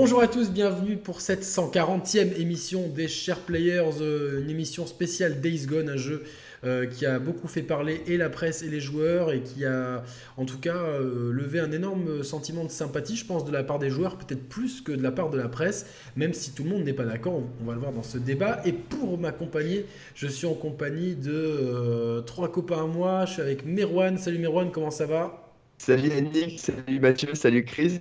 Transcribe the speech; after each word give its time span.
Bonjour 0.00 0.22
à 0.22 0.28
tous, 0.28 0.52
bienvenue 0.52 0.96
pour 0.96 1.20
cette 1.20 1.42
140e 1.42 2.40
émission 2.40 2.86
des 2.86 3.08
Chers 3.08 3.40
Players, 3.40 4.00
euh, 4.00 4.40
une 4.40 4.48
émission 4.48 4.86
spéciale 4.86 5.40
Days 5.40 5.66
Gone, 5.66 5.88
un 5.88 5.96
jeu 5.96 6.22
euh, 6.62 6.86
qui 6.86 7.04
a 7.04 7.18
beaucoup 7.18 7.48
fait 7.48 7.62
parler 7.62 8.02
et 8.06 8.16
la 8.16 8.30
presse 8.30 8.62
et 8.62 8.68
les 8.68 8.78
joueurs 8.78 9.32
et 9.32 9.42
qui 9.42 9.64
a 9.64 10.04
en 10.36 10.44
tout 10.44 10.60
cas 10.60 10.76
euh, 10.76 11.32
levé 11.32 11.58
un 11.58 11.72
énorme 11.72 12.22
sentiment 12.22 12.62
de 12.62 12.70
sympathie, 12.70 13.16
je 13.16 13.26
pense, 13.26 13.44
de 13.44 13.50
la 13.50 13.64
part 13.64 13.80
des 13.80 13.90
joueurs, 13.90 14.18
peut-être 14.18 14.48
plus 14.48 14.82
que 14.82 14.92
de 14.92 15.02
la 15.02 15.10
part 15.10 15.30
de 15.30 15.36
la 15.36 15.48
presse, 15.48 15.84
même 16.14 16.32
si 16.32 16.52
tout 16.52 16.62
le 16.62 16.70
monde 16.70 16.84
n'est 16.84 16.92
pas 16.92 17.04
d'accord, 17.04 17.42
on 17.60 17.64
va 17.64 17.74
le 17.74 17.80
voir 17.80 17.90
dans 17.90 18.04
ce 18.04 18.18
débat. 18.18 18.60
Et 18.64 18.72
pour 18.72 19.18
m'accompagner, 19.18 19.84
je 20.14 20.28
suis 20.28 20.46
en 20.46 20.54
compagnie 20.54 21.16
de 21.16 22.22
trois 22.24 22.52
copains 22.52 22.84
à 22.84 22.86
moi, 22.86 23.24
je 23.26 23.32
suis 23.32 23.42
avec 23.42 23.66
Merwan. 23.66 24.16
Salut 24.16 24.38
Merwan, 24.38 24.70
comment 24.70 24.92
ça 24.92 25.06
va? 25.06 25.52
Salut 25.78 26.08
Yannick, 26.08 26.60
salut 26.60 27.00
Mathieu, 27.00 27.34
salut 27.34 27.64
Chris. 27.64 27.98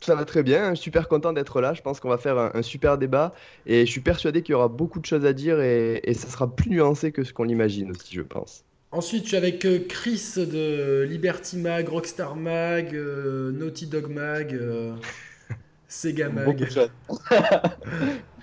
Ça 0.00 0.14
va 0.14 0.24
très 0.24 0.42
bien, 0.42 0.74
super 0.74 1.08
content 1.08 1.32
d'être 1.32 1.60
là. 1.60 1.74
Je 1.74 1.82
pense 1.82 2.00
qu'on 2.00 2.08
va 2.08 2.18
faire 2.18 2.38
un, 2.38 2.62
super 2.62 2.98
débat 2.98 3.34
et 3.66 3.86
je 3.86 3.90
suis 3.90 4.00
persuadé 4.00 4.42
qu'il 4.42 4.52
y 4.52 4.54
aura 4.54 4.68
beaucoup 4.68 5.00
de 5.00 5.06
choses 5.06 5.24
à 5.24 5.32
dire 5.32 5.60
et, 5.60 6.14
ça 6.14 6.28
sera 6.28 6.54
plus 6.54 6.70
nuancé 6.70 7.12
que 7.12 7.24
ce 7.24 7.32
qu'on 7.32 7.44
l'imagine 7.44 7.90
aussi, 7.90 8.14
je 8.14 8.22
pense. 8.22 8.64
Ensuite, 8.92 9.22
je 9.22 9.28
suis 9.28 9.36
avec 9.36 9.64
euh, 9.66 9.78
Chris 9.88 10.32
de 10.36 11.06
Liberty 11.08 11.58
Mag, 11.58 11.88
Rockstar 11.88 12.34
Mag, 12.34 12.92
euh, 12.92 13.52
Naughty 13.52 13.86
Dog 13.86 14.08
Mag, 14.08 14.52
euh, 14.52 14.94
Sega 15.88 16.28
Mag. 16.28 16.44
Beaucoup 16.44 16.64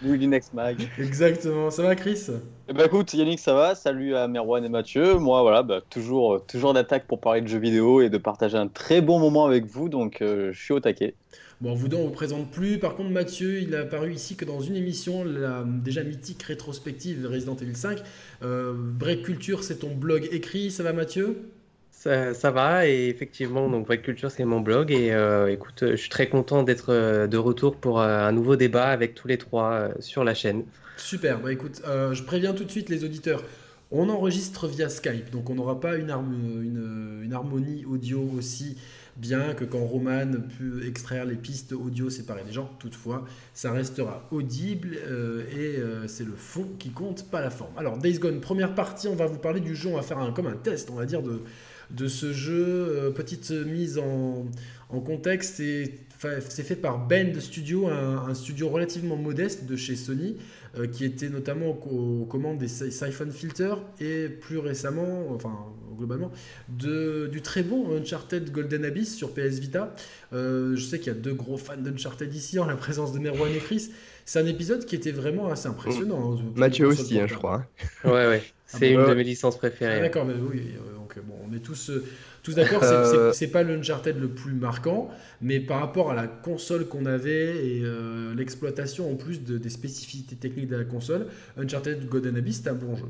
Next 0.28 0.54
Mag. 0.54 0.78
Exactement. 0.98 1.70
Ça 1.70 1.84
va, 1.84 1.96
Chris? 1.96 2.28
Eh 2.70 2.74
ben, 2.74 2.86
écoute, 2.86 3.14
Yannick, 3.14 3.40
ça 3.40 3.54
va. 3.54 3.76
Salut 3.76 4.16
à 4.16 4.30
Merwan 4.30 4.64
et 4.64 4.70
Mathieu. 4.70 5.16
Moi, 5.16 5.42
voilà, 5.42 5.64
bah, 5.64 5.82
toujours, 5.90 6.46
toujours 6.46 6.74
d'attaque 6.74 7.08
pour 7.08 7.20
parler 7.20 7.42
de 7.42 7.48
jeux 7.48 7.60
vidéo 7.60 8.00
et 8.00 8.10
de 8.10 8.18
partager 8.18 8.58
un 8.58 8.70
très 8.70 9.02
bon 9.02 9.20
moment 9.20 9.46
avec 9.46 9.66
vous. 9.66 9.90
Donc, 9.90 10.20
je 10.22 10.54
suis 10.54 10.74
au 10.74 10.80
taquet. 10.80 11.14
Bon, 11.60 11.74
vous 11.74 11.88
on 11.88 12.04
ne 12.04 12.04
vous 12.04 12.10
présente 12.12 12.52
plus. 12.52 12.78
Par 12.78 12.96
contre, 12.96 13.10
Mathieu, 13.10 13.60
il 13.60 13.74
a 13.76 13.80
apparu 13.80 14.14
ici 14.14 14.36
que 14.36 14.46
dans 14.46 14.60
une 14.60 14.76
émission, 14.76 15.24
la 15.24 15.64
déjà 15.66 16.04
mythique 16.04 16.44
rétrospective 16.44 17.22
de 17.22 17.28
Resident 17.28 17.56
Evil 17.56 17.76
5. 17.76 18.04
Euh, 18.44 18.74
Break 18.76 19.24
Culture, 19.24 19.64
c'est 19.64 19.78
ton 19.78 19.96
blog 19.96 20.28
écrit. 20.32 20.70
Ça 20.70 20.84
va, 20.84 20.94
Mathieu? 20.94 21.50
Ça, 22.34 22.52
va 22.52 22.88
et 22.88 23.10
effectivement 23.10 23.70
donc 23.70 23.88
Break 23.88 24.04
Culture 24.04 24.32
c'est 24.32 24.46
mon 24.46 24.62
blog 24.62 24.92
et 24.92 25.12
euh, 25.12 25.52
écoute 25.52 25.80
je 25.82 25.96
suis 25.96 26.10
très 26.10 26.30
content 26.30 26.64
d'être 26.64 26.94
euh, 26.94 27.28
de 27.28 27.38
retour 27.38 27.76
pour 27.76 28.00
euh, 28.00 28.20
un 28.20 28.32
nouveau 28.32 28.56
débat 28.56 28.86
avec 28.86 29.14
tous 29.14 29.28
les 29.28 29.38
trois 29.38 29.90
sur 30.00 30.24
la 30.24 30.34
chaîne. 30.34 30.64
Super, 30.96 31.40
bah 31.40 31.52
écoute 31.52 31.82
je 31.86 32.24
préviens 32.24 32.54
tout 32.54 32.64
de 32.64 32.72
suite 32.72 32.90
les 32.90 33.04
auditeurs, 33.04 33.44
on 33.92 34.10
enregistre 34.10 34.68
via 34.68 34.90
Skype 34.90 35.32
donc 35.32 35.50
on 35.50 35.56
n'aura 35.56 35.80
pas 35.80 35.96
une, 35.96 36.12
une, 36.12 37.22
une, 37.24 37.34
harmonie 37.34 37.84
audio 37.86 38.22
aussi 38.38 38.78
bien 39.18 39.54
que 39.54 39.66
quand 39.66 39.80
Roman 39.80 40.28
peut 40.58 40.86
extraire 40.86 41.26
les 41.26 41.36
pistes 41.36 41.74
audio 41.74 42.10
séparées 42.10 42.44
des 42.44 42.52
gens, 42.52 42.70
toutefois, 42.80 43.26
ça 43.54 43.72
restera 43.72 44.28
audible 44.32 44.98
euh, 45.08 45.44
et 45.52 45.80
euh, 45.80 46.08
c'est 46.08 46.26
le 46.26 46.36
fond 46.36 46.68
qui 46.78 46.92
compte, 46.92 47.30
pas 47.30 47.42
la 47.42 47.50
forme. 47.50 47.72
Alors, 47.78 47.98
Days 47.98 48.20
Gone, 48.20 48.40
première 48.40 48.76
partie, 48.76 49.08
on 49.08 49.16
va 49.16 49.26
vous 49.26 49.40
parler 49.40 49.60
du 49.60 49.76
jeu, 49.76 49.90
on 49.90 49.96
va 49.96 50.04
faire 50.04 50.20
un, 50.20 50.32
comme 50.32 50.48
un 50.48 50.56
test, 50.56 50.90
on 50.92 50.96
va 50.96 51.06
dire, 51.06 51.22
de, 51.24 52.08
ce 52.08 52.32
jeu. 52.32 52.66
Euh, 52.66 53.12
petite 53.12 53.50
mise 53.52 53.98
en, 53.98 54.46
en 54.90 55.00
contexte, 55.00 55.56
c'est 55.58 56.64
fait 56.64 56.76
par 56.76 57.08
Bend 57.08 57.40
Studio, 57.40 57.88
un, 57.88 58.34
studio 58.34 58.70
relativement 58.70 59.16
modeste 59.16 59.66
de 59.66 59.76
chez 59.76 59.96
Sony, 59.96 60.38
qui 60.92 61.06
était 61.06 61.30
notamment 61.30 61.70
aux, 61.70 62.26
commandes 62.26 62.58
des 62.58 62.68
Siphon 62.68 63.32
Filter 63.32 63.74
et 64.00 64.30
plus 64.30 64.58
récemment, 64.58 65.28
enfin 65.34 65.52
globalement, 65.98 66.32
de, 66.70 67.28
du 67.32 67.42
très 67.42 67.64
bon 67.64 67.98
Uncharted 67.98 68.52
Golden 68.52 68.86
Abyss 68.86 69.16
sur 69.16 69.34
PS 69.34 69.60
Vita. 69.60 69.94
Euh, 70.34 70.76
je 70.76 70.84
sais 70.84 71.00
qu'il 71.00 71.08
y 71.08 71.16
a 71.16 71.20
deux 71.20 71.34
gros 71.34 71.58
fans 71.58 71.78
d'Uncharted 71.78 72.34
ici, 72.34 72.60
en 72.60 72.66
la 72.66 72.76
présence 72.76 73.12
de 73.12 73.20
Merwan 73.20 73.52
et 73.52 73.60
Chris. 73.60 73.90
C'est 74.26 74.40
un 74.40 74.46
épisode 74.46 74.86
qui 74.86 74.96
était 74.96 75.12
vraiment 75.12 75.50
assez 75.50 75.68
impressionnant. 75.68 76.38
Hein, 76.38 76.44
Mathieu 76.56 76.88
aussi, 76.88 77.20
hein, 77.20 77.28
je 77.28 77.36
crois. 77.36 77.66
Ouais, 78.04 78.28
ouais. 78.28 78.44
Ah 78.46 78.78
c'est 78.80 78.92
une 78.92 79.06
de 79.06 79.14
mes 79.14 79.24
licences 79.24 79.58
préférées. 79.58 79.98
Ah, 79.98 80.02
d'accord, 80.02 80.26
mais 80.26 80.34
oui, 80.34 80.76
euh, 80.76 80.96
donc 80.96 81.18
bon, 81.24 81.36
on 81.50 81.56
est 81.56 81.60
tous, 81.60 81.90
euh, 81.90 82.04
tous 82.48 82.56
d'accord, 82.56 82.82
c'est 83.34 83.48
pas 83.48 83.62
l'Uncharted 83.62 84.18
le 84.18 84.30
plus 84.30 84.54
marquant, 84.54 85.10
mais 85.42 85.60
par 85.60 85.82
rapport 85.82 86.12
à 86.12 86.16
la 86.16 86.28
console 86.28 86.88
qu'on 86.88 87.06
avait 87.06 87.68
et 87.68 87.84
l'exploitation 88.38 89.12
en 89.12 89.16
plus 89.16 89.44
de, 89.44 89.58
des 89.58 89.70
spécificités 89.70 90.38
techniques 90.38 90.70
de 90.70 90.78
la 90.78 90.86
console, 90.86 91.28
Uncharted 91.58 92.08
Golden 92.08 92.38
Abyss, 92.38 92.62
c'est 92.64 92.70
un 92.70 92.74
bon 92.74 92.96
jeu. 92.96 93.08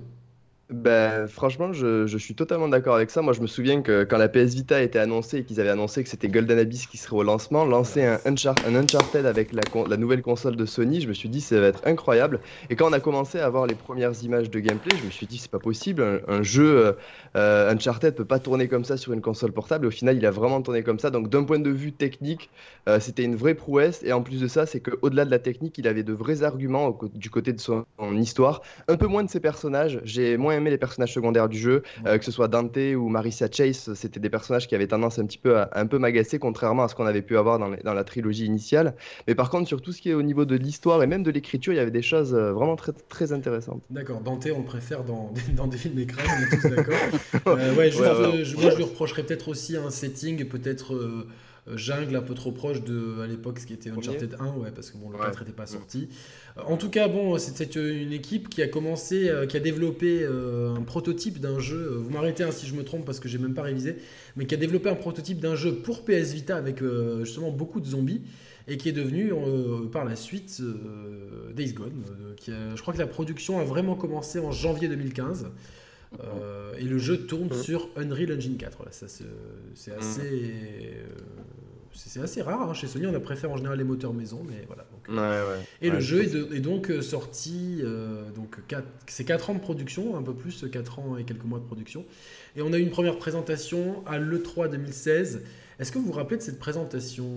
Ben, 0.69 1.27
franchement, 1.27 1.71
je, 1.71 2.07
je 2.07 2.17
suis 2.17 2.35
totalement 2.35 2.67
d'accord 2.67 2.95
avec 2.95 3.09
ça. 3.09 3.21
Moi, 3.21 3.31
je 3.31 3.39
me 3.39 3.47
souviens 3.47 3.81
que 3.81 4.03
quand 4.03 4.17
la 4.17 4.27
PS 4.27 4.53
Vita 4.53 4.75
a 4.75 4.81
été 4.81 4.99
annoncée 4.99 5.37
et 5.37 5.43
qu'ils 5.45 5.61
avaient 5.61 5.69
annoncé 5.69 6.03
que 6.03 6.09
c'était 6.09 6.27
Golden 6.27 6.59
Abyss 6.59 6.87
qui 6.87 6.97
serait 6.97 7.15
au 7.15 7.23
lancement, 7.23 7.63
lancer 7.63 8.03
un, 8.03 8.19
un 8.25 8.75
Uncharted 8.75 9.25
avec 9.25 9.53
la, 9.53 9.97
nouvelle 9.97 10.21
console 10.21 10.57
de 10.57 10.65
Sony, 10.65 10.99
je 10.99 11.07
me 11.07 11.13
suis 11.13 11.29
dit 11.29 11.39
ça 11.39 11.57
va 11.61 11.67
être 11.67 11.87
incroyable. 11.87 12.41
Et 12.69 12.75
quand 12.75 12.89
on 12.89 12.91
a 12.91 12.99
commencé 12.99 13.39
à 13.39 13.47
voir 13.49 13.65
les 13.65 13.75
premières 13.75 14.11
images 14.23 14.49
de 14.49 14.59
gameplay, 14.59 14.97
je 14.97 15.05
me 15.05 15.09
suis 15.09 15.25
dit 15.25 15.37
c'est 15.37 15.49
pas 15.49 15.59
possible, 15.59 16.21
un, 16.27 16.43
jeu 16.43 16.97
euh, 17.37 17.71
Uncharted 17.71 18.13
peut 18.15 18.25
pas 18.25 18.39
tourner 18.39 18.67
comme 18.67 18.83
ça 18.83 18.97
sur 18.97 19.13
une 19.13 19.21
console 19.21 19.53
portable. 19.53 19.85
Et 19.85 19.87
au 19.87 19.91
final, 19.91 20.17
il 20.17 20.25
a 20.25 20.31
vraiment 20.31 20.61
tourné 20.61 20.83
comme 20.83 20.99
ça. 20.99 21.11
Donc, 21.11 21.29
d'un 21.29 21.45
point 21.45 21.59
de 21.59 21.69
vue 21.69 21.93
technique, 21.93 22.49
euh, 22.89 22.99
c'était 22.99 23.23
une 23.23 23.37
vraie 23.37 23.55
prouesse. 23.55 24.03
Et 24.03 24.11
en 24.11 24.21
plus 24.21 24.41
de 24.41 24.47
ça, 24.47 24.65
c'est 24.65 24.81
qu'au-delà 24.81 25.23
de 25.23 25.31
la 25.31 25.39
technique, 25.39 25.77
il 25.77 25.87
avait 25.87 26.03
de 26.03 26.11
vrais 26.11 26.43
arguments 26.43 26.97
du 27.13 27.29
côté 27.29 27.53
de 27.53 27.61
son 27.61 27.85
histoire. 28.13 28.61
Un 28.89 28.97
peu 28.97 29.07
moins 29.07 29.23
de 29.23 29.29
ses 29.29 29.39
personnages. 29.39 30.01
J'ai 30.03 30.35
moins 30.35 30.56
aimé 30.57 30.69
les 30.69 30.77
personnages 30.77 31.13
secondaires 31.13 31.49
du 31.49 31.57
jeu, 31.57 31.83
euh, 32.05 32.17
que 32.17 32.25
ce 32.25 32.31
soit 32.31 32.47
Dante 32.47 32.77
ou 32.77 33.09
Marissa 33.09 33.47
Chase, 33.51 33.93
c'était 33.93 34.19
des 34.19 34.29
personnages 34.29 34.67
qui 34.67 34.75
avaient 34.75 34.87
tendance 34.87 35.19
un 35.19 35.25
petit 35.25 35.37
peu 35.37 35.57
à, 35.57 35.69
un 35.73 35.85
peu 35.85 35.97
m'agacer, 35.97 36.39
contrairement 36.39 36.83
à 36.83 36.87
ce 36.87 36.95
qu'on 36.95 37.05
avait 37.05 37.21
pu 37.21 37.37
avoir 37.37 37.59
dans, 37.59 37.69
dans, 37.83 37.93
la 37.93 38.03
trilogie 38.03 38.45
initiale. 38.45 38.95
Mais 39.27 39.35
par 39.35 39.49
contre, 39.49 39.67
sur 39.67 39.81
tout 39.81 39.91
ce 39.91 40.01
qui 40.01 40.09
est 40.09 40.13
au 40.13 40.21
niveau 40.21 40.45
de 40.45 40.55
l'histoire 40.55 41.01
et 41.03 41.07
même 41.07 41.23
de 41.23 41.31
l'écriture, 41.31 41.73
il 41.73 41.77
y 41.77 41.79
avait 41.79 41.91
des 41.91 42.01
choses 42.01 42.33
euh, 42.33 42.51
vraiment 42.51 42.75
très, 42.75 42.91
très 42.91 43.31
intéressantes. 43.33 43.81
D'accord, 43.89 44.21
Dante, 44.21 44.47
on 44.53 44.59
le 44.59 44.65
préfère 44.65 45.03
dans, 45.03 45.33
dans 45.55 45.67
des 45.67 45.77
films 45.77 45.99
écrans, 45.99 46.23
on 46.25 46.43
est 46.43 46.59
tous 46.59 46.69
d'accord. 46.69 46.95
Euh, 47.47 47.75
ouais, 47.75 47.91
je, 47.91 47.99
moi, 47.99 48.69
je 48.71 48.75
lui 48.75 48.83
reprocherais 48.83 49.23
peut-être 49.23 49.47
aussi 49.47 49.77
un 49.77 49.89
setting, 49.89 50.45
peut-être. 50.45 50.93
Euh, 50.93 51.27
jungle 51.75 52.15
un 52.15 52.21
peu 52.21 52.33
trop 52.33 52.51
proche 52.51 52.83
de 52.83 53.21
à 53.21 53.27
l'époque 53.27 53.59
ce 53.59 53.65
qui 53.65 53.73
était 53.73 53.89
Uncharted 53.89 54.35
1 54.39 54.57
ouais 54.57 54.71
parce 54.71 54.91
que 54.91 54.97
bon 54.97 55.09
le 55.09 55.17
4 55.17 55.39
n'était 55.39 55.51
pas 55.51 55.65
sorti. 55.65 56.09
Euh, 56.57 56.61
en 56.65 56.77
tout 56.77 56.89
cas 56.89 57.07
bon 57.07 57.37
c'était 57.37 57.65
une 57.65 58.13
équipe 58.13 58.49
qui 58.49 58.61
a 58.61 58.67
commencé 58.67 59.29
euh, 59.29 59.45
qui 59.45 59.57
a 59.57 59.59
développé 59.59 60.25
un 60.25 60.81
prototype 60.81 61.39
d'un 61.39 61.59
jeu 61.59 61.97
vous 61.97 62.09
m'arrêtez 62.09 62.43
hein, 62.43 62.51
si 62.51 62.67
je 62.67 62.75
me 62.75 62.83
trompe 62.83 63.05
parce 63.05 63.19
que 63.19 63.27
j'ai 63.27 63.37
même 63.37 63.53
pas 63.53 63.63
révisé 63.63 63.97
mais 64.35 64.45
qui 64.45 64.55
a 64.55 64.57
développé 64.57 64.89
un 64.89 64.95
prototype 64.95 65.39
d'un 65.39 65.55
jeu 65.55 65.75
pour 65.75 66.05
PS 66.05 66.33
Vita 66.33 66.55
avec 66.55 66.81
justement 67.23 67.51
beaucoup 67.51 67.79
de 67.79 67.87
zombies 67.87 68.21
et 68.69 68.77
qui 68.77 68.89
est 68.89 68.93
devenu 68.93 69.31
par 69.91 70.05
la 70.05 70.15
suite 70.15 70.61
Days 71.55 71.73
Gone 71.73 72.03
qui 72.37 72.51
je 72.51 72.81
crois 72.81 72.93
que 72.93 72.99
la 72.99 73.07
production 73.07 73.59
a 73.59 73.63
vraiment 73.63 73.95
commencé 73.95 74.39
en 74.39 74.51
janvier 74.51 74.87
2015 74.87 75.47
euh, 76.21 76.73
et 76.77 76.83
le 76.83 76.97
jeu 76.97 77.25
tourne 77.25 77.51
sur 77.53 77.89
Unreal 77.95 78.33
Engine 78.33 78.57
4. 78.57 78.77
Voilà, 78.77 78.91
ça, 78.91 79.07
c'est 79.07 79.91
assez, 79.91 80.21
euh, 80.21 81.05
c'est 82.05 82.21
assez 82.21 82.41
rare. 82.41 82.69
Hein. 82.69 82.73
Chez 82.73 82.87
Sony, 82.87 83.05
on 83.07 83.13
a 83.13 83.19
préféré 83.19 83.51
en 83.51 83.57
général 83.57 83.77
les 83.77 83.83
moteurs 83.83 84.13
maison, 84.13 84.45
mais 84.47 84.65
voilà. 84.67 84.85
et 85.81 85.89
le 85.89 85.99
jeu 85.99 86.23
est, 86.23 86.59
donc 86.59 86.89
euh, 86.89 87.01
sorti, 87.01 87.81
donc 88.35 88.57
c'est 89.07 89.25
4 89.25 89.49
ans 89.49 89.53
de 89.55 89.59
production, 89.59 90.17
un 90.17 90.23
peu 90.23 90.33
plus, 90.33 90.65
4 90.71 90.99
ans 90.99 91.17
et 91.17 91.23
quelques 91.23 91.45
mois 91.45 91.59
de 91.59 91.65
production. 91.65 92.05
Et 92.55 92.61
on 92.61 92.73
a 92.73 92.77
eu 92.77 92.81
une 92.81 92.89
première 92.89 93.17
présentation 93.17 94.03
à 94.05 94.17
l'E3 94.17 94.69
2016. 94.69 95.43
Est-ce 95.79 95.91
que 95.91 95.99
vous 95.99 96.05
vous 96.05 96.11
rappelez 96.11 96.37
de 96.37 96.41
cette 96.41 96.59
présentation 96.59 97.27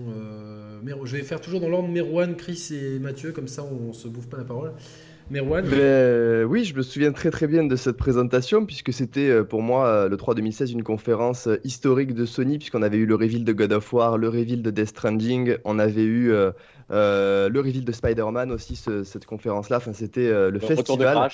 Je 0.83 1.15
vais 1.15 1.23
faire 1.23 1.41
toujours 1.41 1.59
dans 1.61 1.69
l'ordre 1.69 1.89
Merwan, 1.89 2.35
Chris 2.35 2.69
et 2.71 2.99
Mathieu, 2.99 3.31
comme 3.31 3.47
ça 3.47 3.63
on 3.63 3.89
ne 3.89 3.93
se 3.93 4.07
bouffe 4.07 4.27
pas 4.27 4.37
la 4.37 4.45
parole. 4.45 4.73
Merwan 5.31 5.65
ben, 5.65 6.43
Oui, 6.43 6.65
je 6.65 6.75
me 6.75 6.81
souviens 6.81 7.13
très 7.13 7.31
très 7.31 7.47
bien 7.47 7.63
de 7.63 7.75
cette 7.77 7.95
présentation, 7.95 8.65
puisque 8.65 8.91
c'était 8.91 9.29
euh, 9.29 9.43
pour 9.45 9.61
moi, 9.61 9.87
euh, 9.87 10.09
le 10.09 10.17
3 10.17 10.35
2016, 10.35 10.73
une 10.73 10.83
conférence 10.83 11.47
euh, 11.47 11.57
historique 11.63 12.13
de 12.13 12.25
Sony, 12.25 12.57
puisqu'on 12.57 12.81
avait 12.81 12.97
eu 12.97 13.05
le 13.05 13.15
reveal 13.15 13.45
de 13.45 13.53
God 13.53 13.71
of 13.71 13.93
War, 13.93 14.17
le 14.17 14.27
reveal 14.27 14.61
de 14.61 14.71
Death 14.71 14.89
Stranding, 14.89 15.55
on 15.63 15.79
avait 15.79 16.03
eu 16.03 16.33
le 16.89 17.53
reveal 17.55 17.85
de 17.85 17.91
Spider-Man 17.93 18.51
aussi, 18.51 18.75
cette 18.75 19.25
conférence-là. 19.25 19.77
Enfin, 19.77 19.93
c'était 19.93 20.27
le, 20.29 20.49
le, 20.49 20.59
festival. 20.59 21.29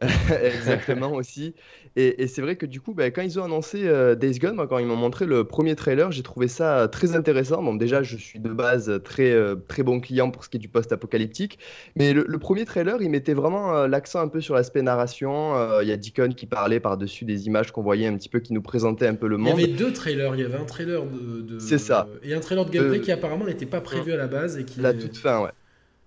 Exactement 0.44 1.12
aussi. 1.12 1.54
Et, 1.96 2.26
c'est 2.26 2.42
vrai 2.42 2.56
que 2.56 2.66
du 2.66 2.80
coup, 2.80 2.94
bah, 2.94 3.10
quand 3.12 3.22
ils 3.22 3.38
ont 3.38 3.44
annoncé 3.44 3.86
euh, 3.86 4.16
Days 4.16 4.40
Gone, 4.40 4.56
quand 4.68 4.78
ils 4.78 4.86
m'ont 4.86 4.96
montré 4.96 5.26
le 5.26 5.44
premier 5.44 5.76
trailer, 5.76 6.10
j'ai 6.10 6.24
trouvé 6.24 6.48
ça 6.48 6.88
très 6.88 7.14
intéressant. 7.14 7.62
Bon, 7.62 7.74
déjà, 7.74 8.02
je 8.02 8.16
suis 8.16 8.40
de 8.40 8.48
base 8.48 9.00
très, 9.04 9.30
euh, 9.30 9.54
très 9.54 9.84
bon 9.84 10.00
client 10.00 10.32
pour 10.32 10.42
ce 10.42 10.48
qui 10.48 10.56
est 10.56 10.60
du 10.60 10.68
post-apocalyptique. 10.68 11.60
Mais 11.94 12.12
le, 12.12 12.38
premier 12.38 12.64
trailer, 12.64 13.00
il 13.00 13.10
mettait 13.10 13.34
vraiment 13.34 13.76
euh, 13.76 13.86
l'accent 13.86 14.20
un 14.20 14.28
peu 14.28 14.40
sur 14.40 14.56
l'aspect 14.56 14.82
narration. 14.82 15.54
Il 15.80 15.88
y 15.88 15.92
a 15.92 15.96
Deacon 15.96 16.30
qui 16.30 16.46
parlait 16.46 16.80
par-dessus 16.80 17.24
des 17.24 17.46
images 17.46 17.70
qu'on 17.70 17.82
voyait 17.82 18.08
un 18.08 18.16
petit 18.16 18.28
peu, 18.28 18.40
qui 18.40 18.52
nous 18.52 18.62
présentait 18.62 19.06
un 19.06 19.14
peu 19.14 19.28
le 19.28 19.36
monde. 19.36 19.54
Il 19.56 19.60
y 19.60 19.64
avait 19.64 19.72
deux 19.72 19.92
trailers. 19.92 20.34
Il 20.34 20.40
y 20.40 20.44
avait 20.44 20.58
un 20.58 20.64
trailer 20.64 21.04
de. 21.04 21.58
c'est 21.60 21.78
ça. 21.78 22.08
Et 22.24 22.34
un 22.34 22.40
trailer 22.40 22.64
de 22.64 22.70
gameplay 22.70 23.00
qui 23.00 23.12
apparemment 23.12 23.44
n'était 23.44 23.66
pas 23.66 23.80
prévu 23.80 24.12
à 24.12 24.16
la 24.16 24.26
base. 24.26 24.58
et 24.58 24.64
qui 24.64 24.80
La 24.80 24.92
toute 24.92 25.16
fin, 25.16 25.40
ouais. 25.42 25.50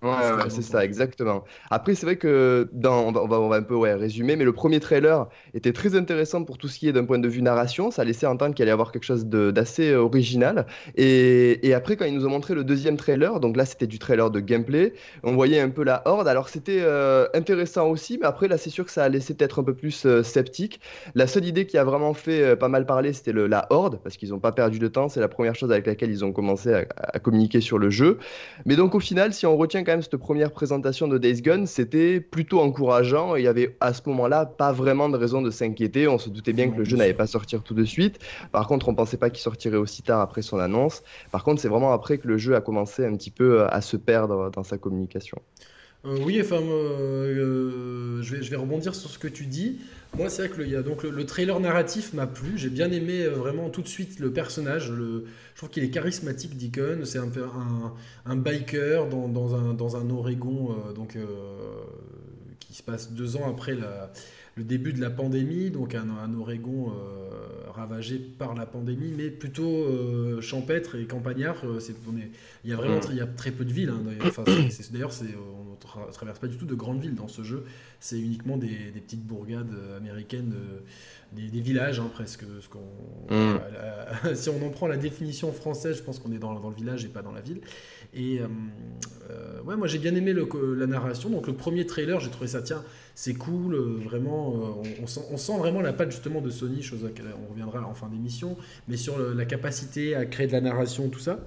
Ouais, 0.04 0.10
ouais, 0.10 0.50
c'est 0.50 0.62
ça, 0.62 0.86
exactement. 0.86 1.44
Après, 1.72 1.96
c'est 1.96 2.06
vrai 2.06 2.18
que 2.18 2.70
dans, 2.72 3.08
on 3.08 3.12
va, 3.12 3.40
on 3.40 3.50
va, 3.50 3.56
un 3.56 3.64
peu 3.64 3.74
ouais, 3.74 3.96
résumer, 3.96 4.36
mais 4.36 4.46
le 4.46 4.54
premier 4.54 4.80
trailer 4.80 5.28
était 5.56 5.74
très 5.74 5.96
intéressant 5.96 6.44
pour 6.44 6.60
tout 6.60 6.68
ce 6.68 6.78
qui 6.78 6.88
est 6.88 6.94
d'un 6.94 7.06
point 7.06 7.18
de 7.18 7.28
vue 7.28 7.42
narration. 7.42 7.90
Ça 7.90 8.04
laissait 8.04 8.28
entendre 8.28 8.54
qu'il 8.54 8.62
allait 8.62 8.70
y 8.70 8.74
avoir 8.74 8.92
quelque 8.92 9.06
chose 9.06 9.26
d'assez 9.26 9.90
euh, 9.90 10.02
original. 10.02 10.68
Et, 10.96 11.68
et, 11.68 11.74
après, 11.74 11.96
quand 11.96 12.06
ils 12.06 12.14
nous 12.14 12.28
ont 12.28 12.30
montré 12.30 12.54
le 12.54 12.64
deuxième 12.64 12.96
trailer, 12.96 13.40
donc 13.40 13.58
là, 13.58 13.66
c'était 13.66 13.88
du 13.88 13.98
trailer 13.98 14.30
de 14.30 14.40
gameplay, 14.40 14.94
on 15.24 15.34
voyait 15.34 15.60
un 15.60 15.70
peu 15.70 15.84
la 15.84 16.04
horde. 16.06 16.28
Alors, 16.28 16.50
c'était 16.50 16.82
euh, 16.82 17.28
intéressant 17.34 17.90
aussi, 17.90 18.20
mais 18.20 18.28
après, 18.28 18.48
là, 18.48 18.60
c'est 18.60 18.70
sûr 18.70 18.86
que 18.86 18.92
ça 18.92 19.04
a 19.04 19.10
laissé 19.10 19.34
peut-être 19.34 19.62
un 19.62 19.64
peu 19.64 19.74
plus 19.74 20.06
euh, 20.06 20.22
sceptique. 20.22 20.80
La 21.16 21.26
seule 21.26 21.46
idée 21.46 21.66
qui 21.66 21.80
a 21.80 21.84
vraiment 21.84 22.14
fait 22.14 22.56
pas 22.56 22.68
mal 22.68 22.86
parler, 22.86 23.14
c'était 23.14 23.34
la 23.34 23.66
horde, 23.72 24.00
parce 24.04 24.16
qu'ils 24.16 24.30
n'ont 24.30 24.40
pas 24.40 24.52
perdu 24.52 24.78
de 24.78 24.88
temps. 24.88 25.10
C'est 25.10 25.22
la 25.22 25.28
première 25.28 25.56
chose 25.56 25.72
avec 25.72 25.88
laquelle 25.88 26.12
ils 26.12 26.24
ont 26.24 26.34
commencé 26.34 26.72
à, 26.72 26.86
à 26.98 27.18
communiquer 27.18 27.62
sur 27.62 27.80
le 27.80 27.90
jeu. 27.90 28.20
Mais 28.68 28.76
donc, 28.76 28.94
au 28.94 29.00
final, 29.00 29.34
si 29.34 29.48
on 29.48 29.58
retient 29.58 29.84
quand 29.88 29.94
même 29.94 30.02
cette 30.02 30.18
première 30.18 30.52
présentation 30.52 31.08
de 31.08 31.18
Days 31.18 31.42
Gone, 31.42 31.66
c'était 31.66 32.20
plutôt 32.20 32.60
encourageant. 32.60 33.38
il 33.38 33.46
y 33.46 33.48
avait 33.48 33.78
à 33.80 33.94
ce 33.94 34.02
moment-là 34.08 34.46
pas 34.46 34.74
vraiment 34.74 35.08
de 35.08 35.16
raison 35.16 35.42
de 35.42 35.50
s'inquiéter. 35.50 36.10
On 36.10 36.18
se 36.18 36.30
doutait 36.30 36.52
bien 36.52 36.70
que 36.70 36.76
le 36.76 36.84
jeu 36.84 36.98
n'allait 36.98 37.14
pas 37.14 37.26
sortir 37.26 37.64
tout 37.64 37.74
de 37.74 37.86
suite. 37.86 38.20
Par 38.52 38.68
contre, 38.68 38.90
on 38.90 38.96
pensait 38.96 39.16
pas 39.16 39.30
qu'il 39.30 39.42
sortirait 39.42 39.78
aussi 39.78 40.02
tard 40.02 40.20
après 40.20 40.42
son 40.42 40.60
annonce. 40.60 41.04
Par 41.32 41.46
contre, 41.46 41.62
c'est 41.62 41.70
vraiment 41.70 41.94
après 41.94 42.18
que 42.18 42.28
le 42.28 42.38
jeu 42.38 42.54
a 42.54 42.60
commencé 42.60 43.06
un 43.06 43.16
petit 43.16 43.32
peu 43.32 43.64
à 43.64 43.80
se 43.80 43.96
perdre 43.96 44.52
dans 44.52 44.64
sa 44.64 44.78
communication. 44.78 45.38
Euh, 46.08 46.18
oui, 46.24 46.40
enfin, 46.42 46.62
euh, 46.62 48.22
je, 48.22 48.36
vais, 48.36 48.56
rebondir 48.56 48.96
sur 48.96 49.10
ce 49.10 49.20
que 49.20 49.28
tu 49.28 49.46
dis. 49.46 49.80
Moi, 50.16 50.30
c'est 50.30 50.48
vrai 50.48 50.56
que 50.56 50.62
le, 50.62 50.68
y 50.68 50.76
a, 50.76 50.82
donc, 50.82 51.04
le, 51.04 51.26
trailer 51.26 51.60
narratif 51.60 52.14
m'a 52.14 52.28
plu. 52.28 52.54
J'ai 52.58 52.70
bien 52.70 52.92
aimé 52.92 53.24
euh, 53.24 53.32
vraiment 53.32 53.70
tout 53.70 53.82
de 53.82 53.88
suite 53.88 54.20
le 54.20 54.32
personnage. 54.32 54.90
Le, 54.90 55.26
je 55.54 55.58
trouve 55.58 55.70
qu'il 55.70 55.84
est 55.84 55.90
charismatique, 55.90 56.56
Deacon. 56.56 57.02
C'est 57.04 57.20
un, 57.20 57.28
un, 57.28 57.94
un 58.26 58.36
biker 58.38 59.10
dans, 59.10 59.28
dans, 59.28 59.56
un, 59.56 59.74
dans 59.74 59.98
un 59.98 60.10
Oregon 60.10 60.76
donc, 60.96 61.18
qui 62.60 62.74
se 62.74 62.84
passe 62.84 63.12
deux 63.12 63.36
ans 63.36 63.50
après 63.50 63.76
la, 63.76 64.12
le 64.58 64.64
début 64.64 64.92
de 64.92 65.00
la 65.00 65.12
pandémie, 65.12 65.70
donc 65.70 65.94
un, 65.94 66.10
un 66.10 66.34
Oregon 66.34 66.90
euh, 66.90 67.70
ravagé 67.70 68.18
par 68.18 68.56
la 68.56 68.66
pandémie, 68.66 69.14
mais 69.16 69.30
plutôt 69.30 69.72
euh, 69.72 70.42
champêtre 70.42 70.96
et 70.96 71.06
campagnard. 71.06 71.58
Euh, 71.64 71.80
il 72.64 72.72
y 72.72 72.74
a 72.74 72.76
vraiment 72.76 73.00
il 73.12 73.16
y 73.16 73.22
a 73.22 73.28
très 73.28 73.52
peu 73.52 73.64
de 73.64 73.72
villes. 73.72 73.92
Hein, 73.92 74.02
d'ailleurs, 74.92 75.12
on 75.96 76.08
ne 76.08 76.12
traverse 76.12 76.40
pas 76.40 76.48
du 76.48 76.58
tout 76.58 76.66
de 76.66 76.74
grandes 76.74 77.00
villes 77.00 77.14
dans 77.14 77.28
ce 77.28 77.44
jeu. 77.44 77.66
C'est 78.00 78.20
uniquement 78.20 78.58
des, 78.58 78.92
des 78.92 79.00
petites 79.00 79.24
bourgades 79.24 79.74
américaines, 79.96 80.54
des, 81.34 81.50
des, 81.50 81.62
villages 81.62 82.00
hein, 82.00 82.10
presque. 82.12 82.44
Ce 82.60 83.34
mm. 83.34 84.34
si 84.36 84.50
on 84.50 84.66
en 84.66 84.70
prend 84.70 84.88
la 84.88 84.98
définition 84.98 85.52
française, 85.54 85.98
je 85.98 86.04
pense 86.04 86.18
qu'on 86.18 86.32
est 86.32 86.40
dans, 86.40 86.60
dans 86.60 86.70
le 86.70 86.76
village 86.76 87.06
et 87.06 87.10
pas 87.10 87.22
dans 87.22 87.32
la 87.32 87.42
ville. 87.42 87.62
Et 88.16 88.40
ouais, 89.66 89.76
moi 89.76 89.86
j'ai 89.86 90.00
bien 90.00 90.16
aimé 90.16 90.34
le, 90.34 90.48
la 90.74 90.88
narration. 90.88 91.30
Donc 91.30 91.46
le 91.46 91.54
premier 91.54 91.86
trailer, 91.86 92.20
j'ai 92.20 92.32
trouvé 92.32 92.48
ça, 92.48 92.64
tiens, 92.64 92.84
c'est 93.18 93.34
cool, 93.34 93.74
euh, 93.74 93.98
vraiment, 94.04 94.84
euh, 94.86 94.92
on, 95.02 95.38
sent, 95.38 95.58
vraiment 95.58 95.82
la 95.82 95.92
patte 95.92 96.12
justement 96.12 96.40
de 96.40 96.52
Sony, 96.52 96.84
chose 96.84 97.04
à 97.04 97.08
laquelle 97.08 97.26
on 97.44 97.52
reviendra 97.52 97.84
en 97.84 97.96
fin 97.96 98.08
d'émission, 98.10 98.56
mais 98.88 98.96
sur 98.96 99.18
la 99.18 99.46
capacité 99.46 100.14
à 100.14 100.28
créer 100.28 100.46
de 100.46 100.52
la 100.52 100.62
narration, 100.62 101.10
tout 101.10 101.20
ça. 101.20 101.44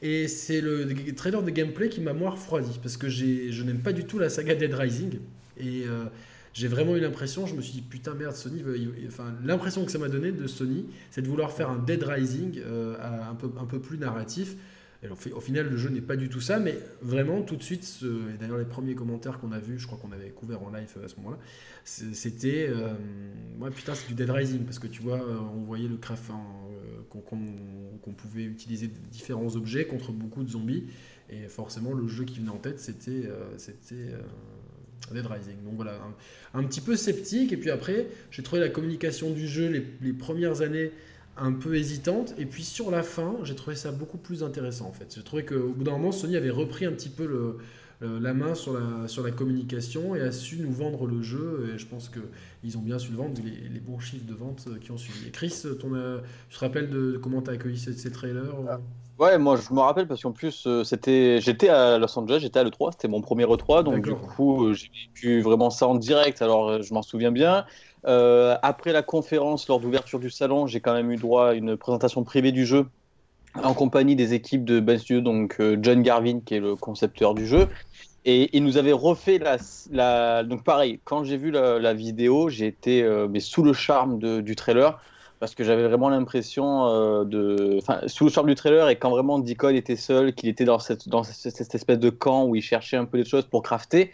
Et 0.00 0.28
c'est 0.28 0.62
le 0.62 0.88
trailer 1.14 1.42
de 1.42 1.50
gameplay 1.50 1.90
qui 1.90 2.00
m'a 2.00 2.14
moins 2.14 2.30
refroidi, 2.30 2.80
parce 2.82 2.96
que 2.96 3.10
je 3.10 3.62
n'aime 3.64 3.80
pas 3.80 3.92
du 3.92 4.04
tout 4.04 4.18
la 4.18 4.30
saga 4.30 4.54
Dead 4.54 4.72
Rising. 4.72 5.18
Et 5.58 5.82
euh, 5.86 6.06
j'ai 6.54 6.68
vraiment 6.68 6.96
eu 6.96 7.00
l'impression, 7.00 7.44
je 7.44 7.54
me 7.54 7.60
suis 7.60 7.74
dit 7.74 7.82
putain 7.82 8.14
merde, 8.14 8.34
Sony, 8.34 8.64
enfin 9.06 9.34
l'impression 9.44 9.84
que 9.84 9.92
ça 9.92 9.98
m'a 9.98 10.08
donné 10.08 10.32
de 10.32 10.46
Sony, 10.46 10.86
c'est 11.10 11.20
de 11.20 11.28
vouloir 11.28 11.52
faire 11.52 11.68
un 11.68 11.80
Dead 11.80 12.02
Rising 12.02 12.62
un, 12.62 13.34
peu, 13.34 13.50
un 13.60 13.66
peu 13.66 13.78
plus 13.78 13.98
narratif 13.98 14.56
au 15.08 15.40
final, 15.40 15.66
le 15.68 15.76
jeu 15.78 15.88
n'est 15.88 16.02
pas 16.02 16.16
du 16.16 16.28
tout 16.28 16.42
ça, 16.42 16.58
mais 16.58 16.78
vraiment, 17.00 17.40
tout 17.42 17.56
de 17.56 17.62
suite, 17.62 18.00
et 18.02 18.36
d'ailleurs, 18.36 18.58
les 18.58 18.66
premiers 18.66 18.94
commentaires 18.94 19.38
qu'on 19.38 19.52
a 19.52 19.58
vus, 19.58 19.78
je 19.78 19.86
crois 19.86 19.98
qu'on 19.98 20.12
avait 20.12 20.28
couvert 20.28 20.62
en 20.62 20.70
live 20.70 20.92
euh, 20.98 21.06
à 21.06 21.08
ce 21.08 21.16
moment-là, 21.16 21.38
c'était. 21.84 22.68
Euh, 22.68 22.92
ouais, 23.58 23.70
putain, 23.70 23.94
c'est 23.94 24.08
du 24.08 24.14
Dead 24.14 24.28
Rising, 24.28 24.64
parce 24.64 24.78
que 24.78 24.86
tu 24.86 25.00
vois, 25.00 25.22
euh, 25.22 25.38
on 25.54 25.62
voyait 25.62 25.88
le 25.88 25.96
craft 25.96 26.30
qu'on 27.08 28.12
pouvait 28.12 28.44
utiliser 28.44 28.88
différents 29.10 29.56
objets 29.56 29.86
contre 29.86 30.12
beaucoup 30.12 30.44
de 30.44 30.50
zombies, 30.50 30.84
et 31.30 31.48
forcément, 31.48 31.94
le 31.94 32.06
jeu 32.06 32.24
qui 32.24 32.40
venait 32.40 32.50
en 32.50 32.58
tête, 32.58 32.78
c'était. 32.78 33.28
Dead 35.12 35.26
Rising. 35.26 35.56
Donc 35.64 35.74
voilà, 35.76 35.98
un, 36.52 36.62
petit 36.62 36.82
peu 36.82 36.94
sceptique, 36.94 37.52
et 37.52 37.56
puis 37.56 37.70
après, 37.70 38.08
j'ai 38.30 38.42
trouvé 38.42 38.60
la 38.60 38.68
communication 38.68 39.30
du 39.30 39.48
jeu 39.48 39.86
les 40.00 40.12
premières 40.12 40.60
années 40.60 40.92
un 41.40 41.52
peu 41.52 41.74
hésitante. 41.74 42.34
Et 42.38 42.46
puis 42.46 42.62
sur 42.62 42.90
la 42.90 43.02
fin, 43.02 43.36
j'ai 43.44 43.54
trouvé 43.54 43.76
ça 43.76 43.90
beaucoup 43.90 44.18
plus 44.18 44.42
intéressant 44.42 44.86
en 44.86 44.92
fait. 44.92 45.14
J'ai 45.16 45.22
trouvé 45.22 45.44
qu'au 45.44 45.68
bout 45.68 45.84
d'un 45.84 45.92
moment, 45.92 46.12
Sony 46.12 46.36
avait 46.36 46.50
repris 46.50 46.84
un 46.84 46.92
petit 46.92 47.08
peu 47.08 47.26
le, 47.26 47.58
la 48.20 48.32
main 48.32 48.54
sur 48.54 48.72
la, 48.78 49.08
sur 49.08 49.22
la 49.22 49.30
communication 49.30 50.14
et 50.14 50.20
a 50.20 50.32
su 50.32 50.56
nous 50.58 50.72
vendre 50.72 51.06
le 51.06 51.22
jeu. 51.22 51.72
Et 51.74 51.78
je 51.78 51.86
pense 51.86 52.10
qu'ils 52.10 52.78
ont 52.78 52.82
bien 52.82 52.98
su 52.98 53.10
le 53.10 53.16
vendre, 53.16 53.40
les, 53.42 53.80
bons 53.80 53.98
chiffres 53.98 54.26
de 54.26 54.34
vente 54.34 54.68
qui 54.80 54.90
ont 54.90 54.98
suivi. 54.98 55.28
Et 55.28 55.30
Chris, 55.30 55.62
ton, 55.80 55.90
tu 56.48 56.56
te 56.56 56.60
rappelles 56.60 56.90
de, 56.90 57.18
comment 57.22 57.42
tu 57.42 57.50
as 57.50 57.54
accueilli 57.54 57.78
ces, 57.78 58.12
trailers 58.12 58.54
ah. 58.68 58.78
Ouais, 59.20 59.36
moi 59.36 59.56
je 59.56 59.74
me 59.74 59.80
rappelle 59.80 60.06
parce 60.06 60.22
qu'en 60.22 60.32
plus 60.32 60.66
euh, 60.66 60.82
c'était, 60.82 61.42
j'étais 61.42 61.68
à 61.68 61.98
Los 61.98 62.18
Angeles, 62.18 62.38
j'étais 62.40 62.58
à 62.58 62.64
l'E3, 62.64 62.92
c'était 62.92 63.06
mon 63.06 63.20
premier 63.20 63.44
E3, 63.44 63.84
donc 63.84 64.02
du 64.02 64.14
coup 64.14 64.64
euh, 64.64 64.72
j'ai 64.72 64.90
vécu 65.08 65.42
vraiment 65.42 65.68
ça 65.68 65.86
en 65.86 65.96
direct, 65.96 66.40
alors 66.40 66.70
euh, 66.70 66.80
je 66.80 66.94
m'en 66.94 67.02
souviens 67.02 67.30
bien. 67.30 67.66
Euh, 68.06 68.56
après 68.62 68.92
la 68.92 69.02
conférence, 69.02 69.68
lors 69.68 69.80
d'ouverture 69.80 70.18
du 70.18 70.30
salon, 70.30 70.66
j'ai 70.66 70.80
quand 70.80 70.94
même 70.94 71.10
eu 71.10 71.16
droit 71.16 71.48
à 71.48 71.54
une 71.54 71.76
présentation 71.76 72.24
privée 72.24 72.52
du 72.52 72.64
jeu 72.64 72.86
en 73.62 73.74
compagnie 73.74 74.14
des 74.14 74.32
équipes 74.32 74.64
de 74.64 74.78
Ben 74.78 74.98
donc 75.20 75.56
euh, 75.60 75.76
John 75.82 76.02
Garvin 76.02 76.40
qui 76.40 76.54
est 76.54 76.60
le 76.60 76.76
concepteur 76.76 77.34
du 77.34 77.46
jeu. 77.46 77.68
Et 78.24 78.54
il 78.56 78.64
nous 78.64 78.76
avait 78.76 78.92
refait 78.92 79.40
la. 79.90 80.44
Donc 80.44 80.62
pareil, 80.62 81.00
quand 81.04 81.24
j'ai 81.24 81.38
vu 81.38 81.50
la, 81.50 81.94
vidéo, 81.94 82.48
j'ai 82.48 82.66
été 82.66 83.02
euh, 83.02 83.26
mais 83.28 83.40
sous 83.40 83.62
le 83.62 83.72
charme 83.72 84.18
du 84.42 84.56
trailer 84.56 85.00
parce 85.40 85.54
que 85.54 85.64
j'avais 85.64 85.88
vraiment 85.88 86.10
l'impression 86.10 87.24
de. 87.24 87.78
Enfin, 87.78 88.00
sous 88.06 88.24
le 88.24 88.30
charme 88.30 88.48
du 88.48 88.54
trailer 88.54 88.90
et 88.90 88.96
quand 88.96 89.08
vraiment 89.08 89.38
Deacon 89.38 89.74
était 89.74 89.96
seul, 89.96 90.34
qu'il 90.34 90.50
était 90.50 90.66
dans 90.66 90.78
cette, 90.78 91.08
dans 91.08 91.22
cette 91.22 91.74
espèce 91.74 91.98
de 91.98 92.10
camp 92.10 92.44
où 92.44 92.54
il 92.54 92.62
cherchait 92.62 92.98
un 92.98 93.06
peu 93.06 93.16
des 93.16 93.24
choses 93.24 93.46
pour 93.46 93.62
crafter 93.62 94.12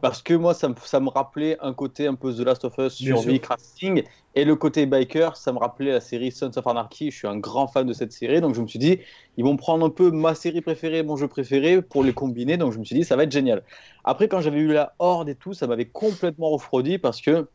parce 0.00 0.22
que 0.22 0.34
moi, 0.34 0.54
ça 0.54 0.68
me, 0.68 0.74
ça 0.84 1.00
me, 1.00 1.08
rappelait 1.08 1.56
un 1.60 1.72
côté 1.72 2.06
un 2.06 2.14
peu 2.14 2.32
The 2.32 2.40
Last 2.40 2.64
of 2.64 2.74
Us 2.78 2.94
survie 2.94 3.40
crafting, 3.40 4.02
et 4.34 4.44
le 4.44 4.54
côté 4.54 4.86
biker, 4.86 5.36
ça 5.36 5.52
me 5.52 5.58
rappelait 5.58 5.92
la 5.92 6.00
série 6.00 6.30
Sons 6.30 6.50
of 6.56 6.66
Anarchy. 6.66 7.10
Je 7.10 7.16
suis 7.16 7.26
un 7.28 7.38
grand 7.38 7.68
fan 7.68 7.86
de 7.86 7.92
cette 7.92 8.12
série, 8.12 8.40
donc 8.40 8.54
je 8.54 8.60
me 8.60 8.66
suis 8.66 8.78
dit, 8.78 8.98
ils 9.36 9.44
vont 9.44 9.56
prendre 9.56 9.86
un 9.86 9.90
peu 9.90 10.10
ma 10.10 10.34
série 10.34 10.60
préférée, 10.60 11.02
mon 11.02 11.16
jeu 11.16 11.28
préféré, 11.28 11.80
pour 11.80 12.04
les 12.04 12.12
combiner. 12.12 12.56
Donc 12.56 12.72
je 12.72 12.78
me 12.78 12.84
suis 12.84 12.96
dit, 12.96 13.04
ça 13.04 13.16
va 13.16 13.22
être 13.22 13.32
génial. 13.32 13.62
Après, 14.04 14.28
quand 14.28 14.40
j'avais 14.40 14.60
eu 14.60 14.72
la 14.72 14.94
Horde 14.98 15.28
et 15.28 15.34
tout, 15.34 15.54
ça 15.54 15.66
m'avait 15.66 15.86
complètement 15.86 16.50
refroidi 16.50 16.98
parce 16.98 17.20
que 17.20 17.48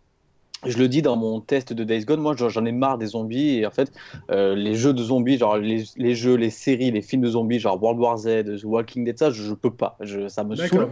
je 0.65 0.77
le 0.77 0.87
dis 0.87 1.01
dans 1.01 1.15
mon 1.15 1.41
test 1.41 1.73
de 1.73 1.83
Days 1.83 2.05
Gone, 2.05 2.19
moi 2.19 2.35
j'en 2.35 2.65
ai 2.65 2.71
marre 2.71 2.97
des 2.97 3.07
zombies 3.07 3.57
et 3.57 3.65
en 3.65 3.71
fait 3.71 3.91
euh, 4.29 4.55
les 4.55 4.75
jeux 4.75 4.93
de 4.93 5.03
zombies, 5.03 5.37
genre 5.37 5.57
les, 5.57 5.83
les, 5.97 6.15
jeux, 6.15 6.35
les 6.35 6.49
séries, 6.49 6.91
les 6.91 7.01
films 7.01 7.23
de 7.23 7.29
zombies, 7.29 7.59
genre 7.59 7.81
World 7.81 7.99
War 7.99 8.17
Z, 8.17 8.45
The 8.45 8.63
Walking 8.63 9.03
Dead, 9.03 9.17
ça 9.17 9.31
je, 9.31 9.43
je 9.43 9.53
peux 9.53 9.71
pas, 9.71 9.97
je, 10.01 10.27
ça 10.27 10.43
me 10.43 10.55
saoule. 10.55 10.87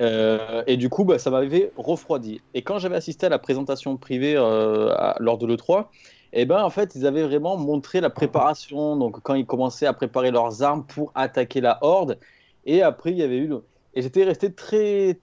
Euh, 0.00 0.62
et 0.66 0.76
du 0.76 0.88
coup 0.88 1.04
bah, 1.04 1.18
ça 1.18 1.30
m'avait 1.30 1.72
refroidi. 1.76 2.40
Et 2.54 2.62
quand 2.62 2.78
j'avais 2.78 2.96
assisté 2.96 3.26
à 3.26 3.28
la 3.30 3.38
présentation 3.38 3.96
privée 3.96 4.34
euh, 4.36 4.94
lors 5.20 5.38
de 5.38 5.46
l'E3, 5.46 5.86
et 6.34 6.42
eh 6.42 6.44
ben 6.44 6.62
en 6.62 6.70
fait 6.70 6.94
ils 6.94 7.06
avaient 7.06 7.22
vraiment 7.22 7.56
montré 7.56 8.02
la 8.02 8.10
préparation, 8.10 8.96
donc 8.96 9.20
quand 9.22 9.34
ils 9.34 9.46
commençaient 9.46 9.86
à 9.86 9.94
préparer 9.94 10.30
leurs 10.30 10.62
armes 10.62 10.84
pour 10.84 11.10
attaquer 11.14 11.62
la 11.62 11.78
horde, 11.80 12.18
et 12.66 12.82
après 12.82 13.12
il 13.12 13.16
y 13.16 13.22
avait 13.22 13.38
eu 13.38 13.46
le... 13.46 13.62
Et 13.94 14.02
j'étais 14.02 14.24
resté 14.24 14.52
très 14.52 15.18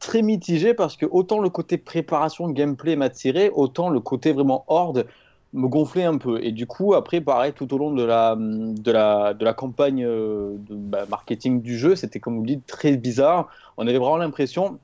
très 0.00 0.22
mitigé 0.22 0.74
parce 0.74 0.96
que 0.96 1.06
autant 1.06 1.38
le 1.38 1.50
côté 1.50 1.78
préparation 1.78 2.48
gameplay 2.48 2.96
m'a 2.96 3.10
tiré, 3.10 3.50
autant 3.54 3.90
le 3.90 4.00
côté 4.00 4.32
vraiment 4.32 4.64
horde 4.66 5.06
me 5.52 5.68
gonflait 5.68 6.04
un 6.04 6.16
peu. 6.16 6.42
Et 6.42 6.52
du 6.52 6.66
coup, 6.66 6.94
après, 6.94 7.20
pareil, 7.20 7.52
tout 7.52 7.72
au 7.74 7.78
long 7.78 7.92
de 7.92 8.04
la, 8.04 8.36
de 8.36 8.90
la, 8.90 9.34
de 9.34 9.44
la 9.44 9.52
campagne 9.52 10.04
euh, 10.04 10.56
bah, 10.70 11.06
marketing 11.08 11.60
du 11.60 11.76
jeu, 11.76 11.96
c'était 11.96 12.20
comme 12.20 12.38
vous 12.38 12.46
dites 12.46 12.66
très 12.66 12.96
bizarre. 12.96 13.48
On 13.76 13.86
avait 13.86 13.98
vraiment 13.98 14.16
l'impression 14.16 14.78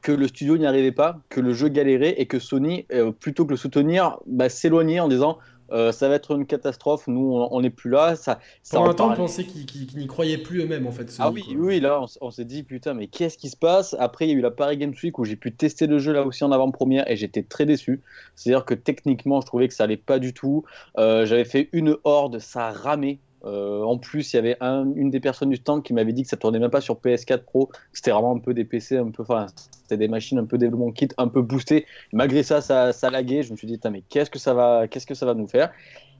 que 0.00 0.12
le 0.12 0.28
studio 0.28 0.56
n'y 0.56 0.66
arrivait 0.66 0.92
pas, 0.92 1.18
que 1.28 1.40
le 1.40 1.52
jeu 1.52 1.68
galérait 1.68 2.14
et 2.18 2.26
que 2.26 2.38
Sony, 2.38 2.86
euh, 2.92 3.12
plutôt 3.12 3.44
que 3.44 3.50
le 3.50 3.56
soutenir, 3.56 4.18
bah, 4.26 4.48
s'éloignait 4.48 5.00
en 5.00 5.08
disant 5.08 5.38
euh, 5.72 5.92
ça 5.92 6.08
va 6.08 6.14
être 6.14 6.34
une 6.34 6.46
catastrophe, 6.46 7.06
nous 7.06 7.46
on 7.50 7.60
n'est 7.60 7.70
plus 7.70 7.90
là. 7.90 8.16
Ça, 8.16 8.40
ça 8.62 8.78
Pendant 8.78 8.90
un 8.90 8.94
temps, 8.94 9.12
on 9.12 9.16
pensait 9.16 9.44
qu'ils 9.44 9.96
n'y 9.96 10.06
croyaient 10.06 10.38
plus 10.38 10.62
eux-mêmes 10.62 10.86
en 10.86 10.92
fait. 10.92 11.14
Ah 11.18 11.30
oui, 11.30 11.44
oui, 11.56 11.80
là 11.80 12.04
on, 12.20 12.30
s'est 12.30 12.44
dit 12.44 12.62
putain, 12.62 12.94
mais 12.94 13.06
qu'est-ce 13.06 13.38
qui 13.38 13.48
se 13.48 13.56
passe? 13.56 13.94
Après, 13.98 14.26
il 14.26 14.30
y 14.30 14.34
a 14.34 14.36
eu 14.36 14.40
la 14.40 14.50
Paris 14.50 14.76
Games 14.76 14.94
Week 15.02 15.18
où 15.18 15.24
j'ai 15.24 15.36
pu 15.36 15.52
tester 15.52 15.86
le 15.86 15.98
jeu 15.98 16.12
là 16.12 16.22
aussi 16.22 16.44
en 16.44 16.52
avant-première 16.52 17.10
et 17.10 17.16
j'étais 17.16 17.42
très 17.42 17.66
déçu. 17.66 18.00
C'est-à-dire 18.34 18.64
que 18.64 18.74
techniquement, 18.74 19.40
je 19.40 19.46
trouvais 19.46 19.68
que 19.68 19.74
ça 19.74 19.84
allait 19.84 19.96
pas 19.96 20.18
du 20.18 20.32
tout. 20.32 20.64
Euh, 20.98 21.26
j'avais 21.26 21.44
fait 21.44 21.68
une 21.72 21.96
horde, 22.04 22.38
ça 22.38 22.70
ramait. 22.70 23.18
Euh, 23.44 23.82
en 23.82 23.98
plus, 23.98 24.32
il 24.32 24.36
y 24.36 24.38
avait 24.38 24.56
une 24.60 25.10
des 25.10 25.20
personnes 25.20 25.50
du 25.50 25.56
stand 25.56 25.82
qui 25.82 25.94
m'avait 25.94 26.12
dit 26.12 26.22
que 26.22 26.28
ça 26.28 26.36
tournait 26.36 26.58
même 26.58 26.70
pas 26.70 26.80
sur 26.80 26.96
PS4 26.96 27.44
Pro. 27.44 27.70
C'était 27.92 28.10
vraiment 28.10 28.34
un 28.34 28.38
peu 28.38 28.54
des 28.54 28.64
PC, 28.64 28.96
un 28.96 29.10
peu, 29.10 29.22
enfin, 29.22 29.46
c'était 29.82 29.96
des 29.96 30.08
machines 30.08 30.38
un 30.38 30.44
peu 30.44 30.58
développement 30.58 30.90
kit, 30.90 31.08
un 31.18 31.28
peu 31.28 31.42
boostées. 31.42 31.86
Malgré 32.12 32.42
ça, 32.42 32.60
ça, 32.60 32.92
ça 32.92 33.10
laguait. 33.10 33.42
Je 33.42 33.52
me 33.52 33.56
suis 33.56 33.66
dit, 33.66 33.78
mais 33.90 34.02
qu'est-ce 34.08 34.30
que 34.30 34.38
ça 34.38 34.54
va, 34.54 34.88
qu'est-ce 34.88 35.06
que 35.06 35.14
ça 35.14 35.26
va 35.26 35.34
nous 35.34 35.46
faire? 35.46 35.72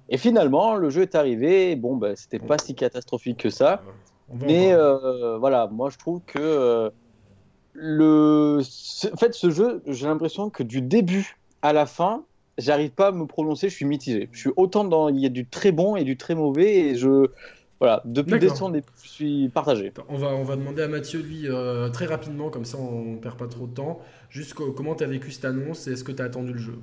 Et 0.09 0.17
finalement, 0.17 0.77
le 0.77 0.91
jeu 0.91 1.03
est 1.03 1.15
arrivé. 1.15 1.77
Bon, 1.77 1.97
bah, 1.97 2.17
c'était 2.17 2.39
pas 2.39 2.59
si 2.59 2.75
catastrophique 2.75 3.39
que 3.39 3.51
ça. 3.51 3.83
Mais 4.33 4.75
voilà, 5.39 5.67
moi 5.67 5.91
je 5.91 5.99
trouve 5.99 6.21
que 6.27 6.93
le, 7.73 8.61
en 9.13 9.17
fait, 9.17 9.35
ce 9.35 9.51
jeu, 9.51 9.83
j'ai 9.87 10.07
l'impression 10.07 10.51
que 10.51 10.63
du 10.63 10.83
début 10.83 11.37
à 11.63 11.73
la 11.73 11.87
fin, 11.87 12.25
j'arrive 12.59 12.91
pas 12.91 13.09
à 13.09 13.13
me 13.13 13.27
prononcer, 13.27 13.69
je 13.69 13.75
suis 13.75 13.85
mitigé. 13.85 14.29
Je 14.33 14.39
suis 14.39 14.51
autant 14.57 14.85
dans, 14.85 15.09
il 15.09 15.19
y 15.19 15.27
a 15.27 15.31
du 15.31 15.47
très 15.47 15.73
bon 15.73 15.97
et 15.97 16.05
du 16.05 16.17
très 16.17 16.35
mauvais, 16.35 16.77
et 16.77 16.97
je, 16.97 17.29
voilà, 17.81 18.03
depuis 18.05 18.39
décembre, 18.39 18.79
je 19.03 19.09
suis 19.09 19.49
partagé. 19.49 19.93
On 20.09 20.17
va, 20.17 20.29
on 20.29 20.43
va 20.43 20.57
demander 20.57 20.83
à 20.83 20.89
Mathieu, 20.89 21.21
lui, 21.21 21.49
euh, 21.49 21.89
très 21.89 22.07
rapidement, 22.07 22.51
comme 22.51 22.65
ça 22.65 22.79
on 22.79 23.17
perd 23.17 23.37
pas 23.37 23.47
trop 23.47 23.67
de 23.67 23.75
temps, 23.75 24.01
juste 24.29 24.55
comment 24.55 24.95
tu 24.95 25.05
as 25.05 25.07
vécu 25.07 25.31
cette 25.31 25.45
annonce 25.45 25.87
et 25.87 25.93
est-ce 25.93 26.05
que 26.05 26.13
tu 26.13 26.21
as 26.21 26.27
attendu 26.27 26.53
le 26.53 26.59
jeu? 26.59 26.79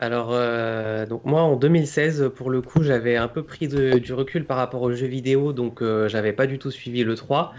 Alors, 0.00 0.28
euh, 0.30 1.06
donc 1.06 1.24
moi 1.24 1.42
en 1.42 1.56
2016, 1.56 2.30
pour 2.36 2.50
le 2.50 2.62
coup, 2.62 2.84
j'avais 2.84 3.16
un 3.16 3.26
peu 3.26 3.42
pris 3.42 3.66
du 3.66 4.12
recul 4.12 4.44
par 4.44 4.56
rapport 4.56 4.82
aux 4.82 4.92
jeux 4.92 5.08
vidéo, 5.08 5.52
donc 5.52 5.82
euh, 5.82 6.08
j'avais 6.08 6.32
pas 6.32 6.46
du 6.46 6.60
tout 6.60 6.70
suivi 6.70 7.02
le 7.02 7.16
3. 7.16 7.52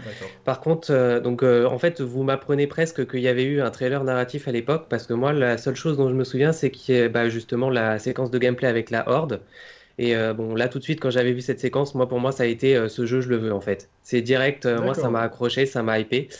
Par 0.46 0.60
contre, 0.60 0.90
euh, 0.90 1.20
donc 1.20 1.42
en 1.42 1.78
fait, 1.78 2.00
vous 2.00 2.22
m'apprenez 2.22 2.66
presque 2.66 3.06
qu'il 3.06 3.20
y 3.20 3.28
avait 3.28 3.44
eu 3.44 3.60
un 3.60 3.70
trailer 3.70 4.04
narratif 4.04 4.48
à 4.48 4.52
l'époque, 4.52 4.86
parce 4.88 5.06
que 5.06 5.12
moi, 5.12 5.34
la 5.34 5.58
seule 5.58 5.76
chose 5.76 5.98
dont 5.98 6.08
je 6.08 6.14
me 6.14 6.24
souviens, 6.24 6.52
c'est 6.52 6.70
qu'il 6.70 6.94
y 6.94 6.98
a 7.02 7.08
bah, 7.10 7.28
justement 7.28 7.68
la 7.68 7.98
séquence 7.98 8.30
de 8.30 8.38
gameplay 8.38 8.68
avec 8.68 8.88
la 8.88 9.06
Horde. 9.06 9.42
Et 9.98 10.14
bon, 10.34 10.54
là 10.54 10.68
tout 10.68 10.78
de 10.78 10.82
suite, 10.82 10.98
quand 10.98 11.10
j'avais 11.10 11.32
vu 11.32 11.42
cette 11.42 11.60
séquence, 11.60 11.94
moi 11.94 12.08
pour 12.08 12.20
moi, 12.20 12.32
ça 12.32 12.44
a 12.44 12.46
été 12.46 12.88
ce 12.88 13.04
jeu, 13.04 13.20
je 13.20 13.28
le 13.28 13.36
veux 13.36 13.52
en 13.52 13.60
fait. 13.60 13.90
C'est 14.02 14.22
direct, 14.22 14.64
moi 14.64 14.94
ça 14.94 15.10
m'a 15.10 15.20
accroché, 15.20 15.66
ça 15.66 15.82
m'a 15.82 15.98
hypé. 15.98 16.30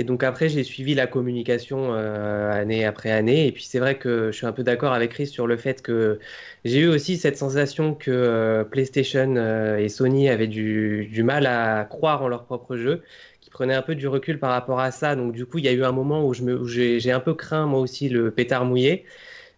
Et 0.00 0.02
donc 0.02 0.24
après, 0.24 0.48
j'ai 0.48 0.64
suivi 0.64 0.94
la 0.94 1.06
communication 1.06 1.92
euh, 1.92 2.50
année 2.50 2.86
après 2.86 3.10
année. 3.10 3.46
Et 3.46 3.52
puis 3.52 3.64
c'est 3.64 3.78
vrai 3.78 3.98
que 3.98 4.32
je 4.32 4.36
suis 4.36 4.46
un 4.46 4.52
peu 4.52 4.62
d'accord 4.62 4.94
avec 4.94 5.10
Chris 5.10 5.26
sur 5.26 5.46
le 5.46 5.58
fait 5.58 5.82
que 5.82 6.18
j'ai 6.64 6.78
eu 6.80 6.86
aussi 6.88 7.18
cette 7.18 7.36
sensation 7.36 7.94
que 7.94 8.10
euh, 8.10 8.64
PlayStation 8.64 9.34
euh, 9.36 9.76
et 9.76 9.90
Sony 9.90 10.30
avaient 10.30 10.46
du, 10.46 11.22
mal 11.22 11.44
à 11.44 11.84
croire 11.84 12.22
en 12.22 12.28
leur 12.28 12.44
propre 12.44 12.76
jeu, 12.76 13.02
qui 13.42 13.50
prenaient 13.50 13.74
un 13.74 13.82
peu 13.82 13.94
du 13.94 14.08
recul 14.08 14.38
par 14.38 14.52
rapport 14.52 14.80
à 14.80 14.90
ça. 14.90 15.16
Donc 15.16 15.32
du 15.34 15.44
coup, 15.44 15.58
il 15.58 15.66
y 15.66 15.68
a 15.68 15.72
eu 15.72 15.84
un 15.84 15.92
moment 15.92 16.26
où 16.26 16.32
j'ai 16.32 17.12
un 17.12 17.20
peu 17.20 17.34
craint 17.34 17.66
moi 17.66 17.80
aussi 17.80 18.08
le 18.08 18.30
pétard 18.30 18.64
mouillé. 18.64 19.04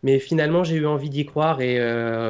Mais 0.02 0.18
finalement, 0.18 0.64
j'ai 0.64 0.75
eu 0.75 0.87
envie 0.87 1.11
d'y 1.11 1.25
croire 1.25 1.61
et 1.61 1.78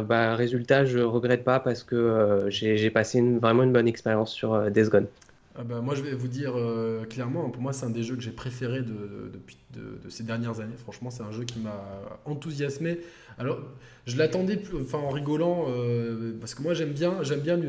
bah, 0.06 0.36
résultat, 0.36 0.84
je 0.84 0.98
regrette 0.98 1.44
pas 1.44 1.60
parce 1.60 1.82
que 1.82 2.44
j'ai 2.50 2.90
passé 2.90 3.22
vraiment 3.40 3.62
une 3.62 3.72
bonne 3.72 3.88
expérience 3.88 4.34
sur 4.34 4.70
Death 4.70 4.90
Gone. 4.90 5.06
Ah 5.54 5.64
bah, 5.64 5.82
moi, 5.82 5.94
je 5.94 6.02
vais 6.02 6.14
vous 6.14 6.28
dire 6.28 6.54
euh, 6.56 7.04
clairement, 7.04 7.50
pour 7.50 7.60
moi, 7.60 7.74
c'est 7.74 7.84
un 7.84 7.90
des 7.90 8.02
jeux 8.02 8.16
que 8.16 8.22
j'ai 8.22 8.30
préféré 8.30 8.80
de, 8.80 9.30
de, 9.74 10.08
ces 10.08 10.22
dernières 10.22 10.60
années. 10.60 10.76
Franchement, 10.78 11.10
c'est 11.10 11.22
un 11.22 11.30
jeu 11.30 11.44
qui 11.44 11.58
m'a 11.58 11.84
enthousiasmé. 12.24 13.00
Alors, 13.38 13.60
je 14.06 14.16
l'attendais 14.16 14.60
enfin, 14.80 14.98
en 14.98 15.10
rigolant, 15.10 15.66
euh, 15.68 16.32
parce 16.40 16.54
que 16.54 16.62
moi, 16.62 16.72
j'aime 16.72 16.92
bien, 16.92 17.22
j'aime 17.22 17.40
bien 17.40 17.60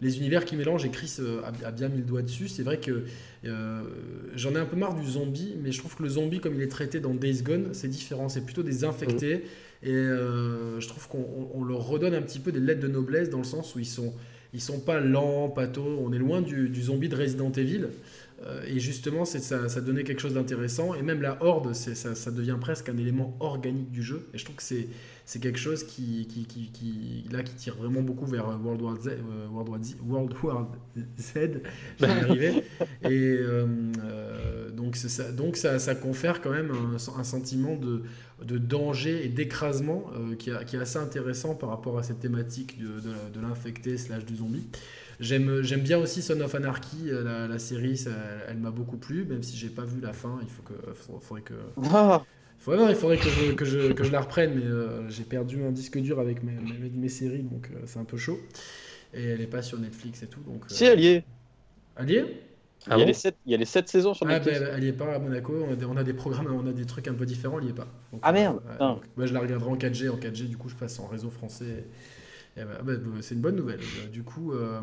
les 0.00 0.18
univers 0.18 0.44
qui 0.44 0.54
mélangent, 0.54 0.84
et 0.84 0.90
Chris 0.90 1.16
euh, 1.18 1.42
a, 1.64 1.72
bien 1.72 1.88
mis 1.88 1.98
le 1.98 2.04
doigt 2.04 2.22
dessus. 2.22 2.46
C'est 2.46 2.62
vrai 2.62 2.78
que 2.78 3.04
j'en 4.34 4.54
ai 4.54 4.58
un 4.58 4.66
peu 4.66 4.76
marre 4.76 4.94
du 4.94 5.04
zombie, 5.04 5.56
mais 5.60 5.72
je 5.72 5.78
trouve 5.78 5.96
que 5.96 6.04
le 6.04 6.08
zombie, 6.08 6.38
comme 6.38 6.54
il 6.54 6.62
est 6.62 6.70
traité 6.70 7.00
dans 7.00 7.14
Days 7.14 7.42
Gone, 7.42 7.70
c'est 7.72 7.88
différent. 7.88 8.28
C'est 8.28 8.44
plutôt 8.44 8.62
des 8.62 8.84
infectés. 8.84 9.38
Mmh. 9.38 9.88
Et 9.88 9.92
je 9.92 10.86
trouve 10.86 11.08
qu'on 11.08 11.64
leur 11.64 11.84
redonne 11.84 12.14
un 12.14 12.22
petit 12.22 12.38
peu 12.38 12.52
des 12.52 12.60
lettres 12.60 12.80
de 12.80 12.86
noblesse, 12.88 13.28
dans 13.28 13.38
le 13.38 13.44
sens 13.44 13.74
où 13.74 13.80
ils 13.80 13.86
sont 13.86 14.14
ils 14.52 14.60
sont 14.60 14.80
pas 14.80 15.00
lents, 15.00 15.48
patos. 15.48 15.98
On 16.02 16.12
est 16.12 16.18
loin 16.18 16.42
du, 16.42 16.82
zombie 16.82 17.08
de 17.08 17.16
Resident 17.16 17.50
Evil. 17.52 17.86
Euh, 18.44 18.62
et 18.66 18.80
justement, 18.80 19.24
ça, 19.24 19.68
ça 19.68 19.80
donnait 19.80 20.04
quelque 20.04 20.20
chose 20.20 20.34
d'intéressant. 20.34 20.94
Et 20.94 21.02
même 21.02 21.22
la 21.22 21.42
horde, 21.42 21.72
ça, 21.74 22.14
ça, 22.14 22.30
devient 22.30 22.56
presque 22.60 22.88
un 22.88 22.96
élément 22.96 23.36
organique 23.40 23.90
du 23.90 24.02
jeu. 24.02 24.28
Et 24.34 24.38
je 24.38 24.44
trouve 24.44 24.56
que 24.56 24.62
c'est 24.62 25.40
quelque 25.40 25.58
chose 25.58 25.84
qui, 25.84 26.26
qui, 26.26 26.44
qui, 26.46 26.70
qui, 26.72 27.24
là, 27.30 27.42
qui 27.42 27.54
tire 27.54 27.76
vraiment 27.76 28.02
beaucoup 28.02 28.26
vers 28.26 28.48
World 28.62 28.82
War 28.82 28.96
Z. 29.00 29.08
Euh, 29.08 29.46
World 29.48 29.68
War 29.68 29.82
Z, 29.82 29.96
World 30.04 30.34
War 30.42 30.72
Z 31.18 31.60
j'y 31.98 32.04
arrivé. 32.04 32.64
Et 33.02 33.36
euh, 33.38 34.70
donc, 34.70 34.96
ça, 34.96 35.30
donc 35.30 35.56
ça, 35.56 35.78
ça, 35.78 35.94
confère 35.94 36.40
quand 36.40 36.50
même 36.50 36.70
un, 36.70 36.96
un 36.96 37.24
sentiment 37.24 37.76
de, 37.76 38.02
de 38.44 38.58
danger 38.58 39.24
et 39.24 39.28
d'écrasement 39.28 40.10
euh, 40.16 40.34
qui, 40.34 40.50
est 40.50 40.80
assez 40.80 40.98
intéressant 40.98 41.54
par 41.54 41.70
rapport 41.70 41.98
à 41.98 42.02
cette 42.02 42.20
thématique 42.20 42.78
de, 42.78 43.00
de, 43.32 43.40
l'infecté 43.40 43.96
slash 43.96 44.24
du 44.24 44.36
zombie. 44.36 44.66
J'aime 45.22 45.80
bien 45.82 45.98
aussi 45.98 46.20
Son 46.20 46.40
of 46.40 46.54
Anarchy, 46.54 47.10
la, 47.10 47.48
la 47.48 47.58
série, 47.58 48.04
elle 48.48 48.58
m'a 48.58 48.70
beaucoup 48.70 48.98
plu, 48.98 49.24
même 49.24 49.42
si 49.42 49.56
j'ai 49.56 49.68
pas 49.68 49.84
vu 49.84 50.00
la 50.00 50.12
fin. 50.12 50.38
Il 50.42 50.50
faut 50.50 50.62
que, 50.62 50.74
faudrait 51.20 51.42
que, 51.42 51.54
ah 51.92 52.22
il 52.68 52.94
faudrait 52.94 53.16
que 53.16 53.28
je, 53.28 53.52
que 53.52 53.64
je, 53.64 53.92
que 53.92 54.04
je 54.04 54.12
la 54.12 54.20
reprenne, 54.20 54.54
mais 54.54 54.64
euh, 54.64 55.08
j'ai 55.08 55.24
perdu 55.24 55.62
un 55.64 55.72
disque 55.72 55.98
dur 55.98 56.20
avec 56.20 56.42
mes, 56.42 56.52
mes, 56.52 57.08
séries, 57.08 57.42
donc 57.42 57.68
euh, 57.72 57.80
c'est 57.86 57.98
un 57.98 58.04
peu 58.04 58.16
chaud. 58.16 58.38
Et 59.14 59.24
elle 59.24 59.40
est 59.40 59.46
pas 59.46 59.62
sur 59.62 59.78
Netflix 59.78 60.22
et 60.22 60.26
tout. 60.26 60.40
Donc, 60.46 60.64
si, 60.68 60.84
elle 60.84 61.00
y 61.00 61.08
est. 61.08 61.24
Elle 61.96 62.10
y 62.10 62.16
est? 62.16 62.42
Ah 62.88 62.96
il, 62.96 63.00
y 63.00 63.02
a 63.02 63.06
les 63.06 63.12
7, 63.12 63.36
il 63.46 63.52
y 63.52 63.54
a 63.54 63.58
les 63.58 63.64
7 63.64 63.88
saisons 63.88 64.14
sur 64.14 64.26
ah, 64.26 64.32
Netflix. 64.32 64.60
Ah, 64.62 64.74
elle 64.76 64.84
y 64.84 64.88
est 64.88 64.92
pas 64.92 65.14
à 65.14 65.18
Monaco. 65.18 65.64
On 65.68 65.72
a, 65.72 65.76
des, 65.76 65.84
on 65.84 65.96
a, 65.96 66.02
des, 66.02 66.14
programmes, 66.14 66.52
on 66.52 66.66
a 66.66 66.72
des 66.72 66.84
trucs 66.84 67.06
un 67.08 67.14
peu 67.14 67.26
différents, 67.26 67.58
elle 67.58 67.66
y 67.66 67.70
est 67.70 67.74
pas. 67.74 67.88
ah 68.22 68.32
merde 68.32 68.60
moi, 69.16 69.26
Je 69.26 69.32
la 69.32 69.40
regarderai 69.40 69.70
en 69.70 69.76
4G. 69.76 70.08
En 70.08 70.16
4G, 70.16 70.48
du 70.48 70.56
coup, 70.56 70.68
je 70.68 70.74
passe 70.76 70.98
en 70.98 71.06
réseau 71.06 71.30
français. 71.30 71.84
Bah, 72.56 72.64
bah, 72.82 72.92
c'est 73.20 73.34
une 73.34 73.40
bonne 73.40 73.56
nouvelle. 73.56 73.80
Du 74.12 74.22
coup. 74.22 74.52
Euh, 74.52 74.80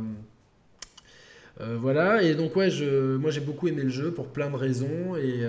voilà, 1.77 2.23
et 2.23 2.35
donc 2.35 2.55
ouais, 2.55 2.69
je, 2.69 3.17
moi 3.17 3.31
j'ai 3.31 3.41
beaucoup 3.41 3.67
aimé 3.67 3.83
le 3.83 3.89
jeu 3.89 4.11
pour 4.11 4.27
plein 4.29 4.49
de 4.49 4.55
raisons, 4.55 5.17
et 5.17 5.43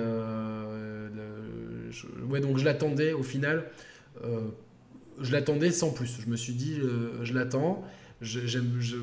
ouais, 2.28 2.40
donc 2.40 2.58
je 2.58 2.64
l'attendais 2.64 3.12
au 3.12 3.22
final. 3.22 3.64
Euh, 4.24 4.48
je 5.20 5.32
l'attendais 5.32 5.70
sans 5.70 5.90
plus. 5.90 6.18
Je 6.20 6.30
me 6.30 6.36
suis 6.36 6.54
dit, 6.54 6.78
euh, 6.80 7.24
je 7.24 7.34
l'attends. 7.34 7.84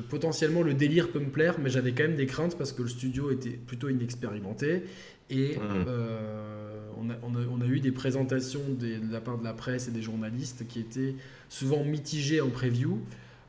potentiellement, 0.08 0.62
le 0.62 0.74
délire 0.74 1.10
peut 1.10 1.20
me 1.20 1.30
plaire, 1.30 1.56
mais 1.60 1.70
j'avais 1.70 1.92
quand 1.92 2.04
même 2.04 2.16
des 2.16 2.26
craintes 2.26 2.56
parce 2.58 2.72
que 2.72 2.82
le 2.82 2.88
studio 2.88 3.30
était 3.30 3.50
plutôt 3.50 3.88
inexpérimenté. 3.88 4.82
Et 5.30 5.56
mmh. 5.56 5.84
euh, 5.86 6.88
on, 6.96 7.10
a, 7.10 7.40
on, 7.50 7.60
a, 7.60 7.66
eu 7.66 7.80
des 7.80 7.92
présentations 7.92 8.62
de 8.68 9.00
la 9.10 9.20
part 9.20 9.38
de 9.38 9.44
la 9.44 9.52
presse 9.52 9.88
et 9.88 9.90
des 9.90 10.02
journalistes 10.02 10.66
qui 10.68 10.80
étaient 10.80 11.14
souvent 11.48 11.84
mitigés 11.84 12.40
en 12.40 12.48
preview. 12.48 13.00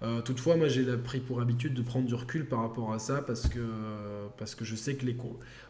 Euh, 0.01 0.21
toutefois, 0.21 0.55
moi 0.55 0.69
j'ai 0.69 0.85
pris 0.97 1.19
pour 1.19 1.41
habitude 1.41 1.73
de 1.73 1.81
prendre 1.81 2.05
du 2.05 2.15
recul 2.15 2.45
par 2.45 2.61
rapport 2.61 2.93
à 2.93 2.99
ça 2.99 3.21
parce 3.21 3.49
que, 3.49 3.59
parce 4.37 4.55
que 4.55 4.63
je 4.63 4.75
sais 4.75 4.95
que 4.95 5.05
les 5.05 5.15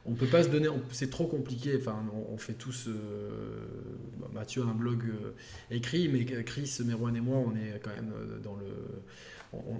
on 0.05 0.13
peut 0.13 0.27
pas 0.27 0.43
se 0.43 0.49
donner, 0.49 0.67
c'est 0.91 1.09
trop 1.09 1.25
compliqué. 1.25 1.75
Enfin, 1.79 2.03
on, 2.31 2.37
fait 2.37 2.53
tous. 2.53 2.87
Euh, 2.87 3.65
bah, 4.19 4.27
Mathieu 4.33 4.61
a 4.61 4.65
un 4.65 4.73
blog 4.75 5.03
écrit, 5.71 6.07
mais 6.09 6.25
Chris, 6.43 6.77
Merwan 6.85 7.15
et 7.15 7.21
moi, 7.21 7.37
on 7.37 7.55
est 7.55 7.79
quand 7.83 7.91
même 7.91 8.13
dans 8.43 8.55
le. 8.55 8.65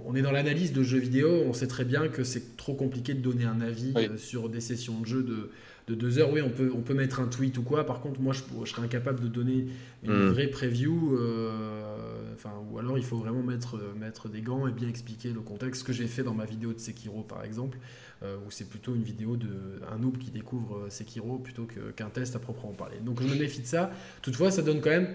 On, 0.04 0.16
est 0.16 0.22
dans 0.22 0.32
l'analyse 0.32 0.72
de 0.72 0.82
jeux 0.82 0.98
vidéo. 0.98 1.44
On 1.46 1.52
sait 1.52 1.68
très 1.68 1.84
bien 1.84 2.08
que 2.08 2.24
c'est 2.24 2.56
trop 2.56 2.74
compliqué 2.74 3.14
de 3.14 3.20
donner 3.20 3.44
un 3.44 3.60
avis 3.60 3.94
sur 4.16 4.48
des 4.48 4.60
sessions 4.60 5.00
de 5.00 5.06
jeu 5.06 5.22
de 5.22 5.50
de 5.90 5.96
deux 5.96 6.18
heures, 6.18 6.32
oui, 6.32 6.40
on 6.40 6.50
peut, 6.50 6.70
on 6.74 6.80
peut 6.80 6.94
mettre 6.94 7.20
un 7.20 7.26
tweet 7.26 7.58
ou 7.58 7.62
quoi. 7.62 7.84
Par 7.84 8.00
contre, 8.00 8.20
moi, 8.20 8.32
je, 8.32 8.42
je 8.64 8.70
serais 8.70 8.82
incapable 8.82 9.20
de 9.20 9.26
donner 9.28 9.66
une 10.02 10.12
hmm. 10.12 10.28
vraie 10.30 10.46
preview. 10.46 11.16
Euh, 11.18 12.32
enfin, 12.34 12.52
ou 12.70 12.78
alors, 12.78 12.96
il 12.96 13.04
faut 13.04 13.18
vraiment 13.18 13.42
mettre, 13.42 13.78
mettre 13.98 14.28
des 14.28 14.40
gants 14.40 14.66
et 14.66 14.72
bien 14.72 14.88
expliquer 14.88 15.30
le 15.32 15.40
contexte. 15.40 15.82
Ce 15.82 15.84
que 15.84 15.92
j'ai 15.92 16.06
fait 16.06 16.22
dans 16.22 16.34
ma 16.34 16.44
vidéo 16.44 16.72
de 16.72 16.78
Sekiro, 16.78 17.22
par 17.22 17.44
exemple, 17.44 17.78
euh, 18.22 18.36
où 18.46 18.50
c'est 18.50 18.68
plutôt 18.68 18.94
une 18.94 19.02
vidéo 19.02 19.36
d'un 19.36 19.98
noob 19.98 20.16
qui 20.16 20.30
découvre 20.30 20.76
euh, 20.76 20.90
Sekiro 20.90 21.38
plutôt 21.38 21.66
qu'un 21.96 22.08
test 22.08 22.34
à 22.34 22.38
proprement 22.38 22.72
parler. 22.72 22.96
Donc, 23.04 23.22
je 23.22 23.28
me 23.28 23.38
méfie 23.38 23.60
de 23.60 23.66
ça. 23.66 23.90
Toutefois, 24.22 24.50
ça 24.50 24.62
donne 24.62 24.80
quand 24.80 24.90
même 24.90 25.14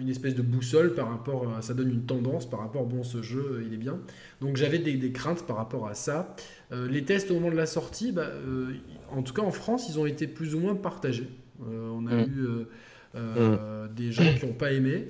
une 0.00 0.08
espèce 0.08 0.34
de 0.34 0.42
boussole 0.42 0.94
par 0.94 1.08
rapport, 1.08 1.46
ça 1.62 1.74
donne 1.74 1.90
une 1.90 2.06
tendance 2.06 2.48
par 2.48 2.60
rapport, 2.60 2.86
bon, 2.86 3.02
ce 3.02 3.22
jeu, 3.22 3.62
il 3.66 3.74
est 3.74 3.78
bien. 3.78 3.98
Donc, 4.40 4.56
j'avais 4.56 4.78
des, 4.78 4.94
des, 4.94 5.12
craintes 5.12 5.46
par 5.46 5.56
rapport 5.56 5.88
à 5.88 5.94
ça. 5.94 6.34
les 6.72 7.04
tests 7.04 7.30
au 7.30 7.34
moment 7.34 7.50
de 7.50 7.56
la 7.56 7.66
sortie, 7.66 8.12
bah, 8.12 8.28
en 9.10 9.22
tout 9.22 9.34
cas 9.34 9.42
en 9.42 9.50
France, 9.50 9.88
ils 9.88 9.98
ont 9.98 10.06
été 10.06 10.26
plus 10.26 10.54
ou 10.54 10.60
moins 10.60 10.74
partagés. 10.74 11.28
Euh, 11.62 11.90
on 11.92 12.06
a 12.06 12.14
mm. 12.14 12.30
eu 12.30 12.66
euh, 13.14 13.34
euh, 13.36 13.86
mm. 13.86 13.94
des 13.94 14.12
gens 14.12 14.34
qui 14.38 14.46
n'ont 14.46 14.52
pas 14.52 14.72
aimé, 14.72 15.08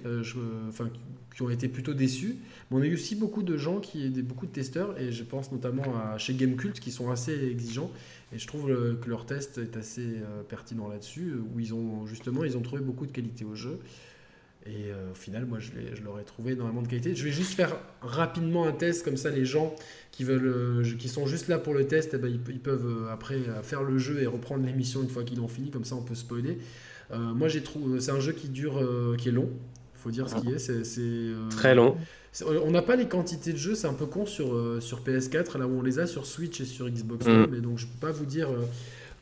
enfin 0.69 0.89
qui 1.35 1.43
ont 1.43 1.51
été 1.51 1.69
plutôt 1.69 1.95
déçus. 1.95 2.37
Mais 2.71 2.79
on 2.79 2.83
a 2.83 2.87
eu 2.87 2.95
aussi 2.95 3.15
beaucoup 3.15 3.43
de 3.43 3.57
gens 3.57 3.81
qui, 3.81 4.09
beaucoup 4.23 4.47
de 4.47 4.53
testeurs, 4.53 4.99
et 5.01 5.13
je 5.13 5.23
pense 5.23 5.53
notamment 5.53 5.85
à 5.97 6.19
chez 6.19 6.35
Gamecult 6.35 6.79
qui 6.81 6.91
sont 6.91 7.11
assez 7.11 7.49
exigeants. 7.51 7.91
Et 8.33 8.39
je 8.39 8.47
trouve 8.47 8.67
que 9.01 9.09
leur 9.09 9.27
test 9.27 9.59
est 9.59 9.77
assez 9.77 10.17
pertinent 10.49 10.89
là-dessus, 10.89 11.35
où 11.55 11.61
ils 11.61 11.75
ont 11.75 12.07
justement 12.07 12.45
ils 12.45 12.57
ont 12.57 12.63
trouvé 12.63 12.83
beaucoup 12.83 13.07
de 13.07 13.13
qualité 13.13 13.45
au 13.45 13.55
jeu. 13.55 13.79
Et 14.67 14.91
au 15.11 15.15
final, 15.15 15.47
moi, 15.47 15.59
je, 15.59 15.71
je 15.95 16.03
l'aurais 16.03 16.25
trouvé 16.25 16.53
énormément 16.53 16.83
de 16.83 16.89
qualité. 16.89 17.15
Je 17.15 17.25
vais 17.25 17.33
juste 17.33 17.55
faire 17.55 17.77
rapidement 18.03 18.67
un 18.67 18.73
test, 18.73 19.05
comme 19.05 19.17
ça, 19.17 19.31
les 19.31 19.47
gens 19.47 19.75
qui, 20.21 20.25
veulent, 20.25 20.47
euh, 20.47 20.97
qui 20.99 21.09
sont 21.09 21.27
juste 21.27 21.49
là 21.49 21.59
pour 21.59 21.75
le 21.75 21.87
test, 21.87 22.13
eh 22.15 22.19
ben, 22.19 22.29
ils, 22.29 22.61
peuvent 22.61 22.87
euh, 22.87 23.13
après 23.13 23.37
euh, 23.37 23.63
faire 23.63 23.83
le 23.83 23.99
jeu 23.99 24.21
et 24.21 24.27
reprendre 24.27 24.67
l'émission 24.67 25.03
une 25.03 25.09
fois 25.09 25.25
qu'ils 25.25 25.39
l'ont 25.39 25.49
fini, 25.49 25.71
comme 25.71 25.85
ça 25.85 25.95
on 25.95 26.03
peut 26.03 26.15
spoiler. 26.15 26.59
Moi 27.13 27.49
j'ai 27.49 27.63
trouvé, 27.63 28.01
c'est 28.01 28.13
un 28.13 28.21
jeu 28.21 28.33
qui 28.33 28.49
dure, 28.49 28.81
qui 29.19 29.29
est 29.29 29.33
long, 29.33 29.49
il 29.95 30.01
faut 30.01 30.11
dire 30.11 30.29
ce 30.29 30.37
qui 30.37 30.53
est. 30.53 30.59
C'est 30.59 31.33
très 31.51 31.75
long. 31.75 31.97
On 32.47 32.71
n'a 32.71 32.83
pas 32.83 32.95
les 32.95 33.09
quantités 33.09 33.53
de 33.53 33.59
jeux, 33.59 33.75
c'est 33.75 33.89
un 33.89 33.93
peu 33.93 34.07
con 34.07 34.25
sur, 34.25 34.81
sur 34.81 35.03
PS4, 35.03 35.59
là 35.59 35.67
où 35.67 35.81
on 35.81 35.83
les 35.83 35.99
a 35.99 36.07
sur 36.07 36.27
Switch 36.27 36.61
et 36.61 36.65
sur 36.65 36.89
Xbox 36.89 37.27
One, 37.27 37.43
mm. 37.43 37.49
mais 37.51 37.61
donc 37.61 37.79
je 37.79 37.87
peux 37.87 38.07
pas 38.07 38.13
vous 38.13 38.25
dire 38.25 38.49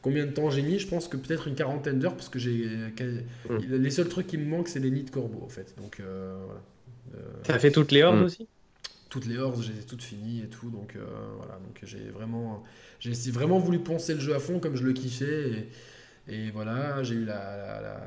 combien 0.02 0.26
de 0.26 0.30
temps 0.30 0.50
j'ai 0.50 0.61
mis. 0.61 0.78
Je 0.78 0.87
pense 0.87 1.09
que 1.09 1.16
peut-être 1.16 1.49
une 1.49 1.54
quarantaine 1.54 1.99
d'heures, 1.99 2.16
parce 2.16 2.28
que 2.28 2.38
j'ai 2.38 2.66
mm. 2.66 3.57
les 3.71 3.90
seuls 3.90 4.09
trucs 4.09 4.26
qui 4.26 4.37
me 4.37 4.45
manquent, 4.45 4.68
c'est 4.68 4.78
les 4.78 4.90
nids 4.90 5.04
de 5.04 5.11
corbeau 5.11 5.42
en 5.42 5.49
fait. 5.49 5.75
Donc 5.78 6.02
voilà. 6.02 6.61
Ça 7.45 7.59
fait 7.59 7.71
toutes 7.71 7.92
les 7.92 8.02
hordes 8.02 8.21
mm. 8.21 8.25
aussi? 8.25 8.47
Toutes 9.09 9.25
les 9.25 9.38
hordes, 9.38 9.62
j'ai 9.62 9.73
toutes 9.87 10.02
finies 10.02 10.40
et 10.40 10.49
tout. 10.49 10.68
Donc 10.68 10.95
voilà, 11.38 11.54
donc 11.54 11.80
j'ai 11.85 12.11
vraiment, 12.11 12.62
j'ai 13.00 13.30
vraiment 13.30 13.59
voulu 13.59 13.78
poncer 13.78 14.12
le 14.12 14.21
jeu 14.21 14.35
à 14.35 14.38
fond 14.38 14.59
comme 14.59 14.76
je 14.76 14.85
le 14.85 14.92
kiffais. 14.92 15.49
Et, 15.50 15.68
et 16.28 16.50
voilà, 16.50 17.02
j'ai 17.02 17.14
eu 17.14 17.25
la, 17.25 18.00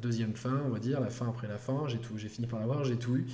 deuxième 0.00 0.34
fin, 0.34 0.62
on 0.66 0.70
va 0.70 0.78
dire, 0.78 0.98
la 1.00 1.10
fin 1.10 1.28
après 1.28 1.46
la 1.46 1.58
fin. 1.58 1.84
J'ai 1.86 1.98
tout, 1.98 2.16
j'ai 2.16 2.28
fini 2.28 2.46
par 2.46 2.58
l'avoir, 2.58 2.84
j'ai 2.84 2.96
tout 2.96 3.16
eu. 3.16 3.26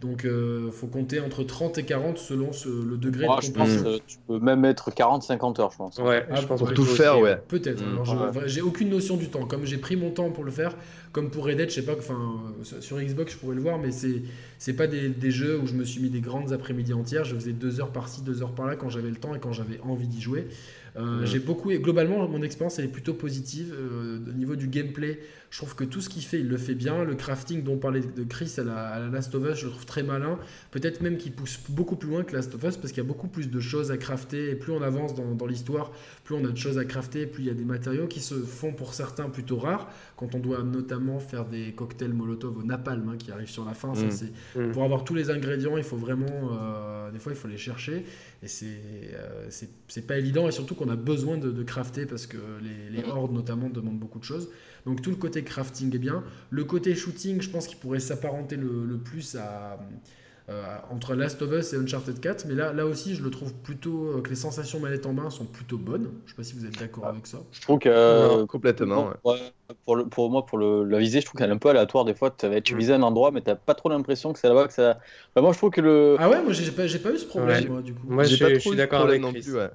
Donc, 0.00 0.22
il 0.24 0.30
euh, 0.30 0.70
faut 0.70 0.86
compter 0.86 1.20
entre 1.20 1.44
30 1.44 1.78
et 1.78 1.84
40 1.84 2.18
selon 2.18 2.50
le 2.66 2.96
degré 2.96 3.24
de 3.24 3.28
compétition. 3.28 3.86
Euh, 3.86 3.98
tu 4.06 4.18
peux 4.26 4.38
même 4.38 4.60
mettre 4.60 4.90
40-50 4.90 5.60
heures, 5.60 5.70
je 5.70 5.76
pense. 5.76 5.98
Ouais, 5.98 6.26
je 6.34 6.46
pense 6.46 6.60
pour 6.60 6.72
tout 6.72 6.84
faire, 6.84 7.18
ouais. 7.20 7.38
Peut-être. 7.48 7.82
Mm. 7.82 8.46
J'ai 8.46 8.62
aucune 8.62 8.88
notion 8.88 9.16
du 9.16 9.28
temps. 9.28 9.46
Comme 9.46 9.66
j'ai 9.66 9.78
pris 9.78 9.96
mon 9.96 10.10
temps 10.10 10.30
pour 10.30 10.44
le 10.44 10.50
faire, 10.50 10.74
comme 11.12 11.30
pour 11.30 11.46
Red 11.46 11.58
Dead, 11.58 11.70
je 11.70 11.74
sais 11.76 11.84
pas, 11.84 11.94
enfin, 11.96 12.18
euh, 12.60 12.80
sur 12.80 13.00
Xbox, 13.00 13.32
je 13.32 13.38
pourrais 13.38 13.54
le 13.54 13.62
voir, 13.62 13.78
mais 13.78 13.92
c'est 13.92 14.22
c'est 14.58 14.74
pas 14.74 14.86
des, 14.86 15.10
des, 15.10 15.30
jeux 15.30 15.58
où 15.58 15.66
je 15.66 15.74
me 15.74 15.84
suis 15.84 16.00
mis 16.00 16.08
des 16.08 16.20
grandes 16.20 16.52
après-midi 16.52 16.94
entières. 16.94 17.24
Je 17.24 17.34
faisais 17.34 17.52
deux 17.52 17.80
heures 17.80 17.92
par-ci, 17.92 18.22
deux 18.22 18.42
heures 18.42 18.52
par-là 18.52 18.76
quand 18.76 18.88
j'avais 18.88 19.10
le 19.10 19.16
temps 19.16 19.34
et 19.34 19.38
quand 19.38 19.52
j'avais 19.52 19.78
envie 19.82 20.08
d'y 20.08 20.20
jouer. 20.20 20.48
Euh, 20.96 21.26
j'ai 21.26 21.40
beaucoup, 21.40 21.70
et 21.70 21.78
globalement, 21.78 22.26
mon 22.28 22.42
expérience 22.42 22.78
est 22.78 22.88
plutôt 22.88 23.14
positive. 23.14 23.74
Euh, 23.76 24.20
au 24.28 24.32
niveau 24.32 24.54
du 24.56 24.68
gameplay, 24.68 25.20
je 25.54 25.60
trouve 25.60 25.76
que 25.76 25.84
tout 25.84 26.00
ce 26.00 26.08
qu'il 26.08 26.24
fait, 26.24 26.40
il 26.40 26.48
le 26.48 26.56
fait 26.56 26.74
bien. 26.74 27.04
Le 27.04 27.14
crafting 27.14 27.62
dont 27.62 27.76
parlait 27.76 28.00
de 28.00 28.24
Chris 28.24 28.54
à 28.58 28.64
la, 28.64 28.98
Last 29.08 29.32
of 29.36 29.48
Us, 29.48 29.60
je 29.60 29.66
le 29.66 29.70
trouve 29.70 29.86
très 29.86 30.02
malin. 30.02 30.36
Peut-être 30.72 31.00
même 31.00 31.16
qu'il 31.16 31.30
pousse 31.30 31.60
beaucoup 31.68 31.94
plus 31.94 32.08
loin 32.10 32.24
que 32.24 32.34
Last 32.34 32.56
of 32.56 32.64
Us 32.64 32.76
parce 32.76 32.88
qu'il 32.88 33.04
y 33.04 33.06
a 33.06 33.08
beaucoup 33.08 33.28
plus 33.28 33.48
de 33.48 33.60
choses 33.60 33.92
à 33.92 33.96
crafter. 33.96 34.50
Et 34.50 34.56
plus 34.56 34.72
on 34.72 34.82
avance 34.82 35.14
dans, 35.14 35.46
l'histoire, 35.46 35.92
plus 36.24 36.34
on 36.34 36.44
a 36.44 36.48
de 36.48 36.56
choses 36.56 36.76
à 36.76 36.84
crafter, 36.84 37.26
plus 37.26 37.44
il 37.44 37.46
y 37.46 37.50
a 37.50 37.54
des 37.54 37.64
matériaux 37.64 38.08
qui 38.08 38.18
se 38.18 38.34
font 38.34 38.72
pour 38.72 38.94
certains 38.94 39.30
plutôt 39.30 39.56
rares. 39.56 39.88
Quand 40.16 40.34
on 40.34 40.40
doit 40.40 40.64
notamment 40.64 41.20
faire 41.20 41.44
des 41.44 41.70
cocktails 41.70 42.12
Molotov 42.12 42.58
au 42.58 42.64
napalm 42.64 43.10
hein, 43.10 43.16
qui 43.16 43.30
arrivent 43.30 43.48
sur 43.48 43.64
la 43.64 43.74
fin, 43.74 43.92
mm. 43.92 44.60
Mm. 44.60 44.72
pour 44.72 44.82
avoir 44.82 45.04
tous 45.04 45.14
les 45.14 45.30
ingrédients, 45.30 45.76
il 45.76 45.84
faut 45.84 45.96
vraiment, 45.96 46.26
euh, 46.26 47.12
des 47.12 47.20
fois, 47.20 47.30
il 47.30 47.38
faut 47.38 47.46
les 47.46 47.58
chercher. 47.58 48.04
Et 48.42 48.46
euh, 48.64 49.46
c'est 49.50 49.68
c'est 49.86 50.06
pas 50.08 50.18
évident, 50.18 50.48
et 50.48 50.50
surtout 50.50 50.74
qu'on 50.74 50.88
a 50.88 50.96
besoin 50.96 51.38
de, 51.38 51.62
crafter 51.62 52.06
parce 52.06 52.26
que 52.26 52.38
les, 52.60 52.90
les, 52.90 53.08
hordes 53.08 53.32
notamment 53.32 53.68
demandent 53.68 54.00
beaucoup 54.00 54.18
de 54.18 54.24
choses. 54.24 54.48
Donc 54.86 55.02
tout 55.02 55.10
le 55.10 55.16
côté 55.16 55.42
crafting 55.44 55.94
est 55.94 55.98
bien. 55.98 56.24
Le 56.50 56.64
côté 56.64 56.94
shooting, 56.94 57.40
je 57.40 57.50
pense 57.50 57.66
qu'il 57.66 57.78
pourrait 57.78 58.00
s'apparenter 58.00 58.56
le, 58.56 58.84
le, 58.84 58.98
plus 58.98 59.36
à 59.36 59.78
euh, 60.50 60.76
entre 60.90 61.14
Last 61.14 61.40
of 61.40 61.50
Us 61.52 61.72
et 61.72 61.76
Uncharted 61.76 62.20
4, 62.20 62.44
mais 62.46 62.54
là, 62.54 62.74
là 62.74 62.84
aussi, 62.84 63.14
je 63.14 63.22
le 63.22 63.30
trouve 63.30 63.54
plutôt 63.54 64.08
euh, 64.08 64.20
que 64.20 64.28
les 64.28 64.36
sensations 64.36 64.78
manette 64.78 65.06
en 65.06 65.14
main 65.14 65.30
sont 65.30 65.46
plutôt 65.46 65.78
bonnes. 65.78 66.10
Je 66.26 66.32
sais 66.32 66.36
pas 66.36 66.42
si 66.42 66.52
vous 66.52 66.66
êtes 66.66 66.78
d'accord 66.78 67.06
avec 67.06 67.26
ça. 67.26 67.38
Je 67.50 67.62
trouve 67.62 67.78
que 67.78 67.88
euh, 67.88 68.44
complètement. 68.44 69.14
Pour, 69.86 70.06
pour, 70.10 70.30
moi, 70.30 70.44
pour 70.44 70.58
le, 70.58 70.84
la 70.84 70.98
visée, 70.98 71.22
je 71.22 71.26
trouve 71.26 71.38
qu'elle 71.38 71.48
est 71.48 71.54
un 71.54 71.58
peu 71.58 71.70
aléatoire. 71.70 72.04
Des 72.04 72.12
fois, 72.12 72.30
tu 72.30 72.46
mm. 72.46 72.78
vises 72.78 72.90
un 72.90 73.00
endroit, 73.00 73.30
mais 73.30 73.40
t'as 73.40 73.54
pas 73.54 73.72
trop 73.72 73.88
l'impression 73.88 74.34
que 74.34 74.38
c'est 74.38 74.48
là-bas 74.48 74.66
que 74.66 74.74
ça. 74.74 74.98
moi, 75.34 75.52
je 75.52 75.56
trouve 75.56 75.70
que 75.70 75.80
le. 75.80 76.16
Ah 76.18 76.28
ouais, 76.28 76.42
moi, 76.42 76.52
j'ai 76.52 76.70
pas, 76.70 76.82
pas 76.82 77.14
eu 77.14 77.18
ce 77.18 77.24
problème, 77.24 77.68
moi, 77.68 77.80
du 77.80 77.94
coup. 77.94 78.06
Moi, 78.06 78.24
j'ai 78.24 78.36
pas 78.36 78.52
je 78.52 78.58
suis 78.58 78.76
d'accord 78.76 79.00
avec 79.00 79.22
non 79.22 79.32
plus. 79.32 79.56
Ouais. 79.56 79.70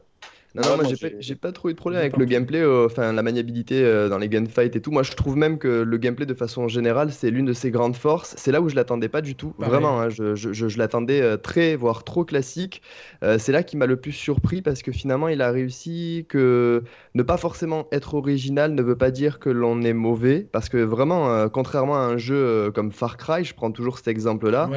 Non, 0.55 0.63
non, 0.63 0.77
moi, 0.77 0.85
j'ai 1.19 1.35
pas, 1.35 1.51
trop 1.51 1.69
eu 1.69 1.73
de 1.73 1.77
problème 1.77 2.01
avec 2.01 2.17
le 2.17 2.25
gameplay, 2.25 2.59
euh, 2.59 2.87
enfin 2.87 3.13
la 3.13 3.21
maniabilité 3.21 3.83
euh, 3.83 4.09
dans 4.09 4.17
les 4.17 4.29
gunfights 4.29 4.75
et 4.75 4.81
tout. 4.81 4.89
Moi, 4.89 5.03
je 5.03 5.11
trouve 5.11 5.37
même 5.37 5.59
que 5.59 5.67
le 5.67 5.97
gameplay, 5.97 6.25
de 6.25 6.33
façon 6.33 6.67
générale, 6.67 7.11
c'est 7.11 7.29
l'une 7.29 7.45
de 7.45 7.53
ses 7.53 7.69
grandes 7.69 7.95
forces. 7.95 8.33
C'est 8.35 8.51
là 8.51 8.59
où 8.59 8.67
je 8.67 8.75
l'attendais 8.75 9.09
pas 9.09 9.21
du 9.21 9.35
tout. 9.35 9.53
Vraiment, 9.59 10.01
hein, 10.01 10.09
je, 10.09 10.33
je, 10.33 10.51
je, 10.51 10.77
l'attendais 10.79 11.21
euh, 11.21 11.37
très, 11.37 11.75
voire 11.75 12.03
trop 12.03 12.25
classique. 12.25 12.81
c'est 13.37 13.51
là 13.51 13.61
qui 13.61 13.77
m'a 13.77 13.85
le 13.85 13.97
plus 13.97 14.11
surpris 14.11 14.61
parce 14.61 14.81
que 14.81 14.91
finalement, 14.91 15.27
il 15.27 15.41
a 15.41 15.51
réussi 15.51 16.25
que 16.27 16.83
ne 17.13 17.23
pas 17.23 17.37
forcément 17.37 17.87
être 17.91 18.15
original 18.15 18.73
ne 18.73 18.81
veut 18.81 18.97
pas 18.97 19.11
dire 19.11 19.39
que 19.39 19.49
l'on 19.49 19.83
est 19.83 19.93
mauvais. 19.93 20.47
Parce 20.51 20.69
que 20.69 20.77
vraiment, 20.77 21.47
contrairement 21.49 21.95
à 21.95 21.99
un 21.99 22.17
jeu 22.17 22.71
comme 22.73 22.91
Far 22.91 23.17
Cry, 23.17 23.43
je 23.43 23.53
prends 23.53 23.71
toujours 23.71 23.97
cet 23.97 24.07
exemple-là, 24.07 24.69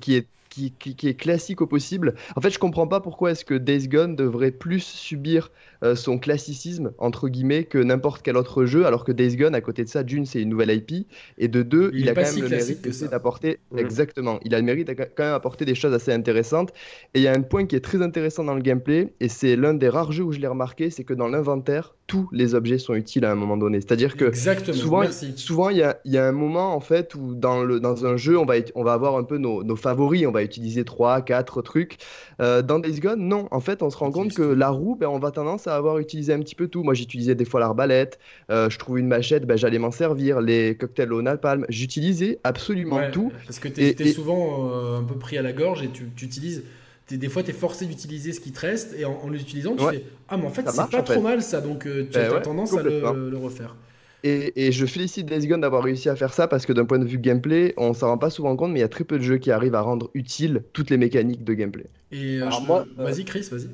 qui 0.00 0.16
est 0.16 0.26
qui, 0.48 0.74
est 0.84 1.14
classique 1.14 1.60
au 1.60 1.66
possible. 1.66 2.14
En 2.36 2.40
fait, 2.40 2.50
je 2.50 2.58
comprends 2.58 2.86
pas 2.86 3.00
pourquoi 3.00 3.32
est-ce 3.32 3.44
que 3.44 3.54
Days 3.54 3.88
Gone 3.88 4.16
devrait 4.16 4.50
plus 4.50 4.80
subir 4.80 5.50
son 5.94 6.18
classicisme, 6.18 6.92
entre 6.98 7.28
guillemets, 7.28 7.64
que 7.64 7.78
n'importe 7.78 8.22
quel 8.22 8.36
autre 8.36 8.64
jeu, 8.64 8.86
alors 8.86 9.04
que 9.04 9.12
Days 9.12 9.36
Gone, 9.36 9.54
à 9.54 9.60
côté 9.60 9.84
de 9.84 9.88
ça, 9.88 10.02
d'une, 10.02 10.26
c'est 10.26 10.40
une 10.40 10.48
nouvelle 10.48 10.70
IP, 10.70 11.06
et 11.38 11.48
de 11.48 11.62
deux, 11.62 11.90
il, 11.94 12.08
a 12.08 12.14
quand 12.14 12.22
même 12.22 12.42
le 12.42 12.48
mérite 12.48 13.10
d'apporter, 13.10 13.58
mmh. 13.70 13.78
exactement, 13.78 14.40
il 14.44 14.54
a 14.54 14.58
le 14.58 14.64
mérite 14.64 14.88
de 14.88 14.94
quand 14.94 15.24
même 15.24 15.34
apporter 15.34 15.64
des 15.64 15.74
choses 15.74 15.92
assez 15.92 16.12
intéressantes. 16.12 16.72
Et 17.14 17.20
il 17.20 17.22
y 17.22 17.28
a 17.28 17.32
un 17.32 17.42
point 17.42 17.66
qui 17.66 17.76
est 17.76 17.80
très 17.80 18.02
intéressant 18.02 18.44
dans 18.44 18.54
le 18.54 18.62
gameplay, 18.62 19.12
et 19.20 19.28
c'est 19.28 19.56
l'un 19.56 19.74
des 19.74 19.88
rares 19.88 20.12
jeux 20.12 20.24
où 20.24 20.32
je 20.32 20.40
l'ai 20.40 20.46
remarqué, 20.46 20.90
c'est 20.90 21.04
que 21.04 21.14
dans 21.14 21.28
l'inventaire, 21.28 21.94
tous 22.06 22.28
les 22.32 22.54
objets 22.54 22.78
sont 22.78 22.94
utiles 22.94 23.24
à 23.24 23.32
un 23.32 23.34
moment 23.34 23.56
donné. 23.56 23.80
C'est-à-dire 23.80 24.16
que 24.16 24.32
souvent, 24.72 25.02
souvent 25.36 25.70
il 25.70 25.78
y 25.78 25.82
a, 25.82 25.98
y 26.04 26.16
a, 26.18 26.26
un 26.26 26.32
moment 26.32 26.74
en 26.74 26.80
fait 26.80 27.14
où 27.14 27.34
dans, 27.34 27.64
le, 27.64 27.80
dans 27.80 28.06
un 28.06 28.16
jeu, 28.16 28.38
on 28.38 28.44
va, 28.44 28.54
on 28.74 28.84
va 28.84 28.92
avoir 28.92 29.16
un 29.16 29.24
peu 29.24 29.38
nos, 29.38 29.64
nos 29.64 29.76
favoris, 29.76 30.26
on 30.26 30.30
va 30.30 30.42
utiliser 30.42 30.84
3, 30.84 31.22
4 31.22 31.62
trucs. 31.62 31.98
Euh, 32.40 32.62
dans 32.62 32.78
Days 32.78 33.00
Gone, 33.00 33.20
non. 33.20 33.48
En 33.50 33.60
fait, 33.60 33.82
on 33.82 33.90
se 33.90 33.96
rend 33.96 34.10
compte 34.10 34.34
que 34.34 34.42
la 34.42 34.70
roue, 34.70 34.96
ben, 34.96 35.08
on 35.08 35.18
va 35.18 35.30
tendance 35.30 35.66
à 35.66 35.76
avoir 35.76 35.98
utilisé 35.98 36.32
un 36.32 36.40
petit 36.40 36.54
peu 36.54 36.68
tout. 36.68 36.82
Moi, 36.82 36.94
j'utilisais 36.94 37.34
des 37.34 37.44
fois 37.44 37.60
l'arbalète, 37.60 38.18
euh, 38.50 38.68
je 38.70 38.78
trouvais 38.78 39.00
une 39.00 39.08
machette, 39.08 39.46
ben, 39.46 39.56
j'allais 39.56 39.78
m'en 39.78 39.90
servir. 39.90 40.40
Les 40.40 40.76
cocktails 40.76 41.12
au 41.12 41.22
napalm, 41.22 41.64
j'utilisais 41.68 42.38
absolument 42.44 43.00
tout. 43.10 43.32
Parce 43.46 43.58
que 43.58 43.68
tu 43.68 43.80
es, 43.80 44.12
souvent 44.12 44.70
euh, 44.70 44.98
un 44.98 45.04
peu 45.04 45.16
pris 45.16 45.38
à 45.38 45.42
la 45.42 45.52
gorge 45.52 45.82
et 45.82 45.88
tu, 45.88 46.04
utilises 46.22 46.64
des 47.08 47.28
fois, 47.28 47.42
tu 47.42 47.50
es 47.50 47.52
forcé 47.52 47.86
d'utiliser 47.86 48.32
ce 48.32 48.40
qui 48.40 48.50
te 48.50 48.60
reste 48.60 48.94
et 48.98 49.04
en, 49.04 49.28
l'utilisant, 49.28 49.76
tu 49.76 49.84
fais 49.84 50.04
Ah, 50.28 50.36
mais 50.36 50.46
en 50.46 50.50
fait, 50.50 50.68
c'est 50.68 50.90
pas 50.90 51.02
trop 51.02 51.20
mal 51.20 51.40
ça, 51.40 51.60
donc 51.60 51.86
euh, 51.86 52.04
tu 52.10 52.18
ben 52.18 52.32
as 52.34 52.40
tendance 52.40 52.76
à 52.76 52.82
le, 52.82 53.36
refaire. 53.36 53.76
Et, 54.24 54.72
je 54.72 54.86
félicite 54.86 55.26
Days 55.26 55.46
Gone 55.46 55.60
d'avoir 55.60 55.82
réussi 55.82 56.08
à 56.08 56.16
faire 56.16 56.32
ça 56.32 56.48
parce 56.48 56.66
que 56.66 56.72
d'un 56.72 56.84
point 56.84 56.98
de 56.98 57.04
vue 57.04 57.18
gameplay, 57.18 57.74
on 57.76 57.94
s'en 57.94 58.08
rend 58.08 58.18
pas 58.18 58.30
souvent 58.30 58.56
compte, 58.56 58.72
mais 58.72 58.80
il 58.80 58.82
y 58.82 58.84
a 58.84 58.88
très 58.88 59.04
peu 59.04 59.18
de 59.18 59.22
jeux 59.22 59.38
qui 59.38 59.50
arrivent 59.50 59.74
à 59.74 59.82
rendre 59.82 60.10
utile 60.14 60.64
toutes 60.72 60.90
les 60.90 60.96
mécaniques 60.96 61.44
de 61.44 61.54
gameplay. 61.54 61.86
Et 62.10 62.40
euh, 62.40 62.50
moi, 62.66 62.84
vas-y, 62.96 63.24
Chris, 63.24 63.48
vas-y. 63.50 63.68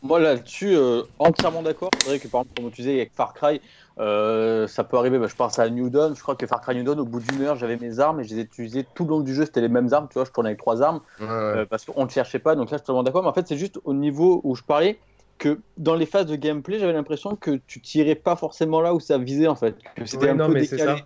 Moi 0.00 0.20
là-dessus, 0.20 0.76
euh, 0.76 1.02
entièrement 1.18 1.62
d'accord. 1.62 1.90
C'est 2.00 2.08
vrai 2.08 2.18
que 2.20 2.28
par 2.28 2.42
exemple, 2.42 2.60
comme 2.60 2.70
tu 2.70 2.82
disais 2.82 2.94
avec 2.94 3.12
Far 3.14 3.34
Cry, 3.34 3.60
euh, 3.98 4.68
ça 4.68 4.84
peut 4.84 4.96
arriver, 4.96 5.18
bah, 5.18 5.26
je 5.26 5.34
pense 5.34 5.58
à 5.58 5.68
New 5.68 5.90
Dawn. 5.90 6.14
Je 6.14 6.22
crois 6.22 6.36
que 6.36 6.46
Far 6.46 6.60
Cry 6.60 6.76
New 6.76 6.84
Dawn, 6.84 7.00
au 7.00 7.04
bout 7.04 7.20
d'une 7.20 7.42
heure, 7.42 7.56
j'avais 7.56 7.76
mes 7.76 7.98
armes 7.98 8.20
et 8.20 8.24
je 8.24 8.30
les 8.30 8.40
ai 8.40 8.42
utilisées 8.44 8.86
tout 8.94 9.04
le 9.04 9.10
long 9.10 9.20
du 9.20 9.34
jeu. 9.34 9.44
C'était 9.44 9.60
les 9.60 9.68
mêmes 9.68 9.92
armes, 9.92 10.06
tu 10.08 10.14
vois. 10.14 10.24
Je 10.24 10.30
tournais 10.30 10.50
avec 10.50 10.60
trois 10.60 10.82
armes 10.82 11.00
euh, 11.20 11.66
parce 11.66 11.84
qu'on 11.84 12.04
ne 12.04 12.10
cherchait 12.10 12.38
pas. 12.38 12.54
Donc 12.54 12.70
là, 12.70 12.76
je 12.76 12.82
suis 12.82 12.86
totalement 12.86 13.02
d'accord. 13.02 13.22
Mais 13.22 13.28
en 13.28 13.32
fait, 13.32 13.48
c'est 13.48 13.56
juste 13.56 13.80
au 13.84 13.92
niveau 13.92 14.40
où 14.44 14.54
je 14.54 14.62
parlais 14.62 14.98
que 15.38 15.60
dans 15.76 15.94
les 15.94 16.06
phases 16.06 16.26
de 16.26 16.36
gameplay, 16.36 16.78
j'avais 16.78 16.92
l'impression 16.92 17.36
que 17.36 17.60
tu 17.66 17.80
tirais 17.80 18.14
pas 18.16 18.36
forcément 18.36 18.80
là 18.80 18.94
où 18.94 19.00
ça 19.00 19.18
visait 19.18 19.46
en 19.46 19.56
fait. 19.56 19.76
Que 19.94 20.04
c'était 20.04 20.28
un 20.28 20.36
peu 20.36 20.54
décalé. 20.54 21.02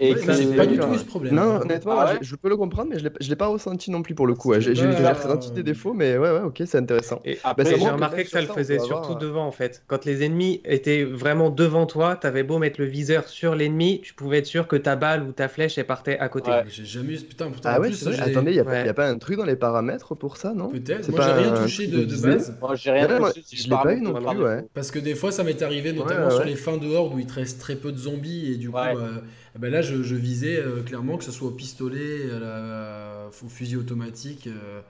Et 0.00 0.14
j'ai 0.16 0.56
pas 0.56 0.66
du 0.66 0.78
tout 0.78 0.92
eu 0.94 0.98
ce 0.98 1.04
problème. 1.04 1.34
Non, 1.34 1.60
honnêtement, 1.60 1.98
ah 1.98 2.14
je, 2.20 2.34
peux 2.36 2.48
le 2.48 2.56
comprendre, 2.56 2.90
mais 2.90 2.98
je 2.98 3.04
ne 3.04 3.28
l'ai 3.28 3.36
pas 3.36 3.48
ressenti 3.48 3.90
non 3.90 4.02
plus 4.02 4.14
pour 4.14 4.26
le 4.26 4.34
coup. 4.34 4.52
J'ai 4.58 4.72
ressenti 4.72 5.50
des 5.52 5.62
défauts, 5.62 5.92
mais 5.92 6.16
ouais, 6.16 6.30
ouais, 6.30 6.40
ok, 6.40 6.62
c'est 6.66 6.78
intéressant. 6.78 7.20
Et 7.24 7.38
bah, 7.44 7.54
j'ai 7.64 7.74
remarqué 7.74 8.24
que 8.24 8.30
ça 8.30 8.40
le 8.40 8.46
faisait 8.46 8.78
surtout 8.78 9.14
devant 9.14 9.46
en 9.46 9.52
fait. 9.52 9.82
Quand 9.86 10.04
les 10.04 10.24
ennemis 10.24 10.60
étaient 10.64 11.04
vraiment 11.04 11.50
devant 11.50 11.86
toi, 11.86 12.16
tu 12.20 12.26
avais 12.26 12.42
beau 12.42 12.58
mettre 12.58 12.80
le 12.80 12.86
viseur 12.86 13.28
sur 13.28 13.54
l'ennemi, 13.54 14.00
tu 14.02 14.14
pouvais 14.14 14.38
être 14.38 14.46
sûr 14.46 14.66
que 14.66 14.76
ta 14.76 14.96
balle 14.96 15.22
ou 15.22 15.32
ta 15.32 15.48
flèche 15.48 15.78
elle 15.78 15.86
partait 15.86 16.18
à 16.18 16.28
côté. 16.28 16.50
J'ai 16.68 16.84
jamais 16.84 17.14
eu 17.14 17.20
putain. 17.20 17.50
Putain, 17.50 17.70
ah 17.74 17.80
ouais, 17.80 17.88
plus, 17.88 18.06
attendez, 18.08 18.52
il 18.52 18.62
n'y 18.62 18.88
a, 18.88 18.94
pas 18.94 19.08
un 19.08 19.18
truc 19.18 19.36
dans 19.36 19.44
les 19.44 19.56
paramètres 19.56 20.14
pour 20.14 20.36
ça, 20.36 20.52
non 20.54 20.68
Peut-être. 20.68 21.10
Moi, 21.10 21.20
j'ai 21.22 21.32
rien 21.32 21.54
touché 21.54 21.86
de, 21.86 22.22
base. 22.22 22.54
Moi, 22.60 22.74
j'ai 22.74 22.90
rien 22.90 23.06
touché. 23.06 23.42
Je 23.52 23.64
l'ai 23.64 23.70
pas 23.70 23.94
eu 23.94 24.00
non 24.00 24.14
plus, 24.14 24.42
ouais. 24.42 24.64
Parce 24.74 24.90
que 24.90 24.98
des 24.98 25.14
fois, 25.14 25.32
ça 25.32 25.44
m'est 25.44 25.62
arrivé, 25.62 25.92
notamment 25.92 26.30
sur 26.30 26.44
les 26.44 26.56
fins 26.56 26.76
de 26.76 26.86
Horde 26.86 27.14
où 27.14 27.18
il 27.18 27.26
te 27.26 27.34
reste 27.34 27.60
très 27.60 27.76
peu 27.76 27.92
de 27.92 27.98
zombies 27.98 28.52
et 28.52 28.56
du 28.56 28.70
coup. 28.70 28.78
Eh 29.56 29.58
ben 29.58 29.70
là, 29.70 29.82
je, 29.82 30.14
visais 30.14 30.58
euh, 30.58 30.82
clairement 30.82 31.16
que 31.16 31.24
ce 31.24 31.32
soit 31.32 31.48
au 31.48 31.52
pistolet, 31.52 32.30
à 32.30 32.38
la, 32.38 33.30
au 33.42 33.48
fusil 33.48 33.76
automatique. 33.76 34.46
Euh, 34.46 34.80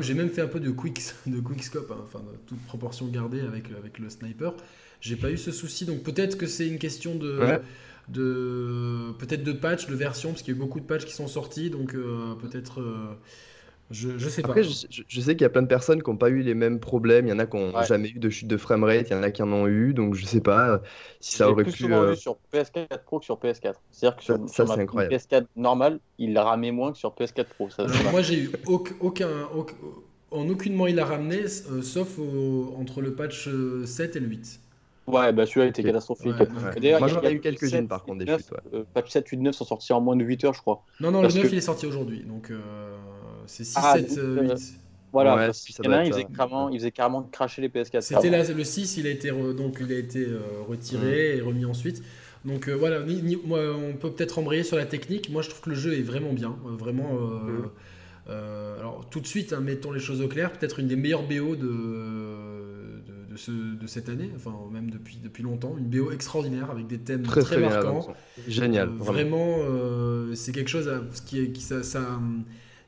j'ai 0.00 0.14
même 0.14 0.30
fait 0.30 0.42
un 0.42 0.48
peu 0.48 0.60
de 0.60 0.70
quick, 0.70 1.00
de 1.26 1.40
quickscope, 1.40 1.90
hein, 1.90 2.00
enfin, 2.02 2.20
de 2.20 2.36
toute 2.46 2.60
proportion 2.66 3.06
gardée 3.06 3.40
avec, 3.40 3.66
avec 3.78 3.98
le 3.98 4.10
sniper. 4.10 4.54
J'ai 5.00 5.16
pas 5.16 5.30
eu 5.30 5.36
ce 5.36 5.52
souci, 5.52 5.84
donc 5.84 6.02
peut-être 6.02 6.36
que 6.36 6.46
c'est 6.46 6.66
une 6.66 6.78
question 6.78 7.14
de, 7.14 7.60
de 8.08 9.12
peut-être 9.18 9.44
de 9.44 9.52
patch, 9.52 9.86
de 9.86 9.94
version, 9.94 10.30
parce 10.30 10.42
qu'il 10.42 10.54
y 10.54 10.56
a 10.56 10.58
eu 10.58 10.60
beaucoup 10.60 10.80
de 10.80 10.86
patchs 10.86 11.04
qui 11.04 11.12
sont 11.12 11.28
sortis, 11.28 11.70
donc 11.70 11.94
euh, 11.94 12.34
peut-être 12.40 12.80
je, 13.90 14.18
je 14.18 14.28
sais 14.28 14.42
pas. 14.42 14.54
je, 14.60 15.20
sais 15.20 15.36
qu'il 15.36 15.42
y 15.42 15.44
a 15.44 15.48
plein 15.48 15.62
de 15.62 15.68
personnes 15.68 16.02
qui 16.02 16.10
n'ont 16.10 16.16
pas 16.16 16.28
eu 16.28 16.40
les 16.40 16.54
mêmes 16.54 16.80
problèmes. 16.80 17.26
Il 17.26 17.30
y 17.30 17.32
en 17.32 17.38
a 17.38 17.46
qui 17.46 17.56
n'ont 17.56 17.82
jamais 17.82 18.08
eu 18.08 18.18
de 18.18 18.30
chute 18.30 18.48
de 18.48 18.56
framerate, 18.56 19.08
il 19.10 19.12
y 19.12 19.16
en 19.16 19.22
a 19.22 19.30
qui 19.30 19.42
en 19.42 19.52
ont 19.52 19.68
eu. 19.68 19.94
Donc 19.94 20.14
je 20.14 20.26
sais 20.26 20.40
pas 20.40 20.70
euh, 20.70 20.78
si 21.20 21.36
ça 21.36 21.48
aurait 21.48 21.62
plus 21.62 21.72
pu. 21.72 21.82
souvent 21.84 22.02
euh, 22.02 22.10
vu 22.10 22.16
sur 22.16 22.36
PS4 22.52 23.04
Pro 23.04 23.20
que 23.20 23.24
sur 23.24 23.36
PS4. 23.36 23.74
C'est-à-dire 23.92 24.16
que 24.16 24.24
sur, 24.24 24.36
PS4 24.36 25.46
normal, 25.54 26.00
il 26.18 26.36
ramé 26.36 26.72
moins 26.72 26.92
que 26.92 26.98
sur 26.98 27.14
PS4 27.14 27.44
Pro. 27.44 27.68
moi 28.10 28.22
j'ai 28.22 28.40
eu 28.40 28.50
aucun, 29.00 29.28
En 30.32 30.48
aucunement 30.48 30.88
il 30.88 30.98
a 30.98 31.04
ramené, 31.04 31.42
euh, 31.44 31.82
sauf 31.82 32.18
entre 32.76 33.00
le 33.00 33.14
patch 33.14 33.48
7 33.84 34.16
et 34.16 34.20
le 34.20 34.26
8. 34.26 34.60
Ouais, 35.06 35.32
bah 35.32 35.46
celui-là 35.46 35.66
était 35.66 35.84
catastrophique. 35.84 36.34
D'ailleurs, 36.80 36.98
Moi 36.98 37.06
j'en 37.06 37.22
ai 37.22 37.30
eu 37.30 37.40
quelques-unes 37.40 37.86
par 37.86 38.02
contre 38.02 38.24
des 38.24 38.32
chutes. 38.36 38.50
patch 38.94 39.12
7, 39.12 39.28
8, 39.28 39.36
9 39.36 39.54
sont 39.54 39.64
sortis 39.64 39.92
en 39.92 40.00
moins 40.00 40.16
de 40.16 40.24
8 40.24 40.42
heures, 40.42 40.54
je 40.54 40.60
crois. 40.60 40.82
Non, 40.98 41.12
non, 41.12 41.22
le 41.22 41.28
9 41.28 41.52
il 41.52 41.58
est 41.58 41.60
sorti 41.60 41.86
aujourd'hui. 41.86 42.24
Donc. 42.24 42.50
C'est 43.46 43.64
6, 43.64 43.72
7, 43.72 44.20
8. 44.42 44.80
Voilà, 45.16 45.36
ouais, 45.36 45.50
il 45.50 45.84
y 45.84 45.88
en 45.88 45.92
a 45.92 45.96
un, 45.96 46.04
il 46.04 46.12
faisait, 46.12 46.26
carrément, 46.36 46.68
il 46.68 46.78
faisait 46.78 46.90
carrément 46.90 47.22
cracher 47.22 47.62
les 47.62 47.68
PS4. 47.68 48.02
C'était 48.02 48.52
le 48.52 48.64
6, 48.64 48.98
il 48.98 49.06
a 49.06 49.10
été, 49.10 49.30
donc, 49.30 49.78
il 49.80 49.90
a 49.90 49.98
été 49.98 50.26
euh, 50.26 50.40
retiré 50.68 51.34
mm. 51.34 51.38
et 51.38 51.40
remis 51.40 51.64
ensuite. 51.64 52.02
Donc 52.44 52.68
euh, 52.68 52.74
voilà, 52.74 53.00
moi, 53.44 53.60
on 53.74 53.94
peut 53.94 54.12
peut-être 54.12 54.38
embrayer 54.38 54.62
sur 54.62 54.76
la 54.76 54.84
technique. 54.84 55.30
Moi, 55.30 55.40
je 55.40 55.48
trouve 55.48 55.62
que 55.62 55.70
le 55.70 55.76
jeu 55.76 55.94
est 55.94 56.02
vraiment 56.02 56.34
bien. 56.34 56.54
Euh, 56.66 56.76
vraiment, 56.76 57.14
mm. 57.14 58.30
alors 58.78 59.06
tout 59.10 59.20
de 59.20 59.26
suite, 59.26 59.54
hein, 59.54 59.60
mettons 59.60 59.90
les 59.90 60.00
choses 60.00 60.20
au 60.20 60.28
clair, 60.28 60.52
peut-être 60.52 60.80
une 60.80 60.88
des 60.88 60.96
meilleures 60.96 61.26
BO 61.26 61.56
de, 61.56 63.02
de, 63.30 63.36
ce, 63.36 63.50
de, 63.50 63.86
cette 63.86 64.10
année, 64.10 64.30
enfin 64.36 64.54
même 64.70 64.90
depuis, 64.90 65.18
depuis 65.22 65.42
longtemps, 65.42 65.76
une 65.78 65.86
BO 65.86 66.12
extraordinaire 66.12 66.70
avec 66.70 66.88
des 66.88 66.98
thèmes 66.98 67.22
très, 67.22 67.58
marquants. 67.58 68.06
Génial. 68.46 68.90
vraiment, 68.90 69.60
c'est 70.34 70.52
quelque 70.52 70.70
chose 70.70 70.90
qui, 71.24 71.52
qui 71.52 71.62
ça, 71.62 71.82
ça 71.82 72.20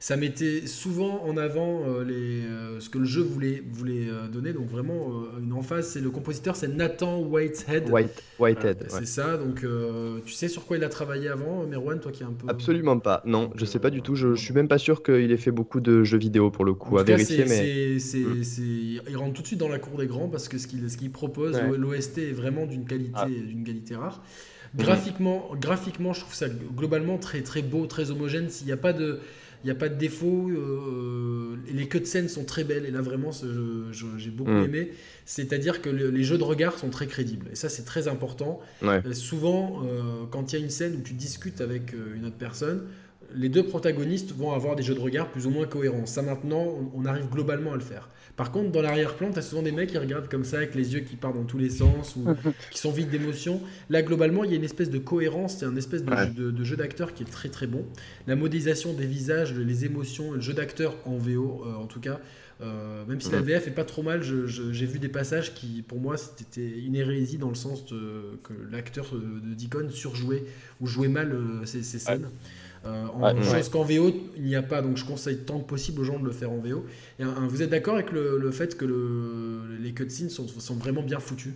ça 0.00 0.16
mettait 0.16 0.66
souvent 0.66 1.24
en 1.24 1.36
avant 1.36 1.82
euh, 1.84 2.04
les, 2.04 2.42
euh, 2.46 2.78
ce 2.78 2.88
que 2.88 2.98
le 2.98 3.04
jeu 3.04 3.22
voulait, 3.22 3.64
voulait 3.68 4.08
euh, 4.08 4.28
donner. 4.28 4.52
Donc 4.52 4.68
vraiment 4.68 5.12
une 5.42 5.52
emphase, 5.52 5.88
c'est 5.88 6.00
le 6.00 6.10
compositeur, 6.10 6.54
c'est 6.54 6.68
Nathan 6.68 7.20
Whitehead. 7.20 7.90
White, 7.90 8.22
Whitehead. 8.38 8.86
c'est 8.88 9.06
ça. 9.06 9.36
Donc 9.36 9.64
tu 10.24 10.32
sais 10.32 10.48
sur 10.48 10.66
quoi 10.66 10.76
il 10.76 10.84
a 10.84 10.88
travaillé 10.88 11.28
avant, 11.28 11.66
Merwan, 11.66 11.98
toi 11.98 12.12
qui 12.12 12.22
est 12.22 12.26
un 12.26 12.32
peu. 12.32 12.48
Absolument 12.48 12.98
pas. 12.98 13.22
Non, 13.24 13.50
je 13.56 13.64
sais 13.64 13.80
pas 13.80 13.90
du 13.90 14.02
tout. 14.02 14.14
Je, 14.14 14.34
je 14.34 14.44
suis 14.44 14.54
même 14.54 14.68
pas 14.68 14.78
sûr 14.78 15.02
qu'il 15.02 15.32
ait 15.32 15.36
fait 15.36 15.50
beaucoup 15.50 15.80
de 15.80 16.04
jeux 16.04 16.18
vidéo 16.18 16.50
pour 16.50 16.64
le 16.64 16.74
coup. 16.74 16.98
à 16.98 17.02
vérifier, 17.02 17.44
mais. 17.46 17.96
Mm. 17.98 19.00
il 19.08 19.16
rentre 19.16 19.34
tout 19.34 19.42
de 19.42 19.46
suite 19.46 19.58
dans 19.58 19.68
la 19.68 19.78
cour 19.78 19.98
des 19.98 20.06
grands 20.06 20.28
parce 20.28 20.48
que 20.48 20.58
ce 20.58 20.66
qu'il 20.66 20.88
ce 20.88 21.08
propose, 21.08 21.60
l'OST 21.76 22.18
est 22.18 22.32
vraiment 22.32 22.66
d'une 22.66 22.84
qualité, 22.84 23.12
ah. 23.14 23.26
d'une 23.26 23.64
qualité 23.64 23.96
rare. 23.96 24.22
Graphiquement, 24.76 25.50
graphiquement, 25.58 26.12
je 26.12 26.20
trouve 26.20 26.34
ça 26.34 26.46
globalement 26.48 27.16
très 27.18 27.40
très 27.40 27.62
beau, 27.62 27.86
très 27.86 28.10
homogène. 28.10 28.50
S'il 28.50 28.66
n'y 28.66 28.72
a 28.72 28.76
pas 28.76 28.92
de 28.92 29.20
il 29.64 29.66
n'y 29.66 29.70
a 29.72 29.74
pas 29.74 29.88
de 29.88 29.96
défaut. 29.96 30.48
Euh, 30.48 31.56
les 31.72 31.88
cutscenes 31.88 32.28
sont 32.28 32.44
très 32.44 32.64
belles. 32.64 32.86
Et 32.86 32.90
là, 32.90 33.00
vraiment, 33.00 33.30
j'ai 33.32 34.30
beaucoup 34.30 34.50
mm. 34.50 34.64
aimé. 34.64 34.92
C'est-à-dire 35.24 35.82
que 35.82 35.90
les 35.90 36.24
jeux 36.24 36.38
de 36.38 36.44
regard 36.44 36.78
sont 36.78 36.90
très 36.90 37.06
crédibles. 37.06 37.46
Et 37.52 37.54
ça, 37.54 37.68
c'est 37.68 37.84
très 37.84 38.08
important. 38.08 38.60
Euh, 38.82 39.12
souvent, 39.12 39.82
euh, 39.84 40.24
quand 40.30 40.52
il 40.52 40.58
y 40.58 40.62
a 40.62 40.64
une 40.64 40.70
scène 40.70 40.96
où 40.96 41.02
tu 41.02 41.14
discutes 41.14 41.60
avec 41.60 41.94
une 42.16 42.24
autre 42.24 42.38
personne, 42.38 42.84
les 43.34 43.48
deux 43.48 43.62
protagonistes 43.62 44.32
vont 44.32 44.52
avoir 44.52 44.76
des 44.76 44.82
jeux 44.82 44.94
de 44.94 45.00
regard 45.00 45.30
plus 45.30 45.46
ou 45.46 45.50
moins 45.50 45.66
cohérents. 45.66 46.06
Ça, 46.06 46.22
maintenant, 46.22 46.66
on 46.94 47.04
arrive 47.04 47.28
globalement 47.28 47.72
à 47.72 47.76
le 47.76 47.82
faire. 47.82 48.08
Par 48.36 48.52
contre, 48.52 48.70
dans 48.70 48.82
l'arrière-plan, 48.82 49.32
tu 49.32 49.38
as 49.40 49.42
souvent 49.42 49.62
des 49.62 49.72
mecs 49.72 49.90
qui 49.90 49.98
regardent 49.98 50.28
comme 50.28 50.44
ça, 50.44 50.58
avec 50.58 50.76
les 50.76 50.94
yeux 50.94 51.00
qui 51.00 51.16
partent 51.16 51.34
dans 51.34 51.44
tous 51.44 51.58
les 51.58 51.70
sens, 51.70 52.14
ou 52.14 52.24
qui 52.70 52.78
sont 52.78 52.92
vides 52.92 53.10
d'émotion. 53.10 53.60
Là, 53.90 54.00
globalement, 54.02 54.44
il 54.44 54.50
y 54.50 54.52
a 54.54 54.56
une 54.56 54.64
espèce 54.64 54.90
de 54.90 54.98
cohérence, 54.98 55.56
c'est 55.58 55.66
un 55.66 55.74
espèce 55.74 56.04
de, 56.04 56.64
jeu, 56.64 56.76
d'acteur 56.76 57.14
qui 57.14 57.24
est 57.24 57.26
très 57.26 57.48
très 57.48 57.66
bon. 57.66 57.84
La 58.28 58.36
modélisation 58.36 58.92
des 58.92 59.06
visages, 59.06 59.52
les 59.54 59.84
émotions, 59.84 60.30
le 60.30 60.40
jeu 60.40 60.54
d'acteur 60.54 60.94
en 61.04 61.16
VO, 61.16 61.64
euh, 61.66 61.74
en 61.74 61.86
tout 61.86 61.98
cas, 61.98 62.20
euh, 62.60 63.04
même 63.06 63.20
si 63.20 63.30
la 63.30 63.40
VF 63.40 63.68
est 63.68 63.72
pas 63.72 63.84
trop 63.84 64.02
mal, 64.02 64.22
j'ai 64.22 64.86
vu 64.86 64.98
des 64.98 65.08
passages 65.08 65.54
qui, 65.54 65.82
pour 65.82 66.00
moi, 66.00 66.16
c'était 66.16 66.68
une 66.80 66.96
hérésie 66.96 67.38
dans 67.38 67.48
le 67.48 67.54
sens 67.54 67.84
que 67.88 68.52
l'acteur 68.70 69.06
de 69.12 69.54
Deacon 69.54 69.90
surjouait 69.90 70.44
ou 70.80 70.86
jouait 70.86 71.08
mal 71.08 71.32
euh, 71.32 71.64
ces, 71.64 71.82
scènes. 71.82 72.28
Euh, 72.84 73.06
en 73.14 73.42
chose 73.42 73.68
qu'en 73.68 73.82
VO, 73.82 74.12
il 74.36 74.44
n'y 74.44 74.56
a 74.56 74.62
pas, 74.62 74.82
donc 74.82 74.96
je 74.96 75.04
conseille 75.04 75.38
tant 75.38 75.58
que 75.58 75.66
possible 75.66 76.00
aux 76.00 76.04
gens 76.04 76.18
de 76.18 76.24
le 76.24 76.32
faire 76.32 76.50
en 76.50 76.58
VO. 76.58 76.84
Et, 77.18 77.24
vous 77.24 77.62
êtes 77.62 77.70
d'accord 77.70 77.94
avec 77.94 78.12
le, 78.12 78.50
fait 78.50 78.76
que 78.76 78.86
les 79.80 79.92
cutscenes 79.92 80.30
sont, 80.30 80.46
sont 80.48 80.74
vraiment 80.74 81.02
bien 81.02 81.20
foutus 81.20 81.54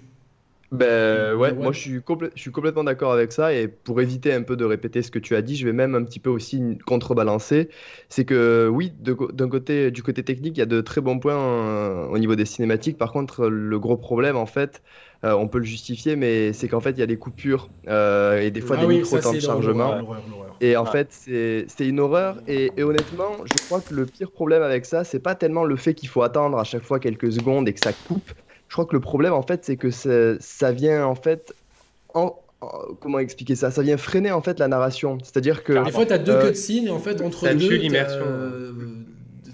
ben 0.72 1.34
ouais, 1.34 1.52
moi 1.52 1.70
je 1.72 1.78
suis, 1.78 2.00
je 2.34 2.40
suis 2.40 2.50
complètement 2.50 2.82
d'accord 2.82 3.12
avec 3.12 3.30
ça 3.32 3.52
et 3.52 3.68
pour 3.68 4.00
éviter 4.00 4.32
un 4.32 4.40
peu 4.40 4.56
de 4.56 4.64
répéter 4.64 5.02
ce 5.02 5.10
que 5.10 5.18
tu 5.18 5.36
as 5.36 5.42
dit, 5.42 5.54
je 5.54 5.66
vais 5.66 5.74
même 5.74 5.94
un 5.94 6.02
petit 6.02 6.18
peu 6.18 6.30
aussi 6.30 6.78
contrebalancer. 6.86 7.68
C'est 8.08 8.24
que 8.24 8.70
oui, 8.72 8.90
d'un 9.02 9.48
côté, 9.50 9.90
du 9.90 10.02
côté 10.02 10.22
technique, 10.22 10.56
il 10.56 10.60
y 10.60 10.62
a 10.62 10.66
de 10.66 10.80
très 10.80 11.02
bons 11.02 11.18
points 11.18 11.36
euh, 11.36 12.06
au 12.06 12.18
niveau 12.18 12.36
des 12.36 12.46
cinématiques. 12.46 12.96
Par 12.96 13.12
contre, 13.12 13.48
le 13.48 13.78
gros 13.78 13.98
problème 13.98 14.38
en 14.38 14.46
fait, 14.46 14.82
euh, 15.24 15.34
on 15.34 15.46
peut 15.46 15.58
le 15.58 15.64
justifier, 15.64 16.16
mais 16.16 16.54
c'est 16.54 16.68
qu'en 16.68 16.80
fait 16.80 16.92
il 16.92 17.00
y 17.00 17.02
a 17.02 17.06
des 17.06 17.18
coupures 17.18 17.68
euh, 17.88 18.40
et 18.40 18.50
des 18.50 18.62
fois 18.62 18.76
ah 18.78 18.86
des 18.86 18.94
micro 18.94 19.18
temps 19.18 19.34
de 19.34 19.40
chargement. 19.40 20.00
Et 20.62 20.76
en 20.76 20.86
fait 20.86 21.08
c'est 21.12 21.66
une 21.86 22.00
horreur. 22.00 22.38
Et, 22.48 22.72
et, 22.76 22.82
honnêtement, 22.82 23.32
je 23.44 23.66
crois 23.66 23.80
que 23.80 23.92
le 23.92 24.06
pire 24.06 24.30
problème 24.30 24.62
avec 24.62 24.86
ça, 24.86 25.04
c'est 25.04 25.18
pas 25.18 25.34
tellement 25.34 25.64
le 25.64 25.76
fait 25.76 25.92
qu'il 25.92 26.08
faut 26.08 26.22
attendre 26.22 26.56
à 26.58 26.64
chaque 26.64 26.84
fois 26.84 26.98
quelques 26.98 27.32
secondes 27.32 27.68
et 27.68 27.74
que 27.74 27.80
ça 27.82 27.92
coupe. 27.92 28.32
Je 28.72 28.74
crois 28.74 28.86
que 28.86 28.94
le 28.94 29.00
problème, 29.00 29.34
en 29.34 29.42
fait, 29.42 29.66
c'est 29.66 29.76
que 29.76 29.90
ça 29.90 30.72
vient, 30.72 31.04
en 31.04 31.14
fait, 31.14 31.54
en, 32.14 32.38
comment 33.00 33.18
expliquer 33.18 33.54
ça? 33.54 33.70
Ça 33.70 33.82
vient 33.82 33.98
freiner, 33.98 34.32
en 34.32 34.40
fait, 34.40 34.58
la 34.58 34.66
narration. 34.66 35.18
C'est-à-dire 35.22 35.62
que... 35.62 35.84
Des 35.84 35.92
fois, 35.92 36.06
tu 36.06 36.12
as 36.14 36.18
deux 36.18 36.32
euh, 36.32 36.48
cutscenes, 36.48 36.86
et 36.86 36.90
en 36.90 36.98
fait, 36.98 37.20
entre 37.20 37.46
deux... 37.54 37.70
Euh, 37.70 38.72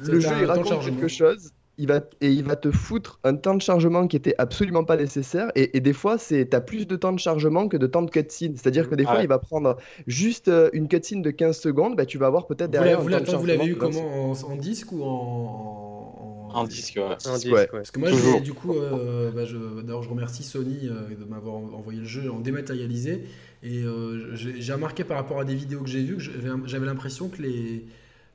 le 0.07 0.21
jeu, 0.21 0.31
il 0.40 0.44
raconte 0.44 0.85
quelque 0.85 1.09
chose, 1.09 1.51
il 1.79 1.87
va, 1.87 2.01
et 2.21 2.31
il 2.31 2.45
va 2.45 2.57
te 2.57 2.71
foutre 2.71 3.19
un 3.25 3.37
temps 3.37 3.55
de 3.55 3.62
chargement 3.62 4.07
qui 4.07 4.17
était 4.17 4.35
absolument 4.38 4.85
pas 4.85 4.97
nécessaire. 4.97 5.51
Et, 5.55 5.81
des 5.81 5.93
fois, 5.93 6.19
tu 6.19 6.47
as 6.51 6.61
plus 6.61 6.87
de 6.87 6.97
temps 6.97 7.12
de 7.12 7.19
chargement 7.19 7.69
que 7.69 7.77
de 7.77 7.87
temps 7.87 8.03
de 8.03 8.11
cutscene. 8.11 8.57
C'est-à-dire 8.57 8.91
que 8.91 8.95
des 8.95 9.05
fois, 9.05 9.23
il 9.23 9.29
va 9.29 9.38
prendre 9.38 9.77
juste 10.07 10.49
euh, 10.49 10.71
une 10.73 10.88
cutscene 10.88 11.23
de 11.23 11.31
15 11.31 11.59
secondes, 11.59 11.97
bah, 11.97 12.05
tu 12.05 12.19
vas 12.19 12.27
avoir 12.27 12.47
peut-être 12.47 12.71
derrière. 12.71 13.01
Vous, 13.01 13.09
vous 13.09 13.47
l'avez 13.47 13.67
eu 13.67 13.77
comment 13.77 14.33
en, 14.33 14.57
disque 14.57 14.93
ou 14.93 15.03
en, 15.03 16.51
en 16.53 16.64
disque, 16.64 16.97
ouais. 16.97 17.69
Parce 17.71 17.91
que 17.91 18.01
moi, 18.01 18.11
du 18.41 18.53
coup, 18.53 18.75
euh, 18.75 19.31
bah, 19.31 19.45
je, 19.45 19.57
d'abord, 19.83 20.03
je 20.03 20.11
remercie 20.11 20.43
Sony 20.43 20.88
euh, 20.88 21.14
de 21.14 21.25
m'avoir 21.25 21.57
envoyé 21.57 22.01
le 22.01 22.07
jeu 22.07 22.31
en 22.31 22.41
dématérialisé. 22.41 23.25
Et 23.62 23.83
euh, 23.83 24.35
j'ai 24.35 24.73
remarqué 24.73 25.05
par 25.05 25.17
rapport 25.17 25.41
à 25.41 25.45
des 25.45 25.55
vidéos 25.55 25.81
que 25.81 25.88
j'ai 25.88 26.03
vues 26.03 26.17
que 26.17 26.69
j'avais 26.69 26.87
l'impression 26.87 27.29
que 27.29 27.43
les, 27.43 27.85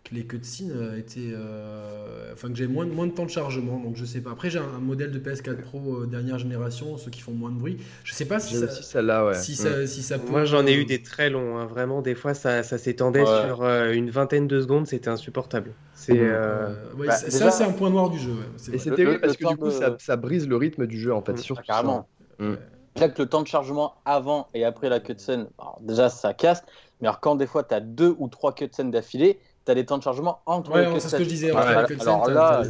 que 0.03 0.15
les 0.15 0.25
cutscenes 0.25 0.71
euh, 0.71 0.97
étaient. 0.97 1.31
Euh, 1.33 2.33
enfin, 2.33 2.49
que 2.49 2.55
j'ai 2.55 2.67
moins, 2.67 2.85
moins 2.85 3.07
de 3.07 3.11
temps 3.11 3.25
de 3.25 3.29
chargement. 3.29 3.79
Donc, 3.79 3.95
je 3.95 4.05
sais 4.05 4.19
pas. 4.19 4.31
Après, 4.31 4.49
j'ai 4.49 4.59
un, 4.59 4.79
modèle 4.79 5.11
de 5.11 5.19
PS4 5.19 5.61
Pro 5.61 6.01
euh, 6.01 6.05
dernière 6.05 6.39
génération, 6.39 6.97
ceux 6.97 7.09
qui 7.09 7.21
font 7.21 7.31
moins 7.31 7.49
de 7.49 7.57
bruit. 7.57 7.77
Je 8.03 8.13
sais 8.13 8.25
pas 8.25 8.39
si 8.39 8.55
ça. 8.55 8.67
celle-là, 8.69 9.25
ouais. 9.25 9.33
Si, 9.35 9.55
ça, 9.55 9.87
si 9.87 10.03
ça 10.03 10.17
Moi, 10.17 10.45
j'en 10.45 10.65
ai 10.65 10.73
eu 10.73 10.85
des 10.85 11.01
très 11.01 11.29
longs. 11.29 11.57
Hein. 11.57 11.65
Vraiment, 11.65 12.01
des 12.01 12.15
fois, 12.15 12.33
ça, 12.33 12.63
ça 12.63 12.77
s'étendait 12.77 13.25
sur 13.25 13.63
une 13.63 14.09
vingtaine 14.09 14.47
de 14.47 14.61
secondes. 14.61 14.87
C'était 14.87 15.09
insupportable. 15.09 15.73
C'est. 15.95 16.19
Ouais, 16.19 17.07
bah, 17.07 17.15
ça, 17.15 17.51
c'est 17.51 17.63
un 17.63 17.71
point 17.71 17.89
noir 17.89 18.09
du 18.09 18.19
jeu. 18.19 18.35
Et 18.71 18.77
c'est 18.77 18.91
terrible 18.91 19.21
parce 19.21 19.37
que 19.37 19.47
du 19.47 19.57
coup, 19.57 19.71
ça, 19.71 19.95
ça, 19.99 20.17
brise 20.17 20.47
le 20.47 20.57
rythme 20.57 20.85
du 20.85 20.99
jeu, 20.99 21.13
en 21.13 21.21
fait. 21.21 21.33
Mmh, 21.33 21.55
carrément. 21.65 22.07
Mmh. 22.39 22.53
Déjà 22.95 23.09
que 23.09 23.21
le 23.21 23.27
temps 23.29 23.41
de 23.41 23.47
chargement 23.47 23.95
avant 24.05 24.49
et 24.53 24.65
après 24.65 24.89
la 24.89 24.99
cutscene, 24.99 25.47
déjà 25.81 26.09
ça 26.09 26.33
casse. 26.33 26.63
Mais 27.01 27.07
alors 27.07 27.19
quand 27.19 27.35
des 27.35 27.47
fois 27.47 27.63
tu 27.63 27.73
as 27.73 27.79
deux 27.79 28.15
ou 28.19 28.27
trois 28.27 28.53
cutscenes 28.53 28.91
d'affilée, 28.91 29.39
as 29.71 29.75
des 29.75 29.85
temps 29.85 29.97
de 29.97 30.03
chargement 30.03 30.39
entre 30.45 30.71
ouais, 30.71 30.99
c'est 30.99 31.09
ce 31.09 31.15
que 31.15 31.23
je 31.23 31.29
disais. 31.29 31.51
Alors 31.51 32.29
là, 32.29 32.63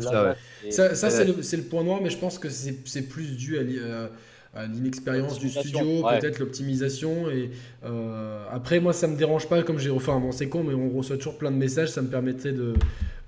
ça, 0.69 0.95
ça 0.95 1.09
c'est 1.09 1.57
le, 1.57 1.63
point 1.63 1.83
noir, 1.83 1.99
mais 2.01 2.09
je 2.09 2.17
pense 2.17 2.39
que 2.39 2.49
c'est 2.49 3.07
plus 3.07 3.35
dû 3.35 3.57
à, 3.57 4.63
l'inexpérience 4.67 5.39
du 5.39 5.49
studio, 5.49 6.03
peut-être 6.03 6.39
l'optimisation. 6.39 7.29
Et 7.29 7.49
euh, 7.85 8.45
après, 8.51 8.79
moi, 8.79 8.93
ça 8.93 9.07
me 9.07 9.17
dérange 9.17 9.49
pas, 9.49 9.63
comme 9.63 9.79
j'ai. 9.79 9.89
Enfin, 9.89 10.19
bon, 10.19 10.31
c'est 10.31 10.47
con, 10.47 10.63
mais 10.63 10.75
on 10.75 10.89
reçoit 10.89 11.17
toujours 11.17 11.37
plein 11.37 11.51
de 11.51 11.57
messages, 11.57 11.89
ça 11.89 12.01
me 12.01 12.07
permettrait 12.07 12.51
de, 12.51 12.73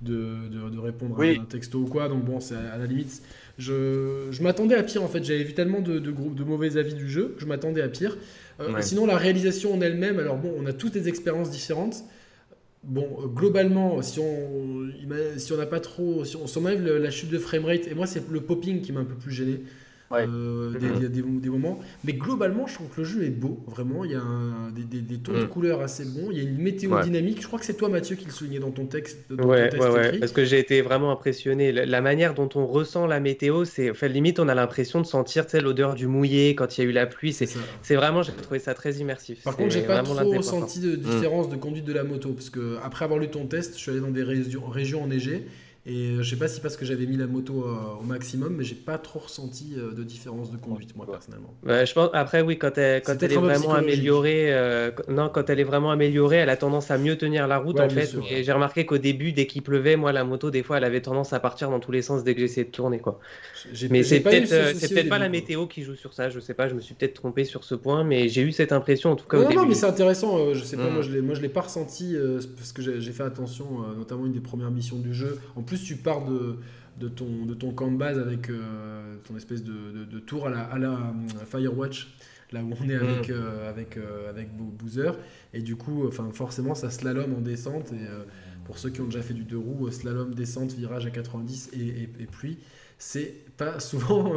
de, 0.02 0.68
de, 0.70 0.78
répondre 0.78 1.20
à 1.20 1.24
un 1.24 1.44
texto 1.44 1.80
ou 1.80 1.86
quoi. 1.86 2.08
Donc, 2.08 2.24
bon, 2.24 2.38
c'est 2.38 2.54
à, 2.54 2.78
la 2.78 2.86
limite. 2.86 3.22
Je, 3.58 4.28
je 4.30 4.42
m'attendais 4.42 4.76
à 4.76 4.82
pire 4.82 5.02
en 5.02 5.08
fait. 5.08 5.24
J'avais 5.24 5.42
vu 5.42 5.54
tellement 5.54 5.80
de, 5.80 5.98
de, 5.98 6.12
de 6.12 6.44
mauvais 6.44 6.76
avis 6.76 6.94
du 6.94 7.08
jeu, 7.08 7.34
je 7.38 7.46
m'attendais 7.46 7.82
à 7.82 7.88
pire. 7.88 8.16
Euh, 8.60 8.80
sinon, 8.80 9.06
la 9.06 9.16
réalisation 9.16 9.74
en 9.74 9.80
elle-même, 9.80 10.18
alors 10.18 10.36
bon, 10.36 10.52
on 10.58 10.66
a 10.66 10.72
toutes 10.72 10.94
des 10.94 11.08
expériences 11.08 11.50
différentes. 11.50 12.04
Bon, 12.86 13.18
euh, 13.20 13.26
globalement, 13.26 14.00
si 14.00 14.20
on 14.20 14.88
si 15.38 15.52
on 15.52 15.56
n'a 15.56 15.66
pas 15.66 15.80
trop, 15.80 16.24
si 16.24 16.36
on 16.36 16.46
s'enlève 16.46 16.84
la 16.84 17.10
chute 17.10 17.30
de 17.30 17.38
framerate, 17.38 17.86
et 17.88 17.94
moi 17.94 18.06
c'est 18.06 18.28
le 18.30 18.40
popping 18.40 18.80
qui 18.80 18.92
m'a 18.92 19.00
un 19.00 19.04
peu 19.04 19.16
plus 19.16 19.32
gêné. 19.32 19.62
Euh, 20.12 20.70
mhm. 20.70 21.40
des, 21.40 21.50
moments. 21.50 21.80
Mais 22.04 22.12
globalement, 22.12 22.66
je 22.66 22.74
trouve 22.74 22.88
que 22.88 23.00
le 23.00 23.06
jeu 23.06 23.24
est 23.24 23.30
beau, 23.30 23.64
vraiment. 23.66 24.04
Il 24.04 24.12
y 24.12 24.14
a 24.14 24.22
des, 24.72 25.00
des, 25.00 25.18
tons 25.18 25.32
de 25.32 25.40
mhm. 25.40 25.48
couleurs 25.48 25.80
assez 25.80 26.04
bons. 26.04 26.28
Il 26.30 26.36
y 26.36 26.40
a 26.40 26.44
une 26.44 26.58
météo 26.58 27.00
dynamique. 27.02 27.42
Je 27.42 27.46
crois 27.46 27.58
que 27.58 27.64
c'est 27.64 27.76
toi, 27.76 27.88
Mathieu, 27.88 28.14
qui 28.14 28.24
le 28.24 28.30
soulignait 28.30 28.60
dans 28.60 28.70
ton 28.70 28.86
texte. 28.86 29.18
ouais, 29.30 29.76
ouais, 29.76 30.18
parce 30.18 30.32
que 30.32 30.44
j'ai 30.44 30.58
été 30.58 30.80
vraiment 30.80 31.10
impressionné. 31.10 31.72
La, 31.72 32.00
manière 32.00 32.34
dont 32.34 32.48
on 32.54 32.66
ressent 32.66 33.06
la 33.06 33.18
météo, 33.18 33.64
c'est. 33.64 33.90
Enfin, 33.90 34.06
limite, 34.06 34.38
on 34.38 34.48
a 34.48 34.54
l'impression 34.54 35.00
de 35.00 35.06
sentir 35.06 35.44
l'odeur 35.60 35.94
du 35.94 36.06
mouillé 36.06 36.54
quand 36.54 36.76
il 36.76 36.84
y 36.84 36.86
a 36.86 36.90
eu 36.90 36.92
la 36.92 37.06
pluie. 37.06 37.32
C'est 37.32 37.94
vraiment, 37.96 38.22
j'ai 38.22 38.32
trouvé 38.32 38.60
ça 38.60 38.74
très 38.74 38.94
immersif. 38.94 39.42
Par 39.42 39.56
contre, 39.56 39.72
j'ai 39.72 39.82
pas 39.82 40.02
trop 40.02 40.30
ressenti 40.30 40.78
de 40.80 40.94
différence 40.94 41.48
de 41.48 41.56
conduite 41.56 41.84
de 41.84 41.92
la 41.92 42.04
moto. 42.04 42.32
Parce 42.32 42.50
que 42.50 42.76
après 42.84 43.04
avoir 43.04 43.18
lu 43.18 43.28
ton 43.28 43.46
test, 43.46 43.74
je 43.74 43.80
suis 43.80 43.90
allé 43.90 44.00
dans 44.00 44.10
des 44.10 44.22
régions, 44.22 44.66
régions 44.66 45.02
enneigées. 45.02 45.46
Et 45.88 46.08
euh, 46.08 46.22
je 46.22 46.30
sais 46.30 46.36
pas 46.36 46.48
si 46.48 46.60
parce 46.60 46.76
que 46.76 46.84
j'avais 46.84 47.06
mis 47.06 47.16
la 47.16 47.28
moto 47.28 47.64
euh, 47.64 48.00
au 48.00 48.02
maximum, 48.02 48.56
mais 48.56 48.64
j'ai 48.64 48.74
pas 48.74 48.98
trop 48.98 49.20
ressenti 49.20 49.74
euh, 49.76 49.92
de 49.92 50.02
différence 50.02 50.50
de 50.50 50.56
conduite, 50.56 50.96
moi, 50.96 51.06
personnellement. 51.06 51.54
je 51.64 51.92
pense, 51.92 52.10
après, 52.12 52.40
oui, 52.40 52.58
quand 52.58 52.76
elle, 52.76 53.02
quand 53.02 53.22
elle 53.22 53.32
est 53.32 53.36
vraiment 53.36 53.74
améliorée, 53.74 54.52
non, 55.08 55.28
quand 55.28 55.48
elle 55.48 55.60
est 55.60 55.64
vraiment 55.64 55.92
améliorée, 55.92 56.38
elle 56.38 56.50
a 56.50 56.56
tendance 56.56 56.90
à 56.90 56.98
mieux 56.98 57.16
tenir 57.16 57.46
la 57.46 57.58
route, 57.58 57.78
en 57.78 57.88
fait. 57.88 58.16
Et 58.30 58.42
j'ai 58.42 58.52
remarqué 58.52 58.84
qu'au 58.84 58.98
début, 58.98 59.30
dès 59.30 59.46
qu'il 59.46 59.62
pleuvait, 59.62 59.94
moi, 59.94 60.10
la 60.10 60.24
moto, 60.24 60.50
des 60.50 60.64
fois, 60.64 60.78
elle 60.78 60.84
avait 60.84 61.02
tendance 61.02 61.32
à 61.32 61.38
partir 61.38 61.70
dans 61.70 61.78
tous 61.78 61.92
les 61.92 62.02
sens 62.02 62.24
dès 62.24 62.34
que 62.34 62.40
j'essayais 62.40 62.66
de 62.66 62.72
tourner, 62.72 62.98
quoi. 62.98 63.20
Mais 63.88 64.02
c'est 64.02 64.20
peut-être 64.20 64.48
c'est 64.76 64.92
peut-être 64.92 65.08
pas 65.08 65.18
la 65.18 65.28
météo 65.28 65.66
qui 65.68 65.82
joue 65.82 65.94
sur 65.94 66.14
ça, 66.14 66.30
je 66.30 66.40
sais 66.40 66.54
pas, 66.54 66.68
je 66.68 66.74
me 66.74 66.80
suis 66.80 66.94
peut-être 66.94 67.14
trompé 67.14 67.44
sur 67.44 67.62
ce 67.62 67.76
point, 67.76 68.02
mais 68.02 68.28
j'ai 68.28 68.42
eu 68.42 68.50
cette 68.50 68.72
impression, 68.72 69.12
en 69.12 69.16
tout 69.16 69.26
cas. 69.28 69.36
Non, 69.36 69.44
au 69.44 69.48
début. 69.48 69.60
non 69.60 69.66
mais 69.66 69.74
c'est 69.74 69.86
intéressant, 69.86 70.52
je 70.52 70.64
sais 70.64 70.76
pas, 70.76 70.90
moi, 70.90 71.02
mm. 71.02 71.34
je 71.34 71.40
l'ai 71.40 71.48
pas 71.48 71.60
ressenti, 71.60 72.16
parce 72.56 72.72
que 72.72 72.82
j'ai 72.82 73.12
fait 73.12 73.22
attention, 73.22 73.66
notamment 73.96 74.26
une 74.26 74.32
des 74.32 74.40
premières 74.40 74.72
missions 74.72 74.96
du 74.96 75.14
jeu. 75.14 75.38
En 75.54 75.62
plus, 75.62 75.75
tu 75.84 75.96
pars 75.96 76.24
de 76.24 76.58
de 76.98 77.08
ton, 77.08 77.46
de 77.46 77.54
ton 77.54 77.72
camp 77.72 77.90
de 77.90 77.96
base 77.96 78.18
avec 78.18 78.48
euh, 78.48 79.16
ton 79.24 79.36
espèce 79.36 79.62
de, 79.62 80.04
de, 80.04 80.18
tour 80.18 80.46
à 80.46 80.50
la, 80.50 80.60
à 80.60 80.78
la 80.78 80.92
euh, 80.92 81.44
Firewatch, 81.46 82.14
là 82.52 82.62
où 82.62 82.72
on 82.80 82.88
est 82.88 82.94
avec, 82.94 83.28
mm. 83.28 83.32
euh, 83.32 83.70
avec, 83.70 83.98
avec 84.28 84.48
Boozer. 84.56 85.18
Et 85.52 85.60
du 85.60 85.76
coup, 85.76 86.06
enfin, 86.06 86.28
forcément, 86.32 86.74
ça 86.74 86.90
slalom 86.90 87.34
en 87.34 87.40
descente. 87.40 87.92
Et 87.92 88.06
pour 88.64 88.78
ceux 88.78 88.90
qui 88.90 89.00
ont 89.00 89.06
déjà 89.06 89.22
fait 89.22 89.34
du 89.34 89.44
deux 89.44 89.58
roues, 89.58 89.90
slalom, 89.90 90.34
descente, 90.34 90.72
virage 90.72 91.06
à 91.06 91.10
90 91.10 91.70
et, 91.74 92.26
pluie, 92.26 92.58
c'est 92.98 93.34
pas 93.56 93.78
souvent 93.80 94.32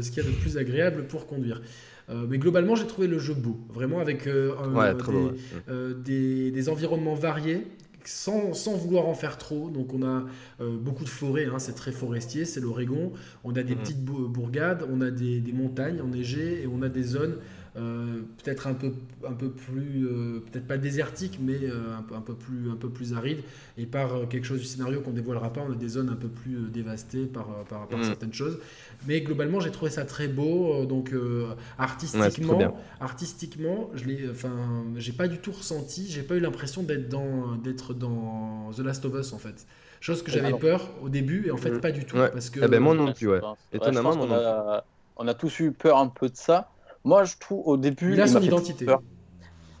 ce 0.00 0.10
qu'il 0.10 0.22
y 0.22 0.26
a 0.26 0.30
de 0.30 0.34
plus 0.36 0.58
agréable 0.58 1.06
pour 1.06 1.26
conduire. 1.26 1.62
mais 2.28 2.38
globalement, 2.38 2.74
j'ai 2.74 2.86
trouvé 2.86 3.06
le 3.06 3.18
jeu 3.18 3.34
beau, 3.34 3.58
vraiment 3.68 4.00
avec 4.00 4.28
des, 6.04 6.50
des, 6.50 6.68
environnements 6.68 7.14
variés 7.14 7.66
sans, 8.08 8.54
sans, 8.54 8.76
vouloir 8.76 9.06
en 9.06 9.14
faire 9.14 9.38
trop. 9.38 9.70
Donc 9.70 9.94
on 9.94 10.02
a 10.02 10.24
euh, 10.60 10.76
beaucoup 10.76 11.04
de 11.04 11.08
forêts, 11.08 11.46
hein, 11.46 11.58
c'est 11.58 11.74
très 11.74 11.92
forestier, 11.92 12.44
c'est 12.44 12.60
l'Oregon. 12.60 13.12
On 13.44 13.54
a 13.56 13.62
des 13.62 13.74
mhm. 13.74 13.80
petites 13.80 14.04
bourgades, 14.04 14.84
on 14.90 15.00
a 15.00 15.10
des, 15.10 15.40
des, 15.40 15.52
montagnes 15.52 16.00
enneigées 16.00 16.62
et 16.62 16.66
on 16.66 16.82
a 16.82 16.88
des 16.88 17.02
zones 17.02 17.36
euh, 17.76 18.22
peut-être 18.42 18.66
un 18.66 18.74
peu, 18.74 18.92
un 19.26 19.32
peu 19.32 19.48
plus, 19.48 20.04
euh, 20.04 20.40
peut-être 20.40 20.66
pas 20.66 20.76
désertique, 20.76 21.38
mais 21.40 21.58
euh, 21.62 21.96
un, 21.96 22.02
peu, 22.02 22.16
un, 22.16 22.20
peu 22.20 22.34
plus, 22.34 22.68
un 22.68 22.74
peu 22.74 22.88
plus 22.88 23.14
aride. 23.14 23.42
Et 23.78 23.86
par 23.86 24.28
quelque 24.28 24.44
chose 24.44 24.58
du 24.58 24.66
scénario 24.66 25.00
qu'on 25.00 25.12
dévoilera 25.12 25.52
pas, 25.52 25.60
on 25.66 25.72
a 25.72 25.76
des 25.76 25.88
zones 25.88 26.08
un 26.08 26.16
peu 26.16 26.26
plus 26.26 26.68
dévastées 26.70 27.26
par, 27.26 27.46
par, 27.68 27.86
par 27.86 27.98
mm. 27.98 28.04
certaines 28.04 28.32
choses. 28.32 28.58
Mais 29.06 29.20
globalement, 29.20 29.60
j'ai 29.60 29.70
trouvé 29.70 29.90
ça 29.90 30.04
très 30.04 30.26
beau. 30.26 30.84
donc 30.84 31.14
artistiquement, 31.78 32.76
artistiquement, 33.00 33.90
je 33.94 34.04
l'ai, 34.04 34.28
enfin, 34.28 34.84
j'ai 34.96 35.12
pas 35.12 35.28
du 35.28 35.38
tout 35.38 35.52
ressenti, 35.52 36.06
j'ai 36.10 36.22
pas 36.22 36.34
eu 36.34 36.40
l'impression 36.40 36.82
d'être 36.82 37.08
dans, 37.08 37.54
d'être 37.56 37.94
dans 37.94 38.70
The 38.76 38.80
Last 38.80 39.04
of 39.04 39.14
Us 39.14 39.32
en 39.32 39.38
fait. 39.38 39.66
Chose 40.00 40.22
que 40.22 40.32
j'avais 40.32 40.52
peur 40.54 40.88
au 41.02 41.08
début 41.08 41.46
et 41.46 41.50
en 41.50 41.56
fait 41.56 41.70
mm. 41.70 41.80
pas 41.80 41.92
du 41.92 42.04
tout. 42.04 42.16
Parce 42.16 42.50
que, 42.50 42.60
eh 42.64 42.68
ben, 42.68 42.80
moi 42.80 42.94
non 42.94 43.12
plus, 43.12 43.28
ouais. 43.28 43.40
Étonnamment, 43.72 44.16
on, 44.18 44.32
a, 44.32 44.84
on 45.16 45.28
a 45.28 45.34
tous 45.34 45.60
eu 45.60 45.70
peur 45.70 45.98
un 45.98 46.08
peu 46.08 46.28
de 46.28 46.36
ça. 46.36 46.68
Moi, 47.04 47.24
je 47.24 47.36
trouve 47.38 47.66
au 47.66 47.76
début. 47.76 48.12
Il 48.12 48.20
a 48.20 48.26
son 48.26 48.40
identité. 48.40 48.86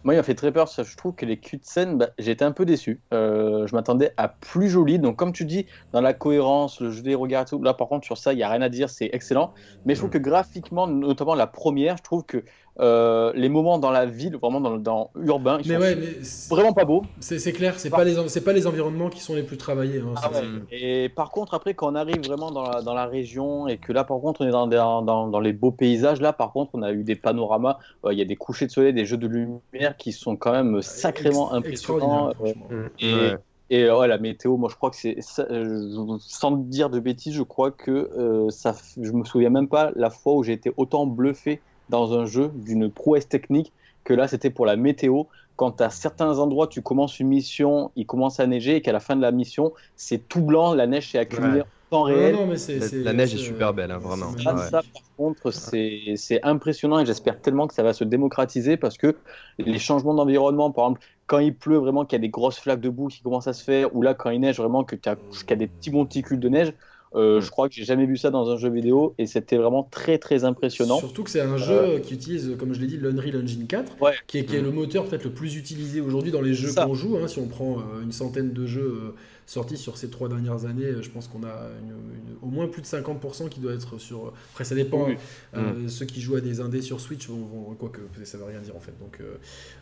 Moi, 0.02 0.14
il 0.14 0.16
m'a 0.16 0.22
fait 0.22 0.34
très 0.34 0.50
peur. 0.50 0.68
Ça, 0.68 0.82
je 0.82 0.96
trouve 0.96 1.14
que 1.14 1.26
les 1.26 1.38
cutscenes, 1.38 1.98
bah, 1.98 2.08
j'étais 2.18 2.44
un 2.44 2.52
peu 2.52 2.64
déçu. 2.64 3.02
Euh, 3.12 3.66
je 3.66 3.74
m'attendais 3.74 4.12
à 4.16 4.28
plus 4.28 4.70
joli. 4.70 4.98
Donc, 4.98 5.16
comme 5.16 5.32
tu 5.32 5.44
dis, 5.44 5.66
dans 5.92 6.00
la 6.00 6.14
cohérence, 6.14 6.80
le 6.80 6.90
jeu 6.90 7.02
des 7.02 7.14
regards 7.14 7.44
tout, 7.44 7.62
là, 7.62 7.74
par 7.74 7.88
contre, 7.88 8.06
sur 8.06 8.16
ça, 8.16 8.32
il 8.32 8.36
n'y 8.36 8.42
a 8.42 8.48
rien 8.48 8.62
à 8.62 8.70
dire. 8.70 8.88
C'est 8.88 9.10
excellent. 9.12 9.52
Mais 9.84 9.94
je 9.94 10.00
trouve 10.00 10.08
mm. 10.08 10.14
que 10.14 10.18
graphiquement, 10.18 10.86
notamment 10.86 11.34
la 11.34 11.46
première, 11.46 11.98
je 11.98 12.02
trouve 12.02 12.24
que 12.24 12.44
euh, 12.80 13.32
les 13.34 13.50
moments 13.50 13.78
dans 13.78 13.90
la 13.90 14.06
ville, 14.06 14.36
vraiment 14.36 14.60
dans, 14.60 14.76
dans 14.78 15.10
urbain, 15.22 15.58
ils 15.62 16.24
sont 16.24 16.54
vraiment 16.54 16.72
pas 16.72 16.86
beaux. 16.86 17.02
C'est 17.20 17.52
clair, 17.52 17.78
c'est 17.78 17.90
pas, 17.90 18.04
les, 18.04 18.16
pas 18.40 18.52
les 18.52 18.66
environnements 18.66 19.10
qui 19.10 19.20
sont 19.20 19.34
les 19.34 19.42
plus 19.42 19.58
travaillés. 19.58 19.98
Hein, 19.98 20.14
ah 20.16 20.30
et 20.70 21.10
par 21.10 21.30
contre, 21.30 21.52
après, 21.52 21.74
quand 21.74 21.92
on 21.92 21.94
arrive 21.94 22.24
vraiment 22.24 22.50
dans 22.50 22.62
la, 22.62 22.80
dans 22.80 22.94
la, 22.94 23.06
région 23.06 23.68
et 23.68 23.76
que 23.76 23.92
là, 23.92 24.04
par 24.04 24.20
contre, 24.20 24.42
on 24.42 24.48
est 24.48 24.50
dans, 24.50 24.66
dans, 24.66 25.28
dans, 25.28 25.40
les 25.40 25.52
beaux 25.52 25.72
paysages, 25.72 26.20
là, 26.20 26.32
par 26.32 26.52
contre, 26.52 26.70
on 26.74 26.82
a 26.82 26.92
eu 26.92 27.04
des 27.04 27.16
panoramas, 27.16 27.78
il 28.10 28.18
y 28.18 28.22
a 28.22 28.24
des 28.24 28.36
couchers 28.36 28.66
de 28.66 28.70
soleil, 28.70 28.94
des 28.94 29.04
jeux 29.04 29.18
de 29.18 29.26
lumière 29.26 29.96
qui 29.98 30.12
sont 30.12 30.36
quand 30.36 30.52
même 30.52 30.80
sacrément 30.80 31.52
impressionnants. 31.52 32.32
Euh, 32.42 32.84
et, 32.98 33.34
et 33.70 33.90
ouais, 33.90 34.08
la 34.08 34.18
météo, 34.18 34.56
moi 34.56 34.68
je 34.70 34.76
crois 34.76 34.90
que 34.90 34.96
c'est, 34.96 35.18
sans 35.20 36.50
dire 36.52 36.88
de 36.88 36.98
bêtises, 36.98 37.34
je 37.34 37.42
crois 37.42 37.70
que 37.70 37.90
euh, 37.90 38.50
ça, 38.50 38.74
je 39.00 39.12
me 39.12 39.24
souviens 39.24 39.50
même 39.50 39.68
pas 39.68 39.92
la 39.94 40.10
fois 40.10 40.34
où 40.34 40.42
j'ai 40.42 40.54
été 40.54 40.72
autant 40.76 41.06
bluffé 41.06 41.60
dans 41.90 42.18
un 42.18 42.24
jeu 42.24 42.50
d'une 42.54 42.90
prouesse 42.90 43.28
technique 43.28 43.72
que 44.04 44.14
là 44.14 44.28
c'était 44.28 44.50
pour 44.50 44.66
la 44.66 44.76
météo. 44.76 45.24
Quand 45.56 45.82
à 45.82 45.90
certains 45.90 46.38
endroits 46.38 46.68
tu 46.68 46.80
commences 46.80 47.20
une 47.20 47.28
mission, 47.28 47.90
il 47.96 48.06
commence 48.06 48.40
à 48.40 48.46
neiger 48.46 48.76
et 48.76 48.80
qu'à 48.80 48.92
la 48.92 49.00
fin 49.00 49.16
de 49.16 49.20
la 49.20 49.30
mission 49.30 49.72
c'est 49.96 50.26
tout 50.28 50.40
blanc, 50.40 50.72
la 50.72 50.86
neige 50.86 51.10
s'est 51.10 51.18
accumulée 51.18 51.60
en 51.60 51.66
temps 51.90 52.02
réel. 52.04 52.34
Non, 52.34 52.46
mais 52.46 52.56
la, 53.02 53.12
neige 53.12 53.34
est 53.34 53.38
super 53.38 53.74
belle, 53.74 53.90
hein, 53.90 53.98
vraiment. 53.98 54.32
Ça, 54.38 54.70
par 54.70 54.82
contre, 55.18 55.50
c'est 55.50 56.40
impressionnant 56.42 57.00
et 57.00 57.04
j'espère 57.04 57.40
tellement 57.40 57.66
que 57.66 57.74
ça 57.74 57.82
va 57.82 57.92
se 57.92 58.04
démocratiser 58.04 58.78
parce 58.78 58.96
que 58.96 59.16
les 59.58 59.78
changements 59.78 60.14
d'environnement, 60.14 60.70
par 60.70 60.86
exemple, 60.86 61.00
quand 61.26 61.38
il 61.38 61.54
pleut 61.54 61.76
vraiment, 61.76 62.04
qu'il 62.04 62.16
y 62.16 62.20
a 62.20 62.22
des 62.22 62.28
grosses 62.28 62.58
flaques 62.58 62.80
de 62.80 62.88
boue 62.88 63.08
qui 63.08 63.20
commencent 63.20 63.46
à 63.46 63.52
se 63.52 63.62
faire, 63.62 63.94
ou 63.94 64.02
là 64.02 64.14
quand 64.14 64.30
il 64.30 64.40
neige 64.40 64.56
vraiment, 64.56 64.82
que 64.82 64.96
tu 64.96 65.08
as, 65.08 65.16
qu 65.46 65.56
des 65.56 65.66
petits 65.66 65.90
monticules 65.92 66.40
de 66.40 66.48
neige, 66.48 66.72
euh, 67.14 67.38
mm. 67.38 67.42
Je 67.42 67.50
crois 67.50 67.68
que 67.68 67.74
j'ai 67.74 67.84
jamais 67.84 68.06
vu 68.06 68.16
ça 68.16 68.30
dans 68.30 68.50
un 68.50 68.56
jeu 68.56 68.70
vidéo 68.70 69.14
et 69.18 69.26
c'était 69.26 69.56
vraiment 69.56 69.82
très 69.82 70.18
très 70.18 70.44
impressionnant. 70.44 70.98
Surtout 70.98 71.24
que 71.24 71.30
c'est 71.30 71.40
un 71.40 71.56
jeu 71.56 71.74
euh, 71.74 71.98
qui 71.98 72.14
utilise, 72.14 72.56
comme 72.58 72.72
je 72.72 72.80
l'ai 72.80 72.86
dit, 72.86 72.96
l'Unreal 72.96 73.42
Engine 73.42 73.66
4, 73.66 73.96
qui, 74.26 74.38
est, 74.38 74.44
qui, 74.44 74.56
est, 74.56 74.60
le 74.60 74.70
moteur 74.70 75.06
peut-être 75.06 75.24
le 75.24 75.30
plus 75.30 75.56
utilisé 75.56 76.00
aujourd'hui 76.00 76.30
dans 76.30 76.40
les 76.40 76.54
jeux 76.54 76.72
qu'on 76.72 76.94
joue. 76.94 77.16
Hein, 77.16 77.28
si 77.28 77.38
on 77.38 77.46
prend 77.46 77.78
euh, 77.78 78.02
une 78.02 78.12
centaine 78.12 78.52
de 78.52 78.66
jeux 78.66 79.14
sortis 79.50 79.76
sur 79.76 79.96
ces 79.96 80.08
trois 80.10 80.28
dernières 80.28 80.64
années, 80.64 80.84
euh, 80.84 81.02
je 81.02 81.10
pense 81.10 81.26
qu'on 81.26 81.42
a 81.42 81.70
au 82.40 82.46
moins 82.46 82.68
plus 82.68 82.82
de 82.82 82.86
50% 82.86 83.48
qui 83.48 83.58
doit 83.58 83.74
être 83.74 83.98
sur. 83.98 84.32
Après, 84.52 84.62
ça 84.62 84.76
dépend. 84.76 85.08
Euh, 85.54 85.72
mm. 85.72 85.88
Ceux 85.88 86.06
qui 86.06 86.20
jouent 86.20 86.36
à 86.36 86.40
des 86.40 86.60
indés 86.60 86.82
sur 86.82 87.00
Switch 87.00 87.28
vont, 87.28 87.74
quoi 87.76 87.88
que 87.88 88.00
ça 88.24 88.38
veut 88.38 88.44
rien 88.44 88.60
dire 88.60 88.76
en 88.76 88.80
fait. 88.80 88.92
Donc, 89.00 89.18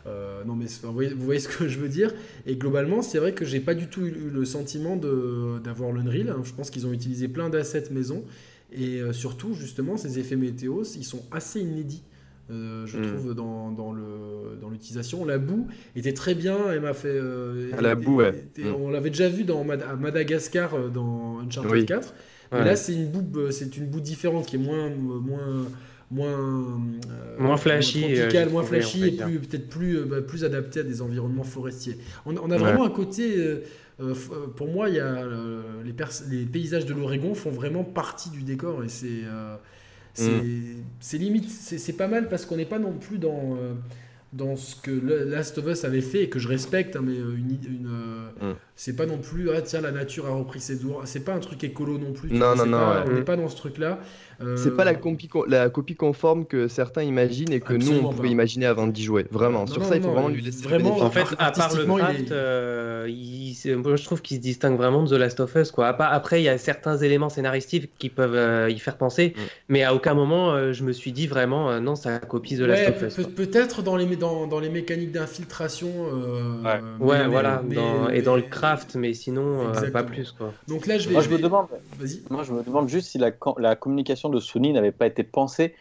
euh, 0.07 0.43
non, 0.43 0.55
mais 0.55 0.65
vous 0.81 1.23
voyez, 1.23 1.39
ce 1.39 1.47
que 1.47 1.67
je 1.67 1.77
veux 1.77 1.87
dire. 1.87 2.11
Et 2.47 2.55
globalement, 2.55 3.03
c'est 3.03 3.19
vrai 3.19 3.33
que 3.33 3.45
j'ai 3.45 3.59
pas 3.59 3.75
du 3.75 3.87
tout 3.87 4.01
eu 4.01 4.31
le 4.31 4.43
sentiment 4.43 4.95
d'avoir 4.95 5.91
l'Unreal. 5.91 6.29
Hein. 6.29 6.41
Je 6.43 6.53
pense 6.53 6.71
qu'ils 6.71 6.87
ont 6.87 6.91
utilisé 6.91 7.27
plein 7.27 7.49
d'assets 7.49 7.91
maison. 7.91 8.23
Et 8.71 9.01
surtout, 9.13 9.53
justement, 9.53 9.97
ces 9.97 10.17
effets 10.17 10.35
météo, 10.35 10.83
ils 10.95 11.05
sont 11.05 11.23
assez 11.31 11.59
inédits. 11.59 12.03
Euh, 12.51 12.87
je 12.87 12.97
hmm. 12.97 13.01
trouve, 13.03 13.35
dans, 13.35 13.71
dans 13.71 14.69
l'utilisation. 14.71 15.23
La 15.23 15.37
boue 15.37 15.67
était 15.95 16.13
très 16.13 16.33
bien, 16.33 16.57
elle 16.71 16.81
m'a 16.81 16.93
fait... 16.93 17.07
Euh, 17.09 17.71
ah, 17.77 17.81
la 17.81 17.95
boue, 17.95 18.17
ouais. 18.17 18.31
Hmm. 18.57 18.73
On 18.79 18.89
l'avait 18.89 19.11
déjà 19.11 19.29
vu 19.29 19.43
dans 19.43 19.67
à 19.69 19.95
Madagascar 19.95 20.73
euh, 20.73 20.89
dans 20.89 21.39
Uncharted 21.39 21.85
4. 21.85 22.13
Mais 22.51 22.65
là, 22.65 22.75
c'est 22.75 22.93
une, 22.93 23.07
boue, 23.07 23.51
c'est 23.51 23.77
une 23.77 23.85
boue 23.85 24.01
différente 24.01 24.47
qui 24.47 24.55
est 24.55 24.59
moins... 24.59 24.89
moins 24.89 25.65
moins 26.11 26.81
moins 27.37 27.57
flashy 27.57 28.15
moins 28.51 28.63
flashy 28.63 29.05
et 29.05 29.11
plus 29.11 29.37
peut-être 29.37 29.69
plus 29.69 30.05
bah, 30.05 30.23
plus 30.23 30.43
adapté 30.43 30.79
à 30.79 30.83
des 30.83 31.03
environnements 31.03 31.43
forestiers 31.43 31.97
on, 32.25 32.35
on 32.35 32.49
a 32.49 32.57
vraiment 32.57 32.83
un 32.83 32.89
côté 32.89 33.35
pour 34.55 34.67
moi 34.69 34.89
il 34.89 34.95
y 34.95 34.99
a 34.99 35.23
les, 35.85 35.93
les 36.35 36.45
paysages 36.45 36.87
de 36.87 36.95
l'Oregon 36.95 37.35
font 37.35 37.51
vraiment 37.51 37.83
partie 37.83 38.31
du 38.31 38.41
décor 38.41 38.83
et 38.83 38.89
c'est. 38.89 39.21
C'est 40.13 41.17
limite, 41.17 41.49
c'est 41.49 41.93
pas 41.93 42.07
mal 42.07 42.29
parce 42.29 42.45
qu'on 42.45 42.57
n'est 42.57 42.65
pas 42.65 42.79
non 42.79 42.93
plus 42.93 43.17
dans, 43.17 43.55
euh, 43.55 43.73
dans 44.33 44.55
ce 44.55 44.75
que 44.75 44.91
Last 44.91 45.57
of 45.57 45.67
Us 45.67 45.85
avait 45.85 46.01
fait 46.01 46.23
et 46.23 46.29
que 46.29 46.39
je 46.39 46.47
respecte, 46.47 46.95
hein, 46.95 47.01
mais 47.03 47.17
euh, 47.17 47.35
une, 47.35 47.51
une 47.51 47.87
euh, 47.87 48.53
mm. 48.53 48.55
C'est 48.79 48.95
pas 48.95 49.05
non 49.05 49.17
plus, 49.17 49.49
ah 49.49 49.61
tiens, 49.61 49.81
la 49.81 49.91
nature 49.91 50.25
a 50.25 50.29
repris 50.29 50.61
ses 50.61 50.77
droits. 50.77 51.01
C'est 51.03 51.25
pas 51.25 51.33
un 51.33 51.39
truc 51.39 51.61
écolo 51.65 51.97
non 51.97 52.13
plus. 52.13 52.31
Non, 52.31 52.55
non, 52.55 52.65
non. 52.65 52.79
On 53.05 53.11
n'est 53.11 53.23
pas 53.23 53.35
dans 53.35 53.49
ce 53.49 53.57
truc-là. 53.57 53.99
C'est 54.55 54.73
pas 54.73 54.85
la 54.85 54.95
copie, 54.95 55.29
la 55.49 55.69
copie 55.69 55.95
conforme 55.95 56.45
que 56.45 56.69
certains 56.69 57.03
imaginent 57.03 57.51
et 57.51 57.59
que 57.59 57.73
nous 57.73 57.91
on 57.91 58.13
pouvait 58.13 58.29
imaginer 58.29 58.67
avant 58.67 58.87
d'y 58.87 59.03
jouer. 59.03 59.25
Vraiment. 59.31 59.67
Sur 59.67 59.83
ça, 59.83 59.97
il 59.97 60.01
faut 60.01 60.11
vraiment 60.11 60.29
lui 60.29 60.41
laisser. 60.41 60.63
Vraiment, 60.63 61.01
en 61.01 61.11
fait, 61.11 61.25
à 61.37 61.51
part 61.51 61.75
le 61.75 61.83
craft, 61.83 62.31
moi, 63.83 63.95
je 63.95 64.03
trouve 64.03 64.21
qu'il 64.21 64.37
se 64.37 64.41
distingue 64.41 64.77
vraiment 64.77 65.03
de 65.03 65.09
The 65.09 65.19
Last 65.19 65.39
of 65.39 65.53
Us. 65.55 65.71
Quoi. 65.71 65.87
Après, 65.87 66.41
il 66.41 66.45
y 66.45 66.49
a 66.49 66.57
certains 66.57 66.97
éléments 66.97 67.29
scénaristiques 67.29 67.91
qui 67.97 68.09
peuvent 68.09 68.35
euh, 68.35 68.69
y 68.69 68.79
faire 68.79 68.97
penser, 68.97 69.33
mm. 69.35 69.41
mais 69.69 69.83
à 69.83 69.93
aucun 69.93 70.13
moment 70.13 70.51
euh, 70.51 70.73
je 70.73 70.83
me 70.83 70.91
suis 70.91 71.11
dit 71.11 71.27
vraiment 71.27 71.69
euh, 71.69 71.79
non, 71.79 71.95
ça 71.95 72.19
copie 72.19 72.57
The 72.57 72.61
Last 72.61 72.89
of 72.89 73.17
Us. 73.17 73.27
Peut-être 73.27 73.81
dans 73.81 73.95
les, 73.95 74.15
dans, 74.15 74.47
dans 74.47 74.59
les 74.59 74.69
mécaniques 74.69 75.11
d'infiltration. 75.11 75.89
ouais, 76.99 77.27
voilà, 77.27 77.61
et 78.13 78.21
dans 78.21 78.35
le 78.35 78.43
craft, 78.43 78.68
mais 78.95 79.13
sinon 79.13 79.71
pas 79.91 80.03
plus. 80.03 80.31
Quoi. 80.31 80.53
Donc 80.67 80.87
là, 80.87 80.97
je 80.97 81.07
vais. 81.07 81.13
Moi, 81.13 81.23
je, 81.23 81.29
me 81.29 81.39
demande. 81.39 81.67
Moi, 82.29 82.43
je 82.43 82.53
me 82.53 82.63
demande 82.63 82.89
juste 82.89 83.09
si 83.09 83.17
la, 83.17 83.31
la 83.57 83.75
communication 83.75 84.29
de 84.29 84.39
Sony 84.39 84.73
n'avait 84.73 84.91
pas 84.91 85.07
été 85.07 85.23
pensée. 85.23 85.73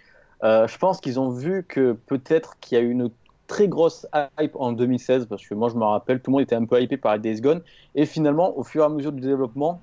je 0.42 0.79
pense 0.79 1.01
qu'ils 1.01 1.18
ont 1.18 1.31
vu 1.31 1.64
que 1.66 1.92
peut-être 2.07 2.59
qu'il 2.61 2.79
y 2.79 2.81
a 2.81 2.85
une 2.85 3.11
très 3.48 3.66
grosse 3.66 4.07
hype 4.38 4.55
en 4.55 4.72
2016 4.72 5.27
parce 5.27 5.44
que 5.44 5.55
moi 5.55 5.68
je 5.70 5.74
me 5.74 5.85
rappelle, 5.85 6.20
tout 6.20 6.31
le 6.31 6.33
monde 6.35 6.42
était 6.42 6.55
un 6.55 6.66
peu 6.66 6.81
hypé 6.81 6.96
par 6.96 7.18
Days 7.18 7.40
Gone 7.40 7.62
et 7.96 8.07
finalement 8.07 8.57
au 8.57 8.62
fur 8.62 8.83
et 8.83 8.85
à 8.85 8.88
mesure 8.88 9.11
du 9.11 9.22
développement, 9.22 9.81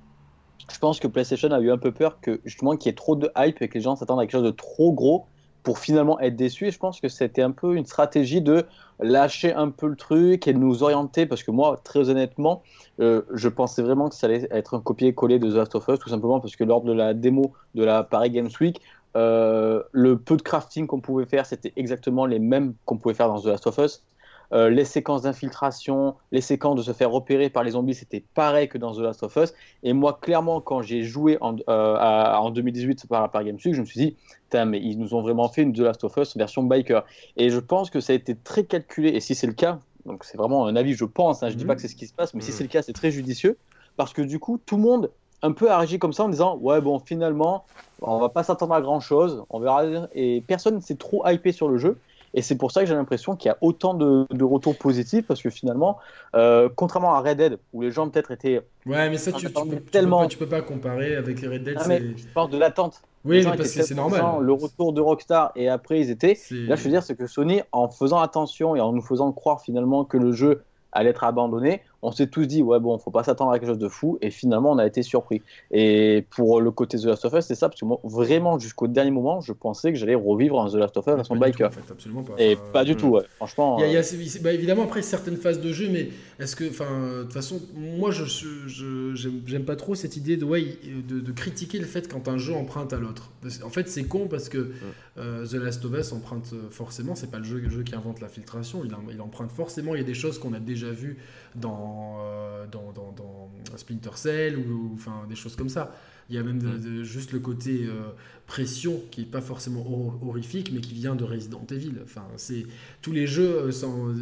je 0.72 0.78
pense 0.78 0.98
que 0.98 1.06
PlayStation 1.08 1.50
a 1.50 1.60
eu 1.60 1.70
un 1.70 1.76
peu 1.76 1.92
peur 1.92 2.20
que 2.20 2.40
justement 2.44 2.76
qu'il 2.76 2.88
y 2.88 2.90
ait 2.90 2.96
trop 2.96 3.16
de 3.16 3.30
hype 3.36 3.60
et 3.60 3.68
que 3.68 3.74
les 3.74 3.80
gens 3.80 3.96
s'attendent 3.96 4.20
à 4.20 4.22
quelque 4.22 4.32
chose 4.32 4.44
de 4.44 4.50
trop 4.50 4.92
gros 4.92 5.26
pour 5.66 5.80
finalement 5.80 6.20
être 6.20 6.36
déçus 6.36 6.68
et 6.68 6.70
je 6.70 6.78
pense 6.78 7.00
que 7.00 7.08
c'était 7.08 7.42
un 7.42 7.50
peu 7.50 7.74
une 7.74 7.86
stratégie 7.86 8.40
de 8.40 8.66
lâcher 9.00 9.52
un 9.52 9.70
peu 9.70 9.88
le 9.88 9.96
truc 9.96 10.46
et 10.46 10.52
de 10.52 10.58
nous 10.58 10.84
orienter 10.84 11.26
parce 11.26 11.42
que 11.42 11.50
moi 11.50 11.80
très 11.82 12.08
honnêtement 12.08 12.62
euh, 13.00 13.22
je 13.34 13.48
pensais 13.48 13.82
vraiment 13.82 14.08
que 14.08 14.14
ça 14.14 14.28
allait 14.28 14.46
être 14.52 14.74
un 14.74 14.80
copier-coller 14.80 15.40
de 15.40 15.50
The 15.50 15.54
Last 15.54 15.74
of 15.74 15.88
Us 15.88 15.98
tout 15.98 16.08
simplement 16.08 16.38
parce 16.38 16.54
que 16.54 16.62
lors 16.62 16.82
de 16.82 16.92
la 16.92 17.14
démo 17.14 17.52
de 17.74 17.82
la 17.82 18.04
Paris 18.04 18.30
Games 18.30 18.48
Week 18.60 18.80
euh, 19.16 19.82
le 19.90 20.18
peu 20.18 20.36
de 20.36 20.42
crafting 20.42 20.86
qu'on 20.86 21.00
pouvait 21.00 21.24
faire, 21.24 21.46
c'était 21.46 21.72
exactement 21.76 22.26
les 22.26 22.38
mêmes 22.38 22.74
qu'on 22.84 22.98
pouvait 22.98 23.14
faire 23.14 23.28
dans 23.28 23.40
The 23.40 23.46
Last 23.46 23.66
of 23.66 23.78
Us. 23.78 24.04
Euh, 24.52 24.70
les 24.70 24.84
séquences 24.84 25.22
d'infiltration, 25.22 26.14
les 26.32 26.40
séquences 26.40 26.76
de 26.76 26.82
se 26.82 26.92
faire 26.92 27.10
repérer 27.10 27.50
par 27.50 27.64
les 27.64 27.72
zombies, 27.72 27.94
c'était 27.94 28.24
pareil 28.34 28.68
que 28.68 28.78
dans 28.78 28.94
The 28.94 28.98
Last 28.98 29.22
of 29.22 29.36
Us. 29.36 29.54
Et 29.82 29.92
moi, 29.92 30.18
clairement, 30.20 30.60
quand 30.60 30.82
j'ai 30.82 31.02
joué 31.02 31.38
en, 31.40 31.56
euh, 31.68 31.96
en 31.96 32.50
2018 32.50 33.06
par, 33.08 33.30
par 33.30 33.42
Week, 33.42 33.74
je 33.74 33.80
me 33.80 33.86
suis 33.86 34.00
dit, 34.00 34.16
mais 34.54 34.80
ils 34.80 34.98
nous 34.98 35.14
ont 35.14 35.20
vraiment 35.20 35.48
fait 35.48 35.62
une 35.62 35.72
The 35.72 35.80
Last 35.80 36.04
of 36.04 36.16
Us 36.16 36.36
version 36.36 36.62
biker. 36.62 37.04
Et 37.36 37.50
je 37.50 37.58
pense 37.58 37.90
que 37.90 38.00
ça 38.00 38.12
a 38.12 38.16
été 38.16 38.34
très 38.34 38.64
calculé. 38.64 39.10
Et 39.10 39.20
si 39.20 39.34
c'est 39.34 39.46
le 39.46 39.52
cas, 39.52 39.80
donc 40.06 40.24
c'est 40.24 40.38
vraiment 40.38 40.66
un 40.66 40.76
avis, 40.76 40.94
je 40.94 41.04
pense, 41.04 41.42
hein, 41.42 41.48
je 41.48 41.54
ne 41.54 41.58
dis 41.58 41.64
pas 41.64 41.74
mmh. 41.74 41.76
que 41.76 41.82
c'est 41.82 41.88
ce 41.88 41.96
qui 41.96 42.06
se 42.06 42.14
passe, 42.14 42.32
mais 42.32 42.40
si 42.40 42.50
mmh. 42.50 42.54
c'est 42.54 42.64
le 42.64 42.68
cas, 42.70 42.82
c'est 42.82 42.92
très 42.92 43.10
judicieux. 43.10 43.58
Parce 43.96 44.12
que 44.12 44.22
du 44.22 44.38
coup, 44.38 44.58
tout 44.64 44.76
le 44.76 44.82
monde 44.82 45.10
un 45.42 45.52
peu 45.52 45.70
agi 45.70 45.98
comme 45.98 46.12
ça 46.12 46.24
en 46.24 46.28
disant 46.28 46.56
ouais 46.56 46.80
bon 46.80 46.98
finalement 46.98 47.66
on 48.00 48.18
va 48.18 48.30
pas 48.30 48.42
s'attendre 48.42 48.74
à 48.74 48.80
grand 48.80 49.00
chose 49.00 49.44
on 49.50 49.60
verra 49.60 49.84
et 50.14 50.42
personne 50.46 50.80
s'est 50.80 50.96
trop 50.96 51.26
hypé 51.28 51.52
sur 51.52 51.68
le 51.68 51.76
jeu 51.76 51.98
Et 52.36 52.42
c'est 52.42 52.56
pour 52.56 52.70
ça 52.70 52.82
que 52.82 52.86
j'ai 52.86 52.94
l'impression 52.94 53.34
qu'il 53.34 53.48
y 53.48 53.52
a 53.52 53.56
autant 53.62 53.94
de, 53.94 54.44
retours 54.44 54.76
positifs, 54.76 55.26
parce 55.26 55.42
que 55.42 55.48
finalement, 55.48 55.98
euh, 56.34 56.68
contrairement 56.76 57.14
à 57.14 57.20
Red 57.20 57.38
Dead, 57.38 57.58
où 57.72 57.80
les 57.80 57.90
gens 57.90 58.08
peut-être 58.10 58.30
étaient. 58.30 58.60
Ouais, 58.84 59.08
mais 59.08 59.16
ça, 59.16 59.32
tu, 59.32 59.46
tu, 59.46 59.52
peux, 59.52 59.76
tellement... 59.76 60.26
tu, 60.26 60.36
peux 60.36 60.46
pas, 60.46 60.60
comparer 60.60 61.16
avec 61.16 61.40
Red 61.40 61.64
Dead. 61.64 61.78
Ah, 61.80 61.88
mais 61.88 62.02
je 62.14 62.26
parle 62.34 62.50
de 62.50 62.58
l'attente. 62.58 63.00
Oui, 63.24 63.38
mais 63.38 63.56
parce 63.56 63.72
que 63.72 63.82
c'est 63.82 63.94
normal. 63.94 64.22
Le 64.42 64.52
retour 64.52 64.92
de 64.92 65.00
Rockstar 65.00 65.50
et 65.56 65.68
après 65.68 65.98
ils 65.98 66.10
étaient. 66.10 66.38
Là, 66.50 66.76
je 66.76 66.84
veux 66.84 66.90
dire, 66.90 67.02
c'est 67.02 67.16
que 67.16 67.26
Sony, 67.26 67.62
en 67.72 67.88
faisant 67.88 68.20
attention 68.20 68.76
et 68.76 68.80
en 68.80 68.92
nous 68.92 69.02
faisant 69.02 69.32
croire 69.32 69.62
finalement 69.62 70.04
que 70.04 70.16
le 70.16 70.32
jeu 70.32 70.62
allait 70.92 71.10
être 71.10 71.24
abandonné, 71.24 71.82
on 72.06 72.12
s'est 72.12 72.28
tous 72.28 72.46
dit 72.46 72.62
ouais 72.62 72.78
bon 72.78 72.96
faut 72.98 73.10
pas 73.10 73.24
s'attendre 73.24 73.50
à 73.50 73.58
quelque 73.58 73.68
chose 73.68 73.78
de 73.78 73.88
fou 73.88 74.16
et 74.22 74.30
finalement 74.30 74.70
on 74.70 74.78
a 74.78 74.86
été 74.86 75.02
surpris 75.02 75.42
et 75.72 76.24
pour 76.30 76.60
le 76.60 76.70
côté 76.70 76.98
The 76.98 77.06
Last 77.06 77.24
of 77.24 77.32
Us 77.34 77.46
c'est 77.46 77.56
ça 77.56 77.68
parce 77.68 77.80
que 77.80 77.84
moi 77.84 77.98
vraiment 78.04 78.60
jusqu'au 78.60 78.86
dernier 78.86 79.10
moment 79.10 79.40
je 79.40 79.52
pensais 79.52 79.92
que 79.92 79.98
j'allais 79.98 80.14
revivre 80.14 80.60
un 80.60 80.70
The 80.70 80.74
Last 80.74 80.96
of 80.96 81.06
Us 81.08 81.14
à 81.18 81.24
son 81.24 81.36
biker 81.36 81.70
absolument 81.90 82.22
pas. 82.22 82.34
et 82.38 82.56
pas 82.72 82.84
du 82.84 82.94
tout 82.94 83.08
ouais. 83.08 83.22
franchement 83.36 83.78
il 83.80 83.90
y 83.90 83.96
a, 83.96 84.00
euh, 84.00 84.40
bah, 84.40 84.52
évidemment 84.52 84.84
après 84.84 85.02
certaines 85.02 85.36
phases 85.36 85.60
de 85.60 85.72
jeu 85.72 85.88
mais 85.90 86.10
est-ce 86.38 86.54
que 86.54 86.68
enfin 86.70 87.18
de 87.18 87.22
toute 87.24 87.32
façon 87.32 87.60
moi 87.74 88.12
je 88.12 88.24
j'aime 89.44 89.64
pas 89.64 89.76
trop 89.76 89.96
cette 89.96 90.16
idée 90.16 90.36
de, 90.36 90.44
ouais, 90.44 90.78
de, 91.08 91.32
critiquer 91.32 91.80
le 91.80 91.86
fait 91.86 92.08
quand 92.08 92.28
un 92.28 92.38
jeu 92.38 92.54
emprunte 92.54 92.92
à 92.92 92.98
l'autre 92.98 93.32
en 93.64 93.70
fait 93.70 93.88
c'est 93.88 94.04
con 94.04 94.28
parce 94.28 94.48
que 94.48 94.70
euh, 95.18 95.44
The 95.44 95.54
Last 95.54 95.84
of 95.84 95.92
Us 95.98 96.12
emprunte 96.12 96.52
euh, 96.52 96.70
forcément 96.70 97.16
c'est 97.16 97.30
pas 97.30 97.38
le 97.38 97.44
jeu, 97.44 97.58
le 97.58 97.68
jeu 97.68 97.82
qui 97.82 97.96
invente 97.96 98.20
la 98.20 98.28
filtration 98.28 98.82
il, 98.84 98.94
il 99.12 99.20
emprunte 99.20 99.50
forcément 99.50 99.94
il 99.94 99.98
y 99.98 100.04
a 100.04 100.06
des 100.06 100.14
choses 100.14 100.38
qu'on 100.38 100.52
a 100.52 100.60
déjà 100.60 100.90
vues 100.90 101.16
euh, 101.64 101.68
dans, 102.70 102.92
dans, 102.92 103.12
dans, 103.12 103.50
Splinter 103.76 104.16
Cell 104.16 104.56
ou, 104.58 104.96
des 105.28 105.34
choses 105.34 105.56
comme 105.56 105.68
ça. 105.68 105.92
Il 106.28 106.36
y 106.36 106.38
a 106.38 106.42
même 106.42 106.58
mm. 106.58 107.02
juste 107.02 107.32
le 107.32 107.38
côté 107.38 107.84
euh, 107.84 108.10
pression 108.46 109.00
qui 109.10 109.20
n'est 109.20 109.26
pas 109.26 109.40
forcément 109.40 110.18
horrifique, 110.22 110.70
mais 110.72 110.80
qui 110.80 110.94
vient 110.94 111.14
de 111.14 111.24
Resident 111.24 111.66
Evil. 111.70 111.94
Enfin, 112.02 112.26
c'est 112.36 112.66
tous 113.02 113.12
les 113.12 113.26
jeux, 113.26 113.70
euh, 113.70 114.14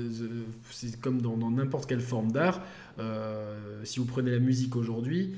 c'est 0.71 1.01
comme 1.01 1.23
dans 1.23 1.37
n'importe 1.51 1.89
quelle 1.89 2.01
forme 2.01 2.33
d'art. 2.33 2.63
si 3.85 3.99
vous 3.99 4.07
prenez 4.07 4.31
la 4.31 4.39
musique 4.39 4.77
aujourd'hui, 4.77 5.35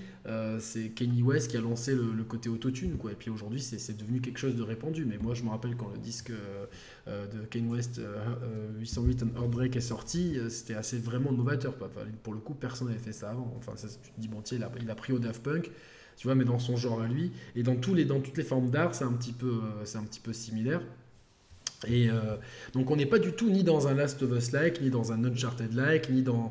c'est 0.58 0.90
Kenny 0.90 1.22
West 1.22 1.50
qui 1.50 1.56
a 1.56 1.60
lancé 1.60 1.94
le, 1.94 2.24
côté 2.24 2.48
autotune, 2.48 2.96
quoi. 2.96 3.12
Et 3.12 3.14
puis 3.14 3.30
aujourd'hui, 3.30 3.60
c'est 3.60 3.96
devenu 3.96 4.20
quelque 4.20 4.38
chose 4.38 4.56
de 4.56 4.62
répandu. 4.62 5.04
Mais 5.04 5.18
moi, 5.18 5.34
je 5.34 5.42
me 5.42 5.50
rappelle 5.50 5.76
quand 5.76 5.90
le 5.92 5.98
disque 5.98 6.32
euh, 7.08 7.26
de 7.28 7.44
Kanye 7.44 7.68
West 7.68 8.00
808 8.80 9.22
euh, 9.22 9.26
Heartbreak 9.36 9.76
est 9.76 9.80
sorti, 9.80 10.38
euh, 10.38 10.48
c'était 10.48 10.74
assez 10.74 10.98
vraiment 10.98 11.30
novateur. 11.30 11.72
pour 12.24 12.34
le 12.34 12.40
coup, 12.40 12.52
personne 12.52 12.88
n'avait 12.88 12.98
fait 12.98 13.12
ça 13.12 13.30
avant. 13.30 13.54
Enfin, 13.56 13.76
ça, 13.76 13.86
tu 13.86 14.10
te 14.10 14.20
dis, 14.20 14.26
bon, 14.26 14.40
tiens, 14.42 14.58
il 14.80 14.90
a, 14.90 14.94
pris 14.96 15.12
au 15.12 15.20
Daft 15.20 15.40
Punk, 15.40 15.70
tu 16.16 16.26
vois, 16.26 16.34
mais 16.34 16.44
dans 16.44 16.58
son 16.58 16.76
genre 16.76 17.00
à 17.02 17.06
lui. 17.06 17.32
Et 17.54 17.62
dans, 17.62 17.76
tous 17.76 17.94
les, 17.94 18.04
dans 18.04 18.20
toutes 18.20 18.36
les 18.36 18.44
formes 18.44 18.70
d'art, 18.70 18.94
c'est 18.94 19.04
un, 19.04 19.12
petit 19.12 19.32
peu, 19.32 19.60
c'est 19.84 19.98
un 19.98 20.04
petit 20.04 20.20
peu 20.20 20.32
similaire. 20.32 20.80
Et 21.86 22.08
donc 22.72 22.90
on 22.90 22.96
n'est 22.96 23.06
pas 23.06 23.18
du 23.18 23.32
tout 23.32 23.50
ni 23.50 23.62
dans 23.62 23.86
un 23.86 23.94
Last 23.94 24.22
of 24.22 24.30
Us-like, 24.32 24.80
ni 24.80 24.88
dans 24.88 25.12
un 25.12 25.22
Uncharted-like, 25.24 26.08
ni 26.08 26.22
dans, 26.22 26.50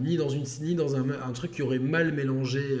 ni 0.00 0.16
dans, 0.16 0.28
une, 0.28 0.44
ni 0.60 0.74
dans 0.74 0.96
un, 0.96 1.08
un, 1.10 1.32
truc 1.32 1.52
qui 1.52 1.62
aurait 1.62 1.78
mal 1.78 2.12
mélangé 2.12 2.80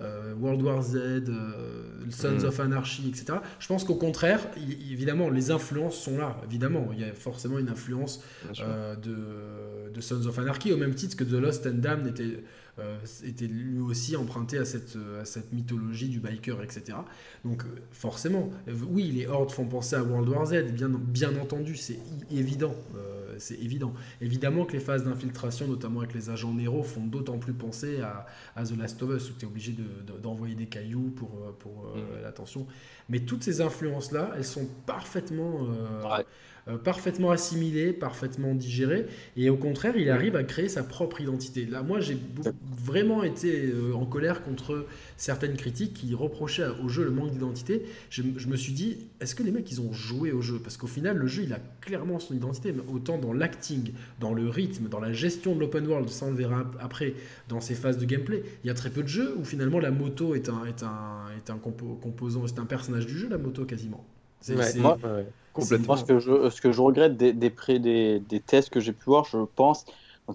euh, 0.00 0.32
World 0.34 0.62
War 0.62 0.82
Z, 0.82 0.94
euh, 0.96 1.82
Sons 2.10 2.42
mm. 2.42 2.44
of 2.44 2.60
Anarchy, 2.60 3.08
etc. 3.08 3.38
Je 3.58 3.66
pense 3.66 3.82
qu'au 3.82 3.96
contraire, 3.96 4.40
évidemment, 4.56 5.28
les 5.28 5.50
influences 5.50 5.96
sont 5.96 6.18
là. 6.18 6.40
Évidemment, 6.44 6.90
il 6.92 7.00
y 7.00 7.04
a 7.04 7.12
forcément 7.12 7.58
une 7.58 7.68
influence 7.68 8.22
euh, 8.60 8.94
de, 8.94 9.92
de, 9.92 10.00
Sons 10.00 10.24
of 10.26 10.38
Anarchy, 10.38 10.72
au 10.72 10.76
même 10.76 10.94
titre 10.94 11.16
que 11.16 11.24
The 11.24 11.32
Lost 11.32 11.66
and 11.66 11.78
Damned 11.78 12.06
était, 12.06 12.44
était 13.24 13.46
lui 13.46 13.80
aussi 13.80 14.16
emprunté 14.16 14.58
à 14.58 14.64
cette, 14.64 14.96
à 15.20 15.24
cette 15.24 15.52
mythologie 15.52 16.08
du 16.08 16.20
biker, 16.20 16.62
etc. 16.62 16.98
Donc, 17.44 17.64
forcément, 17.90 18.50
oui, 18.90 19.10
les 19.10 19.26
hordes 19.26 19.50
font 19.50 19.66
penser 19.66 19.96
à 19.96 20.02
World 20.02 20.28
War 20.28 20.46
Z, 20.46 20.72
bien, 20.72 20.88
bien 20.88 21.36
entendu, 21.38 21.76
c'est 21.76 21.98
évident 22.30 22.74
c'est 23.38 23.58
évident. 23.60 23.94
Évidemment 24.20 24.64
que 24.64 24.72
les 24.72 24.80
phases 24.80 25.04
d'infiltration, 25.04 25.66
notamment 25.66 26.00
avec 26.00 26.14
les 26.14 26.30
agents 26.30 26.52
Nero, 26.52 26.82
font 26.82 27.04
d'autant 27.04 27.38
plus 27.38 27.52
penser 27.52 28.00
à, 28.00 28.26
The 28.64 28.76
Last 28.76 29.02
of 29.02 29.16
Us, 29.16 29.30
où 29.30 29.34
tu 29.34 29.44
es 29.44 29.48
obligé 29.48 29.74
d'envoyer 30.22 30.54
des 30.54 30.66
cailloux 30.66 31.12
pour, 31.16 31.30
euh, 31.30 31.52
pour 31.58 31.86
euh, 31.86 32.20
mm. 32.20 32.22
l'attention. 32.22 32.66
Mais 33.08 33.20
toutes 33.20 33.42
ces 33.42 33.60
influences-là, 33.60 34.32
elles 34.36 34.44
sont 34.44 34.68
parfaitement... 34.86 35.64
Euh, 35.64 36.04
euh, 36.04 36.22
parfaitement 36.76 37.30
assimilé, 37.30 37.92
parfaitement 37.92 38.54
digéré, 38.54 39.06
et 39.36 39.48
au 39.48 39.56
contraire, 39.56 39.96
il 39.96 40.10
arrive 40.10 40.36
à 40.36 40.44
créer 40.44 40.68
sa 40.68 40.82
propre 40.82 41.20
identité. 41.20 41.64
Là, 41.64 41.82
moi, 41.82 42.00
j'ai 42.00 42.18
vraiment 42.84 43.22
été 43.22 43.70
euh, 43.70 43.94
en 43.94 44.04
colère 44.04 44.42
contre 44.42 44.86
certaines 45.16 45.56
critiques 45.56 45.94
qui 45.94 46.14
reprochaient 46.14 46.66
au 46.84 46.88
jeu 46.88 47.04
le 47.04 47.10
manque 47.10 47.30
d'identité. 47.30 47.82
Je, 48.10 48.22
me 48.22 48.56
suis 48.56 48.72
dit, 48.72 49.06
est-ce 49.20 49.34
que 49.34 49.42
les 49.42 49.50
mecs, 49.50 49.70
ils 49.70 49.80
ont 49.80 49.92
joué 49.92 50.32
au 50.32 50.42
jeu? 50.42 50.58
Parce 50.58 50.76
qu'au 50.76 50.86
final, 50.86 51.16
le 51.16 51.26
jeu, 51.26 51.44
il 51.44 51.52
a 51.52 51.60
clairement 51.80 52.18
son 52.18 52.34
identité, 52.34 52.74
autant 52.92 53.18
dans 53.18 53.32
l'acting, 53.32 53.92
dans 54.20 54.34
le 54.34 54.48
rythme, 54.48 54.88
dans 54.88 55.00
la 55.00 55.12
gestion 55.12 55.54
de 55.54 55.60
l'open 55.60 55.86
world, 55.86 56.08
ça 56.08 56.26
on 56.26 56.30
le 56.30 56.36
verra 56.36 56.70
après, 56.80 57.14
dans 57.48 57.60
ces 57.60 57.74
phases 57.74 57.98
de 57.98 58.04
gameplay. 58.04 58.42
Il 58.64 58.66
y 58.66 58.70
a 58.70 58.74
très 58.74 58.90
peu 58.90 59.02
de 59.02 59.08
jeux 59.08 59.34
où 59.38 59.44
finalement 59.44 59.78
la 59.78 59.90
moto 59.90 60.34
est 60.34 60.48
un 60.48 61.58
composant, 61.58 62.46
c'est 62.46 62.58
un 62.58 62.66
personnage 62.66 63.06
du 63.06 63.16
jeu, 63.16 63.28
la 63.28 63.38
moto 63.38 63.64
quasiment. 63.64 64.04
C'est, 64.40 64.76
Moi, 64.76 64.96
Complètement. 65.52 65.86
Moi, 65.86 65.96
ce 65.96 66.04
que 66.04 66.18
je, 66.18 66.50
ce 66.50 66.60
que 66.60 66.72
je 66.72 66.80
regrette 66.80 67.16
des, 67.16 67.32
des, 67.32 67.52
des, 67.78 68.20
des 68.20 68.40
tests 68.40 68.70
que 68.70 68.80
j'ai 68.80 68.92
pu 68.92 69.06
voir, 69.06 69.24
je 69.24 69.38
pense, 69.56 69.84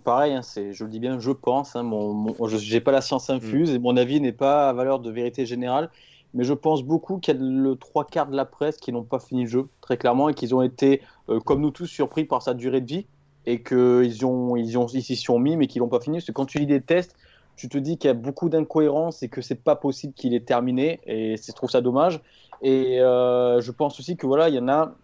pareil, 0.03 0.33
hein, 0.33 0.41
c'est, 0.41 0.73
je 0.73 0.83
le 0.83 0.89
dis 0.89 0.99
bien, 0.99 1.19
je 1.19 1.31
pense, 1.31 1.75
hein, 1.75 1.83
mon, 1.83 2.35
je 2.47 2.73
n'ai 2.73 2.81
pas 2.81 2.91
la 2.91 3.01
science 3.01 3.29
infuse 3.29 3.71
mm. 3.71 3.75
et 3.75 3.79
mon 3.79 3.97
avis 3.97 4.19
n'est 4.19 4.31
pas 4.31 4.69
à 4.69 4.73
valeur 4.73 4.99
de 4.99 5.11
vérité 5.11 5.45
générale, 5.45 5.89
mais 6.33 6.43
je 6.43 6.53
pense 6.53 6.83
beaucoup 6.83 7.19
qu'il 7.19 7.35
y 7.35 7.37
a 7.37 7.39
le 7.41 7.75
trois 7.75 8.05
quarts 8.05 8.27
de 8.27 8.35
la 8.35 8.45
presse 8.45 8.77
qui 8.77 8.91
n'ont 8.91 9.03
pas 9.03 9.19
fini 9.19 9.43
le 9.43 9.49
jeu, 9.49 9.67
très 9.81 9.97
clairement, 9.97 10.29
et 10.29 10.33
qu'ils 10.33 10.55
ont 10.55 10.61
été, 10.61 11.01
euh, 11.29 11.39
comme 11.39 11.61
nous 11.61 11.71
tous, 11.71 11.85
surpris 11.85 12.25
par 12.25 12.41
sa 12.41 12.53
durée 12.53 12.81
de 12.81 12.87
vie 12.87 13.05
et 13.45 13.61
qu'ils 13.61 14.25
ont, 14.25 14.55
ils 14.55 14.77
ont, 14.77 14.87
ils 14.87 15.03
s'y 15.03 15.15
sont 15.15 15.37
mis, 15.37 15.57
mais 15.57 15.67
qu'ils 15.67 15.81
l'ont 15.81 15.89
pas 15.89 15.99
fini. 15.99 16.17
Parce 16.17 16.25
que 16.25 16.31
quand 16.31 16.45
tu 16.45 16.59
lis 16.59 16.65
des 16.65 16.81
tests, 16.81 17.15
tu 17.55 17.69
te 17.69 17.77
dis 17.77 17.97
qu'il 17.97 18.07
y 18.07 18.11
a 18.11 18.15
beaucoup 18.15 18.49
d'incohérences 18.49 19.21
et 19.21 19.29
que 19.29 19.41
c'est 19.41 19.61
pas 19.61 19.75
possible 19.75 20.13
qu'il 20.13 20.33
est 20.33 20.45
terminé, 20.45 21.01
et 21.05 21.35
je 21.37 21.51
trouve 21.51 21.69
ça 21.69 21.81
dommage. 21.81 22.19
Et 22.63 23.02
euh, 23.02 23.62
je 23.62 23.71
pense 23.71 23.99
aussi 23.99 24.17
que 24.17 24.26
voilà, 24.26 24.49
il 24.49 24.56
y 24.56 24.60
en 24.60 24.69
a 24.69 24.95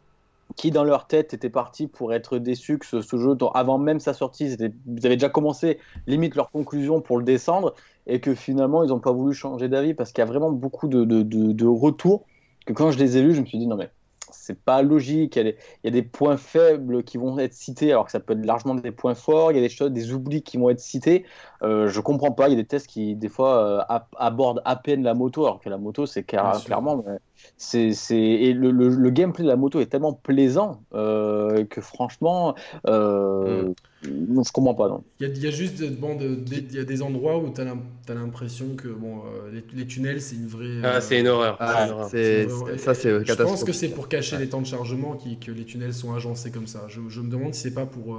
qui 0.56 0.72
dans 0.72 0.84
leur 0.84 1.06
tête 1.06 1.34
étaient 1.34 1.50
partis 1.50 1.88
pour 1.88 2.14
être 2.14 2.40
déçus 2.40 2.80
que 2.80 2.86
ce, 2.86 3.18
jeu, 3.18 3.38
avant 3.54 3.78
même 3.78 4.00
sa 4.00 4.14
sortie, 4.14 4.46
ils, 4.52 5.06
avaient 5.06 5.16
déjà 5.16 5.30
commencé 5.30 5.78
limite 6.08 6.36
leur 6.36 6.50
conclusion 6.50 7.02
pour 7.02 7.20
le 7.20 7.24
descendre 7.24 7.76
et 8.08 8.20
que 8.20 8.34
finalement 8.34 8.84
ils 8.84 8.90
n'ont 8.90 9.00
pas 9.00 9.12
voulu 9.12 9.36
changer 9.36 9.70
d'avis 9.70 9.94
parce 9.94 10.12
qu'il 10.12 10.24
y 10.24 10.28
a 10.28 10.32
vraiment 10.32 10.52
beaucoup 10.52 10.88
de, 10.88 11.04
de, 11.04 11.22
de, 11.22 11.68
retours 11.68 12.26
que 12.66 12.74
quand 12.74 12.90
je 12.90 12.98
les 12.98 13.18
ai 13.18 13.22
lus, 13.22 13.36
je 13.36 13.42
me 13.42 13.46
suis 13.46 13.60
dit 13.60 13.68
non 13.68 13.76
mais 13.76 13.90
c'est 14.32 14.60
pas 14.60 14.82
logique. 14.82 15.36
Il 15.36 15.56
y, 15.84 15.88
a 15.88 15.92
des, 15.92 16.04
points 16.04 16.38
faibles 16.38 17.04
qui 17.04 17.18
vont 17.18 17.38
être 17.40 17.54
cités, 17.54 17.92
alors 17.92 18.06
que 18.06 18.12
ça 18.12 18.20
peut 18.20 18.34
être 18.34 18.46
largement 18.46 18.76
des 18.76 18.92
points 18.92 19.16
forts. 19.16 19.52
Il 19.52 19.56
y 19.56 19.60
a 19.60 19.62
des 19.62 19.70
choses, 19.70 19.92
des 19.92 20.12
oublis 20.12 20.42
qui 20.42 20.58
vont 20.58 20.70
être 20.70 20.80
cités. 20.80 21.26
Euh, 21.62 21.90
je 21.90 22.00
comprends 22.00 22.32
pas. 22.32 22.48
Il 22.48 22.52
y 22.52 22.54
a 22.54 22.58
des 22.58 22.66
tests 22.66 22.88
qui, 22.88 23.16
des 23.16 23.30
fois, 23.30 23.90
euh, 23.92 23.98
abordent 24.18 24.62
à 24.66 24.76
peine 24.76 25.04
la 25.04 25.14
moto, 25.14 25.46
alors 25.46 25.60
que 25.60 25.70
la 25.70 25.78
moto, 25.78 26.06
c'est 26.06 26.24
clairement. 26.24 27.04
C'est, 27.58 27.94
et 28.12 28.54
le, 28.54 28.72
le, 28.72 29.10
gameplay 29.10 29.44
de 29.44 29.50
la 29.50 29.56
moto 29.56 29.80
est 29.80 29.86
tellement 29.86 30.14
plaisant 30.14 30.82
euh, 30.94 31.64
que 31.66 31.80
franchement, 31.80 32.54
euh, 32.86 33.70
mm. 34.04 34.44
je 34.44 34.52
comprends 34.52 34.74
pas. 34.74 34.90
Non. 34.90 35.04
Il, 35.22 35.38
y 35.38 35.48
a, 35.48 35.52
juste 35.52 35.82
bon, 36.00 36.18
il 36.20 36.74
y 36.74 36.80
a 36.80 36.84
des 36.84 37.02
endroits 37.02 37.38
où 37.38 37.50
tu 37.54 37.62
as 37.62 38.14
l'impression 38.14 38.76
que 38.76 38.90
bon, 38.90 39.22
les, 39.74 39.88
tunnels, 39.88 40.22
c'est 40.22 40.36
une 40.36 40.48
vraie. 40.48 40.82
Ah, 40.84 41.00
c'est 41.00 41.20
une 41.20 41.28
horreur. 41.28 41.56
Ah, 41.60 42.08
c'est, 42.10 42.50
ça, 42.78 42.94
c'est 42.94 43.26
Je 43.26 43.34
pense 43.34 43.64
que 43.64 43.74
c'est 43.74 43.90
pour 43.90 44.10
cacher 44.10 44.38
les 44.38 44.50
temps 44.50 44.62
de 44.62 44.68
chargement 44.68 45.16
qui, 45.16 45.40
que 45.40 45.52
les 45.52 45.66
tunnels 45.66 45.94
sont 45.94 46.14
agencés 46.14 46.52
comme 46.52 46.68
ça. 46.68 46.86
Je, 46.88 47.02
je 47.08 47.22
me 47.22 47.30
demande 47.30 47.54
si 47.54 47.62
c'est 47.62 47.74
pas 47.74 47.86
pour 47.86 48.18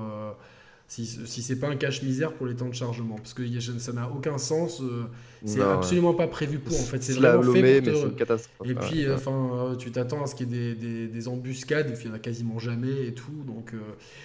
si, 0.91 1.07
si 1.07 1.41
c'est 1.41 1.55
pas 1.55 1.69
un 1.69 1.77
cache-misère 1.77 2.33
pour 2.33 2.49
les 2.49 2.57
temps 2.57 2.69
de 2.69 2.75
chargement, 2.75 3.15
parce 3.15 3.33
que 3.33 3.45
ça 3.61 3.93
n'a 3.93 4.11
aucun 4.11 4.39
sens. 4.39 4.81
Euh, 4.81 5.05
c'est 5.45 5.61
absolument 5.61 6.15
pas 6.15 6.27
prévu 6.27 6.59
pour 6.59 6.75
en 6.75 6.83
fait. 6.83 7.01
C'est 7.01 7.13
vraiment 7.13 7.53
fait 7.53 7.81
pour 7.81 8.13
te... 8.17 8.69
Et 8.69 8.75
puis, 8.75 9.09
enfin, 9.09 9.51
euh, 9.55 9.77
tu 9.77 9.93
t'attends 9.93 10.25
à 10.25 10.27
ce 10.27 10.35
qu'il 10.35 10.53
y 10.53 10.59
ait 10.59 10.75
des, 10.75 11.07
des, 11.07 11.29
embuscades, 11.29 11.97
il 11.97 12.09
y 12.09 12.11
en 12.11 12.15
a 12.15 12.19
quasiment 12.19 12.59
jamais 12.59 13.07
et 13.07 13.15
tout. 13.15 13.45
Donc, 13.47 13.73
euh, 13.73 13.79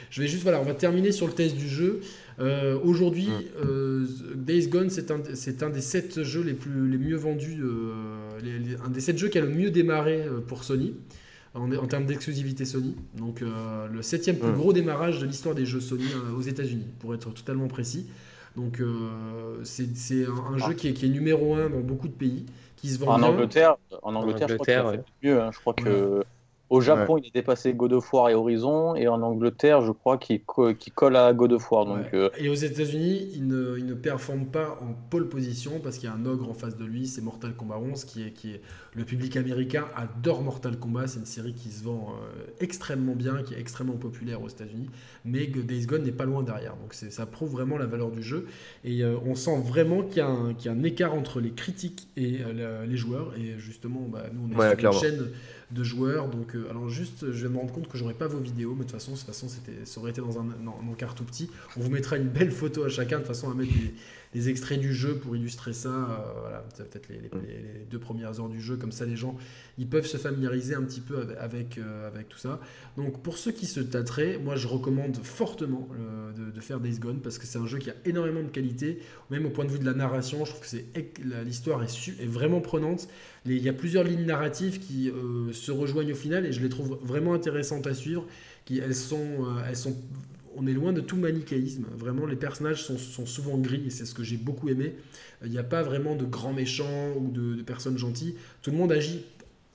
je 0.10 0.24
vais 0.24 0.28
juste, 0.28 0.42
voilà, 0.42 0.60
on 0.60 0.64
va 0.64 0.74
terminer 0.74 1.12
sur 1.12 1.28
le 1.28 1.34
test 1.34 1.56
du 1.56 1.70
jeu. 1.70 2.02
Aujourd'hui, 2.84 3.30
mm. 3.64 4.34
Days 4.34 4.68
Gone, 4.68 4.90
c'est 4.90 5.12
un, 5.12 5.22
c'est 5.36 5.62
un 5.62 5.70
des 5.70 5.82
7 5.82 6.24
jeux 6.24 6.42
les 6.42 6.56
plus 6.56 6.90
les 6.90 6.98
mieux 6.98 7.16
vendus, 7.16 7.62
un 8.84 8.90
des 8.90 9.02
7 9.02 9.20
jeux 9.20 9.30
qui 9.30 9.38
a 9.38 9.42
le 9.42 9.50
mieux 9.50 9.70
démarré 9.70 10.26
pour 10.48 10.64
Sony 10.64 10.96
en, 11.56 11.88
termes 11.88 12.06
d'exclusivité 12.06 12.66
Sony. 12.66 12.96
Donc 13.16 13.42
euh, 13.42 13.88
le 13.88 14.02
septième 14.02 14.38
plus 14.38 14.52
gros 14.52 14.74
démarrage 14.74 15.20
de 15.20 15.26
l'histoire 15.26 15.56
des 15.56 15.66
jeux 15.66 15.80
Sony 15.80 16.06
euh, 16.14 16.38
aux 16.38 16.42
États-Unis, 16.42 16.88
pour 17.00 17.14
être 17.14 17.34
totalement 17.34 17.68
précis. 17.68 18.08
Donc 18.56 18.80
euh, 18.80 19.60
c'est 19.64 19.88
un, 20.26 20.58
jeu 20.58 20.74
qui 20.74 20.90
est, 20.90 20.94
qui 20.94 21.06
est, 21.06 21.10
numéro 21.10 21.56
un 21.56 21.70
dans 21.70 21.82
beaucoup 21.82 22.08
de 22.08 22.14
pays, 22.14 22.46
qui 22.76 22.90
se 22.90 23.00
vend 23.00 23.16
en 23.16 23.22
Angleterre, 23.22 23.76
en 24.02 24.16
Angleterre, 24.16 24.48
je 24.50 24.56
crois 24.56 24.66
que 24.66 24.98
mieux. 25.24 25.42
Hein. 25.42 25.50
Je 25.52 25.60
crois 25.60 25.74
que 25.74 26.24
Au 26.72 26.82
Japon, 26.82 27.20
il 27.20 27.28
a 27.28 27.30
dépassé 27.32 27.74
God 27.76 27.94
of 27.94 28.12
War 28.12 28.30
et 28.30 28.34
Horizon, 28.34 28.96
et 28.96 29.08
en 29.08 29.22
Angleterre, 29.22 29.82
je 29.82 29.92
crois 29.92 30.18
qu'il 30.18 30.42
colle 30.42 31.16
à 31.16 31.32
God 31.32 31.54
of 31.54 31.72
War. 31.72 31.86
Donc, 31.86 32.12
euh, 32.16 32.30
Et 32.40 32.50
aux 32.50 32.56
États-Unis, 32.56 33.30
il 33.36 33.46
ne, 33.48 33.78
il 33.78 33.86
ne, 33.86 33.94
performe 33.94 34.48
pas 34.48 34.80
en 34.82 34.94
pole 35.10 35.30
position 35.30 35.80
parce 35.84 35.98
qu'il 35.98 36.10
y 36.10 36.12
a 36.12 36.16
un 36.16 36.26
ogre 36.26 36.50
en 36.50 36.56
face 36.56 36.76
de 36.76 36.84
lui, 36.84 37.06
c'est 37.06 37.22
Mortal 37.22 37.56
Kombat 37.56 37.78
11, 37.78 38.06
qui 38.06 38.24
est, 38.24 38.32
qui 38.32 38.54
est 38.54 38.62
le 38.96 39.04
public 39.04 39.38
américain 39.38 39.86
adore 39.96 40.42
Mortal 40.42 40.80
Kombat. 40.80 41.08
C'est 41.08 41.20
une 41.20 41.26
série 41.28 41.54
qui 41.54 41.70
se 41.70 41.84
vend 41.84 42.10
euh, 42.10 42.44
extrêmement 42.60 43.16
bien, 43.16 43.44
qui 43.44 43.54
est 43.54 43.60
extrêmement 43.60 43.98
populaire 43.98 44.42
aux 44.42 44.50
États-Unis, 44.50 44.90
mais 45.24 45.46
Days 45.46 45.86
Gone 45.86 46.04
n'est 46.04 46.12
pas 46.12 46.26
loin 46.26 46.42
derrière. 46.42 46.76
Donc 46.78 46.96
ça 46.96 47.26
prouve 47.28 47.52
vraiment 47.52 47.78
la 47.78 47.86
valeur 47.86 48.10
du 48.10 48.24
jeu, 48.24 48.48
et 48.84 49.04
euh, 49.04 49.18
on 49.24 49.36
sent 49.36 49.62
vraiment 49.64 50.02
qu'il 50.02 50.18
y, 50.24 50.66
y, 50.66 50.68
a 50.68 50.72
un 50.72 50.84
écart 50.84 51.14
entre 51.14 51.40
les 51.40 51.52
critiques 51.52 52.08
et 52.18 52.40
les 52.88 52.98
joueurs. 52.98 53.34
Et 53.38 53.60
justement, 53.60 54.02
bah, 54.12 54.24
nous, 54.34 54.50
on 54.50 54.60
est 54.60 54.80
sur 54.80 54.92
une 54.92 55.00
chaîne 55.00 55.28
de 55.72 55.84
joueurs. 55.84 56.28
Donc, 56.30 56.56
euh, 56.56 56.70
alors 56.70 56.90
juste, 56.90 57.32
je 57.32 57.48
vais 57.48 57.54
me 57.54 57.58
rendre 57.58 57.74
compte 57.74 57.88
que 57.88 57.98
j'aurai 57.98 58.14
pas 58.14 58.28
vos 58.28 58.40
vidéos, 58.40 58.72
mais 58.72 58.86
de 58.86 58.90
toute 58.90 58.92
façon, 58.92 59.12
de 59.12 59.18
toute 59.18 59.26
façon 59.26 59.48
c'était, 59.48 59.86
ça 59.86 60.00
aurait 60.00 60.12
été 60.12 60.22
dans 60.22 60.40
un, 60.40 60.44
dans, 60.44 60.74
tout 61.16 61.24
petit. 61.24 61.50
On 61.78 61.82
vous 61.82 61.90
mettra 61.90 62.18
une 62.18 62.30
belle 62.30 62.52
photo 62.52 62.84
à 62.84 62.90
chacun, 62.90 63.20
de 63.20 63.26
façon, 63.26 63.50
à 63.50 63.54
mettre 63.54 63.74
des, 63.74 63.94
extraits 64.50 64.80
du 64.80 64.94
jeu 64.94 65.16
pour 65.16 65.36
illustrer 65.36 65.74
ça. 65.74 65.90
Euh, 65.90 66.40
voilà, 66.42 66.66
peut-être 66.78 67.10
les, 67.10 67.18
les, 67.18 67.86
deux 67.90 68.00
premières 68.00 68.40
heures 68.40 68.50
du 68.50 68.62
jeu, 68.62 68.78
comme 68.78 68.92
ça, 68.92 69.06
les 69.06 69.16
gens, 69.16 69.38
ils 69.78 69.88
peuvent 69.88 70.06
se 70.06 70.18
familiariser 70.18 70.76
un 70.76 70.84
petit 70.84 71.02
peu 71.02 71.28
avec, 71.40 71.78
euh, 71.78 72.08
avec 72.08 72.30
tout 72.30 72.38
ça. 72.38 72.60
Donc, 72.98 73.22
pour 73.22 73.38
ceux 73.38 73.52
qui 73.52 73.66
se 73.66 73.80
tâteraient, 73.80 74.38
moi, 74.38 74.56
je 74.56 74.68
recommande 74.68 75.18
fortement 75.18 75.88
de, 76.38 76.52
de, 76.52 76.62
faire 76.62 76.80
Days 76.80 77.00
Gone 77.00 77.20
parce 77.22 77.38
que 77.38 77.46
c'est 77.46 77.60
un 77.60 77.68
jeu 77.68 77.78
qui 77.78 77.90
a 77.90 77.96
énormément 78.06 78.44
de 78.44 78.50
qualité, 78.50 79.00
même 79.30 79.46
au 79.46 79.50
point 79.50 79.66
de 79.66 79.72
vue 79.72 79.80
de 79.80 79.86
la 79.86 79.94
narration. 79.94 80.46
Je 80.46 80.52
trouve 80.52 80.62
que 80.64 80.70
c'est 80.70 80.86
l'histoire 81.46 81.84
est, 81.84 82.10
est 82.20 82.28
vraiment 82.28 82.62
prenante 82.62 83.08
il 83.46 83.62
y 83.62 83.70
a 83.70 83.74
plusieurs 83.74 84.04
lignes 84.04 84.26
narratives 84.26 84.80
qui 84.80 85.10
euh, 85.10 85.54
se 85.54 85.72
rejoignent 85.72 86.14
au 86.14 86.16
final 86.16 86.46
et 86.46 86.52
je 86.52 86.62
les 86.62 86.70
trouve 86.70 87.00
vraiment 87.04 87.34
intéressantes 87.34 87.86
à 87.88 87.94
suivre. 87.94 88.26
Qui, 88.66 88.80
elles 88.80 88.96
sont, 88.96 89.18
euh, 89.18 89.62
elles 89.68 89.78
sont, 89.78 89.96
on 90.56 90.68
est 90.68 90.74
loin 90.74 90.94
de 90.94 91.02
tout 91.02 91.18
manichéisme. 91.18 91.86
Vraiment, 91.98 92.26
les 92.26 92.36
personnages 92.36 92.84
sont, 92.84 93.26
souvent 93.26 93.58
gris 93.58 93.84
et 93.88 93.90
c'est 93.90 94.06
ce 94.06 94.14
que 94.14 94.24
j'ai 94.24 94.38
beaucoup 94.38 94.70
aimé. 94.70 94.96
Il 95.44 95.52
n'y 95.52 95.58
a 95.58 95.64
pas 95.64 95.84
vraiment 95.84 96.16
de 96.16 96.26
grands 96.26 96.54
méchants 96.54 97.14
ou 97.18 97.32
de, 97.32 97.62
personnes 97.62 97.98
gentilles. 97.98 98.36
Tout 98.62 98.72
le 98.72 98.78
monde 98.78 98.92
agit 98.92 99.24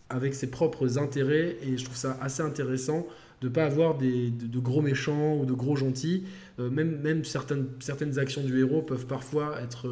avec 0.08 0.34
ses 0.34 0.48
propres 0.48 0.98
intérêts 0.98 1.56
et 1.62 1.76
je 1.76 1.84
trouve 1.84 1.96
ça 1.96 2.18
assez 2.20 2.42
intéressant 2.42 3.06
de 3.40 3.48
ne 3.48 3.52
pas 3.52 3.64
avoir 3.64 3.96
de, 3.96 4.58
gros 4.58 4.82
méchants 4.82 5.36
ou 5.38 5.46
de 5.46 5.52
gros 5.52 5.76
gentils. 5.76 6.24
Euh, 6.58 6.68
même 6.70 7.24
certaines, 7.24 7.68
certaines 7.80 8.18
actions 8.18 8.42
du 8.42 8.58
héros 8.60 8.82
peuvent 8.82 9.06
parfois 9.06 9.60
être 9.62 9.88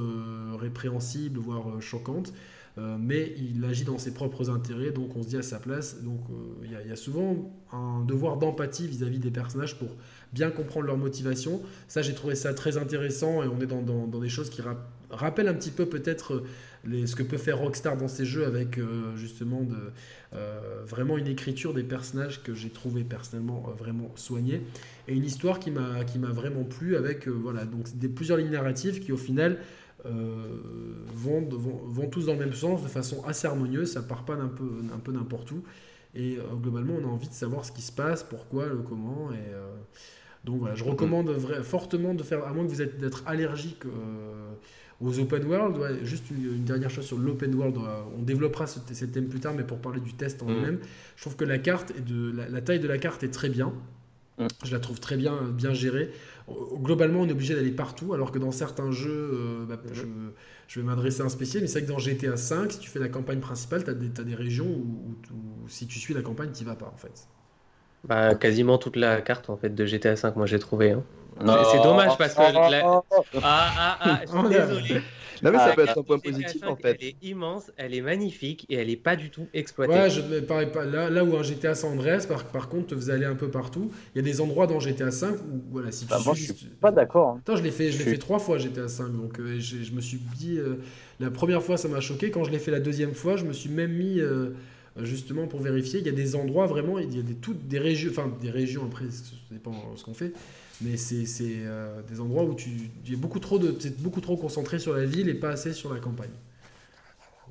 répréhensibles, 0.59 1.39
voire 1.39 1.80
choquantes. 1.80 2.32
Euh, 2.78 2.96
mais 2.98 3.34
il 3.38 3.64
agit 3.64 3.84
dans 3.84 3.98
ses 3.98 4.14
propres 4.14 4.50
intérêts, 4.50 4.90
donc 4.90 5.16
on 5.16 5.22
se 5.22 5.28
dit 5.28 5.36
à 5.36 5.42
sa 5.42 5.58
place. 5.58 6.02
Donc 6.02 6.20
euh, 6.30 6.64
il 6.64 6.88
y, 6.88 6.92
a 6.92 6.96
souvent 6.96 7.52
un 7.72 8.04
devoir 8.04 8.36
d'empathie 8.36 8.86
vis-à-vis 8.86 9.18
des 9.18 9.30
personnages 9.30 9.76
pour 9.78 9.88
bien 10.32 10.50
comprendre 10.50 10.86
leur 10.86 10.96
motivation. 10.96 11.60
Ça, 11.88 12.02
j'ai 12.02 12.14
trouvé 12.14 12.36
ça 12.36 12.54
très 12.54 12.76
intéressant 12.76 13.42
et 13.42 13.48
on 13.48 13.60
est 13.60 13.66
dans, 13.66 14.06
des 14.06 14.28
choses 14.28 14.48
qui 14.48 14.62
rappellent 15.10 15.48
un 15.48 15.54
petit 15.54 15.70
peu 15.70 15.86
peut-être 15.86 16.44
ce 16.84 17.16
que 17.16 17.24
peut 17.24 17.36
faire 17.36 17.58
Rockstar 17.58 17.96
dans 17.96 18.06
ses 18.06 18.24
jeux 18.24 18.46
avec 18.46 18.78
euh, 18.78 19.16
justement 19.16 19.66
vraiment 20.86 21.18
une 21.18 21.26
écriture 21.26 21.74
des 21.74 21.82
personnages 21.82 22.42
que 22.42 22.54
j'ai 22.54 22.70
trouvé 22.70 23.02
personnellement 23.02 23.60
vraiment 23.76 24.12
soignée 24.14 24.62
et 25.08 25.14
une 25.14 25.24
histoire 25.24 25.58
qui 25.58 25.70
m'a 25.70 26.04
vraiment 26.30 26.64
plu 26.64 26.96
avec 26.96 27.26
voilà 27.26 27.64
donc 27.64 27.86
plusieurs 28.14 28.36
lignes 28.36 28.50
narratives 28.50 29.00
qui 29.00 29.10
au 29.10 29.16
final 29.16 29.58
euh, 30.06 30.60
vont, 31.28 31.80
vont, 31.86 32.08
tous 32.08 32.26
dans 32.26 32.32
le 32.32 32.38
même 32.38 32.52
sens 32.52 32.82
de 32.82 32.88
façon 32.88 33.24
assez 33.24 33.46
harmonieuse, 33.46 33.92
ça 33.92 34.02
part 34.02 34.24
pas 34.24 34.36
d'un 34.36 34.48
peu, 34.48 34.68
un 34.94 34.98
peu 34.98 35.12
n'importe 35.12 35.50
où. 35.52 35.62
Et 36.14 36.38
euh, 36.38 36.42
globalement, 36.54 36.94
on 37.00 37.04
a 37.04 37.10
envie 37.10 37.28
de 37.28 37.34
savoir 37.34 37.64
ce 37.64 37.72
qui 37.72 37.82
se 37.82 37.92
passe, 37.92 38.22
pourquoi, 38.22 38.66
le 38.66 38.78
comment. 38.78 39.30
Et, 39.32 39.36
euh, 39.36 39.66
donc 40.44 40.60
voilà, 40.60 40.74
je 40.74 40.84
recommande 40.84 41.32
fortement 41.62 42.14
de 42.14 42.22
faire, 42.22 42.46
à 42.46 42.52
moins 42.52 42.64
que 42.64 42.70
vous 42.70 42.82
êtes 42.82 42.98
d'être 42.98 43.22
allergique 43.26 43.82
aux 45.00 45.18
open 45.18 45.44
world. 45.44 46.04
juste 46.04 46.30
une, 46.30 46.64
dernière 46.64 46.90
chose 46.90 47.04
sur 47.04 47.18
l'open 47.18 47.54
world, 47.54 47.76
on 48.16 48.22
développera 48.22 48.66
ce, 48.66 49.04
thème 49.04 49.28
plus 49.28 49.40
tard, 49.40 49.54
mais 49.54 49.64
pour 49.64 49.78
parler 49.78 50.00
du 50.00 50.14
test 50.14 50.42
en 50.42 50.46
mm. 50.46 50.54
lui-même, 50.54 50.78
je 51.16 51.22
trouve 51.22 51.36
que 51.36 51.44
la 51.44 51.58
carte 51.58 51.92
et 51.96 52.00
de 52.00 52.32
la, 52.32 52.60
taille 52.62 52.80
de 52.80 52.88
la 52.88 52.98
carte 52.98 53.22
est 53.24 53.30
très 53.30 53.48
bien. 53.48 53.72
Mm. 54.39 54.47
Je 54.64 54.72
la 54.72 54.80
trouve 54.80 55.01
très 55.01 55.16
bien, 55.16 55.43
bien 55.51 55.74
gérée 55.74 56.11
globalement, 56.74 57.20
on 57.20 57.28
est 57.28 57.32
obligé 57.32 57.55
d'aller 57.55 57.70
partout, 57.70 58.14
alors 58.14 58.32
que 58.32 58.39
dans 58.39 58.53
certains 58.53 58.91
jeux, 58.91 59.30
euh, 59.32 59.66
bah, 59.66 59.78
je, 59.93 60.80
vais 60.80 60.86
m'adresser 60.86 61.22
à 61.22 61.24
un 61.24 61.28
spécial, 61.28 61.62
mais 61.62 61.68
c'est 61.68 61.80
vrai 61.80 61.86
que 61.86 61.93
dans 61.93 61.99
GTA 61.99 62.30
V, 62.30 62.70
si 62.70 62.78
tu 62.78 62.91
fais 62.91 62.99
la 62.99 63.09
campagne 63.09 63.41
principale, 63.41 63.84
tu 63.84 63.91
as, 63.91 64.24
des 64.24 64.34
régions 64.34 64.66
où, 64.66 65.14
si 65.68 65.86
tu 65.86 65.99
suis 65.99 66.14
la 66.14 66.22
campagne, 66.22 66.51
tu 66.53 66.64
vas 66.64 66.76
pas, 66.76 66.91
en 66.93 66.97
fait. 66.97 67.26
Bah, 68.05 68.34
quasiment 68.34 68.78
toute 68.78 68.97
la 68.97 69.20
carte 69.20 69.51
en 69.51 69.57
fait 69.57 69.74
de 69.74 69.84
GTA 69.84 70.14
V, 70.14 70.30
moi 70.36 70.47
j'ai 70.47 70.61
trouvé. 70.61 70.93
Hein. 70.93 71.03
C'est 71.41 71.82
dommage 71.82 72.16
parce 72.18 72.34
que. 72.34 72.41
Ah, 72.41 73.01
ah, 73.43 73.99
ah, 74.01 74.20
je 74.26 74.39
suis 74.39 74.49
désolé. 74.49 75.03
Non, 75.43 75.53
mais 75.53 75.59
ça 75.59 75.72
peut 75.74 75.82
être 75.82 75.99
un 75.99 76.03
point 76.03 76.18
positif 76.18 76.62
en 76.64 76.76
fait. 76.76 76.97
Elle 77.01 77.09
est 77.09 77.16
immense, 77.22 77.70
elle 77.76 77.95
est 77.95 78.01
magnifique 78.01 78.66
et 78.68 78.76
elle 78.76 78.91
est 78.91 78.97
pas 78.97 79.16
du 79.16 79.30
tout 79.30 79.47
exploitée. 79.55 79.93
Ouais, 79.93 80.11
je 80.11 80.41
pareil 80.41 80.68
pas. 80.72 80.84
Là, 80.84 81.11
là 81.11 81.24
où 81.24 81.36
un 81.36 81.43
GTA 81.43 81.74
San 81.74 81.93
Andreas, 81.93 82.26
par, 82.28 82.45
par 82.45 82.68
contre, 82.68 82.95
vous 82.95 83.11
allez 83.11 83.24
un 83.24 83.34
peu 83.34 83.49
partout. 83.49 83.91
Il 84.14 84.18
y 84.18 84.20
a 84.20 84.22
des 84.22 84.41
endroits 84.41 84.66
dans 84.66 84.80
GTA 84.80 85.11
5 85.11 85.34
où, 85.34 85.62
voilà, 85.70 85.93
si 85.93 86.07
tu 86.07 86.11
bah, 86.11 86.18
moi, 86.24 86.34
je 86.34 86.45
suis 86.45 86.55
pas 86.80 86.91
d'accord. 86.91 87.39
Hein. 87.49 87.55
je 87.57 87.62
l'ai 87.62 87.70
fait, 87.70 87.91
je 87.93 87.99
l'ai 87.99 88.05
fait 88.05 88.18
trois 88.18 88.39
fois 88.39 88.59
GTA 88.59 88.89
5, 88.89 89.09
donc 89.12 89.39
euh, 89.39 89.59
je 89.61 89.93
me 89.93 90.01
suis 90.01 90.18
dit. 90.36 90.59
Euh, 90.59 90.76
la 91.20 91.30
première 91.30 91.62
fois, 91.62 91.76
ça 91.76 91.89
m'a 91.89 92.01
choqué. 92.01 92.30
Quand 92.30 92.45
je 92.45 92.51
l'ai 92.51 92.59
fait 92.59 92.70
la 92.70 92.80
deuxième 92.80 93.14
fois, 93.14 93.36
je 93.36 93.45
me 93.45 93.53
suis 93.53 93.70
même 93.70 93.93
mis. 93.93 94.20
Euh, 94.20 94.51
justement 95.01 95.47
pour 95.47 95.61
vérifier, 95.61 96.01
il 96.01 96.07
y 96.07 96.09
a 96.09 96.12
des 96.12 96.34
endroits 96.34 96.66
vraiment, 96.66 96.99
il 96.99 97.14
y 97.14 97.20
a 97.20 97.22
des, 97.22 97.34
toutes 97.34 97.68
des 97.68 97.78
régions, 97.78 98.11
enfin 98.11 98.32
des 98.41 98.51
régions 98.51 98.82
après, 98.84 99.05
ça 99.11 99.30
dépend 99.53 99.72
ce 99.95 100.03
qu'on 100.03 100.12
fait, 100.12 100.32
mais 100.80 100.96
c'est 100.96 101.26
euh, 101.40 102.00
des 102.08 102.20
endroits 102.20 102.44
où 102.44 102.54
tu 102.54 102.90
es 103.10 103.16
beaucoup 103.16 103.40
trop, 103.40 103.58
de, 103.58 103.76
beaucoup 103.98 104.20
trop 104.20 104.36
concentré 104.36 104.78
sur 104.78 104.94
la 104.94 105.04
ville 105.04 105.28
et 105.28 105.34
pas 105.34 105.50
assez 105.50 105.72
sur 105.72 105.92
la 105.92 106.00
campagne. 106.00 106.30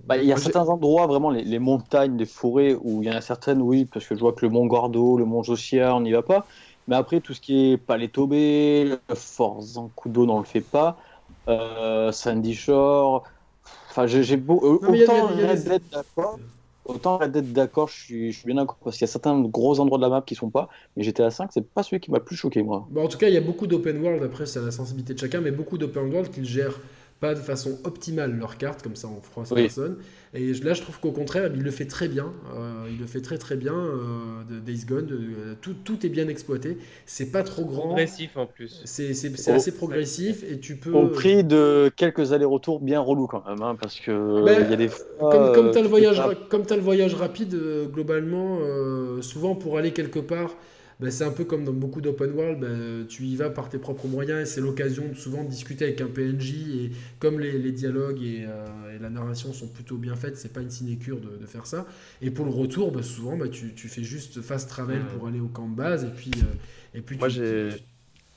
Bah, 0.06 0.18
il 0.18 0.26
y 0.26 0.32
a 0.32 0.38
certains 0.38 0.68
endroits, 0.68 1.06
vraiment 1.06 1.30
les, 1.32 1.60
montagnes, 1.60 2.18
les 2.18 2.26
forêts, 2.26 2.76
où 2.82 3.04
il 3.04 3.10
y 3.10 3.12
en 3.12 3.16
a 3.16 3.22
certaines, 3.22 3.62
oui, 3.62 3.86
parce 3.86 4.06
que 4.06 4.16
je 4.16 4.20
vois 4.22 4.32
que 4.32 4.46
le 4.46 4.52
mont 4.52 4.66
Gordo, 4.66 5.18
le 5.18 5.26
mont 5.26 5.44
Josia, 5.44 5.94
on 5.96 6.02
n'y 6.02 6.14
va 6.14 6.22
pas. 6.22 6.46
Mais 6.88 6.96
après, 6.96 7.20
tout 7.20 7.34
ce 7.34 7.42
qui 7.42 7.72
est 7.72 7.78
Palais 7.78 8.08
Tobé, 8.08 8.96
Fort 9.14 9.62
Zancudo, 9.62 10.24
on 10.24 10.36
ne 10.36 10.40
le 10.40 10.46
fait 10.46 10.62
pas. 10.62 10.98
Euh, 11.50 12.14
Sandy 12.14 12.56
Shore. 12.56 13.24
Enfin, 13.90 14.08
j'ai 14.08 14.38
beau. 14.38 14.60
autant 14.62 15.32
d'accord. 15.92 16.40
Autant 16.88 17.20
la 17.20 17.28
dette 17.28 17.52
d'accord, 17.52 17.90
je 17.90 18.32
suis, 18.32 18.46
bien 18.46 18.56
d'accord, 18.56 18.78
parce 18.82 18.96
qu'il 18.98 19.06
y 19.06 19.10
a 19.10 19.12
certains 19.12 19.42
gros 19.42 19.80
endroits 19.82 19.98
de 19.98 20.04
la 20.04 20.10
map 20.10 20.22
qui 20.22 20.36
sont 20.36 20.50
pas, 20.50 20.70
mais 20.96 21.04
GTA 21.04 21.30
5, 21.32 21.52
c'est 21.54 21.68
pas 21.68 21.84
celui 21.84 22.00
qui 22.00 22.12
m'a 22.12 22.20
le 22.20 22.24
plus 22.24 22.38
choqué, 22.38 22.64
moi. 22.64 22.88
En 22.96 23.08
tout 23.10 23.18
cas, 23.18 23.28
il 23.28 23.34
y 23.34 23.38
a 23.38 23.42
beaucoup 23.42 23.68
d'open 23.68 24.02
world, 24.02 24.24
après, 24.24 24.46
c'est 24.46 24.62
la 24.62 24.72
sensibilité 24.72 25.14
de 25.14 25.20
chacun, 25.20 25.42
mais 25.42 25.52
beaucoup 25.52 25.78
d'open 25.78 26.10
world 26.14 26.32
qu'ils 26.32 26.46
gèrent 26.46 26.80
pas 27.20 27.34
de 27.34 27.40
façon 27.40 27.80
optimale 27.84 28.38
leur 28.38 28.58
carte, 28.58 28.84
comme 28.84 28.96
ça 28.96 29.08
on 29.08 29.22
froisse 29.22 29.50
personne. 29.54 29.98
Et 30.34 30.54
là, 30.54 30.74
je 30.74 30.82
trouve 30.82 31.00
qu'au 31.00 31.12
contraire, 31.12 31.50
il 31.56 31.64
le 31.64 31.72
fait 31.72 31.86
très 31.86 32.08
bien. 32.08 32.32
Euh, 32.56 32.88
il 32.92 33.00
le 33.00 33.08
fait 33.08 33.22
très 33.22 33.38
très 33.38 33.56
bien. 33.56 33.74
Euh, 33.74 34.44
de 34.50 34.60
Days 34.60 34.86
Gone, 34.86 35.10
tout, 35.62 35.74
tout, 35.84 36.06
est 36.06 36.10
bien 36.10 36.28
exploité. 36.28 36.78
C'est 37.06 37.32
pas 37.32 37.44
trop 37.44 37.66
grand. 37.66 37.88
Progressif 37.88 38.38
en 38.38 38.46
plus. 38.46 38.82
C'est 38.86 39.10
assez 39.50 39.76
progressif 39.76 40.44
et 40.44 40.60
tu 40.60 40.76
peux. 40.76 40.92
Au 40.92 41.08
prix 41.08 41.44
de 41.44 41.92
quelques 41.96 42.34
allers-retours 42.34 42.80
bien 42.80 43.00
relous 43.00 43.28
quand 43.28 43.44
même, 43.48 43.62
hein, 43.62 43.76
parce 43.82 44.00
que 44.00 44.44
ben, 44.44 44.64
il 44.66 44.70
y 44.70 44.74
a 44.74 44.78
des. 44.78 44.90
comme 45.20 45.54
comme 45.54 45.72
tu 45.72 45.78
as 45.78 45.82
le 45.82 45.88
voyage, 45.88 46.22
comme 46.50 46.64
as 46.70 46.76
le 46.76 46.82
voyage 46.82 47.16
rapide, 47.16 47.56
euh, 47.56 47.88
globalement, 47.88 48.60
souvent 49.22 49.56
pour 49.56 49.78
aller 49.78 49.92
quelque 49.92 50.20
part 50.20 50.56
ben, 51.00 51.12
c'est 51.12 51.24
un 51.24 51.32
peu 51.32 51.44
comme 51.44 51.64
dans 51.64 51.74
beaucoup 51.74 52.02
d'open 52.02 52.32
world, 52.32 52.60
ben, 52.60 53.06
tu 53.08 53.24
y 53.24 53.36
vas 53.36 53.50
par 53.50 53.70
tes 53.70 53.78
propres 53.78 54.08
moyens 54.08 54.42
et 54.42 54.46
c'est 54.46 54.62
l'occasion 54.62 55.14
souvent 55.14 55.44
de 55.44 55.50
discuter 55.50 55.86
avec 55.86 56.02
un 56.02 56.08
PNJ 56.08 56.52
et 56.54 56.92
comme 57.20 57.40
les, 57.40 57.60
les 57.60 57.72
dialogues 57.72 58.22
et, 58.24 58.46
euh, 58.48 58.96
et, 58.96 59.00
la 59.00 59.10
narration 59.10 59.54
sont 59.54 59.68
plutôt 59.68 59.98
bien 59.98 60.16
faites, 60.16 60.38
c'est 60.38 60.52
pas 60.52 60.62
une 60.62 60.72
sinécure 60.72 61.20
de, 61.20 61.38
de, 61.38 61.46
faire 61.46 61.68
ça. 61.68 61.86
Et 62.22 62.32
pour 62.32 62.46
le 62.46 62.52
retour, 62.52 62.92
ben, 62.92 63.04
souvent 63.04 63.38
tu, 63.48 63.74
tu, 63.76 63.88
fais 63.88 64.04
juste 64.04 64.42
fast 64.42 64.70
travel 64.70 65.02
pour 65.16 65.28
aller 65.28 65.40
au 65.40 65.50
camp 65.50 65.70
de 65.70 65.76
base 65.76 66.04
et 66.04 66.10
puis, 66.10 66.32
euh, 66.38 66.98
et 66.98 67.02
puis 67.02 67.18
Moi, 67.18 67.30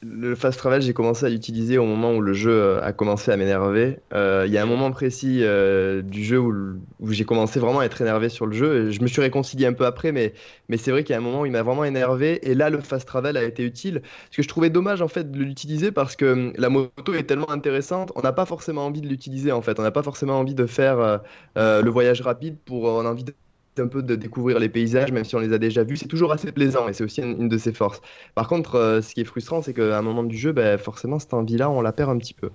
le 0.03 0.35
fast 0.35 0.59
travel, 0.59 0.81
j'ai 0.81 0.95
commencé 0.95 1.27
à 1.27 1.29
l'utiliser 1.29 1.77
au 1.77 1.85
moment 1.85 2.15
où 2.15 2.23
le 2.23 2.33
jeu 2.33 2.53
euh, 2.53 2.83
a 2.83 2.93
commencé 2.93 3.31
à 3.31 3.37
m'énerver. 3.37 3.99
Euh, 4.15 4.45
il 4.47 4.53
y 4.53 4.57
a 4.57 4.63
un 4.63 4.67
moment 4.67 4.91
précis 4.91 5.41
euh, 5.43 6.01
du 6.01 6.25
jeu 6.25 6.39
où, 6.39 6.81
où 7.01 7.13
j'ai 7.13 7.25
commencé 7.25 7.61
vraiment 7.61 7.81
à 7.81 7.85
être 7.85 8.01
énervé 8.01 8.31
sur 8.31 8.47
le 8.47 8.53
jeu. 8.53 8.91
Je 8.91 9.01
me 9.03 9.07
suis 9.07 9.21
réconcilié 9.21 9.67
un 9.67 9.75
peu 9.75 9.85
après, 9.85 10.11
mais, 10.13 10.33
mais 10.69 10.79
c'est 10.79 10.91
vrai 10.91 11.05
qu'il 11.05 11.13
y 11.13 11.17
a 11.17 11.19
un 11.19 11.23
moment 11.23 11.43
où 11.43 11.47
il 11.47 11.53
m'a 11.53 11.63
vraiment 11.63 11.85
énervé. 11.85 12.41
Et 12.51 12.55
là, 12.55 12.71
le 12.71 12.81
fast 12.81 13.07
travel 13.07 13.37
a 13.37 13.45
été 13.45 13.63
utile. 13.63 14.01
Ce 14.31 14.39
que 14.39 14.43
je 14.43 14.49
trouvais 14.49 14.71
dommage 14.71 15.03
en 15.03 15.09
fait 15.09 15.31
de 15.31 15.39
l'utiliser 15.39 15.93
parce 15.93 16.17
que 16.17 16.33
hum, 16.33 16.53
la 16.57 16.71
moto 16.71 17.13
est 17.13 17.25
tellement 17.25 17.51
intéressante, 17.51 18.11
on 18.17 18.23
n'a 18.23 18.33
pas 18.33 18.47
forcément 18.47 18.87
envie 18.87 19.03
de 19.03 19.09
l'utiliser 19.09 19.53
en 19.53 19.61
fait. 19.61 19.79
On 19.79 19.83
n'a 19.83 19.91
pas 19.91 20.03
forcément 20.03 20.39
envie 20.39 20.55
de 20.55 20.67
faire 20.67 21.21
le 21.57 21.91
voyage 21.91 22.23
rapide 22.23 22.57
pour, 22.65 22.85
on 22.85 23.05
a 23.05 23.11
envie 23.11 23.25
un 23.81 23.89
peu 23.89 24.03
de 24.03 24.15
découvrir 24.15 24.59
les 24.59 24.69
paysages, 24.69 25.13
même 25.13 25.25
si 25.25 25.35
on 25.37 25.39
les 25.39 25.53
a 25.53 25.59
déjà 25.59 25.83
vus. 25.83 25.97
C'est 25.97 26.09
toujours 26.09 26.33
assez 26.33 26.53
plaisant 26.53 26.89
et 26.89 26.93
c'est 26.93 27.05
aussi 27.05 27.23
une, 27.23 27.49
de 27.49 27.59
ses 27.59 27.73
forces. 27.73 28.01
Par 28.35 28.49
contre, 28.49 28.77
euh, 28.77 29.01
ce 29.01 29.15
qui 29.15 29.21
est 29.21 29.25
frustrant, 29.25 29.63
c'est 29.63 29.75
qu'à 29.75 29.99
un 29.99 30.03
moment 30.03 30.23
du 30.23 30.37
jeu, 30.37 30.53
ben, 30.53 30.79
forcément, 30.79 31.19
cette 31.19 31.35
envie-là, 31.35 31.71
on 31.71 31.81
la 31.81 31.93
perd 31.93 32.11
un 32.11 32.19
petit 32.19 32.35
peu. 32.35 32.51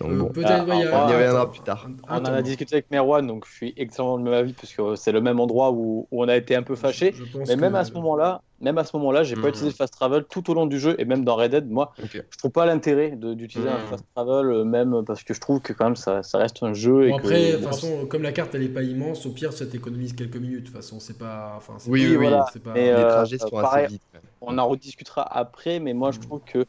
Donc, 0.00 0.12
bon, 0.16 0.28
peut-être, 0.28 0.64
on 0.68 0.78
y 0.78 1.12
reviendra 1.12 1.50
plus 1.50 1.60
tard. 1.60 1.88
On 2.08 2.16
en 2.16 2.24
a 2.24 2.42
discuté 2.42 2.76
avec 2.76 2.90
Merwan, 2.90 3.26
donc 3.26 3.46
je 3.46 3.52
suis 3.52 3.74
extrêmement 3.76 4.18
de 4.18 4.24
même 4.24 4.34
avis, 4.34 4.52
parce 4.52 4.72
que 4.72 4.94
c'est 4.96 5.12
le 5.12 5.20
même 5.20 5.40
endroit 5.40 5.72
où, 5.72 6.06
où 6.10 6.24
on 6.24 6.28
a 6.28 6.36
été 6.36 6.54
un 6.54 6.62
peu 6.62 6.76
fâché. 6.76 7.14
Mais 7.46 7.56
même 7.56 7.74
à 7.74 7.84
ce 7.84 7.92
moment-là, 7.94 8.42
même 8.60 8.78
à 8.78 8.84
ce 8.84 8.96
moment-là, 8.96 9.22
j'ai 9.22 9.34
pas 9.34 9.42
mhm. 9.42 9.48
utilisé 9.48 9.70
le 9.70 9.74
fast 9.74 9.94
travel 9.94 10.24
tout 10.28 10.50
au 10.50 10.54
long 10.54 10.66
du 10.66 10.78
jeu 10.78 10.94
et 10.98 11.04
même 11.04 11.24
dans 11.24 11.36
Red 11.36 11.52
Dead, 11.52 11.70
moi, 11.70 11.92
je 12.12 12.38
trouve 12.38 12.50
pas 12.50 12.66
l'intérêt 12.66 13.12
d'utiliser 13.16 13.70
un 13.70 13.78
mhm. 13.78 13.86
fast 13.86 14.04
travel, 14.14 14.46
euh, 14.46 14.64
même 14.64 15.02
parce 15.06 15.24
que 15.24 15.34
je 15.34 15.40
trouve 15.40 15.60
que 15.60 15.72
quand 15.72 15.84
même 15.84 15.96
ça, 15.96 16.22
ça 16.22 16.38
reste 16.38 16.62
un 16.62 16.74
jeu. 16.74 17.08
et 17.08 17.12
après, 17.12 17.52
de 17.52 17.56
toute 17.56 17.66
façon, 17.66 18.06
comme 18.06 18.22
la 18.22 18.32
carte 18.32 18.54
elle 18.54 18.62
est 18.62 18.68
pas 18.68 18.82
immense, 18.82 19.24
au 19.26 19.30
pire 19.30 19.52
ça 19.52 19.66
t'économise 19.66 20.12
quelques 20.12 20.36
minutes. 20.36 20.60
De 20.60 20.66
toute 20.66 20.76
façon, 20.76 21.00
c'est 21.00 21.18
pas. 21.18 21.54
Enfin, 21.56 21.74
oui, 21.86 22.06
oui, 22.08 22.16
voilà. 22.16 22.46
Pas... 22.62 22.74
les 22.74 22.88
euh, 22.88 23.08
trajets 23.08 23.38
sont 23.38 23.56
assez 23.56 23.86
vite. 23.86 24.02
On 24.42 24.56
en 24.58 24.68
rediscutera 24.68 25.22
après, 25.22 25.80
mais 25.80 25.94
moi 25.94 26.10
je 26.10 26.18
mhm. 26.18 26.24
trouve 26.24 26.40
que 26.44 26.66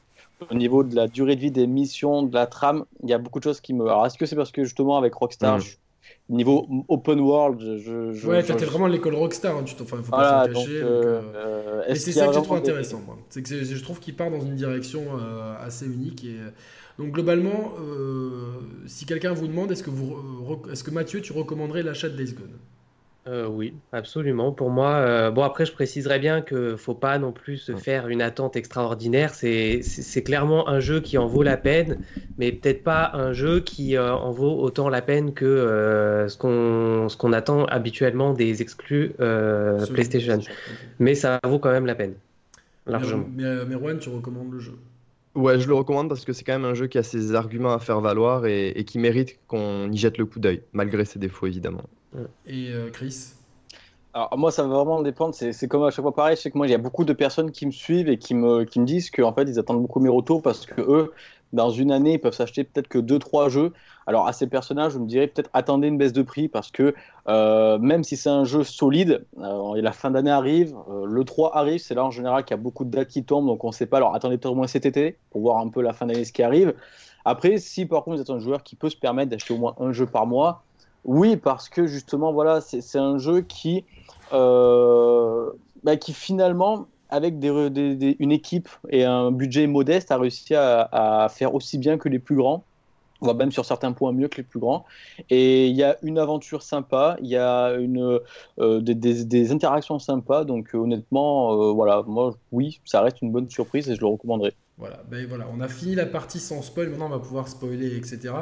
au 0.49 0.55
niveau 0.55 0.83
de 0.83 0.95
la 0.95 1.07
durée 1.07 1.35
de 1.35 1.41
vie 1.41 1.51
des 1.51 1.67
missions, 1.67 2.23
de 2.23 2.33
la 2.33 2.47
trame, 2.47 2.85
il 3.03 3.09
y 3.09 3.13
a 3.13 3.17
beaucoup 3.17 3.39
de 3.39 3.43
choses 3.43 3.61
qui 3.61 3.73
me. 3.73 3.85
Alors, 3.85 4.05
est-ce 4.05 4.17
que 4.17 4.25
c'est 4.25 4.35
parce 4.35 4.51
que 4.51 4.63
justement 4.63 4.97
avec 4.97 5.13
Rockstar, 5.13 5.59
je 5.59 5.75
niveau 6.29 6.85
open 6.87 7.19
world, 7.19 7.59
je. 7.79 8.13
je 8.13 8.27
ouais, 8.27 8.43
t'es 8.43 8.53
vraiment 8.65 8.87
l'école 8.87 9.15
Rockstar, 9.15 9.57
hein, 9.57 9.63
tu 9.63 9.75
enfin, 9.81 9.97
faut 10.03 10.11
pas 10.11 10.45
s'en 10.47 10.53
cacher. 10.53 10.81
Euh, 10.81 11.21
euh, 11.35 11.83
mais 11.87 11.95
c'est 11.95 12.11
ça 12.11 12.27
que 12.27 12.33
je 12.33 12.39
trouve 12.39 12.57
intéressant, 12.57 13.01
moi. 13.05 13.17
C'est 13.29 13.41
que 13.43 13.63
je 13.63 13.83
trouve 13.83 13.99
qu'il 13.99 14.15
part 14.15 14.31
dans 14.31 14.41
une 14.41 14.55
direction 14.55 15.01
euh, 15.19 15.53
assez 15.59 15.85
unique. 15.85 16.23
Et, 16.25 16.37
donc, 16.99 17.13
globalement, 17.13 17.73
si 18.85 19.05
quelqu'un 19.05 19.33
vous 19.33 19.47
demande, 19.47 19.71
est-ce 19.71 19.83
que, 19.83 19.89
vous, 19.89 20.15
est-ce 20.71 20.83
que 20.83 20.91
Mathieu, 20.91 21.21
tu 21.21 21.33
recommanderais 21.33 21.83
l'achat 21.83 22.09
de 22.09 22.15
Days 22.15 22.33
Gone? 22.33 22.57
Euh, 23.27 23.47
oui, 23.47 23.75
absolument. 23.91 24.51
Pour 24.51 24.71
moi, 24.71 24.93
euh, 24.93 25.29
bon 25.29 25.43
après 25.43 25.67
je 25.67 25.71
préciserai 25.71 26.17
bien 26.17 26.41
que 26.41 26.75
faut 26.75 26.95
pas 26.95 27.19
non 27.19 27.31
plus 27.31 27.57
se 27.57 27.75
faire 27.75 28.07
une 28.07 28.21
attente 28.21 28.55
extraordinaire. 28.55 29.35
C'est 29.35 30.23
clairement 30.25 30.67
un 30.67 30.79
jeu 30.79 31.01
qui 31.01 31.19
en 31.19 31.27
vaut 31.27 31.43
la 31.43 31.57
peine, 31.57 31.99
mais 32.39 32.51
peut-être 32.51 32.83
pas 32.83 33.11
un 33.13 33.31
jeu 33.31 33.59
qui 33.59 33.95
euh, 33.95 34.15
en 34.15 34.31
vaut 34.31 34.59
autant 34.59 34.89
la 34.89 35.03
peine 35.03 35.33
que 35.35 36.25
ce 36.27 36.35
qu'on 36.35 37.09
ce 37.09 37.17
qu'on 37.17 37.31
attend 37.31 37.65
habituellement 37.65 38.33
des 38.33 38.63
exclus 38.63 39.11
PlayStation. 39.93 40.39
Mais 40.97 41.13
ça 41.13 41.39
vaut 41.45 41.59
quand 41.59 41.71
même 41.71 41.85
la 41.85 41.95
peine, 41.95 42.15
largement. 42.87 43.25
Mais, 43.35 43.65
Merwan, 43.65 43.99
tu 43.99 44.09
recommandes 44.09 44.51
le 44.51 44.59
jeu? 44.59 44.73
Ouais, 45.35 45.59
je 45.59 45.67
le 45.67 45.75
recommande 45.75 46.09
parce 46.09 46.25
que 46.25 46.33
c'est 46.33 46.43
quand 46.43 46.53
même 46.59 46.65
un 46.65 46.73
jeu 46.73 46.87
qui 46.87 46.97
a 46.97 47.03
ses 47.03 47.35
arguments 47.35 47.73
à 47.73 47.79
faire 47.79 48.01
valoir 48.01 48.47
et, 48.47 48.69
et 48.69 48.83
qui 48.83 48.97
mérite 48.97 49.39
qu'on 49.47 49.89
y 49.91 49.97
jette 49.97 50.17
le 50.17 50.25
coup 50.25 50.39
d'œil, 50.39 50.63
malgré 50.73 51.05
ses 51.05 51.19
défauts 51.19 51.45
évidemment. 51.45 51.83
Et 52.45 52.69
euh, 52.71 52.89
Chris 52.89 53.33
alors 54.13 54.37
moi 54.37 54.51
ça 54.51 54.63
va 54.63 54.75
vraiment 54.75 55.01
dépendre, 55.01 55.33
c'est 55.33 55.67
comme 55.69 55.83
à 55.83 55.89
chaque 55.89 56.03
fois 56.03 56.13
pareil, 56.13 56.35
je 56.35 56.41
sais 56.41 56.51
que 56.51 56.57
moi 56.57 56.67
il 56.67 56.69
y 56.69 56.75
a 56.75 56.77
beaucoup 56.77 57.05
de 57.05 57.13
personnes 57.13 57.49
qui 57.49 57.65
me 57.65 57.71
suivent 57.71 58.09
et 58.09 58.17
qui 58.17 58.33
me, 58.33 58.65
qui 58.65 58.81
me 58.81 58.85
disent 58.85 59.09
qu'en 59.09 59.31
fait 59.31 59.43
ils 59.43 59.57
attendent 59.57 59.81
beaucoup 59.81 60.01
mes 60.01 60.09
retours 60.09 60.41
parce 60.41 60.65
que 60.65 60.81
eux, 60.81 61.13
dans 61.53 61.69
une 61.69 61.93
année, 61.93 62.13
ils 62.13 62.19
peuvent 62.19 62.33
s'acheter 62.33 62.65
peut-être 62.65 62.89
que 62.89 62.97
2-3 62.97 63.49
jeux. 63.49 63.71
Alors 64.07 64.27
à 64.27 64.33
ces 64.33 64.47
personnages, 64.47 64.91
je 64.93 64.99
me 64.99 65.05
dirais 65.05 65.27
peut-être 65.27 65.49
attendez 65.53 65.87
une 65.87 65.97
baisse 65.97 66.11
de 66.11 66.23
prix 66.23 66.49
parce 66.49 66.71
que 66.71 66.93
euh, 67.29 67.77
même 67.79 68.03
si 68.03 68.17
c'est 68.17 68.29
un 68.29 68.43
jeu 68.43 68.65
solide, 68.65 69.25
euh, 69.39 69.75
et 69.75 69.81
la 69.81 69.93
fin 69.93 70.11
d'année 70.11 70.31
arrive, 70.31 70.75
le 71.05 71.23
3 71.23 71.55
arrive, 71.55 71.79
c'est 71.79 71.95
là 71.95 72.03
en 72.03 72.11
général 72.11 72.43
qu'il 72.43 72.51
y 72.51 72.59
a 72.59 72.61
beaucoup 72.61 72.83
de 72.83 72.89
dates 72.89 73.07
qui 73.07 73.23
tombent, 73.23 73.47
donc 73.47 73.63
on 73.63 73.67
ne 73.67 73.73
sait 73.73 73.85
pas, 73.85 73.95
alors 73.95 74.13
attendez 74.13 74.37
peut-être 74.37 74.51
au 74.51 74.55
moins 74.55 74.67
cet 74.67 74.85
été 74.85 75.17
pour 75.29 75.39
voir 75.39 75.59
un 75.59 75.69
peu 75.69 75.81
la 75.81 75.93
fin 75.93 76.05
d'année 76.05 76.25
ce 76.25 76.33
qui 76.33 76.43
arrive. 76.43 76.73
Après, 77.23 77.59
si 77.59 77.85
par 77.85 78.03
contre 78.03 78.17
vous 78.17 78.21
êtes 78.21 78.29
un 78.29 78.39
joueur 78.39 78.63
qui 78.63 78.75
peut 78.75 78.89
se 78.89 78.97
permettre 78.97 79.29
d'acheter 79.29 79.53
au 79.53 79.57
moins 79.57 79.75
un 79.79 79.93
jeu 79.93 80.05
par 80.05 80.25
mois, 80.25 80.63
oui, 81.03 81.37
parce 81.37 81.69
que 81.69 81.87
justement, 81.87 82.31
voilà, 82.31 82.61
c'est 82.61 82.99
un 82.99 83.17
jeu 83.17 83.41
qui, 83.41 83.83
euh, 84.33 85.49
bah, 85.83 85.97
qui 85.97 86.13
finalement, 86.13 86.87
avec 87.09 87.35
une 87.43 88.31
équipe 88.31 88.69
et 88.89 89.03
un 89.03 89.31
budget 89.31 89.67
modeste, 89.67 90.11
a 90.11 90.17
réussi 90.17 90.55
à, 90.55 91.27
faire 91.31 91.55
aussi 91.55 91.77
bien 91.77 91.97
que 91.97 92.09
les 92.09 92.19
plus 92.19 92.35
grands 92.35 92.63
voire 93.21 93.35
même 93.35 93.51
sur 93.51 93.65
certains 93.65 93.91
points 93.91 94.13
mieux 94.13 94.27
que 94.27 94.37
les 94.37 94.43
plus 94.43 94.59
grands. 94.59 94.83
Et 95.29 95.67
il 95.67 95.75
y 95.75 95.83
a 95.83 95.97
une 96.01 96.17
aventure 96.17 96.63
sympa, 96.63 97.17
il 97.21 97.27
y 97.27 97.37
a 97.37 97.73
une, 97.75 98.19
euh, 98.59 98.81
des, 98.81 99.51
interactions 99.51 99.99
sympas. 99.99 100.43
Donc 100.43 100.73
honnêtement, 100.73 101.53
euh, 101.53 101.71
voilà, 101.71 102.03
moi, 102.07 102.33
oui, 102.51 102.81
ça 102.83 103.01
reste 103.01 103.21
une 103.21 103.31
bonne 103.31 103.47
surprise 103.49 103.89
et 103.89 103.95
je 103.95 104.01
le 104.01 104.07
recommanderais. 104.07 104.53
Voilà, 104.77 105.03
ben 105.09 105.27
voilà, 105.27 105.45
on 105.53 105.61
a 105.61 105.67
fini 105.67 105.93
la 105.93 106.07
partie 106.07 106.39
sans 106.39 106.63
spoil, 106.63 106.89
maintenant 106.89 107.05
on 107.05 107.09
va 107.09 107.19
pouvoir 107.19 107.47
spoiler, 107.47 107.95
etc. 107.95 108.33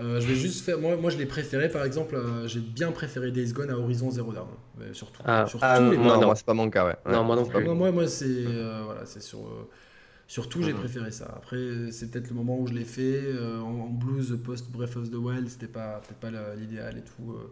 Euh, 0.00 0.20
je 0.20 0.26
vais 0.26 0.34
juste 0.34 0.64
faire, 0.64 0.78
moi, 0.78 0.96
moi 0.96 1.10
je 1.10 1.18
l'ai 1.18 1.26
préféré, 1.26 1.68
par 1.68 1.84
exemple, 1.84 2.14
euh, 2.14 2.48
j'ai 2.48 2.60
bien 2.60 2.92
préféré 2.92 3.30
Days 3.30 3.52
Gone 3.52 3.70
à 3.70 3.76
Horizon 3.76 4.10
Zero 4.10 4.32
Dawn, 4.32 4.46
surtout. 4.92 5.22
Ah, 5.26 5.44
ah 5.60 5.80
non, 5.80 6.24
moi 6.24 6.34
c'est 6.34 6.46
pas 6.46 6.54
mon 6.54 6.70
cas, 6.70 6.86
ouais. 6.86 6.96
Non, 7.06 7.24
moi 7.24 7.36
non 7.36 7.44
plus. 7.44 7.62
moi, 7.64 7.92
moi 7.92 8.08
c'est 8.08 8.24
euh, 8.26 8.82
voilà, 8.86 9.04
c'est 9.04 9.22
sur 9.22 9.40
Surtout, 10.28 10.62
j'ai 10.62 10.72
mhm. 10.72 10.78
préféré 10.78 11.10
ça. 11.10 11.32
Après, 11.36 11.58
c'est 11.90 12.10
peut-être 12.10 12.28
le 12.30 12.34
moment 12.34 12.58
où 12.58 12.66
je 12.66 12.72
l'ai 12.72 12.84
fait 12.84 13.20
euh, 13.22 13.60
en, 13.60 13.88
blues 13.88 14.38
post 14.42 14.70
Breath 14.70 14.96
of 14.96 15.10
the 15.10 15.14
Wild, 15.14 15.48
c'était 15.48 15.66
pas 15.66 16.00
peut-être 16.00 16.32
pas 16.32 16.54
l'idéal 16.56 16.96
et 16.96 17.02
tout. 17.02 17.32
Euh. 17.32 17.50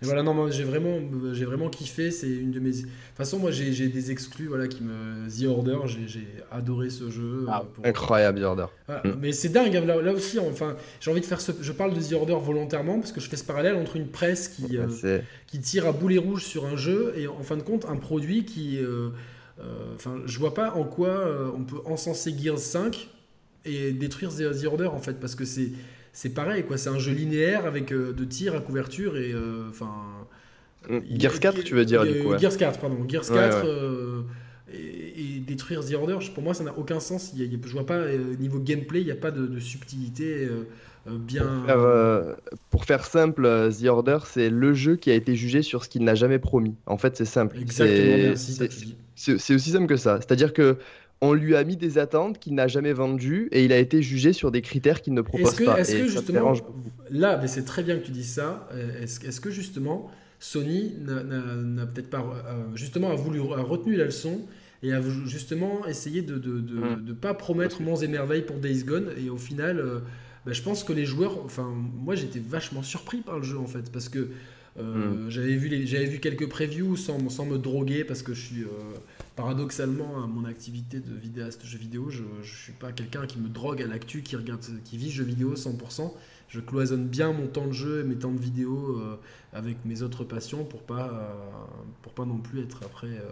Mais 0.00 0.06
voilà, 0.06 0.22
non, 0.22 0.32
moi 0.32 0.50
j'ai 0.50 0.64
vraiment, 0.64 0.98
j'ai 1.32 1.44
vraiment 1.44 1.68
kiffé. 1.68 2.10
C'est 2.10 2.30
une 2.30 2.50
de 2.50 2.60
mes. 2.60 2.70
De 2.70 2.80
toute 2.80 2.90
façon, 3.14 3.38
moi 3.38 3.50
j'ai 3.50 3.88
des 3.88 4.10
exclus, 4.10 4.46
voilà, 4.46 4.66
qui 4.66 4.82
me 4.82 5.28
The 5.28 5.46
Order. 5.46 5.78
J'ai 5.84 6.26
adoré 6.50 6.90
ce 6.90 7.10
jeu. 7.10 7.44
Ah, 7.48 7.64
incroyable 7.84 8.40
The 8.40 8.44
Order. 8.44 8.66
Mm. 8.88 9.10
Mais 9.20 9.32
c'est 9.32 9.50
dingue. 9.50 9.76
Hein, 9.76 9.84
là, 9.84 10.12
aussi, 10.12 10.38
enfin, 10.38 10.76
j'ai 11.00 11.10
envie 11.10 11.20
de 11.20 11.26
faire 11.26 11.40
ce. 11.40 11.52
Je 11.60 11.72
parle 11.72 11.94
de 11.94 12.00
The 12.00 12.14
Order 12.14 12.38
volontairement 12.40 12.98
parce 12.98 13.12
que 13.12 13.20
je 13.20 13.28
fais 13.28 13.36
ce 13.36 13.44
parallèle 13.44 13.74
entre 13.76 13.96
une 13.96 14.08
presse 14.08 14.48
qui 14.48 14.78
euh, 14.78 15.20
qui 15.46 15.60
tire 15.60 15.86
à 15.86 15.92
boulet 15.92 16.18
rouge 16.18 16.44
sur 16.44 16.64
un 16.66 16.76
jeu 16.76 17.12
et 17.16 17.26
en 17.26 17.42
fin 17.42 17.56
de 17.56 17.62
compte 17.62 17.84
un 17.84 17.96
produit 17.96 18.44
qui 18.44 18.78
euh, 18.78 19.10
enfin, 19.94 20.20
je 20.26 20.38
vois 20.38 20.54
pas 20.54 20.72
en 20.72 20.84
quoi 20.84 21.08
euh, 21.08 21.50
on 21.56 21.64
peut 21.64 21.80
encenser 21.84 22.34
Gears 22.36 22.58
5 22.58 23.08
et 23.64 23.92
détruire 23.92 24.30
The, 24.30 24.64
Order 24.64 24.86
en 24.86 24.98
fait, 24.98 25.20
parce 25.20 25.34
que 25.34 25.44
c'est 25.44 25.70
c'est 26.12 26.30
pareil 26.30 26.64
quoi. 26.64 26.76
C'est 26.76 26.90
un 26.90 26.98
jeu 26.98 27.12
linéaire 27.12 27.64
avec 27.66 27.92
euh, 27.92 28.12
de 28.12 28.24
tirs 28.24 28.54
à 28.54 28.60
couverture 28.60 29.16
et 29.16 29.34
enfin. 29.68 29.92
Gears 31.08 31.38
4, 31.38 31.62
tu 31.62 31.74
veux 31.74 31.84
dire 31.84 32.04
du 32.04 32.22
coup 32.22 32.36
Gears 32.38 32.56
4, 32.56 32.80
pardon. 32.80 33.08
Gears 33.08 33.26
4 33.26 33.66
et, 34.74 35.38
détruire 35.46 35.84
The 35.84 35.94
Order, 35.94 36.18
pour 36.32 36.42
moi, 36.42 36.54
ça 36.54 36.64
n'a 36.64 36.76
aucun 36.78 36.98
sens. 36.98 37.32
Il 37.34 37.42
y 37.42 37.44
a, 37.44 37.58
je 37.62 37.72
vois 37.72 37.84
pas 37.84 38.06
niveau 38.38 38.58
gameplay, 38.58 39.00
il 39.00 39.04
n'y 39.04 39.12
a 39.12 39.16
pas 39.16 39.30
de, 39.30 39.58
subtilité. 39.58 40.48
bien... 41.06 41.64
Pour 42.70 42.84
faire, 42.84 43.04
simple, 43.04 43.70
The 43.70 43.84
Order, 43.86 44.18
c'est 44.26 44.48
le 44.48 44.72
jeu 44.72 44.96
qui 44.96 45.10
a 45.10 45.14
été 45.14 45.36
jugé 45.36 45.62
sur 45.62 45.84
ce 45.84 45.88
qu'il 45.88 46.04
n'a 46.04 46.14
jamais 46.14 46.38
promis. 46.38 46.74
En 46.86 46.96
fait, 46.96 47.16
c'est 47.16 47.26
simple. 47.26 47.58
Exactement, 47.60 48.16
merci. 48.16 48.96
C'est 49.14 49.54
aussi 49.54 49.70
simple 49.70 49.86
que 49.86 49.96
ça. 49.96 50.18
C'est-à-dire 50.18 50.52
que 50.52 50.78
on 51.22 51.34
lui 51.34 51.54
a 51.54 51.62
mis 51.62 51.76
des 51.76 51.98
attentes 51.98 52.40
qu'il 52.40 52.54
n'a 52.54 52.66
jamais 52.66 52.92
vendues 52.92 53.48
et 53.52 53.64
il 53.64 53.72
a 53.72 53.78
été 53.78 54.02
jugé 54.02 54.32
sur 54.32 54.50
des 54.50 54.60
critères 54.60 55.00
qu'il 55.00 55.14
ne 55.14 55.22
propose 55.22 55.54
pas. 55.64 55.78
Est-ce 55.78 55.92
que 55.92 56.08
justement, 56.08 56.52
là, 57.10 57.38
mais 57.40 57.46
c'est 57.46 57.64
très 57.64 57.84
bien 57.84 57.96
que 57.96 58.04
tu 58.04 58.10
dises 58.10 58.34
ça. 58.34 58.68
Euh, 58.72 59.02
est-ce 59.02 59.40
que 59.40 59.50
justement, 59.50 60.10
Sony 60.40 60.94
n'a 60.98 61.86
peut-être 61.86 62.10
pas 62.10 62.24
euh, 62.48 62.64
justement 62.74 63.10
a 63.10 63.14
voulu 63.14 63.40
a 63.40 63.62
retenu 63.62 63.94
la 63.94 64.06
leçon 64.06 64.40
et 64.82 64.92
a 64.92 65.00
justement 65.24 65.86
essayé 65.86 66.22
de 66.22 66.34
ne 66.34 67.12
mm. 67.12 67.14
pas 67.14 67.34
promettre 67.34 67.80
monts 67.80 67.96
et 67.96 68.08
merveilles 68.08 68.42
pour 68.42 68.56
Days 68.56 68.82
Gone 68.82 69.10
et 69.16 69.30
au 69.30 69.36
final, 69.36 69.78
euh, 69.78 70.00
bah, 70.44 70.52
je 70.52 70.62
pense 70.62 70.82
que 70.82 70.92
les 70.92 71.04
joueurs, 71.04 71.38
enfin 71.44 71.72
moi 71.94 72.16
j'étais 72.16 72.40
vachement 72.40 72.82
surpris 72.82 73.18
par 73.18 73.36
le 73.36 73.44
jeu 73.44 73.58
en 73.58 73.68
fait 73.68 73.92
parce 73.92 74.08
que 74.08 74.30
euh, 74.78 75.26
hmm. 75.26 75.30
J'avais 75.30 75.54
vu, 75.54 75.68
vu 75.68 76.18
quelques 76.18 76.48
previews 76.48 76.96
sans, 76.96 77.28
sans, 77.28 77.44
me 77.44 77.58
droguer 77.58 78.04
parce 78.04 78.22
que 78.22 78.32
je 78.32 78.40
suis 78.40 78.62
euh, 78.62 78.68
paradoxalement 79.36 80.22
à 80.22 80.26
mon 80.26 80.44
activité 80.46 81.00
de 81.00 81.14
vidéaste 81.14 81.66
jeu 81.66 81.78
vidéo, 81.78 82.08
je, 82.08 82.22
ne 82.22 82.42
suis 82.42 82.72
pas 82.72 82.92
quelqu'un 82.92 83.26
qui 83.26 83.38
me 83.38 83.48
drogue 83.48 83.82
à 83.82 83.86
l'actu, 83.86 84.22
qui 84.22 84.34
regarde, 84.34 84.64
qui 84.84 84.96
vit 84.96 85.10
jeux 85.10 85.24
vidéo 85.24 85.54
100%. 85.54 86.12
Je 86.48 86.60
cloisonne 86.60 87.06
bien 87.06 87.32
mon 87.32 87.46
temps 87.46 87.66
de 87.66 87.72
jeu 87.72 88.00
et 88.00 88.04
mes 88.04 88.16
temps 88.16 88.32
de 88.32 88.40
vidéo 88.40 88.98
euh, 88.98 89.16
avec 89.52 89.76
mes 89.84 90.02
autres 90.02 90.24
passions 90.24 90.64
pour 90.64 90.82
pas 90.82 91.34
pour 92.02 92.12
pas 92.12 92.24
non 92.24 92.38
plus 92.38 92.62
être 92.62 92.80
après 92.84 93.22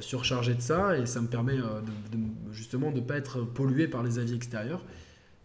surchargé 0.00 0.54
de 0.54 0.60
ça 0.60 0.96
et 0.98 1.06
ça 1.06 1.20
me 1.20 1.26
permet 1.26 1.56
de, 1.56 2.18
justement 2.52 2.92
de 2.92 3.00
pas 3.00 3.16
être 3.16 3.42
pollué 3.42 3.88
par 3.88 4.02
les 4.02 4.18
avis 4.18 4.34
extérieurs. 4.34 4.84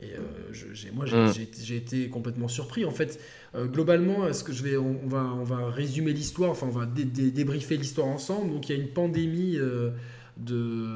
Et 0.01 0.13
euh, 0.15 0.91
moi, 0.93 1.05
mm. 1.05 1.33
j'ai 1.61 1.75
été 1.75 2.09
complètement 2.09 2.47
surpris. 2.47 2.85
En 2.85 2.91
fait, 2.91 3.19
euh, 3.55 3.65
globalement, 3.65 4.27
est-ce 4.27 4.45
que 4.45 4.53
je 4.53 4.63
vais, 4.63 4.77
on, 4.77 5.07
va, 5.07 5.23
on 5.23 5.43
va 5.43 5.69
résumer 5.69 6.13
l'histoire, 6.13 6.51
enfin, 6.51 6.67
on 6.67 6.77
va 6.77 6.85
débriefer 6.85 7.75
l'histoire 7.75 8.07
ensemble. 8.07 8.51
Donc, 8.51 8.69
il 8.69 8.77
y 8.77 8.79
a 8.79 8.81
une 8.81 8.89
pandémie 8.89 9.57
euh, 9.57 9.91
de. 10.37 10.87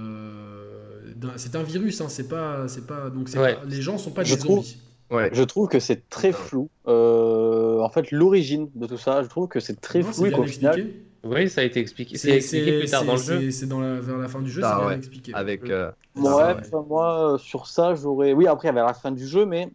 C'est 1.36 1.56
un 1.56 1.64
virus, 1.64 2.00
hein, 2.02 2.08
c'est 2.08 2.30
pas, 2.30 2.68
c'est 2.68 2.88
pas. 2.88 3.10
Donc, 3.10 3.30
les 3.68 3.82
gens 3.82 3.98
sont 3.98 4.12
pas 4.12 4.24
des 4.24 4.38
zombies. 4.38 4.78
Ouais. 5.12 5.30
Je 5.34 5.44
trouve 5.44 5.68
que 5.68 5.80
c'est 5.80 6.10
très 6.10 6.32
flou. 6.32 6.70
en 6.86 7.90
fait, 7.90 8.12
l'origine 8.12 8.70
de 8.74 8.88
tout 8.88 8.98
ça, 8.98 9.22
je 9.22 9.28
trouve 9.28 9.50
que 9.50 9.60
c'est 9.60 9.82
très 9.82 10.02
flou 10.02 10.28
et 10.28 10.32
qu'au 10.32 10.46
final. 10.46 10.88
Oui, 11.24 11.50
ça 11.50 11.62
a 11.62 11.64
été 11.64 11.80
expliqué. 11.80 12.18
C'est 12.18 12.32
expliqué 12.32 12.80
plus 12.80 12.90
tard 12.90 13.06
dans 13.06 13.16
le 13.16 13.22
jeu. 13.22 13.52
C'est 13.52 13.68
vers 13.68 14.18
la 14.18 14.28
fin 14.28 14.42
du 14.42 14.52
jeu, 14.52 14.62
ah, 14.64 14.78
c'est 14.78 14.88
bien 14.88 14.98
expliqué. 14.98 15.34
Avec, 15.34 15.70
euh, 15.70 15.92
ouais, 16.16 16.56
moi, 16.88 17.38
sur 17.40 17.68
ça, 17.68 17.96
j'aurais. 17.96 18.34
Oui, 18.34 18.48
après, 18.48 18.72
vers 18.72 18.86
la 18.86 18.94
fin 18.94 19.12
du 19.12 19.26
jeu, 19.26 19.46
mais 19.46 19.70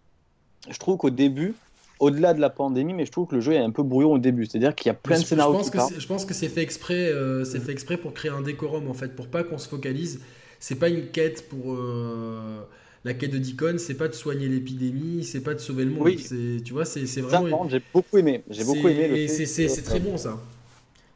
je 0.68 0.78
trouve 0.78 0.98
qu'au 0.98 1.10
début, 1.10 1.54
au-delà 2.00 2.34
de 2.34 2.40
la 2.40 2.50
pandémie, 2.50 2.92
mais 2.92 3.06
je 3.06 3.12
trouve 3.12 3.26
que 3.26 3.34
le 3.34 3.40
jeu 3.40 3.52
est 3.54 3.58
un 3.58 3.70
peu 3.70 3.82
brouillon 3.82 4.12
au 4.12 4.18
début. 4.18 4.44
C'est-à-dire 4.44 4.74
qu'il 4.74 4.88
y 4.88 4.90
a 4.90 4.94
plein 4.94 5.18
de 5.18 5.24
scénarios. 5.24 5.62
Je 5.64 5.70
pense, 5.70 5.90
que 5.92 6.00
je 6.00 6.06
pense 6.06 6.24
que 6.26 6.34
c'est 6.34 6.48
fait 6.48 6.62
exprès, 6.62 7.10
euh, 7.10 7.44
c'est 7.44 7.60
fait 7.60 7.72
exprès 7.72 7.96
pour 7.96 8.12
créer 8.12 8.30
un 8.30 8.42
décorum 8.42 8.88
en 8.88 8.94
fait, 8.94 9.16
pour 9.16 9.28
pas 9.28 9.42
qu'on 9.42 9.58
se 9.58 9.68
focalise. 9.68 10.20
C'est 10.60 10.78
pas 10.78 10.88
une 10.88 11.06
quête 11.06 11.48
pour 11.48 11.74
euh, 11.74 12.60
la 13.04 13.14
quête 13.14 13.30
de 13.30 13.38
Deacon, 13.38 13.78
c'est 13.78 13.94
pas 13.94 14.08
de 14.08 14.12
soigner 14.12 14.48
l'épidémie, 14.48 15.24
c'est 15.24 15.40
pas 15.40 15.54
de 15.54 15.60
sauver 15.60 15.84
le 15.84 15.92
monde. 15.92 16.04
Oui. 16.04 16.62
Tu 16.64 16.72
vois, 16.72 16.84
c'est 16.84 17.04
vraiment. 17.20 17.68
J'ai 17.68 17.82
beaucoup 17.92 18.18
aimé. 18.18 18.42
J'ai 18.50 18.64
beaucoup 18.64 18.88
aimé. 18.88 19.28
C'est 19.28 19.82
très 19.82 20.00
bon 20.00 20.18
ça. 20.18 20.38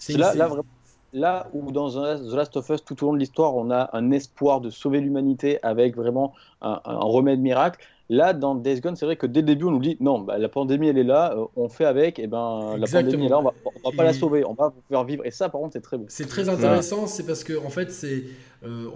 Là, 0.09 0.35
là, 0.35 0.51
là, 1.13 1.49
où 1.53 1.73
dans 1.73 1.91
The 1.91 2.35
Last 2.35 2.57
of 2.57 2.69
Us, 2.71 2.85
tout 2.85 3.03
au 3.03 3.07
long 3.07 3.13
de 3.15 3.19
l'histoire, 3.19 3.55
on 3.55 3.71
a 3.71 3.91
un 3.93 4.11
espoir 4.11 4.61
de 4.61 4.71
sauver 4.71 5.01
l'humanité 5.01 5.59
avec 5.63 5.97
vraiment 5.97 6.35
un 6.61 6.81
remède 6.85 7.41
miracle. 7.41 7.81
Là, 8.13 8.35
dans 8.35 8.55
Days 8.55 8.81
Gone, 8.81 8.95
c'est 8.95 9.07
vrai 9.07 9.17
que 9.17 9.27
dès 9.27 9.41
le 9.41 9.47
début, 9.47 9.65
on 9.65 9.71
nous 9.71 9.79
dit 9.79 9.97
non, 9.99 10.19
bah, 10.19 10.37
la 10.37 10.51
pandémie, 10.51 10.89
elle 10.89 10.99
est 10.99 11.03
là, 11.03 11.35
euh, 11.35 11.47
on 11.57 11.71
fait 11.71 11.87
avec, 11.87 12.19
et 12.19 12.27
ben 12.27 12.77
la 12.77 12.87
pandémie 12.87 13.25
est 13.25 13.29
là, 13.31 13.39
on 13.39 13.43
va, 13.43 13.55
va 13.85 13.91
pas 13.97 14.05
la 14.05 14.13
sauver, 14.13 14.45
on 14.45 14.53
va 14.53 14.69
vous 14.69 14.83
faire 14.87 15.03
vivre. 15.05 15.25
Et 15.25 15.31
ça, 15.31 15.49
par 15.49 15.63
contre, 15.63 15.73
c'est 15.73 15.81
très 15.81 15.97
bon. 15.97 16.05
C'est 16.09 16.27
très 16.27 16.51
intéressant, 16.51 17.07
c'est 17.07 17.25
parce 17.25 17.43
que 17.43 17.65
en 17.65 17.71
fait, 17.71 17.91
c'est 17.91 18.25
euh, 18.65 18.91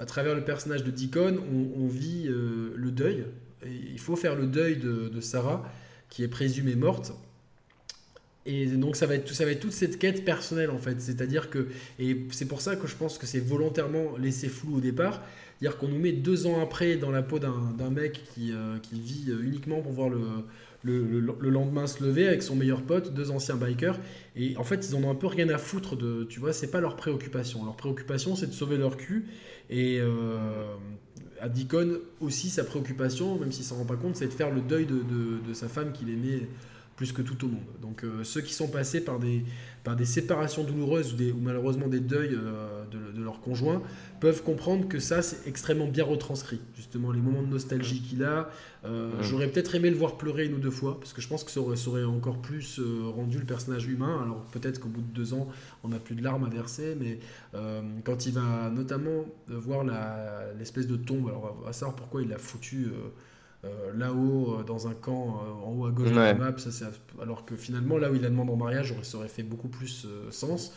à 0.00 0.04
travers 0.04 0.34
le 0.34 0.42
personnage 0.42 0.82
de 0.82 0.90
Deacon, 0.90 1.38
on, 1.78 1.86
vit 1.86 2.26
euh, 2.26 2.72
le 2.74 2.90
deuil. 2.90 3.24
Et 3.64 3.70
il 3.92 4.00
faut 4.00 4.16
faire 4.16 4.34
le 4.34 4.48
deuil 4.48 4.78
de, 4.78 5.20
Sarah, 5.20 5.62
qui 6.10 6.24
est 6.24 6.28
présumée 6.28 6.74
morte. 6.74 7.12
Et 8.46 8.66
donc 8.66 8.96
ça 8.96 9.06
va 9.06 9.14
être 9.14 9.32
ça 9.32 9.44
va 9.44 9.52
être 9.52 9.60
toute 9.60 9.72
cette 9.72 9.98
quête 9.98 10.24
personnelle 10.24 10.70
en 10.70 10.78
fait, 10.78 11.00
c'est-à-dire 11.00 11.48
que 11.48 11.68
et 11.98 12.26
c'est 12.30 12.46
pour 12.46 12.60
ça 12.60 12.76
que 12.76 12.86
je 12.86 12.94
pense 12.94 13.16
que 13.16 13.26
c'est 13.26 13.40
volontairement 13.40 14.18
laissé 14.18 14.48
flou 14.48 14.76
au 14.76 14.80
départ, 14.80 15.22
c'est-à-dire 15.58 15.78
qu'on 15.78 15.88
nous 15.88 15.98
met 15.98 16.12
deux 16.12 16.46
ans 16.46 16.60
après 16.62 16.96
dans 16.96 17.10
la 17.10 17.22
peau 17.22 17.38
d'un 17.38 17.90
mec 17.90 18.20
qui, 18.34 18.52
euh, 18.52 18.76
qui, 18.82 19.00
vit 19.00 19.30
euh, 19.30 19.42
uniquement 19.42 19.80
pour 19.80 19.92
voir 19.92 20.10
le, 20.10 20.20
le, 20.82 21.20
le, 21.20 21.50
lendemain 21.50 21.86
se 21.86 22.04
lever 22.04 22.28
avec 22.28 22.42
son 22.42 22.56
meilleur 22.56 22.82
pote, 22.82 23.14
deux 23.14 23.30
anciens 23.30 23.56
bikers. 23.56 23.98
Et 24.36 24.56
en 24.58 24.64
fait, 24.64 24.86
ils 24.86 24.94
en 24.94 25.04
ont 25.04 25.10
un 25.10 25.14
peu 25.14 25.26
rien 25.26 25.48
à 25.48 25.56
foutre 25.56 25.96
de. 25.96 26.24
Tu 26.28 26.40
vois, 26.40 26.52
c'est 26.52 26.70
pas 26.70 26.80
leur 26.80 26.96
préoccupation. 26.96 27.64
Leur 27.64 27.76
préoccupation, 27.76 28.36
c'est 28.36 28.48
de 28.48 28.52
sauver 28.52 28.76
leur 28.76 28.98
cul. 28.98 29.26
Et 29.70 29.98
euh, 30.00 30.74
à 31.40 31.48
aussi, 32.20 32.50
sa 32.50 32.64
préoccupation, 32.64 33.38
même 33.38 33.52
s'il 33.52 33.64
s'en 33.64 33.76
rend 33.76 33.86
pas 33.86 33.96
compte, 33.96 34.16
c'est 34.16 34.26
de 34.26 34.32
faire 34.32 34.50
le 34.50 34.60
deuil 34.60 34.84
de, 34.84 34.96
de, 34.96 35.46
de 35.46 35.54
sa 35.54 35.68
femme 35.68 35.92
qu'il 35.92 36.10
aimait 36.10 36.48
plus 36.96 37.12
que 37.12 37.22
tout 37.22 37.44
au 37.44 37.48
monde. 37.48 37.64
Donc 37.82 38.04
euh, 38.04 38.22
ceux 38.24 38.40
qui 38.40 38.52
sont 38.52 38.68
passés 38.68 39.00
par 39.02 39.18
des, 39.18 39.44
par 39.82 39.96
des 39.96 40.04
séparations 40.04 40.62
douloureuses 40.62 41.12
ou, 41.12 41.16
des, 41.16 41.32
ou 41.32 41.38
malheureusement 41.40 41.88
des 41.88 42.00
deuils 42.00 42.34
euh, 42.34 42.84
de, 42.86 43.16
de, 43.16 43.22
leur 43.22 43.40
conjoint 43.40 43.82
peuvent 44.20 44.42
comprendre 44.42 44.86
que 44.86 45.00
ça 45.00 45.20
c'est 45.22 45.48
extrêmement 45.48 45.88
bien 45.88 46.04
retranscrit. 46.04 46.60
Justement 46.76 47.10
les 47.10 47.20
moments 47.20 47.42
de 47.42 47.48
nostalgie 47.48 48.00
qu'il 48.00 48.22
a. 48.22 48.48
Euh, 48.84 49.10
j'aurais 49.22 49.48
peut-être 49.48 49.74
aimé 49.74 49.90
le 49.90 49.96
voir 49.96 50.16
pleurer 50.16 50.46
une 50.46 50.54
ou 50.54 50.58
deux 50.58 50.70
fois 50.70 50.98
parce 51.00 51.12
que 51.12 51.20
je 51.20 51.28
pense 51.28 51.42
que 51.42 51.50
ça 51.50 51.60
aurait, 51.60 51.76
ça 51.76 51.88
aurait 51.88 52.04
encore 52.04 52.38
plus 52.38 52.80
rendu 53.14 53.38
le 53.38 53.44
personnage 53.46 53.86
humain. 53.86 54.20
Alors 54.22 54.44
peut-être 54.52 54.78
qu'au 54.78 54.88
bout 54.88 55.02
de 55.02 55.12
deux 55.14 55.34
ans 55.34 55.48
on 55.82 55.88
n'a 55.88 55.98
plus 55.98 56.14
de 56.14 56.22
larmes 56.22 56.44
à 56.44 56.48
verser, 56.48 56.96
mais 57.00 57.18
quand 58.04 58.26
il 58.26 58.34
va 58.34 58.70
notamment 58.70 59.24
voir 59.48 59.84
l'espèce 60.58 60.86
de 60.86 60.96
tombe, 60.96 61.28
alors 61.28 61.56
on 61.60 61.66
va 61.66 61.72
savoir 61.72 61.96
pourquoi 61.96 62.22
il 62.22 62.28
l'a 62.28 62.38
foutu 62.38 62.88
là-haut, 63.94 64.58
euh, 64.58 64.62
dans 64.62 64.88
un 64.88 64.94
camp 64.94 65.40
euh, 65.42 65.66
en 65.66 65.72
haut 65.72 65.86
à 65.86 65.90
gauche 65.90 66.10
de 66.10 66.16
la 66.16 66.34
map, 66.34 66.56
ça, 66.58 66.86
alors 67.20 67.44
que 67.44 67.56
finalement, 67.56 67.98
là 67.98 68.10
où 68.10 68.14
il 68.14 68.22
la 68.22 68.28
demande 68.28 68.50
en 68.50 68.56
mariage, 68.56 68.94
ça 69.02 69.18
aurait 69.18 69.28
fait 69.28 69.42
beaucoup 69.42 69.68
plus 69.68 70.06
sens. 70.30 70.74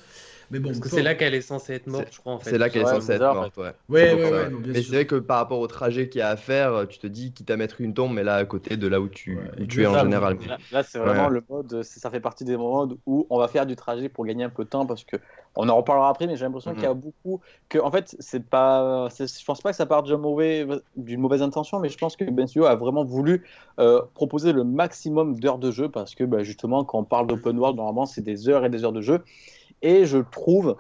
Mais 0.49 0.59
bon, 0.59 0.71
c'est 0.85 1.03
là 1.03 1.13
qu'elle 1.13 1.33
est 1.33 1.41
censée 1.41 1.73
être 1.73 1.88
morte, 1.88 2.07
je 2.09 2.19
crois. 2.19 2.31
En 2.31 2.39
fait. 2.39 2.51
C'est 2.51 2.57
là 2.57 2.69
qu'elle 2.69 2.83
est 2.83 2.85
censée 2.85 3.11
être 3.11 3.33
morte, 3.33 3.57
ouais. 3.57 3.73
Ouais, 3.89 4.13
ouais, 4.13 4.31
ouais 4.31 4.49
mais 4.65 4.81
c'est 4.81 4.93
vrai 4.93 5.05
que 5.05 5.15
par 5.15 5.39
rapport 5.39 5.59
au 5.59 5.67
trajet 5.67 6.07
qu'il 6.07 6.19
y 6.19 6.21
a 6.21 6.29
à 6.29 6.38
faire, 6.38 6.88
tu 6.88 6.99
te 6.99 7.07
dis 7.07 7.33
quitte 7.33 7.51
à 7.51 7.57
mettre 7.57 7.81
une 7.81 7.93
tombe, 7.93 8.13
mais 8.13 8.23
là 8.23 8.35
à 8.35 8.45
côté 8.45 8.77
de 8.77 8.88
là 8.88 9.01
où 9.01 9.09
tu, 9.09 9.38
tu 9.67 9.83
es 9.83 9.85
en 9.88 9.99
général. 9.99 10.38
Là, 10.71 10.83
c'est 10.83 10.99
vraiment 10.99 11.27
le 11.27 11.43
mode, 11.49 11.83
ça 11.83 12.09
fait 12.09 12.21
partie 12.21 12.45
des 12.45 12.55
moments 12.55 12.88
où 13.05 13.27
on 13.29 13.39
va 13.39 13.49
faire 13.49 13.65
du 13.65 13.75
trajet 13.75 14.07
pour 14.07 14.25
gagner 14.25 14.45
un 14.45 14.49
peu 14.49 14.63
de 14.63 14.69
temps 14.69 14.85
parce 14.85 15.03
que 15.03 15.17
on 15.59 15.67
en 15.69 15.75
reparlera 15.75 16.09
après, 16.09 16.27
mais 16.27 16.35
j'ai 16.35 16.45
l'impression 16.45 16.73
qu'il 16.73 16.83
y 16.83 16.85
a 16.85 16.93
mhm. 16.93 17.01
beaucoup 17.01 17.41
que, 17.67 17.79
en 17.79 17.89
fait, 17.89 18.15
c'est 18.19 18.47
pas, 18.47 19.09
je 19.09 19.43
pense 19.43 19.59
pas 19.59 19.71
que 19.71 19.75
ça 19.75 19.87
part 19.87 20.03
d'une 20.03 20.17
mauvais, 20.17 20.67
d'une 20.95 21.19
mauvaise 21.19 21.41
intention, 21.41 21.79
mais 21.79 21.89
je 21.89 21.97
pense 21.97 22.15
que 22.15 22.23
Ben 22.25 22.45
Studio 22.45 22.67
a 22.67 22.75
vraiment 22.75 23.03
voulu 23.03 23.43
euh, 23.79 24.03
proposer 24.13 24.53
le 24.53 24.63
maximum 24.63 25.39
d'heures 25.39 25.57
de 25.57 25.71
jeu 25.71 25.89
parce 25.89 26.13
que, 26.13 26.23
bah, 26.23 26.43
justement, 26.43 26.83
quand 26.83 26.99
on 26.99 27.03
parle 27.03 27.25
d'open 27.25 27.57
world, 27.57 27.75
normalement, 27.75 28.05
c'est 28.05 28.21
des 28.21 28.47
heures 28.47 28.65
et 28.65 28.69
des 28.69 28.85
heures 28.85 28.93
de 28.93 29.01
jeu. 29.01 29.23
Et 29.81 30.05
je 30.05 30.19
trouve 30.19 30.75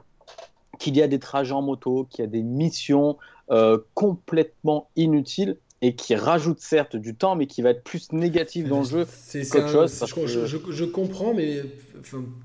qu'il 0.77 0.95
y 0.95 1.01
a 1.01 1.07
des 1.07 1.19
trajets 1.19 1.53
en 1.53 1.63
moto, 1.63 2.05
qu'il 2.11 2.23
y 2.23 2.27
a 2.27 2.29
des 2.29 2.43
missions 2.43 3.17
euh, 3.49 3.79
complètement 3.95 4.89
inutiles 4.95 5.57
et 5.81 5.95
qui 5.95 6.15
rajoutent 6.15 6.59
certes 6.59 6.95
du 6.95 7.15
temps, 7.15 7.35
mais 7.35 7.47
qui 7.47 7.61
va 7.61 7.69
être 7.69 7.83
plus 7.83 8.11
négatif 8.11 8.67
dans 8.67 8.79
le 8.79 8.85
jeu 8.85 9.05
qu'autre 9.51 9.69
chose. 9.69 10.45
Je, 10.69 10.85
comprends, 10.85 11.33
mais 11.33 11.61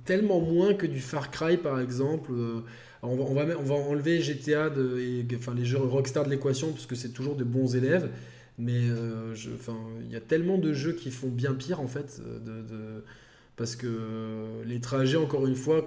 tellement 0.05 0.41
moins 0.41 0.75
que 0.75 0.87
du 0.87 1.01
Far 1.01 1.31
Cry 1.31 1.57
par 1.57 1.81
exemple. 1.81 2.31
Euh, 2.33 2.61
on 3.05 3.17
va, 3.17 3.25
on, 3.25 3.35
va, 3.35 3.59
on 3.59 3.63
va, 3.63 3.75
enlever 3.75 4.21
GTA 4.21 4.71
de, 4.71 5.01
et, 5.01 5.27
enfin, 5.37 5.55
les 5.55 5.65
jeux 5.65 5.79
Rockstar 5.79 6.25
de 6.25 6.31
l'équation, 6.31 6.71
parce 6.71 6.87
que 6.87 6.95
c'est 6.95 7.09
toujours 7.09 7.35
de 7.35 7.43
bons 7.43 7.75
élèves. 7.75 8.11
Mais 8.59 8.79
euh, 8.79 9.35
il 10.05 10.13
y 10.13 10.17
a 10.17 10.21
tellement 10.21 10.59
de 10.59 10.73
jeux 10.73 10.93
qui 10.93 11.11
font 11.11 11.29
bien 11.29 11.55
pire 11.55 11.81
en 11.81 11.89
fait. 11.89 12.21
de 12.21 13.03
parce 13.57 13.77
que 13.77 14.63
les 14.65 14.81
trajets, 14.81 15.19
encore 15.19 15.47
une 15.47 15.57
fois, 15.57 15.85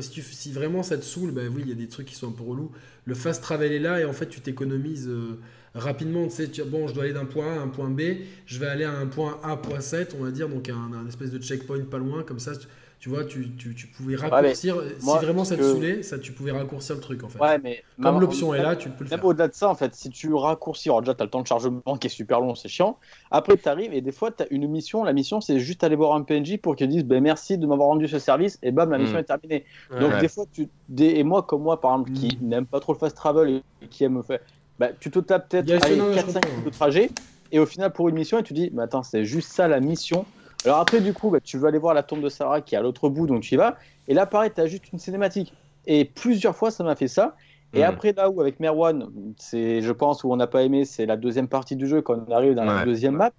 si, 0.00 0.52
vraiment 0.52 0.82
ça 0.82 0.98
te 0.98 1.04
saoule, 1.04 1.30
bah 1.30 1.42
oui, 1.50 1.62
il 1.64 1.68
y 1.68 1.72
a 1.72 1.76
des 1.76 1.88
trucs 1.88 2.06
qui 2.06 2.14
sont 2.14 2.28
un 2.28 2.32
peu 2.32 2.42
relous. 2.42 2.72
Le 3.04 3.14
fast 3.14 3.42
travel 3.42 3.72
est 3.72 3.78
là 3.78 4.00
et 4.00 4.04
en 4.04 4.12
fait, 4.12 4.26
tu 4.26 4.40
t'économises 4.40 5.08
euh, 5.08 5.38
rapidement. 5.74 6.26
Tu 6.26 6.34
sais, 6.34 6.48
tu, 6.48 6.62
bon, 6.64 6.88
je 6.88 6.94
dois 6.94 7.04
aller 7.04 7.12
d'un 7.12 7.24
point 7.24 7.54
A 7.54 7.60
à 7.60 7.60
un 7.60 7.68
point 7.68 7.90
B, 7.90 8.00
je 8.46 8.58
vais 8.58 8.66
aller 8.66 8.84
à 8.84 8.92
un 8.92 9.06
point 9.06 9.40
A.7, 9.44 10.14
on 10.18 10.24
va 10.24 10.32
dire, 10.32 10.48
donc 10.48 10.68
un, 10.68 11.06
espèce 11.06 11.30
de 11.30 11.40
checkpoint 11.40 11.84
pas 11.84 11.98
loin, 11.98 12.24
comme 12.24 12.40
ça 12.40 12.56
tu 12.56 12.66
vois, 13.08 13.24
tu, 13.24 13.50
tu, 13.56 13.74
tu 13.74 13.86
pouvais 13.86 14.16
raccourcir. 14.16 14.76
si 14.98 15.06
vraiment 15.06 15.44
ça 15.44 15.56
te 15.56 15.62
saoulait, 15.62 16.02
ça, 16.02 16.18
tu 16.18 16.32
pouvais 16.32 16.52
raccourcir 16.52 16.94
le 16.94 17.00
truc 17.00 17.22
en 17.24 17.28
fait. 17.28 17.38
Ouais, 17.38 17.58
mais 17.58 17.84
Comme 18.02 18.20
l'option 18.20 18.54
est 18.54 18.62
là, 18.62 18.76
tu 18.76 18.88
peux 18.90 19.04
le 19.04 19.10
faire. 19.10 19.24
au-delà 19.24 19.48
de 19.48 19.54
ça, 19.54 19.68
en 19.68 19.74
fait, 19.74 19.94
si 19.94 20.10
tu 20.10 20.32
raccourcis, 20.34 20.88
alors 20.88 21.02
déjà, 21.02 21.14
tu 21.14 21.22
as 21.22 21.24
le 21.24 21.30
temps 21.30 21.42
de 21.42 21.46
chargement 21.46 21.96
qui 22.00 22.06
est 22.06 22.10
super 22.10 22.40
long, 22.40 22.54
c'est 22.54 22.68
chiant. 22.68 22.98
Après, 23.30 23.56
tu 23.56 23.68
arrives 23.68 23.92
et 23.92 24.00
des 24.00 24.12
fois, 24.12 24.30
tu 24.30 24.42
as 24.42 24.46
une 24.50 24.66
mission. 24.68 25.04
La 25.04 25.12
mission, 25.12 25.40
c'est 25.40 25.60
juste 25.60 25.84
aller 25.84 25.96
voir 25.96 26.14
un 26.14 26.22
PNJ 26.22 26.58
pour 26.58 26.76
qu'il 26.76 26.88
dise 26.88 27.04
ben, 27.04 27.22
merci 27.22 27.58
de 27.58 27.66
m'avoir 27.66 27.88
rendu 27.88 28.08
ce 28.08 28.18
service 28.18 28.58
et 28.62 28.72
bam, 28.72 28.90
la 28.90 28.98
mission 28.98 29.16
hmm. 29.16 29.20
est 29.20 29.24
terminée. 29.24 29.64
Donc, 30.00 30.18
des 30.20 30.28
fois, 30.28 30.44
tu. 30.52 30.68
Et 30.98 31.22
moi, 31.22 31.42
comme 31.42 31.62
moi, 31.62 31.80
par 31.80 31.92
exemple, 31.92 32.12
qui 32.12 32.38
hmm. 32.40 32.48
n'aime 32.48 32.66
pas 32.66 32.80
trop 32.80 32.92
le 32.92 32.98
fast 32.98 33.16
travel 33.16 33.62
et 33.82 33.86
qui 33.88 34.04
aime 34.04 34.22
faire. 34.22 34.40
Bah, 34.78 34.88
tu 34.98 35.10
te 35.10 35.18
tapes 35.18 35.48
peut-être 35.48 35.66
4-5 35.66 36.48
minutes 36.48 36.64
de 36.64 36.70
trajet 36.70 37.10
et 37.52 37.58
au 37.58 37.66
final, 37.66 37.92
pour 37.92 38.08
une 38.08 38.16
mission, 38.16 38.38
et 38.38 38.42
tu 38.42 38.52
dis 38.52 38.70
mais 38.72 38.82
attends, 38.82 39.02
c'est 39.02 39.24
juste 39.24 39.50
ça 39.52 39.68
la 39.68 39.80
mission 39.80 40.26
alors 40.66 40.80
après, 40.80 41.00
du 41.00 41.12
coup, 41.12 41.30
bah, 41.30 41.40
tu 41.40 41.58
veux 41.58 41.68
aller 41.68 41.78
voir 41.78 41.94
la 41.94 42.02
tombe 42.02 42.20
de 42.20 42.28
Sarah 42.28 42.60
qui 42.60 42.74
est 42.74 42.78
à 42.78 42.82
l'autre 42.82 43.08
bout, 43.08 43.26
donc 43.26 43.42
tu 43.42 43.54
y 43.54 43.56
vas. 43.56 43.76
Et 44.08 44.14
là, 44.14 44.26
pareil, 44.26 44.50
tu 44.54 44.60
as 44.60 44.66
juste 44.66 44.92
une 44.92 44.98
cinématique. 44.98 45.54
Et 45.86 46.04
plusieurs 46.04 46.56
fois, 46.56 46.70
ça 46.70 46.82
m'a 46.84 46.96
fait 46.96 47.08
ça. 47.08 47.36
Et 47.72 47.84
après, 47.84 48.12
là 48.12 48.30
où 48.30 48.40
avec 48.40 48.58
Merwan, 48.58 49.10
c'est, 49.36 49.82
je 49.82 49.92
pense, 49.92 50.24
où 50.24 50.32
on 50.32 50.36
n'a 50.36 50.46
pas 50.46 50.62
aimé, 50.62 50.84
c'est 50.84 51.04
la 51.04 51.16
deuxième 51.16 51.46
partie 51.46 51.76
du 51.76 51.86
jeu 51.86 52.00
quand 52.00 52.18
on 52.26 52.32
arrive 52.32 52.54
dans 52.54 52.64
la 52.64 52.84
deuxième 52.84 53.16
map. 53.16 53.32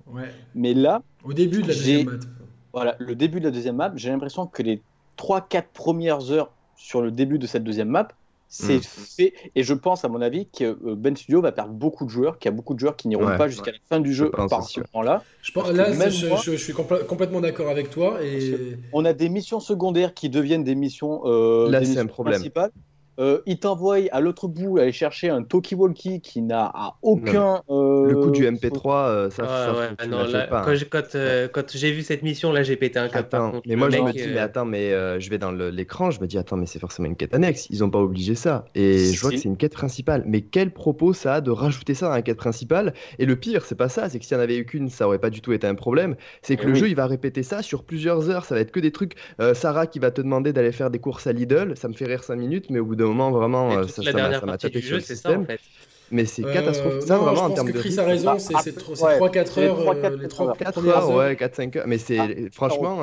Mais 0.56 0.74
là. 0.74 1.02
Au 1.24 1.34
début 1.34 1.64
de 1.64 1.68
la 1.68 1.74
deuxième 1.74 2.06
map. 2.06 2.12
Voilà, 2.74 2.96
le 3.00 3.16
début 3.16 3.40
de 3.40 3.46
la 3.46 3.52
deuxième 3.52 3.78
map, 3.78 3.92
j'ai 3.96 4.10
l'impression 4.10 4.46
que 4.46 4.62
les 4.62 4.82
3-4 5.18 5.64
premières 5.74 6.32
heures 6.32 6.52
sur 6.76 7.02
le 7.02 7.10
début 7.10 7.40
de 7.40 7.48
cette 7.48 7.64
deuxième 7.64 7.90
map, 7.90 8.10
c'est 8.50 8.78
mm. 8.78 8.82
fait. 8.82 9.34
Et 9.56 9.64
je 9.64 9.74
pense, 9.74 10.06
à 10.06 10.08
mon 10.08 10.22
avis, 10.22 10.48
que 10.48 10.64
euh, 10.64 10.96
Ben 10.96 11.16
Studio 11.16 11.42
va 11.42 11.52
perdre 11.52 11.74
beaucoup 11.74 12.06
de 12.06 12.10
joueurs, 12.10 12.40
qu'il 12.40 12.50
y 12.50 12.54
a 12.54 12.56
beaucoup 12.56 12.74
de 12.74 12.80
joueurs 12.80 12.96
qui 12.96 13.08
n'iront 13.08 13.38
pas 13.38 13.48
jusqu'à 13.48 13.72
la 13.72 13.78
fin 13.90 14.00
du 14.00 14.14
jeu 14.14 14.32
par 14.32 14.64
ce 14.64 14.82
moment-là. 14.94 15.24
Je, 15.42 15.52
pense, 15.52 15.72
là, 15.72 15.92
je, 16.10 16.56
suis 16.56 16.74
complètement 16.74 17.42
d'accord 17.42 17.70
avec 17.70 17.90
toi. 17.90 18.24
Et... 18.24 18.78
On 18.94 19.06
a 19.06 19.14
des 19.14 19.30
missions 19.30 19.60
secondaires 19.60 20.14
qui 20.14 20.30
deviennent 20.30 20.64
des 20.64 20.76
missions, 20.76 21.22
euh, 21.26 21.70
là, 21.70 21.84
c'est 21.84 22.00
un 22.00 22.06
problème. 22.06 22.36
principales. 22.36 22.72
Euh, 23.20 23.42
il 23.46 23.60
t'envoie 23.60 23.98
à 24.12 24.22
l'autre 24.22 24.48
bout 24.48 24.78
aller 24.78 24.92
chercher 24.92 25.30
un 25.30 25.44
Talkie-Walkie 25.44 26.22
qui 26.22 26.42
n'a 26.42 26.72
aucun. 27.02 27.62
le 27.70 28.14
coup 28.14 28.32
du 28.32 28.46
MP3, 28.46 29.32
ça, 29.32 29.84
Quand, 31.52 31.72
j'ai 31.74 31.92
vu 31.92 32.04
cette 32.04 32.24
mission, 32.24 32.52
là, 32.52 32.64
j'ai 32.64 32.76
pété 32.76 33.00
un 33.00 33.10
cap. 33.10 33.36
mais 33.66 33.76
moi, 33.76 33.90
je 33.90 33.98
me 33.98 34.12
dis, 34.12 34.20
mais 34.28 34.38
euh, 34.38 34.44
attends, 34.44 34.66
mais 34.66 34.92
euh, 34.92 35.20
je 35.20 35.30
vais 35.30 35.38
dans 35.38 35.52
l'écran, 35.52 36.12
je 36.12 36.22
me 36.22 36.28
dis, 36.28 36.38
attends, 36.38 36.58
mais 36.58 36.66
c'est 36.66 36.80
forcément 36.80 37.08
une 37.08 37.16
quête 37.16 37.34
annexe. 37.34 37.68
Ils 37.70 37.80
n'ont 37.80 37.90
pas 37.90 38.00
obligé 38.00 38.36
ça. 38.36 38.66
Et 38.76 39.12
je 39.14 39.20
vois 39.22 39.32
que 39.32 39.38
c'est 39.38 39.50
une 39.50 39.58
quête 39.58 39.74
principale. 39.74 40.24
Mais 40.26 40.42
quel 40.42 40.72
propos 40.72 41.14
ça 41.14 41.36
a 41.36 41.42
de 41.42 41.52
rajouter 41.52 41.94
ça 41.94 42.08
dans 42.08 42.14
la 42.14 42.22
quête 42.22 42.38
principale? 42.38 42.94
Et 43.20 43.26
le 43.26 43.36
pire, 43.36 43.66
c'est 43.66 43.76
pas 43.76 43.90
ça. 43.90 44.10
C'est 44.10 44.20
que 44.20 44.26
s'il 44.26 44.38
n'y 44.38 44.42
en 44.42 44.44
avait 44.44 44.58
eu 44.58 44.66
qu'une, 44.66 44.90
ça 44.90 45.08
aurait 45.08 45.20
pas 45.20 45.30
du 45.30 45.42
tout 45.42 45.54
été 45.54 45.68
un 45.68 45.76
problème. 45.76 46.16
C'est 46.42 46.56
que 46.56 46.64
eh 46.64 46.68
le 46.68 46.74
jeu, 46.76 46.88
il 46.88 46.96
va 46.96 47.08
répéter 47.08 47.44
ça 47.44 47.62
sur 47.62 47.84
plusieurs 47.84 48.30
heures. 48.30 48.46
Ça 48.46 48.56
va 48.56 48.62
être 48.62 48.72
que 48.72 48.80
des 48.80 48.92
trucs. 48.92 49.16
Sarah 49.54 49.88
qui 49.88 50.00
va 50.00 50.12
te 50.12 50.22
demander 50.22 50.54
d'aller 50.54 50.72
faire 50.72 50.90
des 50.90 51.00
courses 51.00 51.28
à 51.28 51.34
Lidl. 51.34 51.76
Ça 51.76 51.88
me 51.88 51.94
fait 51.94 52.06
rire 52.06 52.24
5 52.24 52.36
minutes, 52.36 52.70
mais 52.70 52.80
au 52.80 52.86
bout 52.86 52.96
d'un 52.96 53.07
moment, 53.08 53.32
vraiment, 53.32 53.72
euh, 53.72 53.88
ça, 53.88 54.02
m'a 54.46 54.58
tapé 54.58 54.82
sur 54.82 54.96
le 54.96 55.02
système. 55.02 55.34
Ça, 55.34 55.40
en 55.40 55.46
fait. 55.46 55.60
Mais 56.10 56.26
c'est 56.26 56.46
euh, 56.46 56.54
catastrophique. 56.54 57.02
Ça, 57.02 57.18
vraiment, 57.18 57.44
en 57.44 57.50
termes 57.50 57.72
que 57.72 57.80
Chris 57.80 57.96
a 57.98 58.04
raison, 58.04 58.40
c'est 58.40 58.54
3-4 58.54 59.60
heures. 59.60 60.18
Les 60.18 60.28
3 60.28 60.56
4 60.56 60.78
euh, 60.78 60.90
heures, 60.90 61.10
ouais, 61.12 61.34
4-5 61.36 61.78
heures. 61.78 61.88
Mais 61.88 61.98
c'est 61.98 62.20
ah, 62.20 62.28
franchement, 62.52 63.00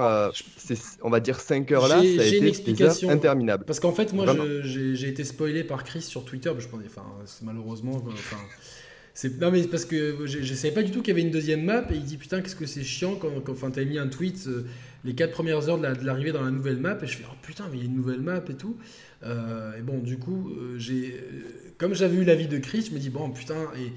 on 1.03 1.11
va 1.11 1.21
dire 1.21 1.39
5 1.41 1.71
heures 1.73 1.89
là, 1.89 1.97
ça 1.97 2.01
a 2.01 2.03
été 2.03 2.39
une 2.39 2.47
explication. 2.47 3.11
interminable. 3.11 3.65
Parce 3.67 3.81
qu'en 3.81 3.93
fait, 3.93 4.13
moi, 4.13 4.27
j'ai 4.63 5.09
été 5.09 5.25
spoilé 5.25 5.65
par 5.65 5.85
Chris 5.85 6.03
sur 6.03 6.25
Twitter. 6.25 6.53
Je 6.59 6.69
pense, 6.69 6.81
enfin, 6.87 7.05
malheureusement, 7.43 8.03
enfin, 8.07 8.37
Non, 9.41 9.51
mais 9.51 9.63
parce 9.65 9.85
que 9.85 10.27
je, 10.27 10.43
je 10.43 10.55
savais 10.55 10.75
pas 10.75 10.83
du 10.83 10.91
tout 10.91 11.01
qu'il 11.01 11.09
y 11.09 11.13
avait 11.13 11.27
une 11.27 11.31
deuxième 11.33 11.65
map 11.65 11.85
et 11.91 11.95
il 11.95 12.05
dit 12.05 12.17
putain, 12.17 12.41
qu'est-ce 12.41 12.57
que 12.57 12.67
c'est 12.67 12.83
chiant 12.83 13.17
quand, 13.17 13.29
quand 13.45 13.53
enfin, 13.53 13.71
t'as 13.71 13.85
mis 13.85 13.99
un 13.99 14.09
tweet 14.09 14.47
euh, 14.47 14.65
les 15.05 15.15
4 15.15 15.31
premières 15.31 15.69
heures 15.69 15.79
de 15.79 16.05
l'arrivée 16.05 16.33
dans 16.33 16.43
la 16.43 16.51
nouvelle 16.51 16.79
map 16.79 16.97
et 17.03 17.07
je 17.07 17.17
fais 17.17 17.25
oh 17.31 17.35
putain, 17.43 17.65
mais 17.71 17.79
il 17.79 17.81
y 17.81 17.83
a 17.83 17.87
une 17.87 17.97
nouvelle 17.97 18.21
map 18.21 18.43
et 18.49 18.55
tout. 18.55 18.77
Euh, 19.23 19.79
et 19.79 19.83
bon, 19.83 19.99
du 19.99 20.19
coup, 20.19 20.51
euh, 20.51 20.79
j'ai 20.79 21.23
comme 21.79 21.95
j'avais 21.95 22.17
eu 22.17 22.25
l'avis 22.25 22.49
de 22.49 22.59
Chris, 22.59 22.87
je 22.89 22.95
me 22.95 22.99
dis 22.99 23.11
bon 23.11 23.31
putain, 23.31 23.71
et 23.77 23.93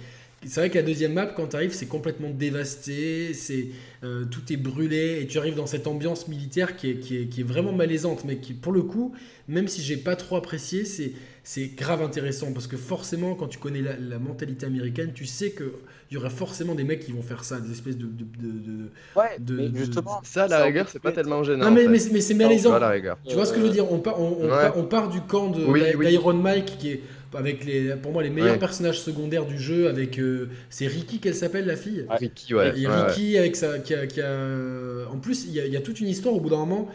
c'est 0.48 0.60
vrai 0.60 0.70
que 0.70 0.76
la 0.76 0.84
deuxième 0.84 1.14
map, 1.14 1.28
quand 1.28 1.48
tu 1.48 1.56
arrives, 1.56 1.74
c'est 1.74 1.88
complètement 1.88 2.30
dévasté, 2.30 3.34
c'est 3.34 3.68
tout 4.02 4.54
est 4.54 4.58
brûlé, 4.58 5.22
et 5.22 5.28
tu 5.28 5.38
arrives 5.38 5.56
dans 5.56 5.68
cette 5.68 5.88
ambiance 5.88 6.28
militaire 6.28 6.76
qui 6.76 6.92
est, 6.92 6.96
qui 6.96 7.18
est, 7.18 7.26
qui 7.26 7.42
est 7.42 7.44
vraiment 7.44 7.74
malaisante, 7.74 8.24
mais 8.26 8.38
qui, 8.38 8.54
pour 8.54 8.72
le 8.72 8.84
coup, 8.84 9.14
même 9.48 9.68
si 9.68 9.82
j'ai 9.82 9.98
pas 9.98 10.16
trop 10.16 10.36
apprécié, 10.36 10.86
c'est 10.86 11.14
c'est 11.48 11.68
grave 11.78 12.02
intéressant 12.02 12.52
parce 12.52 12.68
que 12.68 12.76
forcément, 12.76 13.34
quand 13.34 13.48
tu 13.48 13.58
connais 13.58 13.80
la, 13.82 14.20
mentalité 14.20 14.66
américaine, 14.66 15.14
tu 15.16 15.26
sais 15.26 15.52
qu'il 15.52 15.70
y 16.12 16.18
aura 16.18 16.30
forcément 16.30 16.76
des 16.76 16.84
mecs 16.84 17.00
qui 17.06 17.14
vont 17.14 17.22
faire 17.22 17.46
ça, 17.46 17.62
des 17.62 17.72
espèces 17.72 17.98
de. 17.98 18.06
de, 18.06 18.26
de, 18.42 18.90
ouais, 19.16 19.38
mais 19.50 19.70
justement. 19.74 20.20
Ça, 20.24 20.50
la 20.50 20.66
rigueur, 20.66 20.90
c'est 20.90 21.00
pas 21.00 21.14
tellement 21.14 21.46
gênant. 21.46 21.64
Non, 21.64 21.72
mais, 21.72 21.88
mais, 21.88 22.00
c'est 22.00 22.34
malaisant. 22.34 22.78
Tu 23.26 23.34
vois 23.34 23.46
ce 23.46 23.54
que 23.54 23.62
je 23.62 23.66
veux 23.66 23.72
dire 23.72 23.90
on 23.90 24.00
part, 24.00 24.20
on, 24.20 24.50
on, 24.76 24.84
part, 24.84 25.08
du 25.08 25.22
camp 25.22 25.50
d'Iron 25.52 26.34
Mike 26.34 26.78
qui 26.80 26.90
est 26.90 27.02
avec 27.34 27.66
les, 27.66 27.96
pour 27.96 28.12
moi 28.12 28.24
les 28.24 28.30
meilleurs 28.30 28.60
personnages 28.60 29.02
secondaires 29.02 29.46
du 29.46 29.60
jeu 29.60 29.88
avec 29.88 30.20
euh, 30.20 30.50
c'est 30.70 30.88
Ricky 30.88 31.20
qu'elle 31.20 31.36
s'appelle 31.36 31.66
la 31.66 31.76
fille 31.76 32.06
Ricky 32.10 32.54
ouais, 32.54 32.72
Ricky 32.72 33.38
avec 33.38 33.56
sa 33.56 33.80
qui 33.80 33.94
a, 33.94 34.08
qui 34.08 34.22
a, 34.22 35.10
en 35.12 35.18
plus 35.18 35.46
il 35.46 35.54
y, 35.54 35.60
a, 35.60 35.66
il 35.66 35.74
y, 35.74 35.78
a, 35.78 35.82
toute 35.82 36.00
une 36.00 36.08
histoire 36.08 36.36
au 36.36 36.40
bout 36.40 36.50
d'un 36.50 36.58
moment 36.58 36.90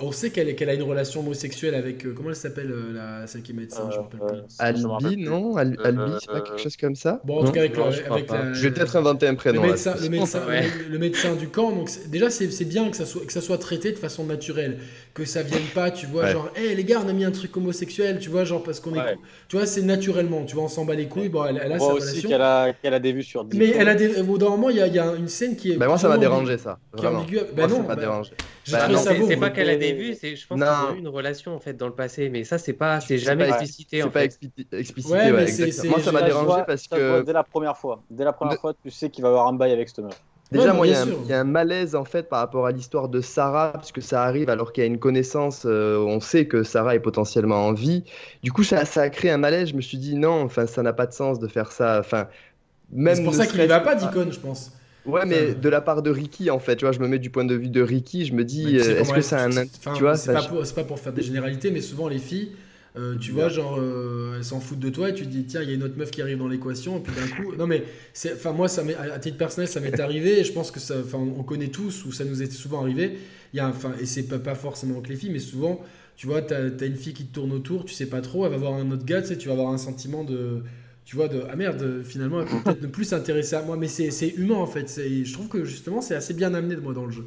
on 0.00 0.12
sait 0.12 0.30
qu'elle 0.30 0.68
a 0.68 0.74
une 0.74 0.82
relation 0.82 1.20
homosexuelle 1.20 1.74
avec. 1.74 2.04
Euh, 2.06 2.14
comment 2.16 2.28
elle 2.28 2.36
s'appelle, 2.36 2.70
euh, 2.70 2.92
la, 2.92 3.26
celle 3.26 3.42
qui 3.42 3.52
est 3.52 3.54
médecin 3.54 3.88
Je 3.90 3.96
me 3.96 4.02
rappelle 4.02 4.20
plus. 4.20 4.56
Albi, 4.58 5.16
non? 5.16 5.56
Albi, 5.56 5.76
c'est 6.20 6.30
pas 6.30 6.40
quelque 6.40 6.60
chose 6.60 6.76
comme 6.76 6.94
ça? 6.94 7.20
Bon, 7.24 7.40
en 7.40 7.44
tout 7.44 7.52
cas, 7.52 7.62
avec, 7.62 7.76
la, 7.76 8.52
Je 8.52 8.62
vais 8.62 8.70
peut-être 8.70 8.96
inventer 8.96 9.26
un 9.26 9.34
prénom. 9.34 9.62
Le 9.62 9.68
médecin, 9.68 9.94
le 10.00 10.08
médecin, 10.08 10.42
le, 10.90 10.98
médecin 10.98 11.34
du 11.34 11.48
camp. 11.48 11.72
Donc, 11.72 11.90
déjà, 12.08 12.30
c'est 12.30 12.64
bien 12.64 12.90
que 12.90 12.96
ça, 12.96 13.06
soit, 13.06 13.24
que 13.26 13.32
ça 13.32 13.40
soit 13.40 13.58
traité 13.58 13.90
de 13.90 13.98
façon 13.98 14.24
naturelle. 14.24 14.78
Que 15.18 15.24
ça 15.24 15.42
vienne 15.42 15.66
pas, 15.74 15.90
tu 15.90 16.06
vois, 16.06 16.30
genre, 16.30 16.48
hé 16.54 16.76
les 16.76 16.84
gars, 16.84 17.00
on 17.04 17.08
a 17.08 17.12
mis 17.12 17.24
un 17.24 17.32
truc 17.32 17.56
homosexuel, 17.56 18.20
tu 18.20 18.30
vois, 18.30 18.44
genre, 18.44 18.62
parce 18.62 18.78
qu'on 18.78 18.94
est. 18.94 19.16
Tu 19.48 19.56
vois, 19.56 19.66
c'est 19.66 19.82
naturellement, 19.82 20.44
tu 20.44 20.54
vois, 20.54 20.64
on 20.64 20.68
s'en 20.68 20.84
bat 20.84 20.94
les 20.94 21.08
couilles. 21.08 21.28
Bon, 21.28 21.44
elle, 21.44 21.58
a 21.58 21.76
sa 21.76 21.86
relation. 21.86 22.28
qu'elle 22.28 22.40
a, 22.40 22.72
qu'elle 22.72 22.94
a 22.94 23.00
des 23.00 23.12
vues 23.12 23.24
sur 23.24 23.44
10 23.44 23.58
Mais 23.58 23.70
elle 23.70 23.88
a 23.88 23.96
des. 23.96 24.20
Au 24.20 24.24
bout 24.24 24.38
d'un 24.38 24.50
moment, 24.50 24.70
il 24.70 24.76
y, 24.76 24.80
a 24.80 25.14
une 25.16 25.26
scène 25.26 25.56
qui 25.56 25.72
est. 25.72 25.76
Ben, 25.76 25.88
moi, 25.88 25.98
ça 25.98 26.08
m'a 26.08 26.18
dérangé, 26.18 26.56
ça. 26.56 26.78
Vraiment. 26.92 27.26
Ben 27.52 27.66
non, 27.66 27.78
ça 27.78 27.82
m'a 27.82 27.96
dérangé. 27.96 28.30
Bah, 28.70 28.86
c'est 28.96 29.36
pas 29.36 29.50
qu'elle 29.50 29.70
a 29.70 29.76
des 29.76 29.92
vues, 29.92 30.14
c'est 30.14 30.36
je 30.36 30.46
pense 30.46 30.58
qu'elle 30.58 30.68
a 30.68 30.94
eu 30.94 30.98
une 30.98 31.08
relation 31.08 31.54
en 31.54 31.58
fait 31.58 31.74
dans 31.74 31.86
le 31.86 31.94
passé, 31.94 32.28
mais 32.28 32.44
ça 32.44 32.58
c'est 32.58 32.72
pas, 32.72 33.00
c'est 33.00 33.18
jamais 33.18 33.48
explicité. 33.48 34.02
C'est 34.02 34.10
pas 34.10 34.24
explicité, 34.24 34.78
ouais, 35.10 35.32
ouais, 35.32 35.88
Moi 35.88 36.00
ça 36.00 36.12
m'a 36.12 36.22
dérangé 36.22 36.62
parce 36.66 36.86
que 36.86 37.22
dès 37.22 37.32
la 37.32 37.44
première 37.44 37.76
fois, 37.76 38.02
dès 38.10 38.24
la 38.24 38.32
première 38.32 38.60
fois, 38.60 38.74
tu 38.74 38.90
sais 38.90 39.10
qu'il 39.10 39.22
va 39.22 39.28
y 39.28 39.32
avoir 39.32 39.48
un 39.48 39.54
bail 39.54 39.72
avec 39.72 39.88
cette 39.88 40.04
meuf. 40.04 40.20
Déjà, 40.50 40.72
moi, 40.72 40.86
il 40.86 40.94
y, 41.28 41.32
a 41.32 41.40
un 41.40 41.44
malaise 41.44 41.94
en 41.94 42.04
fait 42.04 42.28
par 42.28 42.38
rapport 42.38 42.66
à 42.66 42.72
l'histoire 42.72 43.10
de 43.10 43.20
Sarah, 43.20 43.74
puisque 43.76 44.00
ça 44.00 44.24
arrive 44.24 44.48
alors 44.48 44.72
qu'il 44.72 44.82
y 44.82 44.86
a 44.86 44.86
une 44.86 44.98
connaissance, 44.98 45.64
euh, 45.66 45.98
on 45.98 46.20
sait 46.20 46.46
que 46.46 46.62
Sarah 46.62 46.94
est 46.94 47.00
potentiellement 47.00 47.66
en 47.66 47.74
vie. 47.74 48.04
Du 48.42 48.50
coup, 48.50 48.64
ça, 48.64 48.86
ça 48.86 49.02
a 49.02 49.10
créé 49.10 49.30
un 49.30 49.36
malaise. 49.36 49.68
Je 49.68 49.74
me 49.74 49.82
suis 49.82 49.98
dit 49.98 50.14
non, 50.14 50.42
enfin, 50.42 50.66
ça 50.66 50.82
n'a 50.82 50.94
pas 50.94 51.06
de 51.06 51.12
sens 51.12 51.38
de 51.38 51.48
faire 51.48 51.70
ça. 51.70 51.98
Enfin, 52.00 52.28
même. 52.90 53.16
C'est 53.16 53.24
pour 53.24 53.34
ça 53.34 53.46
qu'il 53.46 53.60
ne 53.60 53.66
va 53.66 53.80
pas, 53.80 53.94
Dicon, 53.94 54.28
je 54.30 54.40
pense. 54.40 54.72
Ouais, 55.04 55.26
mais 55.26 55.54
de 55.54 55.68
la 55.68 55.80
part 55.80 56.02
de 56.02 56.10
Ricky, 56.10 56.50
en 56.50 56.58
fait, 56.58 56.76
tu 56.76 56.84
vois, 56.84 56.92
je 56.92 57.00
me 57.00 57.08
mets 57.08 57.18
du 57.18 57.30
point 57.30 57.44
de 57.44 57.54
vue 57.54 57.68
de 57.68 57.82
Ricky, 57.82 58.24
je 58.24 58.34
me 58.34 58.44
dis, 58.44 58.76
est-ce 58.76 59.12
que 59.12 59.20
c'est 59.20 59.36
un. 59.36 59.50
tu 59.94 60.02
vois, 60.02 60.16
c'est 60.16 60.32
pas, 60.32 60.42
pas, 60.42 60.84
pour 60.84 60.98
faire 60.98 61.12
des 61.12 61.22
généralités, 61.22 61.70
mais 61.70 61.80
souvent 61.82 62.08
les 62.08 62.18
filles, 62.18 62.52
euh, 62.96 63.16
tu 63.16 63.32
vois, 63.32 63.48
genre, 63.48 63.78
euh, 63.78 64.36
elles 64.36 64.44
s'en 64.44 64.60
foutent 64.60 64.78
de 64.78 64.88
toi 64.90 65.10
et 65.10 65.14
tu 65.14 65.24
te 65.24 65.28
dis, 65.28 65.44
tiens, 65.44 65.62
il 65.62 65.68
y 65.68 65.72
a 65.72 65.74
une 65.74 65.82
autre 65.82 65.96
meuf 65.96 66.10
qui 66.10 66.22
arrive 66.22 66.38
dans 66.38 66.48
l'équation, 66.48 66.98
et 66.98 67.00
puis 67.00 67.12
d'un 67.14 67.42
coup. 67.42 67.54
Non, 67.56 67.66
mais, 67.66 67.84
enfin, 68.34 68.52
moi, 68.52 68.68
ça 68.68 68.82
à 69.12 69.18
titre 69.18 69.36
personnel, 69.36 69.68
ça 69.68 69.80
m'est 69.80 70.00
arrivé, 70.00 70.40
et 70.40 70.44
je 70.44 70.52
pense 70.52 70.70
que 70.70 70.80
ça. 70.80 70.96
Enfin, 71.04 71.18
on 71.18 71.42
connaît 71.42 71.68
tous, 71.68 72.04
ou 72.04 72.12
ça 72.12 72.24
nous 72.24 72.42
est 72.42 72.50
souvent 72.50 72.80
arrivé. 72.80 73.18
Il 73.52 73.58
y 73.58 73.60
a, 73.60 73.68
enfin, 73.68 73.92
et 74.00 74.06
c'est 74.06 74.24
pas, 74.24 74.38
pas 74.38 74.54
forcément 74.54 75.00
que 75.00 75.08
les 75.08 75.16
filles, 75.16 75.30
mais 75.30 75.38
souvent, 75.38 75.80
tu 76.16 76.26
vois, 76.26 76.42
t'as 76.42 76.64
as 76.80 76.84
une 76.84 76.96
fille 76.96 77.14
qui 77.14 77.26
te 77.26 77.34
tourne 77.34 77.52
autour, 77.52 77.84
tu 77.84 77.94
sais 77.94 78.06
pas 78.06 78.20
trop, 78.20 78.44
elle 78.44 78.52
va 78.52 78.58
voir 78.58 78.74
un 78.74 78.90
autre 78.90 79.04
gars, 79.04 79.22
tu 79.22 79.28
sais, 79.28 79.38
tu 79.38 79.48
vas 79.48 79.54
avoir 79.54 79.72
un 79.72 79.78
sentiment 79.78 80.24
de 80.24 80.62
tu 81.04 81.16
vois, 81.16 81.28
de 81.28 81.42
ah 81.50 81.56
merde, 81.56 82.02
finalement, 82.04 82.42
elle 82.42 82.48
peut 82.48 82.62
peut-être 82.62 82.82
ne 82.82 82.86
plus 82.86 83.06
s'intéresser 83.06 83.56
à 83.56 83.62
moi, 83.62 83.78
mais 83.78 83.88
c'est 83.88 84.28
humain 84.36 84.56
en 84.56 84.66
fait. 84.66 85.00
Je 85.24 85.32
trouve 85.32 85.48
que 85.48 85.64
justement, 85.64 86.02
c'est 86.02 86.14
assez 86.14 86.34
bien 86.34 86.52
amené 86.52 86.74
de 86.74 86.80
moi 86.80 86.92
dans 86.92 87.06
le 87.06 87.12
jeu. 87.12 87.24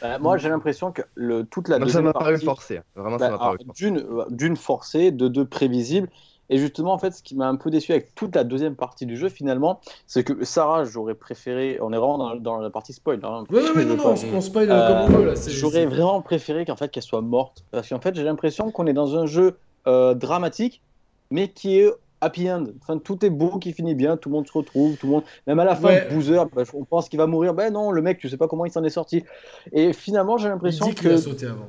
Bah, 0.00 0.18
moi, 0.18 0.36
j'ai 0.36 0.48
l'impression 0.48 0.92
que 0.92 1.02
le, 1.14 1.44
toute 1.44 1.68
la 1.68 1.78
non, 1.78 1.88
ça 1.88 2.02
m'a 2.02 2.12
paru 2.12 2.38
forcé. 2.38 2.80
Vraiment, 2.94 3.18
ça 3.18 3.30
bah, 3.30 3.54
D'une, 3.74 4.04
d'une 4.30 4.56
forcée, 4.56 5.10
de 5.10 5.28
deux 5.28 5.44
prévisible. 5.44 6.08
Et 6.50 6.58
justement, 6.58 6.92
en 6.92 6.98
fait, 6.98 7.12
ce 7.12 7.22
qui 7.22 7.36
m'a 7.36 7.48
un 7.48 7.54
peu 7.54 7.70
déçu 7.70 7.92
avec 7.92 8.12
toute 8.16 8.34
la 8.34 8.42
deuxième 8.42 8.74
partie 8.74 9.06
du 9.06 9.16
jeu, 9.16 9.28
finalement, 9.28 9.80
c'est 10.08 10.24
que 10.24 10.44
Sarah, 10.44 10.84
j'aurais 10.84 11.14
préféré. 11.14 11.78
On 11.80 11.92
est 11.92 11.96
vraiment 11.96 12.34
dans, 12.34 12.58
la 12.58 12.70
partie 12.70 12.92
spoil. 12.92 13.20
Hein, 13.22 13.44
oui, 13.50 13.60
oui, 13.76 13.86
non, 13.86 13.96
non, 13.96 14.14
on, 14.34 14.40
spoil 14.40 14.68
euh, 14.68 15.06
comme 15.06 15.14
on 15.14 15.18
veut. 15.18 15.26
là. 15.26 15.34
J'aurais 15.46 15.86
vraiment 15.86 16.20
préféré 16.22 16.64
qu'en 16.64 16.74
fait, 16.74 16.90
qu'elle 16.90 17.04
soit 17.04 17.20
morte. 17.20 17.64
Parce 17.70 17.88
qu'en 17.88 18.00
fait, 18.00 18.16
j'ai 18.16 18.24
l'impression 18.24 18.72
qu'on 18.72 18.88
est 18.88 18.92
dans 18.92 19.16
un 19.16 19.26
jeu 19.26 19.58
euh, 19.86 20.14
dramatique, 20.14 20.82
mais 21.30 21.48
qui 21.48 21.78
est 21.78 21.90
happy 22.20 22.50
end. 22.50 22.66
Enfin, 22.82 22.98
tout 22.98 23.24
est 23.24 23.30
beau, 23.30 23.58
qui 23.58 23.72
finit 23.72 23.94
bien, 23.94 24.16
tout 24.16 24.28
le 24.28 24.34
monde 24.34 24.46
se 24.46 24.52
retrouve, 24.52 24.96
tout 24.96 25.06
le 25.06 25.12
monde. 25.12 25.24
Même 25.46 25.58
à 25.58 25.64
la 25.64 25.76
fin, 25.76 26.00
Boozer, 26.10 26.46
bah, 26.46 26.62
on 26.74 26.84
pense 26.84 27.08
qu'il 27.08 27.18
va 27.18 27.26
mourir. 27.26 27.54
Ben 27.54 27.72
non, 27.72 27.90
le 27.90 28.02
mec, 28.02 28.18
tu 28.18 28.28
sais 28.28 28.36
pas 28.36 28.48
comment 28.48 28.64
il 28.64 28.72
s'en 28.72 28.84
est 28.84 28.90
sorti. 28.90 29.24
Et 29.72 29.92
finalement, 29.92 30.38
j'ai 30.38 30.48
l'impression 30.48 30.92
que. 30.92 31.08
A 31.08 31.18
sauté 31.18 31.46
avant. 31.46 31.68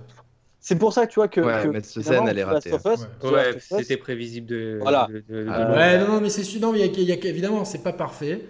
C'est 0.64 0.78
pour 0.78 0.93
ça 0.93 1.08
que 1.08 1.12
tu 1.12 1.16
vois 1.16 1.28
que. 1.28 1.41
Ouais, 1.41 1.68
mais 1.68 1.82
cette 1.82 2.04
scène, 2.04 2.28
elle 2.28 2.38
est 2.38 2.43
ratée. 2.43 2.72
ouais, 2.72 3.58
c'était 3.60 3.97
prévisible 3.97 4.47
de. 4.47 4.78
Voilà. 4.82 5.08
Ah 5.49 5.72
ouais, 5.72 5.97
non, 5.99 6.08
non, 6.08 6.22
mais 6.22 6.30
c'est 6.30 6.60
non, 6.60 6.72
mais 6.72 6.88
il 6.88 7.04
y, 7.04 7.12
a, 7.12 7.16
évidemment, 7.16 7.66
c'est 7.66 7.84
pas 7.84 7.93
parfait. 7.93 8.45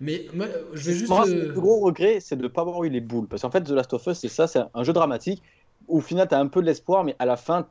Mais 0.00 0.26
je 0.74 0.90
vais 0.90 0.96
juste. 0.96 1.08
Moi, 1.08 1.24
le 1.26 1.52
plus 1.52 1.60
gros 1.60 1.80
regret, 1.80 2.18
c'est 2.20 2.36
de 2.36 2.42
ne 2.42 2.48
pas 2.48 2.62
avoir 2.62 2.82
eu 2.84 2.88
les 2.88 3.00
boules. 3.00 3.28
Parce 3.28 3.42
qu'en 3.42 3.50
fait, 3.50 3.62
The 3.62 3.70
Last 3.70 3.92
of 3.94 4.06
Us, 4.06 4.18
c'est 4.18 4.28
ça, 4.28 4.46
c'est 4.46 4.58
un 4.74 4.82
jeu 4.82 4.92
dramatique 4.92 5.42
au 5.88 6.00
final, 6.00 6.28
tu 6.28 6.34
as 6.34 6.38
un 6.38 6.46
peu 6.46 6.60
de 6.60 6.66
l'espoir, 6.66 7.04
mais 7.04 7.14
à 7.18 7.26
la 7.26 7.36
fin, 7.36 7.66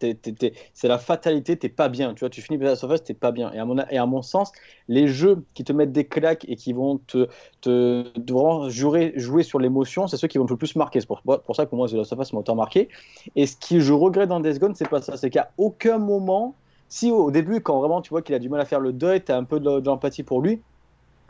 c'est 0.73 0.87
la 0.87 0.97
fatalité, 0.97 1.57
t'es 1.57 1.69
pas 1.69 1.89
bien. 1.89 2.13
Tu 2.13 2.21
vois, 2.21 2.29
tu 2.29 2.41
finis 2.41 2.57
Last 2.57 2.83
of 2.83 2.91
Us, 2.91 3.03
t'es 3.03 3.13
pas 3.13 3.31
bien. 3.31 3.51
Et 3.53 3.97
à, 3.97 4.05
mon, 4.05 4.21
sens, 4.21 4.51
les 4.87 5.07
jeux 5.07 5.43
qui 5.53 5.63
te 5.63 5.73
mettent 5.73 5.91
des 5.91 6.05
claques 6.05 6.45
et 6.47 6.55
qui 6.55 6.73
vont 6.73 6.99
te, 7.07 7.27
te, 7.61 8.05
jouer 8.69 9.43
sur 9.43 9.59
l'émotion, 9.59 10.07
c'est 10.07 10.17
ceux 10.17 10.27
qui 10.27 10.37
vont 10.37 10.45
le 10.49 10.57
plus 10.57 10.75
marquer. 10.75 11.01
C'est 11.01 11.07
pour, 11.07 11.21
pour, 11.21 11.55
ça 11.55 11.65
que 11.65 11.75
moi, 11.75 11.87
The 11.87 11.93
Last 11.93 12.13
of 12.13 12.19
Us 12.19 12.33
m'a 12.33 12.39
autant 12.39 12.55
marqué. 12.55 12.89
Et 13.35 13.45
ce 13.45 13.55
que 13.55 13.79
je 13.79 13.93
regrette 13.93 14.29
dans 14.29 14.39
Death 14.39 14.59
Gone, 14.59 14.75
c'est 14.75 14.89
pas 14.89 15.01
ça. 15.01 15.17
C'est 15.17 15.29
qu'à 15.29 15.51
aucun 15.57 15.97
moment, 15.97 16.55
si 16.89 17.11
au 17.11 17.31
début, 17.31 17.61
quand 17.61 17.79
vraiment 17.79 18.01
tu 18.01 18.09
vois 18.09 18.21
qu'il 18.21 18.35
a 18.35 18.39
du 18.39 18.49
mal 18.49 18.61
à 18.61 18.65
faire 18.65 18.79
le 18.79 18.93
deuil, 18.93 19.23
tu 19.23 19.31
as 19.31 19.37
un 19.37 19.43
peu 19.43 19.59
de, 19.59 19.79
de 19.79 19.85
l'empathie 19.85 20.23
pour 20.23 20.41
lui. 20.41 20.61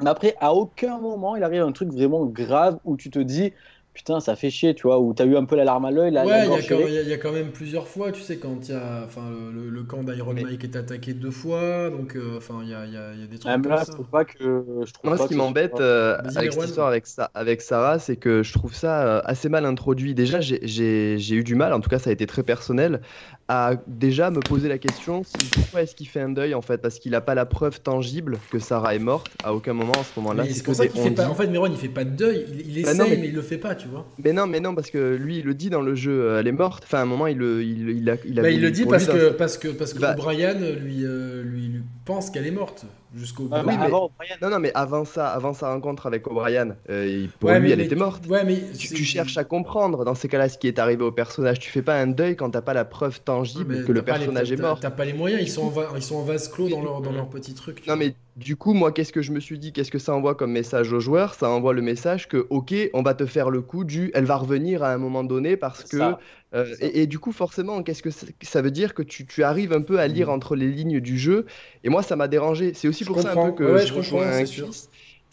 Mais 0.01 0.09
après, 0.09 0.35
à 0.41 0.53
aucun 0.53 0.97
moment, 0.99 1.35
il 1.35 1.43
arrive 1.43 1.63
un 1.63 1.71
truc 1.71 1.89
vraiment 1.89 2.25
grave 2.25 2.79
où 2.83 2.97
tu 2.97 3.09
te 3.09 3.19
dis 3.19 3.53
putain, 3.95 4.19
ça 4.19 4.35
fait 4.35 4.49
chier, 4.49 4.75
tu 4.75 4.83
vois, 4.83 4.99
où 4.99 5.13
t'as 5.13 5.25
eu 5.25 5.37
un 5.37 5.45
peu 5.45 5.55
la 5.55 5.63
larme 5.63 5.85
à 5.85 5.91
l'œil. 5.91 6.11
Ouais, 6.11 6.45
il 6.45 7.09
y, 7.09 7.13
a 7.13 7.17
quand 7.17 7.31
même 7.31 7.51
plusieurs 7.51 7.87
fois, 7.87 8.11
tu 8.11 8.21
sais, 8.21 8.37
quand 8.37 8.67
il 8.67 8.73
y 8.73 8.77
a, 8.77 9.03
enfin, 9.05 9.23
le, 9.53 9.83
camp 9.83 10.03
d'Iron 10.03 10.33
Mike 10.33 10.63
est 10.65 10.75
attaqué 10.75 11.13
deux 11.13 11.31
fois, 11.31 11.89
donc, 11.89 12.15
euh, 12.15 12.37
enfin, 12.37 12.59
il 12.63 12.69
y 12.69 12.73
a, 12.73 12.85
y, 12.85 12.97
a, 12.97 13.13
y 13.13 13.23
a, 13.23 13.27
des 13.27 13.39
trucs. 13.39 13.51
Même 13.51 13.61
comme 13.61 13.71
là, 13.71 13.85
ça. 13.85 13.93
pas 14.11 14.25
que. 14.25 14.65
Je 14.85 14.91
trouve 14.91 15.09
Moi, 15.09 15.17
ce 15.17 15.27
qui 15.27 15.35
m'embête 15.35 15.79
euh, 15.79 16.17
avec 16.35 16.51
cette 16.51 16.65
histoire 16.65 16.87
avec, 16.87 17.05
avec 17.33 17.61
Sarah, 17.61 17.97
c'est 17.97 18.17
que 18.17 18.43
je 18.43 18.51
trouve 18.51 18.75
ça 18.75 19.07
euh, 19.07 19.21
assez 19.23 19.47
mal 19.47 19.65
introduit. 19.65 20.13
Déjà, 20.13 20.41
j'ai 20.41 21.31
eu 21.31 21.43
du 21.43 21.55
mal, 21.55 21.71
en 21.71 21.79
tout 21.79 21.89
cas, 21.89 21.99
ça 21.99 22.09
a 22.09 22.13
été 22.13 22.27
très 22.27 22.43
personnel, 22.43 22.99
à 23.47 23.75
déjà 23.87 24.31
me 24.31 24.39
poser 24.39 24.67
la 24.67 24.79
question 24.79 25.21
pourquoi 25.51 25.83
est-ce 25.83 25.95
qu'il 25.95 26.07
fait 26.07 26.21
un 26.21 26.29
deuil 26.29 26.53
en 26.53 26.61
fait? 26.61 26.79
Parce 26.79 26.99
qu'il 26.99 27.11
n'a 27.11 27.21
pas 27.21 27.35
la 27.35 27.45
preuve 27.45 27.79
tangible 27.81 28.37
que 28.51 28.59
Sarah 28.59 28.95
est 28.95 28.99
morte 28.99 29.31
à 29.43 29.53
aucun 29.53 29.73
moment 29.73 29.93
à 29.93 30.03
ce 30.03 30.19
moment-là. 30.19 30.45
C'est 30.49 30.63
pour 30.63 30.75
ça 30.75 30.87
qu'il 30.87 31.01
fait 31.01 31.11
pas. 31.11 31.27
En 31.27 31.35
fait, 31.35 31.47
Meron 31.47 31.67
il 31.67 31.77
fait 31.77 31.87
pas 31.87 32.03
de 32.03 32.11
deuil, 32.11 32.45
il, 32.49 32.83
bah 32.83 32.91
essaye, 32.91 33.19
mais, 33.19 33.27
il 33.27 33.35
le 33.35 33.41
fait 33.41 33.57
pas, 33.57 33.75
tu 33.75 33.87
vois. 33.87 34.05
Mais 34.23 34.33
non, 34.33 34.47
mais 34.47 34.59
non, 34.59 34.73
parce 34.73 34.89
que 34.89 35.15
lui, 35.15 35.39
il 35.39 35.45
le 35.45 35.53
dit 35.53 35.69
dans 35.69 35.81
le 35.81 35.95
jeu, 35.95 36.11
euh, 36.11 36.39
elle 36.39 36.47
est 36.47 36.51
morte. 36.51 36.83
Enfin, 36.85 36.99
à 36.99 37.01
un 37.01 37.05
moment, 37.05 37.27
il, 37.27 37.41
il, 37.41 37.89
il, 37.89 38.09
a, 38.09 38.15
il, 38.25 38.39
a 38.39 38.43
bah, 38.43 38.49
il 38.49 38.61
le 38.61 38.71
dit 38.71 38.85
parce 38.85 39.05
que, 39.05 39.29
parce 39.29 39.57
que, 39.57 39.67
parce 39.69 39.93
que 39.93 39.99
bah 39.99 40.13
Brian 40.15 40.55
lui, 40.81 41.05
euh, 41.05 41.43
lui, 41.43 41.67
lui 41.67 41.83
pense 42.05 42.29
qu'elle 42.29 42.47
est 42.47 42.51
morte 42.51 42.85
jusqu'au 43.15 43.49
ah, 43.51 43.63
Non, 43.63 44.49
non, 44.49 44.59
mais 44.59 44.71
avant 44.75 45.05
ça, 45.05 45.29
avant 45.29 45.53
sa 45.53 45.71
rencontre 45.71 46.05
avec 46.05 46.27
O'Brien, 46.27 46.75
euh, 46.89 47.27
pour 47.39 47.51
lui, 47.51 47.71
elle 47.71 47.81
était 47.81 47.95
morte. 47.95 48.25
Ouais, 48.27 48.43
mais 48.43 48.61
tu, 48.77 49.03
cherches 49.03 49.37
à 49.37 49.43
comprendre 49.43 50.05
dans 50.05 50.15
ces 50.15 50.27
cas-là 50.27 50.49
ce 50.49 50.57
qui 50.57 50.67
est 50.67 50.79
arrivé 50.79 51.03
au 51.03 51.11
personnage. 51.11 51.59
Tu 51.59 51.69
fais 51.69 51.81
pas 51.81 51.95
un 51.95 52.07
deuil 52.07 52.35
quand 52.35 52.51
t'as 52.51 52.61
pas 52.61 52.73
la 52.73 52.85
preuve 52.85 53.21
tangible 53.21 53.85
que 53.85 53.91
le 53.91 54.01
personnage 54.01 54.51
est 54.51 54.57
mort. 54.57 54.79
T'as 54.79 54.91
pas 54.91 55.05
les 55.05 55.13
moyens, 55.13 55.41
ils 55.41 55.51
sont, 55.51 55.67
en 55.67 55.95
ils 55.95 56.03
sont 56.03 56.17
en 56.17 56.23
vase 56.23 56.49
clos 56.49 56.69
dans 56.69 56.81
leur, 56.81 57.01
dans 57.01 57.11
leur 57.11 57.29
petit 57.29 57.53
truc. 57.53 57.85
Non, 57.87 57.95
mais 57.95 58.15
du 58.35 58.57
coup, 58.57 58.73
moi, 58.73 58.91
qu'est-ce 58.91 59.13
que 59.13 59.21
je 59.21 59.31
me 59.31 59.39
suis 59.39 59.57
dit 59.57 59.71
Qu'est-ce 59.71 59.91
que 59.91 59.99
ça 59.99 60.13
envoie 60.13 60.35
comme 60.35 60.51
message 60.51 60.91
aux 60.91 60.99
joueurs? 60.99 61.35
Ça 61.35 61.49
envoie 61.49 61.73
le 61.73 61.81
message 61.81 62.27
que, 62.27 62.45
ok, 62.49 62.73
on 62.93 63.01
va 63.01 63.13
te 63.13 63.25
faire 63.25 63.49
le 63.49 63.61
coup 63.61 63.85
du, 63.85 64.11
elle 64.13 64.25
va 64.25 64.35
revenir 64.35 64.83
à 64.83 64.91
un 64.91 64.97
moment 64.97 65.23
donné 65.23 65.55
parce 65.55 65.83
que. 65.83 66.15
Euh, 66.53 66.73
et, 66.79 67.05
du 67.05 67.19
coup, 67.19 67.33
forcément, 67.33 67.83
qu'est-ce 67.83 68.03
que 68.03 68.09
ça 68.09 68.61
veut 68.61 68.71
dire 68.71 68.93
que 68.93 69.03
tu, 69.03 69.25
tu, 69.25 69.43
arrives 69.43 69.73
un 69.73 69.81
peu 69.81 69.99
à 69.99 70.07
lire 70.07 70.27
mm. 70.27 70.31
entre 70.31 70.55
les 70.55 70.69
lignes 70.69 70.99
du 70.99 71.17
jeu? 71.17 71.45
Et 71.83 71.89
moi, 71.89 72.01
ça 72.03 72.15
m'a 72.15 72.27
dérangé. 72.27 72.73
C'est 72.73 72.87
aussi 72.87 73.03
pour 73.03 73.21
ça 73.21 73.31
un 73.31 73.51
peu 73.51 73.51
que 73.51 73.77
je, 73.77 73.87
je 73.87 73.93
rejoins 73.93 74.27
un 74.27 74.45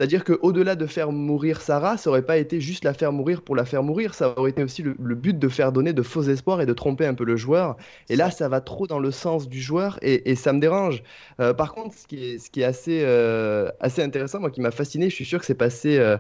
C'est-à-dire 0.03 0.25
qu'au-delà 0.25 0.75
de 0.75 0.87
faire 0.87 1.13
mourir 1.13 1.61
Sarah, 1.61 1.97
ça 1.97 2.11
aurait 2.11 2.27
pas 2.27 2.37
été 2.37 2.61
juste 2.61 2.83
la 2.83 2.93
faire 2.93 3.13
mourir 3.13 3.41
pour 3.41 3.55
la 3.55 3.65
faire 3.65 3.85
mourir, 3.85 4.15
ça 4.15 4.37
aurait 4.37 4.51
été 4.51 4.65
aussi 4.65 4.83
le, 4.83 5.15
but 5.15 5.39
de 5.39 5.49
faire 5.49 5.71
donner 5.71 5.93
de 5.93 6.03
faux 6.03 6.23
espoirs 6.23 6.61
et 6.61 6.67
de 6.67 6.73
tromper 6.73 7.07
un 7.07 7.15
peu 7.15 7.23
le 7.23 7.37
joueur. 7.37 7.77
Et 8.09 8.17
là, 8.17 8.33
ça 8.33 8.49
va 8.49 8.61
trop 8.61 8.89
dans 8.89 8.99
le 8.99 9.13
sens 9.13 9.49
du 9.49 9.61
joueur 9.61 10.01
et, 10.03 10.35
ça 10.35 10.53
me 10.53 10.59
dérange. 10.59 11.05
Euh, 11.39 11.55
par 11.55 11.73
contre, 11.73 11.97
ce 11.97 12.09
qui 12.09 12.33
est, 12.33 12.39
ce 12.39 12.51
qui 12.51 12.63
est 12.63 12.65
assez, 12.65 13.03
euh, 13.05 13.71
assez 13.79 14.03
intéressant, 14.03 14.41
moi 14.41 14.51
qui 14.51 14.61
m'a 14.61 14.73
fasciné, 14.73 15.09
je 15.09 15.15
suis 15.15 15.25
sûr 15.25 15.39
que 15.39 15.47
c'est 15.47 15.55
passé, 15.55 15.99
euh, 15.99 16.17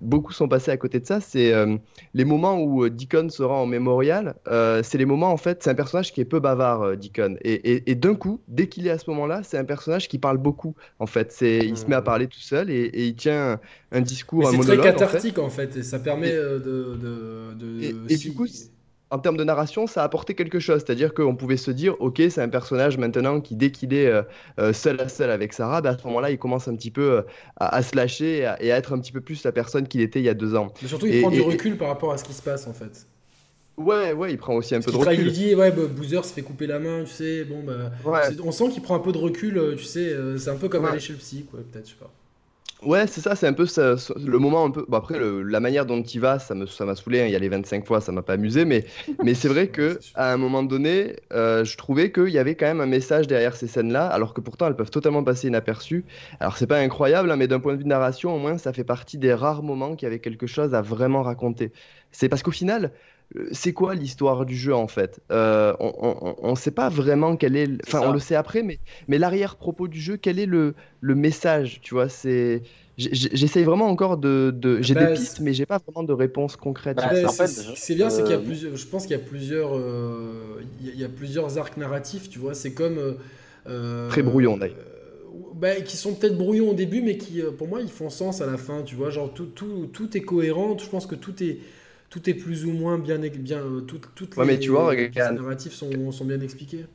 beaucoup 0.00 0.32
sont 0.32 0.48
passés 0.48 0.70
à 0.70 0.78
côté 0.78 0.98
de 0.98 1.04
ça, 1.04 1.20
c'est 1.20 1.52
les 2.14 2.24
moments 2.24 2.62
où 2.62 2.88
Deacon 2.88 3.28
sera 3.28 3.56
en 3.56 3.66
mémorial. 3.66 4.36
c'est 4.46 4.96
les 4.96 5.04
moments, 5.04 5.32
en 5.32 5.36
fait, 5.36 5.62
c'est 5.62 5.68
un 5.68 5.74
personnage 5.74 6.14
qui 6.14 6.22
est 6.22 6.24
peu 6.24 6.40
bavard, 6.40 6.96
Deacon. 6.96 7.36
Et, 7.42 7.90
et 7.90 7.94
d'un 7.94 8.14
coup, 8.14 8.40
dès 8.48 8.68
qu'il 8.68 8.86
est 8.86 8.90
à 8.90 8.96
ce 8.96 9.10
moment-là, 9.10 9.42
c'est 9.42 9.58
un 9.58 9.66
personnage 9.66 10.08
qui 10.08 10.16
parle 10.16 10.38
beaucoup, 10.38 10.74
en 10.98 11.06
fait. 11.06 11.30
C'est, 11.30 11.58
il 11.58 11.76
se 11.76 11.84
met 11.88 11.94
à 11.94 12.00
mmh. 12.00 12.04
parler 12.04 12.26
tout 12.26 12.40
seul 12.40 12.70
et, 12.70 13.08
il 13.08 13.17
tient 13.18 13.60
un, 13.92 14.00
discours, 14.00 14.48
un 14.48 14.52
monologue. 14.52 14.76
C'est 14.76 14.80
très 14.80 14.90
cathartique, 14.92 15.38
en 15.38 15.50
fait. 15.50 15.76
et 15.76 15.82
ça 15.82 15.98
permet 15.98 16.32
de, 16.32 16.58
de, 16.58 17.54
de, 17.54 17.82
et, 18.08 18.16
du 18.16 18.32
coup, 18.32 18.46
en 19.10 19.18
termes 19.18 19.36
de 19.36 19.44
narration, 19.44 19.86
ça 19.86 20.02
a 20.02 20.04
apporté 20.04 20.34
quelque 20.34 20.58
chose. 20.58 20.82
C'est-à-dire 20.84 21.14
qu'on 21.14 21.36
pouvait 21.36 21.56
se 21.56 21.70
dire, 21.70 21.96
ok, 22.00 22.22
c'est 22.30 22.42
un 22.42 22.48
personnage 22.48 22.98
maintenant 22.98 23.40
qui, 23.40 23.56
dès 23.56 23.70
qu'il 23.70 23.94
est 23.94 24.06
euh, 24.06 24.22
euh, 24.58 24.72
seul 24.72 25.00
à 25.00 25.08
seul 25.08 25.30
avec 25.30 25.52
Sarah, 25.52 25.80
bah, 25.80 25.90
à 25.90 25.98
ce 25.98 26.06
moment-là, 26.06 26.30
il 26.30 26.38
commence 26.38 26.68
un 26.68 26.74
petit 26.74 26.90
peu 26.90 27.12
euh, 27.12 27.22
à, 27.56 27.82
se 27.82 27.96
lâcher 27.96 28.38
et 28.60 28.72
à, 28.72 28.78
être 28.78 28.92
un 28.92 28.98
petit 28.98 29.12
peu 29.12 29.20
plus 29.20 29.42
la 29.44 29.52
personne 29.52 29.88
qu'il 29.88 30.00
était 30.00 30.20
il 30.20 30.24
y 30.24 30.28
a 30.28 30.34
deux 30.34 30.54
ans. 30.54 30.72
Mais 30.82 30.88
surtout, 30.88 31.06
il 31.06 31.22
prend 31.22 31.30
du 31.30 31.40
recul 31.40 31.76
par 31.76 31.88
rapport 31.88 32.12
à 32.12 32.18
ce 32.18 32.24
qui 32.24 32.34
se 32.34 32.42
passe 32.42 32.66
en 32.66 32.72
fait. 32.72 33.06
Ouais, 33.76 34.12
ouais, 34.12 34.32
il 34.32 34.38
prend 34.38 34.54
aussi 34.56 34.74
un 34.74 34.80
peu 34.80 34.90
de 34.90 34.96
recul. 34.96 35.14
Il 35.14 35.22
lui 35.22 35.32
dit, 35.32 35.54
ouais, 35.54 35.70
bah, 35.70 35.82
Boozer 35.88 36.24
se 36.24 36.32
fait 36.32 36.42
couper 36.42 36.66
la 36.66 36.80
main, 36.80 37.04
tu 37.04 37.12
sais. 37.12 37.44
Bon, 37.44 37.62
bah, 37.62 37.92
on 38.42 38.50
sent 38.50 38.70
qu'il 38.70 38.82
prend 38.82 38.96
un 38.96 39.00
peu 39.00 39.12
de 39.12 39.18
recul, 39.18 39.76
tu 39.78 39.84
sais. 39.84 40.14
c'est 40.36 40.50
un 40.50 40.56
peu 40.56 40.68
comme 40.68 40.84
aller 40.84 41.00
chez 41.00 41.12
le 41.12 41.18
psy, 41.18 41.46
quoi, 41.50 41.60
peut-être, 41.60 41.86
je 41.86 41.92
sais 41.92 41.98
pas. 41.98 42.10
Ouais, 42.80 43.08
c'est 43.08 43.20
ça, 43.20 43.34
c'est 43.34 43.48
un 43.48 43.52
peu 43.52 43.64
le 43.66 44.38
moment 44.38 44.64
un 44.64 44.70
peu. 44.70 44.84
Bon, 44.88 44.96
après, 44.98 45.18
la 45.18 45.58
manière 45.58 45.84
dont 45.84 46.00
il 46.00 46.20
va, 46.20 46.38
ça 46.38 46.54
m'a 46.54 46.64
ça 46.68 46.94
saoulé. 46.94 47.20
Hein, 47.22 47.26
il 47.26 47.32
y 47.32 47.34
a 47.34 47.38
les 47.40 47.48
25 47.48 47.84
fois, 47.84 48.00
ça 48.00 48.12
m'a 48.12 48.22
pas 48.22 48.34
amusé, 48.34 48.64
mais, 48.64 48.84
mais 49.24 49.34
c'est 49.34 49.48
vrai 49.48 49.68
que 49.68 49.98
à 50.14 50.32
un 50.32 50.36
moment 50.36 50.62
donné, 50.62 51.16
euh, 51.32 51.64
je 51.64 51.76
trouvais 51.76 52.12
qu'il 52.12 52.28
y 52.28 52.38
avait 52.38 52.54
quand 52.54 52.66
même 52.66 52.80
un 52.80 52.86
message 52.86 53.26
derrière 53.26 53.56
ces 53.56 53.66
scènes-là, 53.66 54.06
alors 54.06 54.32
que 54.32 54.40
pourtant 54.40 54.68
elles 54.68 54.76
peuvent 54.76 54.92
totalement 54.92 55.24
passer 55.24 55.48
inaperçues. 55.48 56.04
Alors 56.38 56.56
c'est 56.56 56.68
pas 56.68 56.78
incroyable, 56.78 57.32
hein, 57.32 57.36
mais 57.36 57.48
d'un 57.48 57.58
point 57.58 57.72
de 57.72 57.78
vue 57.78 57.84
de 57.84 57.88
narration, 57.88 58.32
au 58.36 58.38
moins, 58.38 58.58
ça 58.58 58.72
fait 58.72 58.84
partie 58.84 59.18
des 59.18 59.34
rares 59.34 59.64
moments 59.64 59.96
qui 59.96 60.06
avaient 60.06 60.20
quelque 60.20 60.46
chose 60.46 60.72
à 60.72 60.80
vraiment 60.80 61.24
raconter. 61.24 61.72
C'est 62.12 62.28
parce 62.28 62.44
qu'au 62.44 62.52
final, 62.52 62.92
c'est 63.52 63.72
quoi 63.72 63.94
l'histoire 63.94 64.46
du 64.46 64.56
jeu 64.56 64.74
en 64.74 64.88
fait? 64.88 65.20
Euh, 65.30 65.74
On 65.80 66.50
ne 66.50 66.56
sait 66.56 66.70
pas 66.70 66.88
vraiment 66.88 67.36
quel 67.36 67.56
est. 67.56 67.68
Enfin, 67.86 68.00
on 68.04 68.12
le 68.12 68.18
sait 68.18 68.34
après, 68.34 68.62
mais, 68.62 68.78
mais 69.06 69.18
l'arrière-propos 69.18 69.86
du 69.86 70.00
jeu, 70.00 70.16
quel 70.16 70.38
est 70.38 70.46
le, 70.46 70.74
le 71.00 71.14
message 71.14 71.80
Tu 71.82 71.94
vois, 71.94 72.08
c'est. 72.08 72.62
J'essaye 72.96 73.64
vraiment 73.64 73.86
encore 73.86 74.16
de. 74.16 74.52
de... 74.56 74.82
J'ai 74.82 74.94
des 74.94 75.00
bah, 75.00 75.12
pistes, 75.12 75.40
mais 75.40 75.52
j'ai 75.52 75.66
pas 75.66 75.78
vraiment 75.78 76.02
de 76.02 76.12
réponse 76.12 76.56
concrète. 76.56 76.96
Bah, 76.96 77.10
c'est 77.28 77.94
bien, 77.94 78.10
c'est 78.10 78.22
qu'il 78.22 78.32
y 78.32 78.34
a 78.34 78.38
euh, 78.38 78.42
plusieurs. 78.42 78.76
Je 78.76 78.86
pense 78.86 79.02
qu'il 79.02 79.16
y 79.16 79.20
a 79.20 79.22
plusieurs. 79.22 79.78
Il 80.80 80.98
y 80.98 81.04
a 81.04 81.08
plusieurs 81.08 81.58
arcs 81.58 81.76
narratifs, 81.76 82.30
tu 82.30 82.38
vois. 82.38 82.54
C'est 82.54 82.72
comme. 82.72 83.16
Très 83.64 84.22
brouillon 84.22 84.56
d'ailleurs. 84.56 84.76
Bah, 85.54 85.74
qui 85.82 85.96
sont 85.96 86.14
peut-être 86.14 86.38
brouillons 86.38 86.70
au 86.70 86.74
début, 86.74 87.02
mais 87.02 87.18
qui, 87.18 87.42
pour 87.58 87.68
moi, 87.68 87.80
ils 87.80 87.90
font 87.90 88.10
sens 88.10 88.40
à 88.40 88.46
la 88.46 88.56
fin, 88.56 88.82
tu 88.82 88.94
vois. 88.94 89.10
Genre, 89.10 89.32
tout, 89.34 89.46
tout, 89.46 89.88
tout 89.92 90.16
est 90.16 90.22
cohérent. 90.22 90.78
Je 90.78 90.88
pense 90.88 91.06
que 91.06 91.14
tout 91.14 91.42
est 91.42 91.58
tout 92.10 92.28
est 92.28 92.34
plus 92.34 92.64
ou 92.64 92.72
moins 92.72 92.98
bien, 92.98 93.18
bien 93.18 93.58
euh, 93.58 93.80
tout, 93.80 94.00
toutes 94.14 94.36
les, 94.36 94.44
mais 94.44 94.58
tu 94.58 94.70
vois, 94.70 94.94
narratifs 94.94 95.72
sont, 95.72 96.12
sont, 96.12 96.24
bien 96.24 96.40
expliqués. 96.40 96.86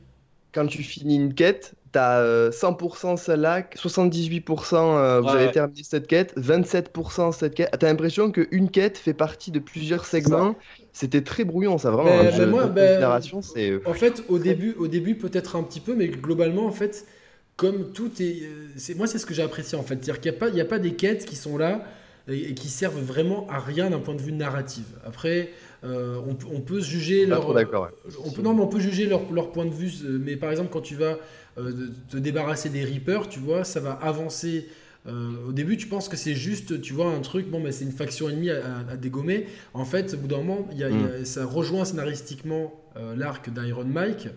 Quand 0.54 0.68
tu 0.68 0.84
finis 0.84 1.16
une 1.16 1.34
quête, 1.34 1.74
tu 1.94 2.00
as 2.00 2.50
100% 2.52 3.18
celle-là, 3.18 3.62
78% 3.62 5.22
vous 5.22 5.30
avez 5.30 5.52
terminé 5.52 5.82
cette 5.84 6.06
quête, 6.06 6.36
27% 6.38 7.32
cette 7.32 7.56
quête. 7.56 7.76
Tu 7.80 7.86
as 7.86 7.90
l'impression 7.90 8.32
qu'une 8.32 8.70
quête 8.70 8.98
fait 8.98 9.16
partie 9.16 9.50
de 9.50 9.60
plusieurs 9.60 10.06
segments. 10.06 10.56
C'était 10.92 11.22
très 11.22 11.44
brouillon, 11.44 11.80
ça 11.80 11.90
vraiment. 11.90 12.24
Mais, 12.24 12.38
mais 12.38 12.46
moi, 12.46 12.68
ben, 12.68 13.04
en 13.86 13.94
fait, 13.94 14.24
au 14.30 14.38
début, 14.38 14.74
au 14.78 14.88
début 14.88 15.16
peut-être 15.16 15.56
un 15.56 15.64
petit 15.64 15.80
peu, 15.80 15.96
mais 15.96 16.08
globalement, 16.08 16.68
en 16.68 16.72
fait, 16.72 17.08
comme 17.56 17.92
tout 17.92 18.12
est, 18.20 18.44
euh, 18.44 18.68
c'est 18.76 18.96
moi, 18.96 19.08
c'est 19.08 19.20
ce 19.20 19.26
que 19.26 19.34
j'ai 19.34 19.44
apprécié 19.44 19.78
en 19.78 19.84
fait, 19.84 19.96
c'est-à-dire 19.96 20.20
qu'il 20.20 20.32
n'y 20.32 20.38
a 20.38 20.40
pas, 20.40 20.50
il 20.50 20.60
a 20.60 20.66
pas 20.66 20.80
des 20.80 20.94
quêtes 20.94 21.26
qui 21.26 21.36
sont 21.36 21.58
là 21.58 21.84
et, 22.28 22.54
qui 22.54 22.70
servent 22.70 23.02
vraiment 23.02 23.48
à 23.50 23.60
rien 23.60 23.90
d'un 23.90 24.00
point 24.00 24.16
de 24.16 24.22
vue 24.22 24.32
narratif. 24.32 24.86
Après, 25.06 25.52
euh, 25.84 26.20
on, 26.26 26.62
peut 26.62 26.80
juger 26.80 27.26
leur, 27.26 27.50
on 27.50 28.32
peut, 28.32 28.42
non, 28.42 28.54
mais 28.54 28.62
on 28.62 28.68
peut 28.68 28.80
juger 28.80 29.06
leur, 29.06 29.32
leur, 29.32 29.52
point 29.52 29.66
de 29.66 29.74
vue. 29.74 29.92
Euh, 30.06 30.18
mais 30.22 30.38
par 30.38 30.52
exemple, 30.52 30.70
quand 30.72 30.82
tu 30.82 30.96
vas 30.96 31.18
euh, 31.58 31.90
te 32.10 32.18
débarrasser 32.18 32.70
des 32.70 32.86
Reapers, 32.86 33.28
tu 33.28 33.40
vois, 33.40 33.64
ça 33.64 33.80
va 33.80 33.92
avancer. 33.92 34.70
au 35.06 35.52
début, 35.52 35.76
tu 35.76 35.88
penses 35.88 36.08
que 36.08 36.16
c'est 36.16 36.36
juste, 36.36 36.80
tu 36.82 36.94
vois, 36.94 37.08
un 37.08 37.20
truc, 37.20 37.50
bon, 37.50 37.60
mais 37.60 37.74
c'est 37.74 37.84
une 37.84 37.92
faction 37.92 38.30
ennemie 38.30 38.52
à, 38.52 38.96
dégommer. 38.96 39.48
En 39.74 39.84
fait, 39.84 40.14
au 40.14 40.18
bout 40.18 40.28
d'un 40.28 40.38
moment, 40.38 40.68
y 40.74 40.84
a, 40.84 40.90
mm. 40.90 41.26
ça 41.26 41.46
rejoint 41.46 41.84
scénaristiquement 41.84 42.74
l'arc 43.18 43.50
d'Iron 43.50 43.84
Mike. 43.86 44.30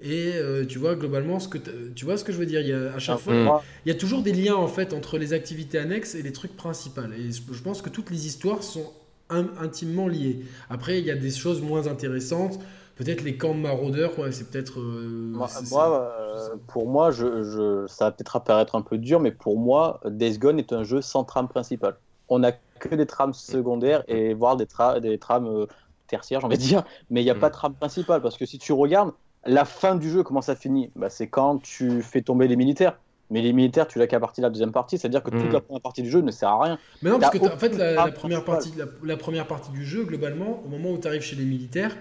Et 0.00 0.32
euh, 0.34 0.66
tu 0.66 0.78
vois, 0.78 0.94
globalement, 0.94 1.40
ce 1.40 1.48
que 1.48 1.58
tu 1.94 2.04
vois 2.04 2.18
ce 2.18 2.24
que 2.24 2.32
je 2.32 2.38
veux 2.38 2.46
dire? 2.46 2.60
Il 2.60 2.68
y 2.68 2.72
a, 2.72 2.94
à 2.94 2.98
chaque 2.98 3.16
ah, 3.16 3.18
fois, 3.18 3.62
il 3.84 3.88
y 3.88 3.92
a 3.92 3.98
toujours 3.98 4.22
des 4.22 4.32
liens 4.32 4.54
en 4.54 4.68
fait 4.68 4.92
entre 4.92 5.16
les 5.16 5.32
activités 5.32 5.78
annexes 5.78 6.14
et 6.14 6.22
les 6.22 6.32
trucs 6.32 6.56
principaux. 6.56 7.00
Et 7.18 7.32
je 7.32 7.62
pense 7.62 7.80
que 7.80 7.88
toutes 7.88 8.10
les 8.10 8.26
histoires 8.26 8.62
sont 8.62 8.92
intimement 9.30 10.06
liées. 10.06 10.40
Après, 10.68 10.98
il 10.98 11.04
y 11.04 11.10
a 11.10 11.16
des 11.16 11.30
choses 11.30 11.62
moins 11.62 11.86
intéressantes. 11.86 12.58
Peut-être 12.96 13.22
les 13.22 13.36
camps 13.36 13.54
de 13.54 13.60
maraudeurs, 13.60 14.18
ouais, 14.18 14.32
c'est 14.32 14.50
peut-être. 14.50 14.80
Euh, 14.80 15.34
moi, 15.70 16.14
euh, 16.16 16.56
pour 16.66 16.88
moi, 16.88 17.10
je, 17.10 17.42
je, 17.42 17.86
ça 17.88 18.06
va 18.06 18.12
peut-être 18.12 18.36
apparaître 18.36 18.74
un 18.74 18.80
peu 18.80 18.96
dur, 18.96 19.20
mais 19.20 19.32
pour 19.32 19.58
moi, 19.58 20.00
Days 20.06 20.38
Gone 20.38 20.58
est 20.58 20.72
un 20.72 20.82
jeu 20.82 21.02
sans 21.02 21.24
trame 21.24 21.48
principale. 21.48 21.96
On 22.28 22.38
n'a 22.38 22.52
que 22.52 22.94
des 22.94 23.06
trames 23.06 23.34
secondaires 23.34 24.02
et 24.08 24.34
voire 24.34 24.56
des, 24.56 24.66
des 25.02 25.18
trames 25.18 25.66
tertiaires, 26.06 26.40
j'ai 26.40 26.46
envie 26.46 26.56
de 26.56 26.62
dire, 26.62 26.84
mais 27.10 27.20
il 27.20 27.24
n'y 27.24 27.30
a 27.30 27.34
pas 27.34 27.48
de 27.48 27.54
trame 27.54 27.74
principale 27.74 28.22
parce 28.22 28.36
que 28.36 28.46
si 28.46 28.58
tu 28.58 28.72
regardes, 28.72 29.12
la 29.46 29.64
fin 29.64 29.96
du 29.96 30.10
jeu, 30.10 30.22
comment 30.22 30.42
ça 30.42 30.56
finit 30.56 30.90
bah, 30.96 31.10
C'est 31.10 31.28
quand 31.28 31.58
tu 31.62 32.02
fais 32.02 32.22
tomber 32.22 32.48
les 32.48 32.56
militaires. 32.56 32.98
Mais 33.28 33.42
les 33.42 33.52
militaires, 33.52 33.88
tu 33.88 33.98
l'as 33.98 34.06
qu'à 34.06 34.20
partir 34.20 34.42
de 34.42 34.46
la 34.46 34.50
deuxième 34.50 34.70
partie, 34.70 34.98
c'est-à-dire 34.98 35.20
que 35.20 35.30
toute 35.30 35.48
hmm. 35.48 35.52
la 35.52 35.60
première 35.60 35.80
partie 35.80 36.00
du 36.02 36.08
jeu 36.08 36.20
ne 36.20 36.30
sert 36.30 36.48
à 36.48 36.62
rien. 36.62 36.78
Mais 37.02 37.10
non, 37.10 37.18
parce 37.18 37.36
que 37.36 37.44
en 37.44 37.58
fait, 37.58 37.76
la, 37.76 38.12
première 38.12 38.44
partie, 38.44 38.72
la, 39.02 39.16
première 39.16 39.48
partie 39.48 39.72
du 39.72 39.84
jeu, 39.84 40.04
globalement, 40.04 40.62
au 40.64 40.68
moment 40.68 40.92
où 40.92 40.98
tu 40.98 41.08
arrives 41.08 41.22
chez 41.22 41.34
les 41.34 41.44
militaires, 41.44 41.96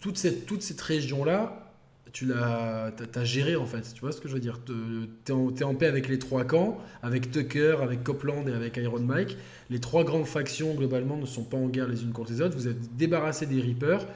toute 0.00 0.16
cette, 0.16 0.46
toute 0.46 0.62
cette 0.62 0.80
région-là, 0.80 1.66
tu 2.12 2.24
l'as 2.24 2.90
as, 3.14 3.24
géré 3.24 3.56
en 3.56 3.66
fait. 3.66 3.92
Tu 3.92 4.00
vois 4.00 4.12
ce 4.12 4.22
que 4.22 4.28
je 4.28 4.32
veux 4.32 4.40
dire? 4.40 4.58
Tu 4.64 4.72
es, 4.72 5.60
es, 5.60 5.64
en 5.64 5.74
paix 5.74 5.86
avec 5.86 6.08
les 6.08 6.18
trois 6.18 6.44
camps, 6.44 6.78
avec 7.02 7.30
Tucker, 7.30 7.76
avec 7.82 8.02
Copland 8.02 8.48
et 8.48 8.54
avec 8.54 8.78
Iron 8.78 9.00
Mike. 9.00 9.36
Les 9.68 9.80
trois 9.80 10.04
grandes 10.04 10.24
factions, 10.24 10.72
globalement, 10.72 11.18
ne 11.18 11.26
sont 11.26 11.44
pas 11.44 11.58
en 11.58 11.66
guerre 11.66 11.88
les 11.88 12.02
unes 12.02 12.12
contre 12.12 12.32
les 12.32 12.40
autres. 12.40 12.56
Vous 12.56 12.68
êtes 12.68 12.96
débarrassé 12.96 13.44
des 13.44 13.60
Reapers. 13.60 14.06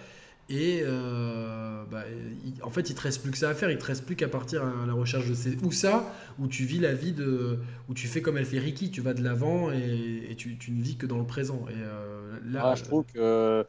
Et 0.51 0.82
euh, 0.82 1.84
bah, 1.90 2.03
en 2.62 2.70
fait, 2.70 2.90
il 2.90 2.94
te 2.96 3.01
reste 3.01 3.22
plus 3.22 3.30
que 3.30 3.38
ça 3.38 3.48
à 3.48 3.55
faire. 3.55 3.70
Il 3.70 3.78
te 3.78 3.84
reste 3.84 4.05
plus 4.05 4.16
qu'à 4.16 4.28
partir 4.28 4.64
à 4.64 4.84
la 4.84 4.92
recherche 4.92 5.28
de 5.28 5.34
ces 5.34 5.57
où 5.62 5.70
ça, 5.70 6.12
où 6.40 6.48
tu 6.48 6.64
vis 6.64 6.80
la 6.80 6.92
vie 6.92 7.12
de, 7.12 7.61
où 7.88 7.94
tu 7.94 8.09
fais 8.09 8.20
comme 8.20 8.36
elle 8.36 8.44
fait 8.44 8.59
Ricky, 8.59 8.90
tu 8.90 9.01
vas 9.01 9.14
de 9.14 9.22
l'avant 9.22 9.70
et, 9.70 10.34
tu, 10.36 10.59
ne 10.68 10.82
vis 10.82 10.96
que 10.96 11.07
dans 11.07 11.18
le 11.18 11.24
présent. 11.24 11.66
Et 11.68 11.74
euh, 11.76 12.36
là, 12.51 12.74
je 12.74 12.82
trouve 12.82 13.05
que 13.14 13.64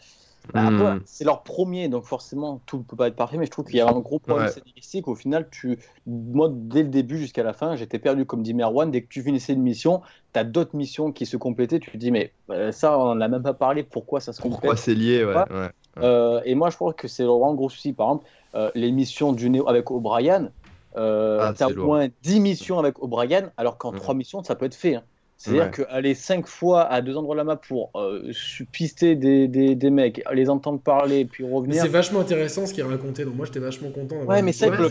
bah, 0.55 0.71
hmm. 0.71 1.01
c'est 1.05 1.23
leur 1.23 1.43
premier, 1.43 1.87
donc 1.87 2.05
forcément 2.05 2.59
tout 2.65 2.79
ne 2.79 2.83
peut 2.83 2.95
pas 2.95 3.09
être 3.09 3.15
parfait. 3.15 3.37
Mais 3.37 3.45
je 3.45 3.51
trouve 3.51 3.65
qu'il 3.65 3.75
y 3.75 3.81
a 3.81 3.87
un 3.87 3.99
gros 3.99 4.17
problème 4.17 4.49
scénaristique. 4.49 5.07
Au 5.07 5.13
final, 5.13 5.49
tu, 5.51 5.77
moi, 6.07 6.49
dès 6.51 6.81
le 6.81 6.89
début 6.89 7.19
jusqu'à 7.19 7.43
la 7.43 7.53
fin, 7.53 7.75
j'étais 7.75 7.99
perdu 7.99 8.25
comme 8.25 8.41
dit 8.41 8.55
Merwan. 8.55 8.89
Dès 8.89 9.03
que 9.03 9.07
tu 9.07 9.21
finissais 9.21 9.53
une 9.53 9.61
mission, 9.61 10.01
tu 10.33 10.39
as 10.39 10.43
d'autres 10.43 10.75
missions 10.75 11.11
qui 11.11 11.27
se 11.27 11.37
complétaient. 11.37 11.79
Tu 11.79 11.91
te 11.91 11.97
dis 11.97 12.09
mais 12.09 12.33
euh, 12.49 12.71
ça, 12.71 12.97
on 12.97 13.13
n'en 13.13 13.21
a 13.21 13.27
même 13.27 13.43
pas 13.43 13.53
parlé. 13.53 13.83
Pourquoi 13.83 14.19
ça 14.19 14.33
se 14.33 14.41
complète? 14.41 14.61
Pourquoi 14.61 14.77
c'est 14.77 14.95
lié? 14.95 15.23
Ouais. 15.23 15.69
Euh, 15.97 16.41
et 16.45 16.55
moi, 16.55 16.69
je 16.69 16.75
crois 16.75 16.93
que 16.93 17.07
c'est 17.07 17.23
vraiment 17.23 17.51
un 17.51 17.55
gros 17.55 17.69
souci. 17.69 17.93
Par 17.93 18.07
exemple, 18.07 18.25
euh, 18.55 18.71
les 18.75 18.91
missions 18.91 19.33
du 19.33 19.49
Néo 19.49 19.67
avec 19.67 19.91
O'Brien, 19.91 20.51
euh, 20.97 21.39
ah, 21.41 21.53
tu 21.55 21.63
as 21.63 21.69
au 21.69 21.85
moins 21.85 22.07
10 22.23 22.39
missions 22.39 22.79
avec 22.79 23.01
O'Brien, 23.01 23.51
alors 23.57 23.77
qu'en 23.77 23.91
3 23.91 24.13
missions, 24.13 24.43
ça 24.43 24.55
peut 24.55 24.65
être 24.65 24.75
fait. 24.75 24.95
Hein. 24.95 25.03
C'est-à-dire 25.37 25.71
qu'aller 25.71 26.13
5 26.13 26.45
fois 26.45 26.83
à 26.83 27.01
deux 27.01 27.17
endroits 27.17 27.33
de 27.33 27.39
la 27.39 27.43
map 27.43 27.55
pour 27.55 27.89
euh, 27.95 28.31
pister 28.71 29.15
des, 29.15 29.47
des, 29.47 29.73
des, 29.73 29.89
mecs, 29.89 30.21
les 30.31 30.49
entendre 30.51 30.79
parler, 30.79 31.25
puis 31.25 31.43
revenir. 31.43 31.81
C'est 31.81 31.87
vachement 31.87 32.19
intéressant 32.19 32.67
ce 32.67 32.73
qu'il 32.75 32.83
racontait, 32.83 33.25
donc 33.25 33.35
moi 33.35 33.47
j'étais 33.47 33.59
vachement 33.59 33.89
content. 33.89 34.17
Ouais, 34.17 34.43
mais 34.43 34.51
c'est 34.51 34.69
que 34.69 34.75
le 34.75 34.89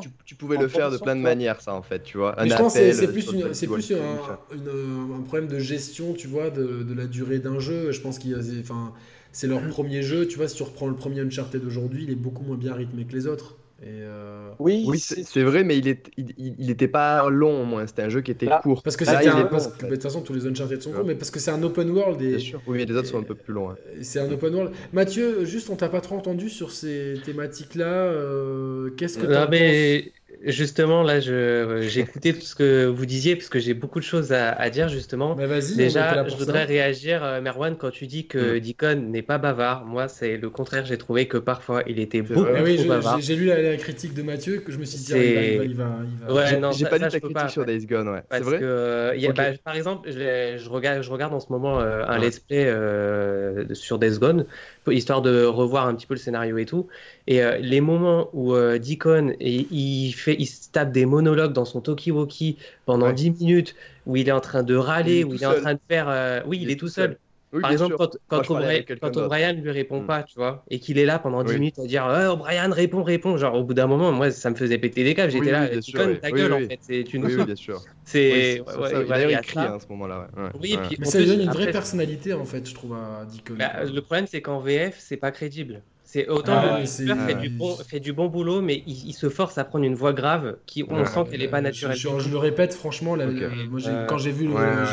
tu, 0.00 0.08
tu, 0.24 0.34
pouvais 0.36 0.56
le 0.56 0.68
faire 0.68 0.92
de 0.92 0.98
plein 0.98 1.16
de 1.16 1.20
manières, 1.20 1.60
ça 1.60 1.74
en 1.74 1.82
fait, 1.82 2.04
tu 2.04 2.18
vois. 2.18 2.36
je 2.44 2.54
pense 2.54 2.74
que 2.74 2.92
c'est 2.92 3.08
plus, 3.08 3.32
une, 3.32 3.48
plus 3.48 3.92
un, 3.92 5.16
un, 5.16 5.22
problème 5.22 5.48
de 5.48 5.58
gestion, 5.58 6.12
tu 6.12 6.28
vois, 6.28 6.50
de, 6.50 6.84
de 6.84 6.94
la 6.94 7.06
durée 7.06 7.40
d'un 7.40 7.58
jeu. 7.58 7.90
Je 7.90 8.00
pense 8.00 8.20
qu'il 8.20 8.30
y 8.30 8.34
a. 8.34 8.38
Enfin, 8.60 8.92
c'est 9.32 9.46
leur 9.46 9.66
premier 9.68 10.02
jeu. 10.02 10.26
Tu 10.26 10.36
vois, 10.36 10.48
si 10.48 10.56
tu 10.56 10.62
reprends 10.62 10.86
le 10.86 10.94
premier 10.94 11.20
Uncharted 11.20 11.62
d'aujourd'hui, 11.62 12.04
il 12.04 12.10
est 12.10 12.16
beaucoup 12.16 12.44
moins 12.44 12.56
bien 12.56 12.74
rythmé 12.74 13.04
que 13.04 13.12
les 13.12 13.26
autres. 13.26 13.56
Et 13.82 13.88
euh, 13.88 14.50
Oui, 14.60 14.84
oui 14.86 14.98
c'est 15.00 15.42
vrai, 15.42 15.64
mais 15.64 15.76
il 15.76 15.86
n'était 15.86 16.12
il, 16.16 16.70
était 16.70 16.86
pas 16.86 17.28
long 17.28 17.62
au 17.62 17.64
moins. 17.64 17.84
C'était 17.88 18.02
un 18.02 18.08
jeu 18.10 18.20
qui 18.20 18.30
était 18.30 18.48
court. 18.62 18.82
Parce 18.84 18.96
que 18.96 19.04
c'était 19.04 19.26
un. 19.26 19.44
Parce 19.46 19.66
que, 19.66 19.86
de 19.86 19.90
toute 19.90 20.02
façon, 20.02 20.20
tous 20.20 20.34
les 20.34 20.46
Uncharted 20.46 20.80
sont 20.80 20.92
courts, 20.92 21.04
mais 21.04 21.16
parce 21.16 21.32
que 21.32 21.40
c'est 21.40 21.50
un 21.50 21.62
open 21.64 21.90
world. 21.90 22.22
Et, 22.22 22.28
Bien 22.28 22.38
sûr. 22.38 22.62
Oui, 22.68 22.78
mais 22.78 22.84
les 22.84 22.94
autres 22.94 23.08
sont 23.08 23.18
un 23.18 23.24
peu 23.24 23.34
plus 23.34 23.52
longs. 23.52 23.74
C'est 24.00 24.20
un 24.20 24.30
open 24.30 24.54
world. 24.54 24.72
Mathieu, 24.92 25.44
juste, 25.44 25.68
on 25.68 25.74
t'a 25.74 25.88
pas 25.88 26.00
trop 26.00 26.16
entendu 26.16 26.48
sur 26.48 26.70
ces 26.70 27.14
thématiques-là. 27.24 27.86
Euh, 27.86 28.90
qu'est-ce 28.96 29.18
que 29.18 29.26
tu 29.26 29.50
mais 29.50 30.12
justement, 30.44 31.02
là, 31.02 31.20
j'ai 31.20 32.00
écouté 32.00 32.32
tout 32.34 32.40
ce 32.40 32.54
que 32.54 32.86
vous 32.86 33.06
disiez, 33.06 33.36
parce 33.36 33.48
que 33.48 33.58
j'ai 33.58 33.74
beaucoup 33.74 34.00
de 34.00 34.04
choses 34.04 34.32
à, 34.32 34.70
dire, 34.70 34.88
justement. 34.88 35.34
Bah, 35.34 35.46
vas-y, 35.46 35.76
Déjà, 35.76 36.26
je 36.28 36.36
voudrais 36.36 36.64
réagir, 36.64 37.22
euh, 37.22 37.40
Merwan, 37.40 37.76
quand 37.76 37.90
tu 37.90 38.06
dis 38.06 38.26
que 38.26 38.58
mm. 38.58 39.10
n'est 39.10 39.22
pas 39.22 39.38
bavard. 39.38 39.84
Moi, 39.84 40.08
c'est 40.08 40.36
le 40.36 40.50
contraire. 40.50 40.84
J'ai 40.84 40.98
trouvé 40.98 41.26
que 41.26 41.38
parfois, 41.38 41.82
il 41.86 41.98
était 41.98 42.22
beaucoup 42.22 42.44
trop 42.44 42.88
bavard. 42.88 43.20
J'ai 43.20 43.36
lu 43.36 43.46
la, 43.46 43.76
critique 43.76 44.14
de 44.14 44.22
Mathieu, 44.22 44.58
que 44.58 44.72
je 44.72 44.78
me 44.78 44.84
suis 44.84 44.98
dit, 44.98 45.12
ah, 45.14 45.62
il 45.64 45.74
va, 45.74 45.86
il 46.04 46.26
va, 46.26 46.34
Ouais, 46.34 46.72
j'ai 46.72 46.86
pas 46.86 46.98
lu 46.98 47.08
ta 47.08 47.20
critique 47.20 47.50
sur 47.50 47.64
Days 47.64 47.86
Gone, 47.86 48.08
ouais. 48.08 48.22
C'est 48.30 48.40
vrai 48.40 48.58
que, 48.58 49.16
y 49.16 49.26
a, 49.26 49.32
bah, 49.32 49.44
Par 49.64 49.76
exemple, 49.76 50.10
je, 50.10 50.68
regarde, 50.68 51.02
je 51.02 51.10
regarde 51.10 51.34
en 51.34 51.40
ce 51.40 51.50
moment 51.50 51.80
euh, 51.80 52.04
un 52.06 52.18
let's 52.18 52.38
play 52.38 52.64
euh, 52.66 53.64
sur 53.74 53.98
Days 53.98 54.18
Gone, 54.18 54.46
histoire 54.90 55.22
de 55.22 55.44
revoir 55.44 55.86
un 55.86 55.94
petit 55.94 56.06
peu 56.06 56.14
le 56.14 56.20
scénario 56.20 56.58
et 56.58 56.66
tout. 56.66 56.88
Et 57.28 57.40
les 57.60 57.80
moments 57.80 58.28
où 58.32 58.54
Deacon, 58.78 59.34
il, 59.40 60.12
fait, 60.12 60.34
il 60.38 60.46
se 60.46 60.70
tape 60.70 60.90
des 60.90 61.06
monologues 61.06 61.52
dans 61.52 61.64
son 61.64 61.80
talkie-walkie 61.80 62.56
pendant 62.84 63.12
10 63.12 63.30
minutes, 63.40 63.76
où 64.06 64.16
il 64.16 64.28
est 64.28 64.32
en 64.32 64.40
train 64.40 64.62
de 64.62 64.74
râler, 64.74 65.24
où 65.24 65.34
il 65.34 65.42
est 65.42 65.46
en 65.46 65.60
train 65.60 65.74
de 65.74 65.80
faire. 65.88 66.08
Euh, 66.08 66.40
oui, 66.46 66.58
il, 66.62 66.70
est, 66.70 66.76
tout 66.76 66.88
seul. 66.88 67.18
Par 67.60 67.70
exemple, 67.70 67.96
quand, 67.98 68.16
quand, 68.28 68.50
O'Brien 68.50 69.52
lui 69.52 69.70
répond 69.70 70.00
mm. 70.00 70.06
pas, 70.06 70.22
tu 70.22 70.36
vois, 70.36 70.64
et 70.70 70.78
qu'il 70.78 70.98
est 70.98 71.04
là 71.04 71.18
pendant 71.18 71.44
10 71.44 71.54
minutes 71.54 71.78
à 71.78 71.86
dire 71.86 72.06
oh, 72.08 72.32
O'Brien, 72.32 72.70
réponds, 72.72 73.02
réponds. 73.02 73.36
Genre, 73.36 73.54
au 73.54 73.62
bout 73.62 73.74
d'un 73.74 73.86
moment, 73.86 74.10
moi, 74.10 74.30
ça 74.30 74.50
me 74.50 74.54
faisait 74.54 74.78
péter 74.78 75.04
des 75.04 75.14
câbles. 75.14 75.30
J'étais 75.30 75.50
là, 75.50 75.68
tu 75.80 75.92
connes 75.92 76.18
ta 76.18 76.30
gueule, 76.30 76.52
en 76.52 76.58
fait. 76.60 76.78
C'est 76.80 77.12
une. 77.12 77.26
Oui, 77.26 77.36
bien 77.44 77.54
sûr. 77.54 77.82
C'est. 78.04 78.62
D'ailleurs, 79.08 79.30
il 79.30 79.40
crie 79.40 79.58
à 79.58 79.78
ce 79.78 79.86
moment-là. 79.90 80.28
Oui, 80.60 80.78
puis, 80.88 80.96
Mais 80.98 81.06
ça 81.06 81.18
lui 81.18 81.26
donne 81.26 81.42
une 81.42 81.50
vraie 81.50 81.70
personnalité, 81.70 82.32
en 82.32 82.44
fait, 82.44 82.68
je 82.68 82.74
trouve, 82.74 82.94
à 82.94 83.24
Deacon. 83.26 83.56
Bah, 83.58 83.84
le 83.84 84.00
problème, 84.00 84.26
c'est 84.26 84.40
qu'en 84.40 84.60
VF, 84.60 84.96
c'est 84.98 85.16
pas 85.16 85.30
crédible. 85.30 85.82
C'est 86.12 86.28
autant 86.28 86.52
ah, 86.54 86.78
le 86.78 86.84
fait, 86.84 87.34
du 87.36 87.48
bon, 87.48 87.74
fait 87.74 87.98
du 87.98 88.12
bon 88.12 88.26
boulot, 88.26 88.60
mais 88.60 88.82
il, 88.86 89.14
se 89.14 89.30
force 89.30 89.56
à 89.56 89.64
prendre 89.64 89.86
une 89.86 89.94
voix 89.94 90.12
grave 90.12 90.58
qui 90.66 90.84
on 90.86 91.06
sent 91.06 91.20
qu'elle 91.30 91.40
n'est 91.40 91.48
pas 91.48 91.62
naturelle. 91.62 91.96
Je, 91.96 92.28
le 92.28 92.36
répète, 92.36 92.74
franchement, 92.74 93.16
moi, 93.16 93.80
quand 94.06 94.18
j'ai 94.18 94.30
vu, 94.30 94.50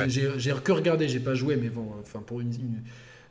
j'ai 0.08 0.54
que 0.64 0.72
regardé, 0.72 1.10
j'ai 1.10 1.20
pas 1.20 1.34
joué, 1.34 1.58
mais 1.58 1.68
bon, 1.68 1.88
enfin 2.00 2.24
pour 2.26 2.40
une, 2.40 2.54
une, 2.54 2.84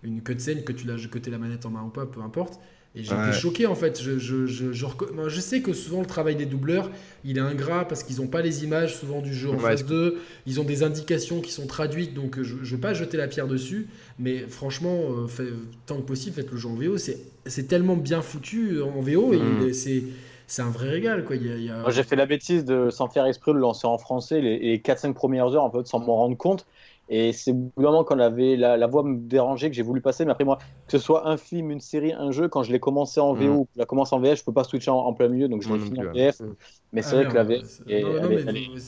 une 0.02 0.22
cutscene 0.22 0.64
que 0.64 0.72
tu 0.72 0.86
l'as, 0.86 0.96
que 1.06 1.30
la 1.30 1.38
manette 1.38 1.64
en 1.64 1.70
main 1.70 1.82
ou 1.82 1.88
pas, 1.88 2.04
peu 2.04 2.20
importe. 2.20 2.60
Et 2.94 3.00
été 3.00 3.32
choqué 3.32 3.66
en 3.66 3.74
fait. 3.74 4.02
Je, 4.02 4.18
je, 4.18 4.46
je, 4.46 4.72
je, 4.72 5.40
sais 5.40 5.60
que 5.60 5.72
souvent 5.72 6.00
le 6.00 6.06
travail 6.06 6.36
des 6.36 6.46
doubleurs, 6.46 6.90
il 7.24 7.36
est 7.36 7.40
ingrat 7.40 7.86
parce 7.86 8.02
qu'ils 8.02 8.16
n'ont 8.16 8.26
pas 8.26 8.42
les 8.42 8.64
images 8.64 8.96
souvent 8.96 9.20
du 9.20 9.34
jeu 9.34 9.50
en 9.50 9.58
face 9.58 9.84
d'eux. 9.84 10.18
Ils 10.46 10.60
ont 10.60 10.64
des 10.64 10.82
indications 10.82 11.40
qui 11.40 11.52
sont 11.52 11.66
traduites, 11.66 12.14
donc 12.14 12.42
je 12.42 12.54
ne 12.54 12.64
veux 12.64 12.78
pas 12.78 12.94
jeter 12.94 13.16
la 13.16 13.28
pierre 13.28 13.46
dessus. 13.46 13.88
Mais 14.18 14.38
franchement, 14.48 15.00
euh, 15.40 15.50
tant 15.86 15.96
que 15.96 16.06
possible, 16.06 16.34
faites 16.34 16.50
le 16.50 16.56
jeu 16.56 16.68
en 16.68 16.74
VO. 16.74 16.96
C'est 16.96 17.68
tellement 17.68 17.96
bien 17.96 18.22
foutu 18.22 18.80
en 18.82 19.00
VO. 19.00 19.32
et 19.32 19.38
mm. 19.38 19.72
C'est 19.72 20.02
c'est 20.48 20.62
un 20.62 20.70
vrai 20.70 20.88
régal. 20.88 21.24
Quoi. 21.24 21.36
J'ai 21.90 22.02
fait 22.02 22.16
la 22.16 22.24
bêtise 22.24 22.64
de, 22.64 22.88
sans 22.88 23.08
faire 23.08 23.26
esprit, 23.26 23.52
de 23.52 23.56
le 23.56 23.60
lancer 23.60 23.86
en 23.86 23.98
français 23.98 24.40
les, 24.40 24.58
les 24.58 24.78
4-5 24.78 25.12
premières 25.12 25.54
heures, 25.54 25.62
en 25.62 25.70
fait, 25.70 25.86
sans 25.86 26.00
m'en 26.00 26.16
rendre 26.16 26.38
compte. 26.38 26.66
Et 27.10 27.32
c'est 27.32 27.54
vraiment 27.76 28.04
quand 28.04 28.18
avait 28.18 28.56
la, 28.56 28.76
la, 28.76 28.86
voix 28.86 29.02
me 29.02 29.16
dérangeait 29.16 29.70
que 29.70 29.76
j'ai 29.76 29.82
voulu 29.82 30.00
passer. 30.00 30.24
Mais 30.24 30.32
après, 30.32 30.44
moi, 30.44 30.58
que 30.86 30.92
ce 30.92 30.98
soit 30.98 31.26
un 31.26 31.38
film, 31.38 31.70
une 31.70 31.80
série, 31.80 32.12
un 32.12 32.30
jeu, 32.32 32.48
quand 32.48 32.62
je 32.62 32.72
l'ai 32.72 32.80
commencé 32.80 33.18
en 33.18 33.32
VO 33.32 33.44
mm. 33.44 33.56
ou 33.56 33.68
la 33.76 33.86
commence 33.86 34.12
en 34.12 34.20
VF, 34.20 34.38
je 34.38 34.44
peux 34.44 34.52
pas 34.52 34.64
switcher 34.64 34.90
en, 34.90 35.12
plein 35.14 35.28
milieu. 35.28 35.48
Donc 35.48 35.62
je 35.62 35.72
l'ai 35.72 35.78
fini 35.78 36.00
en 36.00 36.12
VF. 36.12 36.42
Mais 36.92 37.00
c'est 37.02 37.16
ah, 37.16 37.22
vrai 37.22 37.28
que 37.28 37.34
la 37.34 37.44
VF. 37.44 37.80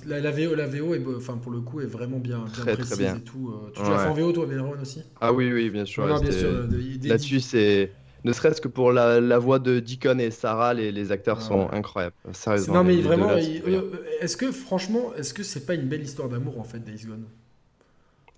la, 0.06 0.30
VO, 0.30 0.54
la 0.54 0.66
VO 0.66 0.94
est, 0.94 1.02
enfin, 1.16 1.38
pour 1.38 1.52
le 1.52 1.60
coup, 1.60 1.80
est 1.80 1.86
vraiment 1.86 2.18
bien, 2.18 2.44
bien 2.64 2.74
précise 2.74 2.98
bien. 2.98 3.16
et 3.16 3.20
tout. 3.20 3.52
Euh. 3.54 3.70
Tu 3.74 3.82
l'as 3.82 3.98
fait 3.98 4.08
en 4.08 4.14
VO, 4.14 4.32
toi, 4.32 4.46
Véron 4.46 4.74
aussi? 4.80 5.02
Ah 5.20 5.32
oui, 5.32 5.50
oui, 5.52 5.70
bien 5.70 5.86
sûr. 5.86 6.06
Là-dessus, 6.06 7.40
c'est 7.40 7.92
ne 8.22 8.32
serait-ce 8.32 8.60
que 8.60 8.68
pour 8.68 8.92
la, 8.92 9.20
la, 9.20 9.38
voix 9.38 9.58
de 9.58 9.80
Deacon 9.80 10.18
et 10.18 10.30
Sarah, 10.30 10.74
les, 10.74 10.92
les 10.92 11.10
acteurs 11.10 11.38
ah 11.40 11.44
sont 11.44 11.68
incroyables. 11.72 12.14
Sérieusement. 12.32 12.74
Non, 12.74 12.84
mais 12.84 12.96
vraiment, 13.00 13.30
euh, 13.30 13.82
est-ce 14.20 14.36
que 14.36 14.52
franchement, 14.52 15.14
est-ce 15.16 15.32
que 15.32 15.42
c'est 15.42 15.64
pas 15.64 15.74
une 15.74 15.88
belle 15.88 16.02
histoire 16.02 16.28
d'amour 16.28 16.60
en 16.60 16.64
fait, 16.64 16.80
Days 16.80 17.06
Gone? 17.06 17.24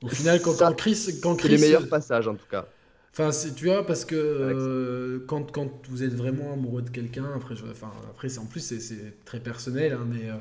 Au 0.02 0.08
final, 0.08 0.40
quand, 0.40 0.74
Chris. 0.76 1.18
Quand 1.22 1.36
Chris 1.36 1.48
les 1.48 1.58
meilleurs 1.58 1.88
passages 1.88 2.28
en 2.28 2.34
tout 2.34 2.46
cas. 2.50 2.66
Enfin, 3.14 3.30
tu 3.54 3.66
vois, 3.66 3.84
parce 3.84 4.06
que 4.06 4.16
euh, 4.16 5.24
quand, 5.26 5.52
quand, 5.52 5.68
vous 5.90 6.02
êtes 6.02 6.14
vraiment 6.14 6.54
amoureux 6.54 6.80
de 6.80 6.88
quelqu'un, 6.88 7.26
après, 7.36 7.54
enfin, 7.70 7.90
après 8.10 8.38
en 8.38 8.46
plus, 8.46 8.60
c'est 8.60 9.24
très 9.26 9.38
personnel, 9.38 9.92
hein, 9.92 10.06
mais 10.08 10.30
euh, 10.30 10.36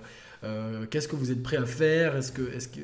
euh, 0.45 0.85
qu'est-ce 0.89 1.09
que 1.09 1.17
vous 1.17 1.33
êtes 1.33 1.43
prêt 1.43 1.57
à 1.57 1.65
faire? 1.65 2.15
Est-ce 2.15 2.31
que, 2.31 2.43
est-ce 2.55 2.69
que 2.69 2.79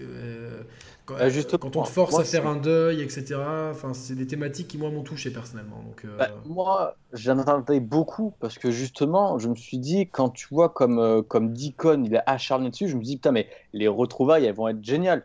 quand, 1.06 1.16
quand, 1.58 1.76
on 1.78 1.84
te 1.84 1.88
force 1.88 2.20
à 2.20 2.26
faire 2.26 2.46
un 2.48 2.58
deuil, 2.58 3.02
etc. 3.02 3.38
Enfin, 3.72 3.94
c'est 3.94 4.16
des 4.16 4.28
thématiques 4.28 4.68
qui 4.68 4.78
moi 4.78 4.90
m'ont 4.90 5.04
touché 5.04 5.32
personnellement. 5.32 5.82
Donc, 5.82 6.06
bah, 6.18 6.32
moi, 6.46 6.98
j'en 7.14 7.40
attendais 7.40 7.80
beaucoup 7.80 8.34
parce 8.42 8.58
que 8.58 8.72
justement, 8.72 9.40
je 9.40 9.48
me 9.48 9.56
suis 9.56 9.78
dit 9.78 10.10
quand 10.10 10.32
tu 10.32 10.48
vois 10.52 10.68
comme 10.68 11.24
comme 11.30 11.54
Deacon, 11.54 12.04
il 12.04 12.14
est 12.14 12.24
acharné 12.26 12.72
dessus, 12.72 12.90
je 12.90 12.98
me 12.98 13.04
dis 13.04 13.16
putain, 13.16 13.32
mais 13.32 13.48
les 13.72 13.88
retrouvailles, 13.88 14.44
elles 14.44 14.56
vont 14.56 14.68
être 14.68 14.84
géniales. 14.84 15.24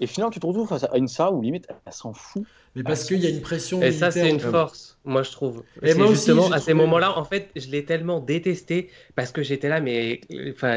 Et 0.00 0.06
finalement, 0.06 0.30
tu 0.30 0.40
te 0.40 0.46
retrouves 0.46 0.68
face 0.68 0.84
à 0.84 0.96
une 0.96 1.08
Sarah 1.08 1.32
où 1.32 1.40
limite, 1.40 1.68
elle 1.86 1.92
s'en 1.92 2.12
fout. 2.12 2.44
Mais 2.74 2.82
parce 2.82 3.04
qu'il 3.04 3.18
y 3.18 3.26
a 3.26 3.30
une 3.30 3.40
pression. 3.40 3.80
Et 3.82 3.92
ça, 3.92 4.10
c'est 4.10 4.28
une 4.28 4.40
force, 4.40 4.98
moi, 5.04 5.22
je 5.22 5.30
trouve. 5.30 5.62
Et 5.82 5.94
moi 5.94 6.08
justement, 6.08 6.50
à 6.50 6.58
ces 6.58 6.74
moments-là, 6.74 7.16
en 7.16 7.24
fait, 7.24 7.50
je 7.54 7.68
l'ai 7.68 7.84
tellement 7.84 8.20
détesté 8.20 8.90
parce 9.14 9.30
que 9.30 9.42
j'étais 9.42 9.68
là, 9.68 9.80
mais. 9.80 10.20
Enfin. 10.50 10.76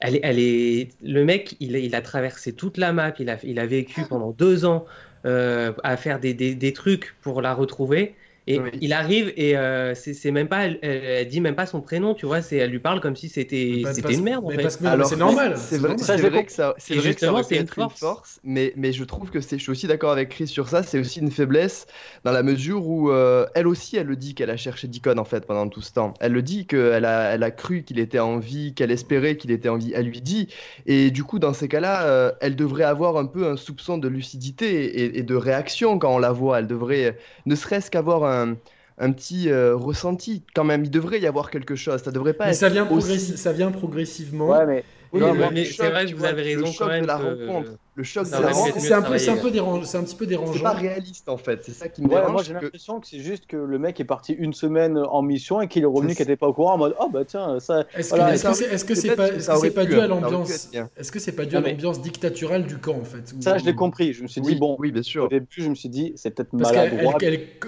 Elle 0.00 0.16
est, 0.16 0.20
elle 0.22 0.38
est... 0.38 0.88
Le 1.02 1.24
mec, 1.24 1.56
il, 1.60 1.76
il, 1.76 1.94
a 1.94 2.02
traversé 2.02 2.52
toute 2.52 2.76
la 2.76 2.92
map, 2.92 3.14
il 3.18 3.30
a, 3.30 3.38
il 3.42 3.58
a 3.58 3.64
vécu 3.64 4.02
pendant 4.06 4.32
deux 4.32 4.66
ans 4.66 4.84
euh, 5.24 5.72
à 5.82 5.96
faire 5.96 6.20
des, 6.20 6.34
des, 6.34 6.54
des, 6.54 6.72
trucs 6.74 7.16
pour 7.22 7.40
la 7.40 7.54
retrouver. 7.54 8.14
Et 8.46 8.60
il 8.82 8.92
arrive 8.92 9.32
et 9.36 9.56
euh, 9.56 9.94
c'est 9.94 10.30
même 10.30 10.48
pas, 10.48 10.66
elle, 10.66 11.26
dit 11.28 11.40
même 11.40 11.54
pas 11.54 11.64
son 11.64 11.80
prénom, 11.80 12.12
tu 12.12 12.26
vois, 12.26 12.42
c'est 12.42 12.56
elle 12.56 12.70
lui 12.70 12.78
parle 12.78 13.00
comme 13.00 13.16
si 13.16 13.30
c'était 13.30 13.82
c'était 13.94 14.12
une 14.12 14.22
merde 14.22 14.44
en 14.44 14.50
fait. 14.50 14.84
Alors 14.84 15.06
c'est 15.06 15.16
normal. 15.16 15.54
C'est 15.56 15.78
vrai, 15.78 15.88
vrai, 15.88 15.96
que 16.44 16.52
ça, 16.52 16.74
c'est 16.76 16.94
vrai 16.94 17.14
que 17.14 17.20
ça 17.20 17.32
c'est 17.42 17.56
une, 17.56 17.66
force. 17.66 17.94
une 17.94 17.98
force. 17.98 18.40
mais 18.44 18.74
mais 18.76 18.92
je 18.92 19.02
trouve 19.04 19.30
que 19.30 19.40
c'est, 19.40 19.56
je 19.56 19.62
suis 19.62 19.70
aussi 19.70 19.86
d'accord 19.86 20.10
avec 20.12 20.28
Chris 20.28 20.46
sur 20.46 20.68
ça, 20.68 20.82
c'est 20.82 20.98
aussi 20.98 21.20
une 21.20 21.30
faiblesse 21.30 21.86
dans 22.24 22.32
la 22.32 22.42
mesure 22.42 22.86
où 22.86 23.10
euh, 23.10 23.46
elle 23.54 23.66
aussi, 23.66 23.96
elle 23.96 24.08
le 24.08 24.16
dit 24.16 24.34
qu'elle 24.34 24.50
a 24.50 24.58
cherché 24.58 24.88
Deacon 24.88 25.16
en 25.16 25.24
fait 25.24 25.46
pendant 25.46 25.66
tout 25.68 25.80
ce 25.80 25.94
temps. 25.94 26.12
Elle 26.20 26.32
le 26.32 26.42
dit 26.42 26.66
qu'elle 26.66 27.06
a, 27.06 27.34
elle 27.34 27.44
a 27.44 27.50
cru 27.50 27.82
qu'il 27.82 27.98
était 27.98 28.18
en 28.18 28.38
vie, 28.38 28.74
qu'elle 28.74 28.90
espérait 28.90 29.38
qu'il 29.38 29.52
était 29.52 29.70
en 29.70 29.78
vie. 29.78 29.92
Elle 29.94 30.06
lui 30.06 30.20
dit 30.20 30.48
et 30.84 31.10
du 31.10 31.24
coup 31.24 31.38
dans 31.38 31.54
ces 31.54 31.68
cas-là, 31.68 32.02
euh, 32.02 32.32
elle 32.42 32.56
devrait 32.56 32.84
avoir 32.84 33.16
un 33.16 33.24
peu 33.24 33.46
un 33.46 33.56
soupçon 33.56 33.96
de 33.96 34.08
lucidité 34.08 34.84
et, 34.84 35.18
et 35.18 35.22
de 35.22 35.34
réaction 35.34 35.98
quand 35.98 36.14
on 36.14 36.18
la 36.18 36.32
voit. 36.32 36.58
Elle 36.58 36.66
devrait 36.66 37.16
ne 37.46 37.54
serait-ce 37.54 37.90
qu'avoir 37.90 38.24
un 38.24 38.33
un, 38.98 39.12
petit 39.12 39.48
euh, 39.50 39.76
ressenti 39.76 40.42
quand 40.54 40.64
même. 40.64 40.84
Il 40.84 40.90
devrait 40.90 41.20
y 41.20 41.26
avoir 41.26 41.50
quelque 41.50 41.76
chose. 41.76 42.02
Ça 42.02 42.10
devrait 42.10 42.34
pas. 42.34 42.46
Mais 42.46 42.52
être 42.52 42.58
ça 42.58 42.68
vient, 42.68 42.88
ça 43.00 43.52
vient 43.52 43.70
progressivement. 43.70 44.48
Ouais, 44.48 44.66
mais 44.66 44.84
mais, 45.14 45.64
c'est 45.64 45.90
vrai 45.90 46.06
que 46.06 46.14
vous 46.14 46.24
avez 46.24 46.42
raison 46.42 46.72
quand 46.76 46.88
même. 46.88 47.02
De 47.02 47.06
la 47.06 47.16
rencontre, 47.16 47.72
le 47.94 48.02
choc 48.02 48.26
de 48.26 48.30
la 48.30 48.38
rencontre. 48.38 48.80
C'est 48.80 48.92
un, 48.92 49.02
peu, 49.02 49.14
un, 49.14 49.36
peu 49.36 49.50
dérangeant, 49.50 49.84
c'est 49.84 49.98
un 49.98 50.04
petit 50.04 50.16
peu 50.16 50.26
dérangeant. 50.26 50.52
C'est 50.54 50.62
pas 50.62 50.72
réaliste 50.72 51.28
en 51.28 51.36
fait, 51.36 51.62
c'est 51.64 51.72
ça 51.72 51.88
qui 51.88 52.02
me 52.02 52.08
dérange. 52.08 52.32
Moi 52.32 52.42
j'ai 52.42 52.54
l'impression 52.54 53.00
que 53.00 53.06
c'est 53.06 53.20
juste 53.20 53.46
que 53.46 53.56
le 53.56 53.78
mec 53.78 54.00
est 54.00 54.04
parti 54.04 54.32
une 54.32 54.52
semaine 54.52 54.98
en 54.98 55.22
mission 55.22 55.60
et 55.60 55.68
qu'il 55.68 55.82
est 55.82 55.86
revenu, 55.86 56.14
qu'il 56.14 56.26
n'était 56.26 56.36
pas 56.36 56.48
au 56.48 56.52
courant 56.52 56.74
en 56.74 56.78
mode 56.78 56.94
oh 57.00 57.08
bah 57.12 57.24
tiens, 57.24 57.60
ça. 57.60 57.84
Est-ce 57.96 58.84
que 58.84 58.94
c'est 58.94 59.14
pas, 59.14 59.84
dû 59.84 60.00
à 60.00 60.06
l'ambiance 60.06 60.70
Est-ce 60.96 61.12
que 61.12 61.18
c'est 61.18 61.32
pas 61.32 61.44
dû 61.44 61.56
à 61.56 61.60
l'ambiance 61.60 62.00
dictaturale 62.00 62.66
du 62.66 62.78
camp 62.78 62.96
en 63.00 63.04
fait 63.04 63.34
Ça 63.40 63.58
je 63.58 63.64
l'ai 63.64 63.74
compris, 63.74 64.12
je 64.12 64.22
me 64.22 64.28
suis 64.28 64.40
dit 64.40 64.56
bon. 64.56 64.76
Oui, 64.78 64.92
bien 64.92 65.02
sûr. 65.02 65.24
Au 65.24 65.28
début, 65.28 65.46
je 65.56 65.68
me 65.68 65.74
suis 65.74 65.88
dit 65.88 66.12
c'est 66.16 66.30
peut-être 66.30 66.52
maladroit. 66.52 67.16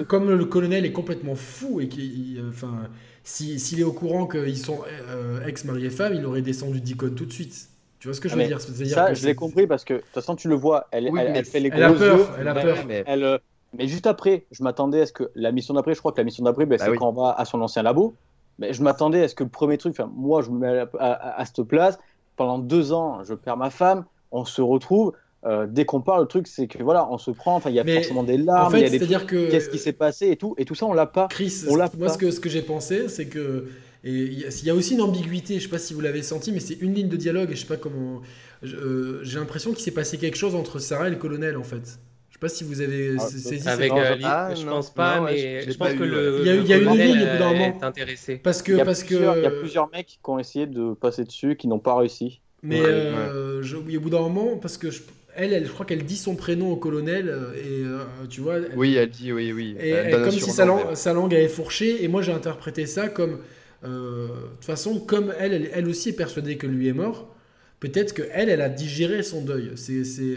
Comme 0.08 0.30
le 0.30 0.44
colonel 0.44 0.84
est 0.84 0.92
complètement 0.92 1.34
fou 1.34 1.80
et 1.80 1.88
qu'il. 1.88 2.42
Enfin. 2.48 2.88
S'il 3.26 3.80
est 3.80 3.84
au 3.84 3.92
courant 3.92 4.26
qu'ils 4.26 4.56
sont 4.56 4.78
euh, 5.10 5.44
ex-mari 5.46 5.86
et 5.86 5.90
femme, 5.90 6.14
il 6.14 6.24
aurait 6.24 6.42
descendu 6.42 6.80
d'icône 6.80 7.14
tout 7.16 7.26
de 7.26 7.32
suite. 7.32 7.68
Tu 7.98 8.06
vois 8.06 8.14
ce 8.14 8.20
que 8.20 8.28
je 8.28 8.36
veux 8.36 8.42
ah, 8.42 8.46
dire, 8.46 8.60
Ça, 8.60 9.14
je 9.14 9.26
l'ai 9.26 9.34
compris 9.34 9.66
parce 9.66 9.84
que 9.84 9.94
de 9.94 9.98
toute 9.98 10.10
façon, 10.10 10.36
tu 10.36 10.48
le 10.48 10.54
vois, 10.54 10.86
elle, 10.92 11.10
elle, 11.18 11.44
fait 11.44 11.58
les 11.58 11.70
elle 11.72 11.92
gros 11.92 11.96
a 11.96 11.98
peur, 11.98 12.18
yeux, 12.18 12.26
Elle 12.38 12.48
a 12.48 12.54
peur. 12.54 12.78
Mais... 12.86 13.02
Elle, 13.04 13.24
euh, 13.24 13.38
mais 13.76 13.88
juste 13.88 14.06
après, 14.06 14.46
je 14.52 14.62
m'attendais 14.62 15.00
à 15.00 15.06
ce 15.06 15.12
que 15.12 15.30
la 15.34 15.50
mission 15.50 15.74
d'après, 15.74 15.94
je 15.94 15.98
crois 15.98 16.12
que 16.12 16.18
la 16.18 16.24
mission 16.24 16.44
d'après, 16.44 16.66
ben, 16.66 16.78
bah 16.78 16.84
c'est 16.84 16.96
quand 16.96 17.08
on 17.08 17.20
va 17.20 17.32
à 17.32 17.44
son 17.44 17.60
ancien 17.60 17.82
labo. 17.82 18.14
Mais 18.60 18.72
je 18.72 18.82
m'attendais 18.82 19.24
à 19.24 19.28
ce 19.28 19.34
que 19.34 19.42
le 19.42 19.50
premier 19.50 19.76
truc, 19.76 19.96
enfin, 19.98 20.10
moi, 20.14 20.40
je 20.42 20.50
me 20.50 20.58
mets 20.58 20.84
à, 21.00 21.44
cette 21.44 21.62
place. 21.64 21.98
Pendant 22.36 22.58
deux 22.58 22.92
ans, 22.92 23.24
je 23.24 23.34
perds 23.34 23.56
ma 23.56 23.70
femme, 23.70 24.04
on 24.30 24.44
se 24.44 24.62
retrouve. 24.62 25.12
Euh, 25.46 25.66
dès 25.68 25.84
qu'on 25.84 26.00
parle, 26.00 26.22
le 26.22 26.26
truc, 26.26 26.48
c'est 26.48 26.66
que 26.66 26.82
voilà, 26.82 27.08
on 27.10 27.18
se 27.18 27.30
prend. 27.30 27.54
Enfin, 27.54 27.70
il 27.70 27.76
y 27.76 27.80
a 27.80 27.84
forcément 27.84 28.24
des 28.24 28.36
larmes. 28.36 28.66
En 28.66 28.70
fait, 28.70 28.80
il 28.80 28.92
y 28.92 29.14
a 29.14 29.18
des 29.20 29.26
que 29.26 29.50
qu'est-ce 29.50 29.68
qui 29.68 29.78
s'est 29.78 29.92
passé 29.92 30.28
et 30.28 30.36
tout, 30.36 30.54
et 30.58 30.64
tout 30.64 30.74
ça, 30.74 30.86
on 30.86 30.92
l'a 30.92 31.06
pas. 31.06 31.28
Chris, 31.28 31.64
on 31.68 31.76
l'a 31.76 31.90
moi, 31.96 32.08
ce 32.08 32.18
que 32.18 32.30
ce 32.30 32.40
que 32.40 32.48
j'ai 32.48 32.62
pensé, 32.62 33.08
c'est 33.08 33.26
que 33.26 33.68
et 34.04 34.10
il 34.10 34.64
y 34.64 34.70
a 34.70 34.74
aussi 34.74 34.94
une 34.94 35.00
ambiguïté. 35.02 35.58
Je 35.58 35.64
sais 35.64 35.68
pas 35.68 35.78
si 35.78 35.94
vous 35.94 36.00
l'avez 36.00 36.22
senti, 36.22 36.52
mais 36.52 36.60
c'est 36.60 36.80
une 36.80 36.94
ligne 36.94 37.08
de 37.08 37.16
dialogue. 37.16 37.50
Et 37.50 37.56
je 37.56 37.60
sais 37.60 37.66
pas 37.66 37.76
comment. 37.76 38.22
Euh, 38.64 39.20
j'ai 39.22 39.38
l'impression 39.38 39.72
qu'il 39.72 39.82
s'est 39.82 39.90
passé 39.90 40.18
quelque 40.18 40.36
chose 40.36 40.54
entre 40.54 40.78
Sarah 40.78 41.08
et 41.08 41.10
le 41.10 41.16
colonel 41.16 41.56
en 41.56 41.64
fait. 41.64 41.98
Je 42.28 42.34
sais 42.34 42.40
pas 42.40 42.48
si 42.48 42.64
vous 42.64 42.80
avez 42.80 43.16
ah, 43.18 43.26
saisi 43.26 43.68
avec 43.68 43.92
euh, 43.92 44.16
ah, 44.22 44.50
je 44.54 44.66
pense 44.66 44.90
pas, 44.90 45.20
mais 45.20 45.62
je, 45.70 45.76
pense 45.76 45.94
que 45.94 46.04
le, 46.04 46.40
il 46.42 46.46
y 46.46 46.50
a, 46.50 46.54
y 46.54 46.72
a 46.74 46.76
une 46.76 46.98
ligne 46.98 47.22
au 47.22 47.32
bout 47.32 47.38
d'un 47.38 47.52
moment. 47.52 47.78
Intéressé. 47.82 48.36
Parce 48.36 48.62
que 48.62 48.72
il 48.72 48.78
y 48.78 48.80
a 48.80 48.84
parce 48.84 49.02
plusieurs, 49.02 49.34
que 49.34 49.40
il 49.40 49.42
y 49.42 49.46
a 49.46 49.50
plusieurs 49.50 49.90
mecs 49.90 50.06
qui 50.06 50.18
ont 50.24 50.38
essayé 50.38 50.66
de 50.66 50.92
passer 50.94 51.24
dessus, 51.24 51.56
qui 51.56 51.66
n'ont 51.66 51.78
pas 51.78 51.96
réussi. 51.96 52.40
Mais 52.62 52.80
euh, 52.80 53.62
je, 53.62 53.76
au 53.76 54.00
bout 54.00 54.10
d'un 54.10 54.20
moment, 54.20 54.56
parce 54.56 54.76
que 54.76 54.90
je, 54.90 55.00
elle, 55.36 55.52
elle, 55.52 55.66
je 55.66 55.72
crois 55.72 55.86
qu'elle 55.86 56.04
dit 56.04 56.16
son 56.16 56.34
prénom 56.34 56.70
au 56.70 56.76
colonel 56.76 57.34
et 57.56 57.82
tu 58.28 58.40
vois. 58.40 58.56
oui, 58.76 58.94
elle 58.96 59.10
dit 59.10 59.32
oui, 59.32 59.52
oui. 59.52 59.76
Et, 59.80 60.10
comme 60.10 60.30
si 60.30 60.50
sa 60.50 60.64
langue, 60.64 60.94
sa 60.94 61.12
langue 61.12 61.34
avait 61.34 61.48
fourché. 61.48 62.02
Et 62.04 62.08
moi, 62.08 62.22
j'ai 62.22 62.32
interprété 62.32 62.86
ça 62.86 63.08
comme 63.08 63.38
de 63.82 64.28
toute 64.56 64.64
façon, 64.64 64.98
comme 65.00 65.32
elle, 65.38 65.70
elle, 65.72 65.88
aussi 65.88 66.10
est 66.10 66.16
persuadée 66.16 66.56
que 66.56 66.66
lui 66.66 66.88
est 66.88 66.92
mort, 66.92 67.34
peut-être 67.78 68.14
qu'elle, 68.14 68.48
elle 68.48 68.60
a 68.60 68.68
digéré 68.68 69.22
son 69.22 69.42
deuil. 69.42 69.72
C'est 69.76 70.04
c'est 70.04 70.36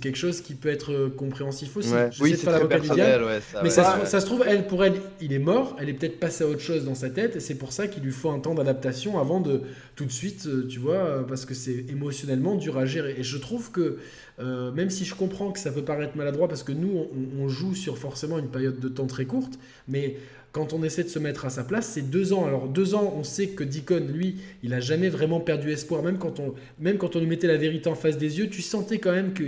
quelque 0.00 0.18
chose 0.18 0.40
qui 0.40 0.54
peut 0.54 0.68
être 0.68 1.08
compréhensif 1.16 1.76
aussi. 1.76 1.92
Oui, 2.20 2.36
c'est 2.36 2.46
très 2.46 2.68
personnel. 2.68 3.22
mais 3.62 3.70
ça, 3.70 4.06
se 4.06 4.26
trouve, 4.26 4.44
elle, 4.46 4.66
pour 4.66 4.84
elle, 4.84 4.94
il 5.20 5.32
est 5.32 5.38
mort. 5.38 5.76
Elle 5.80 5.88
est 5.88 5.94
peut-être 5.94 6.18
passée 6.18 6.44
à 6.44 6.46
autre 6.46 6.60
chose 6.60 6.84
dans 6.84 6.94
sa 6.94 7.10
tête. 7.10 7.36
Et 7.36 7.40
c'est 7.40 7.56
pour 7.56 7.72
ça 7.72 7.88
qu'il 7.88 8.02
lui 8.02 8.12
faut 8.12 8.30
un 8.30 8.38
temps 8.38 8.54
d'adaptation 8.54 9.18
avant 9.18 9.40
de 9.40 9.62
tout 9.96 10.04
de 10.04 10.12
suite, 10.12 10.46
euh, 10.46 10.66
tu 10.68 10.78
vois, 10.78 10.94
euh, 10.94 11.22
parce 11.22 11.44
que 11.44 11.54
c'est 11.54 11.86
émotionnellement 11.88 12.56
dur 12.56 12.78
à 12.78 12.86
gérer. 12.86 13.14
Et 13.18 13.22
je 13.22 13.38
trouve 13.38 13.70
que, 13.70 13.98
euh, 14.40 14.72
même 14.72 14.90
si 14.90 15.04
je 15.04 15.14
comprends 15.14 15.52
que 15.52 15.58
ça 15.58 15.70
peut 15.70 15.84
paraître 15.84 16.16
maladroit, 16.16 16.48
parce 16.48 16.62
que 16.62 16.72
nous, 16.72 17.06
on, 17.38 17.48
joue 17.48 17.74
sur 17.74 17.98
forcément 17.98 18.38
une 18.38 18.48
période 18.48 18.80
de 18.80 18.88
temps 18.88 19.06
très 19.06 19.26
courte, 19.26 19.58
mais 19.86 20.16
quand 20.52 20.72
on 20.72 20.82
essaie 20.82 21.04
de 21.04 21.08
se 21.08 21.18
mettre 21.18 21.44
à 21.44 21.50
sa 21.50 21.64
place, 21.64 21.86
c'est 21.86 22.10
deux 22.10 22.32
ans. 22.32 22.46
Alors 22.46 22.68
deux 22.68 22.94
ans, 22.94 23.14
on 23.16 23.24
sait 23.24 23.48
que 23.48 23.64
Deacon, 23.64 24.06
lui, 24.08 24.36
il 24.62 24.72
a 24.72 24.80
jamais 24.80 25.08
vraiment 25.08 25.40
perdu 25.40 25.70
espoir. 25.70 26.02
Même 26.02 26.18
quand 26.18 26.40
on, 26.40 26.54
même 26.78 26.96
quand 26.96 27.16
on 27.16 27.20
lui 27.20 27.26
mettait 27.26 27.48
la 27.48 27.56
vérité 27.56 27.88
en 27.88 27.94
face 27.94 28.18
des 28.18 28.38
yeux, 28.38 28.48
tu 28.48 28.62
sentais 28.62 28.98
quand 28.98 29.12
même 29.12 29.34
que 29.34 29.44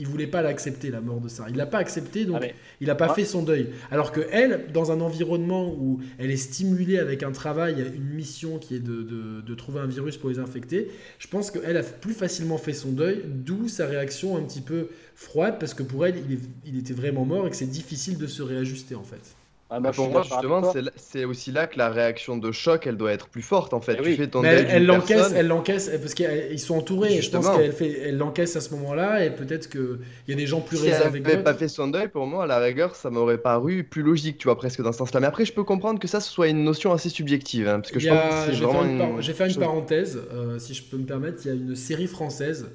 il 0.00 0.06
voulait 0.06 0.26
pas 0.26 0.42
l'accepter 0.42 0.90
la 0.90 1.00
mort 1.00 1.20
de 1.20 1.28
Sarah. 1.28 1.50
Il 1.50 1.56
l'a 1.56 1.66
pas 1.66 1.78
accepté, 1.78 2.24
donc 2.24 2.40
ah, 2.42 2.46
il 2.80 2.86
n'a 2.86 2.94
pas 2.94 3.14
fait 3.14 3.24
son 3.24 3.42
deuil. 3.42 3.68
Alors 3.90 4.12
que 4.12 4.22
elle, 4.32 4.66
dans 4.72 4.90
un 4.90 5.00
environnement 5.00 5.72
où 5.72 6.00
elle 6.18 6.30
est 6.30 6.36
stimulée 6.36 6.98
avec 6.98 7.22
un 7.22 7.32
travail, 7.32 7.84
une 7.94 8.14
mission 8.14 8.58
qui 8.58 8.74
est 8.74 8.80
de, 8.80 9.54
trouver 9.54 9.80
un 9.80 9.86
virus 9.86 10.16
pour 10.16 10.30
les 10.30 10.38
infecter, 10.38 10.88
je 11.18 11.28
pense 11.28 11.50
qu'elle 11.50 11.76
a 11.76 11.82
plus 11.82 12.14
facilement 12.14 12.56
fait 12.56 12.72
son 12.72 12.92
deuil, 12.92 13.22
d'où 13.26 13.68
sa 13.68 13.86
réaction 13.86 14.38
un 14.38 14.42
petit 14.42 14.62
peu 14.62 14.88
froide, 15.14 15.56
parce 15.60 15.74
que 15.74 15.82
pour 15.82 16.06
elle, 16.06 16.16
il 16.64 16.78
était 16.78 16.94
vraiment 16.94 17.26
mort 17.26 17.46
et 17.46 17.50
que 17.50 17.56
c'est 17.56 17.66
difficile 17.66 18.16
de 18.16 18.26
se 18.26 18.42
réajuster 18.42 18.94
en 18.94 19.04
fait. 19.04 19.36
Ah, 19.72 19.78
bah, 19.78 19.92
pour 19.92 20.10
moi, 20.10 20.22
justement, 20.22 20.62
c'est 20.96 21.24
aussi 21.24 21.52
là 21.52 21.68
que 21.68 21.78
la 21.78 21.90
réaction 21.90 22.36
de 22.36 22.50
choc, 22.50 22.88
elle 22.88 22.96
doit 22.96 23.12
être 23.12 23.28
plus 23.28 23.42
forte 23.42 23.72
en 23.72 23.80
fait. 23.80 23.96
Eh 24.00 24.02
tu 24.02 24.14
fais 24.16 24.26
ton 24.26 24.42
elle, 24.42 24.66
elle 24.68 24.84
l'encaisse, 24.84 25.32
elle 25.34 25.46
l'encaisse 25.46 25.88
parce 26.00 26.14
qu'ils 26.14 26.58
sont 26.58 26.76
entourés. 26.76 27.22
je 27.22 27.30
pense 27.30 27.48
qu'elle 27.48 27.72
fait, 27.72 28.00
elle 28.06 28.18
l'encaisse 28.18 28.56
à 28.56 28.60
ce 28.60 28.70
moment-là 28.74 29.24
et 29.24 29.30
peut-être 29.30 29.68
qu'il 29.70 30.00
y 30.26 30.32
a 30.32 30.36
des 30.36 30.46
gens 30.46 30.60
plus 30.60 30.76
si 30.76 30.90
réservés. 30.90 31.20
Si 31.20 31.24
elle 31.24 31.30
n'avait 31.30 31.44
pas 31.44 31.54
fait 31.54 31.68
son 31.68 31.86
deuil, 31.86 32.08
pour 32.08 32.26
moi, 32.26 32.44
à 32.44 32.46
la 32.48 32.58
rigueur, 32.58 32.96
ça 32.96 33.10
m'aurait 33.10 33.38
paru 33.38 33.84
plus 33.84 34.02
logique, 34.02 34.38
tu 34.38 34.48
vois, 34.48 34.56
presque 34.56 34.82
dans 34.82 34.92
ce 34.92 34.98
sens-là. 34.98 35.20
Mais 35.20 35.28
après, 35.28 35.44
je 35.44 35.52
peux 35.52 35.64
comprendre 35.64 36.00
que 36.00 36.08
ça 36.08 36.20
ce 36.20 36.30
soit 36.30 36.48
une 36.48 36.64
notion 36.64 36.92
assez 36.92 37.08
subjective, 37.08 37.68
hein, 37.68 37.78
parce 37.78 37.92
que 37.92 38.00
je 38.00 38.08
pense 38.08 39.20
J'ai 39.20 39.32
fait 39.34 39.48
une 39.48 39.56
parenthèse, 39.56 40.20
euh, 40.32 40.58
si 40.58 40.74
je 40.74 40.82
peux 40.82 40.96
me 40.96 41.06
permettre. 41.06 41.38
Il 41.44 41.48
y 41.48 41.50
a 41.50 41.54
une 41.54 41.76
série 41.76 42.08
française 42.08 42.70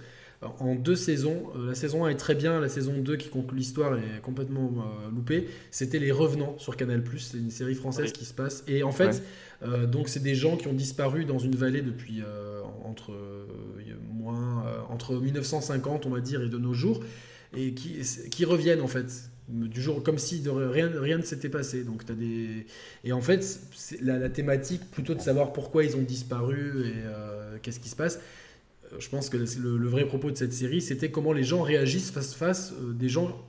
en 0.60 0.76
deux 0.76 0.96
saisons. 0.96 1.44
Euh, 1.56 1.70
la 1.70 1.76
saison 1.76 2.06
1 2.06 2.10
est 2.10 2.16
très 2.16 2.36
bien, 2.36 2.60
la 2.60 2.70
saison 2.70 2.94
2 2.98 3.16
qui 3.16 3.30
conclut 3.30 3.58
l'histoire 3.58 3.98
est 3.98 4.22
complètement 4.22 4.72
euh, 4.78 5.10
loupée. 5.12 5.48
C'était 5.72 6.00
Les 6.00 6.12
Revenants 6.12 6.56
sur 6.58 6.78
Canal+, 6.78 7.04
c'est 7.18 7.38
une 7.38 7.52
série 7.52 7.76
française 7.76 8.12
qui 8.12 8.26
se 8.26 8.34
passe. 8.34 8.64
Et 8.68 8.84
en 8.84 8.92
fait, 8.92 9.24
euh, 9.64 9.86
donc 9.86 10.10
c'est 10.10 10.22
des 10.22 10.36
gens 10.36 10.58
qui 10.58 10.68
ont 10.68 10.74
disparu 10.74 11.26
dans 11.26 11.40
une 11.40 11.56
vallée 11.56 11.82
depuis 11.82 12.22
entre, 12.84 13.14
moins, 14.12 14.64
entre 14.90 15.16
1950, 15.16 16.06
on 16.06 16.10
va 16.10 16.20
dire, 16.20 16.42
et 16.42 16.50
de 16.50 16.58
nos 16.58 16.74
jours, 16.74 17.02
et 17.56 17.74
qui, 17.74 18.00
qui 18.30 18.46
reviennent 18.46 18.82
en 18.82 18.88
fait 18.88 19.30
du 19.48 19.80
jour 19.80 20.02
comme 20.02 20.18
si 20.18 20.42
de 20.42 20.50
rien, 20.50 20.90
rien 20.96 21.18
ne 21.18 21.24
s'était 21.24 21.50
passé. 21.50 21.84
Donc 21.84 22.04
as 22.10 22.14
des 22.14 22.66
et 23.04 23.12
en 23.12 23.22
fait 23.22 23.60
la, 24.02 24.18
la, 24.18 24.30
thématique 24.30 24.82
plutôt 24.92 25.14
de 25.14 25.22
savoir 25.22 25.54
pourquoi 25.54 25.84
ils 25.84 25.96
ont 25.96 26.02
disparu 26.02 26.88
et 26.88 27.60
qu'est-ce 27.62 27.80
qui 27.80 27.90
se 27.90 27.96
passe 27.96 28.20
je 29.00 29.10
pense 29.10 29.30
que 29.30 29.38
le, 29.38 29.88
vrai 29.88 30.06
propos 30.06 30.32
de 30.32 30.38
cette 30.38 30.54
série, 30.54 30.82
c'était 30.82 31.12
comment 31.12 31.34
les 31.34 31.44
gens 31.44 31.62
réagissent 31.62 32.12
face 32.12 32.34
face 32.34 32.74
euh, 32.74 32.94
des 32.94 33.10
gens 33.10 33.44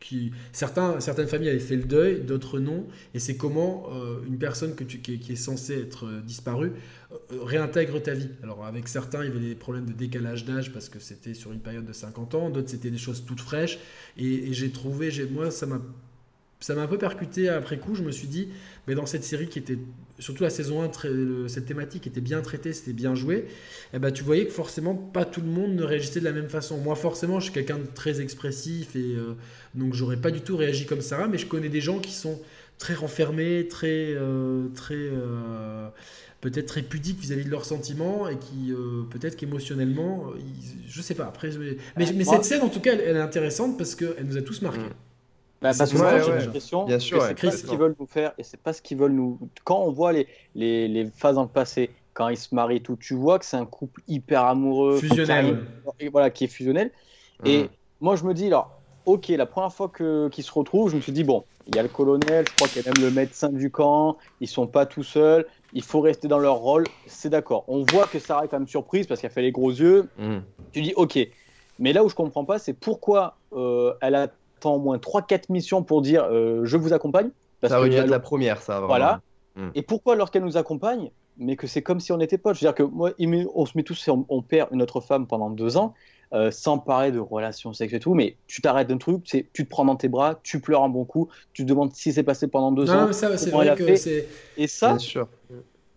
qui 0.00 0.32
certains, 0.52 1.00
certaines 1.00 1.28
familles 1.28 1.48
avaient 1.48 1.58
fait 1.58 1.76
le 1.76 1.84
deuil, 1.84 2.20
d'autres 2.20 2.60
non, 2.60 2.86
et 3.14 3.18
c'est 3.18 3.36
comment 3.36 3.88
euh, 3.92 4.18
une 4.26 4.36
personne 4.36 4.74
qui, 4.74 5.32
est, 5.32 5.36
censée 5.36 5.80
être 5.80 6.06
euh, 6.06 6.20
disparue 6.20 6.72
réintègre 7.30 8.02
ta 8.02 8.12
vie. 8.12 8.28
Alors 8.42 8.66
avec 8.66 8.88
certains, 8.88 9.22
il 9.24 9.28
y 9.28 9.30
avait 9.30 9.40
des 9.40 9.54
problèmes 9.54 9.86
de 9.86 9.92
décalage 9.92 10.44
d'âge 10.44 10.72
parce 10.72 10.88
que 10.88 10.98
c'était 10.98 11.32
sur 11.32 11.52
une 11.52 11.60
période 11.60 11.86
de 11.86 11.92
50 11.92 12.34
ans, 12.34 12.50
d'autres 12.50 12.68
c'était 12.68 12.90
des 12.90 12.98
choses 12.98 13.24
toutes 13.24 13.40
fraîches, 13.40 13.78
et, 14.18 14.50
et 14.50 14.52
j'ai 14.52 14.70
trouvé, 14.70 15.10
moi 15.30 15.50
ça 15.50 15.66
m'a 15.66 15.80
ça 16.64 16.74
m'a 16.74 16.82
un 16.82 16.86
peu 16.86 16.96
percuté 16.96 17.50
après 17.50 17.78
coup. 17.78 17.94
Je 17.94 18.02
me 18.02 18.10
suis 18.10 18.26
dit, 18.26 18.48
mais 18.88 18.94
dans 18.94 19.04
cette 19.04 19.24
série 19.24 19.48
qui 19.48 19.58
était, 19.58 19.78
surtout 20.18 20.42
la 20.42 20.50
saison 20.50 20.82
1, 20.82 21.48
cette 21.48 21.66
thématique 21.66 22.06
était 22.06 22.20
bien 22.20 22.40
traitée, 22.40 22.72
c'était 22.72 22.92
bien 22.92 23.14
joué, 23.14 23.36
et 23.36 23.44
eh 23.94 23.98
ben, 23.98 24.12
tu 24.12 24.22
voyais 24.22 24.46
que 24.46 24.52
forcément 24.52 24.94
pas 24.94 25.24
tout 25.24 25.40
le 25.40 25.48
monde 25.48 25.74
ne 25.74 25.82
réagissait 25.82 26.20
de 26.20 26.24
la 26.24 26.32
même 26.32 26.48
façon. 26.48 26.78
Moi, 26.78 26.94
forcément, 26.94 27.40
je 27.40 27.44
suis 27.44 27.52
quelqu'un 27.52 27.78
de 27.78 27.86
très 27.92 28.20
expressif 28.20 28.94
et 28.96 29.16
euh, 29.16 29.34
donc 29.74 29.94
j'aurais 29.94 30.16
pas 30.16 30.30
du 30.30 30.40
tout 30.40 30.56
réagi 30.56 30.86
comme 30.86 31.00
Sarah, 31.00 31.28
mais 31.28 31.38
je 31.38 31.46
connais 31.46 31.68
des 31.68 31.80
gens 31.80 31.98
qui 31.98 32.12
sont 32.12 32.40
très 32.78 32.94
renfermés, 32.94 33.66
très. 33.68 34.14
Euh, 34.14 34.68
très 34.74 34.94
euh, 34.94 35.88
peut-être 36.40 36.66
très 36.66 36.82
pudiques 36.82 37.18
vis-à-vis 37.18 37.46
de 37.46 37.50
leurs 37.50 37.64
sentiments 37.64 38.28
et 38.28 38.36
qui 38.36 38.74
peut-être 39.10 39.34
qu'émotionnellement, 39.34 40.26
je 40.86 41.00
sais 41.00 41.14
pas. 41.14 41.24
Après, 41.24 41.48
mais, 41.96 42.12
mais, 42.12 42.24
cette 42.24 42.44
scène 42.44 42.60
en 42.60 42.68
tout 42.68 42.80
cas, 42.80 42.92
elle, 42.92 43.16
est 43.16 43.20
intéressante 43.20 43.78
parce 43.78 43.94
qu'elle 43.94 44.26
nous 44.26 44.36
a 44.36 44.42
tous 44.42 44.60
marqués. 44.60 44.80
Mm. 44.80 45.03
Bah, 45.64 45.70
parce 45.78 45.92
que 45.92 45.96
moi, 45.96 46.20
j'ai 46.20 46.30
l'impression 46.30 46.84
que 46.84 46.98
c'est 46.98 47.16
pas 47.16 47.50
ce 47.50 47.64
qu'ils 47.64 47.78
veulent 47.78 47.96
nous 47.98 48.06
faire 48.06 48.34
et 48.36 48.42
c'est 48.42 48.60
pas 48.60 48.74
ce 48.74 48.82
qu'ils 48.82 48.98
veulent 48.98 49.12
nous. 49.12 49.38
Quand 49.64 49.80
on 49.80 49.92
voit 49.92 50.12
les, 50.12 50.28
les, 50.54 50.88
les, 50.88 51.06
phases 51.06 51.36
dans 51.36 51.44
le 51.44 51.48
passé, 51.48 51.88
quand 52.12 52.28
ils 52.28 52.36
se 52.36 52.54
marient, 52.54 52.82
tout, 52.82 52.96
tu 52.96 53.14
vois 53.14 53.38
que 53.38 53.46
c'est 53.46 53.56
un 53.56 53.64
couple 53.64 54.02
hyper 54.06 54.44
amoureux, 54.44 54.98
fusionnel, 54.98 55.64
et 56.00 56.10
voilà, 56.10 56.28
qui 56.28 56.44
est 56.44 56.48
fusionnel. 56.48 56.90
Et 57.46 57.70
moi, 58.02 58.14
je 58.14 58.24
me 58.24 58.34
dis, 58.34 58.48
alors, 58.48 58.78
ok, 59.06 59.28
la 59.28 59.46
première 59.46 59.72
fois 59.72 59.90
qu'ils 59.90 60.44
se 60.44 60.52
retrouvent, 60.52 60.90
je 60.90 60.96
me 60.96 61.00
suis 61.00 61.12
dit, 61.12 61.24
bon, 61.24 61.44
il 61.66 61.76
y 61.76 61.78
a 61.78 61.82
le 61.82 61.88
colonel, 61.88 62.44
je 62.46 62.54
crois 62.56 62.68
qu'il 62.68 62.82
y 62.82 62.86
a 62.86 62.92
même 62.92 63.02
le 63.02 63.10
médecin 63.10 63.48
du 63.48 63.70
camp, 63.70 64.18
ils 64.42 64.48
sont 64.48 64.66
pas 64.66 64.84
tout 64.84 65.02
seuls, 65.02 65.46
il 65.72 65.82
faut 65.82 66.02
rester 66.02 66.28
dans 66.28 66.38
leur 66.38 66.56
rôle, 66.56 66.84
c'est 67.06 67.30
d'accord. 67.30 67.64
On 67.68 67.86
voit 67.90 68.06
que 68.06 68.18
Sarah 68.18 68.44
est 68.44 68.48
quand 68.48 68.58
même 68.58 68.68
surprise 68.68 69.06
parce 69.06 69.22
qu'elle 69.22 69.30
fait 69.30 69.40
les 69.40 69.52
gros 69.52 69.70
yeux. 69.70 70.10
Mm. 70.18 70.40
Tu 70.72 70.82
dis, 70.82 70.92
ok. 70.94 71.18
Mais 71.78 71.94
là 71.94 72.04
où 72.04 72.10
je 72.10 72.14
comprends 72.14 72.44
pas, 72.44 72.58
c'est 72.58 72.74
pourquoi 72.74 73.38
euh, 73.54 73.94
elle 74.02 74.14
a 74.14 74.28
au 74.72 74.78
moins 74.78 74.96
3-4 74.96 75.44
missions 75.50 75.82
pour 75.82 76.02
dire 76.02 76.24
euh, 76.30 76.64
je 76.64 76.76
vous 76.76 76.92
accompagne. 76.92 77.30
Parce 77.60 77.72
ça 77.72 77.78
aurait 77.78 77.90
dû 77.90 77.96
être 77.96 78.08
la 78.08 78.20
première, 78.20 78.62
ça. 78.62 78.80
Voilà. 78.80 79.20
Hmm. 79.56 79.68
Et 79.74 79.82
pourquoi 79.82 80.16
lorsqu'elle 80.16 80.44
nous 80.44 80.56
accompagne 80.56 81.10
mais 81.36 81.56
que 81.56 81.66
c'est 81.66 81.82
comme 81.82 82.00
si 82.00 82.12
on 82.12 82.20
était 82.20 82.38
potes? 82.38 82.56
Je 82.56 82.60
veux 82.60 82.70
dire 82.70 82.74
que 82.74 82.82
moi, 82.84 83.12
on 83.54 83.66
se 83.66 83.72
met 83.76 83.82
tous, 83.82 84.08
on, 84.08 84.24
on 84.28 84.42
perd 84.42 84.68
une 84.72 84.82
autre 84.82 85.00
femme 85.00 85.26
pendant 85.26 85.50
deux 85.50 85.76
ans, 85.76 85.94
euh, 86.32 86.50
sans 86.50 86.78
parler 86.78 87.12
de 87.12 87.18
relations 87.18 87.72
sexuelles 87.72 87.98
et 87.98 88.00
tout, 88.00 88.14
mais 88.14 88.36
tu 88.46 88.62
t'arrêtes 88.62 88.88
d'un 88.88 88.98
truc, 88.98 89.24
tu 89.24 89.44
te 89.44 89.62
prends 89.64 89.84
dans 89.84 89.96
tes 89.96 90.08
bras, 90.08 90.38
tu 90.42 90.60
pleures 90.60 90.82
un 90.82 90.88
bon 90.88 91.04
coup, 91.04 91.28
tu 91.52 91.64
te 91.64 91.68
demandes 91.68 91.92
si 91.92 92.12
c'est 92.12 92.22
passé 92.22 92.46
pendant 92.46 92.72
deux 92.72 92.90
ans. 92.90 93.12
ça, 93.12 93.36
c'est 93.36 93.50
vrai 93.50 93.74
que 93.74 93.96
c'est. 93.96 94.28
Et 94.56 94.66
ça, 94.66 94.96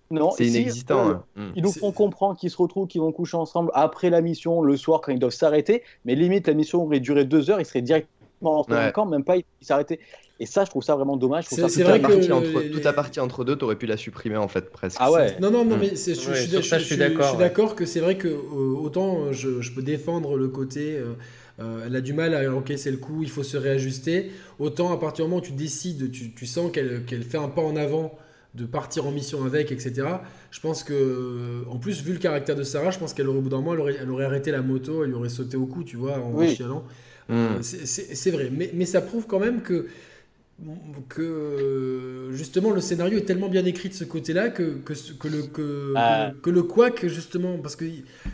non, 0.09 0.31
c'est 0.31 0.45
inexistant. 0.45 1.09
Hein. 1.09 1.23
Hmm. 1.35 1.51
Ils 1.55 1.63
nous 1.63 1.71
font 1.71 1.91
comprendre 1.91 2.37
qu'ils 2.37 2.49
se 2.49 2.57
retrouvent, 2.57 2.87
qu'ils 2.87 3.01
vont 3.01 3.11
coucher 3.11 3.37
ensemble 3.37 3.71
après 3.73 4.09
la 4.09 4.21
mission, 4.21 4.61
le 4.61 4.77
soir, 4.77 5.01
quand 5.01 5.11
ils 5.11 5.19
doivent 5.19 5.33
s'arrêter, 5.33 5.83
mais 6.05 6.15
limite, 6.15 6.47
la 6.47 6.53
mission 6.53 6.83
aurait 6.83 6.99
duré 6.99 7.25
deux 7.25 7.49
heures, 7.49 7.59
ils 7.59 7.65
seraient 7.65 7.81
direct 7.81 8.07
en 8.41 9.05
même 9.05 9.23
pas, 9.23 9.37
il 9.37 9.45
s'arrêtait. 9.61 9.99
Et 10.39 10.45
ça, 10.45 10.65
je 10.65 10.69
trouve 10.69 10.83
ça 10.83 10.95
vraiment 10.95 11.17
dommage. 11.17 11.45
C'est 11.47 11.83
vrai 11.83 11.99
que 11.99 12.31
entre, 12.31 12.71
toute 12.71 12.83
la 12.83 12.93
partie 12.93 13.19
entre 13.19 13.43
deux, 13.43 13.55
t'aurais 13.55 13.75
pu 13.75 13.87
la 13.87 13.97
supprimer 13.97 14.37
en 14.37 14.47
fait 14.47 14.69
presque. 14.69 14.97
Ah 14.99 15.11
ouais. 15.11 15.35
Non 15.39 15.49
non 15.49 15.65
non, 15.65 15.77
mm. 15.77 15.79
mais 15.79 15.89
je, 15.95 16.61
je, 16.61 16.77
suis 16.79 16.97
d'accord 16.97 17.75
que 17.75 17.85
c'est 17.85 17.99
vrai 17.99 18.17
que 18.17 18.27
euh, 18.27 18.75
autant 18.79 19.25
euh, 19.25 19.33
je, 19.33 19.71
peux 19.71 19.81
défendre 19.81 20.37
le 20.37 20.47
côté. 20.47 20.97
Euh, 21.59 21.85
elle 21.87 21.95
a 21.95 22.01
du 22.01 22.13
mal 22.13 22.35
à 22.35 22.53
encaisser 22.53 22.91
le 22.91 22.97
coup, 22.97 23.23
il 23.23 23.29
faut 23.29 23.41
se 23.41 23.57
réajuster. 23.57 24.31
Autant 24.59 24.93
à 24.93 24.97
partir 24.97 25.25
du 25.25 25.31
moment 25.31 25.41
où 25.41 25.45
tu 25.45 25.53
décides, 25.53 26.11
tu, 26.11 26.31
tu 26.31 26.45
sens 26.45 26.71
qu'elle 26.71 27.23
fait 27.23 27.39
un 27.39 27.47
pas 27.47 27.63
en 27.63 27.75
avant 27.75 28.15
de 28.53 28.65
partir 28.65 29.07
en 29.07 29.11
mission 29.11 29.43
avec, 29.43 29.71
etc. 29.71 30.07
Je 30.51 30.59
pense 30.59 30.83
que, 30.83 31.63
en 31.69 31.77
plus, 31.77 32.03
vu 32.03 32.13
le 32.13 32.19
caractère 32.19 32.55
de 32.55 32.63
Sarah, 32.63 32.91
je 32.91 32.97
pense 32.99 33.13
qu'elle 33.13 33.27
aurait, 33.27 33.37
au 33.37 33.41
bout 33.41 33.49
d'un 33.49 33.57
moment, 33.57 33.73
elle 33.73 33.79
aurait, 33.79 33.95
elle 34.01 34.09
aurait, 34.09 34.25
arrêté 34.25 34.51
la 34.51 34.61
moto, 34.61 35.03
elle 35.03 35.09
lui 35.09 35.15
aurait 35.15 35.29
sauté 35.29 35.57
au 35.57 35.65
cou, 35.65 35.83
tu 35.83 35.97
vois, 35.97 36.19
en 36.19 36.47
chialant. 36.47 36.83
Hmm. 37.29 37.61
C'est 37.61 38.31
vrai, 38.31 38.49
mais, 38.51 38.71
mais, 38.73 38.85
ça 38.85 39.01
prouve 39.01 39.27
quand 39.27 39.39
même 39.39 39.61
que, 39.61 39.87
que 41.09 42.29
justement 42.31 42.71
le 42.71 42.79
scénario 42.79 43.17
est 43.17 43.25
tellement 43.25 43.49
bien 43.49 43.65
écrit 43.65 43.89
de 43.89 43.93
ce 43.93 44.05
côté-là 44.05 44.49
que, 44.49 44.77
que, 44.77 44.93
que, 44.93 45.27
le, 45.27 45.43
que, 45.43 45.93
ah. 45.97 46.31
que, 46.41 46.49
le 46.49 46.63
quack, 46.63 47.05
justement, 47.07 47.57
parce 47.57 47.75
que 47.75 47.85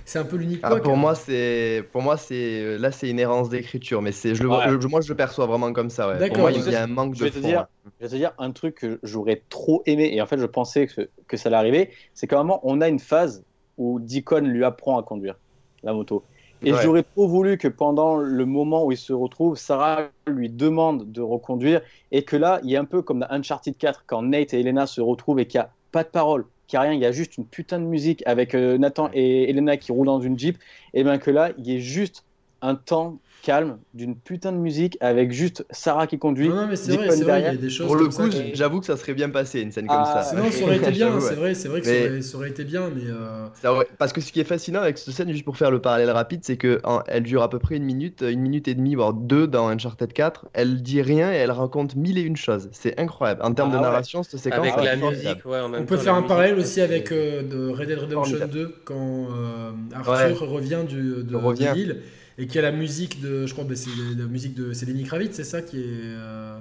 c'est 0.05 0.19
un 0.19 0.25
peu 0.25 0.37
l'unique 0.37 0.59
ah, 0.61 0.75
pour, 0.75 0.95
moi, 0.95 1.15
c'est, 1.15 1.83
pour 1.91 2.03
moi, 2.03 2.17
c'est 2.17 2.77
là, 2.77 2.91
c'est 2.91 3.09
une 3.09 3.19
errance 3.19 3.49
d'écriture, 3.49 4.01
mais 4.01 4.11
c'est, 4.11 4.35
je 4.35 4.43
le, 4.43 4.49
moi, 4.87 5.01
je 5.01 5.09
le 5.09 5.15
perçois 5.15 5.47
vraiment 5.47 5.73
comme 5.73 5.89
ça. 5.89 6.07
Ouais. 6.07 6.29
Pour 6.29 6.37
moi, 6.37 6.51
il 6.51 6.69
y 6.69 6.75
a 6.75 6.83
un 6.83 6.87
manque 6.87 7.15
je 7.15 7.25
de. 7.25 7.29
Te 7.29 7.39
dire, 7.39 7.65
je 7.99 8.05
vais 8.05 8.11
te 8.11 8.15
dire 8.15 8.33
un 8.37 8.51
truc 8.51 8.75
que 8.75 8.99
j'aurais 9.01 9.41
trop 9.49 9.81
aimé, 9.87 10.11
et 10.13 10.21
en 10.21 10.27
fait, 10.27 10.37
je 10.37 10.45
pensais 10.45 10.85
que, 10.85 11.09
que 11.27 11.35
ça 11.35 11.49
allait 11.49 11.57
arriver, 11.57 11.89
c'est 12.13 12.27
qu'à 12.27 12.39
un 12.39 12.43
moment, 12.43 12.59
on 12.63 12.79
a 12.81 12.87
une 12.87 12.99
phase 12.99 13.43
où 13.77 13.99
Deacon 13.99 14.41
lui 14.41 14.63
apprend 14.63 14.99
à 14.99 15.03
conduire 15.03 15.35
la 15.83 15.93
moto. 15.93 16.23
Et 16.63 16.73
j'aurais 16.81 17.03
trop 17.03 17.27
voulu 17.27 17.57
que 17.57 17.67
pendant 17.67 18.15
le 18.17 18.45
moment 18.45 18.85
où 18.85 18.91
il 18.91 18.97
se 18.97 19.13
retrouve, 19.13 19.57
Sarah 19.57 20.09
lui 20.27 20.49
demande 20.49 21.11
de 21.11 21.21
reconduire 21.21 21.81
et 22.11 22.23
que 22.23 22.35
là, 22.35 22.59
il 22.63 22.69
y 22.69 22.77
a 22.77 22.81
un 22.81 22.85
peu 22.85 23.01
comme 23.01 23.19
dans 23.19 23.27
Uncharted 23.29 23.77
4, 23.77 24.03
quand 24.07 24.21
Nate 24.21 24.53
et 24.53 24.59
Elena 24.59 24.87
se 24.87 25.01
retrouvent 25.01 25.39
et 25.39 25.45
qu'il 25.45 25.59
n'y 25.59 25.65
a 25.65 25.71
pas 25.91 26.03
de 26.03 26.09
parole, 26.09 26.45
qu'il 26.67 26.79
n'y 26.79 26.85
a 26.85 26.89
rien, 26.89 26.93
il 26.93 27.01
y 27.01 27.05
a 27.05 27.11
juste 27.11 27.37
une 27.37 27.45
putain 27.45 27.79
de 27.79 27.85
musique 27.85 28.23
avec 28.25 28.55
euh, 28.55 28.77
Nathan 28.77 29.09
et 29.13 29.49
Elena 29.49 29.77
qui 29.77 29.91
roulent 29.91 30.07
dans 30.07 30.21
une 30.21 30.39
Jeep, 30.39 30.57
et 30.93 31.03
bien 31.03 31.17
que 31.17 31.31
là, 31.31 31.51
il 31.57 31.67
y 31.67 31.75
ait 31.75 31.81
juste 31.81 32.23
un 32.61 32.75
temps 32.75 33.17
calme, 33.43 33.77
d'une 33.93 34.15
putain 34.15 34.51
de 34.53 34.57
musique, 34.57 34.97
avec 35.01 35.31
juste 35.31 35.65
Sarah 35.69 36.07
qui 36.07 36.17
conduit. 36.17 36.49
Non, 36.49 36.65
mais 36.65 36.77
c'est 36.77 36.95
vrai, 36.95 37.11
c'est 37.11 37.23
vrai, 37.23 37.41
il 37.41 37.43
y 37.43 37.47
a 37.47 37.55
des 37.55 37.69
choses. 37.69 37.85
Pour 37.85 37.97
le 37.97 38.07
coup, 38.07 38.29
j'avoue 38.53 38.79
que 38.79 38.85
ça 38.85 38.97
serait 38.97 39.13
bien 39.13 39.29
passé, 39.29 39.61
une 39.61 39.71
scène 39.71 39.85
comme 39.85 39.97
ah, 39.99 40.23
ça. 40.23 40.35
Non, 40.35 40.49
ça 40.49 40.63
aurait 40.63 40.77
été 40.77 40.91
bien, 40.91 41.19
c'est 41.19 41.35
vrai, 41.35 41.53
c'est 41.53 41.67
vrai 41.67 41.81
que 41.81 42.21
ça, 42.21 42.37
aurait, 42.37 42.49
été 42.49 42.63
bien, 42.63 42.89
mais. 42.89 43.03
Euh... 43.05 43.83
Parce 43.99 44.13
que 44.13 44.21
ce 44.21 44.31
qui 44.31 44.39
est 44.39 44.45
fascinant 44.45 44.81
avec 44.81 44.97
cette 44.97 45.13
scène, 45.13 45.29
juste 45.31 45.45
pour 45.45 45.57
faire 45.57 45.69
le 45.69 45.79
parallèle 45.79 46.09
rapide, 46.09 46.39
c'est 46.43 46.57
qu'elle 46.57 47.23
dure 47.23 47.43
à 47.43 47.49
peu 47.49 47.59
près 47.59 47.75
une 47.75 47.83
minute, 47.83 48.23
une 48.27 48.39
minute 48.39 48.67
et 48.67 48.75
demie, 48.75 48.95
voire 48.95 49.13
deux 49.13 49.45
dans 49.45 49.67
Uncharted 49.67 50.13
4. 50.13 50.47
Elle 50.53 50.81
dit 50.81 51.01
rien 51.01 51.31
et 51.31 51.35
elle 51.35 51.51
raconte 51.51 51.95
mille 51.95 52.17
et 52.17 52.21
une 52.21 52.37
choses. 52.37 52.69
C'est 52.71 52.99
incroyable. 52.99 53.41
En 53.43 53.53
termes 53.53 53.71
de 53.71 53.77
ah 53.77 53.81
narration, 53.81 54.23
cette 54.23 54.39
séquence. 54.39 54.59
Avec 54.59 54.75
la 54.77 54.95
musique, 54.95 55.45
ouais, 55.45 55.59
On 55.61 55.85
peut 55.85 55.97
faire 55.97 56.15
un 56.15 56.23
parallèle 56.23 56.57
aussi 56.57 56.79
avec 56.79 57.11
euh, 57.11 57.43
de 57.43 57.69
Red 57.69 57.89
Dead 57.89 57.99
Redemption 57.99 58.47
2, 58.47 58.75
quand 58.85 59.27
euh, 59.31 59.71
Arthur 59.93 60.49
revient 60.49 60.85
de, 60.89 61.21
de 61.21 61.73
l'île 61.73 62.01
et 62.37 62.47
qui 62.47 62.57
a 62.59 62.61
la 62.61 62.71
musique 62.71 63.21
de, 63.21 63.45
je 63.45 63.53
crois, 63.53 63.63
bah, 63.63 63.75
c'est 63.75 63.89
la 64.17 64.25
musique 64.25 64.55
de, 64.55 64.73
c'est 64.73 64.85
Lenny 64.85 65.03
Kravitz, 65.03 65.35
c'est 65.35 65.43
ça 65.43 65.61
qui 65.61 65.79
est. 65.79 66.01
Euh... 66.03 66.57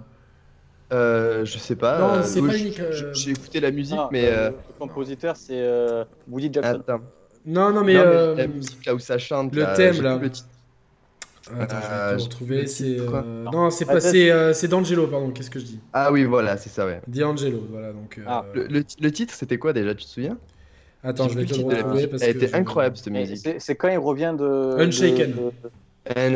Euh, 0.92 1.44
je 1.46 1.58
sais 1.58 1.76
pas. 1.76 1.98
Non, 1.98 2.22
c'est 2.22 2.42
pas 2.42 2.52
euh, 2.52 3.12
J'ai 3.14 3.30
écouté 3.30 3.60
la 3.60 3.70
musique, 3.70 3.98
ah, 3.98 4.08
mais. 4.12 4.26
Euh, 4.26 4.50
le 4.50 4.78
compositeur, 4.78 5.36
c'est 5.36 5.66
Woody 6.28 6.52
Jackson. 6.52 6.80
Attends. 6.80 7.00
Non, 7.46 7.72
non, 7.72 7.82
mais. 7.82 7.94
Non, 7.94 8.34
mais 8.34 8.42
la 8.42 8.46
musique 8.46 8.84
là 8.84 8.94
où 8.94 8.98
ça 8.98 9.18
chante. 9.18 9.54
Le 9.54 9.74
thème 9.74 10.02
là. 10.02 10.18
Le 10.18 10.30
Attends, 11.60 11.76
je 11.80 12.16
vais 12.16 12.22
retrouver. 12.22 12.66
C'est. 12.66 12.98
Non, 13.50 13.70
c'est 13.70 13.86
pas. 13.86 14.00
C'est 14.00 14.68
D'Angelo, 14.68 15.06
pardon. 15.06 15.30
Qu'est-ce 15.30 15.50
que 15.50 15.58
je 15.58 15.64
dis? 15.64 15.80
Ah 15.92 16.12
oui, 16.12 16.24
voilà, 16.24 16.58
c'est 16.58 16.70
ça, 16.70 16.84
ouais. 16.84 17.00
D'Angelo, 17.08 17.66
voilà. 17.70 17.92
Donc. 17.92 18.20
Ah. 18.26 18.44
Le, 18.54 18.66
le, 18.68 19.12
titre, 19.12 19.32
c'était 19.34 19.58
quoi 19.58 19.72
déjà 19.72 19.94
Tu 19.94 20.04
te 20.04 20.10
souviens? 20.10 20.36
Attends, 21.04 21.28
je 21.28 21.38
vais 21.38 21.44
te 21.44 21.56
le 21.58 21.64
retrouver 21.64 22.06
parce 22.06 22.22
Elle 22.22 22.36
était 22.36 22.54
incroyable 22.54 22.96
cette 22.96 23.12
musique. 23.12 23.48
C'est 23.58 23.76
quand 23.76 23.88
il 23.88 23.98
revient 23.98 24.34
de. 24.38 24.76
Unshaken. 24.78 25.34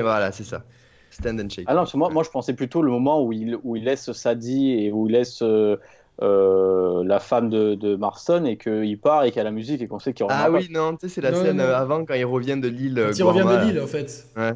voilà, 0.02 0.32
c'est 0.32 0.44
ça. 0.44 0.64
Stand 1.10 1.40
and 1.40 1.48
Shake. 1.48 1.64
Ah 1.68 1.74
non, 1.74 1.84
moi, 1.94 2.10
moi 2.10 2.22
je 2.24 2.30
pensais 2.30 2.52
plutôt 2.52 2.82
le 2.82 2.90
moment 2.90 3.24
où 3.24 3.32
il, 3.32 3.56
où 3.62 3.76
il 3.76 3.84
laisse 3.84 4.12
Sadie 4.12 4.72
et 4.72 4.92
où 4.92 5.06
il 5.06 5.12
laisse 5.12 5.40
euh, 5.40 5.76
euh, 6.20 7.02
la 7.04 7.20
femme 7.20 7.48
de, 7.48 7.74
de 7.74 7.96
Marston 7.96 8.44
et 8.44 8.58
qu'il 8.58 8.98
part 8.98 9.24
et 9.24 9.30
qu'il 9.30 9.38
y 9.38 9.40
a 9.40 9.44
la 9.44 9.50
musique 9.50 9.80
et 9.80 9.86
qu'on 9.86 9.98
sait 9.98 10.12
qu'il 10.12 10.26
revient. 10.26 10.36
Ah 10.38 10.50
oui, 10.50 10.68
non, 10.70 10.92
tu 10.92 11.08
sais, 11.08 11.14
c'est 11.14 11.20
la 11.22 11.32
scène 11.32 11.60
euh, 11.60 11.76
avant 11.76 12.04
quand 12.04 12.14
il 12.14 12.26
revient 12.26 12.58
de 12.60 12.68
l'île. 12.68 13.10
il 13.16 13.22
revient 13.22 13.46
de 13.48 13.66
l'île 13.66 13.80
en 13.80 13.86
fait. 13.86 14.26
Ouais. 14.36 14.52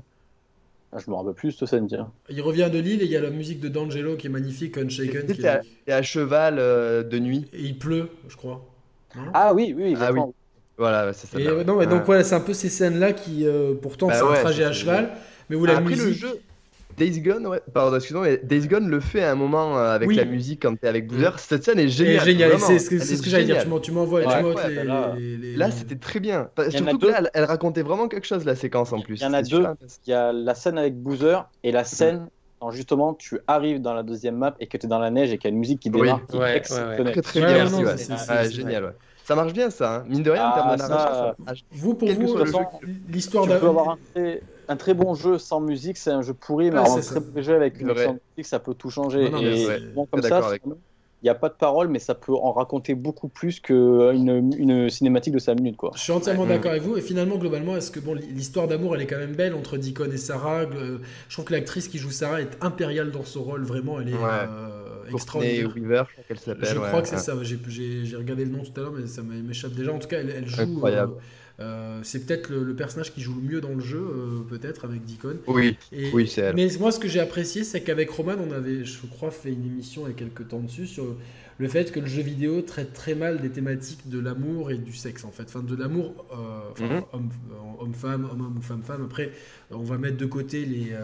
Ah, 0.93 0.99
je 0.99 1.09
me 1.09 1.15
rappelle 1.15 1.35
plus 1.35 1.53
cette 1.53 1.69
scène, 1.69 1.87
tiens. 1.87 2.11
Il 2.29 2.43
revient 2.43 2.69
de 2.71 2.79
l'île 2.81 3.01
et 3.01 3.05
il 3.05 3.11
y 3.11 3.17
a 3.17 3.21
la 3.21 3.31
musique 3.31 3.61
de 3.61 3.69
D'Angelo 3.69 4.17
qui 4.17 4.27
est 4.27 4.31
magnifique, 4.31 4.77
Unshaken. 4.77 5.27
Qui 5.29 5.41
est... 5.41 5.47
à, 5.47 5.63
à 5.97 6.03
cheval 6.03 6.57
de 6.57 7.19
nuit. 7.21 7.47
Et 7.53 7.63
il 7.63 7.79
pleut, 7.79 8.11
je 8.29 8.37
crois. 8.37 8.70
Ah 9.35 9.53
oui, 9.55 9.75
oui, 9.77 9.97
ah, 10.01 10.13
oui. 10.13 10.21
Voilà, 10.79 11.13
c'est 11.13 11.27
ça. 11.27 11.39
Et, 11.39 11.65
non, 11.65 11.77
mais 11.77 11.87
donc 11.87 12.05
voilà, 12.05 12.25
c'est 12.25 12.35
un 12.35 12.41
peu 12.41 12.55
ces 12.55 12.69
scènes-là 12.69 13.13
qui, 13.13 13.47
euh, 13.47 13.75
pourtant, 13.81 14.09
bah 14.09 14.15
c'est 14.15 14.25
un 14.25 14.41
trajet 14.41 14.65
à 14.65 14.73
cheval, 14.73 15.11
mais 15.49 15.57
vous 15.57 15.67
la 15.67 15.77
Après, 15.77 15.95
le 15.95 16.13
jeu, 16.13 16.41
Days 16.97 17.21
Gone, 17.21 17.47
ouais, 17.47 17.61
pardon, 17.73 17.97
excuse-moi, 17.97 18.25
mais 18.25 18.41
Days 18.43 18.67
Gone 18.67 18.89
le 18.89 19.01
fait 19.01 19.23
à 19.23 19.33
un 19.33 19.35
moment 19.35 19.79
euh, 19.79 19.95
avec 19.95 20.15
la 20.15 20.25
musique 20.25 20.63
quand 20.63 20.79
t'es 20.79 20.89
avec 20.89 21.07
Boozer. 21.07 21.39
Cette 21.39 21.65
scène 21.65 21.79
est 21.79 21.89
géniale. 21.89 22.25
géniale, 22.25 22.59
c'est 22.59 22.79
ce 22.79 22.91
que, 22.91 22.99
ce 22.99 23.23
que 23.23 23.31
j'allais 23.31 23.45
dire. 23.45 23.65
Tu 23.83 23.93
m'envoies 23.93 24.21
les, 24.21 24.85
là, 24.85 25.17
là 25.57 25.71
c'était 25.71 25.97
très 25.97 26.21
bien. 26.21 26.49
Surtout 26.71 26.99
que 26.99 27.07
là, 27.07 27.23
elle, 27.35 27.45
racontait 27.45 27.83
vraiment 27.83 28.09
quelque 28.09 28.27
chose, 28.27 28.45
la 28.45 28.57
séquence 28.57 28.93
en 28.93 29.01
plus. 29.01 29.21
Il 29.21 29.23
y 29.23 29.27
en 29.27 29.33
a 29.33 29.43
deux. 29.43 29.65
Il 30.07 30.11
y 30.11 30.15
a 30.15 30.33
la 30.33 30.55
scène 30.55 30.79
avec 30.79 30.97
Boozer 30.97 31.49
et 31.63 31.73
la 31.73 31.85
scène 31.85 32.29
quand 32.61 32.71
justement 32.71 33.15
tu 33.15 33.41
arrives 33.47 33.81
dans 33.81 33.95
la 33.95 34.03
deuxième 34.03 34.37
map 34.37 34.55
et 34.61 34.67
que 34.67 34.77
tu 34.77 34.87
es 34.87 34.89
dans 34.89 34.99
la 34.99 35.11
neige 35.11 35.33
et 35.33 35.39
qu'il 35.39 35.49
y 35.49 35.53
a 35.53 35.55
une 35.55 35.61
musique 35.61 35.81
qui 35.81 35.91
démarre. 35.91 36.21
Oui. 36.33 36.39
Ouais, 36.39 36.61
Très, 36.61 37.23
très 37.23 37.41
bien 37.41 37.67
aussi. 37.67 38.55
Génial, 38.55 38.85
ouais. 38.85 38.91
Ça 39.25 39.37
marche 39.37 39.53
bien 39.53 39.71
ça, 39.71 39.97
hein. 39.97 40.05
mine 40.09 40.25
de 40.25 40.31
rien 40.31 40.51
en 40.51 40.53
termes 40.53 40.77
de 40.77 40.83
ah, 40.83 40.89
narration. 40.89 41.65
Vous, 41.71 41.95
pour 41.95 42.09
vous, 42.09 42.37
l'histoire 43.09 43.47
d'un. 43.47 43.55
Tu 43.55 43.61
peux 43.61 43.69
avoir 43.69 43.97
un 44.69 44.77
très, 44.77 44.95
bon 44.95 45.15
jeu 45.15 45.39
sans 45.39 45.61
musique, 45.61 45.99
c'est 45.99 46.11
un 46.11 46.23
jeu 46.23 46.35
pourri, 46.35 46.71
mais 46.71 46.79
un 46.79 47.01
très 47.01 47.21
bon 47.21 47.41
jeu 47.41 47.55
avec 47.55 47.81
une 47.81 47.89
musique, 47.89 48.19
ça 48.43 48.59
peut 48.59 48.75
tout 48.75 48.91
changer. 48.91 49.27
et 49.27 49.95
comme 50.11 50.23
ça, 50.23 50.41
il 51.23 51.27
n'y 51.27 51.31
a 51.31 51.35
pas 51.35 51.51
de 51.51 51.55
parole, 51.55 51.89
mais 51.89 51.99
ça 51.99 52.15
peut 52.15 52.33
en 52.33 52.53
raconter 52.53 52.95
beaucoup 52.95 53.29
plus 53.29 53.61
qu'une 53.61 54.53
une 54.57 54.89
cinématique 54.89 55.35
de 55.35 55.39
5 55.39 55.55
minutes. 55.55 55.77
Quoi. 55.77 55.91
Je 55.95 56.01
suis 56.01 56.13
entièrement 56.13 56.47
d'accord 56.47 56.71
avec 56.71 56.83
vous. 56.83 56.97
Et 56.97 57.03
finalement, 57.03 57.37
globalement, 57.37 57.77
est-ce 57.77 57.91
que 57.91 58.01
bon, 58.01 58.15
l'histoire 58.15 58.69
d'amour, 58.69 58.97
elle 58.97 59.03
est 59.03 59.07
quand 59.07 59.19
même 59.19 59.35
belle 59.35 59.55
entre 59.55 59.77
Deacon 59.77 60.11
et 60.11 60.17
Sarah 60.17 60.63
Je 60.71 61.35
trouve 61.35 61.45
que 61.45 61.53
l'actrice 61.53 61.89
qui 61.89 61.99
joue 61.99 62.11
Sarah 62.11 62.41
est 62.41 62.57
impériale 62.63 63.11
dans 63.11 63.25
son 63.25 63.43
rôle. 63.43 63.65
Vraiment, 63.65 64.01
elle 64.01 64.09
est 64.09 64.15
euh, 64.15 65.13
extraordinaire. 65.13 65.73
Weaver, 65.75 66.05
je 66.09 66.13
crois 66.13 66.25
qu'elle 66.29 66.39
s'appelle. 66.39 66.69
Je 66.69 66.79
crois 66.79 67.03
que 67.03 67.09
c'est 67.09 67.19
ça. 67.19 67.35
J'ai 67.43 68.17
regardé 68.17 68.47
le 68.47 68.51
nom 68.51 68.63
tout 68.63 68.73
à 68.81 68.85
l'heure, 68.85 68.93
mais 68.93 69.07
ça 69.07 69.23
m'échappe 69.23 69.73
déjà. 69.73 69.93
En 69.93 69.99
tout 69.99 70.09
cas, 70.09 70.21
elle, 70.21 70.31
elle 70.31 70.47
joue. 70.47 70.63
Incroyable. 70.63 71.13
Euh, 71.13 71.21
euh, 71.61 72.01
c'est 72.03 72.27
peut-être 72.27 72.51
le, 72.51 72.75
personnage 72.75 73.13
qui 73.13 73.21
joue 73.21 73.35
le 73.35 73.43
mieux 73.43 73.61
dans 73.61 73.75
le 73.75 73.81
jeu, 73.81 73.99
euh, 73.99 74.41
peut-être 74.49 74.85
avec 74.85 75.05
Deacon. 75.05 75.37
Oui, 75.47 75.77
oui 76.13 76.27
c'est 76.27 76.41
elle. 76.41 76.57
Mais 76.57 76.69
moi, 76.79 76.91
ce 76.91 76.99
que 76.99 77.09
j'ai 77.09 77.21
apprécié, 77.21 77.65
c'est 77.65 77.83
qu'avec 77.83 78.11
Roman, 78.11 78.37
on 78.39 78.53
avait, 78.53 78.85
je 78.85 79.07
crois, 79.07 79.31
fait 79.31 79.53
une 79.53 79.67
émission 79.67 80.03
il 80.07 80.11
y 80.11 80.13
a 80.13 80.17
quelques 80.17 80.49
temps 80.49 80.61
dessus 80.61 80.87
sur 80.87 81.17
le 81.59 81.69
fait 81.69 81.93
que 81.93 82.01
le 82.01 82.07
jeu 82.07 82.23
vidéo 82.23 82.63
traite 82.63 82.95
très 82.95 83.15
mal 83.15 83.43
des 83.43 83.51
thématiques 83.51 84.09
de 84.09 84.19
l'amour 84.19 84.71
et 84.71 84.79
du 84.79 84.95
sexe, 84.95 85.25
en 85.25 85.31
fait. 85.31 85.43
Enfin, 85.43 85.63
de 85.63 85.77
l'amour 85.77 86.25
euh, 86.33 86.87
mhm. 86.87 87.03
homme-femme, 87.79 88.27
homme-homme 88.33 88.63
femme-femme. 88.63 89.05
Après, 89.05 89.31
on 89.71 89.83
va 89.83 89.99
mettre 89.99 90.17
de 90.17 90.25
côté 90.25 90.65
les, 90.65 90.95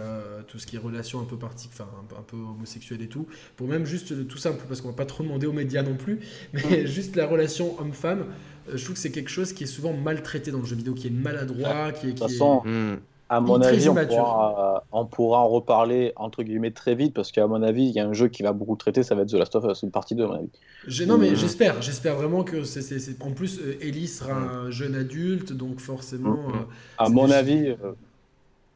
tout 0.49 0.59
ce 0.59 0.66
qui 0.66 0.77
est 0.77 0.78
relations 0.78 1.20
un 1.20 1.24
peu 1.24 1.37
parties, 1.37 1.69
enfin, 1.70 1.89
un, 2.19 2.23
peu 2.23 2.39
homosexuelles 2.39 3.03
et 3.03 3.09
tout, 3.09 3.27
pour 3.57 3.69
même 3.69 3.85
juste 3.85 4.27
tout 4.27 4.39
simple, 4.39 4.65
parce 4.66 4.81
qu'on 4.81 4.89
va 4.89 4.95
pas 4.95 5.05
trop 5.05 5.23
demander 5.23 5.47
aux 5.47 5.53
médias 5.53 5.83
non 5.83 5.97
plus, 5.97 6.20
mais 6.55 6.62
mhm. 6.62 6.87
juste 6.87 7.15
la 7.15 7.27
relation 7.27 7.78
homme-femme 7.78 8.24
je 8.72 8.82
trouve 8.82 8.94
que 8.94 9.01
c'est 9.01 9.10
quelque 9.10 9.30
chose 9.30 9.52
qui 9.52 9.64
est 9.64 9.68
souvent 9.68 9.93
maltraité 9.93 10.51
dans 10.51 10.59
le 10.59 10.64
jeu 10.64 10.76
vidéo, 10.76 10.94
qui 10.94 11.06
est 11.06 11.10
maladroit, 11.10 11.93
qui 11.93 12.06
est. 12.06 12.12
De 12.12 12.18
toute 12.18 12.28
façon, 12.28 12.62
hmm. 12.64 12.97
à 13.28 13.40
mon 13.40 13.60
avis, 13.60 13.88
on 13.88 13.94
pourra, 13.94 14.84
on 14.93 15.06
pourra, 15.06 15.38
en 15.40 15.48
reparler 15.48 16.12
entre 16.16 16.43
guillemets 16.43 16.70
très 16.70 16.94
vite 16.94 17.14
parce 17.14 17.32
qu'à 17.32 17.47
mon 17.47 17.62
avis, 17.62 17.84
il 17.84 17.94
y 17.94 18.01
a 18.01 18.06
un 18.06 18.12
jeu 18.12 18.28
qui 18.28 18.43
va 18.43 18.52
beaucoup 18.52 18.76
traiter, 18.76 19.02
ça 19.02 19.14
va 19.14 19.22
être 19.22 19.28
The 19.28 19.34
Last 19.34 19.56
of 19.56 19.64
Us, 19.70 19.82
une 19.82 19.90
partie 19.90 20.14
2 20.14 20.24
à 20.24 20.26
mon 20.26 20.34
avis. 20.34 21.06
Non, 21.06 21.18
mais 21.18 21.30
hmm. 21.30 21.36
j'espère, 21.36 21.82
j'espère 21.82 22.16
vraiment 22.16 22.44
que 22.44 22.64
c'est. 22.64 23.22
En 23.22 23.32
plus, 23.32 23.60
euh, 23.60 23.78
Ellie 23.80 24.09
sera 24.09 24.34
hmm. 24.34 24.48
un 24.66 24.70
jeune 24.70 24.94
adulte, 24.94 25.52
donc 25.52 25.80
forcément. 25.80 26.48
Euh, 26.48 26.52
à 26.98 27.09
mon 27.09 27.30
avis. 27.30 27.68
Euh, 27.68 27.93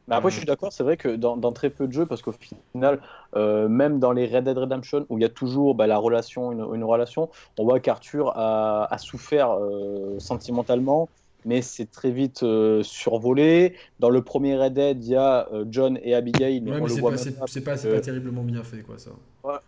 mais 0.09 0.16
après, 0.16 0.31
je 0.31 0.36
suis 0.39 0.47
d'accord, 0.47 0.72
c'est 0.72 0.82
vrai 0.82 0.97
que 0.97 1.14
dans, 1.14 1.52
très 1.52 1.70
peu 1.70 1.86
de 1.86 1.93
jeux, 1.93 2.06
parce 2.06 2.22
qu'au 2.22 2.32
final, 2.32 3.01
euh, 3.36 3.68
même 3.68 4.01
dans 4.01 4.12
les 4.12 4.27
Red 4.27 4.44
Dead 4.44 4.59
Redemption, 4.59 5.06
où 5.09 5.18
il 5.18 5.22
y 5.22 5.24
a 5.24 5.28
toujours 5.28 5.74
bah, 5.74 5.86
la 5.86 5.98
relation, 5.98 6.52
une, 6.52 6.85
relation, 6.85 7.31
on 7.59 7.64
voit 7.64 7.81
qu'Arthur 7.81 8.32
a, 8.36 8.97
souffert 8.98 9.52
euh, 9.52 10.18
sentimentalement, 10.18 11.09
mais 11.44 11.62
c'est 11.62 11.90
très 11.90 12.10
vite 12.10 12.43
euh, 12.43 12.82
survolé. 12.82 13.77
Dans 14.01 14.10
le 14.10 14.22
premier 14.22 14.56
Red 14.56 14.74
Dead, 14.74 15.05
il 15.05 15.10
y 15.10 15.16
a 15.16 15.48
John 15.70 15.98
et 16.02 16.14
Abigail, 16.14 16.60
mais, 16.60 16.72
c'est 17.16 17.64
pas, 17.64 17.77
pas, 17.77 18.01
terriblement 18.01 18.43
bien 18.43 18.64
fait, 18.64 18.82
quoi, 18.82 18.98
ça. 18.98 19.10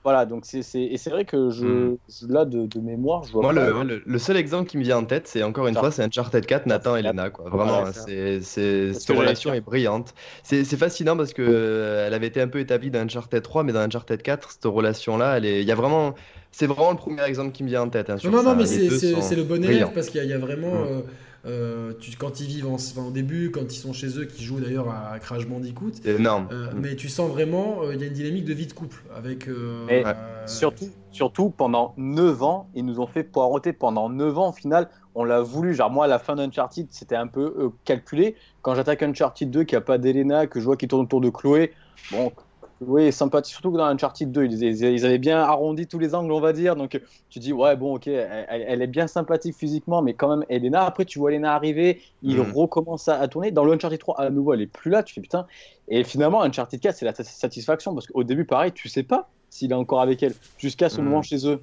Voilà, 0.04 0.26
donc 0.26 0.44
c'est 0.44 0.60
et 0.74 0.96
c'est 0.96 1.10
vrai 1.10 1.24
que 1.24 1.50
je, 1.50 1.66
hmm. 1.66 1.96
là 2.28 2.44
de, 2.44 2.68
mémoire, 2.80 3.24
je 3.24 3.32
vois 3.32 3.42
Moi, 3.42 3.52
le, 3.52 4.02
le, 4.04 4.18
seul 4.18 4.36
exemple 4.36 4.68
qui 4.68 4.76
me 4.76 4.82
vient 4.82 4.98
en 4.98 5.04
tête, 5.04 5.26
c'est 5.26 5.42
encore 5.42 5.66
une 5.66 5.74
fois, 5.74 5.90
c'est 5.90 6.02
Uncharted 6.02 6.44
4, 6.44 6.66
Nathan 6.66 6.96
et 6.96 7.02
Lena, 7.02 7.30
quoi. 7.30 7.48
Vraiment, 7.48 7.84
c'est 7.92 8.40
cette 8.42 9.16
relation 9.16 9.52
est 9.54 9.60
brillante. 9.60 10.14
C'est 10.42 10.64
fascinant 10.76 11.16
parce 11.16 11.32
que 11.32 11.42
euh, 11.42 12.06
elle 12.06 12.14
avait 12.14 12.26
été 12.26 12.40
un 12.40 12.48
peu 12.48 12.60
établie 12.60 12.90
dans 12.90 13.00
Uncharted 13.00 13.42
3, 13.42 13.64
mais 13.64 13.72
dans 13.72 13.80
Uncharted 13.80 14.22
4, 14.22 14.50
cette 14.50 14.64
relation-là, 14.64 15.36
elle 15.38 15.46
est, 15.46 15.62
il 15.62 15.68
y 15.68 15.72
a 15.72 15.74
vraiment, 15.74 16.14
c'est 16.50 16.66
vraiment 16.66 16.90
le 16.90 16.96
premier 16.96 17.24
exemple 17.24 17.52
qui 17.52 17.64
me 17.64 17.68
vient 17.68 17.82
en 17.82 17.88
tête. 17.88 18.10
Hein, 18.10 18.16
non, 18.24 18.42
non, 18.42 18.54
mais 18.54 18.66
c'est 18.66 19.36
le 19.36 19.44
bon 19.44 19.64
élève 19.64 19.92
parce 19.94 20.10
qu'il 20.10 20.24
y, 20.24 20.32
a 20.32 20.38
vraiment. 20.38 20.72
Hmm. 20.72 20.86
Euh, 20.88 21.00
euh, 21.44 21.92
tu, 21.98 22.16
quand 22.16 22.40
ils 22.40 22.46
vivent 22.46 22.66
au 22.66 23.10
début, 23.10 23.50
quand 23.50 23.72
ils 23.72 23.78
sont 23.78 23.92
chez 23.92 24.18
eux, 24.18 24.26
qui 24.26 24.44
jouent 24.44 24.60
d'ailleurs 24.60 24.88
à 24.90 25.18
Crash 25.18 25.46
Bandicoot. 25.46 25.92
énorme. 26.04 26.48
Euh, 26.52 26.70
mais 26.74 26.94
tu 26.94 27.08
sens 27.08 27.30
vraiment, 27.30 27.82
euh, 27.82 27.94
il 27.94 28.00
y 28.00 28.04
a 28.04 28.06
une 28.06 28.12
dynamique 28.12 28.44
de 28.44 28.54
vie 28.54 28.66
de 28.66 28.72
couple. 28.72 29.02
avec. 29.16 29.48
surtout, 30.46 30.90
surtout, 31.10 31.50
pendant 31.50 31.94
9 31.96 32.42
ans, 32.42 32.68
ils 32.74 32.84
nous 32.84 33.00
ont 33.00 33.06
fait 33.06 33.24
poireauter 33.24 33.72
pendant 33.72 34.08
9 34.08 34.38
ans. 34.38 34.48
Au 34.50 34.52
final, 34.52 34.88
on 35.14 35.24
l'a 35.24 35.40
voulu. 35.40 35.74
Genre, 35.74 35.90
moi, 35.90 36.04
à 36.04 36.08
la 36.08 36.18
fin 36.18 36.36
d'Uncharted, 36.36 36.86
c'était 36.90 37.16
un 37.16 37.26
peu 37.26 37.72
calculé. 37.84 38.36
Quand 38.62 38.74
j'attaque 38.74 39.02
Uncharted 39.02 39.50
2, 39.50 39.64
qu'il 39.64 39.76
n'y 39.76 39.82
a 39.82 39.84
pas 39.84 39.98
d'Elena, 39.98 40.46
que 40.46 40.60
je 40.60 40.64
vois 40.64 40.76
qu'il 40.76 40.88
tourne 40.88 41.02
autour 41.02 41.20
de 41.20 41.30
Chloé, 41.30 41.72
bon, 42.12 42.30
oui, 42.86 43.12
sympathique. 43.12 43.52
Surtout 43.52 43.72
que 43.72 43.78
dans 43.78 43.86
Uncharted 43.86 44.30
2, 44.30 44.44
ils, 44.44 45.06
avaient 45.06 45.18
bien 45.18 45.38
arrondi 45.38 45.86
tous 45.86 45.98
les 45.98 46.14
angles, 46.14 46.32
on 46.32 46.40
va 46.40 46.52
dire. 46.52 46.76
Donc 46.76 47.00
tu 47.30 47.38
dis, 47.38 47.52
ouais, 47.52 47.76
bon, 47.76 47.96
ok, 47.96 48.06
elle, 48.06 48.82
est 48.82 48.86
bien 48.86 49.06
sympathique 49.06 49.54
physiquement, 49.56 50.02
mais 50.02 50.14
quand 50.14 50.28
même, 50.28 50.44
Elena, 50.48 50.84
après, 50.84 51.04
tu 51.04 51.18
vois 51.18 51.32
Elena 51.32 51.54
arriver, 51.54 52.00
il 52.22 52.38
mm. 52.38 52.52
recommence 52.52 53.08
à, 53.08 53.26
tourner. 53.28 53.50
Dans 53.50 53.64
le 53.64 53.72
Uncharted 53.72 53.98
3, 53.98 54.20
à 54.20 54.30
nouveau, 54.30 54.54
elle 54.54 54.62
est 54.62 54.66
plus 54.66 54.90
là. 54.90 55.02
Tu 55.02 55.14
fais 55.14 55.20
putain. 55.20 55.46
Et 55.88 56.04
finalement, 56.04 56.42
Uncharted 56.42 56.80
4, 56.80 56.96
c'est 56.96 57.04
la 57.04 57.14
satisfaction 57.14 57.94
parce 57.94 58.06
qu'au 58.06 58.24
début, 58.24 58.44
pareil, 58.44 58.72
tu 58.72 58.88
sais 58.88 59.02
pas 59.02 59.28
s'il 59.50 59.70
est 59.70 59.74
encore 59.74 60.00
avec 60.00 60.22
elle 60.22 60.34
jusqu'à 60.58 60.88
ce 60.88 61.00
mm. 61.00 61.04
moment 61.04 61.22
chez 61.22 61.46
eux. 61.46 61.60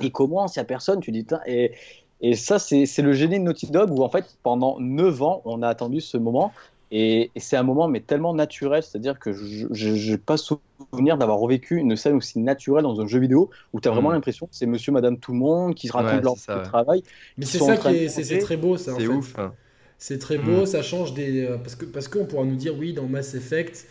Il 0.00 0.12
commence, 0.12 0.56
il 0.56 0.58
n'y 0.60 0.62
a 0.62 0.66
personne, 0.66 1.00
tu 1.00 1.10
dis, 1.10 1.26
et, 1.46 1.72
et 2.20 2.34
ça, 2.34 2.58
c'est 2.58 2.86
le 2.98 3.12
génie 3.12 3.38
de 3.38 3.44
Naughty 3.44 3.70
Dog 3.70 3.90
où 3.90 4.02
en 4.02 4.08
fait, 4.08 4.36
pendant 4.42 4.78
9 4.78 5.22
ans, 5.22 5.42
on 5.44 5.62
a 5.62 5.68
attendu 5.68 6.00
ce 6.00 6.16
moment. 6.18 6.52
Et, 6.90 7.30
c'est 7.36 7.56
un 7.56 7.62
moment 7.62 7.88
mais 7.88 8.00
tellement 8.00 8.34
naturel, 8.34 8.82
c'est-à-dire 8.82 9.18
que 9.18 9.32
je 9.32 10.10
n'ai 10.10 10.18
pas 10.18 10.36
souvenir 10.36 11.18
d'avoir 11.18 11.38
revécu 11.38 11.76
une 11.76 11.96
scène 11.96 12.14
aussi 12.14 12.38
naturelle 12.40 12.82
dans 12.82 13.00
un 13.00 13.06
jeu 13.06 13.20
vidéo 13.20 13.50
où 13.72 13.80
tu 13.80 13.88
as 13.88 13.92
vraiment 13.92 14.10
mm. 14.10 14.14
l'impression 14.14 14.46
que 14.46 14.54
c'est 14.54 14.66
monsieur, 14.66 14.92
madame, 14.92 15.18
tout 15.18 15.32
le 15.32 15.38
monde 15.38 15.74
qui 15.74 15.88
se 15.88 15.92
raconte 15.92 16.24
leur 16.24 16.62
travail. 16.64 17.02
Mais 17.38 17.46
c'est 17.46 17.58
ça 17.58 17.76
qui 17.76 17.88
est, 17.88 18.08
c'est 18.08 18.38
très 18.38 18.56
beau, 18.56 18.76
ça. 18.76 18.94
C'est 18.98 19.06
ouf. 19.06 19.38
Hein. 19.38 19.52
C'est 19.98 20.18
très 20.18 20.38
beau, 20.38 20.62
mm. 20.62 20.66
ça 20.66 20.82
change 20.82 21.14
des. 21.14 21.48
parce 21.62 21.76
que 21.76 21.84
parce 21.84 22.08
qu'on 22.08 22.24
pourra 22.24 22.44
nous 22.44 22.56
dire, 22.56 22.76
oui, 22.76 22.92
dans 22.92 23.06
Mass 23.06 23.34
Effect. 23.34 23.86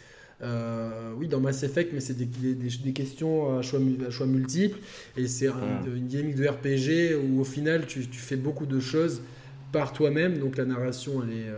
oui, 1.17 1.27
dans 1.29 1.39
Mass 1.39 1.63
Effect, 1.63 1.91
mais 1.93 2.01
c'est 2.01 2.17
des, 2.17 2.25
des, 2.25 2.91
questions 2.91 3.59
à 3.59 3.61
choix, 3.61 3.79
à 4.05 4.09
choix 4.09 4.27
multiples. 4.27 4.79
Et 5.15 5.27
c'est 5.27 5.47
une 5.47 6.07
dynamique 6.07 6.35
de 6.35 6.47
RPG 6.49 7.15
où 7.15 7.39
au 7.39 7.45
final, 7.45 7.85
tu, 7.85 8.07
tu 8.07 8.19
fais 8.19 8.35
beaucoup 8.35 8.65
de 8.65 8.81
choses 8.81 9.21
par 9.71 9.93
toi-même. 9.93 10.37
Donc 10.39 10.57
la 10.57 10.65
narration, 10.65 11.23
elle 11.23 11.37
est, 11.37 11.49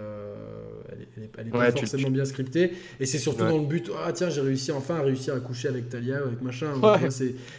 elle 1.37 1.47
est, 1.47 1.51
pas 1.51 1.71
forcément 1.71 2.09
bien 2.09 2.25
scriptée. 2.25 2.71
Et 2.99 3.05
c'est 3.05 3.17
surtout 3.17 3.45
dans 3.45 3.57
le 3.57 3.65
but, 3.65 3.89
ah 4.05 4.11
tiens, 4.13 4.29
j'ai 4.29 4.41
réussi 4.41 4.71
enfin 4.71 4.95
à 4.95 5.01
réussir 5.01 5.33
à 5.33 5.39
coucher 5.39 5.67
avec 5.67 5.89
Talia, 5.89 6.17
avec 6.17 6.41
machin. 6.41 6.73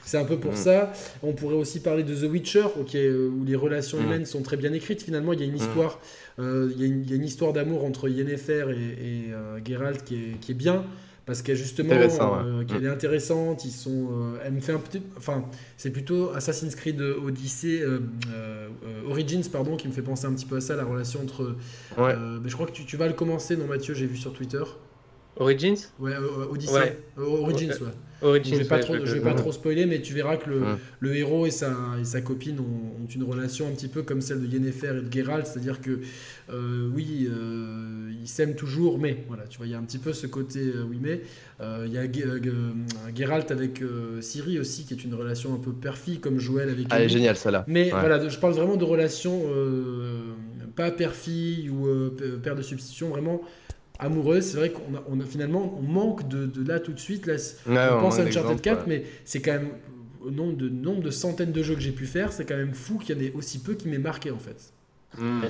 C'est 0.04 0.18
un 0.18 0.24
peu 0.24 0.38
pour 0.38 0.52
mm. 0.52 0.56
ça. 0.56 0.92
On 1.22 1.32
pourrait 1.32 1.56
aussi 1.56 1.80
parler 1.80 2.02
de 2.02 2.14
The 2.14 2.30
Witcher, 2.30 2.66
où 2.76 3.44
les 3.44 3.56
relations 3.56 3.98
mm. 3.98 4.04
humaines 4.04 4.26
sont 4.26 4.42
très 4.42 4.56
bien 4.56 4.72
écrites. 4.72 5.02
Finalement, 5.02 5.32
il 5.32 5.40
y 5.40 5.42
a 5.42 5.46
une 5.46 5.56
histoire, 5.56 6.00
euh, 6.38 6.70
il, 6.74 7.08
y 7.08 7.12
a 7.12 7.16
une, 7.16 7.24
histoire 7.24 7.52
d'amour 7.52 7.84
entre 7.84 8.08
Yennefer 8.08 8.66
et, 8.70 9.28
et 9.28 9.32
euh, 9.32 9.58
Geralt 9.64 10.04
qui 10.04 10.16
est, 10.16 10.40
qui 10.40 10.52
est 10.52 10.56
bien 10.56 10.84
parce 11.24 11.42
qu'elle 11.42 11.56
justement 11.56 11.92
euh, 11.92 12.64
qu'elle 12.64 12.84
est 12.84 12.88
mm. 12.88 12.92
intéressante 12.92 13.64
ils 13.64 13.70
sont 13.70 14.08
euh, 14.12 14.38
elle 14.44 14.54
me 14.54 14.60
fait 14.60 14.72
un 14.72 14.78
petit 14.78 15.02
enfin 15.16 15.44
c'est 15.76 15.90
plutôt 15.90 16.30
Assassin's 16.34 16.74
Creed 16.74 17.00
Odyssey 17.00 17.80
euh, 17.82 18.68
Origins 19.08 19.44
pardon 19.50 19.76
qui 19.76 19.88
me 19.88 19.92
fait 19.92 20.02
penser 20.02 20.26
un 20.26 20.32
petit 20.32 20.46
peu 20.46 20.56
à 20.56 20.60
ça 20.60 20.76
la 20.76 20.84
relation 20.84 21.20
entre 21.22 21.56
mais 21.98 22.48
je 22.48 22.54
crois 22.54 22.66
que 22.66 22.72
tu, 22.72 22.84
tu 22.84 22.96
vas 22.96 23.06
le 23.06 23.14
commencer 23.14 23.56
non 23.56 23.66
Mathieu 23.66 23.94
j'ai 23.94 24.06
vu 24.06 24.16
sur 24.16 24.32
Twitter. 24.32 24.62
Origins? 25.36 25.78
Ouais 25.98 26.14
Odyssey. 26.50 26.98
Origins 27.16 27.72
ouais 27.80 27.92
je 28.22 28.54
vais 28.54 28.64
pas, 28.64 28.78
trop, 28.78 28.94
je 29.04 29.14
vais 29.14 29.20
pas 29.20 29.34
trop 29.34 29.52
spoiler, 29.52 29.86
mais 29.86 30.00
tu 30.00 30.14
verras 30.14 30.36
que 30.36 30.50
le, 30.50 30.62
le 31.00 31.16
héros 31.16 31.46
et 31.46 31.50
sa, 31.50 31.74
et 32.00 32.04
sa 32.04 32.20
copine 32.20 32.60
ont, 32.60 33.06
une 33.14 33.24
relation 33.24 33.66
un 33.68 33.72
petit 33.72 33.88
peu 33.88 34.02
comme 34.02 34.20
celle 34.20 34.40
de 34.40 34.46
Yennefer 34.46 34.98
et 34.98 35.02
de 35.02 35.12
Geralt, 35.12 35.46
c'est-à-dire 35.46 35.80
que 35.80 36.00
euh, 36.50 36.88
oui, 36.94 37.28
euh, 37.30 38.10
ils 38.20 38.28
s'aiment 38.28 38.54
toujours, 38.54 38.98
mais 38.98 39.24
voilà, 39.28 39.44
tu 39.44 39.58
vois, 39.58 39.66
il 39.66 39.72
y 39.72 39.74
a 39.74 39.78
un 39.78 39.82
petit 39.82 39.98
peu 39.98 40.12
ce 40.12 40.26
côté 40.26 40.60
euh, 40.60 40.84
oui, 40.88 40.98
mais 41.00 41.20
il 41.84 41.92
y 41.92 41.98
a 41.98 42.06
Geralt 43.14 43.50
avec 43.50 43.82
Ciri 44.20 44.58
aussi, 44.58 44.84
qui 44.84 44.94
est 44.94 45.04
une 45.04 45.14
relation 45.14 45.54
un 45.54 45.58
peu 45.58 45.72
perfide 45.72 46.20
comme 46.20 46.38
Joël 46.38 46.68
avec. 46.68 46.86
Ah, 46.90 46.98
elle 46.98 47.04
est 47.04 47.08
géniale, 47.08 47.36
ça 47.36 47.50
là. 47.50 47.64
Mais 47.68 47.90
voilà, 47.90 48.28
je 48.28 48.38
parle 48.38 48.54
vraiment 48.54 48.76
de 48.76 48.84
relations 48.84 49.42
pas 50.74 50.90
père-fille 50.90 51.70
ou 51.70 51.86
père 52.42 52.56
de 52.56 52.62
substitution, 52.62 53.10
vraiment 53.10 53.42
amoureuse. 54.02 54.44
C'est 54.44 54.56
vrai 54.56 54.70
qu'on 54.70 54.94
a, 54.94 55.02
on 55.08 55.20
a, 55.20 55.24
finalement, 55.24 55.78
on 55.78 55.82
manque 55.82 56.28
de, 56.28 56.46
de, 56.46 56.66
là 56.66 56.80
tout 56.80 56.92
de 56.92 57.00
suite. 57.00 57.26
Là, 57.26 57.36
on, 57.66 58.00
pense 58.00 58.18
à 58.18 58.22
Uncharted 58.22 58.60
4, 58.60 58.86
mais 58.86 59.04
c'est 59.24 59.40
quand 59.40 59.52
même 59.52 59.70
au 60.24 60.30
nombre 60.30 60.56
de, 60.56 60.68
nombre 60.68 61.02
de 61.02 61.10
centaines 61.10 61.52
de 61.52 61.62
jeux 61.62 61.74
que 61.74 61.80
j'ai 61.80 61.92
pu 61.92 62.06
faire, 62.06 62.32
c'est 62.32 62.44
quand 62.44 62.56
même 62.56 62.74
fou 62.74 62.98
qu'il 62.98 63.16
y 63.16 63.18
en 63.18 63.22
ait 63.22 63.32
aussi 63.32 63.60
peu 63.60 63.74
qui 63.74 63.88
m'aient 63.88 63.98
marqué 63.98 64.30
en 64.30 64.38
fait. 64.38 64.72
Hmm. 65.18 65.42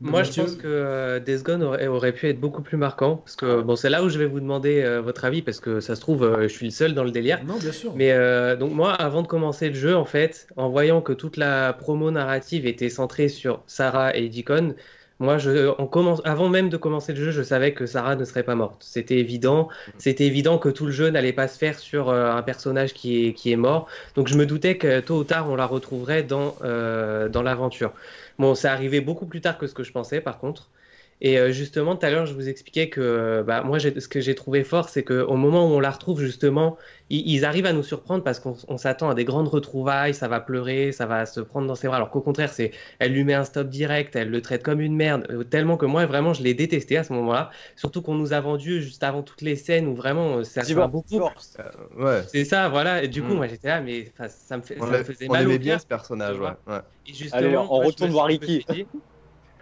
moi, 0.00 0.24
je 0.24 0.40
pense 0.40 0.56
que 0.56 0.66
euh, 0.66 1.20
Days 1.20 1.42
Gone 1.44 1.62
aurait, 1.62 1.86
aurait, 1.86 2.10
pu 2.10 2.28
être 2.28 2.40
beaucoup 2.40 2.60
plus 2.60 2.76
marquant. 2.76 3.18
Parce 3.18 3.36
que 3.36 3.62
bon, 3.62 3.76
c'est 3.76 3.88
là 3.88 4.02
où 4.02 4.08
je 4.08 4.18
vais 4.18 4.26
vous 4.26 4.40
demander 4.40 4.82
euh, 4.82 5.00
votre 5.00 5.24
avis, 5.24 5.42
parce 5.42 5.60
que 5.60 5.78
ça 5.78 5.94
se 5.94 6.00
trouve, 6.00 6.24
euh, 6.24 6.42
je 6.42 6.48
suis 6.48 6.66
le 6.66 6.72
seul 6.72 6.94
dans 6.94 7.04
le 7.04 7.12
délire. 7.12 7.38
Non, 7.44 7.56
bien 7.58 7.70
sûr. 7.70 7.94
Mais 7.94 8.12
donc, 8.56 8.72
moi, 8.72 8.92
avant 8.92 9.22
de 9.22 9.28
commencer 9.28 9.68
le 9.68 9.76
jeu, 9.76 9.94
en 9.94 10.04
fait, 10.04 10.48
en 10.56 10.70
voyant 10.70 11.02
que 11.02 11.12
toute 11.12 11.36
la 11.36 11.72
promo 11.72 12.10
narrative 12.10 12.66
était 12.66 12.88
centrée 12.88 13.28
sur 13.28 13.62
Sarah 13.68 14.16
et 14.16 14.28
Deacon, 14.28 14.74
moi, 15.20 15.36
je, 15.36 15.70
avant 16.24 16.48
même 16.48 16.70
de 16.70 16.78
commencer 16.78 17.12
le 17.12 17.22
jeu, 17.22 17.30
je 17.30 17.42
savais 17.42 17.74
que 17.74 17.84
Sarah 17.84 18.16
ne 18.16 18.24
serait 18.24 18.42
pas 18.42 18.54
morte. 18.54 18.78
C'était 18.80 19.18
évident. 19.18 19.68
C'était 19.98 20.24
évident 20.24 20.56
que 20.58 20.70
tout 20.70 20.86
le 20.86 20.92
jeu 20.92 21.10
n'allait 21.10 21.34
pas 21.34 21.46
se 21.46 21.58
faire 21.58 21.78
sur 21.78 22.08
euh, 22.08 22.32
un 22.32 22.42
personnage 22.42 22.94
qui 22.94 23.26
est, 23.26 23.34
qui 23.34 23.52
est 23.52 23.56
mort. 23.56 23.86
Donc, 24.14 24.28
je 24.28 24.36
me 24.36 24.46
doutais 24.46 24.78
que 24.78 25.00
tôt 25.00 25.18
ou 25.18 25.24
tard, 25.24 25.50
on 25.50 25.56
la 25.56 25.66
retrouverait 25.66 26.22
dans, 26.22 26.56
euh, 26.62 27.28
dans 27.28 27.42
l'aventure. 27.42 27.92
Bon, 28.38 28.54
ça 28.54 28.72
arrivait 28.72 29.02
beaucoup 29.02 29.26
plus 29.26 29.42
tard 29.42 29.58
que 29.58 29.66
ce 29.66 29.74
que 29.74 29.84
je 29.84 29.92
pensais, 29.92 30.22
par 30.22 30.38
contre. 30.38 30.70
Et 31.22 31.38
euh, 31.38 31.52
justement, 31.52 31.96
tout 31.96 32.06
à 32.06 32.10
l'heure, 32.10 32.24
je 32.24 32.32
vous 32.32 32.48
expliquais 32.48 32.88
que 32.88 33.00
euh, 33.00 33.42
bah, 33.42 33.62
moi, 33.62 33.78
ce 33.78 34.08
que 34.08 34.20
j'ai 34.20 34.34
trouvé 34.34 34.64
fort, 34.64 34.88
c'est 34.88 35.04
qu'au 35.04 35.36
moment 35.36 35.66
où 35.66 35.74
on 35.74 35.80
la 35.80 35.90
retrouve, 35.90 36.20
justement, 36.20 36.78
ils, 37.10 37.44
arrivent 37.44 37.66
à 37.66 37.72
nous 37.72 37.82
surprendre 37.82 38.24
parce 38.24 38.40
qu'on 38.40 38.78
s'attend 38.78 39.10
à 39.10 39.14
des 39.14 39.24
grandes 39.24 39.48
retrouvailles, 39.48 40.14
ça 40.14 40.28
va 40.28 40.40
pleurer, 40.40 40.92
ça 40.92 41.06
va 41.06 41.26
se 41.26 41.40
prendre 41.40 41.66
dans 41.66 41.74
ses 41.74 41.88
bras. 41.88 41.96
Alors 41.96 42.10
qu'au 42.10 42.22
contraire, 42.22 42.50
c'est, 42.50 42.70
elle 43.00 43.12
lui 43.12 43.24
met 43.24 43.34
un 43.34 43.44
stop 43.44 43.68
direct, 43.68 44.16
elle 44.16 44.30
le 44.30 44.40
traite 44.40 44.62
comme 44.62 44.80
une 44.80 44.96
merde, 44.96 45.26
euh, 45.30 45.44
tellement 45.44 45.76
que 45.76 45.86
moi, 45.86 46.06
vraiment, 46.06 46.32
je 46.32 46.42
l'ai 46.42 46.54
détesté 46.54 46.96
à 46.96 47.04
ce 47.04 47.12
moment-là. 47.12 47.50
Surtout 47.76 48.00
qu'on 48.00 48.14
nous 48.14 48.32
a 48.32 48.40
vendu 48.40 48.80
juste 48.80 49.02
avant 49.04 49.22
toutes 49.22 49.42
les 49.42 49.56
scènes 49.56 49.88
où 49.88 49.94
vraiment 49.94 50.42
ça 50.44 50.64
se 50.64 50.72
beaucoup. 50.72 51.20
ouais. 51.98 52.22
C'est 52.28 52.46
ça, 52.46 52.70
voilà. 52.70 53.02
Et 53.02 53.08
du 53.08 53.22
coup, 53.22 53.34
mm. 53.34 53.36
moi, 53.36 53.46
j'étais 53.46 53.68
là, 53.68 53.80
mais 53.82 54.10
ça 54.28 54.56
me, 54.56 54.62
fait, 54.62 54.78
ça 54.78 54.86
me 54.86 55.04
faisait 55.04 55.28
mal. 55.28 55.46
On 55.46 55.50
aimait 55.50 55.58
bien 55.58 55.78
ce 55.78 55.86
personnage, 55.86 56.38
ouais. 56.38 56.78
Et 57.06 57.12
justement, 57.12 57.38
Allez, 57.38 57.56
on 57.56 57.80
retourne 57.80 58.10
voir 58.10 58.26
Ricky 58.26 58.64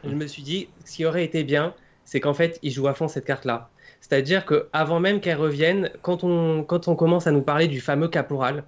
je 0.05 0.15
me 0.15 0.27
suis 0.27 0.43
dit, 0.43 0.69
ce 0.85 0.97
qui 0.97 1.05
aurait 1.05 1.25
été 1.25 1.45
bien, 1.45 1.75
c'est 2.05 2.21
qu'en 2.21 2.35
fait, 2.35 2.59
il 2.63 2.71
joue 2.71 2.89
à 2.89 2.95
fond 2.95 3.09
cette 3.09 3.25
carte-là. 3.25 3.71
C'est-à-dire 4.01 4.47
qu'avant 4.47 5.01
même 5.01 5.21
qu'elle 5.21 5.39
revienne, 5.39 5.91
quand 6.03 6.25
on, 6.25 6.65
quand 6.65 6.89
on 6.89 6.97
commence 6.97 7.27
à 7.27 7.33
nous 7.33 7.43
parler 7.43 7.69
du 7.69 7.81
fameux 7.81 8.09
caporal, 8.09 8.65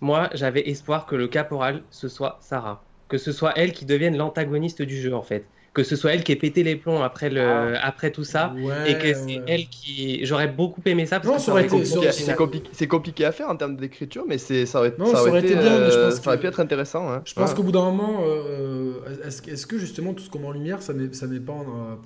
moi, 0.00 0.30
j'avais 0.34 0.68
espoir 0.68 1.06
que 1.06 1.16
le 1.16 1.28
caporal, 1.28 1.82
ce 1.90 2.08
soit 2.08 2.38
Sarah. 2.40 2.84
Que 3.08 3.18
ce 3.18 3.32
soit 3.32 3.52
elle 3.56 3.72
qui 3.72 3.86
devienne 3.86 4.16
l'antagoniste 4.16 4.82
du 4.82 5.00
jeu, 5.00 5.14
en 5.14 5.22
fait 5.22 5.46
que 5.76 5.84
ce 5.84 5.94
soit 5.94 6.14
elle 6.14 6.24
qui 6.24 6.32
ait 6.32 6.36
pété 6.36 6.62
les 6.62 6.74
plombs 6.74 7.02
après, 7.02 7.28
le, 7.28 7.42
ah. 7.42 7.86
après 7.86 8.10
tout 8.10 8.24
ça, 8.24 8.54
et 8.86 8.94
que 8.94 9.12
c'est 9.12 9.42
elle 9.46 9.66
qui. 9.66 10.24
J'aurais 10.24 10.48
beaucoup 10.48 10.80
aimé 10.86 11.04
ça. 11.04 11.20
Parce 11.20 11.36
que 11.36 11.42
ça 11.42 11.52
aurait 11.52 11.66
été. 11.66 11.84
C'est 11.84 12.34
compliqué, 12.34 12.88
compliqué, 12.88 13.24
à 13.26 13.32
faire 13.32 13.50
en 13.50 13.56
termes 13.56 13.76
d'écriture, 13.76 14.24
mais 14.26 14.38
ça 14.38 14.54
aurait, 14.78 14.94
ça 14.96 15.22
aurait, 15.22 15.40
été, 15.40 15.54
bien. 15.54 15.90
je 15.90 15.98
pense 15.98 16.14
ça 16.14 16.28
aurait 16.28 16.40
pu 16.40 16.46
être 16.46 16.60
intéressant. 16.60 17.12
Hein. 17.12 17.20
Je 17.26 17.34
pense 17.34 17.52
qu'au 17.52 17.62
bout 17.62 17.72
d'un 17.72 17.84
moment, 17.84 18.22
euh, 18.26 18.94
est-ce 19.26 19.66
que 19.66 19.76
justement 19.76 20.14
tout 20.14 20.22
ce 20.22 20.30
qu'on 20.30 20.38
met 20.38 20.46
en 20.46 20.52
lumière, 20.52 20.80
ça 20.80 20.94
met, 20.94 21.12
ça 21.12 21.26
met 21.26 21.40
pas 21.40 21.58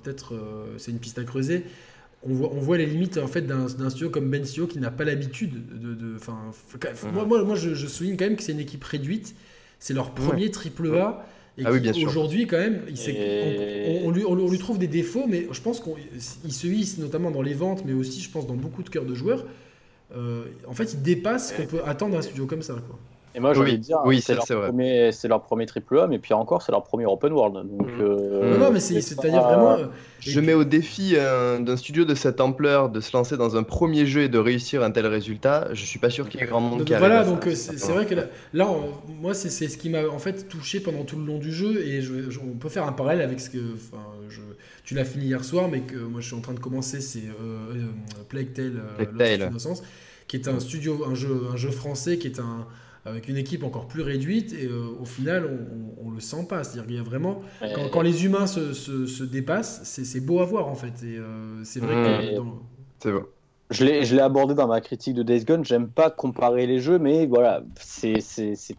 peut-être. 0.03 0.33
Euh, 0.33 0.75
c'est 0.77 0.91
une 0.91 0.99
piste 0.99 1.17
à 1.17 1.23
creuser. 1.23 1.63
On 2.23 2.33
voit, 2.33 2.51
on 2.53 2.59
voit, 2.59 2.77
les 2.77 2.85
limites 2.85 3.17
en 3.17 3.27
fait 3.27 3.41
d'un 3.41 3.67
studio 3.89 4.09
comme 4.09 4.29
Bencio 4.29 4.67
qui 4.67 4.79
n'a 4.79 4.91
pas 4.91 5.05
l'habitude 5.05 5.53
de, 5.71 5.95
de 5.95 6.17
moi, 7.11 7.25
moi, 7.25 7.43
moi 7.43 7.55
je, 7.55 7.87
souligne 7.87 8.17
quand 8.17 8.25
même 8.25 8.35
que 8.35 8.43
c'est 8.43 8.51
une 8.51 8.59
équipe 8.59 8.83
réduite 8.83 9.33
c'est 9.79 9.95
leur 9.95 10.11
premier 10.11 10.51
triple 10.51 10.95
A 10.95 11.25
et 11.57 11.63
ah 11.65 11.71
aujourd'hui, 12.05 12.47
quand 12.47 12.57
même, 12.57 12.81
il 12.87 12.97
on, 14.05 14.11
lui, 14.11 14.23
on, 14.25 14.49
lui, 14.49 14.57
trouve 14.57 14.77
des 14.77 14.87
défauts, 14.87 15.25
mais 15.27 15.47
je 15.51 15.61
pense 15.61 15.81
qu'il 15.81 16.53
se 16.53 16.67
hisse 16.67 16.97
notamment 16.97 17.29
dans 17.29 17.41
les 17.41 17.53
ventes, 17.53 17.83
mais 17.85 17.93
aussi, 17.93 18.21
je 18.21 18.29
pense, 18.29 18.47
dans 18.47 18.55
beaucoup 18.55 18.83
de 18.83 18.89
cœurs 18.89 19.05
de 19.05 19.13
joueurs. 19.13 19.45
Euh, 20.15 20.45
en 20.67 20.73
fait, 20.73 20.93
il 20.93 21.01
dépasse 21.01 21.49
ce 21.49 21.61
qu'on 21.61 21.67
peut 21.67 21.81
attendre 21.85 22.15
d'un 22.15 22.21
studio 22.21 22.45
comme 22.45 22.61
ça. 22.61 22.75
Quoi. 22.87 22.97
Et 23.33 23.39
moi, 23.39 23.53
j'ai 23.53 23.61
envie 23.61 23.77
de 23.77 23.83
dire, 23.83 23.99
oui, 24.05 24.21
c'est 24.21 24.33
leur, 24.35 24.45
premier, 24.45 25.11
leur 25.23 25.41
premier 25.41 25.65
triple 25.65 25.99
A, 25.99 26.07
mais 26.07 26.19
puis 26.19 26.33
encore, 26.33 26.61
c'est 26.61 26.71
leur 26.71 26.83
premier 26.83 27.05
open 27.05 27.31
world. 27.31 27.55
Donc, 27.55 27.87
mmh. 27.87 28.01
euh, 28.01 28.57
non, 28.57 28.71
mais 28.71 28.81
c'est-à-dire 28.81 29.41
vraiment. 29.41 29.77
Euh, 29.77 29.85
je 30.19 30.39
mets 30.39 30.53
au 30.53 30.65
défi 30.65 31.13
d'un 31.13 31.77
studio 31.77 32.03
de 32.03 32.13
cette 32.13 32.41
ampleur 32.41 32.89
de 32.89 32.99
se 32.99 33.15
lancer 33.15 33.37
dans 33.37 33.55
un 33.55 33.63
premier 33.63 34.05
jeu 34.05 34.23
et 34.23 34.29
de 34.29 34.37
réussir 34.37 34.83
un 34.83 34.91
tel 34.91 35.07
résultat. 35.07 35.69
Je 35.73 35.85
suis 35.85 35.97
pas 35.97 36.09
sûr 36.09 36.27
qu'il 36.27 36.41
y 36.41 36.43
ait 36.43 36.47
grand 36.47 36.59
monde 36.59 36.83
qui 36.83 36.93
Voilà, 36.93 37.23
donc 37.23 37.47
euh, 37.47 37.55
c'est 37.55 37.91
vrai 37.91 38.05
que 38.05 38.15
là, 38.53 38.67
moi, 39.21 39.33
c'est 39.33 39.49
ce 39.49 39.77
qui 39.77 39.89
m'a 39.89 40.07
en 40.07 40.19
fait 40.19 40.49
touché 40.49 40.81
pendant 40.81 41.03
tout 41.03 41.17
le 41.17 41.25
long 41.25 41.37
du 41.37 41.53
jeu. 41.53 41.81
Et 41.85 42.01
je, 42.01 42.37
on 42.39 42.57
peut 42.57 42.69
faire 42.69 42.85
un 42.85 42.91
parallèle 42.91 43.21
avec 43.21 43.39
ce 43.39 43.49
que. 43.49 43.59
Je, 44.29 44.41
tu 44.83 44.95
l'as 44.95 45.05
fini 45.05 45.25
hier 45.25 45.43
soir, 45.43 45.69
mais 45.69 45.81
que 45.81 45.97
moi, 45.97 46.21
je 46.21 46.27
suis 46.27 46.35
en 46.35 46.41
train 46.41 46.53
de 46.53 46.59
commencer, 46.59 46.99
c'est 46.99 47.23
Plague 48.27 48.53
Tale, 48.53 48.81
Plague 49.15 49.41
Innocence, 49.41 49.83
qui 50.27 50.35
est 50.35 50.49
un 50.49 50.59
studio, 50.59 51.05
un 51.09 51.15
jeu, 51.15 51.47
un 51.53 51.55
jeu 51.55 51.71
français 51.71 52.17
qui 52.17 52.27
est 52.27 52.39
un 52.39 52.67
avec 53.05 53.27
une 53.27 53.37
équipe 53.37 53.63
encore 53.63 53.87
plus 53.87 54.01
réduite 54.01 54.53
et 54.53 54.67
euh, 54.67 54.95
au 55.01 55.05
final 55.05 55.45
on, 55.45 56.07
on, 56.07 56.11
le 56.11 56.19
sent 56.19 56.45
pas. 56.47 56.63
C'est-à-dire 56.63 56.85
qu'il 56.85 56.95
y 56.95 56.99
a 56.99 57.03
vraiment 57.03 57.41
quand, 57.59 57.89
quand, 57.89 58.01
les 58.01 58.25
humains 58.25 58.47
se, 58.47 58.73
se, 58.73 59.05
se 59.05 59.23
dépassent, 59.23 59.81
c'est 59.83 60.19
beau 60.19 60.39
à 60.39 60.45
voir 60.45 60.67
en 60.67 60.75
fait. 60.75 61.03
Et 61.03 61.17
euh, 61.17 61.63
c'est 61.63 61.79
vrai 61.79 61.95
que 61.95 62.35
c'est 62.99 63.11
bon. 63.11 63.25
Je 63.71 63.85
l'ai 63.85 64.19
abordé 64.19 64.53
dans 64.53 64.67
ma 64.67 64.81
critique 64.81 65.13
de 65.15 65.23
Days 65.23 65.45
Gone. 65.45 65.63
J'aime 65.63 65.87
pas 65.87 66.09
comparer 66.09 66.67
les 66.67 66.79
jeux, 66.79 66.99
mais 66.99 67.25
voilà, 67.25 67.63
c'est 67.79 68.19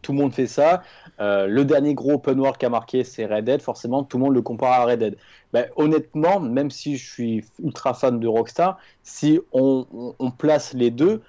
tout 0.02 0.12
le 0.12 0.18
monde 0.18 0.34
fait 0.34 0.46
ça. 0.46 0.82
Euh, 1.18 1.46
le 1.46 1.64
dernier 1.64 1.94
gros 1.94 2.12
open 2.14 2.38
world 2.38 2.58
qui 2.58 2.66
a 2.66 2.68
marqué, 2.68 3.02
c'est 3.02 3.24
Red 3.24 3.46
Dead. 3.46 3.62
Forcément, 3.62 4.04
tout 4.04 4.18
le 4.18 4.24
monde 4.24 4.34
le 4.34 4.42
compare 4.42 4.72
à 4.72 4.84
Red 4.84 4.98
Dead. 4.98 5.16
Ben, 5.54 5.64
honnêtement, 5.76 6.40
même 6.40 6.70
si 6.70 6.98
je 6.98 7.10
suis 7.10 7.44
ultra 7.64 7.94
fan 7.94 8.20
de 8.20 8.28
Rockstar, 8.28 8.78
si 9.02 9.40
on, 9.52 9.86
on, 9.94 10.14
on 10.18 10.30
place 10.30 10.74
les 10.74 10.90
deux, 10.90 11.22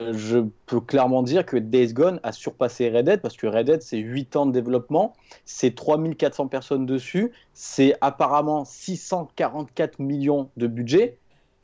je 0.00 0.38
peux 0.66 0.80
clairement 0.80 1.22
dire 1.22 1.44
que 1.44 1.56
Days 1.56 1.92
Gone 1.92 2.20
a 2.22 2.32
surpassé 2.32 2.90
Red 2.90 3.06
Dead 3.06 3.20
parce 3.20 3.36
que 3.36 3.46
Red 3.46 3.66
Dead 3.66 3.82
c'est 3.82 3.98
8 3.98 4.36
ans 4.36 4.46
de 4.46 4.52
développement, 4.52 5.14
c'est 5.44 5.74
3400 5.74 6.48
personnes 6.48 6.86
dessus, 6.86 7.32
c'est 7.52 7.96
apparemment 8.00 8.64
644 8.64 9.98
millions 9.98 10.50
de 10.56 10.66
budget 10.66 11.18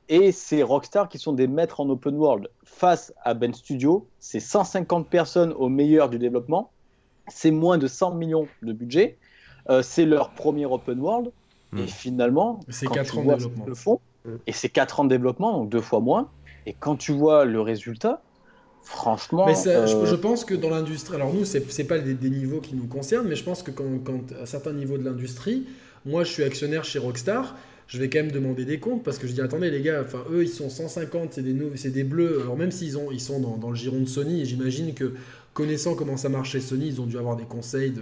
et 0.08 0.32
c'est 0.32 0.62
Rockstar 0.62 1.08
qui 1.08 1.18
sont 1.18 1.32
des 1.32 1.46
maîtres 1.46 1.80
en 1.80 1.88
open 1.88 2.16
world. 2.16 2.48
Face 2.64 3.12
à 3.22 3.34
Ben 3.34 3.54
Studio, 3.54 4.06
c'est 4.18 4.40
150 4.40 5.08
personnes 5.08 5.52
au 5.52 5.68
meilleur 5.68 6.08
du 6.08 6.18
développement, 6.18 6.70
c'est 7.28 7.50
moins 7.50 7.78
de 7.78 7.86
100 7.86 8.14
millions 8.14 8.48
de 8.62 8.72
budget, 8.72 9.16
euh, 9.70 9.82
c'est 9.82 10.06
leur 10.06 10.30
premier 10.30 10.66
open 10.66 10.98
world 10.98 11.32
et 11.76 11.82
hmm. 11.82 11.88
finalement, 11.88 12.60
c'est 12.68 12.86
4 12.86 13.18
ans 13.18 13.24
de 13.24 13.28
développement. 13.28 13.64
Le 13.66 13.74
fond, 13.74 14.00
et 14.46 14.52
c'est 14.52 14.68
4 14.68 15.00
ans 15.00 15.04
de 15.04 15.08
développement, 15.08 15.58
donc 15.58 15.68
deux 15.70 15.80
fois 15.80 16.00
moins. 16.00 16.28
Et 16.66 16.74
quand 16.78 16.96
tu 16.96 17.12
vois 17.12 17.44
le 17.44 17.60
résultat, 17.60 18.22
franchement. 18.82 19.46
Mais 19.46 19.54
je, 19.54 19.68
euh, 19.68 20.16
pense 20.16 20.44
que 20.44 20.54
dans 20.54 20.70
l'industrie, 20.70 21.16
alors 21.16 21.32
nous, 21.32 21.44
c'est 21.44 21.84
pas 21.84 21.98
des, 21.98 22.14
des, 22.14 22.30
niveaux 22.30 22.60
qui 22.60 22.74
nous 22.74 22.86
concernent, 22.86 23.28
mais 23.28 23.36
je 23.36 23.44
pense 23.44 23.62
que 23.62 23.70
quand, 23.70 23.98
quand 24.04 24.20
à 24.40 24.46
certains 24.46 24.72
niveaux 24.72 24.98
de 24.98 25.04
l'industrie, 25.04 25.66
moi, 26.04 26.24
je 26.24 26.32
suis 26.32 26.44
actionnaire 26.44 26.84
chez 26.84 26.98
Rockstar 26.98 27.54
je 27.88 27.98
vais 27.98 28.08
quand 28.08 28.20
même 28.20 28.32
demander 28.32 28.64
des 28.64 28.78
comptes 28.78 29.02
parce 29.02 29.18
que 29.18 29.26
je 29.26 29.32
dis 29.32 29.42
attendez 29.42 29.70
les 29.70 29.82
gars, 29.82 30.00
enfin 30.02 30.24
eux 30.30 30.44
ils 30.44 30.48
sont 30.48 30.70
150, 30.70 31.34
c'est 31.34 31.42
des 31.42 31.54
c'est 31.74 31.90
des 31.90 32.04
bleus. 32.04 32.40
Alors 32.40 32.56
même 32.56 32.70
s'ils 32.70 32.96
ont 32.96 33.10
ils 33.12 33.20
sont 33.20 33.38
dans, 33.38 33.58
dans 33.58 33.68
le 33.68 33.76
giron 33.76 34.00
de 34.00 34.08
Sony, 34.08 34.40
et 34.40 34.44
j'imagine 34.46 34.94
que 34.94 35.12
connaissant 35.52 35.94
comment 35.94 36.16
ça 36.16 36.30
marche 36.30 36.52
chez 36.52 36.60
Sony, 36.60 36.86
ils 36.86 37.00
ont 37.02 37.06
dû 37.06 37.18
avoir 37.18 37.36
des 37.36 37.44
conseils 37.44 37.90
de 37.90 38.00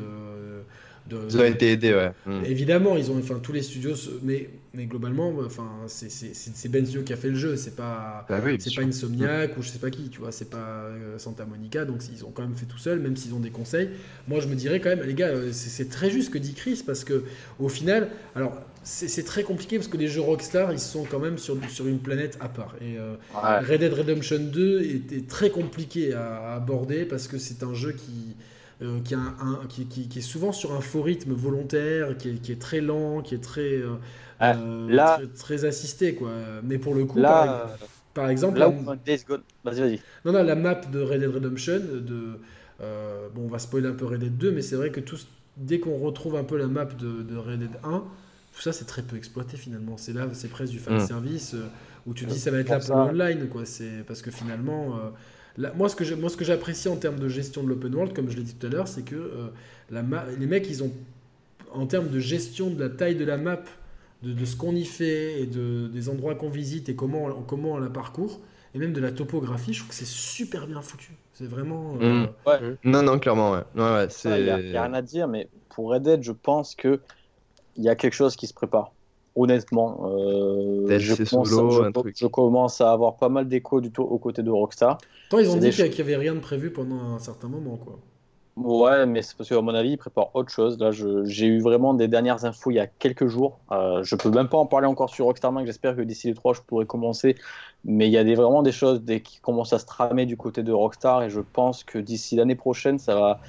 ils 1.11 1.39
ont 1.39 1.45
été 1.45 1.73
aidés, 1.73 1.93
ouais. 1.93 2.13
Hmm. 2.27 2.45
Évidemment, 2.45 2.97
ils 2.97 3.11
ont, 3.11 3.19
enfin, 3.19 3.41
tous 3.43 3.53
les 3.53 3.63
studios, 3.63 3.95
mais, 4.23 4.49
mais 4.73 4.87
globalement, 4.87 5.35
enfin, 5.45 5.69
c'est 5.87 6.69
Benzio 6.69 7.03
qui 7.03 7.13
a 7.13 7.17
fait 7.17 7.31
le 7.31 7.35
jeu, 7.35 7.57
c'est 7.57 7.75
pas, 7.75 8.25
bah 8.29 8.41
c'est 8.59 8.75
pas 8.75 8.83
Insomniac 8.83 9.57
ou 9.59 9.63
je 9.63 9.69
sais 9.69 9.81
pas 9.81 9.91
qui, 9.91 10.09
tu 10.11 10.21
vois, 10.21 10.31
c'est 10.31 10.49
pas 10.49 10.85
euh, 10.85 11.19
Santa 11.19 11.45
Monica, 11.45 11.85
donc 11.85 12.03
ils 12.13 12.25
ont 12.25 12.31
quand 12.31 12.43
même 12.43 12.55
fait 12.55 12.67
tout 12.67 12.79
seul, 12.79 13.01
même 13.01 13.17
s'ils 13.17 13.35
ont 13.35 13.41
des 13.41 13.51
conseils. 13.51 13.91
Moi, 14.29 14.39
je 14.39 14.47
me 14.47 14.55
dirais 14.55 14.81
quand 14.81 14.91
même, 14.91 15.03
les 15.03 15.15
gars, 15.15 15.29
euh, 15.29 15.51
c'est 15.53 15.89
très 15.89 16.09
juste 16.09 16.29
ce 16.29 16.31
que 16.31 16.39
dit 16.39 16.55
Chris, 16.55 16.85
parce 16.87 17.03
que 17.03 17.25
au 17.59 17.69
final, 17.69 18.11
alors 18.37 18.63
c'est 18.83 19.25
très 19.25 19.43
compliqué 19.43 19.77
parce 19.77 19.89
que 19.89 19.99
les 19.99 20.09
jeux 20.09 20.23
Rockstar, 20.23 20.73
ils 20.73 20.79
sont 20.79 21.05
quand 21.05 21.19
même 21.19 21.37
sur, 21.37 21.59
sur 21.69 21.87
une 21.87 21.99
planète 21.99 22.39
à 22.41 22.49
part. 22.49 22.77
Et 22.81 22.97
euh, 22.97 23.17
Red 23.35 23.81
Dead 23.81 23.93
Redemption 23.93 24.39
2 24.39 24.83
était 24.83 25.21
très 25.23 25.51
compliqué 25.51 26.15
à 26.15 26.55
aborder 26.55 27.05
parce 27.05 27.29
que 27.29 27.39
c'est 27.39 27.63
un 27.63 27.75
jeu 27.75 27.93
qui 27.93 28.37
euh, 28.83 29.01
qui, 29.05 29.15
un, 29.15 29.37
qui, 29.69 29.85
qui, 29.85 30.19
est 30.19 30.23
souvent 30.23 30.53
sur 30.53 30.73
un 30.73 30.81
faux 30.81 31.03
rythme 31.03 31.35
volontaire, 31.35 32.17
qui 32.17 32.31
est, 32.31 32.59
très 32.59 32.81
lent, 32.81 33.21
qui 33.21 33.35
est 33.35 33.43
très, 33.43 33.75
euh, 33.75 33.97
ah, 34.39 34.57
euh, 34.57 34.91
là, 34.91 35.21
très, 35.39 35.67
assisté. 35.67 36.15
Quoi. 36.15 36.31
Mais 36.63 36.79
pour 36.79 36.95
le 36.95 37.05
coup, 37.05 37.19
là, 37.19 37.77
par, 38.15 38.31
exemple. 38.31 38.59
Là 38.59 38.71
Vas-y, 39.65 39.81
vas-y. 39.81 40.01
Non, 40.25 40.33
non, 40.33 40.43
la 40.43 40.55
map 40.55 40.77
de 40.77 40.99
Red 40.99 41.21
Dead 41.21 41.31
Redemption, 41.31 41.79
de, 41.79 42.41
bon, 43.35 43.43
on 43.43 43.49
va 43.49 43.59
spoiler 43.59 43.89
un 43.89 43.93
peu 43.93 44.07
Red 44.07 44.21
Dead 44.21 44.39
2, 44.39 44.51
mais 44.51 44.63
c'est 44.63 44.77
vrai 44.77 44.91
que 44.91 45.01
tout, 45.01 45.19
dès 45.59 45.79
qu'on 45.79 45.99
retrouve 45.99 46.37
un 46.37 46.45
peu 46.45 46.57
la 46.57 46.67
map 46.67 46.87
de, 46.87 47.23
de 47.23 47.37
Red 47.37 47.59
Dead 47.59 47.77
1, 47.85 48.03
tout 48.53 48.63
ça 48.63 48.73
c'est 48.73 48.87
très 48.87 49.03
peu 49.03 49.17
exploité 49.17 49.59
finalement. 49.59 49.99
C'est 49.99 50.15
là, 50.15 50.27
c'est 50.33 50.51
presque 50.51 50.73
du 50.73 50.79
fan 50.79 50.97
mm. 50.97 51.07
service 51.07 51.55
où 52.07 52.15
tu 52.15 52.25
dis 52.25 52.39
ça 52.39 52.51
va 52.51 52.61
être 52.61 52.71
là 52.71 52.81
pour 52.81 52.97
l'online, 52.97 53.47
quoi. 53.51 53.67
C'est 53.67 54.05
parce 54.07 54.23
que 54.23 54.31
finalement 54.31 54.97
moi, 55.59 55.89
ce 55.89 55.97
que 55.97 56.15
moi, 56.15 56.31
ce 56.31 56.37
que 56.37 56.45
j'apprécie 56.45 56.89
en 56.89 56.97
termes 56.97 57.19
de 57.19 57.29
gestion 57.29 57.63
de 57.63 57.69
l'open 57.69 57.95
world, 57.95 58.15
comme 58.15 58.31
je 58.31 58.37
l'ai 58.37 58.43
dit 58.43 58.55
tout 58.55 58.67
à 58.67 58.71
l'heure, 58.71 58.89
c'est 58.89 59.03
que 59.03 59.17
euh, 59.17 59.49
la 59.91 60.03
les 60.39 60.47
mecs, 60.47 60.69
ils 60.69 60.83
ont, 60.83 60.93
en 61.73 61.87
termes 61.87 62.09
de 62.09 62.19
gestion 62.19 62.71
de 62.71 62.81
la 62.81 62.89
taille 62.89 63.17
de 63.17 63.25
la 63.25 63.37
map, 63.37 63.61
de, 64.23 64.45
ce 64.45 64.57
qu'on 64.57 64.75
y 64.75 64.85
fait 64.85 65.41
et 65.41 65.47
de, 65.47 65.89
des 65.89 66.09
endroits 66.09 66.35
qu'on 66.35 66.51
visite 66.51 66.89
et 66.89 66.95
comment, 66.95 67.27
on, 67.27 67.43
comment 67.43 67.73
on 67.73 67.79
la 67.79 67.89
parcourt, 67.89 68.41
et 68.75 68.79
même 68.79 68.93
de 68.93 69.01
la 69.01 69.13
topographie, 69.13 69.73
je 69.73 69.79
trouve 69.81 69.91
que 69.91 69.95
c'est 69.95 70.07
super 70.07 70.67
bien 70.67 70.83
foutu. 70.83 71.13
C'est 71.33 71.47
vraiment. 71.47 71.97
Euh, 72.01 72.27
mmh. 72.27 72.77
Non, 72.85 73.03
non, 73.03 73.19
clairement, 73.19 73.53
ouais. 73.53 73.65
ouais, 73.75 74.09
Il 74.25 74.45
n'y 74.45 74.77
a, 74.77 74.83
rien 74.83 74.95
à 74.95 75.03
dire, 75.03 75.27
mais 75.27 75.49
pour 75.71 75.91
Red 75.91 76.03
Dead, 76.03 76.23
je 76.23 76.33
pense 76.33 76.75
qu'il 76.75 77.01
y 77.79 77.89
a 77.89 77.97
quelque 77.97 78.15
chose 78.15 78.37
qui 78.37 78.47
se 78.47 78.55
prépare 78.55 78.93
honnêtement. 79.37 80.11
Euh, 80.11 80.99
je, 80.99 81.15
je, 81.15 82.27
commence 82.27 82.81
à 82.81 82.93
avoir 82.93 83.17
pas 83.17 83.29
mal 83.29 83.49
d'écho 83.49 83.81
du 83.81 83.91
tout 83.91 84.03
aux 84.03 84.19
côtés 84.19 84.43
de 84.43 84.51
Rockstar. 84.51 84.99
Tant 85.31 85.39
ils 85.39 85.51
ont 85.51 85.57
dit 85.57 85.71
qu'il 85.71 85.91
n'y 85.91 86.01
avait 86.01 86.17
rien 86.17 86.35
de 86.35 86.41
prévu 86.41 86.71
pendant 86.71 87.15
un 87.15 87.19
certain 87.19 87.49
moment, 87.49 87.77
quoi. 87.77 87.99
Ouais, 88.57 89.07
mais 89.07 89.23
c'est 89.23 89.37
parce 89.37 89.49
qu'à 89.49 89.61
mon 89.61 89.75
avis, 89.75 89.93
ils 89.93 89.97
préparent 89.97 90.35
autre 90.35 90.51
chose. 90.51 90.79
Là, 90.79 90.91
j'ai 90.91 91.47
eu 91.47 91.61
vraiment 91.61 91.95
des 91.95 92.09
dernières 92.09 92.45
infos 92.45 92.71
il 92.71 92.75
y 92.75 92.81
a 92.81 92.87
quelques 92.87 93.27
jours. 93.27 93.59
Euh, 93.73 94.03
je 94.03 94.17
peux 94.17 94.31
même 94.31 94.49
pas 94.49 94.59
en 94.59 94.67
parler 94.67 94.87
encore 94.87 95.09
sur 95.09 95.25
Rockstar 95.27 95.53
Mag. 95.53 95.65
J'espère 95.65 95.97
que 95.97 96.03
d'ici 96.03 96.27
les 96.27 96.35
trois, 96.35 96.53
je 96.53 96.61
pourrai 96.61 96.85
commencer. 96.85 97.37
Mais 97.85 98.07
il 98.07 98.13
y 98.13 98.19
a 98.19 98.25
des, 98.25 98.35
vraiment 98.35 98.63
des 98.63 98.73
choses 98.73 99.03
des, 99.03 99.23
qui 99.23 99.41
commencent 99.41 99.73
à 99.73 99.79
se 99.79 99.87
tramer 99.87 100.27
du 100.27 100.37
côté 100.37 100.63
de 100.63 100.73
Rockstar. 100.73 101.23
Et 101.23 101.31
je 101.31 101.41
pense 101.41 101.85
que 101.85 101.99
d'ici 101.99 102.37
l'année 102.37 102.57
prochaine, 102.57 102.99
ça 102.99 103.15
va 103.15 103.41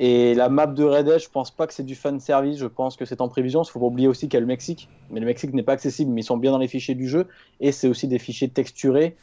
et 0.00 0.32
la 0.34 0.48
map 0.48 0.68
de 0.68 0.84
Red 0.84 1.06
Dead, 1.06 1.18
je 1.18 1.28
pense 1.28 1.50
pas 1.50 1.66
que 1.66 1.74
c'est 1.74 1.82
du 1.82 1.96
fan 1.96 2.20
service, 2.20 2.56
je 2.56 2.66
pense 2.66 2.96
que 2.96 3.04
c'est 3.04 3.20
en 3.20 3.28
prévision. 3.28 3.64
Il 3.64 3.68
faut 3.68 3.80
pas 3.80 3.86
oublier 3.86 4.06
aussi 4.06 4.28
qu'il 4.28 4.34
y 4.34 4.36
a 4.36 4.40
le 4.40 4.46
Mexique, 4.46 4.88
mais 5.10 5.18
le 5.18 5.26
Mexique 5.26 5.52
n'est 5.52 5.64
pas 5.64 5.72
accessible, 5.72 6.12
mais 6.12 6.20
ils 6.20 6.24
sont 6.24 6.36
bien 6.36 6.52
dans 6.52 6.58
les 6.58 6.68
fichiers 6.68 6.94
du 6.94 7.08
jeu. 7.08 7.26
Et 7.58 7.72
c'est 7.72 7.88
aussi 7.88 8.06
des 8.06 8.20
fichiers 8.20 8.48
texturés. 8.48 9.16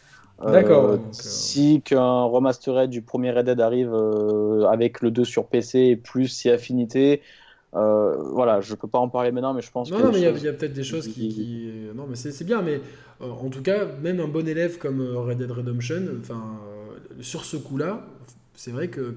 Euh, 0.44 0.52
D'accord. 0.52 0.84
Euh, 0.84 0.98
si 1.12 1.82
qu'un 1.82 2.24
remastered 2.24 2.90
du 2.90 3.02
premier 3.02 3.32
Red 3.32 3.46
Dead 3.46 3.62
arrive 3.62 3.94
euh, 3.94 4.66
avec 4.66 5.00
le 5.00 5.12
2 5.12 5.24
sur 5.24 5.46
PC 5.46 5.80
et 5.80 5.96
plus 5.96 6.28
si 6.28 6.50
affinité, 6.50 7.22
voilà, 7.72 8.60
je 8.60 8.76
peux 8.76 8.88
pas 8.88 9.00
en 9.00 9.08
parler 9.08 9.32
maintenant, 9.32 9.54
mais 9.54 9.62
je 9.62 9.72
pense 9.72 9.90
non, 9.92 10.00
Non, 10.00 10.12
mais 10.12 10.20
il 10.20 10.24
y 10.24 10.48
a, 10.48 10.54
peut-être 10.54 10.74
des 10.74 10.84
choses 10.84 11.08
qui, 11.08 11.72
Non, 11.96 12.06
mais 12.06 12.18
c'est 12.18 12.44
bien, 12.44 12.62
mais 12.62 12.82
en 13.22 13.50
tout 13.50 13.62
cas, 13.62 13.86
même 14.02 14.20
un 14.20 14.28
bon 14.28 14.46
élève 14.46 14.78
comme 14.78 15.02
Red 15.02 15.38
Dead 15.38 15.52
Redemption, 15.52 16.02
enfin, 16.20 16.60
sur 17.22 17.46
ce 17.46 17.56
coup-là, 17.56 18.06
c'est 18.56 18.72
vrai 18.72 18.90
que, 18.90 19.16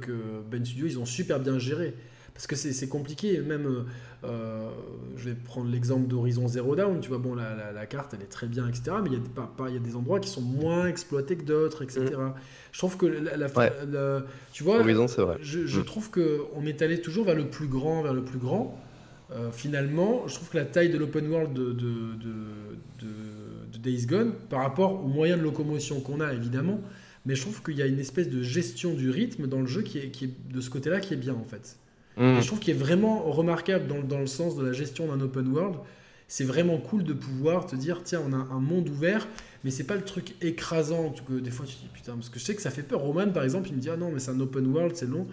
Ben 0.50 0.64
Studio, 0.64 0.86
ils 0.86 0.98
ont 0.98 1.06
super 1.06 1.40
bien 1.40 1.58
géré. 1.58 1.94
Parce 2.34 2.46
que 2.46 2.54
c'est 2.54 2.88
compliqué, 2.88 3.40
même, 3.40 3.86
euh, 4.22 4.70
je 5.16 5.28
vais 5.28 5.34
prendre 5.34 5.68
l'exemple 5.68 6.06
d'Horizon 6.06 6.46
Zero 6.46 6.76
Dawn, 6.76 7.00
tu 7.00 7.08
vois, 7.08 7.18
bon, 7.18 7.34
la, 7.34 7.86
carte, 7.86 8.14
elle 8.14 8.22
est 8.22 8.30
très 8.30 8.46
bien, 8.46 8.68
etc., 8.68 8.92
mais 9.02 9.10
il 9.10 9.14
y, 9.14 9.16
a, 9.16 9.20
pas, 9.42 9.68
il 9.68 9.74
y 9.74 9.76
a 9.76 9.80
des 9.80 9.96
endroits 9.96 10.20
qui 10.20 10.28
sont 10.28 10.40
moins 10.40 10.86
exploités 10.86 11.34
que 11.34 11.42
d'autres, 11.42 11.82
etc. 11.82 12.14
Mm. 12.16 12.34
Je 12.70 12.78
trouve 12.78 12.96
que, 12.96 13.06
la, 13.06 13.48
tu 14.52 14.62
vois, 14.62 14.78
Horizon, 14.78 15.06
vrai. 15.06 15.38
Je, 15.40 15.66
je 15.66 15.80
mm. 15.80 15.84
trouve 15.84 16.10
qu'on 16.12 16.64
est 16.64 16.80
allé 16.80 17.00
toujours 17.00 17.24
vers 17.24 17.34
le 17.34 17.48
plus 17.48 17.66
grand, 17.66 18.02
vers 18.02 18.14
le 18.14 18.22
plus 18.22 18.38
grand. 18.38 18.78
Euh, 19.30 19.50
finalement, 19.50 20.26
je 20.26 20.34
trouve 20.34 20.48
que 20.48 20.56
la 20.56 20.64
taille 20.64 20.88
de 20.88 20.96
l'open 20.96 21.28
world 21.28 21.52
de, 21.52 21.72
de, 21.72 22.14
de, 23.00 23.78
Days 23.78 24.06
Gone, 24.06 24.32
par 24.50 24.60
rapport 24.60 25.04
aux 25.04 25.08
moyens 25.08 25.38
de 25.38 25.44
locomotion 25.44 26.00
qu'on 26.00 26.20
a, 26.20 26.32
évidemment, 26.32 26.80
mais 27.26 27.34
je 27.34 27.42
trouve 27.42 27.62
qu'il 27.62 27.76
y 27.76 27.82
a 27.82 27.86
une 27.86 27.98
espèce 27.98 28.28
de 28.28 28.42
gestion 28.42 28.94
du 28.94 29.10
rythme 29.10 29.46
dans 29.46 29.60
le 29.60 29.66
jeu 29.66 29.82
qui 29.82 29.98
est, 29.98 30.08
qui 30.08 30.26
est 30.26 30.52
de 30.52 30.60
ce 30.60 30.70
côté-là 30.70 31.00
qui 31.00 31.14
est 31.14 31.18
bien 31.18 31.34
en 31.34 31.44
fait. 31.44 31.76
Mm. 32.16 32.38
Et 32.38 32.42
je 32.42 32.46
trouve 32.46 32.58
qu'il 32.58 32.74
est 32.74 32.78
vraiment 32.78 33.30
remarquable 33.30 33.86
dans, 33.86 34.02
dans, 34.02 34.20
le 34.20 34.26
sens 34.26 34.56
de 34.56 34.64
la 34.64 34.72
gestion 34.72 35.06
d'un 35.08 35.20
open 35.20 35.48
world. 35.48 35.76
C'est 36.26 36.44
vraiment 36.44 36.78
cool 36.78 37.04
de 37.04 37.12
pouvoir 37.12 37.66
te 37.66 37.76
dire 37.76 38.02
tiens, 38.04 38.22
on 38.26 38.32
a 38.32 38.36
un 38.36 38.60
monde 38.60 38.88
ouvert, 38.88 39.26
mais 39.64 39.70
c'est 39.70 39.84
pas 39.84 39.96
le 39.96 40.02
truc 40.02 40.34
écrasant 40.42 41.14
que 41.26 41.34
des 41.34 41.50
fois 41.50 41.64
tu 41.66 41.76
te 41.76 41.80
dis 41.80 41.88
putain, 41.92 42.14
parce 42.14 42.28
que 42.28 42.38
je 42.38 42.44
sais 42.44 42.54
que 42.54 42.62
ça 42.62 42.70
fait 42.70 42.82
peur. 42.82 43.00
Roman 43.00 43.28
par 43.30 43.44
exemple, 43.44 43.68
il 43.70 43.76
me 43.76 43.80
dit 43.80 43.90
ah 43.90 43.96
non, 43.96 44.10
mais 44.12 44.20
c'est 44.20 44.30
un 44.30 44.40
open 44.40 44.66
world, 44.66 44.94
c'est 44.94 45.08
long. 45.08 45.26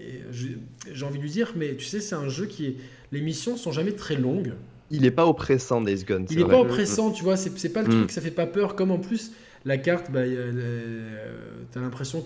Et 0.00 0.22
j'ai 0.30 1.04
envie 1.04 1.18
de 1.18 1.22
lui 1.22 1.30
dire, 1.30 1.52
mais 1.56 1.76
tu 1.76 1.84
sais, 1.84 2.00
c'est 2.00 2.14
un 2.14 2.28
jeu 2.28 2.46
qui 2.46 2.66
est. 2.66 2.76
Les 3.12 3.20
missions 3.20 3.56
sont 3.56 3.70
jamais 3.70 3.92
très 3.92 4.16
longues. 4.16 4.52
Il 4.90 5.04
est 5.04 5.10
pas 5.10 5.26
oppressant, 5.26 5.82
Days 5.82 6.04
Gone. 6.04 6.26
Il 6.30 6.40
est 6.40 6.44
pas 6.44 6.58
oppressant, 6.58 7.10
tu 7.12 7.22
vois, 7.22 7.36
c'est 7.36 7.68
pas 7.68 7.82
le 7.82 7.88
mm. 7.88 7.90
truc, 7.90 8.10
ça 8.10 8.20
fait 8.20 8.30
pas 8.30 8.46
peur, 8.46 8.74
comme 8.74 8.90
en 8.90 8.98
plus 8.98 9.32
la 9.64 9.76
carte, 9.76 10.10
bah, 10.10 10.22
tu 10.24 11.78
as 11.78 11.82
l'impression. 11.82 12.22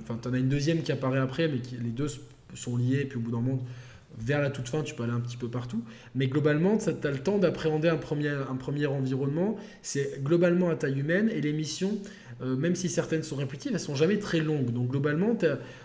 Enfin, 0.00 0.18
tu 0.20 0.28
en 0.28 0.32
as 0.32 0.38
une 0.38 0.48
deuxième 0.48 0.82
qui 0.82 0.92
apparaît 0.92 1.18
après, 1.18 1.48
mais 1.48 1.60
les 1.82 1.90
deux 1.90 2.08
sont 2.54 2.76
liés, 2.76 3.00
et 3.02 3.04
puis 3.04 3.18
au 3.18 3.20
bout 3.20 3.30
d'un 3.30 3.40
moment, 3.40 3.64
vers 4.18 4.40
la 4.40 4.50
toute 4.50 4.68
fin, 4.68 4.82
tu 4.82 4.94
peux 4.94 5.02
aller 5.02 5.12
un 5.12 5.20
petit 5.20 5.36
peu 5.36 5.48
partout. 5.48 5.82
Mais 6.14 6.26
globalement, 6.26 6.78
tu 6.78 6.88
as 6.88 7.10
le 7.10 7.18
temps 7.18 7.38
d'appréhender 7.38 7.88
un 7.88 7.96
premier, 7.96 8.28
un 8.28 8.56
premier 8.56 8.86
environnement. 8.86 9.56
C'est 9.82 10.22
globalement 10.22 10.70
à 10.70 10.76
taille 10.76 10.98
humaine, 10.98 11.28
et 11.28 11.40
les 11.40 11.52
missions, 11.52 11.98
euh, 12.40 12.54
même 12.54 12.76
si 12.76 12.88
certaines 12.88 13.24
sont 13.24 13.34
répétitives, 13.34 13.72
elles 13.74 13.80
sont 13.80 13.96
jamais 13.96 14.18
très 14.18 14.38
longues. 14.38 14.70
Donc 14.70 14.88
globalement, 14.88 15.36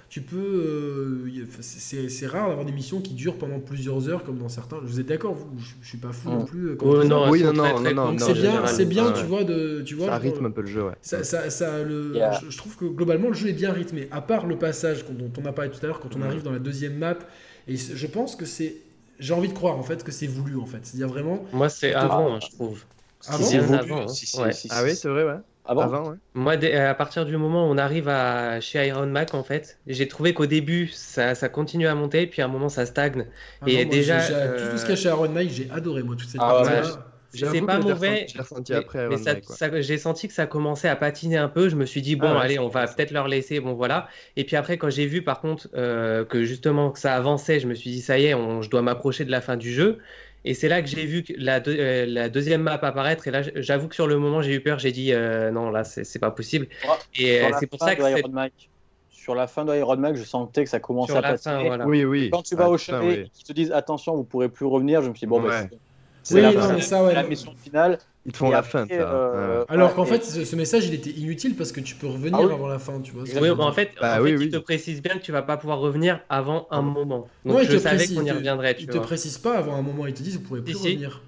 tu 0.09 0.21
peux. 0.21 0.37
Euh, 0.37 1.45
c'est 1.61 2.27
rare 2.27 2.49
d'avoir 2.49 2.65
des 2.65 2.71
missions 2.71 3.01
qui 3.01 3.15
durent 3.15 3.37
pendant 3.37 3.59
plusieurs 3.59 4.07
heures, 4.07 4.23
comme 4.23 4.37
dans 4.37 4.49
certains. 4.49 4.77
Vous 4.83 4.99
êtes 4.99 5.07
d'accord 5.07 5.35
Je, 5.57 5.65
je 5.81 5.87
suis 5.87 5.97
pas 5.97 6.11
fou 6.11 6.29
non 6.29 6.45
plus. 6.45 6.69
Euh, 6.69 7.03
non, 7.05 7.29
oui, 7.31 7.43
non, 7.43 7.53
non, 7.53 7.79
non, 7.79 8.11
Donc 8.11 8.21
c'est 8.21 8.33
bien, 8.33 8.67
c'est 8.67 8.85
bien, 8.85 9.11
tu 9.13 9.25
vois, 9.25 9.43
de, 9.43 9.81
tu 9.81 9.95
vois. 9.95 10.07
Ça 10.07 10.17
rythme 10.17 10.45
un 10.45 10.51
peu 10.51 10.61
le 10.61 10.67
jeu, 10.67 10.83
ouais. 10.83 10.95
Ça, 11.01 11.23
ça, 11.23 11.49
ça 11.49 11.81
le, 11.81 12.13
je, 12.47 12.57
trouve 12.57 12.77
que 12.77 12.85
globalement 12.85 13.29
le 13.29 13.35
jeu 13.35 13.49
est 13.49 13.53
bien 13.53 13.71
rythmé. 13.71 14.07
À 14.11 14.21
part 14.21 14.45
le 14.45 14.57
passage 14.57 15.05
dont 15.09 15.31
on 15.41 15.45
a 15.45 15.51
parlé 15.51 15.71
tout 15.71 15.79
à 15.81 15.87
l'heure, 15.87 15.99
quand 15.99 16.15
on 16.15 16.21
arrive 16.21 16.43
dans 16.43 16.51
la 16.51 16.59
deuxième 16.59 16.97
map, 16.97 17.17
et 17.67 17.77
je 17.77 18.07
pense 18.07 18.35
que 18.35 18.45
c'est, 18.45 18.75
j'ai 19.17 19.33
envie 19.33 19.47
de 19.47 19.53
croire 19.53 19.79
en 19.79 19.83
fait 19.83 20.03
que 20.03 20.11
c'est 20.11 20.27
voulu 20.27 20.57
en 20.57 20.67
fait. 20.67 20.79
C'est-à-dire 20.83 21.07
vraiment. 21.07 21.45
Moi, 21.51 21.69
c'est 21.69 21.93
avant, 21.95 22.39
je 22.39 22.49
trouve. 22.51 22.83
Avant, 23.25 23.73
avant, 23.73 24.05
Ah 24.69 24.83
oui, 24.83 24.95
c'est 24.95 25.07
vrai, 25.07 25.23
ouais. 25.23 25.37
Avant, 25.65 26.15
Moi, 26.33 26.53
à 26.53 26.93
partir 26.93 27.25
du 27.25 27.37
moment 27.37 27.67
où 27.67 27.71
on 27.71 27.77
arrive 27.77 28.09
à, 28.09 28.59
chez 28.59 28.85
Iron 28.85 29.07
Mac, 29.07 29.33
en 29.33 29.43
fait, 29.43 29.79
j'ai 29.87 30.07
trouvé 30.07 30.33
qu'au 30.33 30.45
début, 30.45 30.87
ça, 30.87 31.35
ça, 31.35 31.47
continue 31.47 31.87
à 31.87 31.95
monter, 31.95 32.27
puis 32.27 32.41
à 32.41 32.45
un 32.45 32.49
moment, 32.49 32.69
ça 32.69 32.85
stagne. 32.85 33.25
Ah 33.61 33.65
et 33.67 33.85
déjà. 33.85 34.17
Tout 34.19 34.77
ce 34.77 34.81
qu'il 34.81 34.89
y 34.89 34.93
a 34.93 34.95
chez 34.95 35.09
Iron 35.09 35.29
Mac, 35.29 35.47
j'ai 35.49 35.69
adoré, 35.71 36.03
moi, 36.03 36.15
toute 36.17 36.27
cette 36.27 36.41
ah, 36.43 36.63
C'est 37.33 37.61
pas 37.61 37.79
mauvais. 37.79 38.27
J'ai 39.79 39.97
senti 39.97 40.27
que 40.27 40.33
ça 40.33 40.47
commençait 40.47 40.89
à 40.89 40.97
patiner 40.97 41.37
un 41.37 41.47
peu. 41.47 41.69
Je 41.69 41.77
me 41.77 41.85
suis 41.85 42.01
dit, 42.01 42.17
bon, 42.17 42.27
ah 42.27 42.41
allez, 42.41 42.59
on 42.59 42.67
va 42.67 42.85
peut-être 42.85 43.11
leur 43.11 43.29
laisser. 43.29 43.61
Bon, 43.61 43.73
voilà. 43.73 44.09
Et 44.35 44.43
puis 44.43 44.57
après, 44.57 44.77
quand 44.77 44.89
j'ai 44.89 45.05
vu, 45.05 45.21
par 45.21 45.39
contre, 45.39 45.69
euh, 45.75 46.25
que 46.25 46.43
justement, 46.43 46.91
que 46.91 46.99
ça 46.99 47.15
avançait, 47.15 47.61
je 47.61 47.67
me 47.67 47.73
suis 47.73 47.89
dit, 47.89 48.01
ça 48.01 48.19
y 48.19 48.25
est, 48.25 48.33
on, 48.33 48.61
je 48.61 48.69
dois 48.69 48.81
m'approcher 48.81 49.23
de 49.23 49.31
la 49.31 49.39
fin 49.39 49.55
du 49.55 49.71
jeu. 49.71 49.99
Et 50.45 50.53
c'est 50.53 50.67
là 50.67 50.81
que 50.81 50.87
j'ai 50.87 51.05
vu 51.05 51.23
la, 51.37 51.61
euh, 51.67 52.05
la, 52.05 52.29
deuxième 52.29 52.63
map 52.63 52.73
apparaître. 52.73 53.27
Et 53.27 53.31
là, 53.31 53.41
j'avoue 53.55 53.87
que 53.87 53.95
sur 53.95 54.07
le 54.07 54.17
moment, 54.17 54.41
j'ai 54.41 54.53
eu 54.55 54.61
peur. 54.61 54.79
J'ai 54.79 54.91
dit 54.91 55.13
euh, 55.13 55.51
non, 55.51 55.69
là, 55.69 55.83
c'est 55.83 56.19
pas 56.19 56.31
possible. 56.31 56.67
et 57.15 57.41
euh, 57.41 57.51
c'est 57.59 57.67
pour 57.67 57.79
ça 57.79 57.95
que 57.95 58.03
sur 59.09 59.35
la 59.35 59.47
fin 59.47 59.63
de 59.63 59.73
Iron 59.73 59.95
Mac, 59.95 60.17
je 60.17 60.23
sentais 60.23 60.65
que 60.65 60.69
ça 60.69 60.81
commençait 60.81 61.15
à 61.15 61.21
passer. 61.21 61.49
Oui, 61.85 62.03
oui. 62.03 62.29
quand 62.31 62.43
tu 62.43 62.55
vas 62.55 62.69
au 62.69 62.77
chalet, 62.77 63.29
ils 63.39 63.43
te 63.43 63.53
disent 63.53 63.71
attention, 63.71 64.15
vous 64.15 64.25
pourrez 64.25 64.49
plus 64.49 64.65
revenir. 64.65 65.01
Je 65.01 65.09
me 65.09 65.15
suis 65.15 65.25
dit 65.25 65.29
bon, 65.29 65.41
bah, 65.41 65.61
C'est 66.23 66.41
la, 66.41 66.81
ça, 66.81 67.03
ouais, 67.03 67.13
la 67.13 67.23
mission 67.23 67.53
finale. 67.63 67.99
Ils 68.25 68.31
te 68.31 68.37
font 68.37 68.49
la 68.49 68.63
fin. 68.63 68.87
Euh, 68.89 69.65
Alors 69.67 69.93
qu'en 69.95 70.05
fait, 70.05 70.23
ce, 70.23 70.55
message, 70.55 70.87
il 70.87 70.93
était 70.93 71.09
inutile 71.09 71.55
parce 71.55 71.71
que 71.71 71.81
tu 71.81 71.95
peux 71.95 72.07
revenir 72.07 72.39
ah 72.39 72.53
avant 72.53 72.67
la 72.67 72.79
fin, 72.79 73.01
tu 73.01 73.11
vois. 73.11 73.23
Oui, 73.23 73.49
en 73.49 73.71
fait, 73.71 73.91
bah 73.99 74.17
il 74.25 74.49
te 74.49 74.57
précise 74.57 75.01
bien 75.01 75.15
que 75.15 75.23
tu 75.23 75.31
vas 75.31 75.41
pas 75.41 75.57
pouvoir 75.57 75.79
revenir 75.79 76.21
avant 76.29 76.67
un 76.71 76.81
moment. 76.81 77.27
Donc 77.45 77.63
je 77.63 77.77
savais 77.77 78.07
qu'on 78.07 78.25
y 78.25 78.31
reviendrait. 78.31 78.75
Tu 78.75 78.83
il 78.83 78.87
te 78.87 78.97
précise 78.97 79.37
pas 79.37 79.57
avant 79.57 79.75
un 79.75 79.81
moment, 79.81 80.07
ils 80.07 80.13
te 80.13 80.23
disent 80.23 80.37
vous 80.37 80.43
pourrez 80.43 80.61
plus 80.61 80.75
revenir. 80.75 81.21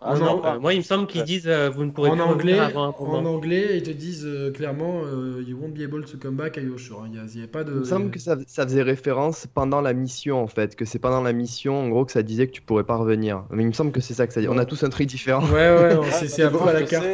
Ah, 0.00 0.14
euh, 0.14 0.60
moi, 0.60 0.74
il 0.74 0.78
me 0.78 0.82
semble 0.82 1.06
qu'ils 1.06 1.24
disent 1.24 1.48
euh, 1.48 1.70
vous 1.70 1.84
ne 1.84 1.90
pourrez 1.90 2.10
en 2.10 2.16
pas 2.16 2.24
anglais, 2.24 2.58
avant 2.58 2.84
un 2.84 2.94
En 2.98 3.24
anglais, 3.24 3.78
ils 3.78 3.82
te 3.82 3.90
disent 3.90 4.24
euh, 4.24 4.52
clairement 4.52 5.02
you 5.46 5.58
won't 5.60 5.70
be 5.70 5.82
able 5.82 6.04
to 6.04 6.18
come 6.18 6.36
back 6.36 6.56
à 6.56 6.60
Yoshua. 6.60 7.06
Il 7.08 7.40
y, 7.40 7.42
a, 7.42 7.48
pas 7.48 7.64
de. 7.64 7.72
Il 7.72 7.78
me 7.78 7.84
semble 7.84 8.10
que 8.10 8.20
ça, 8.20 8.36
ça, 8.46 8.64
faisait 8.64 8.82
référence 8.82 9.46
pendant 9.52 9.80
la 9.80 9.92
mission 9.94 10.40
en 10.40 10.46
fait, 10.46 10.76
que 10.76 10.84
c'est 10.84 10.98
pendant 10.98 11.22
la 11.22 11.32
mission 11.32 11.80
en 11.80 11.88
gros 11.88 12.04
que 12.04 12.12
ça 12.12 12.22
disait 12.22 12.46
que 12.46 12.52
tu 12.52 12.62
pourrais 12.62 12.84
pas 12.84 12.96
revenir. 12.96 13.44
Mais 13.50 13.64
il 13.64 13.66
me 13.66 13.72
semble 13.72 13.90
que 13.90 14.00
c'est 14.00 14.14
ça 14.14 14.26
que 14.26 14.32
ça 14.32 14.40
dit. 14.40 14.48
On 14.48 14.58
a 14.58 14.64
tous 14.64 14.84
un 14.84 14.88
truc 14.88 15.08
différent. 15.08 15.44
Ouais, 15.46 15.74
ouais, 15.74 16.10
c'est 16.10 16.44
un 16.44 16.50
peu 16.50 16.68
à 16.68 16.72
la 16.72 16.82
carte. 16.82 17.06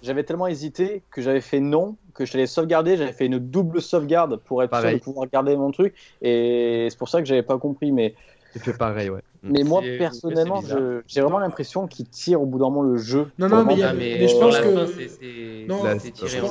J'avais 0.00 0.22
tellement 0.22 0.46
hésité 0.46 1.02
que 1.10 1.20
j'avais 1.20 1.40
fait 1.40 1.58
non, 1.58 1.96
que 2.14 2.24
je 2.24 2.30
t'allais 2.30 2.46
sauvegarder, 2.46 2.96
j'avais 2.96 3.12
fait 3.12 3.26
une 3.26 3.40
double 3.40 3.82
sauvegarde 3.82 4.36
pour 4.44 4.62
être 4.62 4.80
sûr 4.80 4.92
de 4.92 4.98
pouvoir 4.98 5.26
garder 5.28 5.56
mon 5.56 5.72
truc, 5.72 5.92
et 6.22 6.86
c'est 6.88 6.98
pour 6.98 7.08
ça 7.08 7.20
que 7.20 7.26
j'avais 7.26 7.42
pas 7.42 7.58
compris. 7.58 7.90
Mais 7.90 8.14
c'est 8.52 8.62
fait 8.62 8.72
pareil, 8.72 9.10
ouais. 9.10 9.20
Mais 9.42 9.62
moi, 9.62 9.82
personnellement, 9.98 10.62
j'ai 11.06 11.20
vraiment 11.20 11.38
l'impression 11.38 11.86
qu'il 11.86 12.08
tire 12.08 12.42
au 12.42 12.46
bout 12.46 12.58
d'un 12.58 12.70
moment 12.70 12.82
le 12.82 12.96
jeu. 12.96 13.26
Non, 13.38 13.48
non, 13.48 13.64
mais, 13.64 13.76
je 14.26 14.38
pense 14.38 14.58
que. 14.58 15.66
Non, 15.66 15.84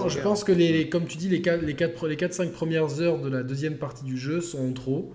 je, 0.08 0.20
pense, 0.22 0.44
que, 0.44 0.52
les, 0.52 0.88
comme 0.90 1.06
tu 1.06 1.18
dis, 1.18 1.28
les 1.28 1.42
4-5 1.42 1.66
les 1.66 1.76
quatre, 1.76 2.08
les 2.08 2.16
quatre, 2.16 2.52
premières 2.52 3.02
heures 3.02 3.20
de 3.20 3.30
la 3.30 3.44
deuxième 3.44 3.78
partie 3.78 4.06
du 4.06 4.18
jeu 4.18 4.42
sont 4.42 4.72
trop. 4.74 5.12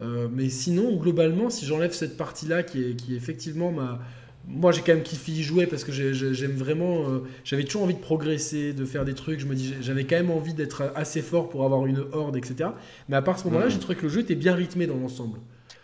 Euh, 0.00 0.26
mais 0.32 0.48
sinon, 0.48 0.96
globalement, 0.96 1.48
si 1.48 1.64
j'enlève 1.64 1.92
cette 1.92 2.16
partie-là 2.16 2.64
qui 2.64 2.82
est, 2.82 2.96
qui 2.96 3.14
est 3.14 3.16
effectivement 3.16 3.70
ma. 3.70 4.00
Moi, 4.48 4.72
j'ai 4.72 4.80
quand 4.80 4.92
même 4.92 5.04
kiffé 5.04 5.30
y 5.30 5.42
jouer 5.44 5.66
parce 5.66 5.84
que 5.84 5.92
j'aime 5.92 6.56
vraiment. 6.56 7.08
Euh, 7.08 7.18
j'avais 7.44 7.62
toujours 7.62 7.82
envie 7.82 7.94
de 7.94 8.00
progresser, 8.00 8.72
de 8.72 8.84
faire 8.84 9.04
des 9.04 9.14
trucs. 9.14 9.38
Je 9.38 9.46
me 9.46 9.54
dis, 9.54 9.74
j'avais 9.80 10.02
quand 10.02 10.16
même 10.16 10.32
envie 10.32 10.54
d'être 10.54 10.90
assez 10.96 11.22
fort 11.22 11.48
pour 11.48 11.64
avoir 11.64 11.86
une 11.86 12.04
horde, 12.10 12.36
etc. 12.36 12.70
Mais 13.08 13.14
à 13.14 13.22
part 13.22 13.38
ce 13.38 13.44
moment-là, 13.44 13.66
mm. 13.66 13.70
j'ai 13.70 13.78
trouvé 13.78 13.94
que 13.94 14.02
le 14.02 14.08
jeu 14.08 14.22
était 14.22 14.34
bien 14.34 14.56
rythmé 14.56 14.88
dans 14.88 14.96
l'ensemble. 14.96 15.38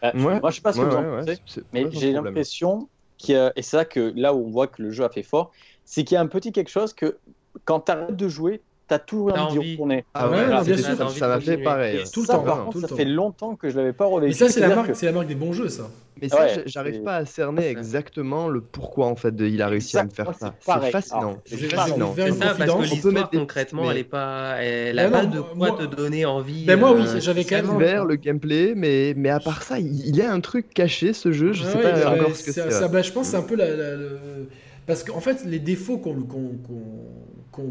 Euh, 0.05 0.11
moi, 0.15 0.51
je 0.51 0.57
sais 0.57 0.63
pas 0.63 0.73
ce 0.73 0.81
que 0.81 0.85
vous 0.85 0.97
en 0.97 1.03
pensez, 1.03 1.39
mais 1.73 1.91
j'ai 1.91 2.13
l'impression 2.13 2.89
qu'il 3.17 3.37
a, 3.37 3.53
et 3.57 3.63
c'est 3.63 3.77
ça 3.77 3.85
que 3.85 4.13
là 4.17 4.33
où 4.35 4.47
on 4.47 4.51
voit 4.51 4.69
que 4.69 4.83
le 4.83 4.91
jeu 4.91 5.05
a 5.05 5.09
fait 5.09 5.23
fort, 5.23 5.51
c'est 5.85 6.05
qu'il 6.05 6.15
y 6.15 6.19
a 6.19 6.21
un 6.21 6.27
petit 6.27 6.53
quelque 6.53 6.71
chose 6.71 6.93
que 6.93 7.19
quand 7.65 7.81
tu 7.81 7.93
arrêtes 7.93 8.17
de 8.17 8.29
jouer, 8.29 8.63
t'as 8.89 8.99
toujours 8.99 9.39
envie 9.39 9.59
d'y 9.59 9.71
retourner. 9.73 10.05
Ah 10.15 10.29
ouais, 10.29 10.47
bien 10.65 10.77
sûr, 10.77 11.11
ça 11.11 11.29
m'a 11.29 11.41
fait 11.41 11.59
pareil. 11.59 12.03
Tout 12.13 12.23
le 12.23 12.27
temps. 12.27 12.43
Par 12.43 12.65
contre, 12.65 12.81
ça 12.81 12.97
fait 12.97 13.05
longtemps 13.05 13.55
que 13.55 13.69
je 13.69 13.77
l'avais 13.77 13.93
pas 13.93 14.07
revécu. 14.07 14.31
Mais 14.31 14.49
ça, 14.49 14.53
c'est 14.53 14.61
la, 14.61 14.75
marque, 14.75 15.01
la 15.01 15.13
marque 15.13 15.29
des 15.29 15.35
bons 15.35 15.53
jeux, 15.53 15.69
ça. 15.69 15.89
Mais 16.21 16.29
ça, 16.29 16.49
j'arrive 16.67 17.03
pas 17.03 17.17
à 17.17 17.25
cerner 17.25 17.69
exactement 17.69 18.49
le 18.49 18.61
pourquoi 18.61 19.07
en 19.07 19.15
fait 19.15 19.35
de, 19.35 19.47
il 19.47 19.63
a 19.63 19.69
réussi 19.69 19.97
à 19.99 20.05
me 20.05 20.11
faire 20.11 20.35
ça. 20.35 20.55
C'est 20.61 20.91
fascinant. 20.91 21.39
C'est 21.45 21.57
fascinant. 21.57 22.15
C'est 22.17 22.33
ça 22.33 22.55
parce 22.55 22.75
que 22.75 22.83
l'histoire 22.83 23.31
concrètement, 23.31 23.91
elle 23.91 23.99
est 23.99 24.05
pas, 24.05 24.57
elle 24.61 24.99
a 24.99 25.09
pas 25.09 25.27
de 25.27 25.41
quoi 25.41 25.73
te 25.73 25.85
donner 25.85 26.25
envie. 26.25 26.65
Ben 26.65 26.79
moi 26.79 26.93
oui, 26.93 27.05
euh, 27.07 27.21
j'avais 27.21 27.45
quand 27.45 27.63
même 27.63 27.79
vers 27.79 28.05
le 28.05 28.17
gameplay, 28.17 28.73
mais 28.75 29.15
mais 29.17 29.29
à 29.29 29.39
part 29.39 29.63
ça, 29.63 29.79
il 29.79 30.17
y 30.17 30.23
a 30.23 30.33
un 30.33 30.41
truc 30.41 30.73
caché 30.75 31.13
ce 31.13 31.31
jeu. 31.31 31.53
Je 31.53 31.63
sais 31.63 31.79
pas 31.79 32.11
encore 32.11 32.35
ce 32.35 32.43
que 32.43 32.53
c'est. 32.53 32.71
Je 32.71 33.13
pense 33.13 33.29
c'est 33.29 33.37
un 33.37 33.43
peu 33.43 33.55
la 33.55 33.67
parce 34.87 35.05
qu'en 35.05 35.21
fait 35.21 35.45
les 35.45 35.59
défauts 35.59 35.99
qu'on 35.99 36.17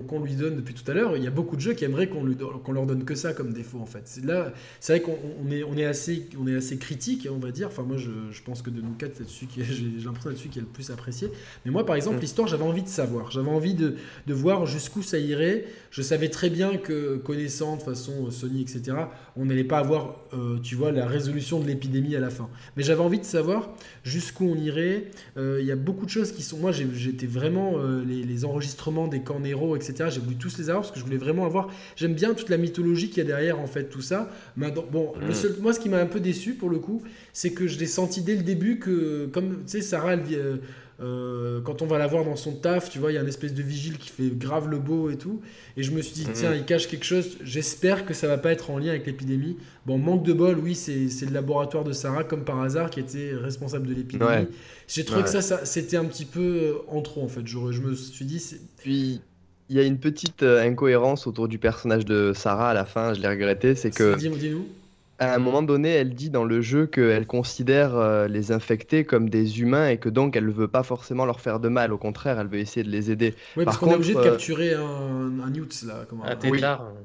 qu'on 0.07 0.23
lui 0.23 0.35
donne 0.35 0.55
depuis 0.55 0.73
tout 0.73 0.89
à 0.89 0.93
l'heure, 0.93 1.17
il 1.17 1.23
y 1.23 1.27
a 1.27 1.31
beaucoup 1.31 1.55
de 1.55 1.61
jeux 1.61 1.73
qui 1.73 1.85
aimeraient 1.85 2.07
qu'on 2.07 2.71
leur 2.71 2.85
donne 2.85 3.05
que 3.05 3.15
ça 3.15 3.33
comme 3.33 3.53
défaut 3.53 3.79
en 3.79 3.85
fait. 3.85 4.01
C'est 4.05 4.25
là, 4.25 4.53
c'est 4.79 4.93
vrai 4.93 5.01
qu'on 5.01 5.51
est, 5.51 5.63
on 5.63 5.77
est 5.77 5.85
assez, 5.85 6.27
on 6.39 6.47
est 6.47 6.55
assez 6.55 6.77
critique, 6.77 7.27
on 7.31 7.39
va 7.39 7.51
dire. 7.51 7.67
Enfin 7.67 7.83
moi, 7.83 7.97
je, 7.97 8.11
je 8.31 8.43
pense 8.43 8.61
que 8.61 8.69
de 8.69 8.81
nous 8.81 8.93
quatre, 8.93 9.15
c'est 9.17 9.27
celui 9.27 9.47
qui, 9.47 9.63
j'ai 9.63 10.05
l'impression 10.05 10.31
celui 10.35 10.49
qui 10.49 10.59
est 10.59 10.61
le 10.61 10.67
plus 10.67 10.89
apprécié. 10.91 11.29
Mais 11.65 11.71
moi, 11.71 11.85
par 11.85 11.95
exemple, 11.95 12.17
mm. 12.17 12.21
l'histoire, 12.21 12.47
j'avais 12.47 12.63
envie 12.63 12.83
de 12.83 12.87
savoir, 12.87 13.31
j'avais 13.31 13.49
envie 13.49 13.73
de, 13.73 13.95
de 14.25 14.33
voir 14.33 14.65
jusqu'où 14.65 15.01
ça 15.01 15.17
irait. 15.17 15.65
Je 15.91 16.01
savais 16.01 16.29
très 16.29 16.49
bien 16.49 16.77
que 16.77 17.17
connaissant 17.17 17.77
de 17.77 17.81
façon 17.81 18.29
Sony, 18.31 18.61
etc., 18.61 18.97
on 19.35 19.45
n'allait 19.45 19.63
pas 19.63 19.79
avoir, 19.79 20.15
euh, 20.33 20.57
tu 20.61 20.75
vois, 20.75 20.91
la 20.91 21.07
résolution 21.07 21.59
de 21.59 21.67
l'épidémie 21.67 22.15
à 22.15 22.19
la 22.19 22.29
fin. 22.29 22.49
Mais 22.75 22.83
j'avais 22.83 23.01
envie 23.01 23.19
de 23.19 23.25
savoir 23.25 23.69
jusqu'où 24.03 24.45
on 24.45 24.55
irait. 24.55 25.05
Euh, 25.37 25.59
il 25.61 25.67
y 25.67 25.71
a 25.71 25.75
beaucoup 25.75 26.05
de 26.05 26.11
choses 26.11 26.31
qui 26.31 26.43
sont, 26.43 26.57
moi, 26.57 26.71
j'étais 26.71 27.27
vraiment 27.27 27.73
euh, 27.77 28.03
les, 28.05 28.23
les, 28.23 28.45
enregistrements 28.45 29.07
des 29.07 29.21
camps 29.21 29.39
Nero 29.39 29.75
etc. 29.77 30.09
J'ai 30.09 30.19
voulu 30.19 30.35
tous 30.35 30.57
les 30.57 30.69
avoir 30.69 30.81
parce 30.81 30.91
que 30.91 30.99
je 30.99 31.05
voulais 31.05 31.17
vraiment 31.17 31.45
avoir. 31.45 31.69
J'aime 31.95 32.13
bien 32.13 32.33
toute 32.33 32.49
la 32.49 32.57
mythologie 32.57 33.09
qu'il 33.09 33.19
y 33.19 33.21
a 33.21 33.25
derrière, 33.25 33.59
en 33.59 33.67
fait, 33.67 33.85
tout 33.85 34.01
ça. 34.01 34.29
Maintenant, 34.57 34.85
bon, 34.91 35.13
le 35.19 35.29
mm. 35.29 35.33
seul, 35.33 35.55
moi, 35.61 35.73
ce 35.73 35.79
qui 35.79 35.89
m'a 35.89 35.99
un 35.99 36.05
peu 36.05 36.19
déçu 36.19 36.53
pour 36.53 36.69
le 36.69 36.79
coup, 36.79 37.01
c'est 37.31 37.51
que 37.51 37.67
je 37.67 37.79
l'ai 37.79 37.87
senti 37.87 38.21
dès 38.21 38.35
le 38.35 38.43
début 38.43 38.79
que, 38.79 39.27
comme 39.27 39.63
tu 39.63 39.67
sais, 39.67 39.81
Sarah, 39.81 40.13
elle, 40.13 40.23
euh, 40.33 40.57
euh, 40.99 41.61
quand 41.61 41.83
on 41.83 41.85
va 41.85 41.99
la 41.99 42.07
voir 42.07 42.25
dans 42.25 42.35
son 42.35 42.53
taf, 42.53 42.89
tu 42.89 42.97
vois, 42.97 43.11
il 43.11 43.15
y 43.15 43.17
a 43.17 43.21
une 43.21 43.27
espèce 43.27 43.53
de 43.53 43.61
vigile 43.61 43.97
qui 43.97 44.09
fait 44.09 44.29
grave 44.29 44.67
le 44.67 44.79
beau 44.79 45.09
et 45.09 45.17
tout. 45.17 45.41
Et 45.75 45.83
je 45.83 45.91
me 45.91 46.01
suis 46.01 46.13
dit, 46.13 46.25
mm. 46.27 46.33
tiens, 46.33 46.55
il 46.55 46.65
cache 46.65 46.87
quelque 46.87 47.05
chose. 47.05 47.37
J'espère 47.43 48.05
que 48.05 48.13
ça 48.13 48.27
va 48.27 48.37
pas 48.37 48.51
être 48.51 48.71
en 48.71 48.79
lien 48.79 48.89
avec 48.89 49.05
l'épidémie. 49.05 49.57
Bon, 49.85 49.97
manque 49.97 50.23
de 50.23 50.33
bol, 50.33 50.57
oui, 50.57 50.73
c'est 50.73 51.25
le 51.25 51.33
laboratoire 51.33 51.83
de 51.83 51.91
Sarah, 51.91 52.23
comme 52.23 52.43
par 52.43 52.61
hasard, 52.61 52.89
qui 52.89 52.99
était 52.99 53.31
responsable 53.35 53.87
de 53.87 53.93
l'épidémie. 53.93 54.47
J'ai 54.87 55.05
trouvé 55.05 55.23
que 55.23 55.29
ça, 55.29 55.41
ça 55.41 55.65
c'était 55.65 55.97
un 55.97 56.05
petit 56.05 56.25
peu 56.25 56.39
euh, 56.39 56.73
en 56.87 57.01
trop, 57.01 57.23
en 57.23 57.27
fait. 57.27 57.45
Je, 57.45 57.57
je 57.71 57.81
me 57.81 57.93
suis 57.93 58.25
dit. 58.25 58.41
Puis 58.77 59.21
il 59.69 59.75
y 59.75 59.79
a 59.79 59.83
une 59.83 59.97
petite 59.97 60.43
euh, 60.43 60.61
incohérence 60.61 61.27
autour 61.27 61.47
du 61.47 61.57
personnage 61.57 62.05
de 62.05 62.31
Sarah 62.33 62.69
à 62.69 62.73
la 62.73 62.85
fin, 62.85 63.13
je 63.13 63.21
l'ai 63.21 63.27
regretté, 63.27 63.75
c'est 63.75 63.91
que 63.91 64.15
à 65.19 65.33
un 65.33 65.39
moment 65.39 65.63
donné, 65.63 65.89
elle 65.89 66.13
dit 66.13 66.29
dans 66.29 66.43
le 66.43 66.61
jeu 66.61 66.85
qu'elle 66.85 67.25
considère 67.25 67.95
euh, 67.95 68.27
les 68.27 68.51
infectés 68.51 69.03
comme 69.03 69.29
des 69.29 69.61
humains 69.61 69.89
et 69.89 69.97
que 69.97 70.09
donc 70.09 70.35
elle 70.35 70.45
ne 70.45 70.51
veut 70.51 70.67
pas 70.67 70.83
forcément 70.83 71.25
leur 71.25 71.41
faire 71.41 71.59
de 71.59 71.69
mal. 71.69 71.91
Au 71.91 71.97
contraire, 71.97 72.39
elle 72.39 72.47
veut 72.47 72.59
essayer 72.59 72.83
de 72.83 72.91
les 72.91 73.09
aider. 73.09 73.33
Oui, 73.55 73.65
parce 73.65 73.77
qu'on 73.77 73.89
est 73.89 73.95
obligé 73.95 74.13
de 74.13 74.19
euh, 74.19 74.23
capturer 74.23 74.75
un, 74.75 75.39
un 75.43 75.49
Newt, 75.49 75.83
là. 75.87 76.05
Comment... 76.07 76.23
Un 76.23 76.37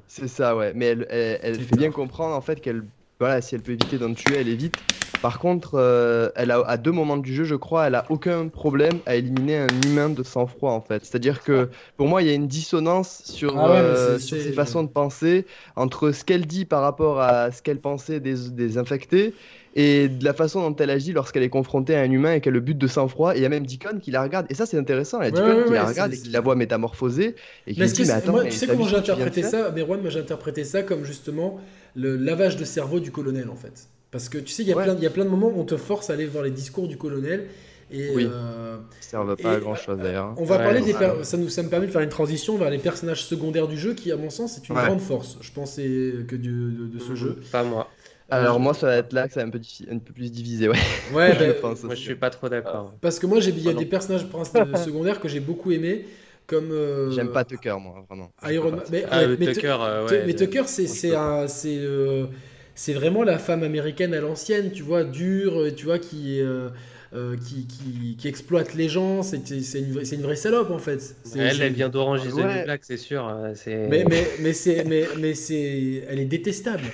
c'est 0.08 0.28
ça, 0.28 0.54
ouais. 0.54 0.72
Mais 0.74 0.86
elle, 0.88 1.06
elle, 1.10 1.58
fait 1.58 1.76
bien 1.76 1.90
comprendre 1.90 2.34
en 2.34 2.42
fait 2.42 2.60
qu'elle, 2.60 2.84
voilà, 3.22 3.40
si 3.40 3.54
elle 3.54 3.60
peut 3.60 3.70
éviter 3.70 3.98
d'en 3.98 4.12
tuer, 4.14 4.34
elle 4.36 4.48
évite. 4.48 4.76
Par 5.22 5.38
contre, 5.38 5.74
euh, 5.76 6.30
elle 6.34 6.50
a, 6.50 6.60
à 6.66 6.76
deux 6.76 6.90
moments 6.90 7.16
du 7.16 7.32
jeu, 7.32 7.44
je 7.44 7.54
crois, 7.54 7.86
elle 7.86 7.94
a 7.94 8.04
aucun 8.08 8.48
problème 8.48 8.98
à 9.06 9.14
éliminer 9.14 9.58
un 9.58 9.68
humain 9.86 10.08
de 10.08 10.24
sang-froid 10.24 10.72
en 10.72 10.80
fait. 10.80 11.04
C'est-à-dire 11.04 11.44
que 11.44 11.68
pour 11.96 12.08
moi, 12.08 12.22
il 12.22 12.28
y 12.28 12.30
a 12.32 12.34
une 12.34 12.48
dissonance 12.48 13.22
sur, 13.24 13.56
ah 13.56 13.70
euh, 13.70 14.18
ses 14.18 14.52
façons 14.52 14.82
de 14.82 14.88
penser 14.88 15.46
entre 15.76 16.10
ce 16.10 16.24
qu'elle 16.24 16.46
dit 16.46 16.64
par 16.64 16.82
rapport 16.82 17.20
à 17.20 17.52
ce 17.52 17.62
qu'elle 17.62 17.78
pensait 17.78 18.18
des, 18.18 18.78
infectés 18.78 19.34
et 19.76 20.08
de 20.08 20.24
la 20.24 20.34
façon 20.34 20.68
dont 20.68 20.74
elle 20.74 20.90
agit 20.90 21.12
lorsqu'elle 21.12 21.44
est 21.44 21.48
confrontée 21.48 21.94
à 21.94 22.00
un 22.00 22.10
humain 22.10 22.34
et 22.34 22.40
qu'elle 22.40 22.54
a 22.54 22.54
le 22.54 22.60
but 22.60 22.76
de 22.76 22.88
sang-froid. 22.88 23.34
Et 23.34 23.38
il 23.38 23.42
y 23.42 23.46
a 23.46 23.48
même 23.48 23.64
Deacon 23.64 24.00
qui 24.02 24.10
la 24.10 24.24
regarde. 24.24 24.46
Et 24.50 24.54
ça, 24.54 24.66
c'est 24.66 24.76
intéressant. 24.76 25.20
Il 25.20 25.26
y 25.26 25.28
a 25.28 25.30
Deacon 25.30 25.64
qui 25.68 25.72
la 25.72 25.84
regarde 25.84 26.12
et 26.12 26.18
qui 26.18 26.30
la 26.30 26.40
voit 26.40 26.56
métamorphosée. 26.56 27.36
Et 27.68 27.74
qui 27.74 27.80
dit, 27.80 28.02
mais 28.02 28.10
attends, 28.10 28.42
tu 28.42 28.50
sais 28.50 28.66
comment 28.66 28.88
j'ai 28.88 28.96
interprété 28.96 29.44
ça, 29.44 29.70
Mais 29.72 29.84
moi 29.84 29.98
j'ai 30.08 30.18
interprété 30.18 30.64
ça 30.64 30.82
comme 30.82 31.04
justement 31.04 31.60
le 31.94 32.16
lavage 32.16 32.56
de 32.56 32.64
cerveau 32.64 33.00
du 33.00 33.10
colonel 33.10 33.48
en 33.50 33.56
fait. 33.56 33.88
Parce 34.10 34.28
que 34.28 34.38
tu 34.38 34.52
sais, 34.52 34.62
il 34.62 34.68
y, 34.68 34.72
a 34.72 34.76
plein, 34.76 34.94
il 34.94 35.02
y 35.02 35.06
a 35.06 35.10
plein 35.10 35.24
de 35.24 35.30
moments 35.30 35.48
où 35.48 35.58
on 35.58 35.64
te 35.64 35.76
force 35.76 36.10
à 36.10 36.12
aller 36.12 36.26
voir 36.26 36.44
les 36.44 36.50
discours 36.50 36.86
du 36.86 36.98
colonel. 36.98 37.46
Et, 37.90 38.14
oui. 38.14 38.28
Euh, 38.30 38.76
ça 39.00 39.18
ne 39.18 39.24
va 39.24 39.36
pas 39.36 39.52
à 39.52 39.60
grand 39.60 39.74
chose 39.74 39.98
d'ailleurs. 39.98 40.34
On 40.36 40.44
va 40.44 40.58
parler 40.58 40.80
des 40.80 40.92
ça, 40.92 41.36
nous, 41.36 41.48
ça 41.48 41.62
me 41.62 41.68
permet 41.68 41.86
de 41.86 41.92
faire 41.92 42.00
une 42.00 42.10
transition 42.10 42.56
vers 42.56 42.70
les 42.70 42.78
personnages 42.78 43.24
secondaires 43.24 43.68
du 43.68 43.78
jeu 43.78 43.94
qui, 43.94 44.12
à 44.12 44.16
mon 44.16 44.30
sens, 44.30 44.58
est 44.58 44.68
une 44.68 44.74
grande 44.74 45.00
force. 45.00 45.38
Je 45.40 45.50
pensais 45.52 46.12
que 46.28 46.36
de, 46.36 46.88
de, 46.92 46.98
ce 46.98 47.14
jeu. 47.14 47.38
Pas 47.50 47.64
moi. 47.64 47.88
Alors 48.30 48.60
moi, 48.60 48.72
ça 48.72 48.86
va 48.86 48.96
être 48.96 49.12
là 49.12 49.28
que 49.28 49.34
c'est 49.34 49.42
un 49.42 49.50
peu, 49.50 49.60
un 49.90 49.98
peu 49.98 50.12
plus 50.14 50.30
divisé, 50.30 50.68
ouais. 50.68 50.76
Ouais, 51.12 51.34
je 51.38 51.52
pense 51.52 51.82
moi 51.82 51.94
je 51.94 52.00
suis 52.00 52.14
pas 52.14 52.30
trop 52.30 52.48
d'accord. 52.48 52.94
Parce 53.02 53.18
que 53.18 53.26
moi, 53.26 53.38
il 53.40 53.58
y 53.58 53.68
a 53.68 53.74
des 53.74 53.86
personnages 53.86 54.26
secondaires 54.84 55.20
que 55.20 55.28
j'ai 55.28 55.40
beaucoup 55.40 55.70
aimés. 55.70 56.06
Comme. 56.46 56.70
Euh, 56.72 57.10
J'aime 57.10 57.32
pas 57.32 57.44
Tucker, 57.44 57.76
moi, 57.80 58.04
vraiment. 58.08 58.30
Iron 58.44 58.70
Man. 58.72 58.82
Mais, 58.90 59.04
ah, 59.10 59.24
Tucker, 59.26 59.76
ouais, 60.10 60.24
mais 60.26 60.34
Tucker, 60.34 60.64
c'est 60.66 60.86
c'est 62.74 62.94
vraiment 62.94 63.22
la 63.22 63.38
femme 63.38 63.62
américaine 63.62 64.14
à 64.14 64.20
l'ancienne, 64.20 64.70
tu 64.72 64.82
vois, 64.82 65.04
dure, 65.04 65.60
euh, 65.60 65.70
tu 65.74 65.86
vois, 65.86 65.98
qui, 65.98 66.40
euh, 66.40 66.68
euh, 67.14 67.36
qui, 67.36 67.66
qui, 67.66 68.16
qui, 68.16 68.28
exploite 68.28 68.74
les 68.74 68.88
gens. 68.88 69.22
C'est 69.22 69.50
une, 69.50 70.00
une, 70.12 70.22
vraie 70.22 70.36
salope 70.36 70.70
en 70.70 70.78
fait. 70.78 71.14
Elle, 71.36 71.60
elle 71.60 71.72
vient 71.74 71.88
d'Orange 71.88 72.24
is 72.24 72.30
the 72.30 72.64
Black, 72.64 72.80
c'est 72.84 72.96
sûr. 72.96 73.30
Mais, 73.66 74.04
mais, 74.08 74.26
mais, 74.40 74.52
c'est, 74.52 74.84
mais, 74.84 75.04
mais 75.18 75.34
c'est, 75.34 76.04
elle 76.08 76.20
est 76.20 76.26
détestable. 76.26 76.84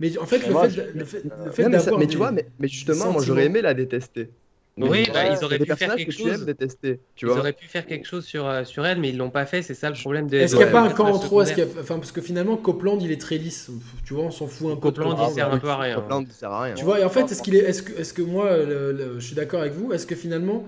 Mais 0.00 0.16
en 0.18 0.26
fait, 0.26 0.46
le, 0.46 0.54
fait, 0.54 0.92
le 0.94 1.04
fait, 1.04 1.22
le 1.44 1.50
fait, 1.50 1.68
d'avoir. 1.68 1.98
Mais, 1.98 2.06
tu 2.06 2.16
vois, 2.16 2.32
mais, 2.32 2.46
mais 2.58 2.68
justement, 2.68 3.12
moi 3.12 3.22
j'aurais 3.24 3.46
aimé 3.46 3.62
la 3.62 3.74
détester. 3.74 4.28
Oui, 4.78 5.06
bah, 5.12 5.26
ils 5.26 5.44
auraient 5.44 5.58
pu 5.58 5.74
faire 5.76 5.96
quelque 5.96 6.12
chose. 6.12 6.46
Détester, 6.46 7.00
tu 7.14 7.26
ils 7.26 7.30
auraient 7.30 7.52
pu 7.52 7.66
faire 7.66 7.84
quelque 7.84 8.06
chose 8.06 8.24
sur, 8.24 8.46
euh, 8.46 8.64
sur 8.64 8.86
elle, 8.86 8.98
mais 8.98 9.10
ils 9.10 9.18
l'ont 9.18 9.30
pas 9.30 9.44
fait. 9.44 9.62
C'est 9.62 9.74
ça 9.74 9.90
le 9.90 9.96
problème. 9.96 10.28
De, 10.28 10.38
Est-ce 10.38 10.56
qu'il 10.56 10.64
n'y 10.64 10.70
a 10.70 10.72
pas 10.72 10.80
un 10.80 10.90
camp 10.90 11.12
en 11.12 11.18
trop 11.18 11.42
enfin, 11.42 11.98
Parce 11.98 12.12
que 12.12 12.22
finalement, 12.22 12.56
Copland, 12.56 12.98
il 13.00 13.12
est 13.12 13.20
très 13.20 13.36
lisse. 13.36 13.70
Tu 14.04 14.14
vois, 14.14 14.24
on 14.24 14.30
s'en 14.30 14.46
fout 14.46 14.72
un 14.72 14.76
peu. 14.76 14.90
Copland, 14.90 15.16
il 15.28 15.34
sert 15.34 15.52
un 15.52 15.58
peu 15.58 15.68
à 15.68 15.76
rien. 15.76 15.96
Copland, 15.96 16.24
il 16.26 16.32
sert 16.32 16.50
à 16.50 16.62
rien. 16.62 16.74
Tu 16.74 16.84
vois, 16.84 17.00
et 17.00 17.04
en 17.04 17.10
fait, 17.10 17.30
est-ce 17.30 17.42
qu'il 17.42 17.54
est, 17.54 17.60
est-ce 17.60 17.82
que, 17.82 18.00
est-ce 18.00 18.14
que 18.14 18.22
moi, 18.22 18.50
je 18.56 19.20
suis 19.20 19.34
d'accord 19.34 19.60
avec 19.60 19.74
vous 19.74 19.92
Est-ce 19.92 20.06
que 20.06 20.14
finalement, 20.14 20.64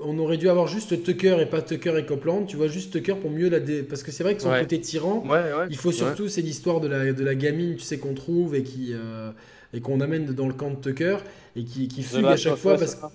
on 0.00 0.18
aurait 0.18 0.36
dû 0.36 0.48
avoir 0.48 0.66
juste 0.68 1.02
Tucker 1.02 1.38
et 1.40 1.46
pas 1.46 1.62
Tucker 1.62 1.98
et 1.98 2.06
Copland, 2.06 2.46
tu 2.46 2.56
vois, 2.56 2.68
juste 2.68 2.92
Tucker 2.92 3.14
pour 3.14 3.30
mieux 3.30 3.48
la 3.48 3.60
dé... 3.60 3.82
Parce 3.82 4.02
que 4.02 4.12
c'est 4.12 4.22
vrai 4.22 4.34
que 4.34 4.42
son 4.42 4.50
côté 4.50 4.80
tyran, 4.80 5.24
il 5.70 5.76
faut 5.76 5.92
surtout, 5.92 6.28
c'est 6.28 6.42
l'histoire 6.42 6.80
de 6.80 6.88
la, 6.88 7.12
de 7.12 7.24
la 7.24 7.34
gamine, 7.34 7.76
tu 7.76 7.82
sais, 7.82 7.98
qu'on 7.98 8.14
trouve 8.14 8.54
et 8.54 8.62
qui, 8.62 8.92
euh, 8.92 9.30
et 9.72 9.80
qu'on 9.80 10.00
amène 10.00 10.26
dans 10.26 10.46
le 10.46 10.54
camp 10.54 10.70
de 10.70 10.76
Tucker 10.76 11.18
et 11.58 11.64
qui, 11.64 11.88
qui 11.88 12.02
fugue 12.02 12.24
à 12.24 12.36
chaque 12.36 12.56
fois 12.56 12.76
parce 12.76 12.94
que. 12.94 13.06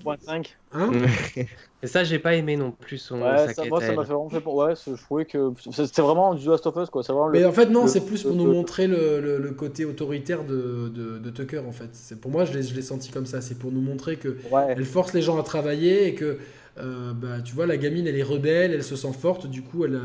Hein 0.73 0.91
et 1.81 1.87
ça, 1.87 2.03
j'ai 2.03 2.19
pas 2.19 2.35
aimé 2.35 2.57
non 2.57 2.71
plus 2.71 2.97
son. 2.97 3.21
Ouais, 3.21 3.53
ça, 3.53 3.63
moi, 3.65 3.79
ça 3.79 3.93
m'a 3.93 4.03
fait 4.03 4.11
vraiment 4.11 4.29
fait. 4.29 4.43
Ouais, 4.45 4.73
je 4.75 5.01
trouvais 5.01 5.25
que 5.25 5.53
c'était 5.71 6.01
vraiment 6.01 6.33
du 6.33 6.45
Last 6.47 6.67
of 6.67 6.75
Us, 6.75 6.89
quoi. 6.89 7.03
Vraiment 7.03 7.29
Mais 7.29 7.45
en 7.45 7.51
fait, 7.53 7.67
non, 7.67 7.87
c'est 7.87 8.05
plus 8.05 8.23
pour 8.23 8.35
nous 8.35 8.51
montrer 8.51 8.87
le, 8.87 9.19
le, 9.19 9.51
côté 9.51 9.85
autoritaire 9.85 10.43
de, 10.43 10.89
de, 10.89 11.19
de, 11.19 11.29
Tucker, 11.29 11.61
en 11.65 11.71
fait. 11.71 12.15
Pour 12.19 12.31
moi, 12.31 12.43
je 12.45 12.53
l'ai 12.53 12.81
senti 12.81 13.11
comme 13.11 13.25
ça. 13.25 13.39
C'est 13.39 13.57
pour 13.57 13.71
nous 13.71 13.81
montrer 13.81 14.17
que 14.17 14.37
elle 14.69 14.85
force 14.85 15.13
les 15.13 15.21
gens 15.21 15.39
à 15.39 15.43
travailler 15.43 16.07
et 16.07 16.15
que, 16.15 16.37
euh, 16.79 17.13
bah, 17.13 17.41
tu 17.43 17.53
vois, 17.55 17.65
la 17.65 17.77
gamine, 17.77 18.07
elle 18.07 18.17
est 18.17 18.23
rebelle, 18.23 18.73
elle 18.73 18.83
se 18.83 18.95
sent 18.95 19.13
forte, 19.13 19.47
du 19.47 19.61
coup, 19.61 19.85
elle. 19.85 19.99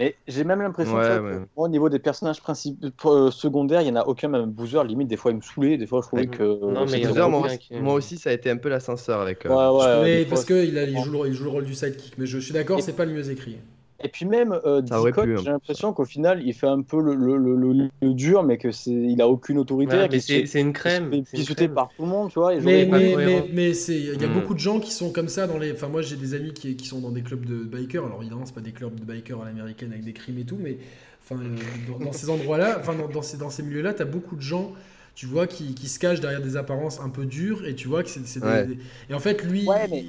Mais 0.00 0.16
j'ai 0.26 0.44
même 0.44 0.62
l'impression 0.62 0.96
que 0.96 1.42
au 1.56 1.68
niveau 1.68 1.90
des 1.90 1.98
personnages 1.98 2.40
principaux 2.40 3.12
euh, 3.12 3.30
secondaires, 3.30 3.82
il 3.82 3.92
n'y 3.92 3.98
en 3.98 4.00
a 4.00 4.06
aucun, 4.06 4.28
même 4.28 4.46
Boozer, 4.46 4.82
limite, 4.82 5.08
des 5.08 5.18
fois 5.18 5.30
il 5.30 5.36
me 5.36 5.42
saoulait, 5.42 5.76
des 5.76 5.86
fois 5.86 6.00
je 6.02 6.06
trouvais 6.06 6.26
que. 6.26 6.42
Non, 6.42 6.86
mais 6.90 7.06
Boozer, 7.06 7.28
moi, 7.28 7.46
moi, 7.72 7.94
aussi, 7.94 8.16
ça 8.16 8.30
a 8.30 8.32
été 8.32 8.48
un 8.48 8.56
peu 8.56 8.70
l'ascenseur 8.70 9.20
avec. 9.20 9.44
Euh, 9.44 9.50
ouais, 9.50 10.00
ouais, 10.00 10.24
parce 10.24 10.46
qu'il 10.46 10.74
il 10.74 10.98
joue, 11.04 11.26
il 11.26 11.34
joue 11.34 11.44
le 11.44 11.50
rôle 11.50 11.64
du 11.64 11.74
sidekick, 11.74 12.16
mais 12.16 12.24
je, 12.24 12.38
suis 12.38 12.54
d'accord, 12.54 12.80
c'est 12.80 12.96
pas 12.96 13.04
le 13.04 13.12
mieux 13.12 13.30
écrit. 13.30 13.58
Et 14.02 14.08
puis 14.08 14.24
même 14.24 14.52
euh, 14.64 14.80
hein. 14.90 15.12
j'ai 15.14 15.50
l'impression 15.50 15.92
qu'au 15.92 16.04
final, 16.04 16.42
il 16.44 16.54
fait 16.54 16.66
un 16.66 16.82
peu 16.82 17.00
le, 17.00 17.14
le, 17.14 17.36
le, 17.36 17.88
le 18.00 18.14
dur, 18.14 18.42
mais 18.42 18.56
que 18.56 18.70
c'est, 18.70 18.90
il 18.90 19.20
a 19.20 19.28
aucune 19.28 19.58
autorité. 19.58 20.08
c'est, 20.20 20.60
une 20.60 20.72
crème. 20.72 21.10
Il 21.12 21.40
est 21.40 21.68
par 21.68 21.90
tout 21.96 22.02
le 22.02 22.08
monde, 22.08 22.30
tu 22.30 22.38
vois. 22.38 22.54
mais 22.56 22.86
mais, 22.86 23.14
mais, 23.16 23.44
mais 23.52 23.74
c'est, 23.74 23.96
il 23.96 24.20
y 24.20 24.24
a 24.24 24.28
hmm. 24.28 24.32
beaucoup 24.32 24.54
de 24.54 24.58
gens 24.58 24.80
qui 24.80 24.92
sont 24.92 25.12
comme 25.12 25.28
ça 25.28 25.46
dans 25.46 25.58
les. 25.58 25.72
Enfin, 25.72 25.88
moi, 25.88 26.02
j'ai 26.02 26.16
des 26.16 26.34
amis 26.34 26.52
qui, 26.52 26.76
qui 26.76 26.86
sont 26.86 27.00
dans 27.00 27.10
des 27.10 27.22
clubs 27.22 27.44
de 27.44 27.64
bikers. 27.64 28.04
Alors 28.04 28.20
évidemment, 28.20 28.46
c'est 28.46 28.54
pas 28.54 28.60
des 28.60 28.72
clubs 28.72 28.98
de 28.98 29.04
bikers 29.04 29.40
à 29.40 29.44
l'américaine 29.44 29.92
avec 29.92 30.04
des 30.04 30.12
crimes 30.12 30.38
et 30.38 30.44
tout, 30.44 30.58
mais 30.58 30.78
enfin, 31.22 31.40
euh, 31.40 32.04
dans, 32.04 32.12
ces 32.12 32.30
endroits-là, 32.30 32.78
enfin, 32.80 32.94
dans, 32.94 33.08
dans 33.08 33.22
ces, 33.22 33.36
dans 33.36 33.50
ces 33.50 33.62
milieux-là, 33.62 33.94
tu 33.94 34.02
as 34.02 34.06
beaucoup 34.06 34.36
de 34.36 34.42
gens 34.42 34.72
tu 35.14 35.26
vois, 35.26 35.46
qui, 35.46 35.74
qui, 35.74 35.88
se 35.88 35.98
cache 35.98 36.20
derrière 36.20 36.40
des 36.40 36.56
apparences 36.56 37.00
un 37.00 37.08
peu 37.08 37.26
dures, 37.26 37.66
et 37.66 37.74
tu 37.74 37.88
vois 37.88 38.02
que 38.02 38.08
c'est 38.08 38.40
des, 38.40 38.78
Et 39.08 39.14
en 39.14 39.18
fait, 39.18 39.42
lui. 39.44 39.66
Ouais, 39.66 39.86
mais... 39.90 40.04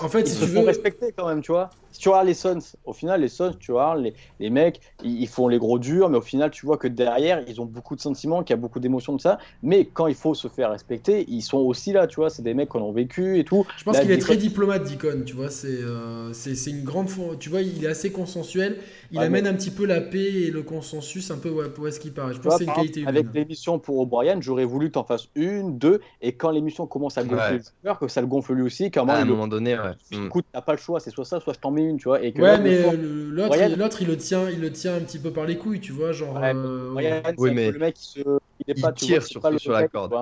En 0.00 0.08
fait, 0.08 0.26
si 0.26 0.38
tu 0.38 0.46
veux. 0.46 0.60
respecter 0.60 1.12
quand 1.16 1.28
même, 1.28 1.40
tu 1.40 1.52
vois. 1.52 1.70
Si 1.92 1.98
tu 1.98 2.08
vois 2.08 2.22
les 2.22 2.34
Sons, 2.34 2.60
au 2.84 2.92
final, 2.92 3.20
les 3.20 3.28
Sons, 3.28 3.54
tu 3.58 3.72
vois, 3.72 3.96
les, 3.96 4.14
les 4.38 4.50
mecs, 4.50 4.80
ils, 5.02 5.26
font 5.26 5.48
les 5.48 5.58
gros 5.58 5.78
durs, 5.78 6.08
mais 6.08 6.18
au 6.18 6.22
final, 6.22 6.50
tu 6.50 6.64
vois 6.64 6.76
que 6.76 6.86
derrière, 6.86 7.42
ils 7.48 7.60
ont 7.60 7.64
beaucoup 7.64 7.96
de 7.96 8.00
sentiments, 8.00 8.44
qu'il 8.44 8.54
y 8.54 8.58
a 8.58 8.60
beaucoup 8.60 8.78
d'émotions 8.78 9.16
de 9.16 9.20
ça. 9.20 9.38
Mais 9.62 9.86
quand 9.86 10.06
il 10.06 10.14
faut 10.14 10.34
se 10.34 10.46
faire 10.46 10.70
respecter, 10.70 11.24
ils 11.28 11.42
sont 11.42 11.58
aussi 11.58 11.92
là, 11.92 12.06
tu 12.06 12.16
vois. 12.16 12.30
C'est 12.30 12.42
des 12.42 12.54
mecs 12.54 12.70
qui 12.70 12.76
ont 12.76 12.92
vécu 12.92 13.38
et 13.38 13.44
tout. 13.44 13.66
Je 13.76 13.84
pense 13.84 13.98
qu'il 13.98 14.10
est 14.10 14.18
très 14.18 14.36
diplomate, 14.36 14.84
Dicon, 14.84 15.22
tu 15.26 15.34
vois. 15.34 15.50
C'est 15.50 15.68
euh, 15.68 16.32
c'est 16.32 16.70
une 16.70 16.84
grande. 16.84 17.08
Tu 17.40 17.48
vois, 17.48 17.62
il 17.62 17.84
est 17.84 17.88
assez 17.88 18.12
consensuel. 18.12 18.78
Il 19.10 19.18
amène 19.18 19.46
un 19.46 19.54
petit 19.54 19.70
peu 19.70 19.84
la 19.84 20.00
paix 20.00 20.32
et 20.32 20.50
le 20.50 20.62
consensus 20.62 21.30
un 21.30 21.38
peu 21.38 21.50
où 21.50 21.86
est-ce 21.86 21.98
qu'il 21.98 22.12
paraît. 22.12 22.34
Je 22.34 22.40
pense 22.40 22.52
que 22.52 22.58
c'est 22.58 22.70
une 22.70 22.74
qualité 22.74 23.06
Avec 23.06 23.26
l'émission 23.34 23.78
pour 23.78 23.98
O'Brien, 23.98 24.40
j'aurais 24.50 24.64
voulu 24.64 24.88
que 24.88 24.94
tu 24.94 24.98
en 24.98 25.04
fasses 25.04 25.28
une, 25.36 25.78
deux, 25.78 26.00
et 26.20 26.32
quand 26.32 26.50
l'émission 26.50 26.88
commence 26.88 27.16
à 27.18 27.22
gonfler 27.22 27.58
le 27.58 27.62
joueur, 27.84 27.98
que 28.00 28.08
ça 28.08 28.20
le 28.20 28.26
gonfle 28.26 28.54
lui 28.54 28.62
aussi, 28.62 28.90
qu'à 28.90 29.02
un 29.02 29.24
moment, 29.24 29.46
donné, 29.46 29.78
ouais. 29.78 29.92
Mm. 30.10 30.26
écoute, 30.26 30.44
t'as 30.52 30.60
pas 30.60 30.72
le 30.72 30.78
choix, 30.78 30.98
c'est 30.98 31.10
soit 31.10 31.24
ça, 31.24 31.38
soit 31.38 31.52
je 31.52 31.60
t'en 31.60 31.70
mets 31.70 31.84
une, 31.84 31.98
tu 31.98 32.08
vois. 32.08 32.20
Et 32.20 32.32
que 32.32 32.42
ouais, 32.42 32.58
mais 32.58 32.82
l'autre, 32.96 34.00
il, 34.00 34.06
il 34.06 34.08
le 34.08 34.16
tient, 34.16 34.50
il 34.50 34.60
le 34.60 34.72
tient 34.72 34.96
un 34.96 35.00
petit 35.00 35.20
peu 35.20 35.30
par 35.30 35.46
les 35.46 35.56
couilles, 35.56 35.80
tu 35.80 35.92
vois, 35.92 36.10
genre. 36.10 36.36
Euh, 36.42 37.32
oui, 37.38 37.52
mais 37.54 37.70
le 37.70 37.78
mec, 37.78 37.96
il, 38.00 38.04
se... 38.04 38.20
il 38.66 38.70
est 38.70 38.80
pas, 38.80 38.92
tire 38.92 39.22
sur, 39.22 39.40
sur 39.60 39.72
la 39.72 39.86
corde. 39.86 40.12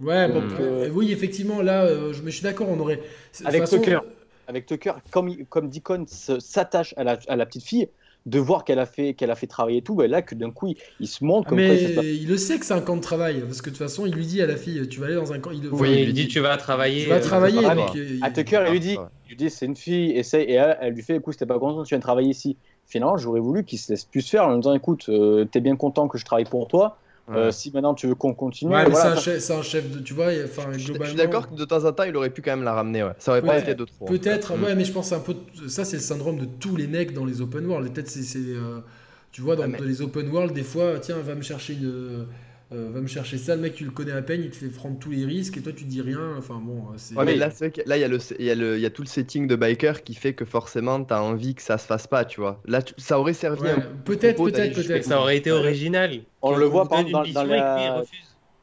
Ouais, 0.00 0.28
bon, 0.28 0.42
euh, 0.60 0.90
oui, 0.92 1.10
effectivement, 1.10 1.62
là, 1.62 1.84
euh, 1.84 2.12
je, 2.12 2.22
me 2.22 2.30
suis 2.30 2.42
d'accord, 2.42 2.68
on 2.68 2.78
aurait. 2.78 3.00
Avec 3.46 3.64
Tucker, 3.64 4.00
avec 4.46 4.66
Tucker, 4.66 4.92
comme, 5.10 5.44
comme 5.46 5.70
Deacon 5.70 6.04
s'attache 6.06 6.92
à 6.98 7.04
la, 7.04 7.18
à 7.26 7.36
la 7.36 7.46
petite 7.46 7.64
fille, 7.64 7.88
de 8.28 8.38
voir 8.38 8.64
qu'elle 8.64 8.78
a 8.78 8.86
fait 8.86 9.14
qu'elle 9.14 9.30
a 9.30 9.34
fait 9.34 9.46
travailler 9.46 9.80
tout, 9.80 9.94
ben 9.94 10.10
là 10.10 10.20
que 10.20 10.34
d'un 10.34 10.50
coup 10.50 10.74
il, 11.00 11.08
se 11.08 11.24
montre 11.24 11.48
comme 11.48 11.58
mais 11.58 11.82
il 12.14 12.28
le 12.28 12.36
sait 12.36 12.58
que 12.58 12.66
c'est 12.66 12.74
un 12.74 12.80
camp 12.80 12.96
de 12.96 13.00
travail 13.00 13.40
parce 13.40 13.62
que 13.62 13.70
de 13.70 13.76
toute 13.76 13.82
façon 13.82 14.04
il 14.04 14.12
lui 14.12 14.26
dit 14.26 14.42
à 14.42 14.46
la 14.46 14.56
fille 14.56 14.86
tu 14.88 15.00
vas 15.00 15.06
aller 15.06 15.14
dans 15.14 15.32
un 15.32 15.38
camp. 15.38 15.50
Il, 15.50 15.66
oui, 15.68 15.96
il 16.00 16.06
lui 16.06 16.12
dit 16.12 16.28
tu 16.28 16.40
vas 16.40 16.56
travailler. 16.56 17.04
Tu 17.04 17.08
vas 17.08 17.20
travailler. 17.20 17.64
à 17.64 17.72
euh, 17.72 18.30
Tucker 18.34 18.64
il 18.66 18.72
lui 18.72 18.80
dit, 18.80 18.96
il 19.26 19.30
lui 19.30 19.36
dit 19.36 19.50
c'est 19.50 19.66
une 19.66 19.76
fille 19.76 20.10
essaye 20.12 20.44
et 20.44 20.54
elle, 20.54 20.92
lui 20.92 21.02
fait 21.02 21.16
écoute 21.16 21.34
c'était 21.34 21.46
pas 21.46 21.58
content 21.58 21.82
tu 21.84 21.94
viens 21.94 22.00
travailler 22.00 22.30
ici. 22.30 22.56
Finalement 22.86 23.16
j'aurais 23.16 23.40
voulu 23.40 23.64
qu'il 23.64 23.78
se 23.78 23.92
laisse 23.92 24.04
plus 24.04 24.28
faire 24.28 24.44
en 24.44 24.52
lui 24.52 24.60
disant 24.60 24.74
écoute 24.74 25.06
euh, 25.08 25.46
t'es 25.46 25.60
bien 25.60 25.76
content 25.76 26.06
que 26.06 26.18
je 26.18 26.24
travaille 26.24 26.44
pour 26.44 26.68
toi 26.68 26.98
euh, 27.30 27.50
si 27.50 27.70
maintenant 27.72 27.94
tu 27.94 28.06
veux 28.06 28.14
qu'on 28.14 28.34
continue. 28.34 28.72
Ouais, 28.72 28.88
mais 28.88 28.94
c'est 28.94 29.52
un, 29.52 29.62
chef 29.62 29.90
de. 29.90 30.00
Tu 30.00 30.14
vois, 30.14 30.28
enfin, 30.44 30.70
globalement. 30.70 31.04
Je 31.04 31.08
suis 31.08 31.16
d'accord 31.16 31.50
que 31.50 31.54
de 31.54 31.64
temps 31.64 31.84
en 31.84 31.92
temps, 31.92 32.04
il 32.04 32.16
aurait 32.16 32.30
pu 32.30 32.42
quand 32.42 32.52
même 32.52 32.64
la 32.64 32.72
ramener. 32.72 33.02
Ouais. 33.02 33.12
Ça 33.18 33.32
aurait 33.32 33.42
pas 33.42 33.58
été 33.58 33.74
de 33.74 33.84
trop. 33.84 34.06
Peut-être, 34.06 34.58
ouais, 34.58 34.74
mais 34.74 34.84
je 34.84 34.92
pense 34.92 35.12
un 35.12 35.20
peu. 35.20 35.34
Ça, 35.68 35.84
c'est 35.84 35.96
le 35.96 36.02
syndrome 36.02 36.38
de 36.38 36.46
tous 36.46 36.76
les 36.76 36.86
mecs 36.86 37.12
dans 37.12 37.24
les 37.24 37.40
open 37.40 37.66
world. 37.66 37.92
Peut-être 37.92 38.08
c'est. 38.08 38.38
Euh, 38.38 38.80
tu 39.32 39.42
vois, 39.42 39.56
dans 39.56 39.66
les 39.66 40.02
open 40.02 40.28
world, 40.30 40.54
des 40.54 40.62
fois, 40.62 40.98
tiens, 41.00 41.18
va 41.18 41.34
me 41.34 41.42
chercher 41.42 41.74
une 41.74 42.26
euh, 42.70 42.90
va 42.92 43.00
me 43.00 43.06
chercher 43.06 43.38
ça, 43.38 43.56
le 43.56 43.62
mec 43.62 43.74
tu 43.74 43.84
le 43.84 43.90
connais 43.90 44.12
à 44.12 44.20
peine, 44.20 44.42
il 44.44 44.50
te 44.50 44.56
fait 44.56 44.68
prendre 44.68 44.98
tous 44.98 45.10
les 45.10 45.24
risques 45.24 45.56
et 45.56 45.62
toi 45.62 45.72
tu 45.72 45.84
dis 45.84 46.02
rien. 46.02 46.34
Enfin 46.36 46.60
bon, 46.62 46.76
euh, 46.76 46.94
c'est. 46.96 47.14
Ouais, 47.14 47.24
mais 47.24 47.34
là, 47.34 47.50
c'est 47.50 47.74
là 47.86 47.96
il 47.96 48.00
y, 48.00 48.04
a 48.04 48.08
le, 48.08 48.18
y, 48.38 48.50
a 48.50 48.54
le, 48.54 48.78
y 48.78 48.84
a 48.84 48.90
tout 48.90 49.00
le 49.00 49.08
setting 49.08 49.46
de 49.46 49.56
biker 49.56 50.02
qui 50.04 50.14
fait 50.14 50.34
que 50.34 50.44
forcément 50.44 51.02
t'as 51.02 51.20
envie 51.20 51.54
que 51.54 51.62
ça 51.62 51.78
se 51.78 51.86
fasse 51.86 52.06
pas, 52.06 52.26
tu 52.26 52.40
vois. 52.40 52.60
Là, 52.66 52.80
ça 52.98 53.18
aurait 53.18 53.32
servi 53.32 53.62
Peut-être, 54.04 54.42
peut-être, 54.44 54.74
peut-être. 54.74 55.04
Ça 55.04 55.18
aurait 55.18 55.38
été 55.38 55.50
original. 55.50 56.20
On 56.42 56.56
le 56.56 56.66
voit 56.66 56.86
par 56.88 57.04
dans, 57.04 57.22
dans, 57.22 57.44
la... 57.44 58.02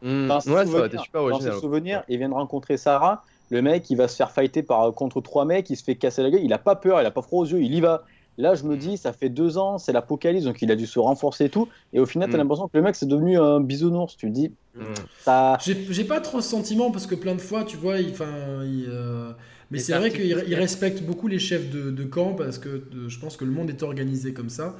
Mmh. 0.03 0.27
dans, 0.27 0.35
ouais, 0.35 0.65
ça 0.65 1.01
super 1.01 1.21
original. 1.21 1.49
Dans 1.49 1.55
ses 1.55 1.61
souvenirs, 1.61 2.03
il 2.07 2.19
vient 2.19 2.29
de 2.29 2.33
rencontrer 2.35 2.77
Sarah. 2.77 3.23
Le 3.49 3.61
mec, 3.61 3.89
il 3.89 3.97
va 3.97 4.07
se 4.07 4.15
faire 4.15 4.31
fighter 4.31 4.63
par, 4.63 4.93
contre 4.93 5.21
trois 5.21 5.45
mecs, 5.45 5.69
il 5.69 5.77
se 5.77 5.83
fait 5.83 5.95
casser 5.95 6.23
la 6.23 6.29
gueule, 6.29 6.41
il 6.43 6.53
a 6.53 6.57
pas 6.57 6.75
peur, 6.75 7.01
il 7.01 7.05
a 7.05 7.11
pas 7.11 7.21
froid 7.21 7.41
aux 7.41 7.45
yeux, 7.45 7.61
il 7.61 7.73
y 7.73 7.81
va. 7.81 8.03
Là, 8.37 8.53
je 8.53 8.63
me 8.63 8.75
dis, 8.75 8.97
ça 8.97 9.13
fait 9.13 9.29
deux 9.29 9.57
ans, 9.57 9.77
c'est 9.77 9.93
l'apocalypse, 9.93 10.43
donc 10.43 10.61
il 10.61 10.69
a 10.69 10.75
dû 10.75 10.85
se 10.85 10.99
renforcer 10.99 11.45
et 11.45 11.49
tout. 11.49 11.69
Et 11.93 11.99
au 11.99 12.05
final, 12.05 12.27
tu 12.27 12.35
as 12.35 12.37
mm. 12.37 12.41
l'impression 12.41 12.67
que 12.67 12.77
le 12.77 12.83
mec, 12.83 12.95
c'est 12.95 13.07
devenu 13.07 13.39
un 13.39 13.61
bisounours. 13.61 14.17
Tu 14.17 14.27
te 14.27 14.31
dis, 14.33 14.51
mm. 14.75 14.81
ça. 15.21 15.57
J'ai 15.61 16.03
pas 16.03 16.19
trop 16.19 16.41
ce 16.41 16.49
sentiment 16.49 16.91
parce 16.91 17.07
que 17.07 17.15
plein 17.15 17.35
de 17.35 17.41
fois, 17.41 17.63
tu 17.63 17.77
vois, 17.77 17.99
il. 17.99 18.09
il 18.09 18.87
euh, 18.89 19.31
Mais 19.71 19.79
c'est 19.79 19.93
vrai 19.93 20.11
qu'il 20.11 20.55
respecte 20.55 21.01
beaucoup 21.03 21.27
les 21.27 21.39
chefs 21.39 21.69
de, 21.69 22.03
camp 22.03 22.33
parce 22.33 22.59
que 22.59 22.69
euh, 22.69 23.07
je 23.07 23.19
pense 23.19 23.37
que 23.37 23.45
le 23.45 23.51
monde 23.51 23.69
est 23.69 23.83
organisé 23.83 24.33
comme 24.33 24.49
ça. 24.49 24.75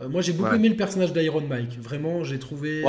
Euh, 0.00 0.08
moi, 0.08 0.20
j'ai 0.20 0.32
beaucoup 0.32 0.54
aimé 0.54 0.68
le 0.68 0.76
personnage 0.76 1.12
d'Iron 1.14 1.40
Mike. 1.40 1.80
Vraiment, 1.80 2.24
j'ai 2.24 2.38
trouvé 2.38 2.82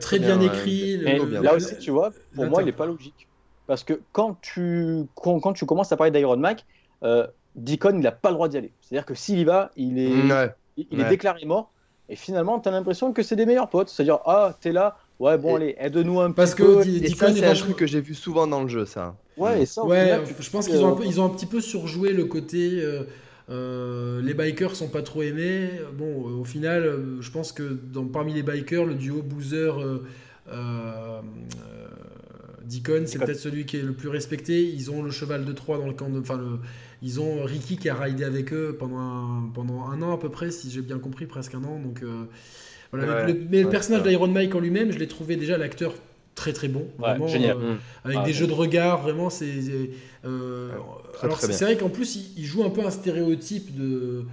très, 0.00 0.18
bien, 0.18 0.40
écrit. 0.40 0.96
là 0.96 1.54
aussi, 1.54 1.78
tu 1.78 1.92
vois, 1.92 2.10
pour 2.34 2.46
moi, 2.46 2.62
il 2.62 2.66
n'est 2.66 2.72
pas 2.72 2.86
logique. 2.86 3.28
Parce 3.68 3.84
que 3.84 4.00
quand 4.10 4.36
tu, 4.40 5.04
quand, 5.14 5.52
tu 5.52 5.66
commences 5.66 5.92
à 5.92 5.96
parler 5.96 6.10
d'Iron 6.10 6.36
Mike, 6.36 6.66
Deacon, 7.56 7.94
il 7.94 8.00
n'a 8.00 8.12
pas 8.12 8.30
le 8.30 8.34
droit 8.34 8.48
d'y 8.48 8.56
aller. 8.56 8.72
C'est-à-dire 8.80 9.06
que 9.06 9.14
s'il 9.14 9.38
y 9.38 9.44
va, 9.44 9.70
il 9.76 9.98
est, 9.98 10.12
il, 10.76 11.00
est 11.00 11.08
déclaré 11.08 11.44
mort. 11.44 11.72
Et 12.08 12.16
finalement, 12.16 12.58
tu 12.58 12.68
as 12.68 12.72
l'impression 12.72 13.12
que 13.12 13.22
c'est 13.22 13.36
des 13.36 13.46
meilleurs 13.46 13.70
potes. 13.70 13.88
C'est-à-dire, 13.88 14.18
ah, 14.24 14.56
t'es 14.60 14.72
là, 14.72 14.98
ouais, 15.20 15.38
bon, 15.38 15.56
allez, 15.56 15.76
aide-nous 15.78 16.20
un 16.20 16.32
Parce 16.32 16.54
petit 16.54 16.62
peu. 16.62 16.74
Parce 16.74 16.86
que 16.86 16.90
Deacon, 16.90 17.34
c'est 17.34 17.46
un 17.46 17.54
truc 17.54 17.76
que 17.76 17.86
j'ai 17.86 18.00
vu 18.00 18.14
souvent 18.14 18.46
dans 18.46 18.62
le 18.62 18.68
jeu, 18.68 18.84
ça. 18.84 19.14
Ouais, 19.36 19.62
et 19.62 19.66
ça, 19.66 19.84
ouais, 19.84 20.20
je 20.38 20.50
pense 20.50 20.66
qu'ils 20.68 20.84
ont, 20.84 21.00
ils 21.02 21.20
ont 21.20 21.24
un 21.24 21.30
petit 21.30 21.46
peu 21.46 21.60
surjoué 21.60 22.12
le 22.12 22.24
côté. 22.24 22.82
Euh, 22.82 23.04
euh, 23.48 24.20
les 24.22 24.34
bikers 24.34 24.76
sont 24.76 24.88
pas 24.88 25.02
trop 25.02 25.22
aimés. 25.22 25.70
Bon, 25.94 26.28
euh, 26.28 26.40
au 26.40 26.44
final, 26.44 27.16
je 27.20 27.30
pense 27.30 27.52
que 27.52 27.62
dans, 27.62 28.04
parmi 28.04 28.34
les 28.34 28.42
bikers, 28.42 28.84
le 28.84 28.94
duo 28.94 29.22
Boozer. 29.22 29.74
Deacon, 32.70 33.02
c'est 33.06 33.18
peut-être 33.18 33.40
celui 33.40 33.66
qui 33.66 33.76
est 33.76 33.82
le 33.82 33.92
plus 33.92 34.08
respecté. 34.08 34.62
Ils 34.62 34.90
ont 34.90 35.02
le 35.02 35.10
cheval 35.10 35.44
de 35.44 35.52
Troie 35.52 35.76
dans 35.76 35.88
le 35.88 35.92
camp 35.92 36.08
de. 36.08 36.20
Enfin, 36.20 36.38
le, 36.38 36.60
ils 37.02 37.20
ont 37.20 37.42
Ricky 37.42 37.76
qui 37.76 37.88
a 37.88 37.94
raidé 37.94 38.24
avec 38.24 38.52
eux 38.52 38.76
pendant 38.78 38.98
un, 38.98 39.50
pendant 39.52 39.88
un 39.88 40.00
an 40.02 40.14
à 40.14 40.18
peu 40.18 40.28
près, 40.28 40.50
si 40.50 40.70
j'ai 40.70 40.80
bien 40.80 40.98
compris, 40.98 41.26
presque 41.26 41.54
un 41.54 41.64
an. 41.64 41.80
Donc, 41.80 42.02
euh, 42.02 42.24
voilà. 42.92 43.26
mais 43.50 43.62
le 43.62 43.68
personnage 43.68 44.04
d'Iron 44.04 44.28
Mike 44.28 44.54
en 44.54 44.60
lui-même, 44.60 44.92
je 44.92 44.98
l'ai 44.98 45.08
trouvé 45.08 45.36
déjà 45.36 45.58
l'acteur 45.58 45.94
très 46.36 46.52
très 46.52 46.68
bon, 46.68 46.86
vraiment, 46.98 47.26
génial. 47.26 47.56
Euh, 47.60 47.74
avec 48.04 48.22
des 48.22 48.32
jeux 48.32 48.46
de 48.46 48.52
regard, 48.52 49.02
vraiment. 49.02 49.30
C'est, 49.30 49.50
euh, 50.24 50.70
alors 51.22 51.40
c'est 51.40 51.64
vrai 51.64 51.76
qu'en 51.76 51.88
plus, 51.90 52.32
il, 52.36 52.44
joue 52.44 52.64
un 52.64 52.70
peu 52.70 52.84
un 52.84 52.90
stéréotype 52.90 53.76
de. 53.76 54.24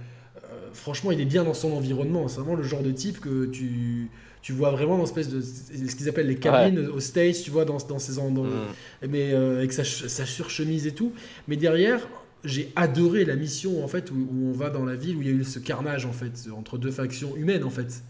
franchement, 0.74 1.10
il 1.10 1.20
est 1.20 1.26
bien 1.26 1.42
dans 1.42 1.54
son 1.54 1.72
environnement. 1.72 2.28
C'est 2.28 2.40
vraiment 2.40 2.56
le 2.56 2.62
genre 2.62 2.82
de 2.82 2.92
type 2.92 3.18
que 3.18 3.46
tu 3.46 4.10
tu 4.42 4.52
vois 4.52 4.70
vraiment 4.70 4.96
dans 4.96 5.04
espèce 5.04 5.28
de 5.28 5.40
ce 5.40 5.94
qu'ils 5.96 6.08
appellent 6.08 6.28
les 6.28 6.36
cabines 6.36 6.86
au 6.88 7.00
stage 7.00 7.42
tu 7.42 7.50
vois 7.50 7.64
dans, 7.64 7.78
dans 7.78 7.98
ces 7.98 8.18
endroits 8.18 8.46
mm. 8.46 9.08
mais 9.08 9.34
avec 9.34 9.72
sa, 9.72 9.84
sa 9.84 10.26
surchemise 10.26 10.86
et 10.86 10.92
tout 10.92 11.12
mais 11.46 11.56
derrière 11.56 12.06
j'ai 12.44 12.72
adoré 12.76 13.24
la 13.24 13.36
mission 13.36 13.84
en 13.84 13.88
fait 13.88 14.10
où, 14.10 14.28
on 14.48 14.52
va 14.52 14.70
dans 14.70 14.84
la 14.84 14.94
ville 14.94 15.16
où 15.16 15.22
il 15.22 15.28
y 15.28 15.30
a 15.30 15.34
eu 15.34 15.44
ce 15.44 15.58
carnage 15.58 16.06
en 16.06 16.12
fait 16.12 16.48
entre 16.56 16.78
deux 16.78 16.90
factions 16.90 17.34
humaines 17.36 17.64
en 17.64 17.70
fait. 17.70 18.02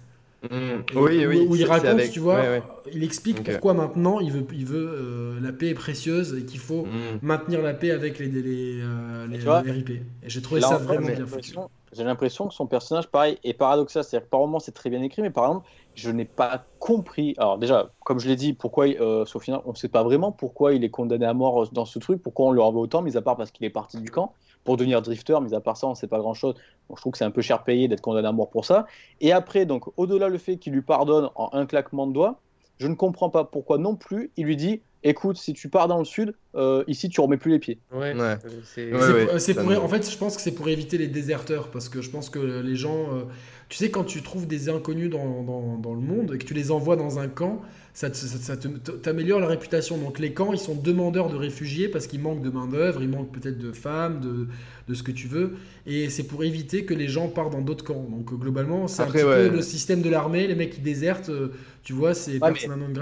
Mmh. 0.44 0.94
oui, 0.94 1.26
oui. 1.26 1.46
Où 1.48 1.56
il 1.56 1.64
raconte, 1.64 2.10
tu 2.12 2.20
vois, 2.20 2.42
il 2.92 3.02
explique 3.02 3.42
pourquoi 3.42 3.74
maintenant 3.74 4.20
il 4.20 4.30
veut, 4.30 4.46
il 4.52 4.66
veut 4.66 4.88
euh, 4.88 5.40
la 5.40 5.52
paix 5.52 5.70
est 5.70 5.74
précieuse 5.74 6.36
et 6.38 6.44
qu'il 6.44 6.60
faut 6.60 6.84
mmh. 6.84 7.18
maintenir 7.22 7.60
la 7.60 7.74
paix 7.74 7.90
avec 7.90 8.20
les, 8.20 8.28
les, 8.28 8.80
euh, 8.80 9.26
les, 9.26 9.72
RIP. 9.72 9.90
Et 9.90 10.02
j'ai 10.26 10.40
trouvé 10.40 10.60
ça 10.60 10.76
vraiment 10.76 11.08
bien 11.08 11.26
foutu. 11.26 11.54
J'ai 11.92 12.04
l'impression 12.04 12.46
que 12.46 12.54
son 12.54 12.66
personnage, 12.66 13.08
pareil, 13.08 13.38
est 13.42 13.54
paradoxal. 13.54 14.04
C'est-à-dire 14.04 14.26
que 14.26 14.30
par 14.30 14.40
moments 14.40 14.60
c'est 14.60 14.72
très 14.72 14.90
bien 14.90 15.02
écrit, 15.02 15.22
mais 15.22 15.30
par 15.30 15.46
exemple, 15.46 15.66
je 15.98 16.10
n'ai 16.10 16.24
pas 16.24 16.64
compris. 16.78 17.34
Alors 17.38 17.58
déjà, 17.58 17.90
comme 18.04 18.20
je 18.20 18.28
l'ai 18.28 18.36
dit, 18.36 18.52
pourquoi, 18.52 18.86
euh, 18.86 19.24
au 19.34 19.38
final, 19.40 19.60
on 19.64 19.72
ne 19.72 19.76
sait 19.76 19.88
pas 19.88 20.04
vraiment 20.04 20.30
pourquoi 20.30 20.72
il 20.72 20.84
est 20.84 20.90
condamné 20.90 21.26
à 21.26 21.34
mort 21.34 21.68
dans 21.72 21.84
ce 21.84 21.98
truc, 21.98 22.22
pourquoi 22.22 22.46
on 22.46 22.50
le 22.52 22.60
renvoie 22.60 22.82
autant, 22.82 23.02
mis 23.02 23.16
à 23.16 23.22
part 23.22 23.36
parce 23.36 23.50
qu'il 23.50 23.66
est 23.66 23.70
parti 23.70 23.98
du 23.98 24.10
camp 24.10 24.32
pour 24.64 24.76
devenir 24.76 25.02
drifter, 25.02 25.38
mis 25.40 25.54
à 25.54 25.60
part 25.60 25.76
ça, 25.76 25.86
on 25.86 25.90
ne 25.90 25.94
sait 25.96 26.06
pas 26.06 26.18
grand-chose. 26.18 26.54
je 26.90 26.94
trouve 26.96 27.12
que 27.12 27.18
c'est 27.18 27.24
un 27.24 27.30
peu 27.30 27.42
cher 27.42 27.64
payé 27.64 27.88
d'être 27.88 28.00
condamné 28.00 28.28
à 28.28 28.32
mort 28.32 28.50
pour 28.50 28.64
ça. 28.64 28.86
Et 29.20 29.32
après, 29.32 29.66
donc, 29.66 29.84
au-delà 29.96 30.28
le 30.28 30.38
fait 30.38 30.56
qu'il 30.56 30.72
lui 30.72 30.82
pardonne 30.82 31.30
en 31.34 31.50
un 31.52 31.66
claquement 31.66 32.06
de 32.06 32.12
doigts, 32.12 32.40
je 32.78 32.86
ne 32.86 32.94
comprends 32.94 33.30
pas 33.30 33.44
pourquoi 33.44 33.78
non 33.78 33.96
plus 33.96 34.30
il 34.36 34.46
lui 34.46 34.56
dit 34.56 34.82
écoute, 35.02 35.36
si 35.36 35.52
tu 35.52 35.68
pars 35.68 35.88
dans 35.88 35.98
le 35.98 36.04
sud, 36.04 36.34
euh, 36.54 36.84
ici 36.86 37.08
tu 37.08 37.20
remets 37.20 37.36
plus 37.36 37.52
les 37.52 37.58
pieds. 37.58 37.78
Ouais, 37.92 38.14
c'est 39.38 39.54
pour... 39.54 39.84
En 39.84 39.88
fait, 39.88 40.10
je 40.10 40.18
pense 40.18 40.36
que 40.36 40.42
c'est 40.42 40.54
pour 40.54 40.68
éviter 40.68 40.98
les 40.98 41.08
déserteurs 41.08 41.70
parce 41.70 41.88
que 41.88 42.00
je 42.02 42.10
pense 42.10 42.30
que 42.30 42.38
les 42.38 42.76
gens. 42.76 43.14
Euh, 43.14 43.24
tu 43.68 43.76
sais, 43.76 43.90
quand 43.90 44.04
tu 44.04 44.22
trouves 44.22 44.46
des 44.46 44.70
inconnus 44.70 45.10
dans, 45.10 45.42
dans, 45.42 45.76
dans, 45.76 45.94
le 45.94 46.00
monde 46.00 46.32
et 46.34 46.38
que 46.38 46.44
tu 46.44 46.54
les 46.54 46.70
envoies 46.70 46.96
dans 46.96 47.18
un 47.18 47.28
camp, 47.28 47.60
ça, 47.92 48.08
t'améliore 49.02 49.40
la 49.40 49.46
réputation. 49.46 49.98
Donc 49.98 50.18
les 50.18 50.32
camps, 50.32 50.52
ils 50.52 50.58
sont 50.58 50.74
demandeurs 50.74 51.28
de 51.28 51.36
réfugiés 51.36 51.88
parce 51.88 52.06
qu'ils 52.06 52.20
manquent 52.20 52.40
de 52.40 52.48
main-d'œuvre, 52.48 53.02
ils 53.02 53.08
manquent 53.08 53.32
peut-être 53.32 53.58
de 53.58 53.72
femmes, 53.72 54.20
de, 54.20 54.46
de, 54.88 54.94
ce 54.94 55.02
que 55.02 55.10
tu 55.10 55.26
veux. 55.26 55.56
Et 55.86 56.08
c'est 56.08 56.22
pour 56.22 56.44
éviter 56.44 56.86
que 56.86 56.94
les 56.94 57.08
gens 57.08 57.28
partent 57.28 57.52
dans 57.52 57.60
d'autres 57.60 57.84
camps. 57.84 58.06
Donc 58.08 58.32
globalement, 58.32 58.88
c'est 58.88 59.02
un 59.02 59.06
petit 59.06 59.22
peu 59.22 59.48
le 59.48 59.62
système 59.62 60.00
de 60.00 60.08
l'armée. 60.08 60.46
Les 60.46 60.54
mecs 60.54 60.70
qui 60.70 60.80
désertent, 60.80 61.28
euh, 61.28 61.52
tu 61.82 61.92
vois, 61.92 62.14
c'est 62.14 62.42
ouais, 62.42 62.54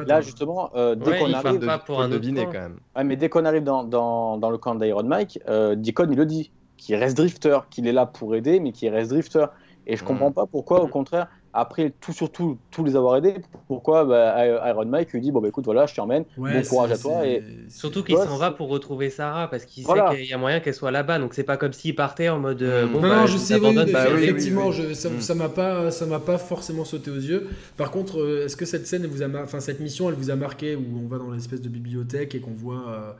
Là, 0.06 0.20
justement, 0.20 0.70
euh, 0.74 0.96
dès 0.96 1.18
qu'on 1.18 1.32
arrive. 1.32 1.60
Pas 1.60 1.78
pour 1.78 2.00
un 2.02 2.08
deviner 2.08 2.44
quand 2.46 2.52
même. 2.54 2.76
Ouais, 2.96 3.04
mais 3.04 3.14
dès 3.14 3.28
qu'on 3.28 3.44
arrive 3.44 3.62
dans, 3.62 3.84
dans, 3.84 4.36
dans, 4.36 4.50
le 4.50 4.58
camp 4.58 4.74
d'Iron 4.74 5.04
Mike, 5.04 5.38
euh, 5.48 5.76
Deacon, 5.76 6.08
il 6.10 6.16
le 6.16 6.26
dit, 6.26 6.50
qu'il 6.76 6.96
reste 6.96 7.16
drifter, 7.16 7.58
qu'il 7.70 7.86
est 7.86 7.92
là 7.92 8.06
pour 8.06 8.34
aider, 8.34 8.60
mais 8.60 8.72
qu'il 8.72 8.88
reste 8.88 9.10
drifter. 9.10 9.46
Et 9.86 9.96
je 9.96 10.04
mm. 10.04 10.06
comprends 10.06 10.32
pas 10.32 10.46
pourquoi, 10.46 10.82
au 10.82 10.88
contraire, 10.88 11.28
après 11.56 11.92
tout 12.00 12.12
surtout 12.12 12.58
tous 12.70 12.84
les 12.84 12.96
avoir 12.96 13.16
aidés, 13.16 13.34
pourquoi 13.66 14.04
bah, 14.04 14.68
Iron 14.68 14.84
Mike 14.84 15.12
lui 15.12 15.20
dit 15.22 15.32
bon 15.32 15.40
bah 15.40 15.48
écoute 15.48 15.64
voilà 15.64 15.86
je 15.86 15.94
t'emmène, 15.94 16.24
bon 16.36 16.62
courage 16.68 16.92
à 16.92 16.98
toi 16.98 17.26
et 17.26 17.42
surtout 17.68 18.04
qu'il 18.04 18.16
s'en 18.16 18.36
va 18.36 18.50
pour 18.50 18.68
retrouver 18.68 19.08
Sarah 19.08 19.48
parce 19.48 19.64
qu'il 19.64 19.84
sait 19.84 19.92
qu'il 20.10 20.26
y 20.26 20.34
a 20.34 20.38
moyen 20.38 20.60
qu'elle 20.60 20.74
soit 20.74 20.90
là-bas 20.90 21.18
donc 21.18 21.32
c'est 21.32 21.44
pas 21.44 21.56
comme 21.56 21.72
s'il 21.72 21.94
partait 21.94 22.28
en 22.28 22.38
mode 22.38 22.62
euh, 22.62 22.86
bon 22.86 23.00
non, 23.00 23.08
bah, 23.08 23.20
non 23.20 23.26
je 23.26 23.38
sais 23.38 23.58
bah 23.58 23.84
effectivement 24.18 24.70
je, 24.70 24.82
mm. 24.82 25.20
ça 25.20 25.34
m'a 25.34 25.48
pas 25.48 25.90
ça 25.90 26.04
m'a 26.04 26.20
pas 26.20 26.36
forcément 26.36 26.84
sauté 26.84 27.10
aux 27.10 27.14
yeux. 27.14 27.48
Par 27.78 27.90
contre 27.90 28.20
euh, 28.20 28.44
est-ce 28.44 28.56
que 28.56 28.66
cette 28.66 28.86
scène 28.86 29.06
vous 29.06 29.22
a 29.22 29.28
enfin 29.42 29.60
cette 29.60 29.80
mission 29.80 30.10
elle 30.10 30.14
vous 30.14 30.30
a 30.30 30.36
marqué 30.36 30.76
où 30.76 30.84
on 31.02 31.08
va 31.08 31.16
dans 31.18 31.30
l'espèce 31.30 31.62
de 31.62 31.70
bibliothèque 31.70 32.34
et 32.34 32.40
qu'on 32.40 32.54
voit 32.54 32.84
euh, 32.88 33.12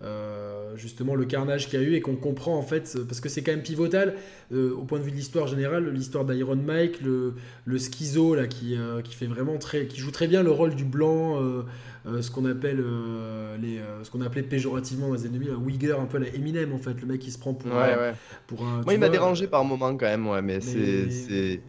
euh, 0.00 0.76
justement 0.76 1.16
le 1.16 1.24
carnage 1.24 1.68
qu'il 1.68 1.80
y 1.80 1.84
a 1.84 1.84
eu 1.84 1.94
et 1.94 2.00
qu'on 2.00 2.14
comprend 2.14 2.56
en 2.56 2.62
fait, 2.62 2.96
parce 3.08 3.20
que 3.20 3.28
c'est 3.28 3.42
quand 3.42 3.50
même 3.50 3.64
pivotal 3.64 4.14
euh, 4.52 4.72
au 4.76 4.84
point 4.84 5.00
de 5.00 5.04
vue 5.04 5.10
de 5.10 5.16
l'histoire 5.16 5.48
générale, 5.48 5.90
l'histoire 5.92 6.24
d'Iron 6.24 6.54
Mike, 6.54 7.00
le, 7.00 7.34
le, 7.64 7.78
schizo 7.78 8.36
là 8.36 8.46
qui, 8.46 8.76
euh, 8.76 9.02
qui, 9.02 9.16
fait 9.16 9.26
vraiment 9.26 9.58
très, 9.58 9.86
qui 9.86 9.98
joue 9.98 10.12
très 10.12 10.28
bien 10.28 10.44
le 10.44 10.52
rôle 10.52 10.76
du 10.76 10.84
blanc, 10.84 11.42
ce 12.20 12.30
qu'on 12.30 12.44
appelle 12.44 12.82
les, 13.60 13.80
ce 14.04 14.10
qu'on 14.10 14.20
appelait 14.20 14.44
péjorativement 14.44 15.12
les 15.12 15.26
ennemis, 15.26 15.48
un 15.50 15.60
Wigger, 15.60 15.96
un 16.00 16.06
peu 16.06 16.18
la 16.18 16.28
Eminem 16.28 16.72
en 16.72 16.78
fait, 16.78 17.00
le 17.00 17.06
mec 17.06 17.18
qui 17.20 17.32
se 17.32 17.38
prend 17.38 17.54
pour, 17.54 17.72
pour 18.46 18.64
un. 18.64 18.82
Moi 18.82 18.94
il 18.94 19.00
m'a 19.00 19.08
dérangé 19.08 19.48
par 19.48 19.64
moment 19.64 19.96
quand 19.96 20.06
même, 20.06 20.28
ouais, 20.28 20.42
mais, 20.42 20.60
mais... 20.74 21.10
c'est 21.10 21.60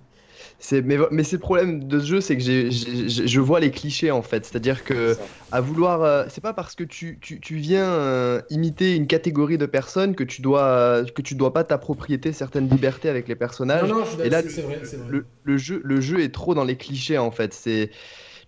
mais, 0.71 0.97
mais 1.11 1.23
c'est 1.23 1.37
le 1.37 1.41
problème 1.41 1.87
de 1.87 1.99
ce 1.99 2.05
jeu, 2.05 2.21
c'est 2.21 2.37
que 2.37 2.43
je 2.43 3.39
vois 3.39 3.59
les 3.59 3.71
clichés 3.71 4.11
en 4.11 4.21
fait. 4.21 4.45
C'est-à-dire 4.45 4.83
que 4.83 5.15
à 5.51 5.61
vouloir, 5.61 6.03
euh, 6.03 6.25
c'est 6.29 6.41
pas 6.41 6.53
parce 6.53 6.75
que 6.75 6.83
tu, 6.83 7.17
tu, 7.21 7.39
tu 7.39 7.55
viens 7.55 7.85
euh, 7.85 8.41
imiter 8.49 8.95
une 8.95 9.07
catégorie 9.07 9.57
de 9.57 9.65
personnes 9.65 10.15
que 10.15 10.23
tu 10.23 10.41
dois 10.41 11.03
que 11.15 11.21
tu 11.21 11.35
dois 11.35 11.53
pas 11.53 11.63
t'approprier 11.63 12.19
certaines 12.33 12.69
libertés 12.69 13.09
avec 13.09 13.27
les 13.27 13.35
personnages. 13.35 13.89
Non, 13.89 13.99
non, 13.99 14.23
Et 14.23 14.29
là, 14.29 14.41
vrai, 14.41 14.81
le, 15.07 15.25
le, 15.43 15.57
jeu, 15.57 15.81
le 15.83 16.01
jeu 16.01 16.21
est 16.21 16.33
trop 16.33 16.53
dans 16.53 16.65
les 16.65 16.75
clichés 16.75 17.17
en 17.17 17.31
fait. 17.31 17.53
C'est 17.53 17.89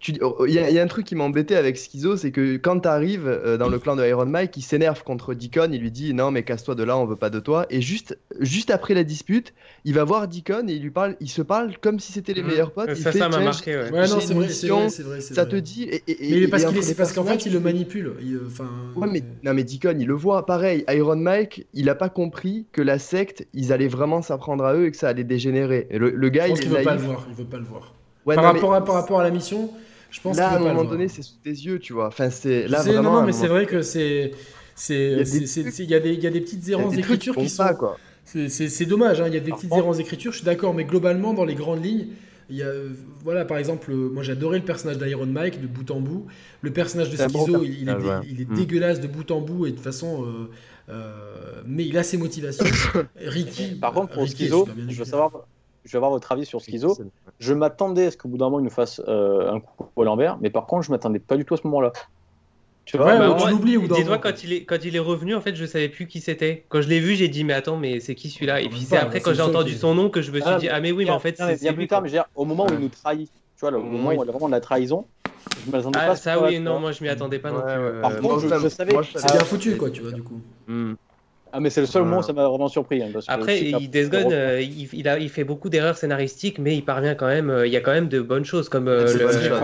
il 0.07 0.53
y, 0.53 0.79
a 0.79 0.81
un 0.81 0.87
truc 0.87 1.05
qui 1.05 1.15
m'embêtait 1.15 1.55
avec 1.55 1.77
Schizo, 1.77 2.17
c'est 2.17 2.31
que 2.31 2.57
quand 2.57 2.79
tu 2.79 2.87
arrives 2.87 3.27
euh, 3.27 3.57
dans 3.57 3.69
le 3.69 3.77
clan 3.77 3.95
de 3.95 4.05
Iron 4.05 4.25
Mike, 4.25 4.57
il 4.57 4.63
s'énerve 4.63 5.03
contre 5.03 5.35
Deacon, 5.35 5.69
il 5.71 5.79
lui 5.79 5.91
dit 5.91 6.13
non 6.13 6.31
mais 6.31 6.43
casse-toi 6.43 6.73
de 6.73 6.83
là, 6.83 6.97
on 6.97 7.05
veut 7.05 7.15
pas 7.15 7.29
de 7.29 7.39
toi. 7.39 7.67
Et 7.69 7.81
juste, 7.81 8.17
juste 8.39 8.71
après 8.71 8.95
la 8.95 9.03
dispute, 9.03 9.53
il 9.85 9.93
va 9.93 10.03
voir 10.03 10.27
Deacon 10.27 10.67
et 10.67 10.73
il 10.73 10.81
lui 10.81 10.89
parle, 10.89 11.15
il 11.19 11.29
se 11.29 11.43
parle 11.43 11.77
comme 11.79 11.99
si 11.99 12.11
c'était 12.11 12.33
les 12.33 12.41
mmh. 12.41 12.47
meilleurs 12.47 12.71
potes. 12.71 12.95
Ça, 12.95 13.11
ça 13.11 13.29
m'a 13.29 13.39
marqué. 13.39 13.75
Ouais. 13.75 13.91
ouais 13.91 14.07
non, 14.07 14.19
c'est 14.19 14.33
vrai, 14.33 14.49
c'est 14.89 15.03
vrai, 15.03 15.21
Ça 15.21 15.45
te 15.45 15.55
dit. 15.55 15.83
Et, 16.07 16.41
mais 16.41 16.47
parce 16.47 17.13
qu'en 17.13 17.23
fait, 17.23 17.45
il 17.45 17.53
le 17.53 17.59
manipule. 17.59 18.13
Enfin. 18.47 18.69
Ouais, 18.95 19.07
mais 19.07 19.23
non 19.43 19.53
mais 19.53 19.63
Deacon, 19.63 19.97
il 19.99 20.07
le 20.07 20.15
voit. 20.15 20.45
Pareil, 20.45 20.83
Iron 20.89 21.15
Mike, 21.15 21.67
il 21.73 21.89
a 21.89 21.95
pas 21.95 22.09
compris 22.09 22.65
que 22.71 22.81
la 22.81 22.97
secte, 22.97 23.45
ils 23.53 23.71
allaient 23.71 23.87
vraiment 23.87 24.21
s'apprendre 24.21 24.65
à 24.65 24.73
eux 24.75 24.87
et 24.87 24.91
que 24.91 24.97
ça 24.97 25.09
allait 25.09 25.23
dégénérer. 25.23 25.87
le, 25.91 26.29
gars, 26.29 26.47
il, 26.47 26.55
veut 26.67 26.83
pas 26.83 26.95
le 26.95 27.01
voir. 27.01 27.25
Il 27.29 27.35
veut 27.35 27.45
pas 27.45 27.57
le 27.57 27.65
voir. 27.65 27.93
par, 28.25 28.43
rapport 28.43 28.73
à, 28.73 28.83
par 28.83 28.95
rapport 28.95 29.19
à 29.19 29.23
la 29.23 29.31
mission, 29.31 29.69
je 30.11 30.19
pense 30.19 30.37
là, 30.37 30.49
à 30.49 30.55
un 30.57 30.59
moment 30.59 30.83
donné, 30.83 31.07
c'est 31.07 31.21
sous 31.21 31.37
tes 31.41 31.49
yeux, 31.49 31.79
tu 31.79 31.93
vois. 31.93 32.07
Enfin, 32.07 32.29
c'est 32.29 32.67
là 32.67 32.83
vraiment. 32.83 33.13
Non, 33.13 33.19
non, 33.21 33.25
mais 33.25 33.31
c'est 33.31 33.47
vrai 33.47 33.65
que 33.65 33.81
c'est. 33.81 34.31
Il 34.89 34.95
y, 34.97 35.95
a 35.95 35.99
des, 35.99 36.13
il 36.13 36.23
y 36.23 36.27
a 36.27 36.31
des 36.31 36.41
petites 36.41 36.67
errances 36.69 36.93
d'écriture 36.93 37.35
qui 37.35 37.49
sont. 37.49 37.63
C'est 38.25 38.85
dommage, 38.85 39.21
hein, 39.21 39.27
il 39.27 39.33
y 39.33 39.37
a 39.37 39.39
des 39.39 39.51
petites 39.51 39.73
errances 39.73 39.97
d'écriture, 39.97 40.31
je 40.31 40.37
suis 40.37 40.45
d'accord, 40.45 40.73
mais 40.73 40.83
globalement, 40.83 41.33
dans 41.33 41.45
les 41.45 41.55
grandes 41.55 41.83
lignes, 41.83 42.07
il 42.49 42.57
y 42.57 42.63
a, 42.63 42.71
voilà, 43.23 43.45
par 43.45 43.57
exemple, 43.57 43.93
moi 43.93 44.23
j'adorais 44.23 44.59
le 44.59 44.65
personnage 44.65 44.97
d'Iron 44.97 45.25
Mike 45.25 45.61
de 45.61 45.67
bout 45.67 45.89
en 45.89 46.01
bout. 46.01 46.25
Le 46.61 46.71
personnage 46.71 47.09
de 47.09 47.15
Schizo, 47.15 47.63
il, 47.63 47.87
est, 47.87 47.95
il 48.29 48.41
est 48.41 48.49
mm. 48.49 48.55
dégueulasse 48.55 48.99
de 48.99 49.07
bout 49.07 49.31
en 49.31 49.39
bout 49.39 49.67
et 49.67 49.71
de 49.71 49.79
façon. 49.79 50.25
Euh, 50.25 50.49
euh, 50.89 51.61
mais 51.65 51.85
il 51.85 51.97
a 51.97 52.03
ses 52.03 52.17
motivations. 52.17 52.65
Ricky. 53.15 53.75
Par 53.75 53.93
contre, 53.93 54.11
pour 54.13 54.27
Schizo, 54.27 54.67
je 54.89 54.97
veux 54.97 55.05
savoir 55.05 55.45
je 55.83 55.91
vais 55.91 55.97
avoir 55.97 56.11
votre 56.11 56.31
avis 56.31 56.45
sur 56.45 56.61
Schizo. 56.61 56.97
Je 57.41 57.55
m'attendais 57.55 58.05
à 58.05 58.11
ce 58.11 58.17
qu'au 58.17 58.29
bout 58.29 58.37
d'un 58.37 58.45
moment, 58.45 58.59
il 58.59 58.63
nous 58.63 58.69
fasse 58.69 59.01
euh, 59.07 59.51
un 59.51 59.59
coup 59.59 59.87
au 59.95 60.03
l'envers, 60.03 60.37
mais 60.41 60.51
par 60.51 60.67
contre, 60.67 60.85
je 60.85 60.91
m'attendais 60.91 61.17
pas 61.17 61.37
du 61.37 61.43
tout 61.43 61.55
à 61.55 61.57
ce 61.57 61.63
moment-là. 61.65 61.91
Tu 62.85 62.97
vois, 62.97 63.17
bah, 63.17 63.35
tu 63.39 63.49
l'oublies 63.49 63.77
ou 63.77 63.87
Dis-toi, 63.87 64.19
quand, 64.19 64.43
il 64.43 64.53
est, 64.53 64.63
quand 64.63 64.85
il 64.85 64.95
est 64.95 64.99
revenu, 64.99 65.33
en 65.33 65.41
fait, 65.41 65.55
je 65.55 65.65
savais 65.65 65.89
plus 65.89 66.05
qui 66.05 66.21
c'était. 66.21 66.65
Quand 66.69 66.81
je 66.81 66.87
l'ai 66.87 66.99
vu, 66.99 67.15
j'ai 67.15 67.29
dit, 67.29 67.43
mais 67.43 67.53
attends, 67.53 67.77
mais 67.77 67.99
c'est 67.99 68.13
qui 68.13 68.29
celui-là? 68.29 68.61
Et 68.61 68.69
puis 68.69 68.81
c'est 68.81 68.97
après, 68.97 69.21
quand 69.21 69.33
j'ai 69.33 69.41
entendu 69.41 69.73
son 69.73 69.95
nom, 69.95 70.11
que 70.11 70.21
je 70.21 70.31
me 70.31 70.39
suis 70.39 70.49
ah, 70.49 70.59
dit, 70.59 70.69
ah, 70.69 70.79
mais 70.79 70.91
oui, 70.91 71.05
mais 71.05 71.11
en 71.11 71.19
fait, 71.19 71.35
c'est. 71.35 71.59
Bien 71.61 71.73
plus 71.73 71.87
tard, 71.87 72.03
mais 72.03 72.11
au 72.35 72.45
moment 72.45 72.67
où 72.67 72.73
il 72.73 72.79
nous 72.79 72.89
trahit, 72.89 73.31
tu 73.55 73.61
vois, 73.61 73.75
au 73.75 73.81
moment 73.81 74.09
où 74.09 74.23
il 74.23 74.29
a 74.29 74.31
vraiment 74.31 74.47
de 74.47 74.51
la 74.51 74.61
trahison, 74.61 75.07
je 75.65 75.71
m'attendais 75.71 75.99
ah, 75.99 76.07
pas 76.07 76.15
Ça, 76.15 76.39
oui, 76.43 76.59
non, 76.59 76.79
moi, 76.79 76.91
je 76.91 77.03
m'y 77.03 77.09
attendais 77.09 77.39
pas 77.39 77.49
non 77.49 77.61
plus. 77.61 78.01
Par 78.01 78.17
contre, 78.17 78.59
je 78.59 78.69
savais. 78.69 78.95
C'est 79.15 79.31
bien 79.31 79.45
foutu, 79.45 79.77
quoi, 79.77 79.89
tu 79.89 80.03
vois, 80.03 80.11
du 80.11 80.21
coup. 80.21 80.39
Hmm. 80.67 80.93
Ah, 81.53 81.59
mais 81.59 81.69
c'est 81.69 81.81
le 81.81 81.87
seul 81.87 82.03
moment 82.03 82.19
où 82.19 82.23
ça 82.23 82.33
m'a 82.33 82.47
vraiment 82.47 82.67
surpris. 82.67 83.03
Hein, 83.03 83.09
Après, 83.27 83.61
il, 83.61 83.75
euh, 83.75 84.61
il, 84.93 85.07
a, 85.07 85.19
il, 85.19 85.29
fait 85.29 85.43
beaucoup 85.43 85.69
d'erreurs 85.69 85.97
scénaristiques, 85.97 86.59
mais 86.59 86.75
il 86.75 86.83
parvient 86.83 87.15
quand 87.15 87.27
même. 87.27 87.49
Euh, 87.49 87.67
il 87.67 87.73
y 87.73 87.77
a 87.77 87.81
quand 87.81 87.91
même 87.91 88.07
de 88.07 88.21
bonnes 88.21 88.45
choses. 88.45 88.69
comme 88.69 88.87
euh, 88.87 89.07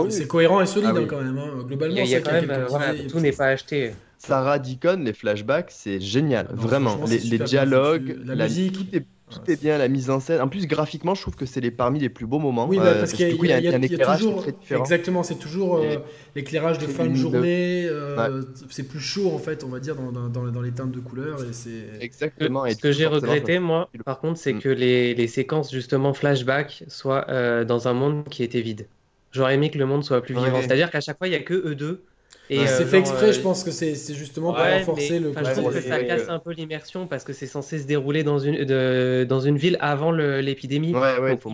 C'est 0.10 0.28
cohérent 0.28 0.62
et 0.62 0.66
solide 0.66 0.92
ah 0.94 1.00
hein, 1.00 1.06
quand 1.08 1.22
même. 1.22 1.38
Hein. 1.38 1.64
Globalement, 1.66 1.96
il 1.96 2.10
y 2.10 2.16
a, 2.16 2.22
quand 2.22 2.34
même, 2.34 3.08
tout 3.10 3.20
n'est 3.20 3.32
pas 3.32 3.48
acheté. 3.48 3.94
Sarah 4.18 4.60
Deacon, 4.60 5.04
les 5.06 5.14
flashbacks, 5.14 5.70
c'est 5.70 6.02
génial, 6.02 6.48
vraiment. 6.52 7.00
Les, 7.08 7.20
les 7.20 7.38
dialogues, 7.40 8.18
la, 8.26 8.36
la 8.36 8.46
musique, 8.46 8.74
tout 8.74 8.86
est 8.96 9.06
tout 9.30 9.52
est 9.52 9.62
bien, 9.62 9.78
la 9.78 9.90
mise 9.90 10.10
en 10.10 10.20
scène. 10.20 10.42
En 10.42 10.48
plus, 10.48 10.68
graphiquement, 10.68 11.14
je 11.14 11.22
trouve 11.22 11.36
que 11.36 11.46
c'est 11.46 11.60
les 11.60 11.72
parmi 11.72 12.00
les 12.00 12.10
plus 12.10 12.26
beaux 12.26 12.40
moments. 12.40 12.68
Oui, 12.68 12.78
bah, 12.78 12.96
parce 12.96 13.12
qu'il 13.12 13.28
y, 13.28 13.52
a, 13.52 13.58
un 13.58 13.82
éclairage 13.82 14.20
toujours, 14.20 14.42
très 14.42 14.54
différent. 14.54 14.84
Exactement, 14.84 15.24
c'est 15.24 15.36
toujours 15.36 15.78
euh, 15.78 15.98
l'éclairage 16.36 16.78
de 16.78 16.88
fin 16.88 17.08
de 17.08 17.14
journée. 17.14 17.88
Euh, 17.90 18.44
c'est 18.70 18.88
plus 18.88 19.02
chaud, 19.02 19.32
en 19.34 19.38
fait, 19.38 19.64
on 19.66 19.68
va 19.68 19.80
dire, 19.80 19.96
dans, 19.96 20.30
dans, 20.30 20.52
dans 20.52 20.62
les 20.62 20.72
teintes 20.72 20.92
de 20.92 21.00
couleurs. 21.00 21.42
Et 21.44 21.52
c'est... 21.52 21.90
Exactement. 22.00 22.66
Ce 22.70 22.78
que 22.78 22.92
j'ai 22.92 23.06
regretté, 23.06 23.60
moi, 23.60 23.90
par 24.06 24.20
contre, 24.20 24.40
c'est 24.40 24.54
mm. 24.54 24.60
que 24.60 24.70
les, 24.70 25.14
les, 25.14 25.28
séquences, 25.28 25.74
justement, 25.74 26.14
flashback, 26.14 26.86
soient 26.88 27.26
euh, 27.30 27.66
dans 27.66 27.90
un 27.90 27.94
monde 27.94 28.24
qui 28.30 28.44
était 28.44 28.62
vide. 28.62 28.88
J'aurais 29.32 29.56
aimé 29.56 29.70
que 29.70 29.78
le 29.78 29.86
monde 29.86 30.06
soit 30.06 30.22
plus 30.22 30.36
vivant. 30.36 30.62
C'est-à-dire 30.62 30.90
qu'à 30.90 31.02
chaque 31.02 31.18
fois, 31.18 31.28
il 31.28 31.32
n'y 31.32 31.36
a 31.36 31.42
que 31.42 31.54
eux 31.54 31.76
deux 31.76 32.04
c'est 32.50 32.84
euh, 32.84 32.86
fait 32.86 33.00
exprès, 33.00 33.34
je 33.34 33.40
euh, 33.40 33.44
pense 33.44 33.64
que 33.64 33.72
c'est 33.72 33.94
justement 34.14 34.54
pour 34.54 34.64
renforcer 34.64 35.20
le. 35.20 35.34
Je 35.34 35.52
trouve 35.52 35.74
que 35.74 35.82
ça 35.82 36.04
casse 36.04 36.30
un 36.30 36.40
peu 36.40 36.52
l'immersion 36.52 37.08
parce 37.08 37.24
que 37.24 37.34
c'est 37.34 37.48
censé 37.48 37.80
se 37.80 37.88
dérouler 37.88 38.24
dans 38.24 38.40
une, 38.40 38.64
de, 38.64 39.26
dans 39.28 39.40
une 39.40 39.58
ville 39.58 39.78
avant 39.82 40.12
l'épidémie. 40.12 40.94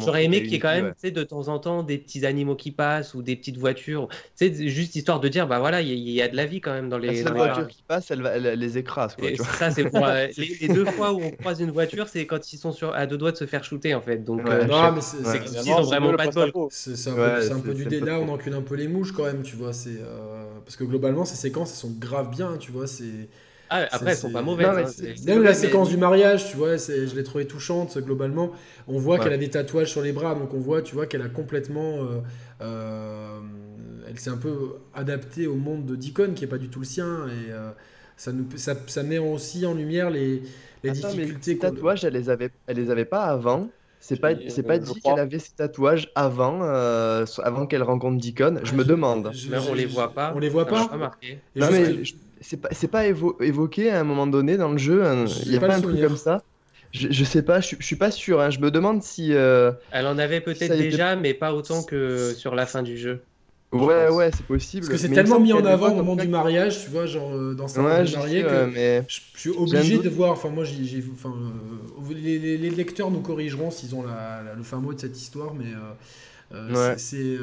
J'aurais 0.03 0.25
aimé 0.25 0.43
qu'il 0.43 0.53
y 0.53 0.55
ait 0.55 0.59
quand 0.59 0.73
même 0.73 0.93
de 1.03 1.23
temps 1.23 1.47
en 1.47 1.59
temps 1.59 1.83
des 1.83 1.97
petits 1.97 2.25
animaux 2.25 2.55
qui 2.55 2.71
passent 2.71 3.13
ou 3.13 3.21
des 3.21 3.35
petites 3.35 3.57
voitures. 3.57 4.07
C'est 4.35 4.67
juste 4.67 4.95
histoire 4.95 5.19
de 5.19 5.27
dire 5.27 5.47
bah 5.47 5.59
voilà, 5.59 5.81
il 5.81 6.09
y, 6.09 6.21
a 6.21 6.27
de 6.27 6.35
la 6.35 6.45
vie 6.45 6.61
quand 6.61 6.73
même 6.73 6.89
dans 6.89 6.97
les. 6.97 7.23
La 7.23 7.23
seule 7.23 7.35
voiture 7.35 7.67
qui 7.67 7.83
passe, 7.87 8.11
elle, 8.11 8.29
elle, 8.33 8.59
les 8.59 8.77
écrase. 8.77 9.15
Quoi, 9.15 9.29
ça, 9.35 9.71
c'est 9.71 9.85
pour. 9.85 10.05
Euh, 10.05 10.27
les, 10.37 10.67
deux 10.67 10.85
fois 10.85 11.13
où 11.13 11.21
on 11.21 11.31
croise 11.31 11.59
une 11.61 11.71
voiture, 11.71 12.07
c'est 12.07 12.25
quand 12.25 12.53
ils 12.53 12.57
sont 12.57 12.71
sur, 12.71 12.93
à 12.93 13.05
deux 13.05 13.17
doigts 13.17 13.31
de 13.31 13.37
se 13.37 13.45
faire 13.45 13.63
shooter 13.63 13.93
en 13.93 14.01
fait. 14.01 14.23
Donc, 14.23 14.43
non, 14.43 14.91
mais 14.91 15.01
c'est 15.01 15.71
ont 15.71 15.81
vraiment 15.81 16.13
pas 16.13 16.27
de 16.27 16.33
bol. 16.33 16.51
C'est 16.69 17.09
un 17.09 17.59
peu 17.59 17.73
du 17.73 17.85
débat, 17.85 18.19
on 18.19 18.29
encule 18.29 18.53
un 18.53 18.61
peu 18.61 18.75
les 18.75 18.87
mouches 18.87 19.11
quand 19.11 19.25
même, 19.25 19.43
tu 19.43 19.55
vois. 19.55 19.71
Parce 20.65 20.75
que 20.75 20.82
globalement, 20.85 21.25
ces 21.25 21.35
séquences, 21.35 21.71
elles 21.71 21.89
sont 21.89 21.95
grave 21.99 22.29
bien, 22.29 22.57
tu 22.57 22.71
vois. 22.71 22.87
C'est. 22.87 23.29
Ah, 23.69 23.87
après, 23.91 24.11
elles 24.11 24.17
sont 24.17 24.31
pas 24.31 24.41
mauvaises. 24.41 25.01
Hein, 25.01 25.13
même 25.25 25.41
la 25.41 25.53
séquence 25.53 25.89
du 25.89 25.97
mariage, 25.97 26.49
tu 26.49 26.57
vois, 26.57 26.77
je 26.77 27.15
l'ai 27.15 27.23
trouvée 27.23 27.47
touchante 27.47 27.97
globalement. 27.97 28.51
On 28.87 28.99
voit 28.99 29.19
qu'elle 29.19 29.33
a 29.33 29.37
des 29.37 29.49
tatouages 29.49 29.89
sur 29.89 30.01
les 30.01 30.11
bras, 30.11 30.35
donc 30.35 30.53
on 30.53 30.59
voit, 30.59 30.81
tu 30.81 30.93
vois, 30.95 31.07
qu'elle 31.07 31.23
a 31.23 31.29
complètement. 31.29 32.03
Euh, 32.03 32.19
euh, 32.61 33.39
elle 34.07 34.19
s'est 34.19 34.29
un 34.29 34.37
peu 34.37 34.75
adaptée 34.93 35.47
au 35.47 35.55
monde 35.55 35.85
de 35.85 35.95
Deacon, 35.95 36.33
qui 36.35 36.43
est 36.43 36.47
pas 36.47 36.57
du 36.57 36.69
tout 36.69 36.79
le 36.79 36.85
sien, 36.85 37.27
et 37.27 37.51
euh, 37.51 37.71
ça, 38.15 38.31
nous, 38.31 38.45
ça, 38.57 38.75
ça, 38.85 39.01
met 39.01 39.17
aussi 39.17 39.65
en 39.65 39.73
lumière 39.73 40.11
les, 40.11 40.43
les 40.83 40.91
difficultés. 40.91 41.53
Les 41.53 41.59
tatouages, 41.59 42.03
elle 42.03 42.13
les 42.13 42.29
avait, 42.29 42.51
elle 42.67 42.77
les 42.77 42.91
avait 42.91 43.05
pas 43.05 43.23
avant. 43.23 43.69
C'est 44.03 44.19
pas, 44.19 44.33
c'est 44.49 44.63
pas 44.63 44.79
dit 44.79 44.99
qu'elle 44.99 45.17
avait 45.17 45.39
ses 45.39 45.53
tatouages 45.53 46.11
avant, 46.13 46.59
euh, 46.61 47.23
avant 47.41 47.65
qu'elle 47.65 47.83
rencontre 47.83 48.17
Deacon. 48.17 48.59
Je 48.61 48.73
me 48.73 48.83
demande. 48.83 49.31
Mais 49.49 49.57
on 49.69 49.73
les 49.73 49.85
voit 49.85 50.13
pas. 50.13 50.33
On 50.35 50.39
les 50.39 50.49
voit 50.49 50.65
pas. 50.65 50.91
Non, 51.55 51.69
mais 51.71 52.03
c'est 52.41 52.57
pas, 52.57 52.67
c'est 52.71 52.89
pas 52.89 53.05
évoqué 53.05 53.91
à 53.91 54.01
un 54.01 54.03
moment 54.03 54.27
donné 54.27 54.57
dans 54.57 54.73
le 54.73 54.77
jeu. 54.77 55.05
Hein. 55.05 55.23
Il 55.45 55.53
y 55.53 55.55
a 55.55 55.61
pas, 55.61 55.73
un 55.73 55.79
truc 55.79 56.01
comme 56.01 56.17
ça. 56.17 56.43
Je, 56.91 57.07
je, 57.11 57.23
sais 57.23 57.43
pas, 57.43 57.61
je, 57.61 57.77
suis 57.79 57.95
pas 57.95 58.11
sûr. 58.11 58.41
Hein. 58.41 58.49
Je 58.49 58.59
me 58.59 58.71
demande 58.71 59.01
si. 59.01 59.33
Euh, 59.33 59.71
Elle 59.91 60.07
en 60.07 60.17
avait 60.17 60.41
peut-être 60.41 60.77
déjà, 60.77 61.15
mais 61.15 61.33
pas 61.33 61.53
autant 61.53 61.81
que 61.81 62.33
sur 62.33 62.55
la 62.55 62.65
fin 62.65 62.83
du 62.83 62.97
jeu. 62.97 63.23
Ouais, 63.73 64.07
ouais, 64.09 64.29
c'est 64.31 64.45
possible. 64.45 64.87
Parce 64.87 65.01
que 65.01 65.07
c'est 65.07 65.13
tellement 65.13 65.39
mis 65.39 65.51
en 65.51 65.65
avant 65.65 65.91
au 65.91 65.95
moment 65.95 66.15
du 66.15 66.27
mariage, 66.27 66.83
tu 66.83 66.89
vois, 66.89 67.05
genre 67.05 67.31
dans 67.55 67.67
sa 67.67 67.81
ouais, 67.81 68.09
mariée, 68.11 68.43
que 68.43 68.65
mais... 68.65 69.03
je 69.07 69.19
suis 69.35 69.49
obligé 69.49 69.97
de 69.97 70.09
voir. 70.09 70.31
Enfin, 70.31 70.49
moi, 70.49 70.63
j'ai. 70.63 71.03
Enfin, 71.13 71.33
les, 72.11 72.69
lecteurs 72.69 73.11
nous 73.11 73.21
corrigeront 73.21 73.71
s'ils 73.71 73.95
ont 73.95 74.03
le 74.03 74.63
fin 74.63 74.77
mot 74.77 74.93
de 74.93 74.99
cette 74.99 75.17
histoire, 75.17 75.53
mais. 75.53 75.73
Euh, 76.53 76.93
c'est 76.97 77.17
euh, 77.17 77.39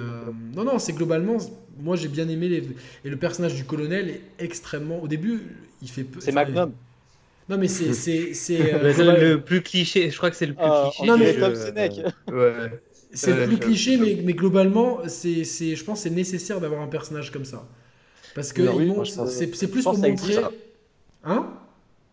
non 0.55 0.63
non 0.63 0.79
c'est 0.79 0.93
globalement 0.93 1.39
moi 1.81 1.97
j'ai 1.97 2.07
bien 2.07 2.29
aimé 2.29 2.49
les... 2.49 2.63
et 3.05 3.11
le 3.11 3.17
personnage 3.17 3.57
du 3.57 3.65
colonel 3.65 4.09
est 4.09 4.21
extrêmement 4.39 5.03
au 5.03 5.09
début 5.09 5.43
il 5.83 5.91
fait 5.91 6.07
c'est 6.21 6.31
Magnum 6.31 6.73
non 7.49 7.59
mais 7.59 7.67
c'est 7.67 7.93
c'est 7.93 8.75
euh, 8.75 9.33
le 9.33 9.41
plus 9.41 9.63
cliché 9.63 10.11
je 10.11 10.17
crois 10.17 10.31
que 10.31 10.37
c'est 10.37 10.47
le 10.47 10.55
plus 10.55 10.63
ah, 10.65 10.91
cliché 10.93 11.11
non 11.11 11.19
mais 11.19 11.37
c'est 13.13 13.35
le 13.35 13.47
plus 13.47 13.59
cliché 13.59 13.97
mais, 13.97 14.19
mais 14.25 14.35
globalement 14.35 14.99
c'est 15.07 15.45
je 15.45 15.85
pense 15.85 16.01
c'est 16.01 16.11
nécessaire 16.11 16.61
d'avoir 16.61 16.83
un 16.83 16.87
personnage 16.87 17.31
comme 17.31 17.45
ça 17.45 17.67
parce 18.35 18.53
que 18.53 18.63
c'est 19.27 19.71
plus 19.71 19.83
pour 19.83 19.99
montrer 19.99 20.39
hein? 21.25 21.47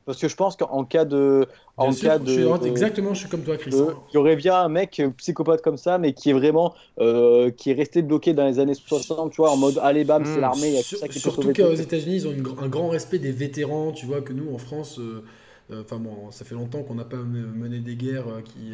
Parce 0.07 0.21
que 0.21 0.29
je 0.29 0.37
pense 0.37 0.55
qu'en 0.55 0.85
cas 0.85 1.03
de. 1.03 1.47
En 1.75 1.93
cas 1.93 2.17
de, 2.17 2.65
exactement, 2.65 3.13
je 3.13 3.19
suis 3.19 3.29
comme 3.29 3.43
toi, 3.43 3.57
Christian. 3.57 3.89
Il 4.09 4.15
y 4.15 4.17
aurait 4.17 4.37
bien 4.37 4.55
un 4.55 4.69
mec 4.69 5.01
psychopathe 5.17 5.61
comme 5.61 5.75
ça, 5.75 5.97
mais 5.97 6.13
qui 6.13 6.29
est 6.29 6.33
vraiment. 6.33 6.73
Euh, 6.97 7.51
qui 7.51 7.71
est 7.71 7.73
resté 7.73 8.01
bloqué 8.01 8.33
dans 8.33 8.47
les 8.47 8.59
années 8.59 8.73
60, 8.73 9.33
tu 9.33 9.41
vois, 9.41 9.51
en 9.51 9.57
mode 9.57 9.77
allez, 9.83 10.05
bam, 10.05 10.23
c'est 10.23 10.37
hmm. 10.37 10.41
l'armée, 10.41 10.69
il 10.69 10.73
y 10.75 10.79
a 10.79 10.83
tout 10.83 10.95
ça 10.95 11.09
qui 11.09 11.19
Surtout 11.19 11.51
qu'aux 11.51 11.73
États-Unis, 11.73 12.15
ils 12.15 12.27
ont 12.27 12.33
un 12.61 12.69
grand 12.69 12.87
respect 12.87 13.19
des 13.19 13.33
vétérans, 13.33 13.91
tu 13.91 14.05
vois, 14.05 14.21
que 14.21 14.31
nous, 14.31 14.55
en 14.55 14.57
France. 14.57 14.97
Euh, 14.97 15.25
enfin 15.71 15.97
bon, 15.97 16.31
ça 16.31 16.45
fait 16.45 16.55
longtemps 16.55 16.83
qu'on 16.83 16.95
n'a 16.95 17.05
pas 17.05 17.17
mené 17.17 17.79
des 17.79 17.95
guerres 17.95 18.41
qui, 18.45 18.73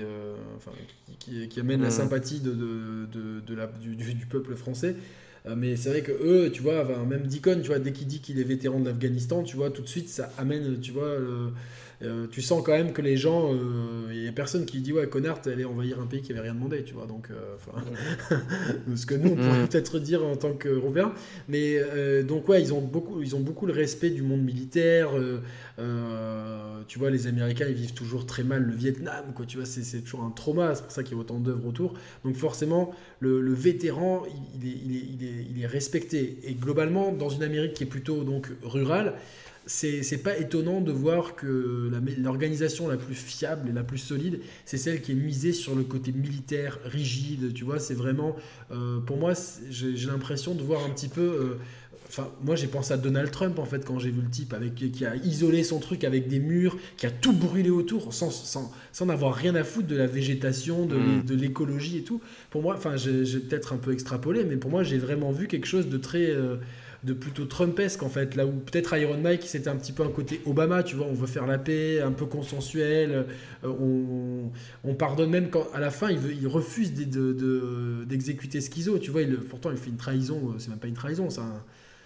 enfin, 0.58 0.72
qui, 1.20 1.48
qui, 1.48 1.60
amènent 1.60 1.82
la 1.82 1.92
sympathie 1.92 2.40
de, 2.40 2.52
de, 2.52 3.40
de 3.40 3.56
la, 3.56 3.68
du, 3.68 3.96
du, 3.96 4.26
peuple 4.26 4.56
français. 4.56 4.96
Euh, 5.46 5.56
mais 5.58 5.76
c'est 5.76 5.90
vrai 5.90 6.02
que 6.02 6.12
eux, 6.12 6.52
tu 6.52 6.62
vois, 6.62 6.86
même 7.06 7.28
Deacon, 7.28 7.60
tu 7.62 7.68
vois, 7.68 7.80
dès 7.80 7.92
qu'il 7.92 8.08
dit 8.08 8.22
qu'il 8.22 8.40
est 8.40 8.44
vétéran 8.44 8.80
de 8.80 8.86
l'Afghanistan, 8.86 9.44
tu 9.44 9.58
vois, 9.58 9.72
tout 9.72 9.82
de 9.82 9.88
suite, 9.88 10.10
ça 10.10 10.32
amène, 10.38 10.80
tu 10.80 10.92
vois, 10.92 11.18
euh, 12.04 12.28
tu 12.30 12.42
sens 12.42 12.64
quand 12.64 12.72
même 12.72 12.94
que 12.94 13.02
les 13.02 13.18
gens, 13.18 13.54
il 13.54 13.60
euh, 13.60 14.22
n'y 14.22 14.28
a 14.28 14.32
personne 14.32 14.66
qui 14.66 14.80
dit 14.80 14.92
ouais 14.94 15.08
connard 15.08 15.42
allait 15.46 15.66
envahir 15.66 16.00
un 16.00 16.06
pays 16.06 16.22
qui 16.22 16.32
avait 16.32 16.42
rien 16.42 16.54
demandé, 16.54 16.84
tu 16.84 16.94
vois. 16.94 17.06
Donc, 17.06 17.30
ce 18.96 19.06
que 19.06 19.16
nous 19.16 19.32
on 19.32 19.36
pourrait 19.36 19.64
mm. 19.64 19.68
peut-être 19.68 20.00
dire 20.00 20.26
en 20.26 20.36
tant 20.36 20.54
qu'Européens, 20.54 21.14
mais 21.48 21.80
donc 22.24 22.48
ouais 22.50 22.62
ils 22.62 22.74
ont 22.74 22.82
beaucoup, 22.82 23.22
ils 23.22 23.36
ont 23.36 23.40
beaucoup 23.40 23.66
le 23.66 23.74
respect 23.74 24.10
du 24.10 24.22
monde 24.22 24.42
militaire. 24.42 25.12
tu 26.88 27.00
vois 27.00 27.10
les 27.10 27.28
Américains 27.28 27.68
ils 27.68 27.76
vivent 27.76 27.94
toujours 27.94 28.26
très 28.26 28.44
mal 28.44 28.64
le 28.64 28.74
Vietnam, 28.74 29.26
quoi. 29.36 29.46
Tu 29.46 29.58
vois 29.58 29.66
c'est 29.66 30.02
toujours 30.02 30.24
un 30.24 30.32
trauma, 30.32 30.76
c'est 30.76 30.84
pour 30.84 30.92
ça 30.92 31.04
qu'il 31.04 31.16
y 31.16 31.18
a 31.18 31.22
autant 31.22 31.40
d'œuvres 31.40 31.68
autour. 31.68 31.94
Donc 32.24 32.36
forcément 32.36 32.94
le, 33.20 33.54
vétéran 33.54 34.24
il, 34.56 34.68
est, 34.68 34.72
il, 34.86 34.96
est, 34.96 35.00
il, 35.00 35.24
est, 35.24 35.48
il 35.52 35.62
est 35.62 35.68
respecté 35.68 36.40
et 36.44 36.54
globalement 36.54 37.12
dans 37.12 37.30
une 37.30 37.44
Amérique 37.44 37.74
qui 37.74 37.84
est 37.84 37.88
plutôt 37.88 38.24
donc 38.24 38.50
rurale 38.62 39.14
c'est 39.66 40.24
pas 40.24 40.38
étonnant 40.38 40.82
de 40.82 40.92
voir 40.92 41.36
que 41.36 41.90
l'organisation 42.18 42.88
la, 42.88 42.98
plus 42.98 43.16
fiable 43.16 43.70
et 43.70 43.74
la 43.74 43.84
plus 43.84 43.98
solide, 43.98 44.42
c'est 44.66 44.78
celle 44.78 45.02
qui 45.02 45.14
est 45.14 45.16
misée 45.16 45.54
sur 45.54 45.76
le 45.76 45.84
côté 45.84 46.12
militaire, 46.12 46.80
rigide, 46.86 47.54
tu 47.54 47.64
vois, 47.64 47.80
c'est 47.80 47.94
vraiment, 47.94 48.36
euh, 48.72 49.00
pour 49.00 49.18
moi, 49.18 49.34
j'ai 49.70 50.08
l'impression 50.08 50.54
de 50.54 50.62
voir 50.62 50.84
un 50.86 50.90
petit 50.90 51.08
peu... 51.08 51.22
Euh, 51.22 51.60
enfin, 52.10 52.30
moi 52.44 52.56
j'ai 52.56 52.68
pensé 52.68 52.94
à 52.94 52.98
Donald 52.98 53.32
Trump 53.32 53.58
en 53.58 53.66
fait 53.66 53.86
quand 53.86 53.98
j'ai 53.98 54.12
vu 54.12 54.22
le 54.22 54.30
type 54.30 54.54
avec, 54.54 54.76
qui 54.76 55.06
a 55.06 55.16
isolé 55.16 55.64
son 55.64 55.80
truc 55.80 56.04
avec 56.04 56.28
des 56.28 56.40
murs, 56.40 56.78
qui 56.98 57.06
a 57.06 57.12
tout 57.12 57.34
brûlé 57.34 57.70
autour 57.70 58.14
sans, 58.14 58.30
sans, 58.30 58.72
sans 58.92 59.10
avoir 59.10 59.34
rien 59.34 59.56
à 59.56 59.64
foutre 59.64 59.88
de 59.88 59.96
la 59.96 60.08
végétation, 60.08 60.86
de, 60.86 60.98
mm. 60.98 61.24
de 61.24 61.36
l'écologie 61.36 62.00
et 62.00 62.04
tout. 62.04 62.22
Pour 62.50 62.62
moi, 62.62 62.76
enfin 62.78 62.98
j'ai 62.98 63.40
peut-être 63.40 63.74
un 63.74 63.78
peu 63.78 63.94
extrapolé, 63.94 64.44
mais 64.44 64.58
pour 64.58 64.70
moi 64.70 64.84
j'ai 64.84 64.98
vraiment 64.98 65.32
vu 65.32 65.48
quelque 65.48 65.68
chose 65.68 65.88
de 65.88 65.98
très... 65.98 66.30
Euh, 66.30 66.58
de 67.04 67.14
plutôt 67.14 67.46
Trumpesque 67.46 68.02
en 68.04 68.10
fait, 68.10 68.36
là 68.36 68.46
où 68.46 68.52
peut-être 68.52 68.96
Iron 68.98 69.18
Mike 69.18 69.44
c'était 69.44 69.70
un 69.70 69.76
petit 69.76 69.92
peu 69.92 70.04
un 70.04 70.10
côté 70.10 70.42
Obama, 70.46 70.84
tu 70.84 70.96
vois, 70.96 71.08
on 71.08 71.14
veut 71.14 71.28
faire 71.28 71.46
la 71.46 71.58
paix, 71.58 72.02
un 72.02 72.12
peu 72.12 72.26
consensuel, 72.26 73.26
euh, 73.64 74.50
on, 74.84 74.94
pardonne 74.94 75.30
même 75.30 75.50
quand 75.50 75.68
à 75.74 75.80
la 75.80 75.92
fin 75.92 76.10
il, 76.10 76.18
veut, 76.18 76.34
il 76.34 76.48
refuse 76.48 76.94
d'exécuter 76.94 78.60
de, 78.60 78.64
Schizo, 78.64 79.00
tu 79.00 79.12
vois, 79.12 79.24
il, 79.24 79.36
pourtant 79.36 79.72
il 79.72 79.78
fait 79.78 79.90
une 79.90 79.98
trahison, 79.98 80.40
euh, 80.50 80.60
c'est 80.60 80.70
même 80.70 80.80
pas 80.80 80.88
une 80.88 80.94
trahison. 80.94 81.28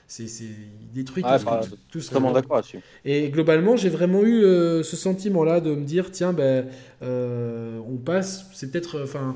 C'est, 0.10 0.24
il 0.24 0.92
détruit 0.94 1.22
tout, 1.22 1.30
bah, 1.30 1.62
tout, 1.92 2.00
ce 2.00 2.34
d'accord 2.34 2.62
Et 3.04 3.30
globalement, 3.30 3.76
j'ai 3.76 3.90
vraiment 3.90 4.24
eu 4.24 4.42
euh, 4.42 4.82
ce 4.82 4.96
sentiment-là 4.96 5.60
de 5.60 5.76
me 5.76 5.84
dire, 5.84 6.12
tiens, 6.12 6.32
ben, 6.32 6.66
on 7.02 7.98
passe, 7.98 8.46
c'est 8.54 8.72
peut-être, 8.72 9.02
enfin, 9.04 9.36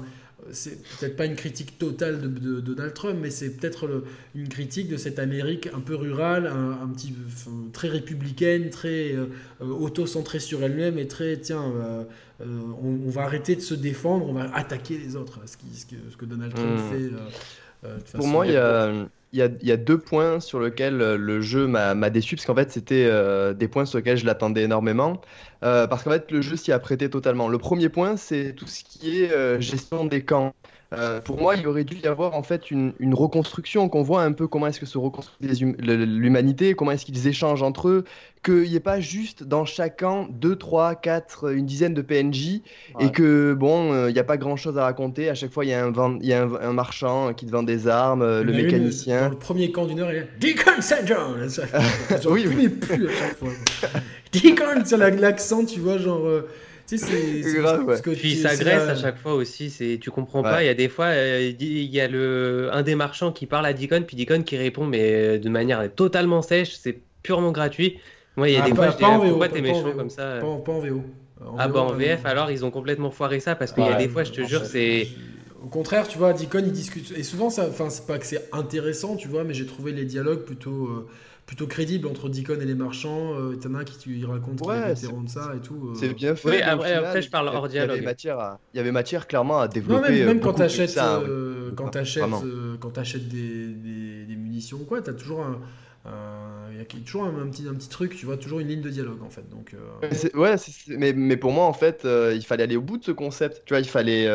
c'est 0.51 0.81
peut-être 0.99 1.15
pas 1.15 1.25
une 1.25 1.35
critique 1.35 1.77
totale 1.77 2.21
de, 2.21 2.59
Donald 2.59 2.93
Trump, 2.93 3.19
mais 3.21 3.29
c'est 3.29 3.51
peut-être 3.51 4.03
une 4.35 4.47
critique 4.47 4.87
de 4.89 4.97
cette 4.97 5.19
Amérique 5.19 5.69
un 5.73 5.79
peu 5.79 5.95
rurale, 5.95 6.47
un, 6.47 6.87
petit, 6.87 7.13
très 7.73 7.87
républicaine, 7.87 8.69
très 8.69 9.13
euh, 9.13 9.27
auto-centrée 9.59 10.39
sur 10.39 10.63
elle-même 10.63 10.97
et 10.97 11.07
très, 11.07 11.37
tiens, 11.37 11.63
euh, 11.63 12.03
euh, 12.41 12.59
on, 12.81 13.09
va 13.09 13.23
arrêter 13.23 13.55
de 13.55 13.61
se 13.61 13.73
défendre, 13.73 14.27
on 14.27 14.33
va 14.33 14.53
attaquer 14.55 14.97
les 14.97 15.15
autres, 15.15 15.39
ce, 15.45 15.55
ce, 16.09 16.17
que, 16.17 16.25
Donald 16.25 16.53
Trump 16.53 16.79
hmm. 16.79 16.91
fait. 16.91 18.17
Pour 18.17 18.27
moi, 18.27 18.45
il 18.47 18.53
y 18.53 18.57
a 18.57 18.91
il 19.33 19.57
y, 19.61 19.71
a, 19.71 19.77
deux 19.77 19.97
points 19.97 20.41
sur 20.41 20.59
lesquels 20.59 21.01
euh, 21.01 21.17
le 21.17 21.41
jeu 21.41 21.65
m'a 21.65 22.09
déçu, 22.09 22.35
parce 22.35 22.45
qu'en 22.45 22.55
fait, 22.55 22.71
c'était 22.71 23.07
euh, 23.09 23.53
des 23.53 23.67
points 23.69 23.85
sur 23.85 23.97
lesquels 23.97 24.17
je 24.17 24.25
l'attendais 24.25 24.63
énormément. 24.63 25.21
Euh, 25.63 25.87
parce 25.87 26.03
qu'en 26.03 26.11
fait, 26.11 26.29
le 26.31 26.41
jeu 26.41 26.57
s'y 26.57 26.71
a 26.71 26.79
prêté 26.79 27.09
totalement. 27.09 27.47
Le 27.47 27.57
premier 27.57 27.87
point, 27.89 28.17
c'est 28.17 28.53
tout 28.53 28.67
ce 28.67 28.83
qui 28.83 29.23
est 29.23 29.61
gestion 29.61 30.05
des 30.05 30.23
camps. 30.23 30.53
Euh, 30.93 31.21
pour 31.21 31.39
moi, 31.39 31.55
il 31.55 31.65
aurait 31.67 31.85
dû 31.85 31.97
y 31.97 32.07
avoir 32.07 32.35
en 32.35 32.43
fait 32.43 32.69
une, 32.69 32.93
reconstruction, 33.13 33.87
qu'on 33.87 34.03
voit 34.03 34.23
un 34.23 34.33
peu 34.33 34.47
comment 34.47 34.67
est-ce 34.67 34.79
que 34.79 34.85
se 34.85 34.97
reconstruit 34.97 35.47
l'humanité, 35.79 36.73
comment 36.73 36.91
est-ce 36.91 37.05
qu'ils 37.05 37.27
échangent 37.27 37.63
entre 37.63 37.87
eux, 37.87 38.03
qu'il 38.43 38.63
n'y 38.63 38.75
ait 38.75 38.81
pas 38.81 38.99
juste 38.99 39.43
dans 39.43 39.63
chaque 39.63 39.99
camp 39.99 40.27
2, 40.29 40.55
3, 40.57 40.95
4, 40.95 41.53
une 41.53 41.65
dizaine 41.65 41.93
de 41.93 42.01
PNJ, 42.01 42.61
et 42.99 43.09
que 43.11 43.53
bon, 43.53 43.93
euh, 43.93 44.09
il 44.09 44.13
n'y 44.13 44.19
a 44.19 44.25
pas 44.25 44.35
grand-chose 44.35 44.77
à 44.77 44.83
raconter. 44.83 45.29
À 45.29 45.33
chaque 45.33 45.51
fois, 45.51 45.63
il 45.63 45.69
y 45.69 45.73
a, 45.73 45.85
un, 45.85 46.19
y 46.19 46.33
a 46.33 46.43
un, 46.43 46.73
marchand 46.73 47.33
qui 47.33 47.45
te 47.45 47.51
vend 47.51 47.63
des 47.63 47.87
armes, 47.87 48.21
euh, 48.21 48.43
le 48.43 48.51
mécanicien. 48.51 49.23
dans 49.23 49.29
le 49.29 49.37
premier 49.37 49.71
camp 49.71 49.85
du 49.85 49.95
Nord, 49.95 50.11
il 50.11 50.17
y 50.17 50.19
a 50.19 50.25
Deacon 50.39 50.81
St. 50.81 51.01
John 51.05 51.47
Oui, 52.25 52.45
oui. 52.47 52.67
plus 52.67 53.07
à 53.07 53.11
chaque 53.11 53.37
fois. 53.37 53.49
Deacon, 54.33 54.83
c'est 54.83 54.97
l'accent, 54.97 55.63
tu 55.63 55.79
vois, 55.79 55.97
genre 55.97 56.27
c'est 56.85 57.41
grave. 57.55 57.85
Ouais. 57.85 58.01
Puis 58.01 58.33
il 58.33 58.37
s'agresse 58.37 58.89
à 58.89 58.95
chaque 58.95 59.17
fois 59.17 59.33
aussi. 59.33 59.69
C'est 59.69 59.99
tu 60.01 60.11
comprends 60.11 60.43
pas. 60.43 60.63
Il 60.63 60.67
y 60.67 60.69
a 60.69 60.73
des 60.73 60.89
fois, 60.89 61.05
euh, 61.05 61.51
il 61.59 61.83
y 61.83 61.99
a 61.99 62.07
le 62.07 62.69
un 62.71 62.81
des 62.81 62.95
marchands 62.95 63.31
qui 63.31 63.45
parle 63.45 63.65
à 63.65 63.73
Deacon, 63.73 64.03
puis 64.05 64.15
Deacon 64.15 64.43
qui 64.43 64.57
répond, 64.57 64.85
mais 64.85 65.39
de 65.39 65.49
manière 65.49 65.93
totalement 65.93 66.41
sèche. 66.41 66.73
C'est 66.73 66.99
purement 67.23 67.51
gratuit. 67.51 67.99
Moi, 68.37 68.49
il 68.49 68.53
y 68.53 68.57
a 68.57 68.63
ah, 68.63 68.69
des 68.69 68.75
fois, 68.75 68.91
je 68.91 68.97
dis, 68.97 69.29
pourquoi 69.29 69.49
t'es 69.49 69.61
méchant 69.61 69.91
comme 69.95 70.09
ça 70.09 70.39
pas, 70.39 70.47
en 70.47 70.79
VO. 70.79 71.03
ah 71.57 71.67
bah 71.67 71.81
en 71.81 71.93
VF, 71.93 72.25
alors 72.25 72.49
ils 72.49 72.63
ont 72.63 72.71
complètement 72.71 73.11
foiré 73.11 73.39
ça 73.39 73.55
parce 73.55 73.73
qu'il 73.73 73.83
y 73.83 73.89
a 73.89 73.95
des 73.95 74.07
fois, 74.07 74.23
je 74.23 74.31
te 74.31 74.41
jure, 74.43 74.65
c'est. 74.65 75.07
Au 75.63 75.67
contraire, 75.67 76.07
tu 76.07 76.17
vois, 76.17 76.33
Deacon, 76.33 76.63
il 76.65 76.71
discute. 76.71 77.13
Et 77.15 77.21
souvent, 77.21 77.51
ça, 77.51 77.67
enfin, 77.69 77.91
c'est 77.91 78.07
pas 78.07 78.17
que 78.17 78.25
c'est 78.25 78.49
intéressant, 78.51 79.15
tu 79.15 79.27
vois, 79.27 79.43
mais 79.43 79.53
j'ai 79.53 79.67
trouvé 79.67 79.91
les 79.91 80.05
dialogues 80.05 80.43
plutôt. 80.43 80.87
Euh, 80.87 81.07
plutôt 81.51 81.67
crédible 81.67 82.07
entre 82.07 82.29
Deacon 82.29 82.61
et 82.61 82.65
les 82.65 82.75
marchands. 82.75 83.33
Euh, 83.37 83.57
T'en 83.57 83.75
as 83.75 83.83
qui 83.83 83.97
tu, 83.97 84.25
raconte 84.25 84.61
ouais, 84.61 84.93
qu'il 84.95 85.23
de 85.25 85.29
ça 85.29 85.51
et 85.53 85.59
tout. 85.59 85.89
Euh. 85.89 85.95
C'est 85.95 86.13
bien 86.13 86.33
fait. 86.33 86.49
Oui, 86.49 86.61
après, 86.61 86.93
après, 86.93 87.21
je 87.21 87.29
parle 87.29 87.49
hors 87.49 87.67
dialogue. 87.67 87.97
Il 87.97 87.99
y, 87.99 88.03
avait 88.03 88.05
matière 88.05 88.57
il 88.73 88.77
y 88.77 88.79
avait 88.79 88.93
matière 88.93 89.27
clairement 89.27 89.59
à 89.59 89.67
développer. 89.67 90.21
Non, 90.21 90.25
même, 90.27 90.39
quand 90.39 90.53
tu 90.53 90.61
achètes, 90.61 90.97
euh, 90.97 91.71
quand 91.75 91.93
achètes, 91.97 92.23
euh, 92.45 92.77
quand 92.79 92.97
achètes 92.97 93.27
des, 93.27 93.67
des, 93.67 94.23
des, 94.23 94.35
munitions 94.37 94.77
ou 94.77 94.85
quoi, 94.85 95.01
tu 95.01 95.09
as 95.09 95.13
toujours 95.13 95.41
un. 95.41 95.59
Il 96.71 96.77
y 96.77 96.79
a 96.79 96.85
toujours 97.05 97.25
un, 97.25 97.49
petit, 97.49 97.67
un 97.67 97.73
petit 97.73 97.89
truc, 97.89 98.15
tu 98.15 98.25
vois, 98.25 98.37
toujours 98.37 98.61
une 98.61 98.69
ligne 98.69 98.81
de 98.81 98.89
dialogue 98.89 99.21
en 99.21 99.29
fait. 99.29 99.43
Donc, 99.49 99.75
Ouais, 100.33 100.55
mais, 100.87 101.11
mais 101.11 101.35
pour 101.35 101.51
moi 101.51 101.65
en 101.65 101.73
fait, 101.73 102.07
il 102.33 102.45
fallait 102.45 102.63
aller 102.63 102.77
au 102.77 102.81
bout 102.81 102.97
de 102.97 103.03
ce 103.03 103.11
concept. 103.11 103.63
Tu 103.65 103.73
vois, 103.73 103.81
il 103.81 103.89
fallait, 103.89 104.25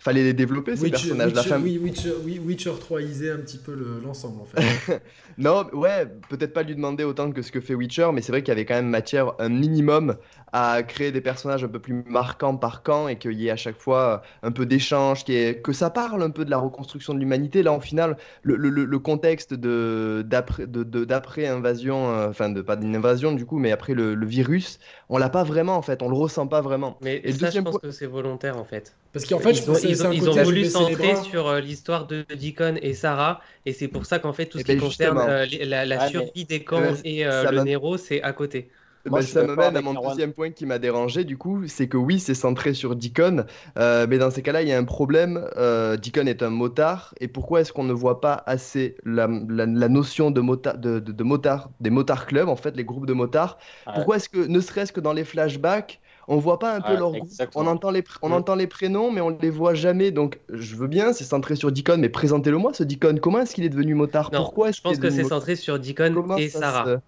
fallait 0.00 0.24
les 0.24 0.32
développer 0.32 0.76
ces 0.76 0.90
personnages. 0.90 1.32
Witcher, 1.32 1.56
oui, 1.62 1.78
Witcher, 1.78 2.14
Witcher 2.44 2.72
3 2.80 3.02
isait 3.02 3.30
un 3.30 3.36
petit 3.36 3.58
peu 3.58 3.76
l'ensemble 4.02 4.40
en 4.40 4.46
fait. 4.46 5.02
non, 5.38 5.66
ouais, 5.74 6.06
peut-être 6.30 6.54
pas 6.54 6.62
lui 6.62 6.74
demander 6.74 7.04
autant 7.04 7.30
que 7.30 7.42
ce 7.42 7.52
que 7.52 7.60
fait 7.60 7.74
Witcher, 7.74 8.08
mais 8.12 8.22
c'est 8.22 8.32
vrai 8.32 8.42
qu'il 8.42 8.48
y 8.48 8.52
avait 8.52 8.64
quand 8.64 8.74
même 8.74 8.88
matière 8.88 9.34
un 9.38 9.50
minimum 9.50 10.16
à 10.52 10.82
créer 10.82 11.12
des 11.12 11.20
personnages 11.20 11.64
un 11.64 11.68
peu 11.68 11.78
plus 11.78 12.04
marquants 12.06 12.56
par 12.56 12.82
camp 12.82 13.08
et 13.08 13.16
qu'il 13.16 13.40
y 13.40 13.48
ait 13.48 13.50
à 13.50 13.56
chaque 13.56 13.78
fois 13.78 14.22
un 14.42 14.52
peu 14.52 14.66
d'échange, 14.66 15.24
que 15.24 15.72
ça 15.72 15.90
parle 15.90 16.22
un 16.22 16.30
peu 16.30 16.44
de 16.44 16.50
la 16.50 16.58
reconstruction 16.58 17.14
de 17.14 17.18
l'humanité. 17.18 17.62
Là, 17.62 17.72
en 17.72 17.80
final, 17.80 18.16
le, 18.42 18.56
le, 18.56 18.70
le 18.70 18.98
contexte 18.98 19.54
d'après 19.54 20.66
de, 20.66 20.82
d'après 21.04 21.46
invasion, 21.46 22.10
euh, 22.10 22.28
enfin 22.28 22.48
de 22.48 22.60
pas 22.62 22.76
d'une 22.76 22.96
invasion 22.96 23.32
du 23.32 23.46
coup, 23.46 23.58
mais 23.58 23.72
après 23.72 23.94
le, 23.94 24.14
virus, 24.26 24.78
on 25.08 25.18
l'a 25.18 25.28
pas 25.28 25.42
vraiment 25.44 25.76
en 25.76 25.82
fait, 25.82 26.02
on 26.02 26.08
le 26.08 26.16
ressent 26.16 26.46
pas 26.46 26.60
vraiment. 26.60 26.96
Mais 27.00 27.20
et 27.24 27.32
ça, 27.32 27.50
je 27.50 27.60
pense 27.60 27.78
que 27.78 27.90
c'est 27.90 28.06
volontaire 28.06 28.58
en 28.58 28.64
fait. 28.64 28.94
Parce 29.12 29.24
qu'en 29.24 29.40
fait, 29.40 29.52
ils, 29.52 29.70
ont, 29.70 29.74
ils, 29.82 30.06
ont, 30.06 30.12
ils 30.12 30.28
ont, 30.28 30.42
voulu 30.44 30.64
centrer 30.66 31.16
sur 31.16 31.48
euh, 31.48 31.60
l'histoire 31.60 32.06
de 32.06 32.24
Deacon 32.34 32.76
et 32.80 32.94
Sarah, 32.94 33.40
et 33.66 33.72
c'est 33.72 33.88
pour 33.88 34.06
ça 34.06 34.18
qu'en 34.18 34.32
fait 34.32 34.46
tout 34.46 34.58
ce 34.58 34.64
qui 34.64 34.74
ben, 34.74 34.80
concerne 34.80 35.18
euh, 35.18 35.46
la, 35.64 36.08
survie 36.08 36.44
des 36.44 36.62
camps 36.62 36.94
et 37.04 37.24
le 37.24 37.62
Nero, 37.64 37.96
c'est 37.96 38.22
à 38.22 38.32
côté. 38.32 38.70
Bah, 39.06 39.22
ça 39.22 39.44
me 39.44 39.56
mène 39.56 39.76
à 39.76 39.80
mon 39.80 39.94
deuxième 39.94 40.32
point 40.32 40.50
qui 40.50 40.66
m'a 40.66 40.78
dérangé, 40.78 41.24
du 41.24 41.38
coup, 41.38 41.66
c'est 41.66 41.88
que 41.88 41.96
oui, 41.96 42.20
c'est 42.20 42.34
centré 42.34 42.74
sur 42.74 42.96
Deacon, 42.96 43.46
euh, 43.78 44.06
mais 44.08 44.18
dans 44.18 44.30
ces 44.30 44.42
cas-là, 44.42 44.62
il 44.62 44.68
y 44.68 44.72
a 44.72 44.78
un 44.78 44.84
problème. 44.84 45.48
Euh, 45.56 45.96
Deacon 45.96 46.26
est 46.26 46.42
un 46.42 46.50
motard, 46.50 47.14
et 47.20 47.28
pourquoi 47.28 47.62
est-ce 47.62 47.72
qu'on 47.72 47.84
ne 47.84 47.92
voit 47.92 48.20
pas 48.20 48.42
assez 48.46 48.96
la, 49.04 49.26
notion 49.26 50.30
de, 50.30 50.40
motard, 50.40 50.76
de, 50.78 50.98
de, 50.98 51.24
motard, 51.24 51.70
des 51.80 51.90
motards 51.90 52.26
clubs, 52.26 52.48
en 52.48 52.56
fait, 52.56 52.76
les 52.76 52.84
groupes 52.84 53.06
de 53.06 53.14
motards? 53.14 53.58
Pourquoi 53.94 54.16
est-ce 54.16 54.28
que, 54.28 54.46
ne 54.46 54.60
serait-ce 54.60 54.92
que 54.92 55.00
dans 55.00 55.14
les 55.14 55.24
flashbacks, 55.24 56.00
on 56.28 56.36
voit 56.36 56.60
pas 56.60 56.76
un 56.76 56.80
peu 56.80 56.96
leur 56.96 57.10
groupe. 57.10 57.28
On 57.56 57.66
entend 57.66 57.90
les, 57.90 58.04
on 58.22 58.30
entend 58.30 58.54
les 58.54 58.68
prénoms, 58.68 59.10
mais 59.10 59.20
on 59.20 59.30
les 59.30 59.50
voit 59.50 59.74
jamais. 59.74 60.12
Donc, 60.12 60.38
je 60.48 60.76
veux 60.76 60.86
bien, 60.86 61.12
c'est 61.12 61.24
centré 61.24 61.56
sur 61.56 61.72
Deacon, 61.72 61.98
mais 61.98 62.08
présentez-le 62.08 62.56
moi, 62.56 62.72
ce 62.72 62.84
Deacon. 62.84 63.18
Comment 63.20 63.40
est-ce 63.40 63.54
qu'il 63.54 63.64
est 63.64 63.70
devenu 63.70 63.94
motard? 63.94 64.30
Pourquoi 64.30 64.68
est-ce 64.68 64.78
Je 64.78 64.82
pense 64.82 64.98
que 64.98 65.10
c'est 65.10 65.24
centré 65.24 65.56
sur 65.56 65.78
Deacon 65.80 66.36
et 66.38 66.48
Sarah. 66.48 67.00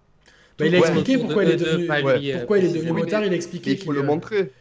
Bah, 0.57 0.65
il 0.67 0.75
a 0.75 0.79
expliqué 0.79 1.17
pourquoi, 1.17 1.43
il 1.43 1.51
est 1.51 1.57
devenu, 1.57 1.87
pourquoi 1.87 2.59
il 2.59 2.65
est 2.65 2.73
devenu 2.73 2.91
motard. 2.91 3.25
Il 3.25 3.33
a 3.33 3.35
expliqué. 3.35 3.71
Il 3.71 3.77
faut 3.77 3.91
le 3.91 4.03
montrer. 4.03 4.51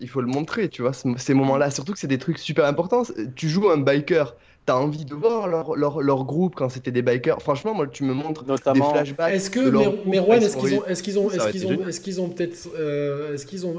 Il 0.00 0.08
faut 0.08 0.20
le 0.20 0.28
montrer, 0.28 0.68
tu 0.68 0.82
vois, 0.82 0.92
ces 0.92 1.34
moments-là. 1.34 1.70
Surtout 1.70 1.92
que 1.92 1.98
c'est 1.98 2.06
des 2.06 2.18
trucs 2.18 2.38
super 2.38 2.66
importants. 2.66 3.02
Tu 3.34 3.48
joues 3.48 3.68
un 3.68 3.78
biker, 3.78 4.36
t'as 4.64 4.76
envie 4.76 5.04
de 5.04 5.14
voir 5.14 5.48
leur, 5.48 5.74
leur, 5.74 6.00
leur 6.02 6.24
groupe 6.24 6.54
quand 6.54 6.68
c'était 6.68 6.92
des 6.92 7.02
bikers. 7.02 7.42
Franchement, 7.42 7.74
moi, 7.74 7.88
tu 7.88 8.04
me 8.04 8.14
montres 8.14 8.46
Notamment... 8.46 8.92
des 8.92 8.98
flashbacks. 8.98 9.34
Est-ce 9.34 9.50
que, 9.50 9.58
mais, 10.06 10.18
est-ce 10.36 10.56
qu'ils 10.56 10.78
ont, 10.78 10.86
est-ce 10.86 11.02
qu'ils 11.02 11.18
ont, 11.18 11.30
est-ce 11.30 11.48
qu'ils 11.48 11.66
ont, 11.66 11.88
est-ce 11.88 12.00
qu'ils 12.00 12.20
ont 12.20 12.28
peut-être, 12.28 12.68
euh, 12.78 13.34
est-ce 13.34 13.44
qu'ils 13.44 13.66
ont 13.66 13.74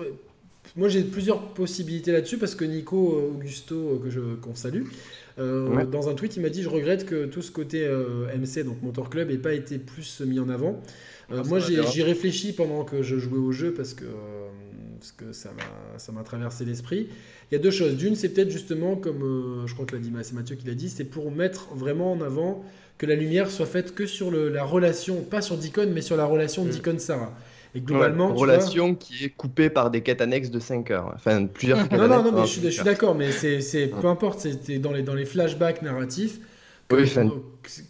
moi, 0.75 0.87
j'ai 0.87 1.03
plusieurs 1.03 1.41
possibilités 1.53 2.11
là-dessus 2.11 2.37
parce 2.37 2.55
que 2.55 2.65
Nico 2.65 3.15
euh, 3.15 3.33
Augusto, 3.33 3.75
euh, 3.75 3.99
que 4.03 4.09
je, 4.09 4.19
qu'on 4.35 4.55
salue, 4.55 4.83
euh, 5.39 5.85
dans 5.85 6.09
un 6.09 6.13
tweet, 6.13 6.35
il 6.35 6.41
m'a 6.41 6.49
dit 6.49 6.63
Je 6.63 6.69
regrette 6.69 7.05
que 7.05 7.25
tout 7.25 7.41
ce 7.41 7.51
côté 7.51 7.87
MC, 8.37 8.63
donc 8.63 8.81
Motor 8.81 9.09
Club, 9.09 9.29
n'ait 9.29 9.37
pas 9.37 9.53
été 9.53 9.77
plus 9.77 10.21
mis 10.21 10.39
en 10.39 10.49
avant. 10.49 10.81
Ah, 11.31 11.43
moi, 11.45 11.59
j'y 11.59 12.03
réfléchis 12.03 12.53
pendant 12.53 12.83
que 12.83 13.01
je 13.01 13.17
jouais 13.17 13.37
au 13.37 13.51
jeu 13.51 13.73
parce 13.73 13.93
que, 13.93 14.05
parce 14.99 15.11
que 15.11 15.31
ça 15.31 16.11
m'a 16.11 16.23
traversé 16.23 16.65
l'esprit. 16.65 17.09
Il 17.51 17.55
y 17.55 17.57
a 17.57 17.61
deux 17.61 17.71
choses. 17.71 17.95
D'une, 17.95 18.15
c'est 18.15 18.29
peut-être 18.29 18.51
justement, 18.51 18.95
comme 18.95 19.63
je 19.65 19.73
crois 19.73 19.85
que 19.85 19.95
l'a 19.95 20.01
dit, 20.01 20.11
c'est 20.23 20.33
Mathieu 20.33 20.55
qui 20.55 20.67
l'a 20.67 20.75
dit, 20.75 20.89
c'est 20.89 21.05
pour 21.05 21.31
mettre 21.31 21.73
vraiment 21.75 22.11
en 22.11 22.21
avant 22.21 22.63
que 22.99 23.05
la 23.05 23.15
lumière 23.15 23.49
soit 23.49 23.65
faite 23.65 23.95
que 23.95 24.05
sur 24.05 24.29
le, 24.29 24.49
la 24.49 24.63
relation, 24.63 25.23
pas 25.23 25.41
sur 25.41 25.57
Deacon, 25.57 25.89
mais 25.93 26.01
sur 26.01 26.17
la 26.17 26.25
relation 26.25 26.65
mm. 26.65 26.69
Deacon-Sarah. 26.69 27.33
Et 27.75 27.81
globalement, 27.81 28.33
relation 28.33 28.95
qui 28.95 29.25
est 29.25 29.29
coupée 29.29 29.69
par 29.69 29.91
des 29.91 30.01
quêtes 30.01 30.21
annexes 30.21 30.49
de 30.49 30.59
5 30.59 30.89
heures. 30.91 31.11
Enfin, 31.15 31.45
plusieurs 31.45 31.77
Non, 31.93 32.07
non, 32.07 32.23
non, 32.23 32.31
mais 32.31 32.47
je, 32.47 32.69
suis 32.69 32.83
d'accord, 32.83 33.15
mais 33.15 33.31
c'est 33.31 33.87
peu 33.87 34.07
importe, 34.07 34.39
c'était 34.39 34.79
dans 34.79 34.91
les, 34.91 35.03
dans 35.03 35.13
les 35.13 35.25
flashbacks 35.25 35.81
narratifs. 35.81 36.39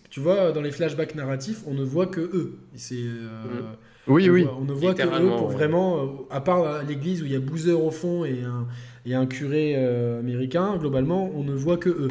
Tu 0.09 0.19
vois, 0.19 0.51
dans 0.51 0.61
les 0.61 0.71
flashbacks 0.71 1.15
narratifs, 1.15 1.61
on 1.67 1.73
ne 1.73 1.83
voit 1.83 2.07
que 2.07 2.21
eux. 2.21 2.57
C'est. 2.75 2.95
Euh, 2.95 3.61
oui, 4.07 4.29
oui. 4.29 4.47
on 4.59 4.65
ne 4.65 4.73
voit 4.73 4.95
que 4.95 5.03
eux 5.03 5.37
pour 5.37 5.49
vraiment, 5.49 5.99
euh, 5.99 6.07
à 6.31 6.41
part 6.41 6.83
l'église 6.83 7.21
où 7.21 7.25
il 7.25 7.31
y 7.31 7.35
a 7.35 7.39
Boozer 7.39 7.79
au 7.79 7.91
fond 7.91 8.25
et 8.25 8.41
un, 8.43 8.65
et 9.05 9.13
un 9.13 9.27
curé 9.27 9.75
euh, 9.77 10.19
américain, 10.19 10.77
globalement, 10.77 11.29
on 11.35 11.43
ne 11.43 11.53
voit 11.53 11.77
que 11.77 11.89
eux. 11.89 12.07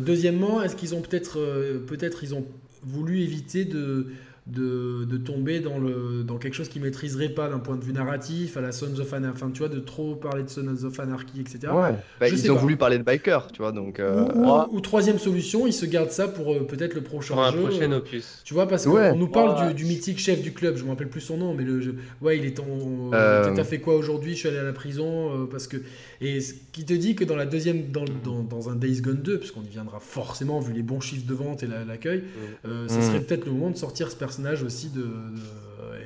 deuxièmement, 0.00 0.62
est-ce 0.62 0.76
qu'ils 0.76 0.94
ont 0.94 1.00
peut-être, 1.00 1.38
peut-être, 1.86 2.22
ils 2.22 2.34
ont 2.34 2.46
voulu 2.84 3.20
éviter 3.20 3.64
de 3.64 4.06
de, 4.46 5.06
de, 5.06 5.16
tomber 5.16 5.60
dans, 5.60 5.78
le, 5.78 6.22
dans 6.22 6.36
quelque 6.36 6.52
chose 6.52 6.68
qu'ils 6.68 6.82
maîtriseraient 6.82 7.30
pas 7.30 7.48
d'un 7.48 7.58
point 7.58 7.76
de 7.76 7.84
vue 7.84 7.94
narratif, 7.94 8.58
à 8.58 8.60
la 8.60 8.72
Sons 8.72 8.98
of 8.98 9.12
Anarchy, 9.14 9.36
enfin 9.36 9.50
tu 9.50 9.60
vois, 9.60 9.70
de 9.70 9.80
trop 9.80 10.14
parler 10.16 10.42
de 10.42 10.50
Sons 10.50 10.84
of 10.84 11.00
Anarchy, 11.00 11.40
etc. 11.40 11.72
Ouais. 11.72 11.94
Bah, 12.20 12.28
ils 12.28 12.52
ont 12.52 12.56
voulu 12.56 12.76
parler 12.76 12.98
de 12.98 13.02
biker, 13.02 13.50
tu 13.52 13.62
vois, 13.62 13.72
donc. 13.72 14.00
Euh, 14.00 14.26
ou, 14.70 14.80
troisième 14.80 15.18
solution, 15.18 15.66
ils 15.66 15.72
se 15.72 15.86
gardent 15.86 16.10
ça 16.10 16.28
pour 16.28 16.52
euh, 16.52 16.66
peut-être 16.66 16.94
le 16.94 17.00
prochain 17.00 17.34
pour 17.34 17.50
jeu. 17.52 17.58
Un 17.58 17.68
prochain 17.68 17.92
opus. 17.92 18.42
Tu 18.44 18.52
vois, 18.52 18.68
parce 18.68 18.84
qu'on 18.84 19.16
nous 19.16 19.28
parle 19.28 19.74
du, 19.74 19.84
mythique 19.86 20.18
chef 20.18 20.42
du 20.42 20.52
club, 20.52 20.76
je 20.76 20.84
me 20.84 20.90
rappelle 20.90 21.08
plus 21.08 21.22
son 21.22 21.38
nom, 21.38 21.54
mais 21.54 21.64
le, 21.64 21.80
jeu 21.80 21.96
ouais, 22.20 22.36
il 22.36 22.44
est 22.44 22.60
en. 22.60 23.12
Euh... 23.14 23.54
T'as 23.54 23.64
fait 23.64 23.80
quoi 23.80 23.96
aujourd'hui? 23.96 24.34
Je 24.34 24.40
suis 24.40 24.48
allé 24.48 24.58
à 24.58 24.62
la 24.62 24.74
prison 24.74 25.30
euh, 25.30 25.46
parce 25.50 25.66
que. 25.66 25.78
Et 26.24 26.40
ce 26.40 26.54
qui 26.72 26.84
te 26.84 26.94
dit 26.94 27.14
que 27.14 27.24
dans 27.24 27.36
la 27.36 27.44
deuxième, 27.44 27.90
dans, 27.90 28.04
dans, 28.24 28.42
dans 28.42 28.70
un 28.70 28.76
Days 28.76 29.00
Gone 29.00 29.20
2, 29.22 29.38
puisqu'on 29.38 29.62
y 29.62 29.68
viendra 29.68 30.00
forcément 30.00 30.58
vu 30.60 30.72
les 30.72 30.82
bons 30.82 31.00
chiffres 31.00 31.26
de 31.26 31.34
vente 31.34 31.62
et 31.62 31.66
l'accueil, 31.66 32.24
mm. 32.64 32.88
ce 32.88 33.00
serait 33.02 33.20
mm. 33.20 33.24
peut-être 33.24 33.44
le 33.44 33.52
moment 33.52 33.70
de 33.70 33.76
sortir 33.76 34.10
ce 34.10 34.16
personnage 34.16 34.62
aussi 34.62 34.88
de 34.88 35.06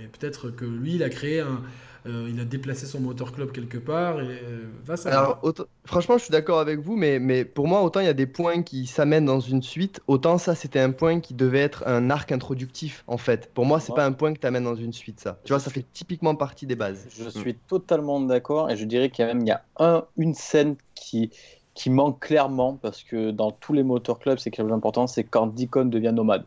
et 0.02 0.06
peut-être 0.18 0.50
que 0.50 0.64
lui, 0.64 0.94
il 0.94 1.02
a 1.02 1.08
créé 1.08 1.40
un, 1.40 1.62
euh, 2.08 2.28
il 2.30 2.40
a 2.40 2.44
déplacé 2.44 2.86
son 2.86 3.00
moteur 3.00 3.32
club 3.32 3.52
quelque 3.52 3.76
part 3.76 4.20
et 4.20 4.26
euh, 4.26 4.66
va 4.84 4.96
ça. 4.96 5.10
Alors, 5.10 5.42
franchement, 5.84 6.16
je 6.16 6.24
suis 6.24 6.32
d'accord 6.32 6.58
avec 6.58 6.80
vous, 6.80 6.96
mais, 6.96 7.18
mais 7.18 7.44
pour 7.44 7.68
moi, 7.68 7.82
autant 7.82 8.00
il 8.00 8.06
y 8.06 8.10
a 8.10 8.14
des 8.14 8.26
points 8.26 8.62
qui 8.62 8.86
s'amènent 8.86 9.26
dans 9.26 9.40
une 9.40 9.62
suite, 9.62 10.00
autant 10.06 10.38
ça, 10.38 10.54
c'était 10.54 10.80
un 10.80 10.90
point 10.90 11.20
qui 11.20 11.34
devait 11.34 11.60
être 11.60 11.84
un 11.86 12.10
arc 12.10 12.32
introductif, 12.32 13.04
en 13.06 13.18
fait. 13.18 13.50
Pour 13.52 13.66
moi, 13.66 13.78
c'est 13.78 13.94
pas 13.94 14.06
un 14.06 14.12
point 14.12 14.32
que 14.32 14.38
tu 14.38 14.46
amènes 14.46 14.64
dans 14.64 14.74
une 14.74 14.92
suite, 14.92 15.20
ça. 15.20 15.38
Tu 15.44 15.52
vois, 15.52 15.60
ça 15.60 15.70
fait 15.70 15.84
typiquement 15.92 16.34
partie 16.34 16.66
des 16.66 16.76
bases. 16.76 17.06
Je 17.10 17.28
suis 17.28 17.54
totalement 17.54 18.20
d'accord, 18.20 18.70
et 18.70 18.76
je 18.76 18.84
dirais 18.84 19.10
qu'il 19.10 19.26
y 19.26 19.28
a 19.28 19.34
même 19.34 19.42
il 19.42 19.48
y 19.48 19.52
a 19.52 19.62
un, 19.78 20.04
une 20.16 20.34
scène 20.34 20.76
qui, 20.94 21.30
qui 21.74 21.90
manque 21.90 22.20
clairement, 22.20 22.74
parce 22.80 23.02
que 23.02 23.30
dans 23.30 23.50
tous 23.50 23.74
les 23.74 23.82
motor 23.82 24.18
clubs, 24.18 24.38
c'est 24.38 24.50
quelque 24.50 24.64
chose 24.64 24.70
d'important, 24.70 25.06
c'est 25.06 25.24
quand 25.24 25.46
Deacon 25.48 25.86
devient 25.86 26.12
nomade. 26.14 26.44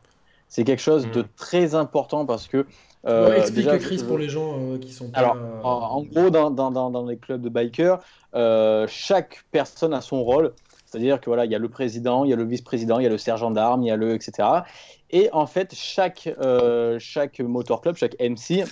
C'est 0.47 0.63
quelque 0.63 0.81
chose 0.81 1.09
de 1.11 1.21
mm. 1.21 1.27
très 1.37 1.75
important 1.75 2.25
parce 2.25 2.47
que. 2.47 2.65
Euh, 3.05 3.35
explique 3.35 3.67
Chris 3.79 4.03
pour 4.07 4.17
les 4.17 4.29
gens 4.29 4.57
euh, 4.57 4.77
qui 4.77 4.91
sont 4.91 5.09
pas. 5.09 5.19
Alors, 5.19 5.37
en, 5.63 6.03
gros, 6.03 6.29
dans, 6.29 6.51
dans, 6.51 6.71
dans, 6.71 7.05
les 7.05 7.17
clubs 7.17 7.41
de 7.41 7.49
bikers, 7.49 7.99
euh, 8.35 8.85
chaque 8.87 9.43
personne 9.51 9.93
a 9.93 10.01
son 10.01 10.23
rôle. 10.23 10.53
C'est-à-dire 10.85 11.21
que 11.21 11.29
voilà, 11.29 11.45
il 11.45 11.51
y 11.51 11.55
a 11.55 11.59
le 11.59 11.69
président, 11.69 12.25
il 12.25 12.31
y 12.31 12.33
a 12.33 12.35
le 12.35 12.43
vice-président, 12.43 12.99
il 12.99 13.03
y 13.03 13.07
a 13.07 13.09
le 13.09 13.17
sergent 13.17 13.49
d'armes, 13.49 13.81
il 13.83 13.87
y 13.87 13.91
a 13.91 13.95
le 13.95 14.13
etc. 14.13 14.47
Et 15.09 15.29
en 15.31 15.47
fait, 15.47 15.73
chaque 15.73 16.29
chaque 16.99 17.39
motor 17.39 17.81
club, 17.81 17.95
chaque 17.95 18.15
MC 18.19 18.65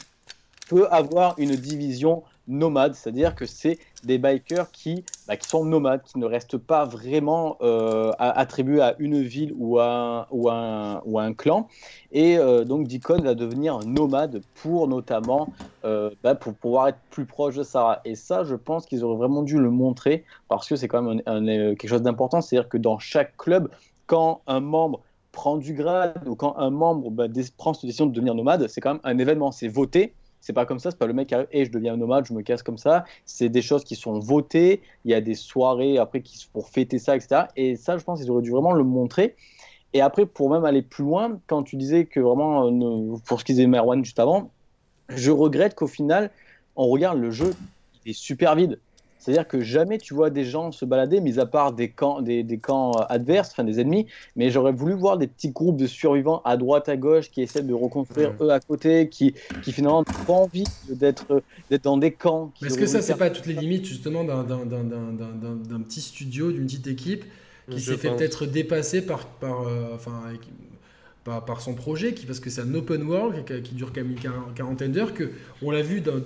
peut 0.67 0.87
avoir 0.91 1.33
une 1.37 1.55
division 1.55 2.23
nomades, 2.49 2.95
c'est-à-dire 2.95 3.35
que 3.35 3.45
c'est 3.45 3.79
des 4.03 4.17
bikers 4.17 4.71
qui, 4.71 5.05
bah, 5.27 5.37
qui 5.37 5.47
sont 5.47 5.63
nomades, 5.63 6.01
qui 6.03 6.19
ne 6.19 6.25
restent 6.25 6.57
pas 6.57 6.85
vraiment 6.85 7.57
euh, 7.61 8.11
attribués 8.19 8.81
à 8.81 8.95
une 8.99 9.21
ville 9.21 9.53
ou 9.57 9.79
à, 9.79 10.27
ou 10.31 10.49
un, 10.49 11.01
ou 11.05 11.19
un 11.19 11.33
clan. 11.33 11.67
Et 12.11 12.37
euh, 12.37 12.65
donc 12.65 12.87
Deacon 12.87 13.21
va 13.21 13.35
devenir 13.35 13.79
nomade 13.79 14.41
pour 14.55 14.87
notamment 14.87 15.53
euh, 15.85 16.09
bah, 16.23 16.35
pour 16.35 16.53
pouvoir 16.55 16.89
être 16.89 16.99
plus 17.11 17.25
proche 17.25 17.55
de 17.55 17.63
Sarah. 17.63 18.01
Et 18.03 18.15
ça, 18.15 18.43
je 18.43 18.55
pense 18.55 18.85
qu'ils 18.85 19.03
auraient 19.03 19.17
vraiment 19.17 19.43
dû 19.43 19.57
le 19.57 19.69
montrer 19.69 20.25
parce 20.47 20.67
que 20.67 20.75
c'est 20.75 20.87
quand 20.87 21.01
même 21.01 21.21
quelque 21.75 21.87
chose 21.87 22.01
d'important. 22.01 22.41
C'est-à-dire 22.41 22.67
que 22.67 22.77
dans 22.77 22.99
chaque 22.99 23.37
club, 23.37 23.69
quand 24.07 24.41
un 24.47 24.59
membre 24.59 25.01
prend 25.31 25.57
du 25.57 25.73
grade 25.73 26.15
ou 26.25 26.35
quand 26.35 26.57
un 26.57 26.71
membre 26.71 27.11
bah, 27.11 27.25
prend 27.57 27.73
cette 27.73 27.85
décision 27.85 28.07
de 28.07 28.11
devenir 28.11 28.33
nomade, 28.33 28.67
c'est 28.67 28.81
quand 28.81 28.93
même 28.93 29.01
un 29.03 29.17
événement. 29.19 29.51
C'est 29.51 29.67
voté 29.67 30.13
c'est 30.41 30.53
pas 30.53 30.65
comme 30.65 30.79
ça, 30.79 30.91
c'est 30.91 30.97
pas 30.97 31.07
le 31.07 31.13
mec 31.13 31.27
qui 31.27 31.35
arrive 31.35 31.47
et 31.51 31.65
je 31.65 31.71
deviens 31.71 31.97
nomade, 31.97 32.25
je 32.25 32.33
me 32.33 32.41
casse 32.41 32.63
comme 32.63 32.77
ça. 32.77 33.05
C'est 33.25 33.49
des 33.49 33.61
choses 33.61 33.83
qui 33.83 33.95
sont 33.95 34.19
votées. 34.19 34.81
Il 35.05 35.11
y 35.11 35.13
a 35.13 35.21
des 35.21 35.35
soirées 35.35 35.97
après 35.97 36.21
qui 36.21 36.47
pour 36.53 36.69
fêter 36.69 36.97
ça, 36.97 37.15
etc. 37.15 37.43
Et 37.55 37.75
ça, 37.75 37.97
je 37.97 38.03
pense 38.03 38.21
qu'ils 38.21 38.31
auraient 38.31 38.41
dû 38.41 38.51
vraiment 38.51 38.73
le 38.73 38.83
montrer. 38.83 39.35
Et 39.93 40.01
après, 40.01 40.25
pour 40.25 40.49
même 40.49 40.65
aller 40.65 40.81
plus 40.81 41.03
loin, 41.03 41.39
quand 41.47 41.63
tu 41.63 41.75
disais 41.75 42.05
que 42.05 42.19
vraiment, 42.19 42.67
euh, 42.67 43.17
pour 43.25 43.39
ce 43.39 43.45
qu'ils 43.45 43.55
disait 43.55 43.67
Merwan 43.67 44.03
juste 44.03 44.19
avant, 44.19 44.51
je 45.09 45.31
regrette 45.31 45.75
qu'au 45.75 45.87
final, 45.87 46.31
on 46.75 46.87
regarde 46.87 47.17
le 47.17 47.31
jeu, 47.31 47.53
il 48.05 48.11
est 48.11 48.13
super 48.13 48.55
vide. 48.55 48.79
C'est-à-dire 49.19 49.47
que 49.47 49.59
jamais 49.59 49.97
tu 49.97 50.13
vois 50.13 50.29
des 50.29 50.45
gens 50.45 50.71
se 50.71 50.85
balader, 50.85 51.19
mis 51.19 51.39
à 51.39 51.45
part 51.45 51.73
des 51.73 51.89
camps, 51.89 52.21
des, 52.21 52.43
des 52.43 52.57
camps 52.57 52.91
adverses, 53.09 53.49
enfin 53.51 53.65
des 53.65 53.79
ennemis. 53.79 54.07
Mais 54.35 54.49
j'aurais 54.49 54.71
voulu 54.71 54.93
voir 54.93 55.17
des 55.17 55.27
petits 55.27 55.51
groupes 55.51 55.77
de 55.77 55.87
survivants 55.87 56.41
à 56.45 56.55
droite, 56.55 56.87
à 56.87 56.95
gauche, 56.95 57.29
qui 57.29 57.41
essaient 57.41 57.61
de 57.61 57.73
reconstruire 57.73 58.33
eux 58.41 58.49
à 58.49 58.59
côté, 58.61 59.09
qui, 59.09 59.35
qui 59.61 59.73
finalement 59.73 59.99
n'ont 59.99 60.25
pas 60.25 60.33
envie 60.33 60.63
d'être 60.89 61.43
dans 61.83 61.97
des 61.97 62.11
camps. 62.11 62.51
Mais 62.61 62.69
est-ce 62.69 62.77
que 62.77 62.85
ça, 62.85 63.01
c'est 63.01 63.17
pas 63.17 63.29
toutes 63.29 63.45
les 63.45 63.53
limites 63.53 63.85
justement 63.85 64.23
d'un 64.23 65.81
petit 65.81 66.01
studio, 66.01 66.51
d'une 66.51 66.65
petite 66.65 66.87
équipe 66.87 67.25
qui 67.69 67.81
s'est 67.81 67.97
fait 67.97 68.15
peut-être 68.15 68.45
dépasser 68.45 69.05
par, 69.05 69.27
par, 69.27 69.67
euh, 69.67 69.93
enfin, 69.93 70.23
par, 71.23 71.45
par, 71.45 71.61
son 71.61 71.75
projet, 71.75 72.13
qui, 72.13 72.25
parce 72.25 72.39
que 72.39 72.49
c'est 72.49 72.61
un 72.61 72.73
open 72.73 73.03
world 73.03 73.45
qui, 73.45 73.61
qui 73.61 73.75
dure 73.75 73.93
quand 73.93 74.01
même 74.01 74.11
une 74.11 74.53
quarantaine 74.55 74.91
d'heures, 74.91 75.13
que 75.13 75.31
on 75.61 75.69
l'a 75.69 75.81
vu 75.81 76.01
dans 76.01 76.19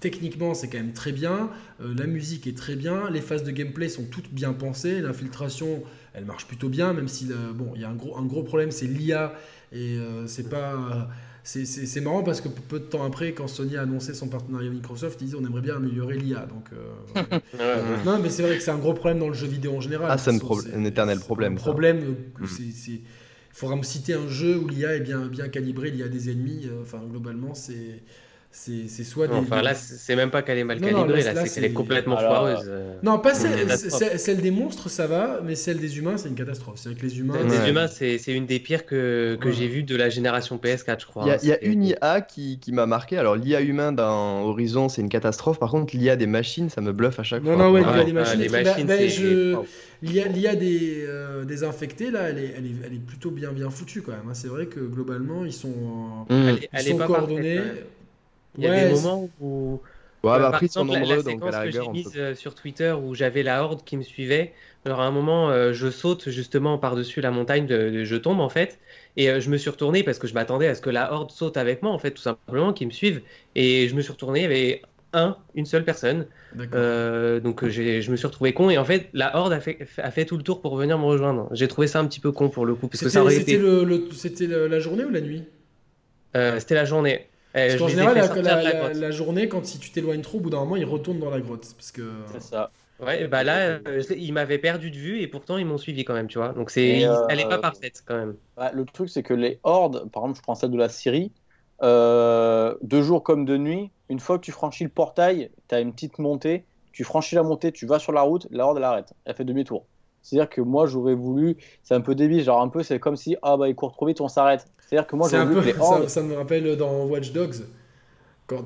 techniquement, 0.00 0.54
c'est 0.54 0.68
quand 0.68 0.78
même 0.78 0.92
très 0.92 1.12
bien. 1.12 1.50
Euh, 1.80 1.94
la 1.96 2.06
musique 2.06 2.46
est 2.46 2.56
très 2.56 2.76
bien. 2.76 3.10
Les 3.10 3.20
phases 3.20 3.44
de 3.44 3.50
gameplay 3.50 3.88
sont 3.88 4.04
toutes 4.04 4.32
bien 4.32 4.52
pensées. 4.52 5.00
L'infiltration, 5.00 5.82
elle 6.14 6.24
marche 6.24 6.46
plutôt 6.46 6.68
bien, 6.68 6.92
même 6.92 7.08
si 7.08 7.28
bon, 7.54 7.72
il 7.74 7.82
y 7.82 7.84
a 7.84 7.90
un 7.90 7.94
gros, 7.94 8.16
un 8.16 8.24
gros 8.24 8.42
problème, 8.42 8.70
c'est 8.70 8.86
l'IA. 8.86 9.34
Et 9.72 9.96
euh, 9.96 10.26
c'est 10.26 10.48
pas. 10.48 11.08
C'est 11.42 12.00
marrant 12.00 12.22
parce 12.22 12.40
que 12.40 12.48
peu 12.48 12.78
de 12.78 12.84
temps 12.84 13.04
après, 13.04 13.32
quand 13.32 13.48
Sony 13.48 13.76
a 13.76 13.82
annoncé 13.82 14.14
son 14.14 14.28
partenariat 14.28 14.66
avec 14.66 14.76
Microsoft, 14.76 15.20
ils 15.20 15.24
disaient 15.24 15.38
on 15.40 15.44
aimerait 15.44 15.62
bien 15.62 15.76
améliorer 15.76 16.16
l'IA. 16.16 16.46
Donc, 16.46 16.68
euh, 16.72 17.38
non, 18.04 18.18
mais 18.22 18.28
c'est 18.30 18.42
vrai 18.42 18.56
que 18.56 18.62
c'est 18.62 18.70
un 18.70 18.78
gros 18.78 18.92
problème 18.92 19.18
dans 19.18 19.28
le 19.28 19.34
jeu 19.34 19.46
vidéo 19.46 19.74
en 19.74 19.80
général. 19.80 20.08
Ah, 20.10 20.18
c'est 20.18 20.30
un, 20.30 20.84
éternel 20.84 21.18
problème. 21.18 21.54
Un 21.54 21.56
problème, 21.56 22.14
mm. 22.38 22.46
c'est. 22.46 22.92
Il 23.52 23.56
faudra 23.56 23.74
me 23.74 23.82
citer 23.82 24.14
un 24.14 24.28
jeu 24.28 24.56
où 24.56 24.68
l'IA 24.68 24.94
est 24.94 25.00
bien, 25.00 25.26
bien 25.26 25.48
calibrée, 25.48 25.90
l'IA 25.90 26.08
des 26.08 26.30
ennemis. 26.30 26.68
enfin, 26.82 27.00
globalement, 27.10 27.54
c'est 27.54 28.02
c'est 28.52 29.04
soit 29.04 29.28
des. 29.28 29.34
Enfin, 29.34 29.62
là, 29.62 29.74
c'est 29.74 30.16
même 30.16 30.30
pas 30.30 30.42
qu'elle 30.42 30.58
est 30.58 30.64
mal 30.64 30.80
calibrée, 30.80 31.22
là, 31.22 31.46
c'est 31.46 31.54
qu'elle 31.54 31.70
est 31.70 31.72
complètement 31.72 32.16
foireuse. 32.16 32.66
Euh. 32.68 32.94
Non, 33.02 33.18
pas 33.18 33.32
celle, 33.32 33.70
celle, 34.18 34.40
des 34.40 34.50
monstres, 34.50 34.90
ça 34.90 35.06
va, 35.06 35.40
mais 35.44 35.54
celle 35.54 35.78
des 35.78 35.98
humains, 35.98 36.16
c'est 36.16 36.28
une 36.28 36.34
catastrophe. 36.34 36.78
C'est 36.78 36.94
que 36.94 37.02
les 37.02 37.20
humains. 37.20 37.34
Celle 37.38 37.62
des 37.62 37.70
humains, 37.70 37.86
c'est 37.86 38.34
une 38.34 38.46
des 38.46 38.58
pires 38.58 38.86
que, 38.86 39.38
que 39.40 39.52
j'ai 39.52 39.68
vues 39.68 39.84
de 39.84 39.96
la 39.96 40.10
génération 40.10 40.56
PS4, 40.62 41.00
je 41.00 41.06
crois. 41.06 41.26
Il 41.42 41.48
y 41.48 41.52
a, 41.52 41.64
une 41.64 41.84
IA 41.84 42.20
qui, 42.20 42.58
qui 42.58 42.72
m'a 42.72 42.86
marqué. 42.86 43.18
Alors, 43.18 43.36
l'IA 43.36 43.60
humain 43.60 43.92
dans 43.92 44.42
Horizon, 44.42 44.88
c'est 44.88 45.00
une 45.00 45.08
catastrophe. 45.08 45.58
Par 45.58 45.70
contre, 45.70 45.96
l'IA 45.96 46.16
des 46.16 46.26
machines, 46.26 46.70
ça 46.70 46.80
me 46.80 46.92
bluffe 46.92 47.20
à 47.20 47.22
chaque 47.22 47.44
fois. 47.44 47.52
Non, 47.52 47.58
non, 47.58 47.72
ouais, 47.72 47.82
l'IA 47.82 48.04
des 48.04 48.12
machines. 48.12 48.40
L'IA 50.02 50.56
des, 50.56 51.04
euh, 51.06 51.44
des 51.44 51.62
infectés, 51.62 52.10
là, 52.10 52.30
elle 52.30 52.38
est, 52.38 52.54
elle, 52.56 52.64
est, 52.64 52.74
elle 52.86 52.94
est 52.94 53.06
plutôt 53.06 53.30
bien, 53.30 53.52
bien 53.52 53.68
foutue 53.68 54.00
quand 54.00 54.12
même. 54.12 54.22
Hein. 54.28 54.34
C'est 54.34 54.48
vrai 54.48 54.66
que 54.66 54.80
globalement, 54.80 55.44
ils 55.44 55.52
sont, 55.52 55.68
mmh. 56.28 56.50
ils 56.72 56.80
sont 56.80 56.96
coordonnés. 56.96 57.60
Il 58.58 58.64
y 58.64 58.66
a 58.66 58.88
des 58.88 58.94
moments 58.94 59.28
où. 59.40 59.80
Ouais, 60.22 60.38
bah, 60.38 60.48
après, 60.48 60.68
sont 60.68 60.84
nombreux, 60.84 61.16
la, 61.16 61.22
séquence 61.22 61.56
que 61.56 61.70
j'ai 61.70 61.88
mise 61.88 62.12
euh, 62.16 62.34
sur 62.34 62.54
Twitter 62.54 62.92
où 62.92 63.14
j'avais 63.14 63.42
la 63.42 63.64
horde 63.64 63.84
qui 63.84 63.96
me 63.96 64.02
suivait. 64.02 64.52
Alors 64.84 65.00
à 65.00 65.06
un 65.06 65.10
moment, 65.10 65.50
euh, 65.50 65.72
je 65.72 65.90
saute 65.90 66.28
justement 66.28 66.76
par-dessus 66.76 67.22
la 67.22 67.30
montagne, 67.30 67.66
de, 67.66 68.04
je 68.04 68.16
tombe 68.16 68.40
en 68.40 68.50
fait, 68.50 68.78
et 69.16 69.30
euh, 69.30 69.40
je 69.40 69.48
me 69.48 69.56
suis 69.56 69.70
retourné 69.70 70.02
parce 70.02 70.18
que 70.18 70.26
je 70.26 70.34
m'attendais 70.34 70.68
à 70.68 70.74
ce 70.74 70.82
que 70.82 70.90
la 70.90 71.12
horde 71.12 71.30
saute 71.30 71.56
avec 71.56 71.82
moi 71.82 71.92
en 71.92 71.98
fait, 71.98 72.10
tout 72.10 72.22
simplement, 72.22 72.74
qui 72.74 72.84
me 72.84 72.90
suive. 72.90 73.22
Et 73.54 73.88
je 73.88 73.94
me 73.94 74.02
suis 74.02 74.12
retourné, 74.12 74.40
il 74.40 74.42
y 74.42 74.46
avait 74.46 74.82
un, 75.14 75.36
une 75.54 75.64
seule 75.64 75.84
personne. 75.84 76.26
donc 76.54 77.66
je 77.66 78.10
me 78.10 78.16
suis 78.16 78.26
retrouvé 78.26 78.52
con 78.52 78.68
et 78.68 78.76
en 78.76 78.84
fait 78.84 79.08
la 79.14 79.36
horde 79.36 79.52
a 79.54 79.60
fait, 79.60 79.78
a 79.96 80.10
fait 80.10 80.26
tout 80.26 80.36
le 80.36 80.42
tour 80.42 80.60
pour 80.60 80.76
venir 80.76 80.98
me 80.98 81.04
rejoindre. 81.04 81.48
J'ai 81.52 81.66
trouvé 81.66 81.86
ça 81.86 81.98
un 81.98 82.06
petit 82.06 82.20
peu 82.20 82.30
con 82.30 82.50
pour 82.50 82.66
le 82.66 82.74
coup. 82.74 82.90
C'était 82.92 83.56
le, 83.56 84.66
la 84.66 84.80
journée 84.80 85.04
ou 85.04 85.10
la 85.10 85.22
nuit? 85.22 85.44
C'était 86.34 86.74
la 86.74 86.84
journée. 86.84 87.29
Eh, 87.54 87.68
parce 87.68 87.76
qu'en 87.76 87.88
général, 87.88 88.14
la, 88.42 88.92
la, 88.92 89.10
journée, 89.10 89.48
quand 89.48 89.64
si 89.66 89.78
tu 89.78 89.90
t'éloignes 89.90 90.22
trop, 90.22 90.38
au 90.38 90.40
bout 90.40 90.50
d'un 90.50 90.60
moment, 90.60 90.76
ils 90.76 90.84
retournent 90.84 91.18
dans 91.18 91.30
la 91.30 91.40
grotte. 91.40 91.74
Parce 91.76 91.90
que... 91.90 92.02
C'est 92.32 92.42
ça. 92.42 92.70
Ouais, 93.00 93.26
bah 93.28 93.44
là, 93.44 93.80
euh, 93.86 94.02
ils 94.14 94.32
m'avaient 94.32 94.58
perdu 94.58 94.90
de 94.90 94.96
vue 94.96 95.20
et 95.20 95.26
pourtant 95.26 95.56
ils 95.56 95.64
m'ont 95.64 95.78
suivi 95.78 96.04
quand 96.04 96.12
même, 96.12 96.28
tu 96.28 96.38
vois. 96.38 96.50
Donc 96.50 96.70
c'est, 96.70 97.06
euh, 97.06 97.26
elle 97.30 97.40
est 97.40 97.48
pas 97.48 97.58
parfaite 97.58 98.02
quand 98.04 98.16
même. 98.16 98.36
le 98.74 98.84
truc, 98.84 99.08
c'est 99.08 99.22
que 99.22 99.32
les 99.32 99.58
hordes, 99.62 100.10
par 100.10 100.24
exemple, 100.24 100.36
je 100.36 100.42
prends 100.42 100.54
celle 100.54 100.70
de 100.70 100.76
la 100.76 100.90
Syrie, 100.90 101.32
euh, 101.82 102.74
de 102.82 103.00
jour 103.00 103.22
comme 103.22 103.46
de 103.46 103.56
nuit, 103.56 103.90
une 104.10 104.20
fois 104.20 104.38
que 104.38 104.44
tu 104.44 104.52
franchis 104.52 104.84
le 104.84 104.90
portail, 104.90 105.50
tu 105.68 105.74
as 105.74 105.80
une 105.80 105.94
petite 105.94 106.18
montée, 106.18 106.66
tu 106.92 107.04
franchis 107.04 107.36
la 107.36 107.42
montée, 107.42 107.72
tu 107.72 107.86
vas 107.86 107.98
sur 107.98 108.12
la 108.12 108.20
route, 108.20 108.46
la 108.50 108.66
horde 108.66 108.76
elle 108.76 108.84
arrête, 108.84 109.14
elle 109.24 109.34
fait 109.34 109.44
demi-tour. 109.44 109.86
C'est-à-dire 110.22 110.50
que 110.50 110.60
moi 110.60 110.86
j'aurais 110.86 111.14
voulu, 111.14 111.56
c'est 111.82 111.94
un 111.94 112.00
peu 112.00 112.14
débile, 112.14 112.42
genre 112.42 112.60
un 112.60 112.68
peu 112.68 112.82
c'est 112.82 112.98
comme 112.98 113.16
si 113.16 113.36
ah 113.42 113.56
bah 113.56 113.68
il 113.68 113.74
court 113.74 113.92
trop 113.92 114.06
vite, 114.06 114.20
on 114.20 114.28
s'arrête. 114.28 114.66
C'est-à-dire 114.86 115.06
que 115.06 115.16
moi 115.16 115.28
j'aurais 115.30 115.46
voulu 115.46 115.72
peu, 115.72 115.78
ça, 115.80 116.08
ça, 116.08 116.22
me 116.22 116.34
rappelle 116.34 116.76
dans 116.76 117.04
Watch 117.06 117.32
Dogs. 117.32 117.54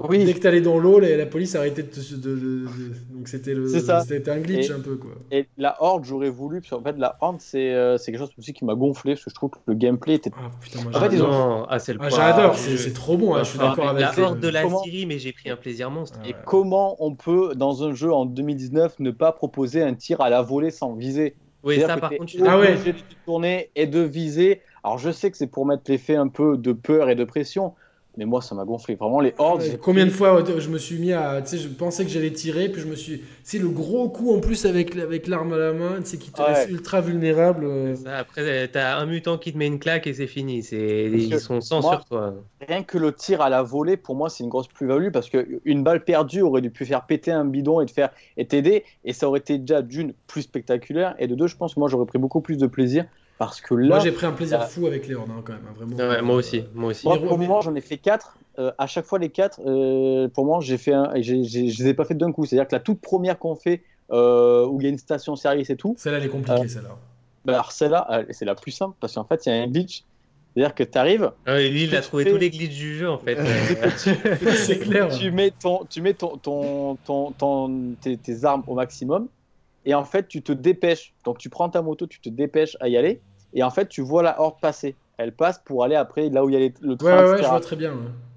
oui. 0.09 0.24
Dès 0.24 0.32
que 0.32 0.39
t'allais 0.39 0.62
dans 0.62 0.78
l'eau, 0.78 0.98
la, 0.98 1.16
la, 1.16 1.26
police 1.26 1.55
arrêtait 1.55 1.82
de, 1.82 2.16
de, 2.16 2.36
de, 2.36 2.66
donc 3.10 3.28
c'était 3.28 3.52
le, 3.52 3.68
c'était 3.68 4.31
un 4.31 4.40
glitch 4.40 4.70
un 4.70 4.81
peu 4.81 4.97
quoi. 4.97 5.12
Et 5.31 5.47
la 5.59 5.76
horde 5.82 6.05
j'aurais 6.05 6.31
voulu, 6.31 6.60
parce 6.60 6.70
qu'en 6.70 6.82
fait 6.82 6.98
la 6.98 7.16
horde 7.20 7.36
c'est 7.40 7.74
euh, 7.74 7.98
c'est 7.98 8.10
quelque 8.10 8.22
chose 8.22 8.32
aussi 8.39 8.52
qui 8.55 8.64
m'a 8.64 8.74
gonflé 8.74 9.12
parce 9.12 9.24
que 9.24 9.31
je 9.31 9.35
trouve 9.35 9.51
que 9.51 9.59
le 9.66 9.74
gameplay 9.74 10.14
était. 10.14 10.31
Ah 10.35 10.51
putain 10.60 10.82
moi 10.82 10.97
en 10.97 11.01
fait, 11.01 11.14
ils 11.14 11.22
ont... 11.22 11.66
ah, 11.68 11.76
ah 12.01 12.09
j'adore, 12.09 12.56
c'est 12.56 12.94
trop 12.94 13.16
bon, 13.16 13.35
hein, 13.35 13.43
je 13.44 13.51
suis 13.51 13.59
d'accord 13.59 13.90
avec. 13.90 14.01
La 14.01 14.18
horde 14.18 14.40
de 14.40 14.48
la 14.48 14.68
Syrie, 14.82 15.06
mais 15.06 15.18
j'ai 15.18 15.32
pris 15.32 15.51
un 15.51 15.56
plaisir 15.56 15.90
monstre. 15.90 16.18
Et 16.26 16.35
comment 16.47 16.97
on 16.98 17.14
peut 17.14 17.55
dans 17.55 17.85
un 17.85 17.93
jeu 17.94 18.12
en 18.12 18.24
2019 18.24 18.98
ne 18.98 19.10
pas 19.10 19.32
proposer 19.32 19.82
un 19.82 19.94
tir 19.94 20.20
à 20.20 20.31
la 20.31 20.43
volée 20.43 20.70
sans 20.70 20.94
viser? 20.94 21.36
Oui, 21.65 21.81
ça 21.81 21.97
par 21.97 22.11
contre, 22.11 22.32
ah 22.47 22.59
ouais. 22.59 22.77
de 22.77 22.95
tourner 23.24 23.70
et 23.74 23.86
de 23.86 24.01
viser. 24.01 24.61
Alors 24.82 24.99
je 24.99 25.11
sais 25.11 25.31
que 25.31 25.36
c'est 25.36 25.47
pour 25.47 25.66
mettre 25.66 25.91
l'effet 25.91 26.16
un 26.16 26.28
peu 26.28 26.57
de 26.57 26.73
peur 26.73 27.09
et 27.09 27.15
de 27.15 27.24
pression, 27.24 27.74
mais 28.16 28.24
moi, 28.24 28.41
ça 28.41 28.55
m'a 28.55 28.65
gonflé. 28.65 28.95
Vraiment, 28.95 29.20
les 29.20 29.35
hordes. 29.39 29.62
combien 29.81 30.05
de 30.05 30.11
fois 30.11 30.43
je 30.59 30.69
me 30.69 30.78
suis 30.78 30.99
mis 30.99 31.12
à. 31.12 31.43
Tu 31.43 31.51
sais, 31.51 31.59
je 31.59 31.69
pensais 31.69 32.05
que 32.05 32.11
j'allais 32.11 32.32
tirer, 32.32 32.69
puis 32.69 32.81
je 32.81 32.86
me 32.86 32.95
suis. 32.95 33.23
C'est 33.43 33.59
le 33.59 33.69
gros 33.69 34.09
coup 34.09 34.35
en 34.35 34.41
plus 34.41 34.66
avec, 34.66 34.97
avec 34.97 35.27
l'arme 35.27 35.53
à 35.53 35.59
la 35.59 35.73
main, 35.73 35.97
tu 35.99 36.11
sais, 36.11 36.19
qui 36.19 36.31
te 36.31 36.41
laisse 36.41 36.69
ultra 36.69 37.01
vulnérable. 37.01 37.65
Euh. 37.65 37.95
après, 38.07 38.69
t'as 38.69 38.99
un 38.99 39.07
mutant 39.07 39.39
qui 39.39 39.53
te 39.53 39.59
met 39.59 39.66
une 39.66 39.78
claque 39.78 40.07
et 40.07 40.15
c'est 40.15 40.27
fini. 40.27 40.62
C'est... 40.62 41.11
Ils 41.11 41.41
sont 41.41 41.61
sans 41.61 41.82
sur 41.82 42.05
toi. 42.05 42.35
Rien 42.66 42.82
que 42.82 42.97
le 42.99 43.12
tir 43.12 43.41
à 43.41 43.51
la 43.51 43.62
volée, 43.62 43.97
pour 43.97 44.15
moi, 44.15 44.31
c'est 44.31 44.43
une 44.43 44.51
grosse 44.51 44.69
plus-value 44.69 45.11
parce 45.11 45.28
qu'une 45.28 45.82
balle 45.82 46.05
perdue 46.05 46.43
aurait 46.43 46.62
dû 46.62 46.70
pu 46.70 46.86
faire 46.86 47.05
péter 47.07 47.31
un 47.31 47.45
bidon 47.45 47.81
et 47.81 47.86
te 47.86 47.93
faire 47.93 48.11
et 48.36 48.47
t'aider. 48.47 48.85
Et 49.05 49.12
ça 49.12 49.28
aurait 49.28 49.41
été 49.41 49.59
déjà 49.59 49.82
d'une 49.82 50.15
plus 50.27 50.43
spectaculaire. 50.43 51.15
Et 51.19 51.27
de 51.27 51.35
deux, 51.35 51.47
je 51.47 51.57
pense 51.57 51.74
que 51.74 51.81
moi, 51.81 51.89
j'aurais 51.89 52.07
pris 52.07 52.19
beaucoup 52.19 52.41
plus 52.41 52.57
de 52.57 52.66
plaisir 52.66 53.05
parce 53.39 53.61
que 53.61 53.74
là, 53.74 53.89
moi 53.89 53.98
j'ai 54.01 54.12
pris 54.12 54.27
un 54.27 54.32
plaisir 54.32 54.65
fou 54.69 54.86
avec 54.86 55.09
les 55.09 55.15
hordes 55.15 55.31
hein, 55.31 55.43
quand 55.44 55.52
même, 55.52 55.62
hein, 55.69 55.74
vraiment. 55.74 56.23
moi 56.23 56.36
aussi, 56.36 56.65
moi 56.74 56.90
aussi. 56.90 57.06
Moi, 57.06 57.19
pour 57.19 57.36
le 57.36 57.36
moment 57.36 57.61
j'en 57.61 57.74
ai 57.74 57.81
fait 57.81 57.98
4 57.98 58.39
euh, 58.59 58.73
à 58.78 58.86
chaque 58.86 59.05
fois 59.05 59.19
les 59.19 59.31
4 59.31 59.61
euh, 59.66 60.28
pour 60.28 60.47
moi 60.47 60.61
j'ai 60.61 60.78
fait 60.78 60.93
un, 60.93 61.11
je 61.20 61.35
les 61.35 61.89
ai 61.89 61.94
pas 61.94 62.05
fait 62.05 62.15
d'un 62.15 62.31
coup. 62.31 62.47
C'est-à-dire 62.47 62.69
que 62.69 62.74
la 62.74 62.81
toute 62.81 63.01
première 63.01 63.39
qu'on 63.39 63.56
fait 63.56 63.82
euh, 64.12 64.66
où 64.66 64.81
il 64.81 64.85
y 64.85 64.86
a 64.86 64.90
une 64.90 64.98
station 64.98 65.35
service 65.35 65.70
et 65.70 65.77
tout. 65.77 65.94
Celle-là 65.98 66.19
elle 66.19 66.24
est 66.24 66.28
compliquée 66.28 66.69
celle-là. 66.69 66.97
Bah, 67.44 67.55
alors 67.55 67.73
celle-là 67.73 68.24
c'est 68.31 68.44
la 68.44 68.55
plus 68.55 68.70
simple 68.70 68.97
parce 69.01 69.15
qu'en 69.15 69.24
fait 69.24 69.44
il 69.47 69.48
y 69.48 69.52
a 69.52 69.62
un 69.62 69.66
glitch. 69.66 70.05
C'est-à-dire 70.55 70.74
que 70.77 70.85
tu 70.85 70.97
arrives. 70.97 71.32
Ah, 71.47 71.59
lui, 71.59 71.82
il 71.82 71.97
a 71.97 72.01
trouvé 72.01 72.31
tous 72.31 72.36
les 72.36 72.48
glitches 72.48 72.78
du 72.78 72.97
jeu 72.97 73.11
en 73.11 73.19
fait. 73.19 73.36
c'est 74.55 74.78
clair. 74.78 75.09
Tu 75.09 75.32
mets 75.32 75.51
ton, 75.51 75.85
tu 75.90 76.01
mets 76.01 76.15
ton, 76.15 76.36
ton, 76.36 76.94
ton, 77.05 77.32
ton 77.32 77.94
tes, 78.01 78.16
tes 78.16 78.44
armes 78.44 78.62
au 78.69 78.77
maximum 78.77 79.27
et 79.85 79.94
en 79.94 80.05
fait 80.05 80.28
tu 80.28 80.43
te 80.43 80.52
dépêches. 80.52 81.15
Donc 81.24 81.39
tu 81.39 81.48
prends 81.51 81.69
ta 81.69 81.82
moto, 81.82 82.06
tu 82.06 82.20
te 82.20 82.28
dépêches 82.28 82.77
à 82.81 82.89
y 82.89 82.97
aller 82.97 83.20
et 83.55 83.62
en 83.62 83.70
fait, 83.70 83.89
tu 83.89 84.02
vois 84.02 84.23
la 84.23 84.40
horde 84.40 84.61
passer. 84.61 84.97
Elle 85.16 85.32
passe 85.32 85.61
pour 85.65 85.85
aller 85.85 85.94
après 85.94 86.28
là 86.28 86.44
où 86.44 86.51
il 86.51 86.61
y 86.61 86.66
a 86.66 86.69
le 86.81 86.97
train. 86.97 87.23
Ouais, 87.23 87.31
ouais, 87.31 87.43
je 87.43 87.48
vois 87.48 87.61
très 87.61 87.77
bien. 87.77 87.93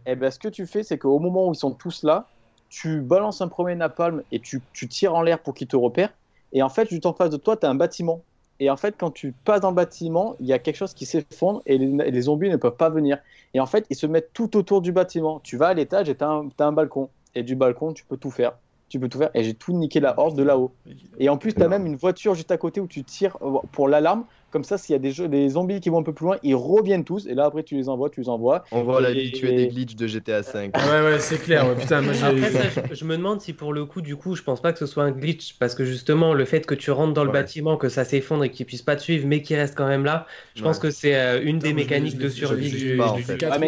Et 0.05 0.11
eh 0.11 0.15
ben, 0.15 0.31
ce 0.31 0.39
que 0.39 0.47
tu 0.47 0.65
fais, 0.67 0.83
c'est 0.83 0.97
qu'au 0.97 1.19
moment 1.19 1.47
où 1.47 1.53
ils 1.53 1.57
sont 1.57 1.71
tous 1.71 2.03
là, 2.03 2.27
tu 2.69 3.01
balances 3.01 3.41
un 3.41 3.47
premier 3.47 3.75
napalm 3.75 4.23
et 4.31 4.39
tu, 4.39 4.61
tu 4.73 4.87
tires 4.87 5.15
en 5.15 5.21
l'air 5.21 5.39
pour 5.39 5.53
qu'ils 5.53 5.67
te 5.67 5.75
repèrent. 5.75 6.13
Et 6.53 6.61
en 6.61 6.69
fait, 6.69 6.87
juste 6.89 7.05
en 7.05 7.13
face 7.13 7.29
de 7.29 7.37
toi, 7.37 7.57
tu 7.57 7.65
as 7.65 7.69
un 7.69 7.75
bâtiment. 7.75 8.21
Et 8.59 8.69
en 8.69 8.77
fait, 8.77 8.95
quand 8.97 9.11
tu 9.11 9.33
passes 9.43 9.61
dans 9.61 9.69
le 9.69 9.75
bâtiment, 9.75 10.35
il 10.39 10.45
y 10.45 10.53
a 10.53 10.59
quelque 10.59 10.77
chose 10.77 10.93
qui 10.93 11.05
s'effondre 11.05 11.61
et 11.65 11.77
les, 11.77 12.21
zombies 12.21 12.49
ne 12.49 12.55
peuvent 12.55 12.77
pas 12.77 12.89
venir. 12.89 13.17
Et 13.53 13.59
en 13.59 13.65
fait, 13.65 13.85
ils 13.89 13.95
se 13.95 14.07
mettent 14.07 14.31
tout 14.33 14.55
autour 14.55 14.81
du 14.81 14.91
bâtiment. 14.91 15.39
Tu 15.41 15.57
vas 15.57 15.67
à 15.67 15.73
l'étage 15.73 16.09
et 16.09 16.15
tu 16.15 16.23
as, 16.23 16.41
as, 16.59 16.63
un 16.63 16.71
balcon. 16.71 17.09
Et 17.35 17.43
du 17.43 17.55
balcon, 17.55 17.93
tu 17.93 18.05
peux 18.05 18.17
tout 18.17 18.31
faire. 18.31 18.53
Tu 18.89 18.99
peux 18.99 19.09
tout 19.09 19.17
faire. 19.17 19.31
Et 19.33 19.43
j'ai 19.43 19.53
tout 19.53 19.73
niqué 19.73 19.99
la 19.99 20.17
horde 20.19 20.37
de 20.37 20.43
là-haut. 20.43 20.73
Et 21.19 21.29
en 21.29 21.37
plus, 21.37 21.53
tu 21.53 21.61
as 21.61 21.67
même 21.67 21.85
une 21.85 21.95
voiture 21.95 22.35
juste 22.35 22.51
à 22.51 22.57
côté 22.57 22.79
où 22.79 22.87
tu 22.87 23.03
tires 23.03 23.37
pour 23.71 23.87
l'alarme. 23.87 24.25
Comme 24.51 24.63
ça, 24.63 24.77
s'il 24.77 24.93
y 24.93 24.95
a 24.95 24.99
des, 24.99 25.11
jeux, 25.11 25.27
des 25.27 25.49
zombies 25.49 25.81
qui 25.81 25.89
vont 25.89 25.99
un 25.99 26.03
peu 26.03 26.13
plus 26.13 26.25
loin, 26.25 26.37
ils 26.41 26.55
reviennent 26.55 27.03
tous. 27.03 27.27
Et 27.27 27.33
là, 27.33 27.45
après, 27.45 27.63
tu 27.63 27.75
les 27.75 27.89
envoies, 27.89 28.09
tu 28.09 28.21
les 28.21 28.29
envoies. 28.29 28.63
On 28.71 28.83
voit 28.83 29.01
l'habitué 29.01 29.51
des 29.53 29.67
glitches 29.67 29.95
de 29.95 30.07
GTA 30.07 30.41
V. 30.41 30.71
ouais, 30.73 31.01
ouais, 31.01 31.19
c'est 31.19 31.37
clair. 31.37 31.75
putain, 31.75 32.01
moi, 32.01 32.13
je, 32.13 33.05
me 33.05 33.17
demande 33.17 33.41
si 33.41 33.51
pour 33.51 33.73
le 33.73 33.85
coup, 33.85 34.01
du 34.01 34.15
coup, 34.15 34.35
je 34.35 34.43
pense 34.43 34.61
pas 34.61 34.71
que 34.71 34.79
ce 34.79 34.85
soit 34.85 35.03
un 35.03 35.11
glitch. 35.11 35.57
Parce 35.59 35.75
que 35.75 35.83
justement, 35.83 36.33
le 36.33 36.45
fait 36.45 36.65
que 36.65 36.75
tu 36.75 36.91
rentres 36.91 37.13
dans 37.13 37.25
le 37.25 37.31
bâtiment, 37.31 37.75
que 37.75 37.89
ça 37.89 38.05
s'effondre 38.05 38.45
et 38.45 38.51
qu'ils 38.51 38.65
puissent 38.65 38.81
pas 38.81 38.95
te 38.95 39.01
suivre, 39.01 39.27
mais 39.27 39.41
qu'ils 39.41 39.57
restent 39.57 39.75
quand 39.75 39.87
même 39.87 40.05
là, 40.05 40.25
je 40.55 40.63
pense 40.63 40.79
que 40.79 40.91
c'est 40.91 41.15
euh, 41.15 41.41
une 41.43 41.59
des 41.59 41.73
mécaniques 41.73 42.17
de 42.17 42.29
survie 42.29 42.71
du, 42.71 42.97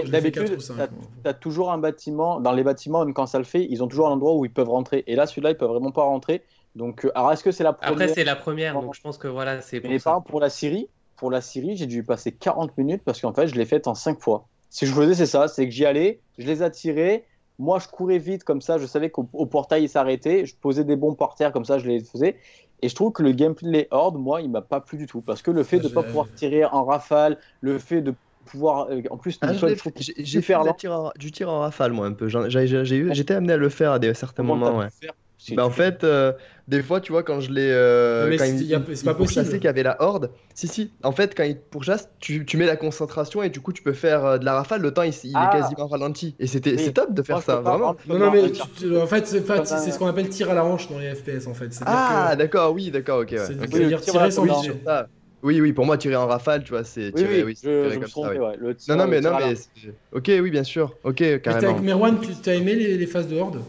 D'habitude, 0.10 0.58
tu 0.58 1.30
as, 1.30 1.34
toujours 1.34 1.72
un 1.72 1.78
bâtiment. 1.78 2.40
Dans 2.40 2.54
les 2.54 2.64
bâtiments, 2.64 3.04
même 3.04 3.14
quand 3.14 3.26
ça 3.26 3.38
le 3.38 3.44
fait, 3.44 3.68
ils 3.70 3.84
ont 3.84 3.88
toujours 3.88 4.08
un 4.08 4.12
endroit 4.12 4.34
où 4.36 4.46
ils 4.46 4.52
peuvent 4.52 4.70
rentrer. 4.70 5.04
Et 5.08 5.16
là, 5.16 5.26
celui-là, 5.26 5.52
ils 5.52 5.58
peuvent 5.58 5.70
vraiment 5.70 5.92
pas 5.92 6.04
rentrer. 6.04 6.42
Donc, 6.76 7.06
euh, 7.06 7.12
alors 7.16 7.32
est-ce 7.32 7.44
que 7.44 7.52
c'est 7.52 7.64
la 7.64 7.74
première 7.74 7.92
Après, 7.92 8.08
c'est 8.08 8.24
la 8.24 8.36
première, 8.36 8.80
donc 8.80 8.96
je 8.96 9.02
pense 9.02 9.18
que 9.18 9.28
voilà, 9.28 9.62
c'est. 9.62 9.78
Mais 9.78 10.00
par 10.00 10.14
exemple, 10.14 10.30
pour 10.30 10.40
la 10.40 10.50
Syrie, 10.50 10.88
pour 11.16 11.32
la 11.32 11.42
Syrie, 11.42 11.76
j'ai 11.76 11.88
dû 11.88 12.04
passer 12.04 12.32
40 12.32 12.78
minutes 12.78 13.02
parce 13.04 13.22
qu'en 13.22 13.34
fait, 13.34 13.48
je 13.48 13.56
l'ai 13.56 13.66
faite 13.66 13.88
en 13.88 13.96
5 13.96 14.20
fois. 14.20 14.48
Si 14.70 14.86
je 14.86 14.94
faisais, 14.94 15.16
c'est 15.16 15.26
ça, 15.26 15.48
c'est 15.48 15.66
que 15.66 15.72
j'y 15.72 15.86
allais, 15.86 16.20
je 16.38 16.46
les 16.46 16.62
attirais, 16.62 17.26
moi 17.58 17.80
je 17.80 17.88
courais 17.88 18.20
vite 18.20 18.44
comme 18.44 18.62
ça, 18.62 18.78
je 18.78 18.86
savais 18.86 19.10
qu'au 19.10 19.24
portail 19.24 19.84
il 19.84 19.90
s'arrêtait, 19.90 20.46
je 20.46 20.56
posais 20.56 20.84
des 20.84 20.96
bombes 20.96 21.18
par 21.18 21.36
terre 21.36 21.52
comme 21.52 21.66
ça, 21.66 21.80
je 21.80 21.88
les 21.88 22.04
faisais. 22.04 22.38
Et 22.82 22.88
je 22.88 22.96
trouve 22.96 23.12
que 23.12 23.24
le 23.24 23.32
gameplay 23.32 23.70
les 23.70 23.88
hordes, 23.92 24.18
moi, 24.18 24.42
il 24.42 24.50
m'a 24.50 24.62
pas 24.62 24.80
plu 24.80 24.98
du 24.98 25.06
tout 25.06 25.22
parce 25.22 25.42
que 25.42 25.52
le 25.52 25.64
fait 25.64 25.80
de 25.80 25.90
ne 25.90 25.94
pas 25.94 26.04
pouvoir 26.04 26.28
tirer 26.36 26.64
en 26.64 26.86
rafale, 26.86 27.38
le 27.62 27.78
fait 27.78 28.02
de 28.02 28.14
pouvoir, 28.46 28.88
euh, 28.90 29.02
en 29.10 29.18
plus, 29.18 29.38
ah, 29.42 29.52
j'ai 29.54 30.42
fait 30.42 30.56
du 31.18 31.32
tir 31.32 31.50
en 31.50 31.60
rafale 31.60 31.92
moi 31.92 32.08
un 32.08 32.14
peu. 32.14 32.30
J'étais 32.30 33.34
amené 33.34 33.54
à 33.54 33.58
le 33.58 33.70
faire 33.70 33.92
à 33.92 34.00
des 34.00 34.14
certains 34.14 34.44
moments. 34.44 34.78
Ouais. 34.78 34.88
Bah, 35.52 35.66
en 35.66 35.70
fait, 35.70 36.04
euh, 36.04 36.34
des 36.70 36.84
fois, 36.84 37.02
tu 37.02 37.12
vois, 37.12 37.24
quand 37.24 37.40
je 37.40 37.52
l'ai. 37.52 37.72
Euh, 37.72 38.38
c'est 38.38 39.04
pas 39.04 39.16
possible. 39.16 39.50
qu'il 39.50 39.64
y 39.64 39.68
avait 39.68 39.82
la 39.82 40.02
horde. 40.02 40.30
Si, 40.54 40.68
si. 40.68 40.92
En 41.04 41.12
fait, 41.12 41.36
quand 41.36 41.44
il 41.44 41.58
pourchasse, 41.58 42.10
tu, 42.20 42.46
tu 42.46 42.58
mets 42.58 42.68
la 42.68 42.76
concentration 42.76 43.42
et 43.42 43.50
du 43.50 43.60
coup, 43.60 43.74
tu 43.74 43.82
peux 43.82 43.94
faire 43.94 44.24
euh, 44.24 44.38
de 44.38 44.46
la 44.46 44.54
rafale. 44.54 44.82
Le 44.82 44.94
temps, 44.94 45.02
il, 45.02 45.10
est 45.10 45.32
ah. 45.34 45.50
quasiment 45.52 45.88
ralenti. 45.88 46.36
Et 46.38 46.46
c'était 46.46 46.78
c'est 46.78 46.94
top 46.94 47.14
de 47.14 47.24
faire 47.24 47.42
ça, 47.42 47.56
vraiment. 47.58 47.96
Non, 48.08 48.20
non, 48.20 48.32
mais 48.32 48.44
en 48.98 49.08
fait, 49.08 49.26
c'est 49.26 49.92
ce 49.92 49.98
qu'on 49.98 50.08
appelle 50.08 50.30
tir 50.30 50.52
à 50.52 50.54
la 50.54 50.64
hanche 50.64 50.88
dans 50.90 51.00
les 51.00 51.16
FPS, 51.16 51.48
en 51.48 51.56
fait. 51.56 51.72
Ah, 51.86 52.36
d'accord, 52.38 52.72
oui, 52.74 52.92
d'accord, 52.92 53.22
ok. 53.22 53.34
C'est 53.36 53.60
okay. 53.60 53.88
dire 53.88 54.02
tirer 54.02 54.30
sans 54.30 54.44
viser. 54.44 54.74
Oui, 55.42 55.62
oui, 55.62 55.72
pour 55.72 55.86
moi, 55.86 55.98
tirer 55.98 56.18
en 56.18 56.28
rafale, 56.28 56.64
tu 56.64 56.72
vois, 56.72 56.84
c'est 56.84 57.14
tirer, 57.14 57.44
oui, 57.44 57.58
comme 57.64 58.08
ça. 58.08 58.34
non, 58.90 58.96
non, 59.04 59.08
mais 59.08 59.22
non, 59.22 59.32
mais. 59.40 59.56
Ok, 60.12 60.30
oui, 60.30 60.52
bien 60.52 60.64
sûr. 60.64 60.96
Ok, 61.04 61.24
carrément. 61.42 61.72
Avec 61.72 61.82
Merwan, 61.82 62.18
tu 62.20 62.50
as 62.50 62.54
aimé 62.54 62.76
les 62.76 63.08
phases 63.08 63.28
de 63.28 63.38
horde? 63.38 63.60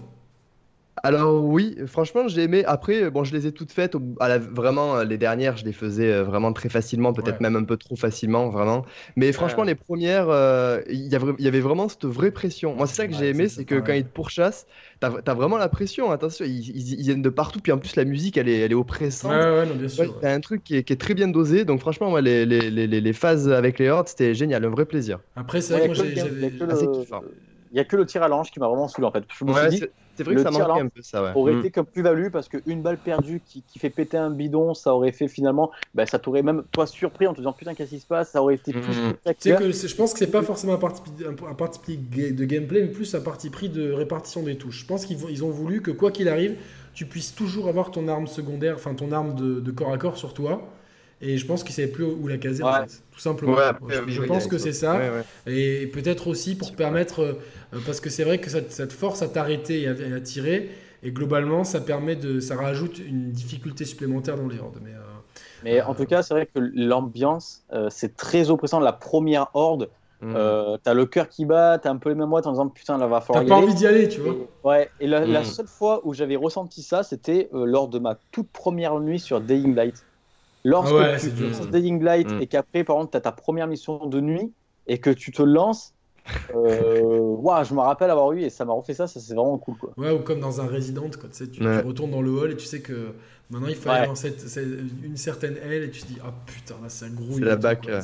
Alors 1.02 1.44
oui, 1.44 1.76
franchement 1.86 2.28
j'ai 2.28 2.42
aimé. 2.42 2.64
Après, 2.66 3.10
bon, 3.10 3.24
je 3.24 3.34
les 3.34 3.46
ai 3.46 3.52
toutes 3.52 3.72
faites. 3.72 3.96
À 4.20 4.28
la, 4.28 4.38
vraiment, 4.38 5.02
les 5.02 5.18
dernières, 5.18 5.56
je 5.56 5.64
les 5.64 5.72
faisais 5.72 6.10
euh, 6.10 6.24
vraiment 6.24 6.52
très 6.52 6.68
facilement, 6.68 7.12
peut-être 7.12 7.40
même 7.40 7.56
un 7.56 7.64
peu 7.64 7.76
trop 7.76 7.96
facilement, 7.96 8.48
vraiment. 8.50 8.84
Mais 9.16 9.32
franchement, 9.32 9.62
les 9.62 9.74
premières, 9.74 10.28
euh, 10.28 10.80
il 10.88 11.06
y, 11.06 11.42
y, 11.42 11.48
avait 11.48 11.60
vraiment 11.60 11.88
cette 11.88 12.04
vraie 12.04 12.30
pression. 12.30 12.74
Moi, 12.74 12.86
c'est 12.86 12.96
ça 12.96 13.06
que 13.06 13.14
j'ai 13.14 13.30
aimé, 13.30 13.48
c'est 13.48 13.64
que 13.64 13.76
quand 13.76 13.92
ils 13.92 14.04
te 14.04 14.12
pourchassent, 14.12 14.66
t'as 15.00 15.10
as 15.26 15.34
vraiment 15.34 15.56
la 15.56 15.68
pression. 15.68 16.10
Attention, 16.10 16.44
ils, 16.44 17.02
viennent 17.02 17.22
de 17.22 17.30
partout. 17.30 17.60
Puis 17.60 17.72
en 17.72 17.78
plus, 17.78 17.96
la 17.96 18.04
musique, 18.04 18.36
elle 18.36 18.48
est, 18.48 18.60
elle 18.60 18.72
est 18.72 18.76
oppressante. 18.76 19.32
Ouais, 19.32 19.38
ouais, 19.38 19.66
non, 19.66 19.74
bien 19.74 19.88
sûr. 19.88 20.18
t'as 20.20 20.32
un 20.32 20.40
truc 20.40 20.62
qui 20.64 20.76
est, 20.76 20.84
qui 20.84 20.92
est, 20.92 20.96
très 20.96 21.14
bien 21.14 21.28
dosé. 21.28 21.64
Donc 21.64 21.80
franchement, 21.80 22.10
moi, 22.10 22.20
les, 22.20 22.44
les, 22.44 22.70
les, 22.70 22.86
les 22.86 23.12
phases 23.12 23.48
avec 23.50 23.78
les 23.78 23.88
hordes, 23.88 24.08
c'était 24.08 24.34
génial, 24.34 24.64
un 24.64 24.68
vrai 24.68 24.84
plaisir. 24.84 25.20
Après, 25.36 25.60
c'est 25.60 25.72
vrai 25.74 25.82
que 25.82 25.86
moi, 25.86 25.94
j'avais 25.94 26.14
il 27.70 27.74
n'y 27.74 27.80
a 27.80 27.84
que 27.84 27.96
le 27.96 28.04
tir 28.04 28.22
à 28.22 28.28
l'ange 28.28 28.50
qui 28.50 28.58
m'a 28.58 28.66
vraiment 28.66 28.88
saoulé 28.88 29.06
en 29.06 29.12
fait. 29.12 29.24
Je 29.38 29.44
me 29.44 29.52
suis 29.52 29.68
dit, 29.68 29.84
c'est 30.20 30.24
vrai 30.24 30.34
que 30.34 30.42
ça 30.42 30.50
manquait 30.50 30.80
un 30.80 30.88
peu 30.88 31.02
ça. 31.02 31.22
Ouais. 31.22 31.30
Aurait 31.34 31.54
mm. 31.54 31.58
été 31.60 31.70
comme 31.70 31.86
plus-value 31.86 32.28
parce 32.30 32.48
qu'une 32.48 32.82
balle 32.82 32.98
perdue 32.98 33.40
qui, 33.46 33.62
qui, 33.62 33.78
fait 33.78 33.90
péter 33.90 34.16
un 34.16 34.30
bidon, 34.30 34.74
ça 34.74 34.94
aurait 34.94 35.12
fait 35.12 35.28
finalement, 35.28 35.70
bah, 35.94 36.04
ça 36.04 36.18
t'aurait 36.18 36.42
même 36.42 36.62
toi 36.72 36.86
surpris 36.86 37.26
en 37.26 37.32
te 37.32 37.38
disant 37.38 37.52
putain 37.52 37.74
qu'est-ce 37.74 37.90
qui 37.90 38.00
se 38.00 38.06
passe, 38.06 38.32
ça 38.32 38.42
aurait 38.42 38.56
été 38.56 38.72
plus. 38.72 38.82
Mm. 38.82 39.14
Tu 39.24 39.34
sais 39.38 39.56
que 39.56 39.72
je 39.72 39.94
pense 39.96 40.12
que 40.12 40.18
c'est 40.18 40.30
pas 40.30 40.42
forcément 40.42 40.74
un 40.74 40.78
parti, 40.78 41.02
un, 41.26 41.54
parti 41.54 41.78
pris 41.78 41.96
de 41.96 42.44
gameplay, 42.44 42.82
mais 42.82 42.88
plus 42.88 43.14
un 43.14 43.20
parti 43.20 43.50
pris 43.50 43.68
de 43.68 43.92
répartition 43.92 44.42
des 44.42 44.56
touches. 44.56 44.80
Je 44.80 44.86
pense 44.86 45.06
qu'ils 45.06 45.18
ils 45.30 45.44
ont 45.44 45.50
voulu 45.50 45.80
que 45.80 45.90
quoi 45.90 46.10
qu'il 46.10 46.28
arrive, 46.28 46.56
tu 46.92 47.06
puisses 47.06 47.34
toujours 47.34 47.68
avoir 47.68 47.90
ton 47.90 48.08
arme 48.08 48.26
secondaire, 48.26 48.74
enfin 48.76 48.94
ton 48.94 49.12
arme 49.12 49.34
de, 49.34 49.60
de 49.60 49.70
corps 49.70 49.92
à 49.92 49.98
corps 49.98 50.16
sur 50.16 50.34
toi 50.34 50.68
et 51.22 51.36
je 51.36 51.46
pense 51.46 51.64
qu'il 51.64 51.74
savait 51.74 51.88
plus 51.88 52.04
où 52.04 52.26
la 52.28 52.38
caser, 52.38 52.62
en 52.62 52.72
fait, 52.72 53.02
tout 53.12 53.20
simplement. 53.20 53.56
je, 54.06 54.22
pense 54.22 54.46
que 54.46 54.56
c'est 54.56 54.72
ça. 54.72 54.98
Et 55.46 55.86
peut-être 55.92 56.28
aussi 56.28 56.56
pour 56.56 56.74
permettre, 56.74 57.20
euh, 57.20 57.78
parce 57.84 58.00
que 58.00 58.08
c'est 58.08 58.24
vrai 58.24 58.38
que 58.38 58.48
ça, 58.48 58.60
te 58.62 58.92
force 58.92 59.20
à 59.22 59.28
t'arrêter 59.28 59.82
et 59.82 59.88
à, 59.88 60.20
tirer. 60.20 60.70
Et 61.02 61.12
globalement, 61.12 61.64
ça 61.64 61.80
permet 61.80 62.14
de, 62.16 62.40
ça 62.40 62.56
rajoute 62.56 62.98
une 62.98 63.30
difficulté 63.30 63.86
supplémentaire 63.86 64.36
dans 64.36 64.48
les 64.48 64.58
hordes. 64.58 64.78
Mais, 64.82 64.92
euh, 64.92 65.00
mais 65.64 65.82
en 65.82 65.94
tout 65.94 66.04
cas, 66.04 66.22
c'est 66.22 66.34
vrai 66.34 66.46
que 66.46 66.58
l'ambiance, 66.74 67.64
euh, 67.72 67.88
c'est 67.90 68.16
très 68.16 68.50
oppressant. 68.50 68.80
La 68.80 68.92
première 68.92 69.48
horde, 69.54 69.90
mm. 70.22 70.34
t'as 70.82 70.94
le 70.94 71.06
cœur 71.06 71.28
qui 71.28 71.44
bat, 71.44 71.78
t'as 71.78 71.90
un 71.90 71.96
peu 71.96 72.10
les 72.10 72.14
mêmes 72.14 72.28
mots 72.28 72.46
en 72.46 72.50
disant 72.50 72.68
putain 72.68 72.98
là 72.98 73.06
va 73.06 73.20
falloir. 73.20 73.44
T'as 73.44 73.48
pas 73.48 73.56
envie 73.56 73.74
d'y 73.74 73.86
aller, 73.86 74.08
tu 74.08 74.20
vois. 74.20 74.34
ouais. 74.64 74.90
Et 75.00 75.06
la, 75.06 75.26
la, 75.26 75.40
mm. 75.40 75.44
seule 75.44 75.68
fois 75.68 76.00
où 76.04 76.14
j'avais 76.14 76.36
ressenti 76.36 76.82
ça, 76.82 77.02
c'était 77.02 77.48
lors 77.52 77.88
de 77.88 77.98
ma 77.98 78.18
toute 78.30 78.48
première 78.50 78.98
nuit 79.00 79.20
sur 79.20 79.40
Dying 79.40 79.74
Light. 79.74 80.04
Lorsque 80.64 80.94
ah 80.94 81.16
tu 81.18 81.30
lances 81.42 81.68
Dying 81.70 82.02
Light 82.02 82.30
mm. 82.30 82.42
et 82.42 82.46
qu'après, 82.46 82.84
par 82.84 82.96
exemple, 82.96 83.12
tu 83.12 83.16
as 83.16 83.20
ta 83.20 83.32
première 83.32 83.66
mission 83.66 84.06
de 84.06 84.20
nuit 84.20 84.52
et 84.86 84.98
que 84.98 85.10
tu 85.10 85.32
te 85.32 85.42
lances, 85.42 85.94
euh, 86.54 87.36
je 87.64 87.74
me 87.74 87.80
rappelle 87.80 88.10
avoir 88.10 88.32
eu 88.32 88.42
et 88.42 88.50
ça 88.50 88.64
m'a 88.64 88.72
refait 88.72 88.94
ça, 88.94 89.06
ça 89.06 89.20
c'est 89.20 89.34
vraiment 89.34 89.58
cool. 89.58 89.76
Quoi. 89.76 89.92
Ouais, 89.96 90.10
ou 90.10 90.20
comme 90.20 90.40
dans 90.40 90.60
un 90.60 90.66
Resident, 90.66 91.10
quoi, 91.18 91.28
tu, 91.30 91.44
sais, 91.44 91.48
tu, 91.48 91.62
retournes 91.62 92.10
dans 92.10 92.22
le 92.22 92.30
hall 92.30 92.52
et 92.52 92.56
tu 92.56 92.66
sais 92.66 92.80
que 92.80 93.14
maintenant 93.50 93.68
il 93.68 93.74
faut 93.74 93.90
aller 93.90 94.06
dans 94.06 94.14
cette, 94.14 94.44
une 95.02 95.16
certaine 95.16 95.56
aile 95.58 95.84
et 95.84 95.90
tu 95.90 96.02
te 96.02 96.06
dis, 96.06 96.18
ah 96.24 96.32
putain, 96.46 96.74
là 96.82 96.88
c'est 96.88 97.06
un 97.06 97.10
gros. 97.10 97.34
C'est 97.34 97.44
la 97.44 97.56
bac. 97.56 97.86
Euh, 97.88 98.00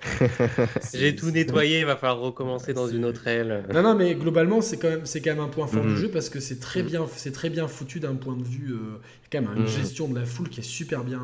J'ai 0.94 1.14
tout 1.14 1.30
nettoyé, 1.30 1.80
il 1.80 1.86
va 1.86 1.96
falloir 1.96 2.20
recommencer 2.20 2.72
dans 2.72 2.88
une 2.88 3.04
autre 3.04 3.26
aile. 3.26 3.64
Non, 3.72 3.82
non, 3.82 3.94
mais 3.94 4.14
globalement, 4.14 4.60
c'est 4.60 4.78
quand, 4.78 4.88
même, 4.88 5.02
quand 5.02 5.30
même 5.30 5.40
un 5.40 5.48
point 5.48 5.66
fort 5.66 5.82
du 5.82 5.88
mm. 5.88 5.96
jeu 5.96 6.08
parce 6.08 6.28
que 6.28 6.40
c'est 6.40 6.60
très, 6.60 6.82
mm. 6.82 6.86
bien, 6.86 7.06
très 7.32 7.50
bien 7.50 7.68
foutu 7.68 8.00
d'un 8.00 8.14
point 8.14 8.36
de 8.36 8.44
vue. 8.44 8.72
Euh, 8.72 8.98
quand 9.32 9.42
même 9.42 9.58
une 9.58 9.68
gestion 9.68 10.08
de 10.08 10.18
la 10.18 10.24
foule 10.24 10.48
qui 10.48 10.60
est 10.60 10.64
super 10.64 11.04
bien 11.04 11.20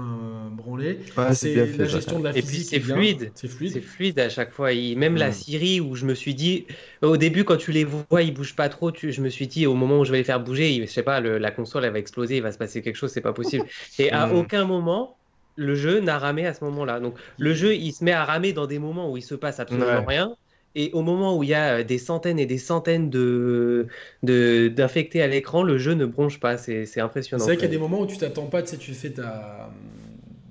branlée. 0.52 1.00
c'est 1.32 1.54
la 1.76 1.84
gestion 1.86 2.20
de 2.20 2.24
la 2.24 2.32
physique. 2.32 2.68
c'est 2.70 2.80
fluide. 2.80 3.32
C'est 3.34 3.48
fluide. 3.48 3.72
C'est 3.72 3.80
fluide 3.80 4.18
à 4.20 4.28
chaque 4.28 4.52
fois. 4.52 4.70
même 4.96 5.16
la 5.16 5.32
Syrie 5.32 5.80
où 5.80 5.96
je 5.96 6.04
me 6.04 6.14
suis 6.14 6.34
dit, 6.34 6.66
au 7.02 7.16
début, 7.16 7.44
quand 7.44 7.56
tu 7.56 7.72
les 7.72 7.84
vois, 7.84 8.22
ils 8.22 8.32
bougent 8.32 8.54
pas 8.54 8.68
trop. 8.68 8.92
Tu, 8.92 9.12
je 9.12 9.20
me 9.20 9.28
suis 9.28 9.46
dit, 9.46 9.66
au 9.66 9.74
moment 9.74 10.00
où 10.00 10.04
je 10.04 10.12
vais 10.12 10.18
les 10.18 10.24
faire 10.24 10.40
bouger, 10.40 10.80
je 10.86 10.90
sais 10.90 11.02
pas, 11.02 11.20
la 11.20 11.50
console 11.50 11.84
elle 11.84 11.92
va 11.92 11.98
exploser, 11.98 12.36
il 12.36 12.42
va 12.42 12.52
se 12.52 12.58
passer 12.58 12.80
quelque 12.80 12.96
chose, 12.96 13.10
c'est 13.10 13.20
pas 13.20 13.32
possible. 13.32 13.65
Et 13.98 14.10
à 14.12 14.32
aucun 14.32 14.64
moment, 14.64 15.16
le 15.56 15.74
jeu 15.74 16.00
n'a 16.00 16.18
ramé 16.18 16.46
à 16.46 16.54
ce 16.54 16.64
moment-là. 16.64 17.00
Donc 17.00 17.14
le 17.38 17.54
jeu, 17.54 17.74
il 17.74 17.92
se 17.92 18.04
met 18.04 18.12
à 18.12 18.24
ramer 18.24 18.52
dans 18.52 18.66
des 18.66 18.78
moments 18.78 19.10
où 19.10 19.16
il 19.16 19.22
se 19.22 19.34
passe 19.34 19.60
absolument 19.60 20.04
rien. 20.04 20.34
Et 20.78 20.90
au 20.92 21.00
moment 21.00 21.38
où 21.38 21.42
il 21.42 21.48
y 21.48 21.54
a 21.54 21.82
des 21.82 21.96
centaines 21.96 22.38
et 22.38 22.44
des 22.44 22.58
centaines 22.58 23.08
de, 23.08 23.86
d'infectés 24.22 25.22
à 25.22 25.26
l'écran, 25.26 25.62
le 25.62 25.78
jeu 25.78 25.94
ne 25.94 26.04
bronche 26.04 26.38
pas. 26.38 26.58
C'est, 26.58 27.00
impressionnant. 27.00 27.44
C'est 27.44 27.52
vrai 27.52 27.56
qu'il 27.56 27.64
y 27.64 27.68
a 27.68 27.70
des 27.70 27.78
moments 27.78 28.00
où 28.00 28.06
tu 28.06 28.18
t'attends 28.18 28.46
pas, 28.46 28.62
tu 28.62 28.68
sais, 28.68 28.76
tu 28.76 28.92
fais 28.92 29.10
ta. 29.10 29.70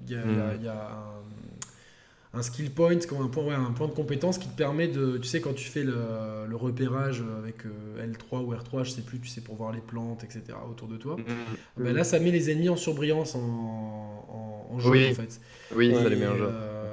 Il 0.07 0.13
y 0.13 0.17
a, 0.17 0.21
il 0.55 0.63
y 0.63 0.67
a 0.67 0.73
hmm 0.73 1.11
un 1.11 1.14
skill 2.41 2.71
point, 2.71 2.99
comme 3.07 3.21
un 3.21 3.27
point, 3.27 3.55
un 3.55 3.71
point 3.71 3.87
de 3.87 3.93
compétence 3.93 4.37
qui 4.37 4.47
te 4.47 4.55
permet 4.55 4.87
de, 4.87 5.17
tu 5.17 5.27
sais, 5.27 5.41
quand 5.41 5.53
tu 5.53 5.65
fais 5.65 5.83
le, 5.83 6.55
repérage 6.55 7.23
avec 7.37 7.65
euh, 7.65 8.07
L3 8.07 8.43
ou 8.43 8.53
R3, 8.53 8.85
je 8.85 8.91
sais 8.91 9.01
plus, 9.01 9.19
tu 9.19 9.27
sais, 9.27 9.41
pour 9.41 9.55
voir 9.55 9.73
les 9.73 9.81
plantes, 9.81 10.23
etc. 10.23 10.57
autour 10.69 10.87
de 10.87 10.97
toi, 10.97 11.17
ben 11.77 11.93
là, 11.93 12.03
ça 12.03 12.19
met 12.19 12.31
les 12.31 12.49
ennemis 12.49 12.69
en 12.69 12.77
surbrillance 12.77 13.35
en, 13.35 14.67
en, 14.71 14.79
jaune, 14.79 14.97
en 15.11 15.13
fait. 15.13 15.39
Oui, 15.75 15.93
ça 15.93 16.09
les 16.09 16.15
met 16.15 16.27
en 16.27 16.37
jaune. 16.37 16.53
Euh, 16.53 16.84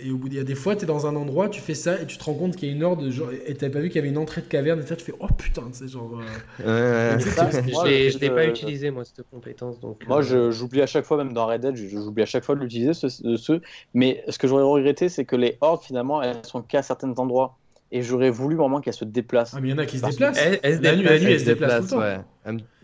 et 0.00 0.10
au 0.10 0.16
bout, 0.16 0.28
il 0.28 0.34
y 0.34 0.38
a 0.38 0.44
des 0.44 0.54
fois, 0.54 0.76
tu 0.76 0.84
es 0.84 0.86
dans 0.86 1.06
un 1.06 1.16
endroit, 1.16 1.48
tu 1.48 1.60
fais 1.60 1.74
ça 1.74 2.00
et 2.00 2.06
tu 2.06 2.18
te 2.18 2.24
rends 2.24 2.34
compte 2.34 2.56
qu'il 2.56 2.68
y 2.68 2.72
a 2.72 2.74
une 2.74 2.82
horde, 2.84 3.08
genre, 3.10 3.30
et 3.46 3.54
t'avais 3.54 3.72
pas 3.72 3.80
vu 3.80 3.88
qu'il 3.88 3.96
y 3.96 3.98
avait 4.00 4.08
une 4.08 4.18
entrée 4.18 4.40
de 4.40 4.46
caverne, 4.46 4.80
et 4.80 4.84
tu 4.84 5.04
fais 5.04 5.14
oh 5.18 5.26
putain, 5.36 5.64
c'est 5.72 5.88
genre. 5.88 6.20
Euh... 6.64 7.16
Ouais, 7.16 8.10
je 8.10 8.18
l'ai 8.18 8.30
pas 8.30 8.46
utilisé, 8.46 8.90
moi, 8.90 9.04
cette 9.04 9.28
compétence. 9.30 9.80
Donc, 9.80 10.06
moi, 10.06 10.22
euh... 10.32 10.50
j'oublie 10.50 10.82
à 10.82 10.86
chaque 10.86 11.04
fois, 11.04 11.16
même 11.16 11.32
dans 11.32 11.46
Red 11.46 11.62
Dead, 11.62 11.76
j'oublie 11.76 12.22
à 12.22 12.26
chaque 12.26 12.44
fois 12.44 12.54
de 12.54 12.60
l'utiliser, 12.60 12.94
ce, 12.94 13.08
ce, 13.08 13.60
Mais 13.94 14.22
ce 14.28 14.38
que 14.38 14.46
j'aurais 14.46 14.62
regretté, 14.62 15.08
c'est 15.08 15.24
que 15.24 15.36
les 15.36 15.58
hordes, 15.60 15.82
finalement, 15.82 16.22
elles 16.22 16.44
sont 16.44 16.62
qu'à 16.62 16.82
certains 16.82 17.12
endroits 17.16 17.56
et 17.90 18.02
j'aurais 18.02 18.30
voulu 18.30 18.56
vraiment 18.56 18.80
qu'elle 18.80 18.94
se 18.94 19.04
déplace. 19.04 19.54
Ah, 19.54 19.60
mais 19.60 19.68
il 19.68 19.70
y 19.70 19.74
en 19.74 19.78
a 19.78 19.86
qui 19.86 19.98
se 19.98 20.06
déplacent. 20.06 20.38
la 20.62 20.96
nuit, 20.96 21.04
la 21.04 21.18
nuit, 21.18 21.32
elle 21.32 21.40
se 21.40 21.44
déplace 21.44 21.76
tout 21.76 21.82
le 21.82 21.88
temps. 21.90 21.98
Ouais. 21.98 22.18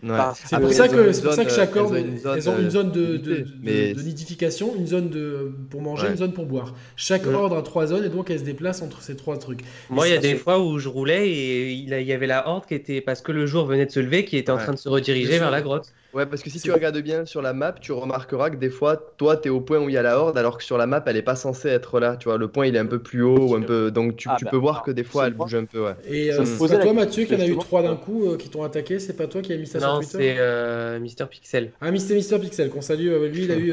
C'est 0.02 0.60
pour, 0.60 0.72
ça 0.72 0.88
que, 0.88 1.22
pour 1.22 1.32
ça 1.32 1.44
que 1.44 1.50
chaque 1.50 1.74
ordre, 1.76 1.96
elles 1.96 2.50
ont 2.50 2.58
une 2.58 2.70
zone 2.70 2.90
de, 2.90 3.16
de, 3.16 3.46
de, 3.62 4.02
nidification, 4.02 4.74
une 4.76 4.86
zone 4.86 5.08
de, 5.08 5.52
pour 5.70 5.80
manger, 5.80 6.08
une 6.08 6.16
zone 6.16 6.32
pour 6.32 6.46
boire. 6.46 6.74
Chaque 6.96 7.26
ordre 7.26 7.56
a 7.56 7.62
trois 7.62 7.86
zones 7.86 8.04
et 8.04 8.08
donc 8.08 8.30
elle 8.30 8.38
se 8.38 8.44
déplace 8.44 8.82
entre 8.82 9.02
ces 9.02 9.16
trois 9.16 9.38
trucs. 9.38 9.60
Moi, 9.90 10.08
il 10.08 10.14
y 10.14 10.16
a 10.16 10.20
des 10.20 10.36
fois 10.36 10.62
où 10.62 10.78
je 10.78 10.88
roulais 10.88 11.28
et 11.28 11.72
il 11.72 11.88
y 11.88 12.12
avait 12.12 12.26
la 12.26 12.48
horde 12.48 12.66
qui 12.66 12.74
était, 12.74 13.00
parce 13.00 13.22
que 13.22 13.32
le 13.32 13.46
jour 13.46 13.66
venait 13.66 13.86
de 13.86 13.90
se 13.90 14.00
lever, 14.00 14.24
qui 14.24 14.36
était 14.36 14.52
en 14.52 14.58
train 14.58 14.72
de 14.72 14.78
se 14.78 14.88
rediriger 14.88 15.38
vers 15.38 15.50
la 15.50 15.62
grotte. 15.62 15.92
Ouais, 16.14 16.26
parce 16.26 16.42
que 16.42 16.50
si 16.50 16.60
tu 16.60 16.70
regardes 16.70 16.98
bien 16.98 17.26
sur 17.26 17.42
la 17.42 17.52
map, 17.52 17.72
tu 17.72 17.90
remarqueras 17.90 18.50
que 18.50 18.56
des 18.56 18.70
fois, 18.70 18.96
toi, 19.16 19.36
tu 19.36 19.48
es 19.48 19.50
au 19.50 19.60
point 19.60 19.78
où 19.80 19.88
il 19.88 19.94
y 19.94 19.98
a 19.98 20.02
la 20.02 20.16
horde, 20.16 20.38
alors 20.38 20.58
que 20.58 20.62
sur 20.62 20.78
la 20.78 20.86
map, 20.86 21.02
elle 21.06 21.16
est 21.16 21.22
pas 21.22 21.34
censée 21.34 21.68
être 21.68 21.98
là. 21.98 22.16
Tu 22.16 22.28
vois, 22.28 22.38
le 22.38 22.46
point, 22.46 22.66
il 22.66 22.76
est 22.76 22.78
un 22.78 22.86
peu 22.86 23.00
plus 23.00 23.22
haut, 23.22 23.50
ou 23.50 23.56
un 23.56 23.62
peu... 23.62 23.90
donc 23.90 24.14
tu, 24.14 24.28
ah, 24.30 24.36
tu 24.38 24.44
bah, 24.44 24.52
peux 24.52 24.56
voir 24.56 24.84
que 24.84 24.92
des 24.92 25.02
fois, 25.02 25.26
elle 25.26 25.34
bouge 25.34 25.56
un 25.56 25.64
peu. 25.64 25.86
Ouais. 25.86 25.96
Et 26.08 26.32
euh, 26.32 26.44
c'est 26.44 26.80
toi, 26.80 26.92
Mathieu, 26.92 27.24
qui 27.24 27.34
en 27.34 27.40
a 27.40 27.46
eu 27.46 27.58
trois 27.58 27.82
d'un 27.82 27.96
coup 27.96 28.28
euh, 28.28 28.36
qui 28.36 28.48
t'ont 28.48 28.62
attaqué. 28.62 29.00
C'est 29.00 29.14
pas 29.14 29.26
toi 29.26 29.42
qui 29.42 29.52
as 29.54 29.58
mis 29.58 29.66
ça 29.66 29.80
sur 29.80 29.98
Twitter 29.98 30.16
Non, 30.16 30.20
c'est 30.20 30.36
euh, 30.38 30.98
Mister 31.00 31.24
Pixel. 31.30 31.70
Ah, 31.80 31.90
Mister 31.90 32.14
Mister 32.14 32.38
Pixel, 32.38 32.70
qu'on 32.70 32.82
salue. 32.82 33.08
lui, 33.32 33.44
il 33.44 33.52
a 33.52 33.56
eu 33.56 33.72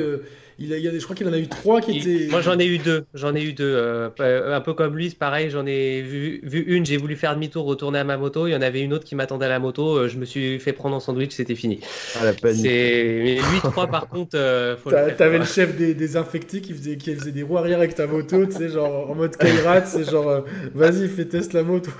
il, 0.61 0.73
a, 0.73 0.77
il 0.77 0.87
a, 0.87 0.91
je 0.97 1.03
crois 1.03 1.15
qu'il 1.15 1.27
en 1.27 1.33
a 1.33 1.39
eu 1.39 1.47
trois 1.47 1.81
qui 1.81 1.97
étaient. 1.97 2.27
Moi, 2.29 2.41
j'en 2.41 2.59
ai 2.59 2.65
eu 2.65 2.77
deux. 2.77 3.05
J'en 3.13 3.33
ai 3.35 3.43
eu 3.43 3.53
deux. 3.53 3.73
Euh, 3.75 4.09
un 4.55 4.61
peu 4.61 4.73
comme 4.73 4.95
lui, 4.95 5.09
c'est 5.09 5.17
pareil. 5.17 5.49
J'en 5.49 5.65
ai 5.65 6.01
vu, 6.01 6.39
vu 6.43 6.59
une. 6.61 6.85
J'ai 6.85 6.97
voulu 6.97 7.15
faire 7.15 7.33
demi-tour, 7.33 7.65
retourner 7.65 7.99
à 7.99 8.03
ma 8.03 8.17
moto. 8.17 8.47
Il 8.47 8.51
y 8.51 8.55
en 8.55 8.61
avait 8.61 8.81
une 8.81 8.93
autre 8.93 9.05
qui 9.05 9.15
m'attendait 9.15 9.47
à 9.47 9.49
la 9.49 9.59
moto. 9.59 9.97
Euh, 9.97 10.07
je 10.07 10.17
me 10.17 10.25
suis 10.25 10.59
fait 10.59 10.73
prendre 10.73 10.95
en 10.95 10.99
sandwich. 10.99 11.31
C'était 11.31 11.55
fini. 11.55 11.79
Ah, 12.19 12.25
la 12.25 12.33
panique. 12.33 12.63
Mais 12.63 13.35
lui, 13.35 13.59
trois, 13.63 13.87
par 13.87 14.07
contre, 14.07 14.35
euh, 14.35 14.75
T'avais 15.17 15.39
le 15.39 15.45
chef 15.45 15.75
des, 15.75 15.95
des, 15.95 16.15
infectés 16.15 16.61
qui 16.61 16.73
faisait, 16.73 16.97
qui 16.97 17.15
faisait 17.15 17.31
des 17.31 17.43
roues 17.43 17.57
arrière 17.57 17.79
avec 17.79 17.95
ta 17.95 18.05
moto. 18.05 18.45
Tu 18.45 18.51
sais, 18.51 18.69
genre 18.69 19.09
en 19.09 19.15
mode 19.15 19.35
Kairat. 19.37 19.85
C'est 19.85 20.09
genre, 20.09 20.45
vas-y, 20.75 21.07
fais 21.07 21.25
test 21.25 21.53
la 21.53 21.63
moto. 21.63 21.91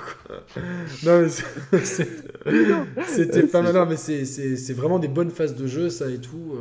Non, 1.04 1.22
mais 1.22 1.30
c'était 3.08 3.44
pas 3.44 3.61
mal. 3.62 3.74
Non, 3.74 3.86
mais 3.86 3.98
c'est 3.98 4.74
vraiment 4.74 5.00
des 5.00 5.08
bonnes 5.08 5.32
phases 5.32 5.56
de 5.56 5.68
jeu, 5.68 5.90
ça 5.90 6.10
et 6.10 6.18
tout. 6.18 6.56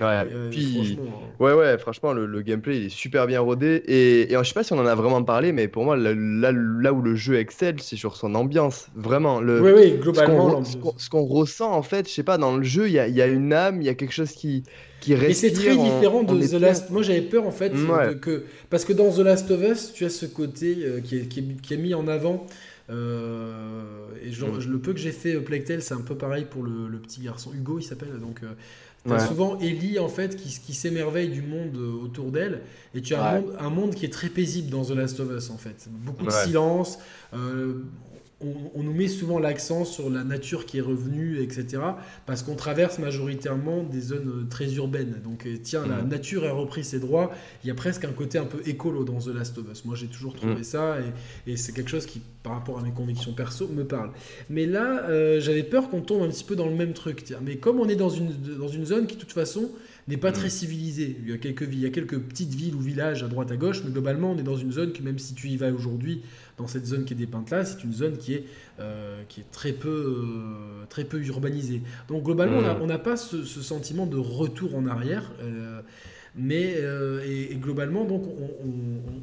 ouais. 0.00 0.26
Puis, 0.50 0.98
Ouais, 1.38 1.52
ouais, 1.52 1.76
franchement, 1.78 2.12
le, 2.12 2.40
gameplay 2.42 2.78
il 2.78 2.86
est 2.86 2.88
super 2.88 3.26
bien 3.26 3.40
rodé. 3.40 3.82
Et, 3.86 4.32
et, 4.32 4.36
je 4.36 4.42
sais 4.42 4.54
pas 4.54 4.62
si 4.62 4.72
on 4.72 4.78
en 4.78 4.86
a 4.86 4.94
vraiment 4.94 5.22
parlé, 5.22 5.52
mais 5.52 5.68
pour 5.68 5.84
moi, 5.84 5.96
là, 5.96 6.12
là, 6.14 6.92
où 6.92 7.02
le 7.02 7.14
jeu 7.14 7.36
excelle, 7.36 7.80
c'est 7.80 7.96
sur 7.96 8.16
son 8.16 8.34
ambiance. 8.34 8.88
Vraiment. 8.94 9.40
Le, 9.40 9.60
oui, 9.60 9.72
oui, 9.74 9.98
globalement. 10.00 10.62
Ce 10.64 11.10
qu'on 11.10 11.24
ressent, 11.24 11.72
en 11.72 11.82
fait, 11.82 12.08
je 12.08 12.14
sais 12.14 12.22
pas, 12.22 12.38
dans 12.38 12.56
le 12.56 12.62
jeu, 12.62 12.88
il 12.88 12.92
y 12.92 12.98
a, 12.98 13.08
y 13.08 13.20
a, 13.20 13.26
une 13.26 13.52
âme, 13.52 13.82
il 13.82 13.86
y 13.86 13.88
a 13.88 13.94
quelque 13.94 14.12
chose 14.12 14.32
qui, 14.32 14.62
qui 15.00 15.14
respire. 15.14 15.30
Et 15.30 15.34
c'est 15.34 15.60
très 15.60 15.76
différent 15.76 16.22
de 16.22 16.46
The 16.46 16.60
Last. 16.60 16.90
Moi, 16.90 17.02
j'avais 17.02 17.22
peur, 17.22 17.46
en 17.46 17.50
fait, 17.52 17.72
que. 18.20 18.44
Parce 18.70 18.84
que 18.84 18.92
dans 18.92 19.10
The 19.10 19.20
Last 19.20 19.50
of 19.50 19.62
Us, 19.62 19.92
tu 19.92 20.04
as 20.04 20.10
ce 20.10 20.26
côté 20.26 20.78
euh, 20.80 21.00
qui, 21.00 21.16
est, 21.16 21.28
qui, 21.28 21.40
est, 21.40 21.60
qui, 21.60 21.74
est, 21.74 21.78
mis 21.78 21.94
en 21.94 22.08
avant. 22.08 22.46
Euh, 22.88 23.82
et 24.22 24.30
genre, 24.30 24.58
le 24.58 24.78
peu 24.78 24.92
que 24.92 25.00
j'ai 25.00 25.12
fait 25.12 25.34
euh, 25.34 25.40
Plague 25.40 25.64
c'est 25.80 25.94
un 25.94 26.02
peu 26.02 26.14
pareil 26.14 26.44
pour 26.44 26.62
le, 26.62 26.86
le, 26.86 26.98
petit 26.98 27.20
garçon 27.20 27.52
Hugo, 27.52 27.78
il 27.78 27.82
s'appelle. 27.82 28.18
Donc, 28.20 28.40
T'as 29.08 29.26
souvent 29.26 29.58
Ellie 29.60 29.98
en 29.98 30.08
fait 30.08 30.36
qui, 30.36 30.48
qui 30.60 30.74
s'émerveille 30.74 31.28
du 31.28 31.42
monde 31.42 31.76
euh, 31.76 32.04
autour 32.04 32.32
d'elle 32.32 32.62
et 32.94 33.00
tu 33.00 33.14
as 33.14 33.24
un, 33.24 33.40
monde, 33.40 33.56
un, 33.58 33.70
monde, 33.70 33.94
qui 33.94 34.04
est 34.04 34.12
très 34.12 34.28
paisible 34.28 34.70
dans 34.70 34.84
The 34.84 34.90
Last 34.90 35.20
of 35.20 35.30
Us 35.30 35.50
en 35.50 35.58
fait. 35.58 35.88
Beaucoup 35.90 36.24
de 36.24 36.30
silence. 36.30 36.98
Euh, 37.34 37.82
on, 38.42 38.82
nous 38.82 38.92
met 38.92 39.08
souvent 39.08 39.38
l'accent 39.38 39.86
sur 39.86 40.10
la 40.10 40.22
nature 40.22 40.66
qui 40.66 40.76
est 40.76 40.82
revenue, 40.82 41.40
etc. 41.40 41.82
Parce 42.26 42.42
qu'on 42.42 42.54
traverse 42.54 42.98
majoritairement 42.98 43.82
des 43.82 44.00
zones 44.00 44.28
euh, 44.28 44.46
très 44.48 44.74
urbaines. 44.74 45.20
Donc, 45.24 45.46
euh, 45.46 45.56
tiens, 45.62 45.86
la 45.86 46.02
mm. 46.02 46.08
nature 46.08 46.44
a 46.44 46.52
repris 46.52 46.84
ses 46.84 47.00
droits. 47.00 47.32
Il 47.64 47.68
y 47.68 47.70
a 47.70 47.74
presque 47.74 48.04
un 48.04 48.12
côté 48.12 48.36
un 48.36 48.44
peu 48.44 48.60
écolo 48.66 49.04
dans 49.04 49.18
The 49.18 49.28
Last 49.28 49.56
of 49.56 49.64
Us. 49.72 49.86
Moi, 49.86 49.96
j'ai 49.96 50.08
toujours 50.08 50.34
trouvé 50.34 50.60
mm. 50.60 50.64
ça 50.64 50.98
et, 51.46 51.56
c'est 51.56 51.72
quelque 51.72 51.88
chose 51.88 52.04
qui, 52.04 52.20
par 52.42 52.52
rapport 52.52 52.78
à 52.78 52.82
mes 52.82 52.90
convictions 52.90 53.32
perso, 53.32 53.68
me 53.68 53.84
parle. 53.84 54.10
Mais 54.50 54.66
là, 54.66 55.08
euh, 55.08 55.40
j'avais 55.40 55.62
peur 55.62 55.88
qu'on 55.88 56.02
tombe 56.02 56.22
un 56.22 56.28
petit 56.28 56.44
peu 56.44 56.56
dans 56.56 56.68
le 56.68 56.74
même 56.74 56.92
truc. 56.92 57.24
Tiens. 57.24 57.38
Mais 57.42 57.56
comme 57.56 57.80
on 57.80 57.88
est 57.88 57.96
dans 57.96 58.10
une, 58.10 58.32
dans 58.58 58.68
une 58.68 58.84
zone 58.84 59.06
qui, 59.06 59.14
de 59.14 59.20
toute 59.20 59.32
façon, 59.32 59.70
n'est 60.08 60.18
pas 60.18 60.32
très 60.32 60.48
mm. 60.48 60.50
civilisée. 60.50 61.16
Il 61.22 61.30
y, 61.30 61.32
a 61.32 61.38
quelques, 61.38 61.68
il 61.72 61.80
y 61.80 61.86
a 61.86 61.90
quelques 61.90 62.18
petites 62.18 62.54
villes 62.54 62.74
ou 62.74 62.80
villages 62.80 63.22
à 63.22 63.28
droite 63.28 63.50
à 63.50 63.56
gauche, 63.56 63.80
mais 63.82 63.90
globalement, 63.90 64.32
on 64.32 64.38
est 64.38 64.42
dans 64.42 64.56
une 64.56 64.72
zone 64.72 64.92
qui, 64.92 65.02
même 65.02 65.18
si 65.18 65.34
tu 65.34 65.48
y 65.48 65.56
vas 65.56 65.72
aujourd'hui, 65.72 66.20
dans 66.56 66.66
cette 66.66 66.86
zone 66.86 67.04
qui 67.04 67.12
est 67.12 67.16
dépeinte 67.16 67.50
là, 67.50 67.64
c'est 67.64 67.84
une 67.84 67.92
zone 67.92 68.16
qui 68.16 68.34
est, 68.34 68.44
euh, 68.80 69.22
qui 69.28 69.40
est 69.40 69.50
très, 69.52 69.72
peu, 69.72 69.88
euh, 69.88 70.84
très 70.88 71.04
peu 71.04 71.22
urbanisée. 71.22 71.82
Donc 72.08 72.24
globalement, 72.24 72.58
on 72.80 72.86
n'a 72.86 72.98
pas 72.98 73.16
ce, 73.16 73.44
sentiment 73.44 74.06
de 74.06 74.16
retour 74.16 74.74
en 74.74 74.86
arrière. 74.86 75.32
Euh, 75.42 75.80
mais 76.38 76.76
et, 77.26 77.54
globalement, 77.54 78.04
donc, 78.04 78.24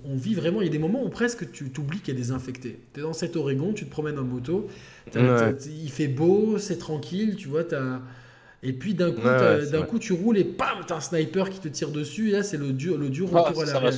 on, 0.03 0.15
vit 0.15 0.33
vraiment. 0.33 0.61
Il 0.61 0.65
y 0.65 0.67
a 0.67 0.71
des 0.71 0.79
moments 0.79 1.03
où 1.03 1.09
presque 1.09 1.51
tu 1.51 1.69
t'oublies 1.69 1.99
qu'il 1.99 2.15
y 2.15 2.17
a 2.17 2.19
des 2.19 2.31
infectés. 2.31 2.79
Tu 2.91 2.99
es 2.99 3.03
dans 3.03 3.13
cet 3.13 3.35
Oregon, 3.35 3.71
tu 3.73 3.85
te 3.85 3.91
promènes 3.91 4.17
en 4.17 4.23
moto, 4.23 4.67
il 5.15 5.91
fait 5.91 6.07
beau, 6.07 6.57
c'est 6.57 6.77
tranquille, 6.77 7.35
tu 7.35 7.49
vois, 7.49 7.71
as, 7.71 8.01
et 8.63 8.71
puis 8.71 8.95
d'un 8.95 9.11
coup, 9.11 9.21
d'un 9.21 9.81
coup, 9.83 9.99
tu 9.99 10.13
roules 10.13 10.37
et 10.37 10.45
pam, 10.45 10.79
t'as 10.87 10.95
un 10.95 11.01
sniper 11.01 11.49
qui 11.49 11.59
te 11.59 11.67
tire 11.67 11.89
dessus. 11.89 12.29
Et 12.29 12.31
là, 12.31 12.43
c'est 12.43 12.57
le 12.57 12.71
dur, 12.71 12.97
le 12.97 13.09
dur 13.09 13.29
ah, 13.33 13.41
retour 13.41 13.61
à 13.61 13.65
la 13.65 13.91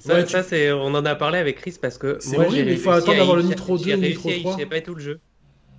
ça, 0.00 0.26
ça 0.26 0.42
c'est, 0.42 0.72
on 0.72 0.94
en 0.94 1.04
a 1.04 1.14
parlé 1.14 1.38
avec 1.38 1.56
Chris 1.56 1.76
parce 1.80 1.98
que 1.98 2.18
moi, 2.34 2.46
horrible, 2.46 2.70
il 2.70 2.78
faut 2.78 2.90
attendre 2.90 3.18
d'avoir 3.18 3.36
le 3.36 3.42
Nitro 3.42 3.78
2 3.78 3.84
ou 3.84 4.00
le 4.00 4.08
Nitro 4.08 4.30
3. 4.30 4.56
J'ai 4.58 4.66
pas 4.66 4.80
tout 4.80 4.94
le 4.94 5.00
jeu. 5.00 5.20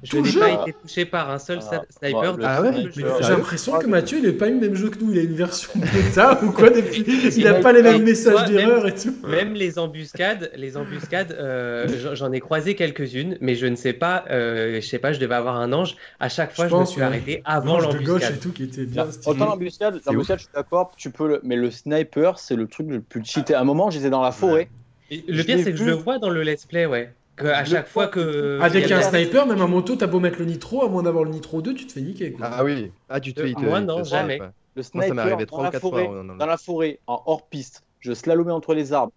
Je 0.03 0.17
n'ai 0.17 0.31
pas 0.31 0.61
été 0.61 0.73
touché 0.73 1.05
par 1.05 1.30
un 1.30 1.39
seul 1.39 1.59
ah, 1.71 1.81
sniper. 1.89 2.38
ah 2.43 2.61
ouais 2.61 2.85
J'ai 2.95 3.03
l'impression 3.03 3.80
que 3.80 3.88
Mathieu, 3.88 4.19
il 4.19 4.26
n'a 4.26 4.34
pas 4.34 4.47
eu 4.47 4.53
le 4.53 4.59
même 4.59 4.76
jeu 4.76 4.89
que 4.89 4.99
nous. 4.99 5.11
Il 5.11 5.19
a 5.19 5.23
une 5.23 5.34
version 5.34 5.71
bêta 5.76 6.39
ou 6.43 6.51
quoi 6.51 6.69
depuis... 6.69 7.03
Il 7.35 7.43
n'a 7.43 7.55
pas 7.55 7.73
les 7.73 7.81
mêmes 7.81 8.03
messages 8.03 8.47
d'erreur 8.47 8.88
et 8.88 8.95
tout. 8.95 9.15
Même 9.27 9.53
les 9.53 9.77
embuscades, 9.77 10.51
les 10.55 10.77
embuscades, 10.77 11.34
euh, 11.34 12.13
j'en 12.13 12.31
ai 12.31 12.39
croisé 12.39 12.76
quelques-unes, 12.76 13.38
mais 13.41 13.55
je 13.55 13.65
ne 13.65 13.76
sais 13.76 13.93
pas. 13.93 14.26
Euh, 14.30 14.80
je 14.80 14.88
sais 14.88 14.99
pas, 14.99 15.11
je 15.11 15.19
devais 15.19 15.35
avoir 15.35 15.57
un 15.57 15.73
ange. 15.73 15.95
À 16.19 16.30
chaque 16.30 16.55
fois, 16.55 16.67
je, 16.67 16.76
me 16.76 16.85
suis 16.85 17.01
arrêté 17.01 17.41
avant 17.43 17.80
l'embuscade. 17.80 18.05
gauche 18.05 18.30
et 18.30 18.39
tout 18.39 18.51
qui 18.51 18.63
était 18.63 18.85
bien. 18.85 19.07
Autant 19.26 19.45
l'embuscade, 19.45 19.99
l'embuscade, 20.05 20.39
je 20.39 20.43
suis 20.43 20.53
d'accord. 20.53 20.91
Tu 20.95 21.09
peux 21.09 21.27
le... 21.27 21.41
mais 21.43 21.55
le 21.55 21.71
sniper, 21.71 22.39
c'est 22.39 22.55
le 22.55 22.67
truc 22.67 22.88
le 22.89 23.01
plus 23.01 23.23
cheaté. 23.26 23.53
À 23.53 23.61
un 23.61 23.65
moment, 23.65 23.89
j'étais 23.89 24.09
dans 24.09 24.21
la 24.21 24.31
forêt. 24.31 24.69
Le 25.11 25.43
pire, 25.43 25.59
c'est 25.63 25.71
que 25.71 25.77
je 25.77 25.84
le 25.84 25.93
vois 25.93 26.19
dans 26.19 26.30
le 26.30 26.43
let's 26.43 26.65
play, 26.65 26.85
ouais 26.85 27.13
à 27.48 27.66
chaque 27.66 27.88
fois 27.88 28.07
que. 28.07 28.60
Ah, 28.61 28.70
dès 28.70 28.82
qu'il 28.82 28.91
y 28.91 28.94
a 28.94 28.99
un 28.99 29.02
sniper, 29.02 29.45
même 29.45 29.61
en 29.61 29.68
moto, 29.68 29.95
t'as 29.95 30.07
beau 30.07 30.20
mettre 30.20 30.40
le 30.40 30.45
nitro, 30.45 30.84
à 30.84 30.90
moins 30.90 31.03
d'avoir 31.03 31.24
le 31.24 31.32
nitro 31.32 31.61
2, 31.61 31.74
tu 31.74 31.88
te 31.88 31.91
fais 31.91 32.02
niquer. 32.02 32.34
Quoi. 32.34 32.49
Ah 32.52 32.64
oui, 32.64 32.91
ah, 33.10 33.20
tu 33.20 33.34
te 33.34 33.41
fais. 33.41 33.53
Moi, 33.57 33.82
non, 33.82 34.03
jamais. 34.03 34.40
Le 34.76 34.84
sniper, 34.84 35.38
dans, 35.48 35.61
la 35.61 35.72
forêt, 35.72 36.10
dans 36.38 36.45
la 36.45 36.57
forêt, 36.57 36.99
en 37.07 37.22
hors 37.26 37.48
piste, 37.48 37.84
je 37.99 38.14
slalomais 38.14 38.52
entre 38.52 38.74
les 38.74 38.94
arbres, 38.94 39.11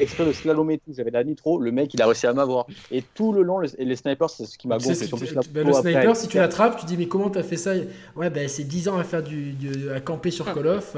exprès 0.00 0.24
de 0.24 0.32
slalom 0.32 0.70
et 0.70 0.78
tout, 0.78 0.92
j'avais 0.96 1.10
la 1.10 1.24
nitro, 1.24 1.60
le 1.60 1.72
mec 1.72 1.92
il 1.94 2.02
a 2.02 2.06
réussi 2.06 2.26
à 2.26 2.32
m'avoir. 2.32 2.66
Et 2.90 3.02
tout 3.02 3.32
le 3.32 3.42
long, 3.42 3.60
les 3.60 3.96
snipers, 3.96 4.30
c'est 4.30 4.46
ce 4.46 4.58
qui 4.58 4.68
m'a 4.68 4.78
gonflé. 4.78 5.08
Ben, 5.52 5.66
le 5.66 5.72
sniper, 5.72 6.16
si 6.16 6.28
tu 6.28 6.36
l'attrapes, 6.36 6.80
tu 6.80 6.86
dis 6.86 6.96
mais 6.96 7.06
comment 7.06 7.30
t'as 7.30 7.42
fait 7.42 7.56
ça? 7.56 7.72
Ouais, 8.16 8.30
ben 8.30 8.48
c'est 8.48 8.64
10 8.64 8.88
ans 8.88 8.98
à 8.98 9.04
faire 9.04 9.22
du, 9.22 9.54
à 9.94 10.00
camper 10.00 10.30
sur 10.30 10.52
Call 10.52 10.66
of. 10.66 10.92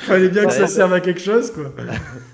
Fallait 0.00 0.28
bien 0.28 0.46
que 0.46 0.52
ça 0.52 0.66
serve 0.66 0.92
à 0.92 1.00
quelque 1.00 1.20
chose 1.20 1.50
quoi. 1.50 1.72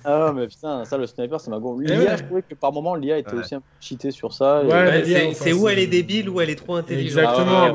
Ah 0.04 0.32
mais 0.34 0.46
putain, 0.46 0.84
ça 0.84 0.98
le 0.98 1.06
sniper, 1.06 1.40
ça 1.40 1.50
m'a 1.50 1.58
gonflé. 1.58 1.86
Eh 1.90 1.96
L'IA, 1.96 2.16
je 2.16 2.24
trouvais 2.24 2.42
que 2.42 2.54
par 2.54 2.72
moment 2.72 2.94
l'IA 2.94 3.18
était 3.18 3.34
aussi 3.34 3.54
un 3.54 3.60
peu 3.60 3.66
cheatée 3.80 4.10
sur 4.10 4.32
ça. 4.32 4.62
c'est 5.34 5.52
où 5.52 5.68
elle 5.68 5.78
est 5.78 5.86
débile 5.86 6.28
ou 6.28 6.40
elle 6.40 6.50
est 6.50 6.56
trop 6.56 6.76
intelligente? 6.76 7.24
Exactement. 7.24 7.74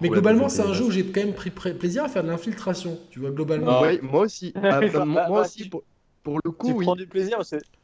mais 0.00 0.08
globalement, 0.08 0.48
c'est 0.48 0.62
un 0.62 0.72
jeu 0.72 0.84
où 0.84 0.90
j'ai 0.90 1.04
quand 1.04 1.20
même 1.20 1.34
pris 1.34 1.50
plaisir 1.50 2.04
à 2.04 2.08
faire 2.08 2.22
de 2.22 2.28
l'infiltration. 2.28 2.98
Tu 3.10 3.20
vois, 3.20 3.30
globalement. 3.30 3.82
moi 4.02 4.22
aussi. 4.22 4.52
Ah, 4.70 4.80
bah, 4.92 5.04
moi, 5.04 5.42
aussi, 5.42 5.68
pour, 5.68 6.40
le 6.44 6.50
coup, 6.50 6.68
tu 6.68 6.72
oui. 6.74 6.84
prends 6.84 6.96
du 6.96 7.06
plaisir 7.06 7.38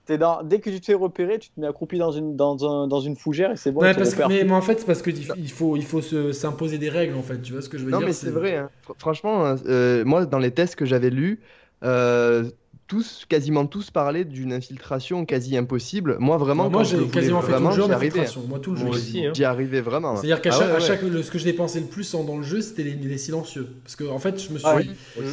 es 0.08 0.18
dans, 0.18 0.42
dès 0.42 0.60
que 0.60 0.68
tu 0.68 0.80
te 0.80 0.86
fais 0.86 0.94
repérer, 0.94 1.38
tu 1.38 1.50
te 1.50 1.58
mets 1.58 1.66
accroupi 1.66 1.98
dans 1.98 2.12
une, 2.12 2.36
dans, 2.36 2.62
un, 2.64 2.86
dans 2.86 3.00
une 3.00 3.16
fougère 3.16 3.50
et 3.50 3.56
c'est 3.56 3.72
bon. 3.72 3.80
Ouais, 3.80 3.94
parce 3.94 4.14
que, 4.14 4.26
mais, 4.28 4.50
en 4.50 4.60
fait, 4.60 4.80
c'est 4.80 4.86
parce 4.86 5.00
qu'il 5.00 5.16
il 5.18 5.50
faut, 5.50 5.76
il 5.76 5.84
faut 5.84 6.02
s'imposer 6.32 6.78
des 6.78 6.90
règles 6.90 7.14
en 7.16 7.22
fait. 7.22 7.40
Tu 7.40 7.52
vois 7.52 7.62
ce 7.62 7.68
que 7.68 7.78
je 7.78 7.84
veux 7.84 7.90
dire 7.90 8.00
Non, 8.00 8.06
mais 8.06 8.12
c'est 8.12 8.30
vrai. 8.30 8.56
Hein. 8.56 8.70
Franchement, 8.98 9.46
hein, 9.46 9.56
euh, 9.66 10.04
moi, 10.04 10.26
dans 10.26 10.38
les 10.38 10.50
tests 10.50 10.76
que 10.76 10.84
j'avais 10.84 11.10
lus, 11.10 11.40
euh, 11.84 12.44
tous, 12.86 13.24
quasiment 13.28 13.66
tous 13.66 13.90
parlaient 13.90 14.24
d'une 14.24 14.52
infiltration 14.52 15.24
quasi 15.24 15.56
impossible. 15.56 16.16
Moi, 16.18 16.36
vraiment, 16.36 16.68
moi, 16.70 16.84
j'ai 16.84 17.06
quasiment 17.06 17.42
fait 17.42 17.56
tout 17.56 17.64
le 17.64 17.70
jeu 17.72 17.88
d'infiltration. 17.88 18.42
Moi, 18.48 18.58
tout 18.58 18.72
le 18.72 18.78
jeu. 18.78 18.86
aussi. 18.86 19.24
Hein. 19.24 19.32
J'y 19.34 19.44
arrivais 19.44 19.80
vraiment. 19.80 20.16
C'est-à-dire 20.16 20.40
qu'à 20.40 20.50
ah 20.52 20.80
chaque, 20.80 21.00
ce 21.00 21.30
que 21.30 21.38
je 21.38 21.44
dépensais 21.44 21.80
le 21.80 21.86
plus 21.86 22.12
dans 22.12 22.36
le 22.36 22.42
jeu, 22.42 22.60
c'était 22.60 22.82
les, 22.82 23.18
silencieux. 23.18 23.68
Parce 23.82 23.96
que, 23.96 24.04
en 24.04 24.18
fait, 24.18 24.40
je 24.42 24.52
me 24.52 24.58
suis. 24.58 24.66
Ah 24.66 24.78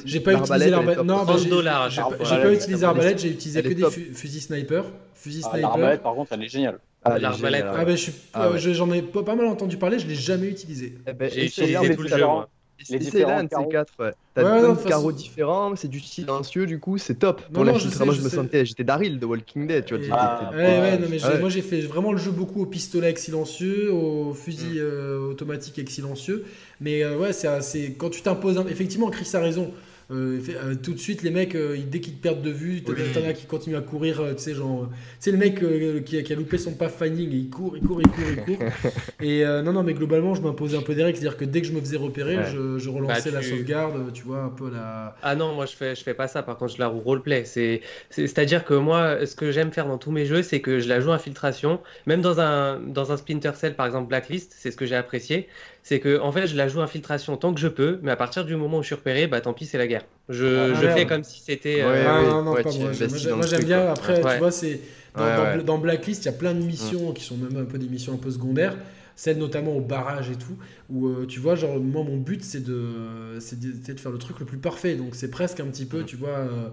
j'ai 0.05 0.19
pas 0.19 0.33
utilisé 0.33 0.69
l'arbalète. 0.69 1.03
Non, 1.03 1.25
j'ai 1.27 1.49
pas 1.49 2.53
utilisé 2.53 2.81
l'arbalète, 2.81 3.19
j'ai 3.19 3.29
utilisé 3.29 3.63
que 3.63 3.73
des 3.73 3.89
fusils 4.13 4.41
sniper. 4.41 4.85
Fusil 5.13 5.41
ah, 5.43 5.49
sniper. 5.51 5.69
L'arbalète, 5.69 6.01
par 6.01 6.15
contre, 6.15 6.33
elle 6.33 6.43
est 6.43 6.49
géniale. 6.49 6.79
Ah, 7.03 7.19
l'arbalète. 7.19 7.65
Ah, 7.67 7.85
ben, 7.85 8.57
j'en 8.57 8.91
ai 8.91 9.01
pas 9.01 9.35
mal 9.35 9.45
entendu 9.47 9.77
parler, 9.77 9.99
je 9.99 10.07
l'ai 10.07 10.15
jamais 10.15 10.47
utilisé. 10.47 10.97
Eh 11.07 11.13
ben, 11.13 11.29
j'ai 11.31 11.45
utilisé 11.45 11.95
tout 11.95 12.03
le 12.03 12.09
jeu. 12.09 12.25
C'est 12.83 13.19
là, 13.19 13.39
un 13.39 13.43
de 13.43 13.49
ces 13.49 13.67
quatre. 13.69 13.93
Ouais. 13.99 14.11
T'as 14.33 14.43
ouais, 14.43 14.59
plein 14.61 14.73
de 14.73 14.87
carreaux 14.87 15.11
différents, 15.11 15.75
c'est 15.75 15.87
du 15.87 15.99
silencieux, 15.99 16.65
du 16.65 16.79
coup, 16.79 16.97
c'est 16.97 17.15
top. 17.15 17.41
Pour 17.51 17.65
la 17.65 17.77
je 17.77 18.03
moi, 18.03 18.13
je, 18.13 18.21
me 18.21 18.29
sentais, 18.29 18.65
j'étais 18.65 18.83
Daryl 18.83 19.19
de 19.19 19.25
Walking 19.25 19.67
Dead, 19.67 19.85
tu 19.85 19.97
vois. 19.97 20.05
Ah, 20.11 20.51
ouais, 20.53 20.57
ouais, 20.57 20.97
non, 20.97 21.07
mais 21.09 21.39
moi, 21.39 21.49
j'ai 21.49 21.61
fait 21.61 21.81
vraiment 21.81 22.11
le 22.11 22.17
jeu 22.17 22.31
beaucoup 22.31 22.61
au 22.61 22.65
pistolet 22.65 23.07
avec 23.07 23.19
silencieux, 23.19 23.91
au 23.91 24.33
fusil 24.33 24.75
mm. 24.75 24.79
euh, 24.79 25.29
automatique 25.29 25.77
avec 25.79 25.89
silencieux. 25.89 26.45
Mais 26.79 27.03
euh, 27.03 27.17
ouais, 27.17 27.33
c'est 27.33 27.93
quand 27.97 28.09
tu 28.09 28.21
t'imposes. 28.21 28.63
Effectivement, 28.69 29.09
Chris 29.09 29.29
a 29.33 29.39
raison. 29.39 29.71
Euh, 30.11 30.41
euh, 30.49 30.75
tout 30.75 30.93
de 30.93 30.99
suite, 30.99 31.23
les 31.23 31.31
mecs, 31.31 31.55
euh, 31.55 31.77
dès 31.87 32.01
qu'ils 32.01 32.15
te 32.15 32.21
perdent 32.21 32.41
de 32.41 32.49
vue, 32.49 32.83
t'en 32.83 32.93
as 32.93 33.33
qui 33.33 33.45
continuent 33.45 33.77
à 33.77 33.81
courir, 33.81 34.21
tu 34.35 34.43
sais, 34.43 34.53
genre, 34.53 34.89
c'est 35.19 35.31
le 35.31 35.37
mec 35.37 35.63
qui 36.05 36.17
a, 36.17 36.23
qui, 36.23 36.33
a, 36.33 36.35
loupé 36.35 36.57
son 36.57 36.73
pathfinding 36.73 37.31
et 37.31 37.35
il 37.35 37.49
court, 37.49 37.77
il 37.77 37.83
court, 37.83 38.01
il 38.01 38.09
court, 38.09 38.25
il 38.29 38.57
court. 38.57 38.67
et 39.21 39.43
non, 39.63 39.71
non, 39.71 39.83
mais 39.83 39.93
globalement, 39.93 40.35
je 40.35 40.41
m'imposais 40.41 40.77
un 40.77 40.81
peu 40.81 40.95
des 40.95 41.03
règles, 41.03 41.17
c'est-à-dire 41.17 41.37
que 41.37 41.45
dès 41.45 41.61
que 41.61 41.67
je 41.67 41.73
me 41.73 41.79
faisais 41.79 41.97
repérer, 41.97 42.39
je, 42.51 42.77
je, 42.77 42.89
relançais 42.89 43.31
bah, 43.31 43.39
la 43.41 43.43
sauvegarde, 43.43 44.11
tu 44.13 44.23
vois, 44.23 44.43
un 44.43 44.49
peu 44.49 44.69
la. 44.69 45.15
Ah 45.21 45.35
non, 45.35 45.53
moi 45.55 45.65
je 45.65 45.75
fais, 45.75 45.95
je 45.95 46.03
fais 46.03 46.13
pas 46.13 46.27
ça, 46.27 46.43
par 46.43 46.57
contre, 46.57 46.73
je 46.73 46.79
la 46.79 46.87
roleplay. 46.87 47.45
C'est-à-dire 47.45 48.65
que 48.65 48.73
moi, 48.73 49.25
ce 49.25 49.35
que 49.35 49.51
j'aime 49.51 49.71
faire 49.71 49.87
dans 49.87 49.97
tous 49.97 50.11
mes 50.11 50.25
jeux, 50.25 50.43
c'est 50.43 50.59
que 50.59 50.79
je 50.79 50.89
la 50.89 50.99
joue 50.99 51.11
infiltration, 51.11 51.79
même 52.05 52.21
dans 52.21 52.41
un, 52.41 52.79
dans 52.79 53.11
un 53.11 53.17
Splinter 53.17 53.51
Cell, 53.55 53.75
par 53.75 53.85
exemple, 53.85 54.09
Blacklist, 54.09 54.53
c'est 54.57 54.71
ce 54.71 54.77
que 54.77 54.85
j'ai 54.85 54.95
apprécié 54.95 55.47
c'est 55.83 55.99
que 55.99 56.19
en 56.19 56.31
fait 56.31 56.47
je 56.47 56.55
la 56.55 56.67
joue 56.67 56.81
infiltration 56.81 57.37
tant 57.37 57.53
que 57.53 57.59
je 57.59 57.67
peux, 57.67 57.99
mais 58.01 58.11
à 58.11 58.15
partir 58.15 58.45
du 58.45 58.55
moment 58.55 58.79
où 58.79 58.81
je 58.81 58.87
suis 58.87 58.95
repéré, 58.95 59.27
bah 59.27 59.41
tant 59.41 59.53
pis 59.53 59.65
c'est 59.65 59.77
la 59.77 59.87
guerre. 59.87 60.05
Je, 60.29 60.73
ah, 60.73 60.91
fais 60.93 61.05
comme 61.05 61.23
si 61.23 61.41
c'était. 61.41 61.81
Euh, 61.81 62.05
ah, 62.07 62.21
non, 62.21 62.43
non, 62.43 62.53
pas 62.55 62.71
moi. 62.71 62.91
Moi, 63.35 63.47
j'aime 63.47 63.63
bien. 63.63 63.87
Après, 63.87 64.21
tu 64.21 64.37
vois, 64.37 64.51
c'est 64.51 64.79
dans, 65.15 65.77
Blacklist, 65.77 66.23
il 66.23 66.25
y 66.25 66.29
a 66.29 66.33
plein 66.33 66.53
de 66.53 66.63
missions 66.63 67.11
qui 67.13 67.23
sont 67.23 67.37
même 67.37 67.57
un 67.57 67.65
peu 67.65 67.77
des 67.77 67.87
missions 67.87 68.13
un 68.13 68.17
peu 68.17 68.31
secondaires. 68.31 68.75
Celles 69.15 69.37
notamment 69.37 69.73
au 69.73 69.81
barrage 69.81 70.31
et 70.31 70.35
tout, 70.35 70.57
où 70.89 71.07
euh, 71.07 71.25
tu 71.27 71.39
vois, 71.39 71.55
genre, 71.55 71.79
moi, 71.79 72.03
mon 72.03 72.17
but, 72.17 72.43
c'est 72.43 72.63
de, 72.63 73.37
de, 73.37 73.93
de, 73.93 73.99
faire 73.99 74.11
le 74.11 74.17
truc 74.17 74.39
le 74.39 74.45
plus 74.45 74.57
parfait. 74.57 74.95
Donc, 74.95 75.15
c'est 75.15 75.29
presque 75.29 75.59
un 75.59 75.65
petit 75.65 75.85
peu, 75.85 76.03
tu 76.05 76.15
vois, 76.15 76.29
euh, 76.29 76.69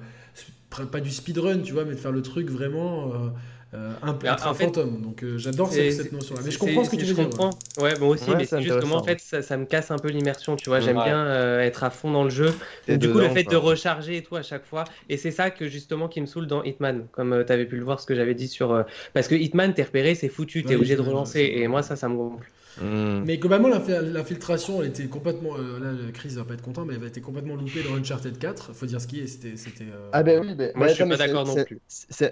pas 0.86 1.00
du 1.00 1.10
speedrun, 1.10 1.58
tu 1.58 1.72
vois, 1.72 1.84
mais 1.84 1.94
de 1.94 1.98
faire 1.98 2.12
le 2.12 2.22
truc 2.22 2.48
vraiment 2.48 3.12
euh, 3.12 3.28
un, 3.72 4.12
peu 4.14 4.28
un 4.28 4.36
fantôme. 4.54 5.02
Donc 5.02 5.22
euh, 5.22 5.38
j'adore 5.38 5.70
cette, 5.70 6.12
notion-là. 6.12 6.40
Mais 6.44 6.50
je 6.50 6.58
comprends 6.58 6.84
ce 6.84 6.90
que 6.90 6.96
tu 6.96 7.04
veux 7.04 7.14
dire. 7.14 7.50
Ouais, 7.78 7.98
moi 7.98 8.08
aussi, 8.08 8.30
mais 8.36 8.44
c'est 8.44 8.62
justement 8.62 8.96
en 8.96 9.02
fait 9.02 9.20
ça, 9.20 9.42
ça, 9.42 9.56
me 9.56 9.66
casse 9.66 9.90
un 9.90 9.98
peu 9.98 10.08
l'immersion, 10.08 10.56
tu 10.56 10.68
vois. 10.68 10.80
J'aime 10.80 11.02
bien 11.02 11.26
euh, 11.26 11.60
être 11.60 11.84
à 11.84 11.90
fond 11.90 12.10
dans 12.10 12.24
le 12.24 12.30
jeu. 12.30 12.52
du 12.88 13.10
coup, 13.10 13.18
le 13.18 13.28
fait 13.28 13.44
de 13.44 13.56
recharger 13.56 14.16
et 14.16 14.22
tout 14.22 14.36
à 14.36 14.42
chaque 14.42 14.64
fois, 14.64 14.84
et 15.08 15.16
c'est 15.16 15.30
ça 15.30 15.50
que 15.50 15.68
justement 15.68 16.08
qui 16.08 16.20
me 16.20 16.26
saoule 16.26 16.46
dans 16.46 16.62
Hitman, 16.62 17.06
comme 17.12 17.44
tu 17.46 17.52
avais 17.52 17.66
pu 17.66 17.76
le 17.76 17.84
voir 17.84 18.00
ce 18.00 18.06
que 18.06 18.14
j'avais 18.14 18.34
dit 18.34 18.48
sur. 18.48 18.84
Parce 19.12 19.28
que 19.28 19.34
Hitman, 19.34 19.74
t'es 19.74 19.82
repéré, 19.82 20.14
c'est 20.14 20.28
foutu, 20.28 20.64
t'es 20.64 20.76
obligé 20.76 20.96
de 20.96 21.02
relancer, 21.02 21.52
et 21.56 21.68
moi 21.68 21.82
ça, 21.82 21.96
ça 21.96 22.08
me 22.08 22.16
gonfle. 22.16 22.50
Hmm. 22.80 23.22
Mais 23.24 23.38
globalement, 23.38 23.68
l'infiltration, 23.68 24.82
elle 24.82 24.88
était 24.88 25.06
complètement. 25.06 25.56
Euh, 25.58 25.80
là, 25.80 25.92
Chris 26.12 26.30
va 26.30 26.44
pas 26.44 26.54
être 26.54 26.62
content, 26.62 26.84
mais 26.84 26.94
elle 26.94 27.04
a 27.04 27.06
été 27.06 27.20
complètement 27.20 27.56
loupée 27.56 27.82
dans 27.82 27.96
Uncharted 27.96 28.38
4. 28.38 28.74
Faut 28.74 28.86
dire 28.86 29.00
ce 29.00 29.06
qui 29.06 29.20
est. 29.20 29.26
C'était. 29.26 29.84
Euh, 29.84 30.10
ah, 30.12 30.22
ben 30.22 30.40
oui, 30.40 30.54
ben, 30.54 30.72
moi 30.74 30.88
je 30.88 30.94
suis 30.94 31.04
pas 31.04 31.16
d'accord 31.16 31.46
non 31.46 31.64
plus. 31.64 31.80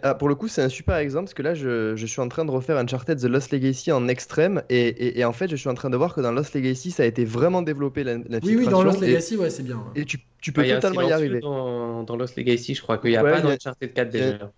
Ah, 0.02 0.14
pour 0.14 0.28
le 0.28 0.34
coup, 0.34 0.48
c'est 0.48 0.62
un 0.62 0.68
super 0.68 0.96
exemple 0.96 1.24
parce 1.24 1.34
que 1.34 1.42
là, 1.42 1.54
je, 1.54 1.96
je, 1.96 2.06
suis 2.06 2.20
en 2.20 2.28
train 2.28 2.44
de 2.44 2.50
refaire 2.50 2.76
Uncharted 2.76 3.18
The 3.18 3.24
Lost 3.24 3.52
Legacy 3.52 3.92
en 3.92 4.08
extrême. 4.08 4.62
Et, 4.68 5.18
et, 5.18 5.24
en 5.24 5.32
fait, 5.32 5.48
je 5.48 5.56
suis 5.56 5.68
en 5.68 5.74
train 5.74 5.90
de 5.90 5.96
voir 5.96 6.14
que 6.14 6.20
dans 6.20 6.32
Lost 6.32 6.54
Legacy, 6.54 6.90
ça 6.90 7.02
a 7.02 7.06
été 7.06 7.24
vraiment 7.24 7.62
développé 7.62 8.04
l'infiltration. 8.04 8.48
Oui, 8.48 8.56
oui, 8.56 8.68
dans 8.68 8.82
Lost 8.82 9.00
Legacy, 9.00 9.36
ouais, 9.36 9.50
c'est 9.50 9.64
bien. 9.64 9.82
Et 9.94 10.04
tu, 10.04 10.20
tu 10.40 10.52
peux 10.52 10.64
totalement 10.64 11.02
y, 11.02 11.12
arriver. 11.12 11.40
Dans, 11.40 12.04
dans, 12.04 12.16
Lost 12.16 12.36
Legacy, 12.36 12.74
je 12.74 12.82
crois 12.82 12.98
qu'il 12.98 13.10
n'y 13.10 13.16
a 13.16 13.22
pas 13.22 13.40
dans 13.40 13.50
Uncharted 13.50 13.92
4 13.92 14.10
déjà. 14.10 14.52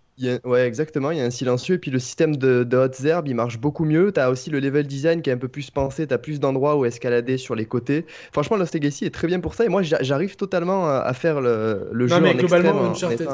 Ouais, 0.44 0.66
exactement. 0.66 1.10
Il 1.10 1.18
y 1.18 1.20
a 1.20 1.24
un 1.24 1.30
silencieux. 1.30 1.76
Et 1.76 1.78
puis 1.78 1.90
le 1.90 1.98
système 1.98 2.36
de, 2.36 2.64
de 2.64 2.76
hautes 2.76 3.00
herbes, 3.04 3.28
il 3.28 3.34
marche 3.34 3.58
beaucoup 3.58 3.84
mieux. 3.84 4.12
Tu 4.12 4.20
as 4.20 4.30
aussi 4.30 4.50
le 4.50 4.60
level 4.60 4.86
design 4.86 5.22
qui 5.22 5.30
est 5.30 5.32
un 5.32 5.38
peu 5.38 5.48
plus 5.48 5.70
pensé. 5.70 6.06
Tu 6.06 6.14
as 6.14 6.18
plus 6.18 6.40
d'endroits 6.40 6.76
où 6.76 6.84
escalader 6.84 7.38
sur 7.38 7.54
les 7.54 7.66
côtés. 7.66 8.06
Franchement, 8.32 8.56
Lost 8.56 8.74
Legacy 8.74 9.04
est 9.04 9.14
très 9.14 9.26
bien 9.26 9.40
pour 9.40 9.54
ça. 9.54 9.64
Et 9.64 9.68
moi, 9.68 9.82
j'arrive 9.82 10.36
totalement 10.36 10.88
à 10.88 11.12
faire 11.14 11.40
le, 11.40 11.88
le 11.92 12.06
jeu. 12.06 12.20
Mais 12.20 12.34
globalement, 12.34 12.90
Uncharted, 12.90 13.28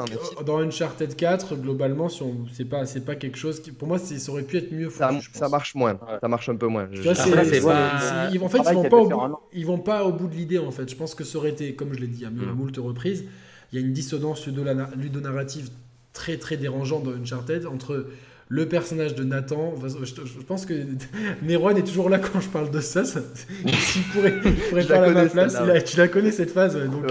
dans 0.45 0.59
Uncharted 0.59 1.15
4, 1.15 1.55
globalement, 1.55 2.09
si 2.09 2.23
c'est 2.53 2.65
pas, 2.65 2.83
pas 3.05 3.15
quelque 3.15 3.37
chose 3.37 3.61
qui. 3.61 3.71
Pour 3.71 3.87
moi, 3.87 3.97
ça 3.97 4.31
aurait 4.31 4.43
pu 4.43 4.57
être 4.57 4.71
mieux. 4.71 4.89
ça, 4.89 5.11
ça, 5.33 5.49
marche 5.49 5.75
moins. 5.75 5.99
Ça 6.21 6.27
marche 6.27 6.49
un 6.49 6.55
peu 6.55 6.67
moins. 6.67 6.85
en 6.85 6.89
fait, 6.89 8.31
ils 8.31 8.39
vont 8.39 8.49
pas, 8.89 8.97
au 8.97 9.07
bout, 9.07 9.39
ils 9.53 9.65
vont 9.65 9.79
pas 9.79 10.03
au 10.03 10.11
bout 10.11 10.27
de 10.27 10.35
l'idée. 10.35 10.59
En 10.59 10.71
fait, 10.71 10.89
je 10.89 10.95
pense 10.95 11.15
que 11.15 11.23
ça 11.23 11.37
aurait 11.37 11.49
été, 11.49 11.75
comme 11.75 11.93
je 11.93 11.99
l'ai 11.99 12.07
dit 12.07 12.25
à 12.25 12.29
mm. 12.29 12.53
moult 12.55 12.77
reprises, 12.77 13.25
il 13.71 13.79
y 13.79 13.83
a 13.83 13.85
une 13.85 13.93
dissonance 13.93 14.47
ludonarrative 14.47 15.69
très 16.15 16.37
très 16.37 16.57
dérangeante 16.57 17.03
dans 17.03 17.11
Uncharted 17.11 17.67
entre 17.67 18.07
le 18.47 18.67
personnage 18.67 19.13
de 19.13 19.23
Nathan. 19.23 19.75
Je, 20.03 20.41
pense 20.41 20.65
que 20.65 20.73
Meron 21.43 21.75
est 21.75 21.83
toujours 21.83 22.09
là 22.09 22.17
quand 22.17 22.39
je 22.39 22.49
parle 22.49 22.71
de 22.71 22.79
ça. 22.79 23.05
ça 23.05 23.19
il 23.65 23.73
pourrait, 24.13 24.41
pourrait 24.69 24.85
parler 24.85 25.09
à 25.09 25.13
ma 25.13 25.25
place. 25.27 25.55
tu 25.85 25.97
la 25.97 26.07
connais 26.07 26.31
cette 26.31 26.51
phase. 26.51 26.75
Donc, 26.75 27.03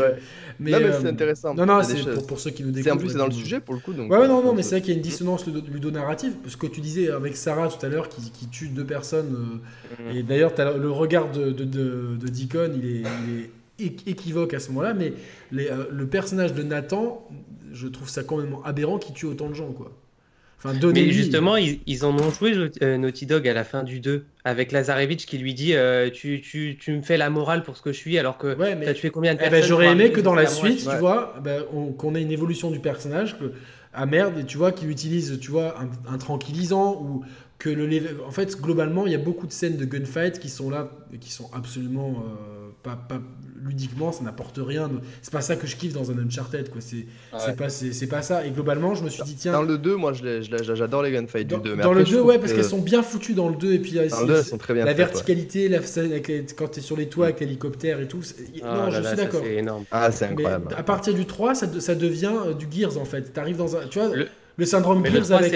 mais, 0.60 0.70
non, 0.70 0.78
mais 0.80 0.92
c'est 0.92 1.06
euh, 1.06 1.10
intéressant. 1.10 1.54
Non, 1.54 1.66
non, 1.66 1.82
c'est 1.82 2.02
pour, 2.14 2.26
pour, 2.26 2.40
ceux 2.40 2.50
qui 2.50 2.62
nous 2.62 2.70
découvrent. 2.70 2.84
C'est 2.84 2.92
en 2.92 2.96
plus, 2.96 3.10
c'est 3.10 3.18
dans 3.18 3.26
le 3.26 3.32
sujet 3.32 3.60
pour 3.60 3.74
le 3.74 3.80
coup. 3.80 3.92
Donc, 3.92 4.10
ouais, 4.10 4.28
non, 4.28 4.42
non, 4.42 4.54
mais 4.54 4.62
c'est 4.62 4.76
vrai 4.76 4.80
qu'il 4.80 4.90
y 4.90 4.94
a 4.94 4.96
une 4.96 5.02
dissonance 5.02 5.46
ludonarrative. 5.46 6.34
Ce 6.46 6.56
que 6.56 6.66
tu 6.66 6.80
disais 6.80 7.10
avec 7.10 7.36
Sarah 7.36 7.68
tout 7.68 7.84
à 7.84 7.88
l'heure, 7.88 8.08
qui, 8.08 8.30
qui, 8.30 8.46
tue 8.48 8.68
deux 8.68 8.84
personnes. 8.84 9.60
Euh, 10.00 10.12
mm. 10.12 10.16
Et 10.16 10.22
d'ailleurs, 10.22 10.52
le 10.78 10.90
regard 10.90 11.30
de, 11.30 11.50
de, 11.50 11.64
de, 11.64 12.16
de 12.20 12.28
Deacon, 12.28 12.70
il 12.76 12.98
est, 12.98 13.02
il 13.78 13.86
est 13.86 14.08
équivoque 14.08 14.54
à 14.54 14.60
ce 14.60 14.68
moment-là, 14.68 14.94
mais 14.94 15.12
euh, 15.52 15.86
le 15.90 16.06
personnage 16.06 16.54
de 16.54 16.62
Nathan, 16.62 17.28
je 17.74 17.88
trouve 17.88 18.08
ça 18.08 18.22
quand 18.22 18.38
même 18.38 18.56
aberrant 18.64 18.98
qu'il 18.98 19.14
tue 19.14 19.26
autant 19.26 19.48
de 19.48 19.54
gens, 19.54 19.72
quoi. 19.72 19.92
Enfin, 20.58 20.78
mais 20.94 21.10
justement, 21.10 21.56
ils, 21.56 22.04
en 22.06 22.16
ont 22.18 22.30
joué 22.30 22.70
euh, 22.80 22.96
Naughty 22.96 23.26
Dog 23.26 23.46
à 23.46 23.52
la 23.52 23.64
fin 23.64 23.82
du 23.82 24.00
2, 24.00 24.24
avec 24.44 24.72
Lazarevich 24.72 25.26
qui 25.26 25.36
lui 25.36 25.52
dit 25.52 25.74
euh, 25.74 26.08
tu, 26.08 26.40
tu, 26.40 26.78
tu, 26.80 26.92
me 26.92 27.02
fais 27.02 27.18
la 27.18 27.28
morale 27.28 27.62
pour 27.64 27.76
ce 27.76 27.82
que 27.82 27.92
je 27.92 27.98
suis, 27.98 28.18
alors 28.18 28.38
que 28.38 28.56
ouais, 28.56 28.74
mais... 28.74 28.86
tu 28.86 28.90
as 28.90 28.94
tué 28.94 29.10
combien 29.10 29.34
de 29.34 29.40
eh 29.40 29.44
ben, 29.44 29.50
personnes 29.50 29.68
J'aurais 29.68 29.88
aimé 29.88 30.10
que 30.10 30.22
dans 30.22 30.34
la 30.34 30.46
suite, 30.46 30.88
tu 30.88 30.96
vois, 30.96 31.34
ben, 31.42 31.64
qu'on 31.98 32.14
ait 32.14 32.22
une 32.22 32.30
évolution 32.30 32.70
du 32.70 32.78
personnage, 32.78 33.38
que, 33.38 33.52
ah 33.92 34.06
merde, 34.06 34.46
tu 34.46 34.56
vois, 34.56 34.72
qu'il 34.72 34.88
utilise 34.88 35.38
tu 35.38 35.50
vois, 35.50 35.74
un, 36.08 36.16
tranquillisant, 36.16 36.94
ou 37.02 37.24
que 37.58 37.68
le... 37.68 38.24
En 38.26 38.30
fait, 38.30 38.58
globalement, 38.58 39.04
il 39.04 39.12
y 39.12 39.16
a 39.16 39.18
beaucoup 39.18 39.46
de 39.46 39.52
scènes 39.52 39.76
de 39.76 39.84
gunfight 39.84 40.38
qui 40.38 40.48
sont 40.48 40.70
là, 40.70 40.90
qui 41.20 41.30
sont 41.30 41.50
absolument 41.52 42.24
pas, 42.82 42.96
pas, 42.96 43.20
ludiquement, 43.64 44.12
ça 44.12 44.24
n'apporte 44.24 44.58
rien. 44.62 44.90
C'est 45.22 45.32
pas 45.32 45.40
ça 45.40 45.56
que 45.56 45.66
je 45.66 45.76
kiffe 45.76 45.92
dans 45.92 46.10
un 46.10 46.18
Uncharted, 46.18 46.70
quoi. 46.70 46.80
C'est 46.80 47.56
pas, 47.56 47.68
c'est 47.68 48.06
pas 48.06 48.22
ça. 48.22 48.46
Et 48.46 48.50
globalement, 48.50 48.94
je 48.94 49.04
me 49.04 49.08
suis 49.08 49.22
dit, 49.24 49.34
tiens. 49.34 49.52
Dans 49.52 49.62
le 49.62 49.78
2, 49.78 49.96
moi, 49.96 50.12
j'adore 50.12 51.02
les 51.02 51.12
gunfights 51.12 51.46
du 51.46 51.56
2. 51.56 51.76
dans 51.76 51.92
le 51.92 52.04
2, 52.04 52.20
ouais, 52.20 52.38
parce 52.38 52.52
qu'elles 52.52 52.64
sont 52.64 52.80
bien 52.80 53.02
foutues 53.02 53.34
dans 53.34 53.48
le 53.48 53.56
2. 53.56 53.72
Et 53.72 53.78
puis, 53.78 53.92
dans 53.92 54.20
le 54.20 54.26
2, 54.26 54.36
elles 54.36 54.44
sont 54.44 54.58
très 54.58 54.74
bien 54.74 54.84
La 54.84 54.94
verticalité, 54.94 55.68
la, 55.68 55.80
quand 56.56 56.68
t'es 56.68 56.80
sur 56.80 56.96
les 56.96 57.08
toits 57.08 57.26
avec 57.26 57.40
l'hélicoptère 57.40 58.00
et 58.00 58.08
tout. 58.08 58.20
Ah 58.62 58.76
non, 58.76 58.90
je 58.90 59.02
suis 59.02 59.16
d'accord. 59.16 59.40
C'est 59.44 59.54
énorme. 59.54 59.84
Ah, 59.90 60.10
c'est 60.10 60.26
incroyable. 60.26 60.74
à 60.76 60.82
partir 60.82 61.14
du 61.14 61.26
3, 61.26 61.54
ça, 61.54 61.80
ça 61.80 61.94
devient 61.94 62.32
euh, 62.46 62.54
du 62.54 62.66
Gears, 62.70 62.98
en 62.98 63.04
fait. 63.04 63.32
T'arrives 63.32 63.56
dans 63.56 63.76
un. 63.76 63.86
Tu 63.88 63.98
vois. 63.98 64.14
Le 64.14 64.28
syndrome 64.64 65.00
mais 65.00 65.10
Gears 65.10 65.32
avec... 65.32 65.50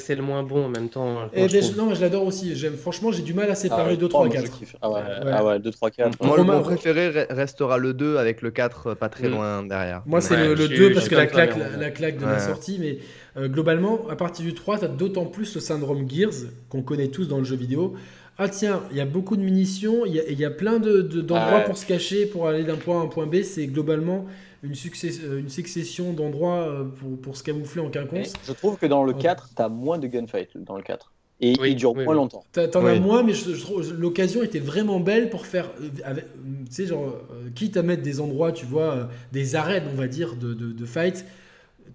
c'est 0.00 0.14
le, 0.14 0.22
moins 0.22 0.42
bon 0.44 0.66
en 0.66 0.68
même 0.68 0.88
temps. 0.88 1.28
Eh 1.32 1.48
ben, 1.48 1.62
non, 1.76 1.86
mais 1.86 1.96
je 1.96 2.00
l'adore 2.00 2.24
aussi. 2.24 2.54
Franchement, 2.80 3.10
j'ai 3.10 3.22
du 3.22 3.34
mal 3.34 3.50
à 3.50 3.54
séparer 3.54 3.96
2, 3.96 4.08
3, 4.08 4.28
4. 4.28 4.60
Ah 4.80 4.90
ouais, 4.90 5.00
ah 5.32 5.44
ouais. 5.44 5.58
2, 5.58 5.70
3, 5.70 5.90
4. 5.90 6.24
Moi, 6.24 6.42
mon 6.44 6.62
préféré 6.62 7.26
restera 7.30 7.78
le 7.78 7.94
2 7.94 8.16
avec 8.16 8.42
le 8.42 8.50
4 8.50 8.86
euh, 8.86 8.94
pas 8.94 9.08
très 9.08 9.28
mm. 9.28 9.32
loin 9.32 9.62
derrière. 9.64 10.02
Moi, 10.06 10.20
c'est 10.20 10.36
le, 10.36 10.68
2 10.68 10.92
parce 10.92 11.08
que 11.08 11.16
la 11.16 11.26
claque, 11.26 11.56
la, 11.78 11.90
claque 11.90 12.18
de 12.18 12.26
la 12.26 12.38
sortie. 12.38 12.78
Mais 12.80 12.98
euh, 13.36 13.48
globalement, 13.48 14.08
à 14.08 14.16
partir 14.16 14.44
du 14.44 14.54
3, 14.54 14.78
tu 14.78 14.84
as 14.84 14.88
d'autant 14.88 15.26
plus 15.26 15.54
le 15.54 15.60
syndrome 15.60 16.08
Gears 16.08 16.48
qu'on 16.68 16.82
connaît 16.82 17.08
tous 17.08 17.26
dans 17.26 17.38
le 17.38 17.44
jeu 17.44 17.56
vidéo. 17.56 17.94
Ah 18.36 18.48
tiens, 18.48 18.82
il 18.90 18.96
y 18.96 19.00
a 19.00 19.04
beaucoup 19.04 19.36
de 19.36 19.42
munitions, 19.42 20.04
il 20.06 20.14
y, 20.14 20.34
y, 20.34 20.44
a 20.44 20.50
plein 20.50 20.80
d'endroits 20.80 21.60
de, 21.60 21.66
pour 21.66 21.76
se 21.76 21.86
cacher, 21.86 22.26
pour 22.26 22.48
aller 22.48 22.64
d'un 22.64 22.74
point 22.74 22.98
A 22.98 23.02
à 23.02 23.04
un 23.04 23.06
point 23.06 23.26
B. 23.26 23.42
C'est 23.42 23.68
globalement 23.68 24.26
une, 24.64 24.72
euh, 24.72 25.38
une 25.38 25.48
succession 25.48 26.12
d'endroits 26.12 26.62
euh, 26.62 26.84
pour, 26.84 27.20
pour, 27.20 27.36
se 27.36 27.42
camoufler 27.42 27.82
en 27.82 27.90
quinconce. 27.90 28.32
je 28.46 28.52
trouve 28.52 28.78
que 28.78 28.86
dans 28.86 29.04
le 29.04 29.12
4, 29.12 29.50
tu 29.54 29.62
as 29.62 29.68
moins 29.68 29.98
de 29.98 30.06
gunfight 30.06 30.56
dans 30.56 30.76
le 30.76 30.82
4. 30.82 31.12
Et 31.40 31.52
il 31.64 31.76
dure 31.76 31.94
moins 31.94 32.14
longtemps. 32.14 32.44
T'en 32.52 32.86
as 32.86 32.94
moins, 32.94 33.22
mais 33.22 33.34
je, 33.34 33.50
trouve 33.60 33.92
l'occasion 33.92 34.42
était 34.42 34.60
vraiment 34.60 35.00
belle 35.00 35.30
pour 35.30 35.46
faire, 35.46 35.70
euh, 35.80 36.14
tu 36.14 36.22
sais, 36.70 36.86
genre, 36.86 37.20
quitte 37.54 37.76
à 37.76 37.82
mettre 37.82 38.02
des 38.02 38.20
endroits, 38.20 38.52
tu 38.52 38.64
vois, 38.64 39.10
des 39.32 39.56
arènes, 39.56 39.84
on 39.92 39.96
va 39.96 40.06
dire, 40.06 40.36
de, 40.36 40.54
de, 40.54 40.72
de 40.72 40.86
fight, 40.86 41.26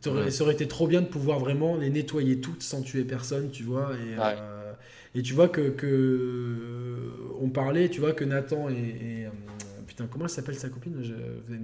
ça 0.01 0.43
aurait 0.43 0.53
été 0.53 0.67
trop 0.67 0.87
bien 0.87 1.01
de 1.01 1.07
pouvoir 1.07 1.39
vraiment 1.39 1.77
les 1.77 1.89
nettoyer 1.89 2.41
toutes 2.41 2.61
sans 2.61 2.81
tuer 2.81 3.03
personne, 3.03 3.49
tu 3.49 3.63
vois. 3.63 3.91
Et, 5.15 5.19
et 5.19 5.21
tu 5.23 5.33
vois 5.33 5.47
que, 5.47 5.69
que, 5.69 6.97
on 7.41 7.49
parlait, 7.49 7.89
tu 7.89 8.01
vois, 8.01 8.11
que 8.11 8.25
Nathan 8.25 8.69
et 8.69 9.27
comment 10.07 10.25
elle 10.25 10.29
s'appelle 10.29 10.55
sa 10.55 10.69
copine 10.69 10.95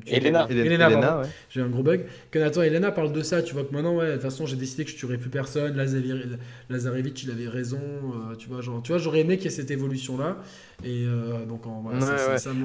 Elena. 0.07 0.47
Elena, 0.49 1.21
J'ai 1.49 1.61
un 1.61 1.67
gros 1.67 1.83
bug. 1.83 2.05
Que 2.31 2.39
Nathan 2.39 2.63
et 2.63 2.67
Elena 2.67 2.91
parlent 2.91 3.13
de 3.13 3.21
ça. 3.21 3.41
Tu 3.41 3.53
vois 3.53 3.63
que 3.63 3.73
maintenant, 3.73 3.95
ouais, 3.97 4.07
de 4.07 4.13
toute 4.13 4.21
façon, 4.21 4.45
j'ai 4.45 4.55
décidé 4.55 4.85
que 4.85 4.91
je 4.91 4.95
tuerais 4.95 5.17
plus 5.17 5.29
personne. 5.29 5.75
Lazarevich, 6.69 7.23
il 7.23 7.31
avait 7.31 7.47
raison. 7.47 7.79
Euh, 7.79 8.35
tu 8.35 8.49
vois, 8.49 8.61
genre, 8.61 8.81
tu 8.81 8.91
vois, 8.91 8.99
j'aurais 8.99 9.21
aimé 9.21 9.37
qu'il 9.37 9.45
y 9.45 9.47
ait 9.47 9.55
cette 9.55 9.71
évolution-là. 9.71 10.37
Et 10.83 11.05
euh, 11.05 11.45
donc, 11.45 11.61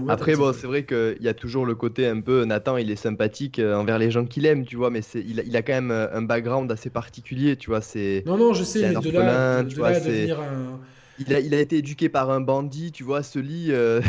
Après, 0.08 0.34
bon, 0.34 0.52
c'est 0.52 0.66
vrai 0.66 0.84
qu'il 0.84 1.18
y 1.20 1.28
a 1.28 1.34
toujours 1.34 1.66
le 1.66 1.74
côté 1.74 2.06
un 2.06 2.20
peu. 2.20 2.44
Nathan, 2.44 2.76
il 2.76 2.90
est 2.90 2.96
sympathique 2.96 3.58
euh, 3.58 3.74
envers 3.76 3.98
les 3.98 4.10
gens 4.10 4.24
qu'il 4.24 4.46
aime, 4.46 4.64
tu 4.64 4.76
vois, 4.76 4.90
mais 4.90 5.02
c'est, 5.02 5.20
il, 5.20 5.40
a, 5.40 5.42
il 5.44 5.56
a 5.56 5.62
quand 5.62 5.74
même 5.74 5.90
un 5.90 6.22
background 6.22 6.70
assez 6.72 6.90
particulier, 6.90 7.56
tu 7.56 7.70
vois. 7.70 7.80
C'est. 7.80 8.22
Non, 8.26 8.36
non, 8.36 8.52
je 8.52 8.64
sais, 8.64 8.80
mais 8.80 8.94
de 8.94 9.10
là, 9.10 9.62
de, 9.62 9.80
là 9.80 9.86
à 9.86 10.00
devenir 10.00 10.40
un 10.40 10.80
il 11.20 11.34
a, 11.34 11.40
il 11.40 11.54
a, 11.54 11.60
été 11.60 11.78
éduqué 11.78 12.08
par 12.08 12.30
un 12.30 12.40
bandit, 12.40 12.92
tu 12.92 13.04
vois, 13.04 13.22
Sully, 13.22 13.66
euh, 13.70 14.00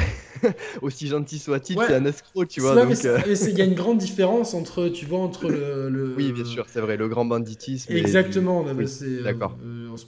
aussi 0.81 1.07
gentil 1.07 1.39
soit-il, 1.39 1.77
c'est 1.77 1.95
un 1.95 2.05
escroc, 2.05 2.45
tu 2.45 2.61
vois. 2.61 2.77
Euh. 2.77 3.35
Il 3.49 3.57
y 3.57 3.61
a 3.61 3.65
une 3.65 3.75
grande 3.75 3.97
différence 3.97 4.53
entre, 4.53 4.87
tu 4.87 5.05
vois, 5.05 5.19
entre 5.19 5.49
le. 5.49 6.13
Oui, 6.15 6.31
bien 6.31 6.45
sûr, 6.45 6.65
c'est 6.69 6.79
vrai, 6.79 6.97
le 6.97 7.07
grand 7.07 7.25
banditisme. 7.25 7.93
Exactement, 7.93 8.65
euh, 8.65 9.23
D'accord. 9.23 9.57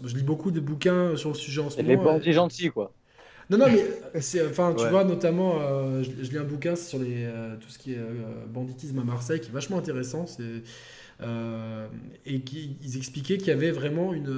je 0.06 0.16
lis 0.16 0.24
beaucoup 0.24 0.52
de 0.52 0.60
bouquins 0.60 1.16
sur 1.16 1.30
le 1.30 1.36
sujet 1.36 1.62
en 1.62 1.70
ce 1.70 1.78
moment. 1.78 1.90
Les 1.90 1.98
bandits 1.98 2.34
gentils, 2.34 2.70
quoi. 2.70 2.92
Non, 3.50 3.58
non, 3.58 3.66
mais 3.70 4.22
c'est, 4.22 4.46
enfin, 4.48 4.74
tu 4.78 4.88
vois, 4.88 5.04
notamment, 5.04 5.60
je, 6.02 6.10
lis 6.10 6.38
un 6.38 6.44
bouquin 6.44 6.76
sur 6.76 7.00
les, 7.00 7.28
tout 7.60 7.70
ce 7.70 7.78
qui 7.78 7.94
est 7.94 8.00
banditisme 8.54 9.00
à 9.00 9.04
Marseille, 9.04 9.42
qui 9.42 9.50
est 9.50 9.54
vachement 9.54 9.78
intéressant. 9.78 10.26
C'est, 10.26 10.64
et 12.26 12.42
qui, 12.42 12.78
ils 12.82 12.98
expliquaient 12.98 13.38
qu'il 13.38 13.48
y 13.48 13.52
avait 13.52 13.72
vraiment 13.72 14.14
une 14.14 14.34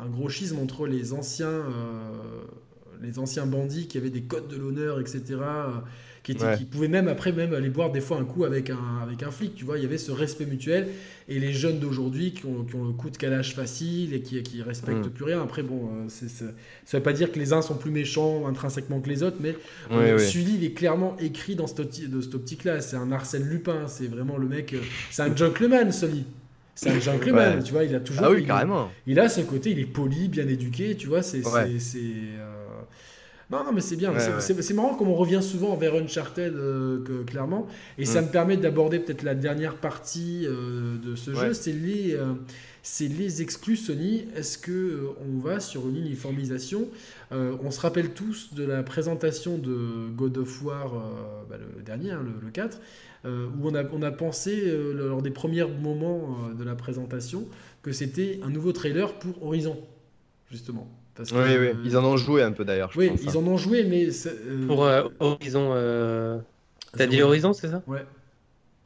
un 0.00 0.08
gros 0.08 0.28
schisme 0.28 0.58
entre 0.58 0.86
les 0.86 1.12
anciens, 1.12 1.48
euh, 1.48 2.12
les 3.02 3.18
anciens 3.18 3.46
bandits 3.46 3.88
qui 3.88 3.98
avaient 3.98 4.10
des 4.10 4.22
codes 4.22 4.48
de 4.48 4.56
l'honneur, 4.56 5.00
etc. 5.00 5.22
Euh, 5.30 5.68
qui, 6.22 6.34
qui, 6.34 6.64
pouvaient 6.64 6.88
même 6.88 7.06
après 7.06 7.30
même 7.30 7.54
aller 7.54 7.68
boire 7.68 7.92
des 7.92 8.00
fois 8.00 8.18
un 8.18 8.24
coup 8.24 8.44
avec 8.44 8.68
un, 8.68 8.98
avec 9.00 9.22
un 9.22 9.30
flic, 9.30 9.54
tu 9.54 9.64
vois, 9.64 9.78
il 9.78 9.84
y 9.84 9.86
avait 9.86 9.96
ce 9.96 10.10
respect 10.10 10.44
mutuel, 10.44 10.88
et 11.28 11.38
les 11.38 11.52
jeunes 11.52 11.78
d'aujourd'hui 11.78 12.32
qui 12.32 12.46
ont, 12.46 12.64
qui 12.64 12.74
ont, 12.74 12.84
le 12.84 12.92
coup 12.92 13.10
de 13.10 13.16
calage 13.16 13.54
facile 13.54 14.12
et 14.12 14.20
qui, 14.22 14.42
qui 14.42 14.60
respectent 14.60 15.06
mm. 15.06 15.10
plus 15.10 15.24
rien. 15.24 15.40
Après, 15.40 15.62
bon, 15.62 15.86
euh, 15.86 16.04
c'est, 16.08 16.28
ça 16.28 16.46
ne 16.46 16.96
veut 16.96 17.02
pas 17.02 17.12
dire 17.12 17.30
que 17.30 17.38
les 17.38 17.52
uns 17.52 17.62
sont 17.62 17.76
plus 17.76 17.92
méchants 17.92 18.48
intrinsèquement 18.48 19.00
que 19.00 19.08
les 19.08 19.22
autres, 19.22 19.36
mais 19.40 19.54
Sully, 20.18 20.56
il 20.56 20.64
est 20.64 20.72
clairement 20.72 21.16
écrit 21.20 21.54
dans 21.54 21.68
cette, 21.68 22.10
de 22.10 22.20
cette 22.20 22.34
optique-là. 22.34 22.80
C'est 22.80 22.96
un 22.96 23.12
Arsène 23.12 23.44
Lupin, 23.44 23.86
c'est 23.86 24.08
vraiment 24.08 24.36
le 24.36 24.48
mec, 24.48 24.74
c'est 25.12 25.22
un 25.22 25.36
gentleman, 25.36 25.92
Sully. 25.92 26.24
C'est 26.76 26.90
un 26.90 27.00
gentleman, 27.00 27.62
tu 27.62 27.72
vois, 27.72 27.84
il 27.84 27.94
a 27.94 28.00
toujours. 28.00 28.24
Ah 28.26 28.30
oui, 28.30 28.42
il, 28.42 28.46
carrément. 28.46 28.90
Il 29.06 29.18
a 29.18 29.28
ce 29.30 29.40
côté, 29.40 29.70
il 29.70 29.78
est 29.78 29.86
poli, 29.86 30.28
bien 30.28 30.46
éduqué, 30.46 30.94
tu 30.94 31.08
vois, 31.08 31.22
c'est. 31.22 31.42
Euh, 31.46 32.42
non, 33.50 33.64
non, 33.64 33.72
mais 33.72 33.80
c'est 33.80 33.96
bien. 33.96 34.12
c'est 34.40 34.74
marrant 34.74 34.94
comme 34.94 35.08
on 35.08 35.14
revient 35.14 35.42
souvent 35.42 35.74
vers 35.74 35.94
Uncharted, 35.94 36.54
euh, 36.54 37.02
que, 37.02 37.22
clairement. 37.22 37.66
Et 37.96 38.04
ça 38.04 38.20
mm. 38.20 38.26
me 38.26 38.30
permet 38.30 38.56
d'aborder 38.58 38.98
peut-être 38.98 39.22
la 39.22 39.34
dernière 39.34 39.76
partie 39.76 40.46
euh, 40.46 40.96
de 41.02 41.16
ce 41.16 41.34
jeu. 41.34 41.54
C'est 41.54 41.72
les, 41.72 42.14
c'est 42.82 43.08
les 43.08 43.40
exclus 43.40 43.76
Sony. 43.76 44.26
Est-ce 44.36 44.58
que 44.58 45.08
on 45.26 45.38
va 45.38 45.60
sur 45.60 45.88
une 45.88 45.96
uniformisation 45.96 46.88
On 47.30 47.70
se 47.70 47.80
rappelle 47.80 48.10
tous 48.10 48.52
de 48.52 48.64
la 48.64 48.82
présentation 48.82 49.56
de 49.56 50.10
God 50.14 50.36
of 50.36 50.62
War, 50.62 50.92
bah, 51.48 51.56
le 51.56 51.82
dernier, 51.82 52.10
hein, 52.10 52.20
le, 52.22 52.44
le, 52.44 52.50
4. 52.50 52.78
Euh, 53.26 53.48
où 53.58 53.68
on 53.68 53.74
a, 53.74 53.82
on 53.92 54.02
a 54.02 54.12
pensé, 54.12 54.62
euh, 54.66 54.92
lors 54.92 55.20
des 55.20 55.30
premiers 55.30 55.64
moments 55.64 56.36
euh, 56.50 56.54
de 56.54 56.62
la 56.62 56.76
présentation, 56.76 57.44
que 57.82 57.90
c'était 57.90 58.38
un 58.44 58.50
nouveau 58.50 58.72
trailer 58.72 59.14
pour 59.14 59.44
Horizon, 59.44 59.76
justement. 60.50 60.88
Parce 61.14 61.32
oui, 61.32 61.38
oui, 61.58 61.70
ils 61.84 61.96
en 61.96 62.04
ont 62.04 62.16
joué 62.16 62.42
un 62.42 62.52
peu 62.52 62.64
d'ailleurs. 62.64 62.92
Oui, 62.94 63.10
ils 63.22 63.30
hein. 63.30 63.36
en 63.36 63.46
ont 63.46 63.56
joué, 63.56 63.84
mais. 63.84 64.08
Pour 64.66 64.88
Horizon. 65.18 66.42
T'as 66.96 67.06
dit 67.06 67.22
Horizon, 67.22 67.52
c'est 67.52 67.68
ça? 67.68 67.82
Ouais. 67.86 68.04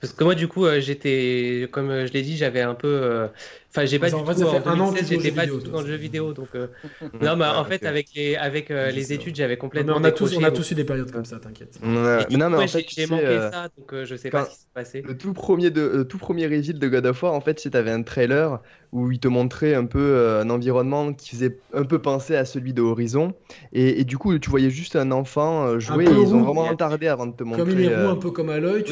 Parce 0.01 0.15
que 0.15 0.25
moi, 0.25 0.35
du 0.35 0.49
coup, 0.49 0.67
j'étais, 0.79 1.69
comme 1.71 2.07
je 2.07 2.13
l'ai 2.13 2.23
dit, 2.23 2.37
j'avais 2.37 2.63
un 2.63 2.75
peu 2.75 3.29
Enfin, 3.71 3.85
j'ai 3.85 4.01
pas 4.01 4.11
du 4.11 4.17
tout. 4.17 4.23
En 4.23 4.25
2016, 4.25 5.09
j'étais 5.09 5.31
pas 5.31 5.47
du 5.47 5.53
tout 5.53 5.71
dans 5.71 5.81
le 5.81 5.87
jeu 5.87 5.95
vidéo, 5.95 6.33
donc. 6.33 6.49
Euh, 6.55 6.67
non, 7.21 7.37
mais 7.37 7.47
en 7.47 7.65
fait, 7.65 7.85
avec 7.87 8.09
les 8.15 8.35
avec 8.35 8.71
euh, 8.71 8.91
les 8.91 9.13
études, 9.13 9.37
j'avais 9.37 9.57
complètement. 9.57 9.95
on 9.97 10.05
a 10.05 10.11
tous 10.11 10.37
on 10.37 10.43
a 10.43 10.51
tous 10.51 10.73
eu 10.73 10.75
des 10.75 10.85
périodes 10.85 11.13
comme 11.13 11.25
ça, 11.25 11.39
t'inquiète. 11.39 11.79
non, 11.83 12.25
mais 12.29 12.45
en 12.45 12.67
fait, 12.67 12.85
j'ai 12.89 13.07
manqué 13.07 13.27
euh, 13.27 13.51
ça, 13.51 13.69
donc 13.77 14.05
je 14.05 14.17
sais 14.17 14.31
pas 14.31 14.45
ce 14.47 14.51
qui 14.51 14.57
s'est 14.57 14.67
passé. 14.75 15.03
Le 15.03 15.17
tout 15.17 15.33
premier 15.33 15.71
de 15.71 16.03
tout 16.03 16.19
premier 16.19 16.47
reveal 16.47 16.79
de 16.79 16.89
God 16.89 17.07
of 17.07 17.23
War, 17.23 17.33
en 17.33 17.41
fait, 17.41 17.61
si 17.61 17.71
t'avais 17.71 17.93
un 17.93 18.03
trailer 18.03 18.61
où 18.93 19.11
il 19.13 19.19
te 19.19 19.29
montrait 19.29 19.75
un 19.75 19.85
peu 19.85 20.39
un 20.41 20.51
environnement 20.51 21.13
qui 21.13 21.31
faisait 21.31 21.59
un 21.75 21.85
peu 21.85 22.01
penser 22.01 22.37
à 22.37 22.45
celui 22.45 22.73
de 22.73 22.83
Horizon, 22.83 23.35
et, 23.73 24.05
du 24.05 24.19
coup, 24.19 24.39
tu 24.39 24.51
voyais 24.51 24.71
juste 24.71 24.97
un 24.97 25.11
enfant 25.13 25.79
jouer. 25.79 26.05
Et 26.05 26.11
ils 26.11 26.35
ont 26.35 26.43
vraiment 26.43 26.75
tardé 26.75 27.09
avant 27.09 27.27
de 27.27 27.33
te 27.33 27.45
montrer. 27.45 27.63
Comme 27.63 27.79
une 27.79 27.91
héros, 27.91 28.09
un 28.09 28.17
peu 28.17 28.31
comme 28.31 28.51
Aloy. 28.51 28.85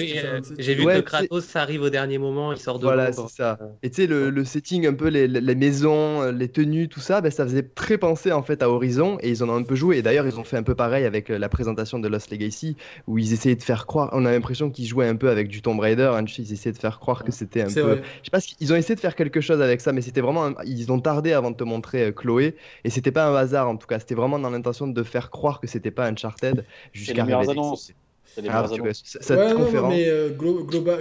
J'ai 0.59 0.75
vu 0.75 0.85
que 0.85 1.01
Kratos, 1.01 1.45
ça 1.45 1.63
arrive 1.63 1.83
au 1.83 1.91
dernier 1.91 2.19
moment, 2.19 2.53
il 2.53 2.59
sort 2.59 2.79
de. 2.79 2.85
Voilà, 2.85 3.13
c'est 3.13 3.29
ça. 3.29 3.59
Et 3.83 3.91
tu 3.91 4.03
sais 4.03 4.07
le 4.07 4.45
setting 4.45 4.87
un 4.87 4.95
peu 4.95 5.09
les 5.09 5.29
les 5.49 5.55
maisons, 5.55 6.23
euh, 6.23 6.33
les 6.33 6.49
tenues, 6.49 6.89
tout 6.89 7.01
ça, 7.01 7.21
ben, 7.21 7.31
ça 7.31 7.45
faisait 7.45 7.63
très 7.63 7.99
penser 7.99 8.33
en 8.33 8.43
fait 8.43 8.63
à 8.63 8.71
Horizon 8.71 9.19
et 9.21 9.31
ils 9.31 9.43
en 9.43 9.49
ont 9.49 9.57
un 9.57 9.63
peu 9.63 9.75
joué. 9.75 9.99
Et 9.99 10.03
d'ailleurs, 10.03 10.27
ils 10.27 10.39
ont 10.39 10.45
fait 10.45 10.57
un 10.57 10.63
peu 10.63 10.75
pareil 10.75 11.05
avec 11.05 11.31
euh, 11.31 11.39
la 11.39 11.49
présentation 11.49 11.99
de 11.99 12.09
Lost 12.09 12.31
Legacy 12.31 12.77
où 13.07 13.19
ils 13.19 13.33
essayaient 13.33 13.57
de 13.57 13.63
faire 13.63 13.87
croire. 13.87 14.11
On 14.13 14.25
a 14.25 14.33
l'impression 14.33 14.71
qu'ils 14.71 14.87
jouaient 14.87 15.09
un 15.09 15.17
peu 15.17 15.31
avec 15.31 15.49
du 15.49 15.63
Tomb 15.63 15.79
Raider. 15.81 16.11
Hein, 16.15 16.25
ils 16.39 16.53
essayaient 16.53 16.73
de 16.73 16.79
faire 16.79 16.99
croire 17.01 17.25
que 17.25 17.33
c'était 17.33 17.63
un 17.63 17.67
peu. 17.67 18.01
Je 18.23 18.25
sais 18.25 18.31
pas, 18.31 18.41
ils 18.61 18.73
ont 18.73 18.77
essayé 18.77 18.95
de 18.95 19.01
faire 19.01 19.17
quelque 19.17 19.41
chose 19.41 19.63
avec 19.63 19.81
ça, 19.81 19.88
mais 19.93 20.03
c'était 20.03 20.21
vraiment. 20.21 20.51
Ils 20.65 20.91
ont 20.93 21.01
tardé 21.01 21.33
avant 21.33 21.51
de 21.51 21.57
te 21.57 21.65
montrer 21.65 22.07
euh, 22.07 22.13
Chloé 22.13 22.57
et 22.85 22.91
c'était 22.91 23.13
pas 23.13 23.27
un 23.27 23.35
hasard 23.35 23.69
en 23.69 23.77
tout 23.77 23.87
cas. 23.87 23.99
C'était 23.99 24.15
vraiment 24.15 24.39
dans 24.39 24.51
l'intention 24.51 24.87
de 24.87 25.03
faire 25.03 25.31
croire 25.31 25.61
que 25.61 25.67
c'était 25.67 25.91
pas 25.91 26.07
Uncharted 26.07 26.65
jusqu'à 26.93 27.27
ah, 27.29 28.67
cette 29.05 29.55
conférence. 29.57 29.91
mais 29.91 30.09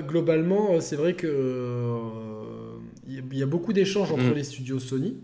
globalement, 0.01 0.79
c'est 0.79 0.95
vrai 0.95 1.13
que 1.13 1.99
il 3.07 3.37
y 3.37 3.43
a 3.43 3.45
beaucoup 3.45 3.73
d'échanges 3.73 4.11
entre 4.11 4.23
mm. 4.23 4.33
les 4.33 4.43
studios 4.43 4.79
Sony. 4.79 5.17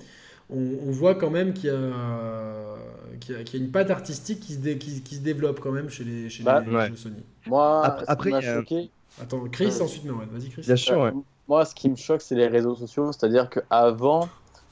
On, 0.50 0.92
voit 0.92 1.16
quand 1.16 1.32
même 1.32 1.54
qu'il 1.54 1.70
y, 1.70 3.32
y, 3.32 3.36
a 3.36 3.58
une 3.58 3.72
patte 3.72 3.90
artistique 3.90 4.40
qui 4.40 4.54
se, 4.54 4.60
qui, 4.60 5.16
se 5.16 5.22
développe 5.22 5.60
quand 5.60 5.72
même 5.72 5.90
chez 5.90 6.04
les, 6.04 6.30
chez 6.30 6.44
bah, 6.44 6.62
les 6.62 6.96
Sony. 6.96 7.24
Moi, 7.48 7.98
après, 8.08 8.40
choqué. 8.42 8.90
Attends, 9.22 9.48
Chris, 9.52 9.74
euh, 9.80 9.84
ensuite, 9.84 10.06
non, 10.06 10.16
vas-y, 10.16 10.50
Chris. 10.50 10.64
Bien 10.66 10.76
sûr, 10.76 11.14
Moi, 11.48 11.66
ce 11.66 11.76
qui 11.76 11.90
me 11.90 11.96
choque, 11.96 12.22
c'est 12.22 12.36
les 12.36 12.48
réseaux 12.48 12.76
sociaux. 12.76 13.12
C'est-à-dire 13.12 13.50
qu'avant, 13.50 14.30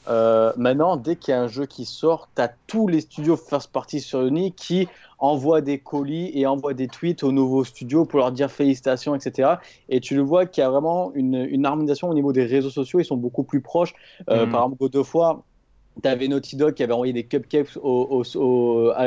euh, 0.08 0.52
maintenant, 0.58 0.98
dès 0.98 1.16
qu'il 1.16 1.34
y 1.34 1.36
a 1.36 1.42
un 1.42 1.48
jeu 1.48 1.66
qui 1.66 1.86
sort, 1.86 2.30
tu 2.36 2.42
as 2.42 2.52
tous 2.68 2.88
les 2.88 3.02
studios 3.02 3.38
first 3.38 3.72
party 3.72 4.00
sur 4.00 4.22
Sony 4.22 4.52
qui 4.54 4.88
envoient 5.20 5.62
des 5.62 5.78
colis 5.78 6.32
et 6.34 6.48
envoient 6.48 6.74
des 6.74 6.88
tweets 6.88 7.24
aux 7.24 7.32
nouveaux 7.32 7.64
studios 7.64 8.06
pour 8.06 8.20
leur 8.20 8.32
dire 8.32 8.50
félicitations, 8.50 9.14
etc. 9.14 9.56
Et 9.90 10.00
tu 10.00 10.16
le 10.16 10.22
vois 10.22 10.48
qu'il 10.48 10.64
y 10.64 10.66
a 10.66 10.70
vraiment 10.70 11.12
une, 11.14 11.66
harmonisation 11.66 12.10
au 12.10 12.14
niveau 12.14 12.34
des 12.34 12.46
réseaux 12.46 12.72
sociaux. 12.72 13.00
Ils 13.00 13.06
sont 13.06 13.18
beaucoup 13.18 13.44
plus 13.44 13.62
proches. 13.62 13.94
Euh, 14.30 14.46
mm. 14.46 14.52
Par 14.52 14.64
exemple, 14.64 14.98
of 14.98 15.16
War, 15.16 15.44
tu 16.02 16.10
avais 16.10 16.28
Naughty 16.28 16.56
Dog 16.56 16.74
qui 16.74 16.84
avait 16.84 16.94
envoyé 16.94 17.14
des 17.14 17.26
cupcakes 17.26 17.78
au, 17.82 18.24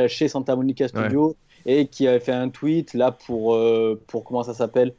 chez 0.06 0.28
Santa 0.28 0.54
Monica 0.54 0.86
Studio 0.86 1.34
et 1.66 1.86
qui 1.86 2.06
avait 2.06 2.20
fait 2.20 2.32
un 2.32 2.50
tweet 2.50 2.94
là 2.94 3.10
pour, 3.10 3.54
euh, 3.54 4.00
pour 4.06 4.22
comment 4.22 4.42
ça 4.42 4.54
s'appelle? 4.54 4.92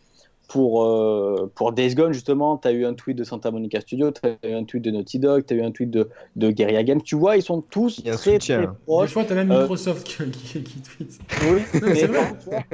Pour, 0.48 0.84
euh, 0.84 1.52
pour 1.56 1.72
Days 1.72 1.96
Gone, 1.96 2.14
justement, 2.14 2.58
tu 2.58 2.68
as 2.68 2.72
eu 2.72 2.86
un 2.86 2.94
tweet 2.94 3.18
de 3.18 3.24
Santa 3.24 3.52
Monica 3.52 3.82
Studio, 3.82 4.12
tu 4.12 4.22
as 4.28 4.48
eu 4.48 4.54
un 4.54 4.64
tweet 4.64 4.84
de 4.84 4.92
Naughty 4.92 5.20
Dog, 5.20 5.46
tu 5.46 5.54
as 5.54 5.58
eu 5.58 5.62
un 5.64 5.72
tweet 5.72 5.90
de, 5.90 6.10
de 6.36 6.52
Guerrilla 6.52 6.84
Games. 6.84 7.02
Tu 7.02 7.16
vois, 7.16 7.38
ils 7.38 7.42
sont 7.42 7.62
tous 7.62 8.04
très, 8.04 8.40
très 8.40 8.68
proches. 8.86 9.08
Des 9.08 9.14
fois, 9.14 9.26
tu 9.26 9.34
as 9.34 9.36
même 9.36 9.52
euh, 9.52 9.62
Microsoft 9.62 10.06
qui, 10.06 10.64
qui, 10.64 10.82
tweet. 10.82 11.20
Oui, 11.50 11.62
mais 11.82 12.04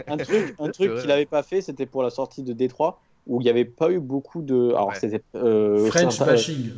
un 0.08 0.18
truc, 0.18 0.56
un 0.60 0.70
truc 0.70 0.96
qu'il 1.00 1.08
n'avait 1.08 1.26
pas 1.26 1.44
fait, 1.44 1.62
c'était 1.62 1.86
pour 1.86 2.04
la 2.04 2.10
sortie 2.10 2.44
de 2.44 2.54
D3, 2.54 2.96
où 3.28 3.42
il 3.42 3.44
n'y 3.44 3.50
avait 3.50 3.66
pas 3.66 3.92
eu 3.92 4.00
beaucoup 4.00 4.42
de. 4.42 4.70
Alors, 4.70 4.96
c'était. 4.96 5.22
Euh, 5.36 5.86
French 5.88 6.20
bashing. 6.20 6.72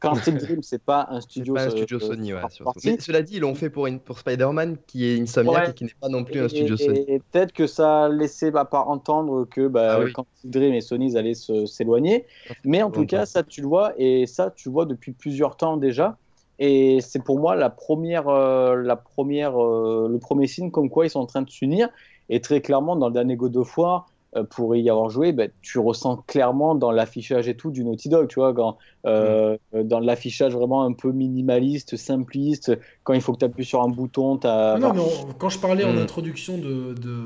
Quantic 0.00 0.36
Dream, 0.36 0.62
c'est 0.62 0.82
pas 0.82 1.08
un 1.10 1.20
studio, 1.20 1.54
pas 1.54 1.66
un 1.66 1.70
studio 1.70 1.98
Sony. 1.98 2.32
Ouais, 2.32 2.40
mais 2.84 3.00
cela 3.00 3.22
dit, 3.22 3.36
ils 3.36 3.40
l'ont 3.40 3.54
fait 3.54 3.70
pour, 3.70 3.86
une, 3.86 4.00
pour 4.00 4.18
Spider-Man, 4.18 4.76
qui 4.86 5.06
est 5.06 5.16
une 5.16 5.26
ouais. 5.48 5.70
et 5.70 5.74
qui 5.74 5.84
n'est 5.84 5.90
pas 6.00 6.08
non 6.08 6.24
plus 6.24 6.40
un 6.40 6.48
studio 6.48 6.76
Sony. 6.76 7.04
Et 7.08 7.18
peut-être 7.18 7.52
que 7.52 7.66
ça 7.66 8.04
a 8.04 8.08
laissé 8.08 8.50
bah, 8.50 8.64
pas 8.64 8.82
entendre 8.82 9.44
que 9.44 9.66
bah, 9.66 10.00
ah 10.00 10.10
Quantic 10.12 10.50
Dream 10.50 10.74
et 10.74 10.80
Sony 10.80 11.16
allaient 11.16 11.34
s'éloigner. 11.34 12.26
Mais 12.64 12.82
en 12.82 12.90
tout 12.90 13.06
cas, 13.06 13.26
ça, 13.26 13.42
tu 13.42 13.60
le 13.60 13.66
vois, 13.66 13.92
et 13.98 14.26
ça, 14.26 14.52
tu 14.54 14.68
le 14.68 14.72
vois 14.72 14.86
depuis 14.86 15.12
plusieurs 15.12 15.56
temps 15.56 15.76
déjà. 15.76 16.16
Et 16.58 17.00
c'est 17.00 17.22
pour 17.22 17.38
moi 17.38 17.54
la 17.54 17.70
première, 17.70 18.28
euh, 18.28 18.76
la 18.76 18.96
première, 18.96 19.62
euh, 19.62 20.08
le 20.10 20.18
premier 20.18 20.46
signe 20.48 20.70
comme 20.70 20.90
quoi 20.90 21.06
ils 21.06 21.10
sont 21.10 21.20
en 21.20 21.26
train 21.26 21.42
de 21.42 21.50
s'unir. 21.50 21.88
Et 22.28 22.40
très 22.40 22.60
clairement, 22.60 22.96
dans 22.96 23.08
le 23.08 23.14
dernier 23.14 23.36
God 23.36 23.56
of 23.56 23.78
War, 23.78 24.06
euh, 24.06 24.17
pour 24.50 24.76
y 24.76 24.88
avoir 24.90 25.08
joué, 25.08 25.32
ben, 25.32 25.50
tu 25.62 25.78
ressens 25.78 26.16
clairement 26.26 26.74
dans 26.74 26.90
l'affichage 26.90 27.48
et 27.48 27.56
tout 27.56 27.70
du 27.70 27.84
Naughty 27.84 28.08
Dog, 28.08 28.28
tu 28.28 28.40
vois, 28.40 28.52
quand, 28.52 28.76
euh, 29.06 29.56
mm. 29.72 29.82
dans 29.84 30.00
l'affichage 30.00 30.54
vraiment 30.54 30.84
un 30.84 30.92
peu 30.92 31.12
minimaliste, 31.12 31.96
simpliste, 31.96 32.78
quand 33.04 33.14
il 33.14 33.20
faut 33.20 33.32
que 33.32 33.38
tu 33.38 33.44
appuies 33.46 33.64
sur 33.64 33.82
un 33.82 33.88
bouton, 33.88 34.36
tu 34.36 34.46
as... 34.46 34.78
Non, 34.78 34.92
mais 34.92 35.02
quand 35.38 35.48
je 35.48 35.58
parlais 35.58 35.84
en 35.84 35.94
mm. 35.94 35.98
introduction 35.98 36.58
de, 36.58 36.94
de, 36.94 37.18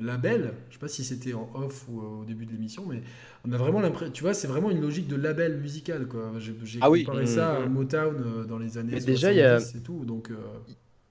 label, 0.00 0.52
je 0.68 0.74
sais 0.74 0.80
pas 0.80 0.88
si 0.88 1.04
c'était 1.04 1.34
en 1.34 1.48
off 1.54 1.86
ou 1.90 2.00
euh, 2.00 2.22
au 2.22 2.24
début 2.24 2.46
de 2.46 2.52
l'émission, 2.52 2.84
mais 2.86 3.02
on 3.46 3.52
a 3.52 3.56
vraiment 3.56 3.80
l'impression, 3.80 4.12
tu 4.12 4.22
vois, 4.22 4.34
c'est 4.34 4.46
vraiment 4.46 4.70
une 4.70 4.80
logique 4.80 5.08
de 5.08 5.16
label 5.16 5.58
musical, 5.58 6.06
quoi. 6.06 6.32
J'ai 6.38 6.78
ah 6.80 6.86
comparé 6.86 7.24
oui. 7.24 7.28
ça 7.28 7.56
à 7.56 7.60
mm. 7.60 7.72
Motown 7.72 8.46
dans 8.48 8.58
les 8.58 8.78
années 8.78 8.92
mais 8.92 9.00
déjà, 9.00 9.32
y 9.32 9.42
a... 9.42 9.58
et 9.58 9.80
tout, 9.84 10.04
donc... 10.04 10.30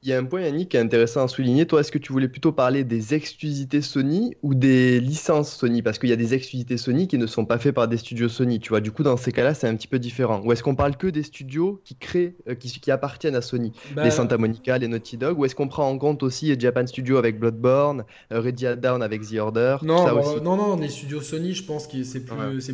Il 0.05 0.09
y 0.09 0.13
a 0.13 0.19
un 0.19 0.25
point, 0.25 0.41
Yannick, 0.41 0.69
qui 0.69 0.77
est 0.77 0.79
intéressant 0.79 1.23
à 1.23 1.27
souligner. 1.27 1.65
Toi, 1.65 1.79
est-ce 1.79 1.91
que 1.91 1.97
tu 1.97 2.13
voulais 2.13 2.27
plutôt 2.27 2.51
parler 2.51 2.83
des 2.83 3.15
exclusivités 3.15 3.81
Sony 3.81 4.35
ou 4.43 4.53
des 4.53 4.99
licences 4.99 5.51
Sony? 5.51 5.81
Parce 5.81 5.97
qu'il 5.97 6.11
y 6.11 6.13
a 6.13 6.15
des 6.15 6.35
exclusivités 6.35 6.77
Sony 6.77 7.07
qui 7.07 7.17
ne 7.17 7.25
sont 7.25 7.43
pas 7.43 7.57
faites 7.57 7.73
par 7.73 7.87
des 7.87 7.97
studios 7.97 8.29
Sony. 8.29 8.59
Tu 8.59 8.69
vois, 8.69 8.81
du 8.81 8.91
coup, 8.91 9.01
dans 9.01 9.17
ces 9.17 9.31
cas-là, 9.31 9.55
c'est 9.55 9.67
un 9.67 9.75
petit 9.75 9.87
peu 9.87 9.97
différent. 9.97 10.43
Ou 10.45 10.51
est-ce 10.51 10.61
qu'on 10.61 10.75
parle 10.75 10.95
que 10.95 11.07
des 11.07 11.23
studios 11.23 11.81
qui 11.83 11.95
créent, 11.95 12.35
euh, 12.47 12.53
qui, 12.53 12.69
qui, 12.79 12.91
appartiennent 12.91 13.35
à 13.35 13.41
Sony? 13.41 13.71
Bah, 13.95 14.03
Les 14.03 14.11
Santa 14.11 14.37
Monica, 14.37 14.77
les 14.77 14.87
Naughty 14.87 15.17
Dog 15.17 15.39
Ou 15.39 15.45
est-ce 15.45 15.55
qu'on 15.55 15.67
prend 15.67 15.89
en 15.89 15.97
compte 15.97 16.21
aussi 16.21 16.55
Japan 16.59 16.85
Studio 16.85 17.17
avec 17.17 17.39
Bloodborne, 17.39 18.05
euh, 18.31 18.39
Ready 18.39 18.65
Down 18.77 19.01
avec 19.01 19.27
The 19.27 19.39
Order 19.39 19.77
non, 19.81 20.05
non, 20.43 20.55
non, 20.55 20.77
les 20.77 20.89
studios 20.89 21.21
Sony, 21.21 21.55
je 21.55 21.63
pense 21.63 21.87
que 21.87 22.03
c'est 22.03 22.19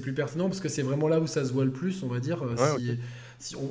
plus, 0.02 0.14
pertinent 0.14 0.50
parce 0.50 0.60
que 0.60 0.68
c'est 0.68 0.82
vraiment 0.82 1.08
là 1.08 1.22
où 1.22 1.28
ça 1.28 1.46
se 1.46 1.54
voit 1.54 1.64
le 1.64 1.72
plus, 1.72 2.04
on 2.04 2.08
va 2.08 2.20
dire. 2.20 2.44
Euh, 2.44 2.58
si, 2.78 2.98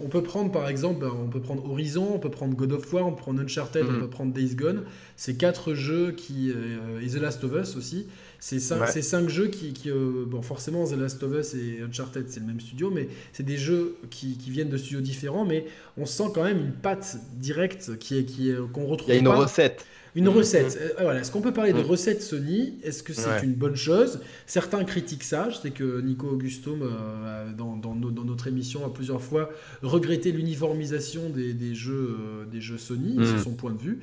on, 0.04 0.08
peut 0.08 0.22
prendre 0.22 0.50
par 0.50 0.68
exemple, 0.68 1.00
ben, 1.00 1.12
on 1.12 1.28
peut 1.28 1.40
prendre 1.40 1.64
Horizon, 1.68 2.08
on 2.14 2.18
peut 2.18 2.30
prendre 2.30 2.54
God 2.54 2.72
of 2.72 2.92
War, 2.92 3.06
on 3.06 3.12
peut 3.12 3.22
prendre 3.22 3.40
Uncharted, 3.40 3.84
on 3.86 3.92
mm. 3.92 4.00
peut 4.00 4.10
prendre 4.10 4.32
Days 4.32 4.54
Gone. 4.54 4.84
C'est 5.16 5.36
quatre 5.36 5.74
jeux 5.74 6.12
qui 6.12 6.50
euh, 6.50 7.00
et 7.00 7.08
The 7.08 7.20
Last 7.20 7.44
of 7.44 7.52
Us 7.54 7.76
aussi. 7.76 8.06
C'est 8.38 8.58
cinq, 8.58 8.86
cinq, 8.86 9.28
jeux 9.28 9.48
qui, 9.48 9.74
euh, 9.86 10.24
bon 10.26 10.42
forcément 10.42 10.86
The 10.86 10.96
Last 10.96 11.22
of 11.22 11.34
Us 11.34 11.54
et 11.54 11.80
Uncharted 11.82 12.26
c'est 12.28 12.40
le 12.40 12.46
même 12.46 12.60
studio, 12.60 12.90
mais 12.90 13.08
c'est 13.32 13.42
des 13.42 13.58
jeux 13.58 13.96
qui, 14.10 14.36
viennent 14.48 14.70
de 14.70 14.78
studios 14.78 15.00
différents, 15.00 15.44
mais 15.44 15.66
on 15.96 16.06
sent 16.06 16.30
quand 16.34 16.42
même 16.42 16.58
une 16.58 16.72
patte 16.72 17.18
directe 17.34 17.98
qui 17.98 18.18
est 18.18 18.24
qui 18.24 18.52
qu'on 18.72 18.86
retrouve. 18.86 19.10
Il 19.10 19.14
y 19.14 19.18
a 19.18 19.20
une 19.20 19.28
recette. 19.28 19.86
Une 20.14 20.24
mhm. 20.24 20.36
recette. 20.36 20.78
Euh, 20.80 21.02
voilà. 21.02 21.20
Est-ce 21.20 21.30
qu'on 21.30 21.40
peut 21.40 21.52
parler 21.52 21.72
de 21.72 21.78
mhm. 21.78 21.86
recette 21.86 22.22
Sony? 22.22 22.74
Est-ce 22.82 23.02
que 23.02 23.12
c'est 23.12 23.42
une 23.42 23.54
bonne 23.54 23.76
chose? 23.76 24.20
Certains 24.46 24.84
critiquent 24.84 25.24
ça. 25.24 25.50
Je 25.50 25.56
sais 25.56 25.70
que 25.70 26.00
Nico 26.00 26.28
Augusto, 26.28 26.76
euh, 26.80 27.52
dans, 27.52 27.76
dans, 27.76 27.94
notre 27.94 28.46
émission, 28.48 28.84
a 28.84 28.90
plusieurs 28.90 29.22
fois 29.22 29.50
regretté 29.82 30.32
l'uniformisation 30.32 31.30
des, 31.30 31.74
jeux, 31.74 32.16
euh, 32.20 32.44
des 32.44 32.60
jeux 32.60 32.78
Sony. 32.78 33.16
C'est 33.24 33.34
mhm. 33.34 33.42
son 33.42 33.52
point 33.52 33.72
de 33.72 33.78
vue. 33.80 34.00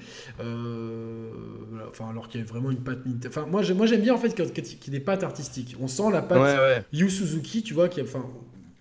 enfin, 1.90 2.10
alors 2.10 2.30
qu'il 2.30 2.42
y 2.42 2.44
a 2.44 2.48
vraiment 2.48 2.72
une 2.72 2.78
patte. 2.78 3.00
Enfin, 3.28 3.46
moi, 3.46 3.62
j'aime 3.62 4.02
bien 4.02 4.14
en 4.14 4.18
fait 4.18 4.34
qu'il 4.34 4.46
y 4.46 4.88
ait 4.88 4.92
des 4.92 5.00
pattes 5.00 5.24
artistiques. 5.24 5.76
On 5.82 5.88
sent 5.88 6.12
la 6.12 6.22
patte 6.22 6.86
Yu 6.94 7.10
Suzuki, 7.10 7.64
tu 7.64 7.74
vois, 7.74 7.90
qui 7.90 8.00
a, 8.00 8.04
enfin, 8.04 8.26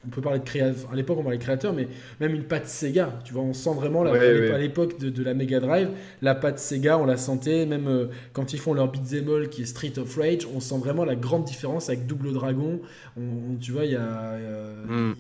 on 0.06 0.10
peut 0.10 0.20
parler 0.20 0.38
de 0.38 0.44
créateurs, 0.44 0.90
à 0.92 0.96
l'époque 0.96 1.18
on 1.18 1.22
parlait 1.22 1.38
de 1.38 1.42
créateurs, 1.42 1.72
mais 1.72 1.88
même 2.20 2.34
une 2.34 2.44
patte 2.44 2.66
Sega, 2.66 3.18
tu 3.24 3.32
vois, 3.32 3.42
on 3.42 3.52
sent 3.52 3.74
vraiment 3.74 4.04
la, 4.04 4.12
à 4.12 4.58
l'époque 4.58 4.98
de, 4.98 5.22
la 5.22 5.34
Mega 5.34 5.60
Drive, 5.60 5.88
la 6.22 6.34
patte 6.34 6.58
Sega, 6.58 6.98
on 6.98 7.06
la 7.06 7.16
sentait, 7.16 7.66
même 7.66 7.88
euh, 7.88 8.06
quand 8.32 8.52
ils 8.52 8.60
font 8.60 8.74
leur 8.74 8.90
beat'em 8.90 9.28
all 9.28 9.48
qui 9.48 9.62
est 9.62 9.66
Street 9.66 9.98
of 9.98 10.16
Rage, 10.16 10.46
on 10.54 10.60
sent 10.60 10.78
vraiment 10.78 11.04
la 11.04 11.16
grande 11.16 11.44
différence 11.44 11.88
avec 11.88 12.06
Double 12.06 12.32
Dragon, 12.32 12.80
on, 13.16 13.56
tu 13.60 13.72
vois, 13.72 13.84
il 13.84 13.92
y 13.92 13.96
a, 13.96 14.38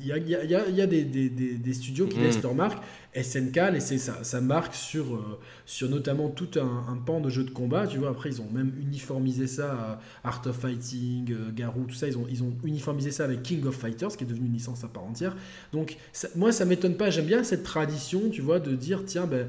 y, 0.04 0.12
a, 0.12 0.68
y, 0.68 0.80
a, 0.80 0.86
des, 0.86 1.72
studios 1.72 2.06
qui 2.06 2.18
mm. 2.18 2.22
laissent 2.22 2.42
leur 2.42 2.54
marque, 2.54 2.82
SNK 3.22 3.72
laissait 3.72 3.98
sa, 3.98 4.22
sa 4.24 4.40
marque 4.40 4.74
sur, 4.74 5.14
euh, 5.14 5.38
sur 5.64 5.88
notamment 5.88 6.28
tout 6.28 6.50
un, 6.56 6.96
pan 7.04 7.20
de 7.20 7.30
jeux 7.30 7.44
de 7.44 7.50
combat. 7.50 7.86
Tu 7.86 7.98
vois, 7.98 8.10
après, 8.10 8.30
ils 8.30 8.40
ont 8.40 8.48
même 8.52 8.72
uniformisé 8.80 9.46
ça 9.46 10.00
à 10.22 10.28
Art 10.28 10.42
of 10.46 10.56
Fighting, 10.56 11.32
euh, 11.32 11.50
Garou, 11.54 11.84
tout 11.84 11.94
ça. 11.94 12.06
Ils 12.06 12.18
ont, 12.18 12.26
ils 12.30 12.42
ont 12.42 12.54
uniformisé 12.64 13.10
ça 13.10 13.24
avec 13.24 13.42
King 13.42 13.64
of 13.66 13.76
Fighters, 13.76 14.16
qui 14.16 14.24
est 14.24 14.26
devenu 14.26 14.46
une 14.46 14.52
licence 14.52 14.84
à 14.84 14.88
part 14.88 15.04
entière. 15.04 15.36
Donc, 15.72 15.96
moi, 16.34 16.52
ça 16.52 16.64
m'étonne 16.64 16.96
pas. 16.96 17.10
J'aime 17.10 17.26
bien 17.26 17.42
cette 17.44 17.62
tradition, 17.62 18.28
tu 18.30 18.42
vois, 18.42 18.60
de 18.60 18.74
dire, 18.74 19.04
tiens, 19.06 19.26
ben, 19.26 19.48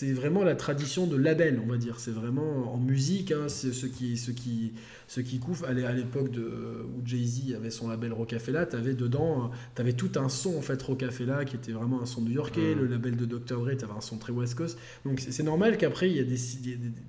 c'est 0.00 0.14
vraiment 0.14 0.44
la 0.44 0.54
tradition 0.54 1.06
de 1.06 1.14
label, 1.14 1.60
on 1.62 1.68
va 1.68 1.76
dire. 1.76 2.00
C'est 2.00 2.10
vraiment 2.10 2.72
en 2.72 2.78
musique, 2.78 3.32
hein, 3.32 3.48
c'est 3.48 3.74
ce 3.74 3.84
qui, 3.84 4.16
ce 4.16 4.30
qui, 4.30 4.72
ce 5.08 5.20
qui 5.20 5.38
couvre. 5.38 5.66
À 5.66 5.74
l'époque 5.74 6.30
où 6.38 7.06
Jay-Z 7.06 7.54
avait 7.54 7.68
son 7.68 7.86
label 7.90 8.14
Rocafella, 8.14 8.64
tu 8.64 8.76
avais 8.76 8.94
dedans, 8.94 9.50
tu 9.74 9.82
avais 9.82 9.92
tout 9.92 10.12
un 10.16 10.30
son 10.30 10.56
en 10.56 10.62
fait 10.62 10.80
Rocafella 10.80 11.44
qui 11.44 11.56
était 11.56 11.72
vraiment 11.72 12.00
un 12.00 12.06
son 12.06 12.22
new-yorkais. 12.22 12.74
Mm. 12.74 12.78
Le 12.78 12.86
label 12.86 13.16
de 13.16 13.26
Dr. 13.26 13.60
Dre, 13.60 13.76
tu 13.76 13.84
avais 13.84 13.92
un 13.94 14.00
son 14.00 14.16
très 14.16 14.32
West 14.32 14.54
Coast. 14.54 14.78
Donc 15.04 15.20
c'est 15.20 15.42
normal 15.42 15.76
qu'après, 15.76 16.08
il 16.08 16.16
y 16.16 16.20
a 16.20 16.24
des, 16.24 16.38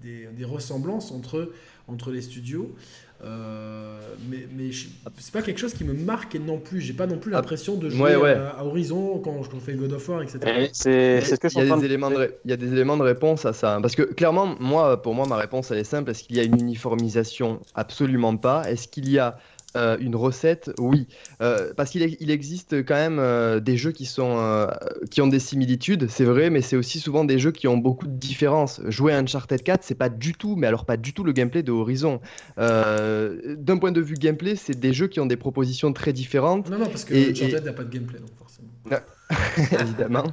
des, 0.04 0.28
des, 0.28 0.46
ressemblances 0.46 1.14
entre, 1.14 1.54
entre 1.88 2.12
les 2.12 2.22
studios. 2.22 2.76
Euh, 3.24 4.00
mais 4.30 4.48
mais 4.52 4.72
c'est 5.20 5.32
pas 5.32 5.42
quelque 5.42 5.60
chose 5.60 5.74
qui 5.74 5.84
me 5.84 5.94
marque 5.94 6.36
non 6.36 6.58
plus. 6.58 6.82
J'ai 6.82 6.94
pas 6.94 7.06
non 7.06 7.18
plus 7.18 7.34
ah, 7.34 7.38
l'impression 7.38 7.76
de 7.76 7.90
jouer 7.90 8.14
À, 8.14 8.66
Horizon 8.66 9.20
quand 9.24 9.44
je 9.44 9.60
fais 9.60 9.74
God 9.74 9.94
of 9.94 10.10
War, 10.10 10.24
etc. 10.24 10.40
C'est 10.74 11.22
ce 11.22 11.36
que 11.36 11.50
je 11.50 11.60
il, 11.60 11.68
y 11.68 11.72
a 11.72 11.78
des 11.78 11.86
éléments 11.86 12.10
de, 12.10 12.34
il 12.46 12.52
y 12.52 12.54
a 12.54 12.58
des 12.58 12.72
éléments 12.72 12.98
de 12.98 13.04
réponse 13.04 13.46
à 13.46 13.54
ça. 13.54 13.78
Parce 13.82 13.96
que 13.96 14.04
clairement, 14.04 14.56
moi, 14.60 15.02
pour 15.02 15.14
moi, 15.14 15.28
ma 15.28 15.38
réponse 15.38 15.72
elle 15.72 15.80
est 15.80 15.84
simple. 15.84 16.12
Est-ce 16.12 16.24
qu'il 16.24 16.38
y 16.38 16.40
a 16.40 16.44
une 16.44 16.60
uniformisation? 16.60 17.60
Absolument 17.76 18.36
pas. 18.38 18.70
Est-ce 18.70 18.88
qu'il 18.88 19.10
y 19.10 19.20
a 19.20 19.38
euh, 19.78 19.98
une 20.00 20.16
recette, 20.16 20.72
oui, 20.80 21.08
euh, 21.42 21.74
parce 21.76 21.92
qu'il 21.92 22.18
il 22.20 22.30
existe 22.30 22.86
quand 22.86 22.96
même 22.96 23.20
euh, 23.20 23.60
des 23.62 23.78
jeux 23.78 23.92
qui 23.92 24.06
sont 24.06 24.68
qui 25.10 25.22
ont 25.22 25.28
des 25.28 25.40
similitudes, 25.40 26.10
c'est 26.10 26.26
vrai, 26.26 26.50
mais 26.50 26.62
c'est 26.62 26.76
aussi 26.76 27.00
souvent 27.00 27.24
des 27.24 27.40
jeux 27.40 27.52
qui 27.52 27.68
ont 27.68 27.78
beaucoup 27.78 28.08
de 28.08 28.18
différences. 28.18 28.82
Jouer 28.88 29.14
à 29.14 29.18
Uncharted 29.18 29.64
4, 29.64 29.84
c'est 29.84 29.96
pas 29.96 30.10
du 30.10 30.34
tout, 30.34 30.56
mais 30.56 30.68
alors 30.68 30.86
pas 30.86 30.98
du 30.98 31.14
tout 31.14 31.24
le 31.24 31.32
gameplay 31.32 31.64
de 31.64 31.72
Horizon. 31.72 32.20
D'un 32.58 33.78
point 33.80 33.92
de 33.92 34.02
vue 34.02 34.16
gameplay, 34.16 34.56
c'est 34.56 34.80
des 34.80 34.94
jeux 34.94 35.08
qui 35.08 35.20
ont 35.20 35.26
des 35.26 35.38
propositions 35.38 35.94
très 35.94 36.14
différentes. 36.14 36.70
Non, 36.70 36.78
non, 36.78 36.88
parce 36.88 37.06
que 37.06 37.14
Uncharted 37.14 37.64
n'a 37.64 37.74
pas 37.74 37.84
de 37.84 37.90
gameplay, 37.90 38.20
donc 38.20 38.30
forcément. 38.38 38.70
Évidemment, 39.80 40.26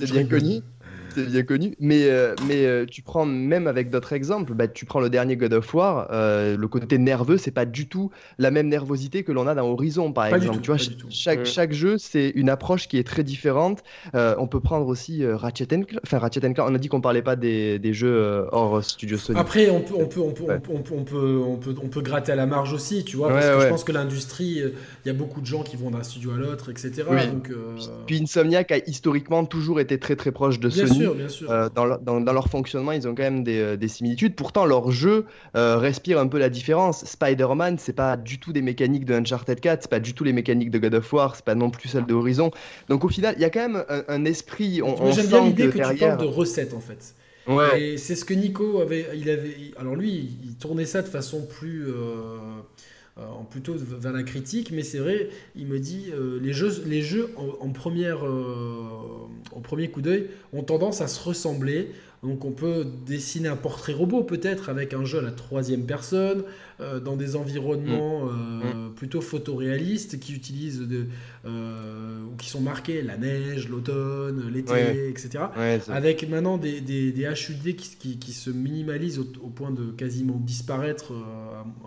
c'est 0.00 0.10
bien 0.10 0.26
connu 0.26 0.60
c'est 1.14 1.26
bien 1.26 1.42
connu. 1.42 1.74
Mais, 1.80 2.04
euh, 2.04 2.34
mais 2.46 2.64
euh, 2.66 2.86
tu 2.86 3.02
prends 3.02 3.26
même 3.26 3.66
avec 3.66 3.90
d'autres 3.90 4.12
exemples, 4.12 4.54
bah, 4.54 4.68
tu 4.68 4.84
prends 4.84 5.00
le 5.00 5.10
dernier 5.10 5.36
God 5.36 5.52
of 5.52 5.74
War, 5.74 6.08
euh, 6.10 6.56
le 6.56 6.68
côté 6.68 6.98
nerveux, 6.98 7.38
c'est 7.38 7.50
pas 7.50 7.64
du 7.64 7.88
tout 7.88 8.10
la 8.38 8.50
même 8.50 8.68
nervosité 8.68 9.22
que 9.22 9.32
l'on 9.32 9.46
a 9.46 9.54
dans 9.54 9.68
Horizon, 9.68 10.12
par 10.12 10.26
exemple. 10.26 10.60
tu 10.60 10.70
vois, 10.70 10.78
chaque, 11.10 11.44
chaque 11.44 11.72
jeu, 11.72 11.98
c'est 11.98 12.30
une 12.34 12.48
approche 12.48 12.88
qui 12.88 12.98
est 12.98 13.06
très 13.06 13.24
différente. 13.24 13.82
on 14.14 14.46
peut 14.46 14.60
prendre 14.60 14.86
aussi 14.86 15.26
Ratchet 15.26 15.66
Clank. 15.66 15.94
Enfin, 16.04 16.18
Ratchet 16.18 16.40
Clank, 16.40 16.58
on 16.58 16.74
a 16.74 16.78
dit 16.78 16.88
qu'on 16.88 17.00
parlait 17.00 17.22
pas 17.22 17.36
des, 17.36 17.78
des 17.78 17.92
jeux 17.92 18.46
hors 18.52 18.82
Studio 18.84 19.16
Sony. 19.18 19.38
Après, 19.38 19.70
on 19.70 19.80
peut, 19.80 19.94
on 19.96 20.06
peut, 20.06 20.20
on 20.20 20.32
peut, 20.32 20.44
on, 20.44 20.60
peut, 20.60 20.72
on, 20.74 20.78
peut, 20.82 21.42
on, 21.46 21.56
peut, 21.56 21.74
on, 21.82 21.88
peut, 21.88 22.00
gratter 22.00 22.32
à 22.32 22.36
la 22.36 22.46
marge 22.46 22.72
aussi, 22.72 23.04
tu 23.04 23.16
vois, 23.16 23.28
parce 23.28 23.46
que 23.46 23.60
je 23.60 23.68
pense 23.68 23.84
que 23.84 23.92
l'industrie, 23.92 24.62
il 25.04 25.08
y 25.08 25.10
a 25.10 25.14
beaucoup 25.14 25.40
de 25.40 25.46
gens 25.46 25.62
qui 25.62 25.76
vont 25.76 25.90
d'un 25.90 26.02
studio 26.02 26.32
à 26.32 26.36
l'autre, 26.36 26.70
etc. 26.70 27.04
Donc, 27.30 27.50
Puis 28.06 28.20
Insomniac 28.22 28.72
a 28.72 28.78
historiquement 28.86 29.44
toujours 29.44 29.80
été 29.80 29.98
très 29.98 30.16
très 30.16 30.32
proche 30.32 30.58
de 30.58 30.70
Sony. 30.70 31.01
Euh, 31.02 31.68
dans, 31.68 32.32
leur 32.32 32.48
fonctionnement, 32.48 32.92
ils 32.92 33.06
ont 33.08 33.14
quand 33.14 33.22
même 33.22 33.44
des, 33.44 33.58
euh, 33.58 33.88
similitudes. 33.88 34.34
Pourtant, 34.34 34.64
leur 34.64 34.90
jeu 34.90 35.26
euh, 35.56 35.76
respire 35.76 36.18
un 36.18 36.26
peu 36.26 36.38
la 36.38 36.48
différence. 36.48 37.04
Spider-Man, 37.04 37.78
c'est 37.78 37.92
pas 37.92 38.16
du 38.16 38.38
tout 38.38 38.52
des 38.52 38.62
mécaniques 38.62 39.04
de 39.04 39.14
Uncharted 39.14 39.60
4, 39.60 39.82
c'est 39.82 39.90
pas 39.90 40.00
du 40.00 40.14
tout 40.14 40.24
les 40.24 40.32
mécaniques 40.32 40.70
de 40.70 40.78
God 40.78 40.94
of 40.94 41.12
War, 41.12 41.36
c'est 41.36 41.44
pas 41.44 41.54
non 41.54 41.70
plus 41.70 41.88
celle 41.88 42.06
de 42.06 42.14
Horizon. 42.14 42.50
Donc 42.88 43.04
au 43.04 43.08
final, 43.08 43.34
il 43.36 43.42
y 43.42 43.44
a 43.44 43.50
quand 43.50 43.68
même 43.68 43.84
un, 44.08 44.24
esprit. 44.24 44.80
J'aime 45.10 45.26
bien 45.26 45.44
l'idée 45.44 45.68
que, 45.68 45.72
tu 45.72 45.98
parles 45.98 46.18
de 46.18 46.24
recettes 46.24 46.74
en 46.74 46.80
fait. 46.80 47.14
Ouais. 47.46 47.82
Et 47.82 47.98
c'est 47.98 48.14
ce 48.14 48.24
que 48.24 48.34
Nico 48.34 48.80
avait, 48.80 49.06
il 49.14 49.28
avait. 49.28 49.72
Alors 49.76 49.96
lui, 49.96 50.38
il 50.44 50.56
tournait 50.56 50.86
ça 50.86 51.02
de 51.02 51.08
façon 51.08 51.44
plus. 51.44 51.88
Euh, 51.88 52.38
en 53.16 53.44
plutôt 53.44 53.74
vers 53.76 54.12
la 54.12 54.22
critique, 54.22 54.70
mais 54.72 54.82
c'est 54.82 54.98
vrai, 54.98 55.28
il 55.54 55.66
me 55.66 55.78
dit 55.78 56.06
euh, 56.12 56.40
les 56.40 56.52
jeux, 56.52 56.82
les 56.86 57.02
jeux 57.02 57.30
en, 57.36 57.68
euh, 58.24 58.86
au 59.52 59.60
premier 59.60 59.90
coup 59.90 60.00
d'œil 60.00 60.28
ont 60.52 60.62
tendance 60.62 61.00
à 61.00 61.08
se 61.08 61.22
ressembler. 61.22 61.90
Donc 62.22 62.44
on 62.44 62.52
peut 62.52 62.86
dessiner 63.04 63.48
un 63.48 63.56
portrait 63.56 63.92
robot 63.92 64.22
peut-être 64.22 64.68
avec 64.68 64.94
un 64.94 65.04
jeu 65.04 65.18
à 65.18 65.22
la 65.22 65.32
troisième 65.32 65.86
personne, 65.86 66.44
euh, 66.80 67.00
dans 67.00 67.16
des 67.16 67.34
environnements 67.34 68.26
mm. 68.26 68.30
Euh, 68.64 68.88
mm. 68.88 68.94
plutôt 68.94 69.20
photoréalistes 69.20 70.20
qui 70.20 70.32
utilisent 70.32 70.80
de, 70.80 71.06
euh, 71.44 72.22
ou 72.24 72.36
qui 72.36 72.48
sont 72.48 72.60
marqués 72.60 73.02
la 73.02 73.16
neige, 73.16 73.68
l'automne, 73.68 74.48
l'été, 74.52 75.08
etc. 75.08 75.46
avec 75.88 76.28
maintenant 76.28 76.58
des, 76.58 76.80
des, 76.80 77.10
des 77.10 77.24
HUD 77.24 77.74
qui, 77.74 78.18
qui, 78.18 78.32
se 78.32 78.50
minimalisent 78.50 79.18
au, 79.18 79.48
point 79.48 79.72
de 79.72 79.90
quasiment 79.90 80.36
disparaître, 80.36 81.12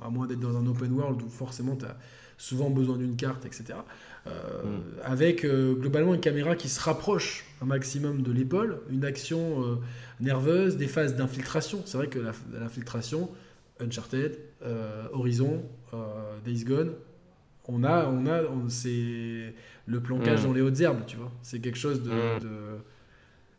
à, 0.02 0.10
moins 0.10 0.28
d'être 0.28 0.42
dans 0.42 0.58
un 0.58 0.68
open 0.68 0.92
world 0.92 1.22
où 1.22 1.30
forcément 1.30 1.78
tu 1.78 1.86
as 1.86 1.98
souvent 2.38 2.70
besoin 2.70 2.98
d'une 2.98 3.16
carte, 3.16 3.46
etc. 3.46 3.80
Mm. 4.26 4.80
Avec 5.04 5.46
globalement 5.46 6.14
une 6.14 6.20
caméra 6.20 6.56
qui 6.56 6.70
se 6.70 6.80
rapproche 6.80 7.46
un 7.62 7.66
maximum 7.66 8.22
de 8.24 8.32
l'épaule, 8.32 8.80
une 8.90 9.06
action 9.06 9.80
nerveuse, 10.20 10.78
des 10.78 10.88
phases 10.88 11.16
d'infiltration. 11.16 11.82
C'est 11.86 11.98
vrai 11.98 12.08
que 12.08 12.20
l'infiltration, 12.54 13.30
Uncharted, 13.80 14.38
euh, 14.64 15.08
Horizon, 15.14 15.64
euh, 15.94 15.98
Days 16.44 16.64
Gone, 16.64 16.94
on 17.68 17.84
a, 17.84 18.06
on 18.06 18.26
a, 18.28 18.42
c'est 18.70 19.54
le 19.86 20.00
planquage 20.00 20.42
mm. 20.42 20.44
dans 20.44 20.54
les 20.54 20.62
hautes 20.62 20.80
herbes, 20.80 21.04
tu 21.08 21.18
vois. 21.18 21.32
C'est 21.42 21.60
quelque 21.60 21.78
chose 21.78 22.02
de, 22.04 22.12
mm. 22.12 22.82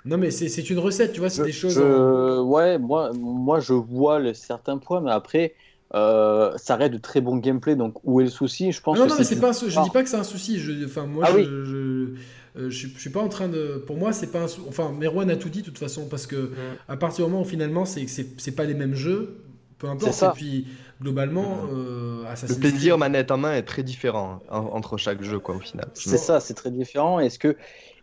Non, 0.04 0.18
mais 0.18 0.30
c'est 0.30 0.70
une 0.70 0.78
recette, 0.78 1.12
tu 1.12 1.20
vois, 1.20 1.30
c'est 1.30 1.42
des 1.42 1.52
choses. 1.52 1.78
Ouais, 1.78 2.78
moi, 2.78 3.12
moi, 3.12 3.60
je 3.60 3.72
vois 3.72 4.20
le, 4.20 4.34
certains 4.34 4.78
points, 4.78 5.00
mais 5.00 5.10
après, 5.10 5.54
euh, 5.94 6.52
ça 6.56 6.76
reste 6.76 6.92
de 6.92 6.98
très 6.98 7.20
bon 7.20 7.36
gameplay, 7.36 7.76
donc 7.76 7.94
où 8.04 8.20
est 8.20 8.24
le 8.24 8.30
souci? 8.30 8.72
Je 8.72 8.80
pense. 8.80 8.98
non, 8.98 9.06
non, 9.06 9.14
mais 9.16 9.24
c'est 9.24 9.40
pas. 9.40 9.52
Je 9.52 9.82
dis 9.82 9.90
pas 9.90 10.02
que 10.02 10.08
c'est 10.08 10.16
un 10.16 10.24
souci. 10.24 10.58
Je, 10.58 10.84
enfin, 10.84 11.06
moi, 11.06 11.24
ah 11.28 11.32
je, 11.36 11.44
je, 11.64 12.68
je, 12.68 12.88
suis 12.98 13.10
pas 13.10 13.20
en 13.20 13.28
train 13.28 13.48
de. 13.48 13.82
Pour 13.86 13.96
moi, 13.96 14.12
c'est 14.12 14.32
pas 14.32 14.40
un. 14.42 14.48
Enfin, 14.68 14.90
Merwan 14.90 15.30
a 15.30 15.36
tout 15.36 15.48
dit 15.48 15.60
de 15.60 15.66
toute 15.66 15.78
façon, 15.78 16.08
parce 16.08 16.26
que 16.26 16.36
mm. 16.36 16.56
à 16.88 16.96
partir 16.96 17.24
du 17.24 17.30
moment 17.30 17.44
où 17.44 17.48
finalement, 17.48 17.84
c'est 17.84 18.06
c'est 18.08 18.52
pas 18.52 18.64
les 18.64 18.74
mêmes 18.74 18.96
jeux, 18.96 19.44
peu 19.78 19.88
importe. 19.88 20.22
Et 20.22 20.26
puis, 20.34 20.66
globalement, 21.00 21.60
euh, 21.72 22.24
Le 22.48 22.54
plaisir 22.58 22.98
manette 22.98 23.30
en 23.30 23.38
main 23.38 23.54
est 23.54 23.62
très 23.62 23.84
différent 23.84 24.40
entre 24.50 24.96
chaque 24.96 25.22
jeu, 25.22 25.38
quoi, 25.38 25.54
au 25.54 25.60
final. 25.60 25.88
C'est 25.94 26.18
ça, 26.18 26.40
c'est 26.40 26.54
très 26.54 26.72
différent. 26.72 27.20
Est-ce 27.20 27.38
que. 27.38 27.56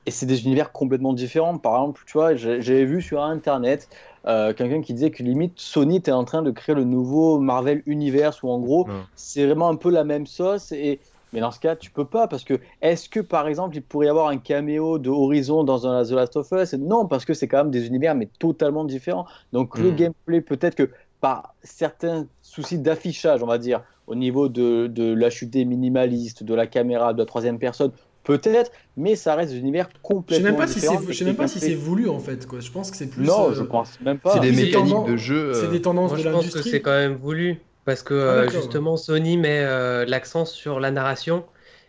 Et 0.05 0.11
c'est 0.11 0.25
des 0.25 0.43
univers 0.43 0.73
complètement 0.73 1.13
différents? 1.13 1.57
Par 1.57 1.75
exemple, 1.75 2.03
tu 2.05 2.13
vois, 2.13 2.35
j'avais 2.35 2.85
vu 2.85 3.01
sur 3.01 3.21
Internet 3.21 3.87
euh, 4.25 4.53
quelqu'un 4.53 4.81
qui 4.81 4.93
disait 4.93 5.11
que 5.11 5.23
limite 5.23 5.59
Sony 5.59 5.97
était 5.97 6.11
en 6.11 6.23
train 6.23 6.41
de 6.41 6.51
créer 6.51 6.75
le 6.75 6.83
nouveau 6.83 7.39
Marvel 7.39 7.83
Universe, 7.85 8.41
où 8.43 8.49
en 8.49 8.59
gros, 8.59 8.87
c'est 9.15 9.45
vraiment 9.45 9.69
un 9.69 9.75
peu 9.75 9.89
la 9.89 10.03
même 10.03 10.27
sauce. 10.27 10.71
Et 10.71 10.99
mais 11.33 11.39
dans 11.39 11.51
ce 11.51 11.59
cas, 11.59 11.75
tu 11.75 11.89
peux 11.89 12.05
pas 12.05 12.27
parce 12.27 12.43
que 12.43 12.59
est-ce 12.81 13.09
que 13.09 13.19
par 13.19 13.47
exemple 13.47 13.75
il 13.75 13.81
pourrait 13.81 14.05
y 14.05 14.09
avoir 14.09 14.27
un 14.27 14.37
caméo 14.37 14.99
de 14.99 15.09
Horizon 15.09 15.63
dans 15.63 15.87
un 15.87 16.03
The 16.03 16.11
Last 16.11 16.37
of 16.37 16.47
Us? 16.51 16.73
Non, 16.73 17.07
parce 17.07 17.25
que 17.25 17.33
c'est 17.33 17.47
quand 17.47 17.57
même 17.57 17.71
des 17.71 17.87
univers 17.87 18.13
mais 18.13 18.29
totalement 18.39 18.85
différents. 18.85 19.25
Donc 19.51 19.77
le 19.79 19.91
hmm. 19.91 19.95
gameplay 19.95 20.41
peut-être 20.41 20.75
que 20.75 20.89
par 21.21 21.55
certains 21.63 22.27
soucis 22.41 22.77
d'affichage, 22.77 23.41
on 23.41 23.47
va 23.47 23.57
dire, 23.57 23.81
au 24.07 24.15
niveau 24.15 24.49
de, 24.49 24.87
de 24.87 25.13
l'HUD 25.13 25.55
minimaliste, 25.65 26.43
de 26.43 26.53
la 26.53 26.67
caméra, 26.67 27.13
de 27.13 27.17
la 27.17 27.25
troisième 27.25 27.57
personne, 27.57 27.91
peut-être, 28.23 28.71
mais 28.97 29.15
ça 29.15 29.35
reste 29.35 29.51
des 29.53 29.59
univers 29.59 29.89
complètement 30.01 30.61
je 30.61 30.67
sais 30.67 30.87
Je 31.07 31.13
sais 31.13 31.25
même 31.25 31.35
pas 31.35 31.47
si 31.47 31.59
c'est 31.59 31.75
voulu 31.75 32.09
en 32.09 32.19
fait. 32.19 32.45
Quoi. 32.47 32.59
Je 32.59 32.71
pense 32.71 32.91
que 32.91 32.97
c'est 32.97 33.07
plus. 33.07 33.23
Non, 33.23 33.49
euh, 33.49 33.53
je 33.53 33.63
pense 33.63 33.99
même 34.01 34.19
pas. 34.19 34.33
C'est 34.33 34.39
des 34.39 34.51
mécaniques 34.51 35.05
de 35.07 35.17
jeu. 35.17 35.53
C'est 35.53 35.69
des 35.69 35.81
tendances 35.81 36.11
de 36.11 36.23
l'industrie. 36.23 36.49
Je 36.49 36.53
pense 36.55 36.63
que 36.63 36.69
c'est 36.69 36.81
quand 36.81 36.91
même 36.91 37.15
voulu. 37.15 37.59
Parce 37.85 38.01
que 38.01 38.13
ah, 38.13 38.17
euh, 38.17 38.49
justement, 38.49 38.95
Sony 38.95 39.37
met 39.37 39.61
euh, 39.63 40.05
l'accent 40.05 40.45
sur 40.45 40.79
la 40.79 40.91
narration. 40.91 41.43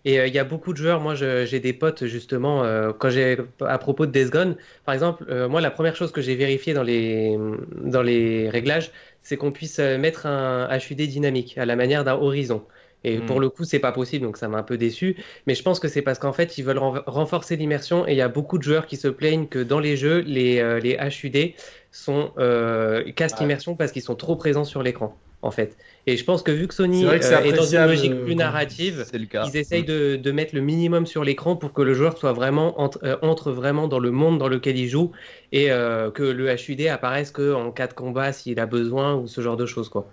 Et 0.07 0.17
il 0.17 0.35
y 0.35 0.39
a 0.39 0.45
beaucoup 0.45 0.75
de 0.75 0.77
joueurs, 0.77 1.01
moi 1.01 1.15
j'ai 1.15 1.61
des 1.61 1.73
potes 1.73 2.05
justement, 2.05 2.63
quand 2.99 3.09
j'ai 3.09 3.39
à 3.63 3.79
propos 3.79 4.05
de 4.05 4.13
Death 4.13 4.31
Gone, 4.31 4.57
par 4.85 4.95
exemple, 4.95 5.25
moi 5.49 5.63
la 5.63 5.71
première 5.71 5.97
chose 5.97 6.13
que 6.13 6.21
j'ai 6.21 6.35
vérifié 6.35 6.75
dans 6.75 6.83
les, 6.83 7.39
dans 7.83 8.03
les 8.03 8.51
réglages, 8.51 8.91
c'est 9.25 9.39
qu'on 9.39 9.51
puisse 9.51 9.79
euh, 9.81 9.99
mettre 9.99 10.27
un 10.27 10.69
HUD 10.79 10.99
dynamique 10.99 11.59
à 11.59 11.65
la 11.65 11.75
manière 11.75 12.05
d'un 12.05 12.15
horizon. 12.15 12.63
Et 13.05 13.19
hmm. 13.19 13.27
pour 13.27 13.41
le 13.41 13.49
coup, 13.49 13.65
c'est 13.65 13.79
pas 13.79 13.93
possible, 13.93 14.25
donc 14.25 14.37
ça 14.37 14.49
m'a 14.49 14.59
un 14.59 14.63
peu 14.63 14.77
déçu. 14.77 15.17
Mais 15.47 15.55
je 15.55 15.63
pense 15.63 15.79
que 15.79 15.89
c'est 15.89 16.03
parce 16.03 16.19
qu'en 16.19 16.33
fait, 16.33 16.59
ils 16.59 16.65
veulent 16.65 16.79
renforcer 16.79 17.57
l'immersion 17.57 18.07
et 18.09 18.13
il 18.13 18.17
y 18.17 18.23
a 18.23 18.29
beaucoup 18.29 18.59
de 18.59 18.63
joueurs 18.63 18.87
qui 18.87 18.97
se 18.97 19.09
plaignent 19.09 19.47
que 19.47 19.59
dans 19.59 19.81
les 19.81 19.97
jeux, 19.97 20.21
les, 20.21 20.59
euh, 20.59 20.81
les 20.81 20.97
HUD 20.97 21.55
sont 21.93 22.33
euh, 22.39 23.11
cassent 23.13 23.39
l'immersion 23.39 23.77
parce 23.77 23.93
qu'ils 23.93 24.03
sont 24.03 24.17
trop 24.17 24.37
présents 24.37 24.65
sur 24.65 24.83
l'écran 24.83 25.17
en 25.45 25.51
fait. 25.51 25.77
Et 26.07 26.17
je 26.17 26.25
pense 26.25 26.43
que 26.43 26.51
vu 26.51 26.67
que 26.67 26.75
Sony 26.75 27.05
est, 27.05 27.33
euh, 27.33 27.53
dans 27.53 27.65
une 27.65 27.85
logique 27.85 28.25
plus 28.25 28.35
narrative, 28.35 29.05
ils 29.13 29.57
essayent 29.57 29.83
mm. 29.83 30.17
de, 30.17 30.33
mettre 30.33 30.55
le 30.55 30.63
minimum 30.63 31.05
sur 31.05 31.23
l'écran 31.23 31.55
pour 31.55 31.75
que 31.75 31.83
le 31.83 31.93
joueur 31.93 32.17
soit 32.17 32.33
vraiment 32.33 32.91
euh, 33.03 33.17
entre, 33.21 33.53
vraiment 33.53 33.87
dans 33.87 33.99
le 33.99 34.11
monde 34.11 34.39
dans 34.39 34.49
lequel 34.49 34.79
il 34.79 34.89
joue 34.89 35.13
et 35.53 35.71
euh, 35.71 36.11
que 36.11 36.23
le 36.23 36.51
HUD 36.51 36.87
apparaisse 36.87 37.31
qu'en 37.31 37.71
cas 37.73 37.87
de 37.87 37.93
combat 37.93 38.33
s'il 38.33 38.59
a 38.59 38.67
besoin 38.67 39.17
ou 39.17 39.27
ce 39.27 39.43
genre 39.43 39.59
de 39.59 39.67
choses 39.67 39.91
quoi. 39.91 40.09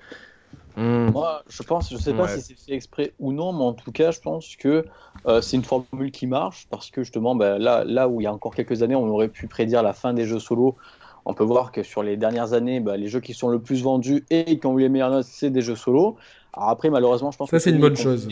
Mm. 0.75 1.11
Moi, 1.11 1.43
je 1.49 1.63
pense, 1.63 1.91
je 1.91 1.97
sais 1.97 2.13
pas 2.13 2.27
si 2.27 2.41
c'est 2.41 2.59
fait 2.59 2.73
exprès 2.73 3.13
ou 3.19 3.33
non, 3.33 3.53
mais 3.53 3.63
en 3.63 3.73
tout 3.73 3.91
cas, 3.91 4.11
je 4.11 4.19
pense 4.19 4.55
que 4.55 4.85
c'est 5.41 5.57
une 5.57 5.63
formule 5.63 6.11
qui 6.11 6.27
marche 6.27 6.67
parce 6.69 6.89
que 6.89 7.03
justement, 7.03 7.35
bah, 7.35 7.57
là, 7.57 7.83
là 7.83 8.07
où 8.07 8.21
il 8.21 8.23
y 8.23 8.27
a 8.27 8.33
encore 8.33 8.55
quelques 8.55 8.83
années, 8.83 8.95
on 8.95 9.07
aurait 9.07 9.27
pu 9.27 9.47
prédire 9.47 9.83
la 9.83 9.93
fin 9.93 10.13
des 10.13 10.25
jeux 10.25 10.39
solo 10.39 10.77
on 11.25 11.33
peut 11.33 11.43
voir 11.43 11.71
que 11.71 11.83
sur 11.83 12.03
les 12.03 12.17
dernières 12.17 12.53
années, 12.53 12.79
bah, 12.79 12.97
les 12.97 13.07
jeux 13.07 13.19
qui 13.19 13.33
sont 13.33 13.49
le 13.49 13.59
plus 13.59 13.83
vendus 13.83 14.25
et 14.29 14.59
qui 14.59 14.65
ont 14.65 14.77
eu 14.77 14.81
les 14.81 14.89
meilleures 14.89 15.11
notes, 15.11 15.25
c'est 15.25 15.49
des 15.49 15.61
jeux 15.61 15.75
solo. 15.75 16.17
Alors 16.53 16.69
après, 16.69 16.89
malheureusement, 16.89 17.31
je 17.31 17.37
pense 17.37 17.49
ça 17.49 17.59
c'est 17.59 17.71
une 17.71 17.79
bonne 17.79 17.95
chose. 17.95 18.27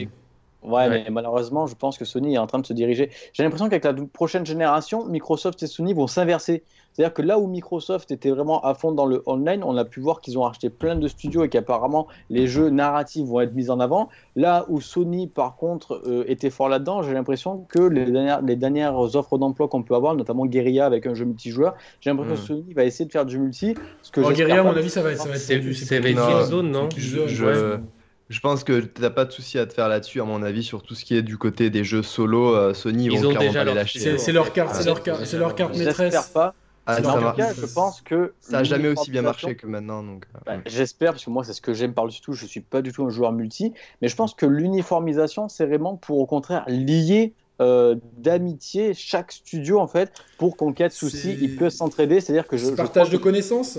Ouais, 0.61 0.89
mais 0.89 1.05
malheureusement, 1.09 1.67
je 1.67 1.75
pense 1.75 1.97
que 1.97 2.03
Sony 2.03 2.35
est 2.35 2.37
en 2.37 2.47
train 2.47 2.59
de 2.59 2.65
se 2.65 2.73
diriger. 2.73 3.09
J'ai 3.33 3.43
l'impression 3.43 3.69
qu'avec 3.69 3.85
la 3.85 3.93
prochaine 3.93 4.45
génération, 4.45 5.05
Microsoft 5.05 5.63
et 5.63 5.67
Sony 5.67 5.93
vont 5.93 6.07
s'inverser. 6.07 6.63
C'est-à-dire 6.91 7.13
que 7.13 7.21
là 7.21 7.39
où 7.39 7.47
Microsoft 7.47 8.11
était 8.11 8.29
vraiment 8.29 8.61
à 8.61 8.73
fond 8.73 8.91
dans 8.91 9.05
le 9.05 9.23
online, 9.25 9.63
on 9.63 9.77
a 9.77 9.85
pu 9.85 10.01
voir 10.01 10.19
qu'ils 10.19 10.37
ont 10.37 10.45
acheté 10.45 10.69
plein 10.69 10.95
de 10.95 11.07
studios 11.07 11.45
et 11.45 11.49
qu'apparemment 11.49 12.07
les 12.29 12.47
jeux 12.47 12.69
narratifs 12.69 13.25
vont 13.25 13.39
être 13.39 13.53
mis 13.53 13.69
en 13.69 13.79
avant. 13.79 14.09
Là 14.35 14.65
où 14.67 14.81
Sony, 14.81 15.27
par 15.27 15.55
contre, 15.55 16.01
euh, 16.05 16.25
était 16.27 16.49
fort 16.49 16.67
là-dedans, 16.67 17.01
j'ai 17.03 17.13
l'impression 17.13 17.65
que 17.69 17.79
les 17.79 18.05
dernières, 18.05 18.41
les 18.41 18.57
dernières 18.57 19.15
offres 19.15 19.37
d'emploi 19.37 19.69
qu'on 19.69 19.83
peut 19.83 19.95
avoir, 19.95 20.13
notamment 20.15 20.45
Guerilla 20.45 20.85
avec 20.85 21.05
un 21.05 21.13
jeu 21.13 21.23
multijoueur, 21.23 21.75
j'ai 22.01 22.09
l'impression 22.09 22.35
que 22.35 22.41
hmm. 22.41 22.63
Sony 22.63 22.73
va 22.73 22.83
essayer 22.83 23.05
de 23.05 23.11
faire 23.11 23.25
du 23.25 23.39
multi. 23.39 23.75
Ce 24.01 24.11
que 24.11 24.19
Guerilla, 24.33 24.59
à 24.59 24.63
mon 24.63 24.75
avis, 24.75 24.89
ça 24.89 25.01
va, 25.01 25.15
ça 25.15 25.29
va 25.29 25.35
être. 25.35 25.73
C'est 25.73 25.97
une 25.99 26.43
zone, 26.43 26.71
non 26.71 26.89
je... 26.97 27.27
Je 27.27 27.79
pense 28.39 28.63
que 28.63 28.79
tu 28.79 29.01
n'as 29.01 29.09
pas 29.09 29.25
de 29.25 29.31
souci 29.31 29.57
à 29.57 29.65
te 29.65 29.73
faire 29.73 29.89
là-dessus, 29.89 30.21
à 30.21 30.23
mon 30.23 30.43
avis, 30.43 30.63
sur 30.63 30.83
tout 30.83 30.93
ce 30.93 31.03
qui 31.03 31.15
est 31.15 31.23
du 31.23 31.37
côté 31.37 31.71
des 31.71 31.83
jeux 31.83 32.03
solo. 32.03 32.55
Euh, 32.55 32.75
Sony, 32.75 33.05
ils, 33.05 33.19
vont 33.19 33.31
clairement 33.31 33.53
pas 33.53 33.63
les 33.63 33.73
lâcher. 33.73 34.17
C'est 34.19 34.31
leur 34.31 34.53
carte, 34.53 34.75
c'est 34.75 34.85
leur, 34.85 35.01
carte, 35.01 35.33
leur 35.33 35.55
carte 35.55 35.75
maîtresse. 35.75 36.29
pas. 36.31 36.53
Ah, 36.85 36.97
en 36.97 37.31
tout 37.31 37.37
cas, 37.37 37.53
je 37.53 37.65
pense 37.65 38.01
que 38.01 38.33
ça 38.39 38.57
n'a 38.57 38.63
jamais 38.63 38.87
aussi 38.87 39.11
bien 39.11 39.21
marché 39.21 39.55
que 39.55 39.67
maintenant. 39.67 40.01
Donc, 40.03 40.25
euh, 40.35 40.39
bah, 40.45 40.57
J'espère, 40.65 41.11
parce 41.11 41.25
que 41.25 41.29
moi, 41.29 41.43
c'est 41.43 41.53
ce 41.53 41.61
que 41.61 41.73
j'aime 41.73 41.93
par-dessus 41.93 42.21
tout. 42.21 42.33
Je 42.33 42.45
suis 42.45 42.61
pas 42.61 42.81
du 42.81 42.91
tout 42.91 43.03
un 43.03 43.09
joueur 43.09 43.31
multi, 43.31 43.73
mais 44.01 44.07
je 44.07 44.15
pense 44.15 44.33
que 44.33 44.45
l'uniformisation, 44.45 45.49
c'est 45.49 45.65
vraiment 45.65 45.97
pour, 45.97 46.17
au 46.17 46.25
contraire, 46.25 46.63
lier 46.67 47.33
euh, 47.61 47.95
d'amitié 48.17 48.93
chaque 48.93 49.33
studio 49.33 49.81
en 49.81 49.87
fait 49.87 50.13
pour 50.37 50.55
cas 50.73 50.87
de 50.87 50.93
souci, 50.93 51.37
ils 51.41 51.57
peuvent 51.57 51.69
s'entraider. 51.69 52.21
C'est-à-dire 52.21 52.47
que 52.47 52.55
je, 52.55 52.69
partage 52.69 53.09
de 53.09 53.17
connaissances. 53.17 53.77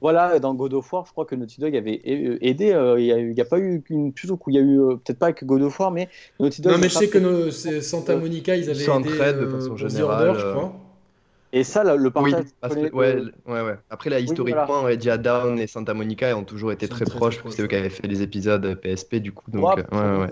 Voilà, 0.00 0.38
dans 0.38 0.54
God 0.54 0.74
of 0.74 0.92
War, 0.92 1.04
je 1.06 1.12
crois 1.12 1.24
que 1.24 1.34
Naughty 1.34 1.60
Dog 1.60 1.76
avait 1.76 2.00
aidé. 2.04 2.72
Euh, 2.72 3.00
il 3.00 3.32
n'y 3.32 3.40
a, 3.40 3.44
pas 3.44 3.58
eu 3.58 3.82
une 3.90 4.12
plutôt 4.12 4.36
coup, 4.36 4.50
il 4.50 4.56
y 4.56 4.58
a 4.58 4.62
eu 4.62 4.96
peut-être 5.04 5.18
pas 5.18 5.26
avec 5.26 5.44
God 5.44 5.62
of 5.62 5.78
War, 5.80 5.90
mais 5.90 6.08
Naughty 6.38 6.62
Dog. 6.62 6.72
Non, 6.72 6.78
mais 6.78 6.88
je 6.88 6.94
sais 6.94 7.08
que 7.08 7.50
Santa 7.50 8.16
Monica, 8.16 8.56
ils 8.56 8.70
avaient 8.70 8.84
aidé 8.84 9.40
de 9.40 9.46
façon 9.46 9.76
générale, 9.76 10.38
je 10.38 10.52
crois. 10.52 10.72
Et 11.52 11.64
ça, 11.64 11.82
le 11.96 12.10
partage. 12.10 12.44
Oui, 12.70 12.90
ouais, 12.92 13.22
ouais, 13.46 13.62
ouais. 13.62 13.76
Après, 13.90 14.10
là, 14.10 14.20
historiquement, 14.20 14.84
oui, 14.84 14.98
Down 14.98 15.58
et 15.58 15.66
Santa 15.66 15.94
Monica 15.94 16.36
ont 16.36 16.44
toujours 16.44 16.72
été 16.72 16.88
très, 16.88 17.04
proches, 17.04 17.42
que 17.42 17.50
c'est 17.50 17.62
eux 17.62 17.66
qui 17.66 17.76
avaient 17.76 17.88
fait 17.88 18.06
les 18.06 18.22
épisodes 18.22 18.74
PSP, 18.74 19.16
du 19.16 19.32
coup. 19.32 19.50
Donc, 19.50 19.76
ouais, 19.76 19.84
ouais, 19.92 20.28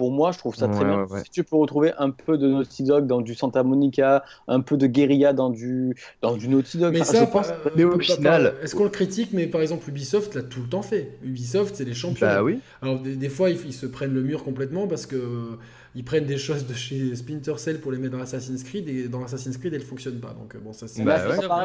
pour 0.00 0.10
moi, 0.10 0.32
je 0.32 0.38
trouve 0.38 0.56
ça 0.56 0.66
très 0.66 0.82
bien. 0.82 1.06
Si 1.22 1.30
tu 1.30 1.44
peux 1.44 1.56
retrouver 1.56 1.92
un 1.98 2.08
peu 2.08 2.38
de 2.38 2.48
Naughty 2.48 2.84
Dog 2.84 3.06
dans 3.06 3.20
du 3.20 3.34
Santa 3.34 3.62
Monica, 3.62 4.24
un 4.48 4.60
peu 4.60 4.78
de 4.78 4.86
guérilla 4.86 5.34
dans 5.34 5.50
du, 5.50 5.94
dans 6.22 6.38
du 6.38 6.48
Naughty 6.48 6.78
Dog. 6.78 6.94
Mais 6.94 7.04
ça, 7.04 7.20
je 7.20 7.30
pense, 7.30 7.52
mais 7.76 7.84
au 7.84 7.98
final. 7.98 8.54
Est-ce 8.62 8.74
qu'on 8.74 8.84
le 8.84 8.88
critique 8.88 9.34
Mais 9.34 9.46
par 9.46 9.60
exemple, 9.60 9.86
Ubisoft 9.90 10.34
l'a 10.34 10.42
tout 10.42 10.62
le 10.62 10.68
temps 10.68 10.80
fait. 10.80 11.18
Ubisoft, 11.22 11.76
c'est 11.76 11.84
les 11.84 11.92
champions. 11.92 12.26
Bah 12.26 12.42
oui. 12.42 12.60
Alors, 12.80 12.98
des, 12.98 13.28
fois, 13.28 13.50
ils, 13.50 13.74
se 13.74 13.84
prennent 13.84 14.14
le 14.14 14.22
mur 14.22 14.42
complètement 14.42 14.86
parce 14.86 15.04
que 15.04 15.58
ils 15.94 16.04
prennent 16.04 16.26
des 16.26 16.38
choses 16.38 16.66
de 16.66 16.74
chez 16.74 17.16
Splinter 17.16 17.54
Cell 17.56 17.80
pour 17.80 17.90
les 17.90 17.98
mettre 17.98 18.16
dans 18.16 18.22
Assassin's 18.22 18.62
Creed 18.62 18.88
et 18.88 19.08
dans 19.08 19.24
Assassin's 19.24 19.56
Creed 19.56 19.74
elles 19.74 19.82
fonctionnent 19.82 20.20
pas. 20.20 20.34
Donc 20.38 20.56
bon 20.62 20.72
ça 20.72 20.86
c'est 20.86 21.02
bah, 21.02 21.18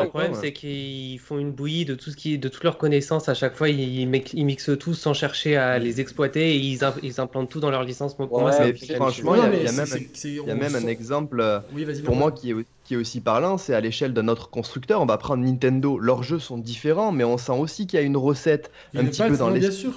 le 0.03 0.09
problème 0.09 0.33
c'est 0.33 0.51
qu'ils 0.51 1.19
font 1.19 1.37
une 1.37 1.51
bouillie 1.51 1.85
de 1.85 1.93
tout 1.93 2.09
ce 2.09 2.15
qui 2.15 2.39
de 2.39 2.49
toutes 2.49 2.63
leurs 2.63 2.77
connaissances 2.77 3.29
à 3.29 3.33
chaque 3.35 3.55
fois. 3.55 3.69
Ils, 3.69 4.07
mixent 4.07 4.77
tout 4.79 4.93
sans 4.93 5.13
chercher 5.13 5.57
à 5.57 5.77
les 5.77 6.01
exploiter 6.01 6.55
et 6.55 6.57
ils, 6.57 6.79
ils 7.03 7.21
implantent 7.21 7.49
tout 7.49 7.59
dans 7.59 7.71
leur 7.71 7.83
licence. 7.83 8.15
Pour 8.15 8.39
moi 8.39 8.51
franchement 8.51 9.35
il 9.35 9.63
y, 9.63 10.51
a 10.51 10.55
même, 10.55 10.75
un 10.75 10.87
exemple 10.87 11.39
euh, 11.39 11.59
pour 12.03 12.15
moi 12.15 12.31
qui 12.31 12.51
est 12.51 12.55
qui 12.85 12.93
est 12.93 12.97
aussi 12.97 13.19
parlant, 13.19 13.57
c'est 13.57 13.73
à 13.73 13.81
l'échelle 13.81 14.13
de 14.13 14.21
notre 14.21 14.49
constructeur. 14.49 15.01
On 15.01 15.07
va 15.07 15.17
prendre 15.17 15.43
Nintendo, 15.43 15.97
leurs 15.97 16.21
jeux 16.21 16.37
sont 16.37 16.59
différents, 16.59 17.11
mais 17.11 17.23
on 17.23 17.37
sent 17.37 17.53
aussi 17.53 17.87
qu'il 17.87 17.99
y 17.99 18.03
a 18.03 18.05
une 18.05 18.15
recette 18.15 18.71
un 18.95 19.05
petit 19.05 19.23
peu 19.23 19.35
dans 19.35 19.49
les. 19.49 19.59
Bien 19.59 19.71
sûr. 19.71 19.93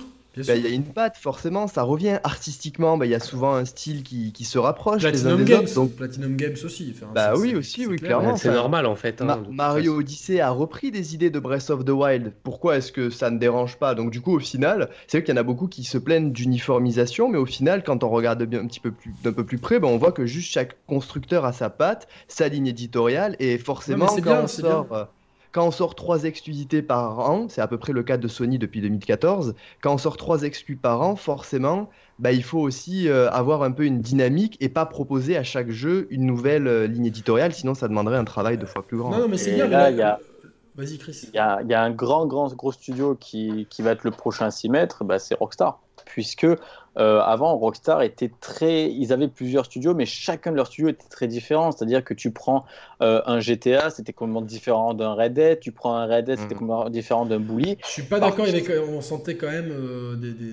Bah, 0.47 0.57
il 0.57 0.65
y 0.65 0.67
a 0.67 0.71
une 0.71 0.85
patte, 0.85 1.17
forcément, 1.17 1.67
ça 1.67 1.83
revient 1.83 2.19
artistiquement. 2.25 2.97
Bah, 2.97 3.07
il 3.07 3.11
y 3.11 3.15
a 3.15 3.21
souvent 3.21 3.55
un 3.55 3.65
style 3.65 4.03
qui, 4.03 4.33
qui 4.33 4.45
se 4.45 4.59
rapproche. 4.59 5.03
Platinum 5.03 5.45
Games, 5.45 5.67
donc... 5.75 5.93
Platinum 5.93 6.37
Games 6.37 6.57
aussi. 6.65 6.95
bah 7.15 7.35
oui, 7.37 7.55
aussi, 7.55 7.87
oui, 7.87 7.97
clairement. 7.97 8.37
C'est 8.37 8.53
normal 8.53 8.87
en 8.87 8.97
fait. 8.97 9.21
Hein, 9.23 9.43
Mario 9.51 9.99
Odyssey 9.99 10.41
a 10.41 10.51
repris 10.51 10.91
des 10.91 11.15
idées 11.15 11.31
de 11.31 11.39
Breath 11.39 11.71
of 11.71 11.85
the 11.85 11.91
Wild. 11.91 12.33
Pourquoi 12.43 12.77
est-ce 12.77 12.93
que 12.93 13.11
ça 13.11 13.31
ne 13.31 13.39
dérange 13.39 13.77
pas? 13.77 13.95
Donc 13.95 14.11
du 14.11 14.21
coup, 14.21 14.35
au 14.35 14.41
final, 14.41 14.91
c'est 15.07 15.19
vrai 15.19 15.25
qu'il 15.25 15.35
y 15.35 15.39
en 15.39 15.41
a 15.41 15.45
beaucoup 15.45 15.69
qui 15.69 15.85
se 15.85 15.99
plaignent 15.99 16.33
d'uniformisation, 16.33 17.29
mais 17.29 17.39
au 17.39 17.47
final, 17.47 17.83
quand 17.83 18.05
on 18.05 18.09
regarde 18.09 18.43
bien 18.45 18.61
un 18.61 18.67
petit 18.67 18.81
peu 18.81 18.91
plus 18.91 19.13
d'un 19.23 19.33
peu 19.33 19.45
plus 19.45 19.59
près, 19.59 19.79
bah, 19.79 19.89
on 19.89 19.99
voit 19.99 20.13
que 20.13 20.27
juste 20.27 20.51
chaque 20.51 20.77
constructeur 20.87 21.45
a 21.45 21.53
sa 21.53 21.71
patte, 21.71 22.09
sa 22.29 22.49
ligne 22.49 22.67
éditoriale, 22.67 23.37
et 23.39 23.59
forcément, 23.59 24.07
quand 24.07 24.23
bien, 24.23 24.43
on 24.43 24.47
sort. 24.47 25.09
Quand 25.53 25.67
on 25.67 25.71
sort 25.71 25.95
trois 25.95 26.25
exclusivités 26.25 26.83
par 26.83 27.19
an, 27.21 27.47
c'est 27.49 27.61
à 27.61 27.67
peu 27.67 27.79
près 27.79 27.93
le 27.93 28.03
cas 28.03 28.17
de 28.17 28.29
Sony 28.29 28.59
depuis 28.59 28.81
2014, 28.81 29.55
quand 29.81 29.95
on 29.95 29.99
sort 29.99 30.17
trois 30.17 30.43
exclus 30.43 30.77
par 30.77 31.01
an, 31.01 31.17
forcément, 31.17 31.89
bah, 32.19 32.33
il 32.33 32.43
faut 32.43 32.59
aussi 32.59 33.09
euh, 33.09 33.31
avoir 33.31 33.63
un 33.63 33.71
peu 33.71 33.85
une 33.85 34.01
dynamique 34.01 34.57
et 34.61 34.69
pas 34.69 34.85
proposer 34.87 35.37
à 35.37 35.43
chaque 35.45 35.71
jeu 35.71 36.07
une 36.11 36.27
nouvelle 36.27 36.67
euh, 36.67 36.87
ligne 36.87 37.07
éditoriale, 37.07 37.53
sinon 37.53 37.75
ça 37.75 37.89
demanderait 37.89 38.19
un 38.19 38.25
travail 38.25 38.59
deux 38.59 38.67
fois 38.67 38.83
plus 38.83 38.99
grand. 38.99 39.11
Non, 39.11 39.29
mais 39.29 39.39
c'est 39.39 39.55
bien. 39.55 39.69
Là, 39.69 39.91
il 39.91 39.97
y 39.97 40.03
a... 40.03 40.19
Vas-y, 40.77 40.99
Chris. 40.99 41.25
Il 41.33 41.35
y 41.35 41.39
a, 41.39 41.61
y 41.63 41.75
a, 41.75 41.83
un 41.83 41.91
grand, 41.91 42.27
grand, 42.27 42.55
gros 42.55 42.71
studio 42.71 43.17
qui, 43.19 43.67
qui 43.69 43.83
va 43.83 43.93
être 43.93 44.05
le 44.05 44.13
prochain 44.13 44.47
à 44.47 44.51
s'y 44.51 44.69
mettre, 44.69 45.03
bah, 45.03 45.19
c'est 45.19 45.35
Rockstar. 45.35 45.81
Puisque 46.05 46.47
euh, 46.99 47.21
avant, 47.21 47.57
Rockstar 47.57 48.03
était 48.03 48.31
très. 48.41 48.91
Ils 48.91 49.13
avaient 49.13 49.29
plusieurs 49.29 49.67
studios, 49.67 49.95
mais 49.95 50.05
chacun 50.05 50.51
de 50.51 50.57
leurs 50.57 50.67
studios 50.67 50.89
était 50.89 51.07
très 51.09 51.29
différent. 51.29 51.71
C'est-à-dire 51.71 52.03
que 52.03 52.13
tu 52.13 52.33
prends 52.33 52.65
euh, 53.03 53.23
un 53.25 53.39
GTA, 53.39 53.91
c'était 53.91 54.13
complètement 54.13 54.43
différent 54.43 54.95
d'un 54.95 55.15
Red 55.15 55.35
Dead. 55.35 55.61
Tu 55.61 55.71
prends 55.71 55.95
un 55.95 56.07
Red 56.07 56.25
Dead, 56.25 56.39
c'était 56.39 56.57
mm. 56.57 56.59
complètement 56.59 56.91
différent 56.91 57.25
d'un 57.25 57.39
Bully. 57.39 57.79
Je 57.85 57.89
suis 57.89 58.03
pas 58.03 58.19
d'accord. 58.19 58.47
On 58.89 59.01
sentait 59.01 59.37
quand 59.37 59.51
même 59.51 59.71
euh, 59.71 60.17
des, 60.17 60.33
des, 60.33 60.53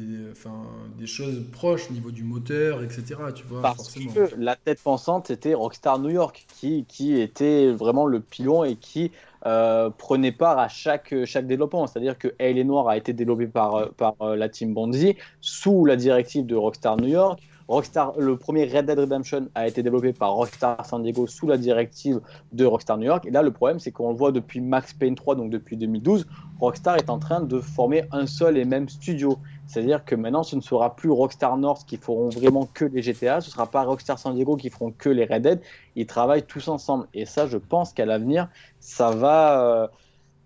des, 0.99 1.07
choses 1.07 1.43
proches 1.51 1.90
au 1.90 1.93
niveau 1.93 2.11
du 2.11 2.24
moteur, 2.24 2.83
etc. 2.83 3.15
Tu 3.33 3.43
vois, 3.45 3.61
Parce 3.64 3.91
que 3.91 4.35
la 4.38 4.56
tête 4.56 4.82
pensante, 4.83 5.27
c'était 5.27 5.56
Rockstar 5.56 5.98
New 5.98 6.09
York, 6.09 6.45
qui, 6.59 6.85
qui 6.88 7.19
était 7.19 7.72
vraiment 7.72 8.06
le 8.06 8.19
pilon 8.19 8.64
et 8.64 8.75
qui 8.75 9.11
euh, 9.48 9.90
prenait 9.90 10.32
part 10.32 10.59
à 10.59 10.67
chaque, 10.67 11.14
chaque 11.25 11.48
développement. 11.48 11.88
C'est-à-dire 11.88 12.17
que 12.19 12.27
Hale 12.40 12.59
et 12.59 12.64
Noir 12.64 12.88
a 12.88 12.98
été 12.98 13.14
développé 13.14 13.48
par, 13.48 13.90
par 13.93 14.15
la 14.35 14.49
team 14.49 14.74
Bonzi 14.75 15.15
sous 15.45 15.85
la 15.85 15.95
directive 15.95 16.45
de 16.45 16.56
Rockstar 16.56 16.98
New 16.98 17.07
York. 17.07 17.40
Rockstar, 17.67 18.14
le 18.17 18.35
premier 18.35 18.65
Red 18.65 18.88
Dead 18.88 18.98
Redemption 18.98 19.48
a 19.53 19.67
été 19.67 19.83
développé 19.83 20.11
par 20.11 20.33
Rockstar 20.33 20.83
San 20.85 21.03
Diego 21.03 21.27
sous 21.27 21.48
la 21.48 21.57
directive 21.57 22.19
de 22.51 22.65
Rockstar 22.65 22.98
New 22.98 23.06
York. 23.06 23.25
Et 23.27 23.32
là, 23.32 23.43
le 23.43 23.51
problème, 23.51 23.80
c'est 23.80 23.91
qu'on 23.91 24.09
le 24.09 24.15
voit 24.15 24.32
depuis 24.32 24.59
Max 24.59 24.93
Payne 24.93 25.14
3, 25.14 25.35
donc 25.35 25.51
depuis 25.51 25.77
2012, 25.77 26.25
Rockstar 26.59 26.98
est 26.98 27.11
en 27.11 27.19
train 27.19 27.41
de 27.41 27.59
former 27.59 28.06
un 28.11 28.25
seul 28.25 28.57
et 28.57 28.65
même 28.65 28.90
studio. 28.90 29.38
C'est-à-dire 29.67 30.03
que 30.03 30.15
maintenant, 30.15 30.43
ce 30.43 30.56
ne 30.56 30.61
sera 30.61 30.95
plus 30.95 31.11
Rockstar 31.11 31.57
North 31.57 31.85
qui 31.85 31.98
feront 31.98 32.30
vraiment 32.30 32.67
que 32.72 32.85
les 32.85 33.03
GTA, 33.03 33.41
ce 33.41 33.49
ne 33.49 33.51
sera 33.51 33.67
pas 33.67 33.83
Rockstar 33.83 34.17
San 34.17 34.33
Diego 34.33 34.56
qui 34.56 34.69
feront 34.72 34.91
que 34.91 35.09
les 35.09 35.25
Red 35.25 35.43
Dead. 35.43 35.61
Ils 35.95 36.07
travaillent 36.07 36.45
tous 36.45 36.67
ensemble. 36.67 37.07
Et 37.14 37.25
ça, 37.25 37.45
je 37.45 37.57
pense 37.57 37.93
qu'à 37.93 38.06
l'avenir, 38.06 38.48
ça 38.80 39.11
va. 39.11 39.61
Euh, 39.64 39.88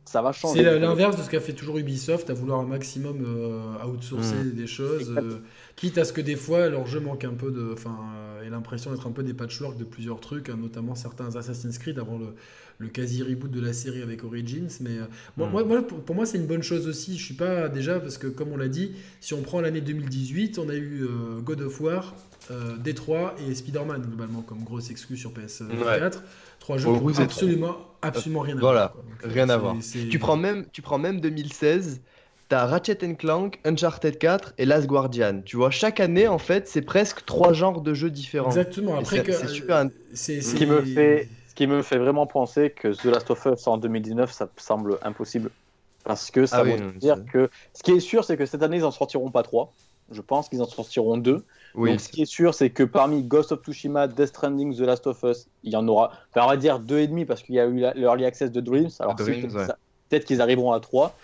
ça 0.09 0.23
va 0.23 0.31
changer. 0.31 0.63
C'est 0.63 0.79
l'inverse 0.79 1.17
de 1.17 1.21
ce 1.21 1.29
qu'a 1.29 1.39
fait 1.39 1.53
toujours 1.53 1.77
Ubisoft, 1.77 2.31
à 2.31 2.33
vouloir 2.33 2.59
un 2.59 2.65
maximum 2.65 3.23
euh, 3.23 3.85
outsourcer 3.85 4.33
mmh. 4.33 4.51
des 4.51 4.65
choses, 4.65 5.13
euh, 5.15 5.37
quitte 5.75 5.99
à 5.99 6.03
ce 6.03 6.13
que 6.13 6.21
des 6.21 6.35
fois 6.35 6.67
leur 6.67 6.87
jeu 6.87 6.99
manque 6.99 7.25
un 7.25 7.35
peu 7.35 7.51
de, 7.51 7.71
enfin, 7.73 7.95
euh, 8.41 8.49
l'impression 8.49 8.91
d'être 8.91 9.05
un 9.05 9.11
peu 9.11 9.21
des 9.21 9.35
patchwork 9.35 9.77
de 9.77 9.83
plusieurs 9.83 10.19
trucs, 10.19 10.49
hein, 10.49 10.57
notamment 10.59 10.95
certains 10.95 11.35
Assassin's 11.35 11.77
Creed 11.77 11.99
avant 11.99 12.17
le, 12.17 12.33
le 12.79 12.87
quasi 12.87 13.21
reboot 13.21 13.51
de 13.51 13.59
la 13.59 13.73
série 13.73 14.01
avec 14.01 14.23
Origins. 14.23 14.69
Mais 14.81 14.97
euh, 14.97 15.05
moi, 15.37 15.63
pour, 15.83 16.15
moi, 16.15 16.25
c'est 16.25 16.37
une 16.37 16.47
bonne 16.47 16.63
chose 16.63 16.87
aussi. 16.87 17.17
Je 17.17 17.23
suis 17.23 17.33
pas 17.33 17.67
déjà 17.67 17.99
parce 17.99 18.17
que 18.17 18.27
comme 18.27 18.51
on 18.53 18.57
l'a 18.57 18.69
dit, 18.69 18.93
si 19.19 19.33
on 19.33 19.41
prend 19.41 19.61
l'année 19.61 19.81
2018, 19.81 20.57
on 20.59 20.69
a 20.69 20.75
eu 20.75 21.03
euh, 21.03 21.41
God 21.41 21.61
of 21.61 21.79
War, 21.81 22.15
euh, 22.51 22.77
Détroit 22.77 23.35
et 23.47 23.53
Spider-Man 23.53 24.01
globalement 24.01 24.41
comme 24.41 24.63
grosse 24.63 24.89
excuse 24.89 25.19
sur 25.19 25.31
PS4. 25.31 26.13
Trois 26.59 26.77
jeux 26.77 26.89
qui 27.13 27.21
absolument, 27.21 27.88
absolument 28.01 28.41
rien 28.41 28.57
à 28.57 28.59
voir. 28.59 28.71
Voilà, 28.71 28.93
rien 29.23 29.49
à 29.49 29.57
voir. 29.57 29.75
Tu 30.09 30.19
prends 30.19 30.37
même, 30.37 30.65
tu 30.71 30.81
prends 30.81 30.97
même 30.97 31.19
2016. 31.19 32.01
T'as 32.49 32.65
Ratchet 32.65 32.97
Clank, 33.15 33.59
Uncharted 33.63 34.17
4 34.17 34.55
et 34.57 34.65
Last 34.65 34.87
Guardian. 34.87 35.41
Tu 35.45 35.55
vois, 35.55 35.69
chaque 35.69 35.99
année, 35.99 36.27
en 36.27 36.39
fait, 36.39 36.67
c'est 36.67 36.81
presque 36.81 37.23
trois 37.25 37.53
genres 37.53 37.81
de 37.81 37.93
jeux 37.93 38.09
différents. 38.09 38.47
Exactement. 38.47 38.97
Après, 38.97 39.23
c'est 39.23 39.47
super. 39.47 39.85
C'est 40.13 40.41
ce 40.41 40.55
qui 40.55 40.65
me 40.65 40.81
fait 40.81 41.29
qui 41.59 41.67
me 41.67 41.81
fait 41.81 41.97
vraiment 41.97 42.25
penser 42.25 42.69
que 42.69 42.87
The 42.87 43.03
Last 43.03 43.29
of 43.31 43.45
Us 43.45 43.67
en 43.67 43.77
2019, 43.77 44.31
ça 44.31 44.47
semble 44.55 44.97
impossible. 45.01 45.51
Parce 46.05 46.31
que 46.31 46.45
ça 46.45 46.59
ah 46.59 46.63
veut 46.63 46.93
dire 46.93 47.17
que. 47.33 47.49
Ce 47.73 47.83
qui 47.83 47.91
est 47.91 47.99
sûr, 47.99 48.23
c'est 48.23 48.37
que 48.37 48.45
cette 48.45 48.63
année, 48.63 48.77
ils 48.77 48.85
en 48.85 48.91
sortiront 48.91 49.29
pas 49.29 49.43
trois. 49.43 49.73
Je 50.09 50.21
pense 50.21 50.47
qu'ils 50.47 50.61
en 50.61 50.67
sortiront 50.67 51.17
deux. 51.17 51.43
Oui, 51.75 51.91
Donc, 51.91 51.99
ce 51.99 52.09
qui 52.09 52.23
est 52.23 52.25
sûr, 52.25 52.53
c'est 52.53 52.69
que 52.69 52.83
parmi 52.83 53.23
Ghost 53.23 53.51
of 53.51 53.61
Tsushima, 53.61 54.07
Death 54.07 54.27
Stranding, 54.27 54.75
The 54.75 54.81
Last 54.81 55.07
of 55.07 55.21
Us, 55.23 55.47
il 55.63 55.71
y 55.71 55.75
en 55.75 55.87
aura. 55.87 56.11
Enfin, 56.31 56.45
on 56.45 56.49
va 56.49 56.57
dire 56.57 56.79
deux 56.79 56.99
et 56.99 57.07
demi 57.07 57.25
parce 57.25 57.43
qu'il 57.43 57.55
y 57.55 57.59
a 57.59 57.65
eu 57.65 57.75
l'early 57.95 58.25
access 58.25 58.51
de 58.51 58.61
Dreams. 58.61 58.89
Alors, 58.99 59.15
peut-être 59.15 60.25
qu'ils 60.25 60.41
arriveront 60.41 60.71
à 60.71 60.79
trois. 60.79 61.15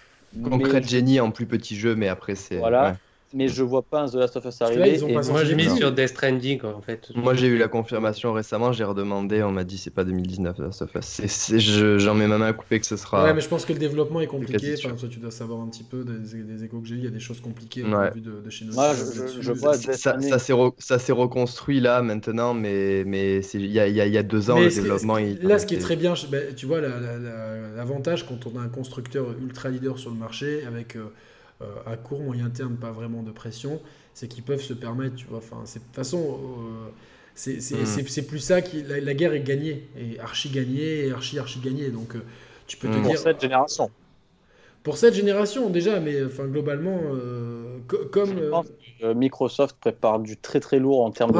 Concrete 0.43 0.83
mais... 0.83 0.87
Genie 0.87 1.19
en 1.19 1.31
plus 1.31 1.45
petit 1.45 1.75
jeu, 1.75 1.95
mais 1.95 2.07
après, 2.07 2.35
c'est. 2.35 2.57
Voilà. 2.57 2.97
Mais 3.35 3.49
je 3.49 3.63
vois 3.63 3.83
pas 3.83 4.01
un 4.01 4.07
The 4.07 4.15
Last 4.15 4.37
of 4.37 4.45
Us 4.45 4.61
arriver. 4.61 4.97
moi, 5.29 5.43
j'ai 5.43 5.55
mis 5.55 5.69
sur 5.69 5.91
Death 5.91 6.09
Stranding 6.09 6.61
en 6.63 6.81
fait. 6.81 7.11
Moi, 7.15 7.35
j'ai 7.35 7.47
eu 7.47 7.57
la 7.57 7.67
confirmation 7.67 8.33
récemment, 8.33 8.71
j'ai 8.71 8.85
redemandé, 8.85 9.43
on 9.43 9.51
m'a 9.51 9.65
dit 9.65 9.77
c'est 9.77 9.93
pas 9.93 10.05
2019 10.05 10.55
The 10.55 10.59
Last 10.59 10.81
of 10.81 10.95
Us. 10.95 11.53
J'en 11.99 12.15
mets 12.15 12.27
ma 12.27 12.37
main 12.37 12.47
à 12.47 12.53
couper 12.53 12.79
que 12.79 12.85
ce 12.85 12.95
sera. 12.95 13.25
Ouais, 13.25 13.33
mais 13.33 13.41
je 13.41 13.49
pense 13.49 13.65
que 13.65 13.73
le 13.73 13.79
développement 13.79 14.21
est 14.21 14.27
compliqué. 14.27 14.75
Enfin, 14.77 14.95
toi, 14.95 15.09
tu 15.09 15.19
dois 15.19 15.31
savoir 15.31 15.59
un 15.59 15.67
petit 15.67 15.83
peu 15.83 16.03
des, 16.03 16.63
échos 16.63 16.79
que 16.79 16.87
j'ai 16.87 16.95
eu. 16.95 16.99
Il 16.99 17.03
y 17.03 17.07
a 17.07 17.11
des 17.11 17.19
choses 17.19 17.41
compliquées 17.41 17.83
au 17.83 17.87
ouais. 17.87 18.11
de, 18.15 18.41
de, 18.41 18.49
chez 18.49 18.65
nous. 18.65 18.73
Moi, 18.73 18.93
je, 18.93 19.41
je, 19.41 19.51
vois 19.51 19.73
ça, 19.75 20.17
ça 20.79 20.99
s'est 20.99 21.13
reconstruit 21.13 21.81
là 21.81 22.01
maintenant, 22.01 22.53
mais 22.53 23.03
mais 23.05 23.39
il 23.39 23.71
y 23.71 23.79
a, 23.79 23.87
y, 23.87 23.93
y 23.93 24.17
a, 24.17 24.23
deux 24.23 24.49
ans, 24.49 24.59
le 24.59 24.69
développement. 24.69 25.17
là, 25.41 25.59
ce 25.59 25.65
qui 25.65 25.75
est 25.75 25.79
très 25.79 25.97
bien, 25.97 26.13
ben, 26.29 26.55
tu 26.55 26.65
vois, 26.65 26.79
l'avantage 26.79 28.25
quand 28.25 28.47
on 28.47 28.57
a 28.57 28.61
un 28.61 28.69
constructeur 28.69 29.27
ultra 29.41 29.69
leader 29.69 29.99
sur 29.99 30.09
le 30.11 30.17
marché 30.17 30.63
avec. 30.65 30.95
Euh, 30.95 31.11
euh, 31.61 31.65
à 31.85 31.95
court, 31.95 32.19
moyen 32.19 32.49
terme, 32.49 32.75
pas 32.75 32.91
vraiment 32.91 33.23
de 33.23 33.31
pression, 33.31 33.79
c'est 34.13 34.27
qu'ils 34.27 34.43
peuvent 34.43 34.61
se 34.61 34.73
permettre, 34.73 35.15
tu 35.15 35.25
vois. 35.27 35.37
Enfin, 35.37 35.63
de 35.63 35.79
toute 35.79 35.95
façon, 35.95 36.37
euh, 37.47 37.55
c'est 37.59 38.27
plus 38.27 38.39
ça 38.39 38.61
qui. 38.61 38.83
La, 38.83 39.13
guerre 39.13 39.33
est 39.33 39.39
gagnée, 39.39 39.87
et 39.97 40.19
archi 40.19 40.49
gagnée, 40.49 41.07
et 41.07 41.11
archi 41.13 41.39
archi 41.39 41.59
gagnée. 41.59 41.89
Donc, 41.91 42.15
euh, 42.15 42.25
tu 42.67 42.75
peux 42.75 42.89
te 42.89 42.97
mm. 42.97 43.03
dire. 43.03 43.11
Pour 43.11 43.19
cette 43.19 43.41
génération. 43.41 43.91
Pour 44.83 44.97
cette 44.97 45.13
génération, 45.13 45.69
déjà, 45.69 46.01
mais 46.01 46.25
enfin, 46.25 46.45
globalement, 46.45 46.99
comme. 48.11 48.37
Je 48.37 48.49
pense 48.49 48.67
que 48.99 49.13
Microsoft 49.13 49.77
prépare 49.79 50.19
du 50.19 50.35
très 50.35 50.59
très 50.59 50.77
lourd 50.77 51.05
en 51.05 51.11
termes 51.11 51.31
de 51.31 51.39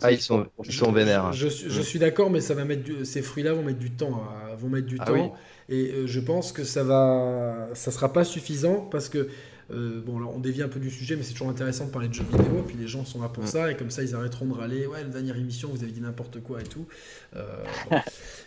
Ah, 0.00 0.10
ils 0.10 0.20
sont, 0.20 0.46
ils 0.64 0.72
sont 0.72 0.92
vénères. 0.92 1.30
Je, 1.34 1.48
je, 1.48 1.82
suis 1.82 1.98
d'accord, 1.98 2.30
mais 2.30 2.40
ça 2.40 2.54
va 2.54 2.64
mettre 2.64 3.04
ces 3.04 3.20
fruits-là 3.20 3.52
vont 3.52 3.62
mettre 3.62 3.78
du 3.78 3.90
temps. 3.90 4.22
vont 4.58 4.68
mettre 4.70 4.86
du 4.86 4.96
ah 4.98 5.04
temps. 5.04 5.34
Et 5.68 5.92
euh, 5.92 6.06
je 6.06 6.20
pense 6.20 6.52
que 6.52 6.64
ça 6.64 6.84
va, 6.84 7.68
ça 7.74 7.90
sera 7.90 8.12
pas 8.12 8.24
suffisant 8.24 8.88
parce 8.90 9.08
que 9.08 9.28
euh, 9.70 10.02
bon, 10.04 10.22
on 10.26 10.40
dévie 10.40 10.62
un 10.62 10.68
peu 10.68 10.78
du 10.78 10.90
sujet, 10.90 11.16
mais 11.16 11.22
c'est 11.22 11.32
toujours 11.32 11.48
intéressant 11.48 11.86
de 11.86 11.90
parler 11.90 12.08
de 12.08 12.12
jeux 12.12 12.24
vidéo. 12.24 12.58
Et 12.58 12.66
puis 12.66 12.76
les 12.76 12.86
gens 12.86 13.06
sont 13.06 13.22
là 13.22 13.28
pour 13.28 13.48
ça, 13.48 13.70
et 13.70 13.76
comme 13.76 13.90
ça, 13.90 14.02
ils 14.02 14.14
arrêteront 14.14 14.44
de 14.44 14.52
râler. 14.52 14.86
Ouais, 14.86 15.02
la 15.02 15.08
dernière 15.08 15.36
émission, 15.36 15.70
vous 15.70 15.82
avez 15.82 15.92
dit 15.92 16.02
n'importe 16.02 16.40
quoi 16.42 16.60
et 16.60 16.64
tout. 16.64 16.86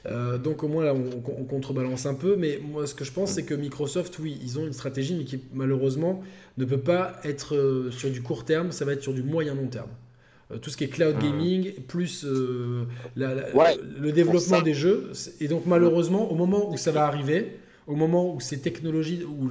Euh, 0.05 0.37
donc 0.37 0.63
au 0.63 0.67
moins 0.67 0.85
là, 0.85 0.93
on, 0.93 1.43
contrebalance 1.45 2.05
un 2.05 2.13
peu. 2.13 2.35
Mais 2.35 2.59
moi, 2.61 2.85
ce 2.85 2.93
que 2.93 3.03
je 3.03 3.11
pense, 3.11 3.31
c'est 3.31 3.45
que 3.45 3.55
Microsoft, 3.55 4.19
oui, 4.19 4.37
ils 4.43 4.59
ont 4.59 4.67
une 4.67 4.73
stratégie, 4.73 5.15
mais 5.15 5.23
qui 5.23 5.41
malheureusement 5.53 6.21
ne 6.57 6.65
peut 6.65 6.79
pas 6.79 7.19
être 7.23 7.89
sur 7.89 8.11
du 8.11 8.21
court 8.21 8.45
terme. 8.45 8.71
Ça 8.71 8.85
va 8.85 8.93
être 8.93 9.01
sur 9.01 9.13
du 9.13 9.23
moyen 9.23 9.55
long 9.55 9.67
terme. 9.67 9.89
Euh, 10.51 10.58
tout 10.59 10.69
ce 10.69 10.77
qui 10.77 10.85
est 10.85 10.88
cloud 10.88 11.17
gaming, 11.19 11.74
plus 11.88 12.24
euh, 12.26 12.85
le 13.16 14.11
développement 14.11 14.61
des 14.61 14.74
jeux. 14.74 15.11
Et 15.42 15.48
donc 15.48 15.66
malheureusement, 15.66 16.32
au 16.32 16.35
moment 16.35 16.69
où 16.72 16.77
ça 16.77 16.92
va 16.92 17.06
arriver, 17.06 17.59
au 17.85 17.95
moment 17.95 18.34
où 18.34 18.40
ces 18.40 18.59
technologies, 18.59 19.24
où 19.24 19.50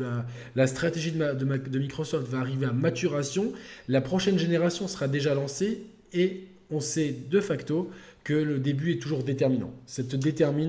la, 0.55 0.66
stratégie 0.66 1.12
de, 1.12 1.34
de, 1.34 1.78
Microsoft 1.78 2.28
va 2.28 2.39
arriver 2.39 2.66
à 2.66 2.73
maturation, 2.73 3.52
la 3.89 4.00
prochaine 4.00 4.39
génération 4.39 4.89
sera 4.89 5.08
déjà 5.08 5.34
lancée 5.34 5.83
et 6.12 6.44
on 6.70 6.81
sait 6.81 7.15
de 7.31 7.41
facto 7.41 7.91
que 8.25 8.34
le 8.34 8.58
début 8.58 8.92
est 8.92 8.99
toujours 8.99 9.23
déterminant. 9.23 9.70
Ça 9.86 10.02
te 10.02 10.16
détermine. 10.16 10.68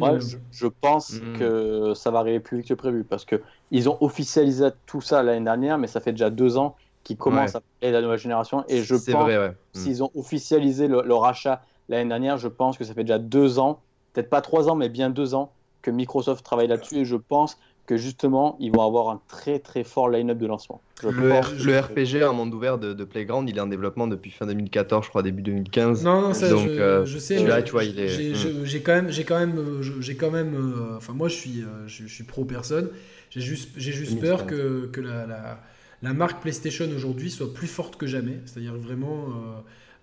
je, 0.52 0.68
pense 0.68 1.14
hmm. 1.14 1.40
que 1.40 1.94
ça 1.96 2.12
va 2.12 2.20
arriver 2.20 2.40
plus 2.40 2.58
vite 2.58 2.68
que 2.68 2.74
prévu 2.74 3.04
parce 3.04 3.26
que 3.26 3.42
ils 3.72 3.90
ont 3.90 3.98
officialisé 4.02 4.68
tout 4.86 5.02
ça 5.02 5.24
l'année 5.24 5.44
dernière, 5.44 5.78
mais 5.78 5.88
ça 5.88 6.00
fait 6.00 6.12
déjà 6.12 6.30
deux 6.30 6.58
ans 6.58 6.76
qui 7.08 7.16
commence 7.16 7.56
à 7.56 7.62
parler 7.62 7.94
la 7.94 8.02
nouvelle 8.02 8.20
génération. 8.20 8.66
Et 8.68 8.84
je 8.84 8.94
pense, 8.94 9.08
vrai, 9.08 9.56
s'ils 9.72 10.04
ont 10.04 10.12
officialisé 10.14 10.90
le, 10.90 11.14
rachat 11.14 11.62
l'année 11.88 12.10
dernière, 12.10 12.38
je 12.38 12.50
pense 12.50 12.78
que 12.78 12.84
ça 12.84 12.94
fait 12.94 13.06
déjà 13.06 13.18
deux 13.18 13.60
ans, 13.60 13.80
peut-être 14.12 14.30
pas 14.30 14.42
trois 14.42 14.70
ans, 14.70 14.76
mais 14.76 14.90
bien 14.90 15.10
deux 15.10 15.34
ans, 15.34 15.54
que 15.82 15.90
Microsoft 15.90 16.44
travaille 16.44 16.68
là-dessus. 16.68 16.98
Et 16.98 17.06
je 17.06 17.16
pense 17.16 17.58
que 17.86 17.96
justement, 17.96 18.58
ils 18.60 18.74
vont 18.74 18.86
avoir 18.86 19.08
un 19.08 19.22
très 19.30 19.60
très 19.60 19.86
fort 19.86 20.10
line-up 20.10 20.38
de 20.38 20.48
lancement. 20.48 20.82
Le, 21.02 21.80
RPG, 21.80 22.24
un 22.24 22.34
monde 22.34 22.54
ouvert 22.54 22.78
de, 22.78 23.04
Playground, 23.06 23.50
il 23.50 23.56
est 23.56 23.62
en 23.62 23.68
développement 23.68 24.08
depuis 24.08 24.32
fin 24.32 24.46
2014, 24.46 25.06
je 25.06 25.10
crois, 25.10 25.24
début 25.24 25.44
2015. 25.44 26.04
Non, 26.04 26.20
non, 26.20 26.34
ça, 26.34 26.50
Donc, 26.50 26.68
je, 26.68 26.72
euh, 26.72 27.06
je, 27.06 27.20
sais. 27.20 27.38
J'ai 28.66 28.82
quand 28.82 28.96
même, 28.96 29.10
j'ai 29.12 29.24
quand 29.24 29.40
même, 29.40 29.82
j'ai 30.02 30.18
quand 30.18 30.32
même. 30.32 30.56
Euh, 30.56 30.98
enfin, 30.98 31.14
moi, 31.14 31.30
je 31.30 31.36
suis, 31.36 31.62
euh, 31.62 31.88
je, 31.88 32.06
suis 32.06 32.26
pro 32.26 32.44
personne. 32.44 32.90
J'ai 33.30 33.40
juste, 33.40 33.70
j'ai 33.78 33.94
juste 33.94 34.20
peur 34.20 34.46
que, 34.46 34.88
que 34.92 35.00
la, 35.00 35.26
la 35.26 35.60
la 36.02 36.14
marque 36.14 36.42
PlayStation 36.42 36.88
aujourd'hui 36.96 37.32
soit 37.32 37.54
plus 37.54 37.68
forte 37.68 37.96
que 37.98 38.08
jamais. 38.08 38.40
C'est-à-dire 38.46 38.76
vraiment, 38.76 39.30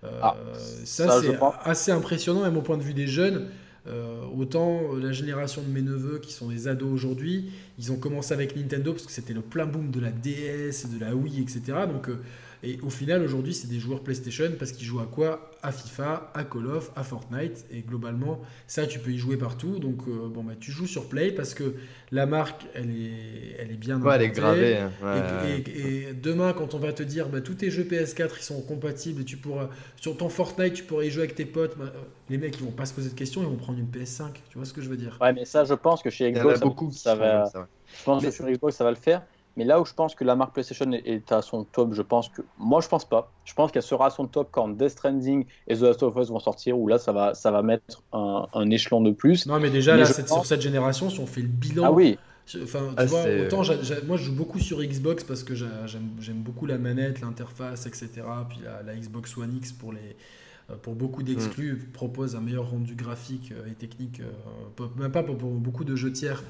euh, 0.03 0.07
euh, 0.07 0.19
ah, 0.21 0.35
ça, 0.83 1.21
c'est 1.21 1.37
assez 1.63 1.91
impressionnant, 1.91 2.43
même 2.43 2.57
au 2.57 2.61
point 2.61 2.77
de 2.77 2.83
vue 2.83 2.93
des 2.93 3.07
jeunes. 3.07 3.47
Euh, 3.87 4.23
autant 4.35 4.95
la 4.95 5.11
génération 5.11 5.61
de 5.61 5.67
mes 5.67 5.83
neveux 5.83 6.17
qui 6.17 6.33
sont 6.33 6.49
des 6.49 6.67
ados 6.67 6.91
aujourd'hui, 6.91 7.51
ils 7.77 7.91
ont 7.91 7.97
commencé 7.97 8.33
avec 8.33 8.55
Nintendo 8.55 8.93
parce 8.93 9.05
que 9.05 9.11
c'était 9.11 9.33
le 9.33 9.41
plein 9.41 9.67
boom 9.67 9.91
de 9.91 9.99
la 9.99 10.09
DS, 10.09 10.87
de 10.91 10.99
la 10.99 11.15
Wii, 11.15 11.41
etc. 11.41 11.61
Donc 11.87 12.09
et 12.65 12.79
au 12.81 12.89
final, 12.89 13.21
aujourd'hui, 13.21 13.53
c'est 13.53 13.67
des 13.67 13.79
joueurs 13.79 13.99
PlayStation 13.99 14.51
parce 14.57 14.71
qu'ils 14.71 14.85
jouent 14.87 14.99
à 14.99 15.05
quoi? 15.05 15.51
À 15.61 15.71
FIFA, 15.71 16.31
à 16.33 16.43
Call 16.43 16.67
of, 16.67 16.91
à 16.95 17.03
Fortnite. 17.03 17.65
Et 17.71 17.81
globalement, 17.81 18.39
ça, 18.65 18.87
tu 18.87 18.97
peux 18.99 19.11
y 19.11 19.17
jouer 19.17 19.37
partout. 19.37 19.77
Donc, 19.77 20.07
euh, 20.07 20.27
bon, 20.27 20.43
bah, 20.43 20.53
tu 20.59 20.71
joues 20.71 20.87
sur 20.87 21.07
Play 21.07 21.31
parce 21.31 21.53
que 21.53 21.75
la 22.11 22.25
marque, 22.25 22.65
elle 22.73 22.89
est, 22.89 23.55
elle 23.59 23.71
est 23.71 23.77
bien 23.77 24.01
ouais, 24.01 24.15
elle 24.15 24.21
est 24.23 24.29
gravée. 24.29 24.77
Hein. 24.77 24.91
et, 25.67 26.13
demain, 26.13 26.53
quand 26.53 26.73
on 26.73 26.79
va 26.79 26.91
te 26.91 27.03
dire, 27.03 27.29
bah, 27.29 27.41
tous 27.41 27.55
tes 27.55 27.69
jeux 27.69 27.83
PS4, 27.83 28.31
ils 28.37 28.43
sont 28.43 28.61
compatibles 28.61 29.21
et 29.21 29.25
tu 29.25 29.37
pourras, 29.37 29.69
sur 29.95 30.17
ton 30.17 30.29
Fortnite, 30.29 30.73
tu 30.73 30.83
pourrais 30.83 31.07
y 31.07 31.11
jouer 31.11 31.23
avec 31.23 31.35
tes 31.35 31.45
potes, 31.45 31.77
bah, 31.77 31.93
les 32.29 32.39
mecs, 32.39 32.57
ils 32.57 32.65
vont 32.65 32.71
pas 32.71 32.85
se 32.85 32.93
poser 32.93 33.09
de 33.09 33.15
questions, 33.15 33.41
ils 33.43 33.47
vont 33.47 33.57
prendre 33.57 33.77
une 33.77 33.89
PS5. 33.89 34.29
Tu 34.49 34.57
vois 34.57 34.65
ce 34.65 34.73
que 34.73 34.81
je 34.81 34.89
veux 34.89 34.97
dire? 34.97 35.17
Ouais, 35.21 35.33
mais 35.33 35.45
ça, 35.45 35.65
je 35.65 35.75
pense 35.75 36.01
que 36.01 36.09
chez 36.09 36.31
Xbox, 36.31 36.59
ça, 36.97 37.15
va... 37.15 37.45
Je 37.97 38.03
pense 38.03 38.23
que 38.23 38.31
sur 38.31 38.49
Xbox, 38.49 38.75
ça 38.75 38.83
va 38.83 38.89
le 38.89 38.95
faire. 38.95 39.21
Mais 39.57 39.63
là 39.63 39.79
où 39.79 39.85
je 39.85 39.93
pense 39.93 40.15
que 40.15 40.23
la 40.23 40.35
marque 40.35 40.53
PlayStation 40.53 40.91
est 40.91 41.31
à 41.31 41.41
son 41.41 41.63
top, 41.63 41.93
je 41.93 42.01
pense 42.01 42.29
que. 42.29 42.41
Moi, 42.57 42.81
je 42.81 42.87
pense 42.87 43.05
pas. 43.05 43.31
Je 43.45 43.53
pense 43.53 43.71
qu'elle 43.71 43.83
sera 43.83 44.07
à 44.07 44.09
son 44.09 44.27
top 44.27 44.49
quand 44.51 44.67
Death 44.67 44.89
Stranding 44.89 45.45
et 45.67 45.75
The 45.75 45.81
Last 45.81 46.03
of 46.03 46.15
Us 46.17 46.29
vont 46.29 46.39
sortir, 46.39 46.77
où 46.77 46.87
là, 46.87 46.97
ça 46.97 47.13
va, 47.13 47.33
ça 47.33 47.51
va 47.51 47.61
mettre 47.61 48.03
un, 48.11 48.69
échelon 48.69 49.01
de 49.01 49.11
plus. 49.11 49.45
Non, 49.45 49.59
mais 49.59 49.69
déjà, 49.69 49.95
là, 49.95 50.05
sur 50.05 50.45
cette 50.45 50.61
génération, 50.61 51.09
si 51.09 51.19
on 51.19 51.27
fait 51.27 51.41
le 51.41 51.47
bilan. 51.47 51.85
Ah 51.85 51.91
oui. 51.91 52.17
Enfin, 52.61 52.89
tu 52.89 52.93
ah, 52.97 53.05
vois, 53.05 53.23
autant 53.43 53.63
moi 54.05 54.17
je 54.17 54.25
joue 54.25 54.35
beaucoup 54.35 54.59
sur 54.59 54.79
Xbox 54.83 55.23
parce 55.23 55.43
que 55.43 55.55
j'aime 55.55 56.41
beaucoup 56.43 56.67
la 56.67 56.77
manette, 56.77 57.21
l'interface, 57.21 57.87
etc. 57.87 58.09
Puis 58.47 58.59
la, 58.85 58.95
Xbox 58.95 59.35
One 59.35 59.57
X 59.57 59.71
pour 59.71 59.91
les, 59.91 60.15
euh, 60.69 60.75
pour 60.75 60.93
beaucoup 60.93 61.23
d'exclus 61.23 61.73
mm. 61.73 61.91
propose 61.91 62.35
un 62.35 62.41
meilleur 62.41 62.69
rendu 62.69 62.93
graphique 62.93 63.51
euh, 63.51 63.69
et 63.69 63.73
technique, 63.73 64.21
euh, 64.21 64.87
même 64.95 65.11
pas 65.11 65.23
pour, 65.23 65.35
beaucoup 65.35 65.83
de 65.83 65.95
jeux 65.95 66.11
tiers 66.11 66.43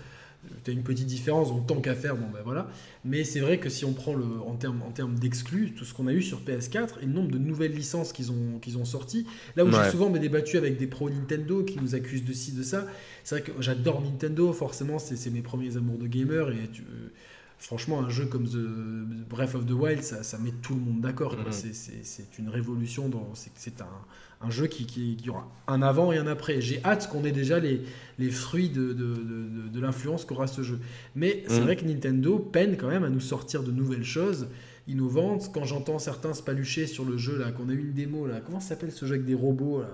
tu 0.63 0.71
as 0.71 0.73
une 0.73 0.83
petite 0.83 1.07
différence, 1.07 1.49
donc 1.49 1.67
tant 1.67 1.81
qu'à 1.81 1.95
faire, 1.95 2.15
bon 2.15 2.27
ben 2.31 2.39
voilà. 2.43 2.69
Mais 3.03 3.23
c'est 3.23 3.39
vrai 3.39 3.59
que 3.59 3.69
si 3.69 3.85
on 3.85 3.93
prend 3.93 4.13
le, 4.13 4.25
en 4.45 4.55
termes 4.55 4.81
en 4.81 5.09
d'exclus, 5.09 5.73
tout 5.73 5.85
ce 5.85 5.93
qu'on 5.93 6.07
a 6.07 6.13
eu 6.13 6.21
sur 6.21 6.41
PS4 6.41 6.99
et 7.01 7.05
le 7.05 7.11
nombre 7.11 7.31
de 7.31 7.37
nouvelles 7.37 7.73
licences 7.73 8.13
qu'ils 8.13 8.31
ont, 8.31 8.59
qu'ils 8.61 8.77
ont 8.77 8.85
sorties, 8.85 9.25
là 9.55 9.65
où 9.65 9.71
j'ai 9.71 9.89
souvent 9.91 10.09
me 10.09 10.19
débattu 10.19 10.57
avec 10.57 10.77
des 10.77 10.87
pros 10.87 11.09
Nintendo 11.09 11.63
qui 11.63 11.79
nous 11.79 11.95
accusent 11.95 12.25
de 12.25 12.33
ci, 12.33 12.51
de 12.53 12.63
ça, 12.63 12.85
c'est 13.23 13.39
vrai 13.39 13.51
que 13.51 13.61
j'adore 13.61 14.01
Nintendo, 14.01 14.51
forcément, 14.53 14.99
c'est 14.99 15.29
mes 15.29 15.41
premiers 15.41 15.77
amours 15.77 15.97
de 15.97 16.07
gamer 16.07 16.49
et 16.51 16.69
tu, 16.71 16.83
franchement, 17.57 17.99
un 17.99 18.09
jeu 18.09 18.25
comme 18.25 18.47
The 18.47 19.27
Breath 19.29 19.55
of 19.55 19.65
the 19.65 19.71
Wild, 19.71 20.03
ça, 20.03 20.37
met 20.39 20.53
tout 20.61 20.75
le 20.75 20.81
monde 20.81 21.01
d'accord. 21.01 21.35
Mm-hmm. 21.35 22.01
C'est 22.03 22.39
une 22.39 22.49
révolution, 22.49 23.11
c'est 23.33 23.81
un, 23.81 23.87
un, 24.41 24.49
jeu 24.49 24.67
qui, 24.67 24.85
qui, 24.85 25.29
aura 25.29 25.47
un 25.67 25.81
avant 25.81 26.11
et 26.11 26.17
un 26.17 26.27
après. 26.27 26.61
J'ai 26.61 26.81
hâte 26.83 27.09
qu'on 27.09 27.23
ait 27.25 27.31
déjà 27.31 27.59
les, 27.59 27.81
les 28.19 28.29
fruits 28.29 28.69
de, 28.69 28.93
de, 28.93 29.69
de, 29.71 29.79
l'influence 29.79 30.25
qu'aura 30.25 30.47
ce 30.47 30.61
jeu. 30.61 30.79
Mais 31.15 31.43
c'est 31.47 31.59
mm. 31.59 31.63
vrai 31.63 31.75
que 31.75 31.85
Nintendo 31.85 32.39
peine 32.39 32.77
quand 32.77 32.87
même 32.87 33.03
à 33.03 33.09
nous 33.09 33.19
sortir 33.19 33.63
de 33.63 33.71
nouvelles 33.71 34.03
choses 34.03 34.47
innovantes. 34.87 35.51
Quand 35.53 35.63
j'entends 35.63 35.99
certains 35.99 36.33
se 36.33 36.43
palucher 36.43 36.87
sur 36.87 37.05
le 37.05 37.17
jeu, 37.17 37.37
là, 37.37 37.51
qu'on 37.51 37.69
a 37.69 37.73
eu 37.73 37.79
une 37.79 37.93
démo, 37.93 38.27
là, 38.27 38.41
comment 38.45 38.59
s'appelle 38.59 38.91
ce 38.91 39.05
jeu 39.05 39.15
avec 39.15 39.25
des 39.25 39.35
robots 39.35 39.81
là 39.81 39.87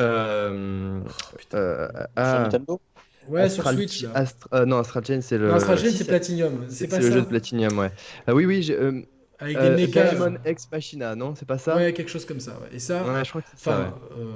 euh... 0.00 1.00
Oh, 1.04 1.36
putain. 1.36 1.58
Euh, 1.58 1.88
ah. 2.16 2.42
Nintendo 2.44 2.80
Ouais, 3.28 3.48
sur 3.48 3.68
Switch. 3.68 4.04
Euh, 4.52 4.64
non, 4.66 4.78
Astral 4.78 5.04
Chain, 5.04 5.20
c'est 5.20 5.38
le. 5.38 5.48
Non, 5.48 5.54
Astral 5.54 5.78
Chain, 5.78 5.90
c'est 5.94 6.06
Platinum. 6.06 6.64
C'est 6.68 6.90
le 6.90 7.10
jeu 7.10 7.20
de 7.20 7.26
Platinum, 7.26 7.78
ouais. 7.78 7.90
Ah, 8.26 8.34
oui, 8.34 8.46
oui. 8.46 8.66
Euh, 8.70 9.02
Avec 9.40 9.58
des 9.58 9.70
mécas. 9.70 10.14
Diamond 10.14 10.36
Ex 10.44 10.68
Machina, 10.70 11.14
non 11.16 11.34
C'est 11.34 11.48
pas 11.48 11.58
ça 11.58 11.76
Ouais, 11.76 11.92
quelque 11.92 12.10
chose 12.10 12.24
comme 12.24 12.40
ça. 12.40 12.52
Ouais. 12.52 12.76
Et 12.76 12.78
ça. 12.78 13.02
Ouais, 13.04 13.24
je 13.24 13.30
crois 13.30 13.42
que 13.42 13.48
c'est 13.54 13.64
ça. 13.64 13.94
Euh, 14.16 14.32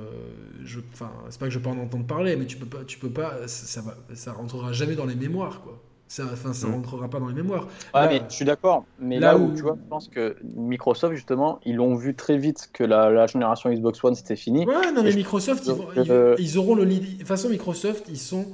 je... 0.65 0.81
Enfin, 0.93 1.11
c'est 1.31 1.39
pas 1.39 1.47
que 1.47 1.53
je 1.53 1.59
peux 1.59 1.69
en 1.69 1.79
entendre 1.79 2.07
parler, 2.07 2.37
mais 2.37 2.47
tu 2.47 2.57
peux 2.57 2.67
pas, 2.67 2.85
tu 2.85 2.99
peux 2.99 3.11
pas, 3.11 3.47
ça, 3.47 3.81
va, 3.81 3.97
ça 4.15 4.33
rentrera 4.33 4.73
jamais 4.73 4.95
dans 4.95 5.07
les 5.07 5.15
mémoires, 5.15 5.61
quoi. 5.63 5.81
Ça, 6.07 6.25
enfin, 6.33 6.53
ça 6.53 6.69
mm. 6.69 6.75
rentrera 6.75 7.09
pas 7.09 7.19
dans 7.19 7.29
les 7.29 7.35
mémoires. 7.35 7.67
Ouais, 7.95 8.07
mais 8.09 8.23
je 8.29 8.35
suis 8.35 8.45
d'accord. 8.45 8.85
Mais 9.01 9.19
là, 9.19 9.37
où, 9.37 9.55
tu 9.55 9.63
vois, 9.63 9.77
je 9.83 9.89
pense 9.89 10.09
que 10.09 10.37
Microsoft, 10.55 11.15
justement, 11.15 11.61
ils 11.65 11.77
l'ont 11.77 11.95
vu 11.95 12.15
très 12.15 12.37
vite 12.37 12.71
que 12.73 12.85
la, 12.85 13.11
la, 13.11 13.27
génération 13.27 13.73
Xbox 13.73 14.05
One 14.05 14.15
c'était 14.15 14.37
fini. 14.37 14.67
Ouais, 14.67 14.93
non, 14.93 15.03
mais 15.03 15.15
Microsoft, 15.15 15.67
ils, 15.67 16.35
ils, 16.39 16.59
auront 16.59 16.75
le. 16.75 16.85
De 16.87 16.95
toute 16.95 17.27
façon, 17.27 17.49
Microsoft, 17.49 18.07
ils 18.09 18.19
sont 18.19 18.47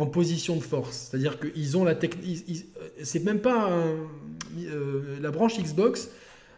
en 0.00 0.06
position 0.06 0.56
de 0.56 0.62
force. 0.62 1.08
C'est-à-dire 1.10 1.38
qu'ils 1.38 1.76
ont 1.76 1.84
la 1.84 1.94
technique. 1.94 2.66
C'est 3.02 3.24
même 3.24 3.40
pas 3.40 3.70
euh, 4.58 5.20
la 5.20 5.30
branche 5.30 5.58
Xbox. 5.58 6.10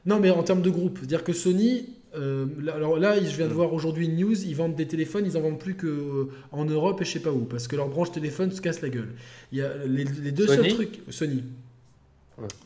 Non, 0.07 0.19
mais 0.21 0.31
en 0.31 0.43
termes 0.43 0.63
de 0.63 0.71
groupe. 0.71 0.99
C'est-à-dire 0.99 1.25
que 1.25 1.33
Sony. 1.33 1.89
Euh, 2.15 2.45
alors 2.75 2.99
là, 2.99 3.19
je 3.19 3.37
viens 3.37 3.49
de 3.49 3.55
voir 3.55 3.73
aujourd'hui 3.73 4.05
une 4.05 4.19
news, 4.19 4.39
ils 4.45 4.55
vendent 4.55 4.75
des 4.75 4.87
téléphones, 4.87 5.25
ils 5.25 5.39
en 5.39 5.41
vendent 5.41 5.59
plus 5.59 5.75
qu'en 5.75 5.87
euh, 5.87 6.31
en 6.53 6.67
Europe 6.67 7.01
et 7.01 7.07
je 7.07 7.11
sais 7.11 7.21
pas 7.21 7.33
où, 7.33 7.47
parce 7.47 7.69
que 7.69 7.75
leur 7.75 7.89
branche 7.89 8.13
téléphone 8.13 8.51
se 8.51 8.61
casse 8.61 8.83
la 8.83 8.91
gueule. 8.91 9.15
Il 9.51 9.57
y 9.57 9.63
a 9.63 9.73
les, 9.87 10.05
deux 10.05 10.47
seuls 10.47 10.69
trucs. 10.69 11.01
Sony. 11.09 11.43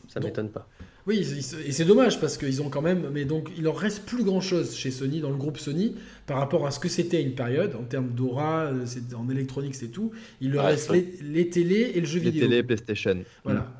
ça 0.09 0.19
m'étonne 0.19 0.49
pas. 0.49 0.67
Oui, 1.07 1.25
et 1.65 1.71
c'est 1.71 1.85
dommage 1.85 2.19
parce 2.19 2.37
qu'ils 2.37 2.61
ont 2.61 2.69
quand 2.69 2.81
même. 2.81 3.09
Mais 3.13 3.23
donc, 3.23 3.49
il 3.57 3.63
leur 3.63 3.77
reste 3.77 4.03
plus 4.03 4.25
grand 4.25 4.41
chose 4.41 4.75
chez 4.75 4.91
Sony, 4.91 5.21
dans 5.21 5.29
le 5.29 5.37
groupe 5.37 5.57
Sony, 5.57 5.95
par 6.25 6.37
rapport 6.37 6.67
à 6.67 6.71
ce 6.71 6.79
que 6.79 6.89
c'était 6.89 7.23
une 7.23 7.33
période, 7.33 7.75
en 7.75 7.83
termes 7.83 8.09
d'aura, 8.09 8.71
en 9.15 9.29
électronique, 9.29 9.75
c'est 9.75 9.87
tout. 9.87 10.11
Il 10.41 10.51
leur 10.51 10.65
reste 10.65 10.91
les, 11.21 11.49
télés 11.49 11.93
et 11.95 12.01
le 12.01 12.05
jeu 12.05 12.19
vidéo. 12.19 12.43
Les 12.43 12.49
télés, 12.49 12.63
PlayStation. 12.63 13.23
Voilà. 13.45 13.61
Mm. 13.61 13.73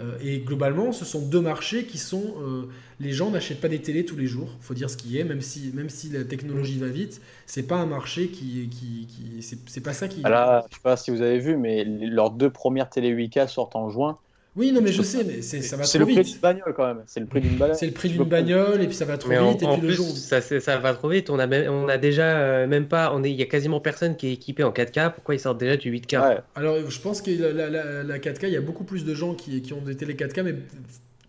Euh, 0.00 0.18
et 0.22 0.40
globalement, 0.40 0.92
ce 0.92 1.04
sont 1.06 1.26
deux 1.26 1.40
marchés 1.40 1.84
qui 1.84 1.98
sont. 1.98 2.34
Euh, 2.42 2.62
les 3.00 3.12
gens 3.12 3.30
n'achètent 3.30 3.60
pas 3.60 3.68
des 3.68 3.80
télés 3.80 4.04
tous 4.04 4.16
les 4.16 4.26
jours, 4.26 4.50
faut 4.60 4.74
dire 4.74 4.90
ce 4.90 4.96
qui 4.96 5.18
est, 5.18 5.24
même 5.24 5.40
si, 5.40 5.70
même 5.72 5.88
si 5.88 6.10
la 6.10 6.24
technologie 6.24 6.78
va 6.78 6.88
vite, 6.88 7.22
c'est 7.46 7.62
pas 7.62 7.76
un 7.76 7.86
marché 7.86 8.28
qui. 8.28 8.68
qui, 8.68 9.06
qui 9.06 9.40
c'est 9.40 9.80
pas 9.82 9.92
ça 9.92 10.08
qui. 10.08 10.20
Là, 10.22 10.66
je 10.68 10.74
sais 10.74 10.82
pas 10.82 10.96
si 10.96 11.12
vous 11.12 11.22
avez 11.22 11.38
vu, 11.38 11.56
mais 11.56 11.84
leurs 11.84 12.32
deux 12.32 12.50
premières 12.50 12.90
télé 12.90 13.14
8K 13.14 13.48
sortent 13.48 13.76
en 13.76 13.88
juin. 13.88 14.18
Oui, 14.56 14.70
non, 14.70 14.80
mais 14.80 14.92
je 14.92 15.02
sais, 15.02 15.24
mais 15.24 15.42
ça 15.42 15.76
va 15.76 15.84
trop 15.84 15.84
vite. 15.84 15.88
C'est 15.88 15.98
le 15.98 16.04
prix 16.04 16.22
d'une 16.22 16.40
bagnole 16.40 16.74
quand 16.74 16.86
même. 16.86 17.02
C'est 17.06 17.20
le 17.20 17.26
prix 17.26 17.40
d'une 17.40 17.56
bagnole. 17.56 17.76
C'est 17.76 17.86
le 17.86 17.92
prix 17.92 18.08
d'une 18.08 18.24
bagnole 18.24 18.82
et 18.82 18.86
puis 18.86 18.96
ça 18.96 19.04
va 19.04 19.18
trop 19.18 19.30
vite. 19.30 19.62
et 19.62 19.66
puis 19.66 19.80
le 19.80 19.90
jour... 19.90 20.06
ça, 20.06 20.40
ça 20.40 20.78
va 20.78 20.94
trop 20.94 21.08
vite. 21.08 21.28
On 21.30 21.38
a, 21.38 21.46
même, 21.46 21.70
on 21.72 21.88
a 21.88 21.98
déjà 21.98 22.38
euh, 22.38 22.66
même 22.66 22.86
pas. 22.86 23.12
On 23.14 23.24
est, 23.24 23.30
il 23.30 23.36
y 23.36 23.42
a 23.42 23.46
quasiment 23.46 23.80
personne 23.80 24.16
qui 24.16 24.28
est 24.28 24.32
équipé 24.32 24.62
en 24.62 24.70
4K. 24.70 25.12
Pourquoi 25.12 25.34
ils 25.34 25.40
sortent 25.40 25.58
déjà 25.58 25.76
du 25.76 25.92
8K 25.92 26.42
Alors, 26.54 26.76
je 26.88 27.00
pense 27.00 27.20
que 27.20 27.30
la, 27.30 27.68
la, 27.68 28.18
4K, 28.18 28.44
il 28.44 28.52
y 28.52 28.56
a 28.56 28.60
beaucoup 28.60 28.84
plus 28.84 29.04
de 29.04 29.14
gens 29.14 29.34
qui, 29.34 29.60
qui 29.62 29.72
ont 29.72 29.80
des 29.80 29.96
télé 29.96 30.14
4K, 30.14 30.42
mais 30.42 30.54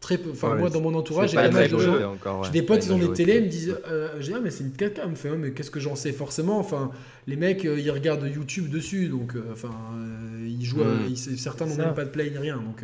très 0.05 0.17
peu. 0.17 0.31
Enfin, 0.31 0.55
moi, 0.55 0.69
dans 0.69 0.81
mon 0.81 0.93
entourage, 0.93 1.31
j'ai 1.31 2.51
des 2.51 2.61
potes, 2.61 2.85
ils 2.85 2.93
ont 2.93 2.99
des 2.99 3.13
télés, 3.13 3.37
ils 3.37 3.45
me 3.45 3.49
disent 3.49 3.77
euh, 3.87 4.09
J'ai 4.19 4.33
ah, 4.35 4.39
mais 4.41 4.51
c'est 4.51 4.63
une 4.63 4.71
4K. 4.71 5.09
me 5.09 5.15
fait, 5.15 5.29
mais 5.31 5.51
qu'est-ce 5.51 5.71
que 5.71 5.79
j'en 5.79 5.95
sais 5.95 6.11
Forcément, 6.11 6.59
enfin, 6.59 6.91
les 7.27 7.35
mecs, 7.35 7.65
euh, 7.65 7.79
ils 7.79 7.91
regardent 7.91 8.27
YouTube 8.27 8.69
dessus, 8.69 9.07
donc, 9.07 9.35
euh, 9.35 9.43
enfin, 9.51 9.73
jouent. 10.66 10.84
Hmm. 10.84 11.16
certains 11.16 11.66
n'ont 11.66 11.76
même 11.76 11.94
pas 11.94 12.06
de 12.06 12.10
play 12.10 12.30
ni 12.30 12.38
rien. 12.38 12.58
Donc, 12.58 12.84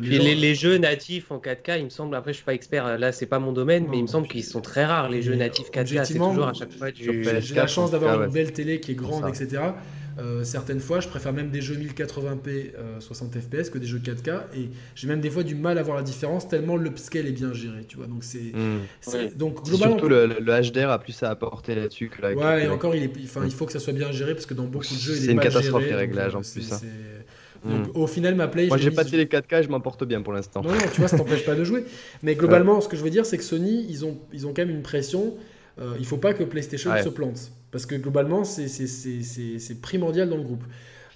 les, 0.00 0.34
les, 0.34 0.54
jeux 0.54 0.78
natifs 0.78 1.30
en 1.30 1.38
4K, 1.38 1.78
il 1.78 1.84
me 1.84 1.90
semble, 1.90 2.14
après, 2.14 2.32
je 2.32 2.36
suis 2.36 2.44
pas 2.44 2.54
expert, 2.54 2.98
là, 2.98 3.12
c'est 3.12 3.26
pas 3.26 3.38
mon 3.38 3.52
domaine, 3.52 3.86
mais 3.90 3.98
il 3.98 4.02
me 4.02 4.06
semble 4.06 4.28
qu'ils 4.28 4.44
sont 4.44 4.60
très 4.60 4.84
rares, 4.84 5.08
les 5.08 5.22
jeux 5.22 5.34
natifs 5.34 5.70
4K. 5.70 6.04
C'est 6.04 6.14
toujours 6.14 6.48
à 6.48 6.54
chaque 6.54 6.72
fois 6.72 6.90
du. 6.90 7.24
J'ai 7.40 7.54
la 7.54 7.66
chance 7.66 7.90
d'avoir 7.90 8.22
une 8.22 8.30
belle 8.30 8.52
télé 8.52 8.80
qui 8.80 8.92
est 8.92 8.96
grande, 8.96 9.28
etc. 9.28 9.62
Euh, 10.18 10.44
certaines 10.44 10.80
fois, 10.80 11.00
je 11.00 11.08
préfère 11.08 11.32
même 11.32 11.50
des 11.50 11.60
jeux 11.60 11.76
1080p 11.76 12.72
60 12.98 13.34
fps 13.34 13.70
que 13.70 13.78
des 13.78 13.86
jeux 13.86 13.98
4K 13.98 14.40
et 14.56 14.70
j'ai 14.94 15.08
même 15.08 15.20
des 15.20 15.30
fois 15.30 15.42
du 15.42 15.54
mal 15.54 15.78
à 15.78 15.82
voir 15.82 15.96
la 15.96 16.02
différence 16.02 16.48
tellement 16.48 16.76
l'upscale 16.76 17.26
est 17.26 17.32
bien 17.32 17.52
géré, 17.52 17.84
tu 17.86 17.96
vois. 17.96 18.06
Donc 18.06 18.24
c'est 18.24 18.52
hmm. 18.52 19.36
donc 19.36 19.64
globalement 19.64 19.98
surtout 19.98 20.08
le, 20.08 20.28
HDR 20.28 20.90
a 20.90 20.98
plus 20.98 21.22
à 21.22 21.30
apporter 21.30 21.74
là-dessus 21.74 22.08
que 22.08 22.22
la 22.22 22.34
Ouais, 22.34 22.64
et 22.64 22.68
encore 22.68 22.94
il 22.94 23.04
est 23.04 23.12
enfin 23.24 23.42
il 23.44 23.52
faut 23.52 23.66
que 23.66 23.72
ça 23.72 23.80
soit 23.80 23.92
bien 23.92 24.12
géré 24.12 24.34
parce 24.34 24.46
que 24.46 24.54
dans 24.54 24.64
beaucoup 24.64 24.84
de 24.84 25.00
jeux 25.00 25.14
il 25.16 25.22
est, 25.22 25.26
C'est 25.26 25.32
une 25.32 25.40
catastrophe 25.40 25.84
les 25.84 25.94
réglages 25.94 26.34
en 26.34 26.42
plus. 26.42 26.72
Hein. 26.72 26.80
Donc, 27.64 27.88
hmm. 27.88 27.90
au 28.00 28.06
final, 28.06 28.34
ma 28.34 28.48
play. 28.48 28.68
Moi, 28.68 28.78
j'ai 28.78 28.90
pas 28.90 29.04
télé 29.04 29.26
4K, 29.26 29.64
je 29.64 29.68
m'en 29.68 29.80
porte 29.80 30.04
bien 30.04 30.22
pour 30.22 30.32
l'instant. 30.32 30.62
Non, 30.62 30.70
non, 30.70 30.78
tu 30.92 31.00
vois, 31.00 31.08
ça 31.08 31.18
t'empêche 31.18 31.44
pas 31.44 31.54
de 31.54 31.64
jouer. 31.64 31.84
Mais 32.22 32.34
globalement, 32.34 32.80
ce 32.80 32.88
que 32.88 32.96
je 32.96 33.02
veux 33.02 33.10
dire, 33.10 33.26
c'est 33.26 33.36
que 33.36 33.44
Sony, 33.44 33.86
ils 33.88 34.04
ont, 34.04 34.18
ils 34.32 34.46
ont 34.46 34.54
quand 34.54 34.62
même 34.62 34.74
une 34.74 34.82
pression. 34.82 35.34
Euh, 35.78 35.94
il 35.98 36.06
faut 36.06 36.16
pas 36.16 36.32
que 36.34 36.42
PlayStation 36.42 36.90
se 37.02 37.08
plante. 37.08 37.52
Parce 37.70 37.86
que 37.86 37.94
globalement, 37.94 38.44
c'est 38.44 39.80
primordial 39.80 40.28
dans 40.28 40.36
le 40.36 40.42
groupe. 40.42 40.64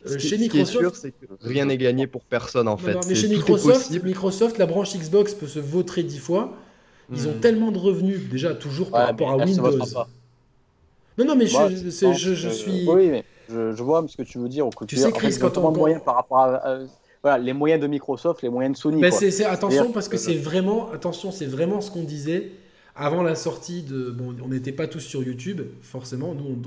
Euh, 0.06 0.18
chez 0.18 0.36
Microsoft, 0.36 0.96
c'est 1.00 1.12
que 1.12 1.26
rien 1.40 1.64
n'est 1.64 1.78
gagné 1.78 2.06
pour 2.06 2.22
personne 2.24 2.68
en 2.68 2.76
fait. 2.76 2.96
mais 3.08 3.14
chez 3.14 3.28
Microsoft, 3.28 3.90
Microsoft, 4.02 4.58
la 4.58 4.66
branche 4.66 4.94
Xbox 4.94 5.32
peut 5.32 5.46
se 5.46 5.58
vautrer 5.58 6.02
dix 6.02 6.18
fois. 6.18 6.52
Ils 7.12 7.26
ont 7.28 7.32
hmm. 7.32 7.40
tellement 7.40 7.70
de 7.70 7.78
revenus 7.78 8.28
déjà 8.30 8.54
toujours 8.54 8.90
par 8.90 9.06
rapport 9.06 9.30
à 9.30 9.36
Windows. 9.44 9.78
Non, 11.16 11.24
non, 11.26 11.36
mais 11.36 11.46
je, 11.46 11.68
je, 12.12 12.48
suis. 12.48 12.88
Oui, 12.88 13.08
mais 13.08 13.24
je, 13.48 13.82
vois 13.82 14.04
ce 14.08 14.16
que 14.16 14.22
tu 14.22 14.38
veux 14.38 14.48
dire. 14.48 14.68
Tu 14.86 14.96
sais, 14.96 15.12
Chris, 15.12 15.36
quand 15.40 15.56
on. 15.58 15.70
Moyen 15.70 16.00
par 16.00 16.16
rapport 16.16 16.38
à, 16.38 16.78
voilà, 17.22 17.38
les 17.38 17.52
moyens 17.52 17.80
de 17.80 17.86
Microsoft, 17.86 18.42
les 18.42 18.48
moyens 18.48 18.76
de 18.76 18.80
Sony. 18.80 19.00
Ben, 19.00 19.12
attention, 19.48 19.92
parce 19.92 20.08
que 20.08 20.16
c'est 20.16 20.36
vraiment, 20.36 20.90
attention, 20.92 21.30
c'est 21.30 21.46
vraiment 21.46 21.80
ce 21.80 21.90
qu'on 21.90 22.04
disait 22.04 22.50
avant 22.96 23.22
la 23.22 23.34
sortie 23.34 23.82
de. 23.82 24.10
Bon, 24.10 24.34
on 24.42 24.48
n'était 24.48 24.72
pas 24.72 24.86
tous 24.86 25.00
sur 25.00 25.22
YouTube, 25.22 25.62
forcément. 25.82 26.34
Nous, 26.34 26.62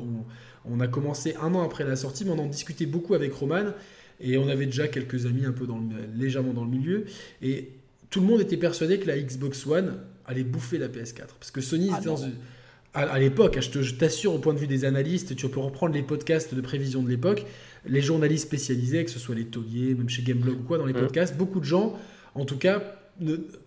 on, 0.66 0.80
a 0.80 0.88
commencé 0.88 1.36
un 1.42 1.54
an 1.54 1.64
après 1.64 1.84
la 1.86 1.96
sortie, 1.96 2.26
mais 2.26 2.32
on 2.32 2.40
en 2.40 2.48
discutait 2.48 2.86
beaucoup 2.86 3.14
avec 3.14 3.34
Roman. 3.34 3.74
Et 4.20 4.38
on 4.38 4.48
avait 4.48 4.66
déjà 4.66 4.88
quelques 4.88 5.26
amis 5.28 5.46
un 5.46 5.52
peu 5.52 5.68
dans 5.68 5.80
légèrement 6.16 6.54
dans 6.54 6.64
le 6.64 6.72
milieu. 6.72 7.06
Et 7.42 7.70
tout 8.10 8.20
le 8.20 8.26
monde 8.26 8.42
était 8.42 8.58
persuadé 8.58 9.00
que 9.00 9.08
la 9.08 9.18
Xbox 9.20 9.66
One 9.68 10.00
allait 10.26 10.44
bouffer 10.44 10.78
la 10.78 10.88
PS4. 10.88 11.28
Parce 11.40 11.52
que 11.52 11.62
Sony 11.62 11.90
ah 11.94 11.98
était 11.98 12.08
dans 12.08 12.20
à, 12.94 13.20
l'époque, 13.20 13.60
je 13.62 13.94
t'assure, 13.94 14.34
au 14.34 14.40
point 14.40 14.56
de 14.56 14.60
vue 14.60 14.66
des 14.66 14.84
analystes, 14.84 15.36
tu 15.36 15.48
peux 15.50 15.60
reprendre 15.60 15.94
les 15.94 16.02
podcasts 16.02 16.56
de 16.56 16.62
prévision 16.62 17.04
de 17.04 17.10
l'époque, 17.10 17.46
les 17.86 18.02
journalistes 18.02 18.48
spécialisés, 18.48 19.06
que 19.06 19.12
ce 19.12 19.20
soit 19.20 19.36
les 19.36 19.46
Tauliers, 19.46 19.94
même 19.94 20.10
chez 20.10 20.24
Gameblog 20.24 20.62
ou 20.62 20.64
quoi, 20.64 20.80
dans 20.80 20.86
les 20.88 20.94
mmh. 20.94 21.02
podcasts, 21.02 21.38
beaucoup 21.38 21.60
de 21.60 21.66
gens, 21.66 21.96
en 22.34 22.46
tout 22.46 22.58
cas, 22.58 22.82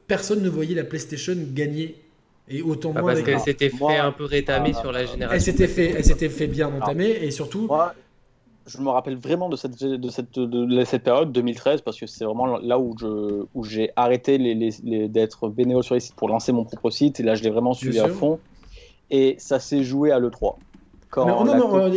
personne 0.09 0.43
ne 0.43 0.49
voyait 0.49 0.75
la 0.75 0.83
PlayStation 0.83 1.37
gagner 1.53 1.97
et 2.51 2.63
autant 2.63 2.93
ah, 2.97 3.03
parce 3.03 3.23
qu'elle 3.23 3.41
s'était 3.41 3.71
fait 3.71 3.97
un 3.97 4.13
peu 4.13 4.25
rétamer 4.25 4.73
sur 4.73 4.93
la 4.93 5.05
génération. 5.07 5.35
Elle 5.35 5.41
s'était 5.41 5.69
fait, 5.69 5.95
elle 5.97 6.05
s'était 6.05 6.29
fait 6.29 6.47
bien 6.47 6.69
entamer 6.69 7.11
et 7.11 7.31
surtout. 7.31 7.67
Moi, 7.67 7.95
je 8.67 8.79
me 8.79 8.89
rappelle 8.89 9.17
vraiment 9.17 9.49
de 9.49 9.57
cette, 9.57 9.83
de 9.83 10.11
cette, 10.11 10.39
de 10.39 10.85
cette 10.85 11.03
période 11.03 11.33
2013 11.33 11.81
parce 11.81 11.99
que 11.99 12.07
c'est 12.07 12.25
vraiment 12.25 12.59
là 12.59 12.79
où 12.79 12.95
je, 13.01 13.45
où 13.55 13.65
j'ai 13.65 13.91
arrêté 13.97 14.39
les, 14.39 14.55
les, 14.55 15.09
d'être 15.09 15.49
bénévole 15.49 15.83
sur 15.83 15.95
les 15.95 16.01
sites 16.01 16.15
pour 16.15 16.29
lancer 16.29 16.53
mon 16.53 16.65
propre 16.65 16.91
site 16.91 17.21
et 17.21 17.23
là 17.23 17.35
je 17.35 17.43
l'ai 17.43 17.51
vraiment 17.51 17.73
suivi 17.73 17.99
à 17.99 18.09
fond 18.09 18.39
et 19.11 19.35
ça 19.39 19.59
s'est 19.59 19.83
joué 19.83 20.13
à 20.13 20.21
l'e3. 20.21 20.57
Quand 21.11 21.27
non, 21.27 21.45
non, 21.45 21.57
non, 21.57 21.91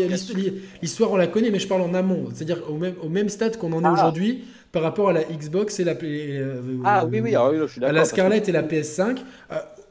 l'histoire 0.81 1.11
on 1.11 1.17
la 1.17 1.27
connaît, 1.27 1.51
mais 1.51 1.59
je 1.59 1.67
parle 1.67 1.81
en 1.81 1.93
amont, 1.93 2.25
c'est-à-dire 2.33 2.63
au 2.67 2.73
même, 2.73 2.95
au 3.03 3.09
même 3.09 3.29
stade 3.29 3.57
qu'on 3.57 3.71
en 3.73 3.83
est 3.83 3.87
ah. 3.87 3.93
aujourd'hui 3.93 4.43
par 4.71 4.81
rapport 4.81 5.09
à 5.09 5.13
la 5.13 5.23
Xbox 5.23 5.79
et 5.79 5.83
la. 5.83 5.93
Euh, 6.01 6.79
ah 6.83 7.05
oui, 7.05 7.21
oui, 7.21 7.35
oui 7.35 7.57
je 7.61 7.67
suis 7.67 7.79
d'accord. 7.79 7.95
À 7.95 7.99
la 7.99 8.05
Scarlett 8.05 8.49
et 8.49 8.51
la 8.51 8.63
PS5 8.63 9.19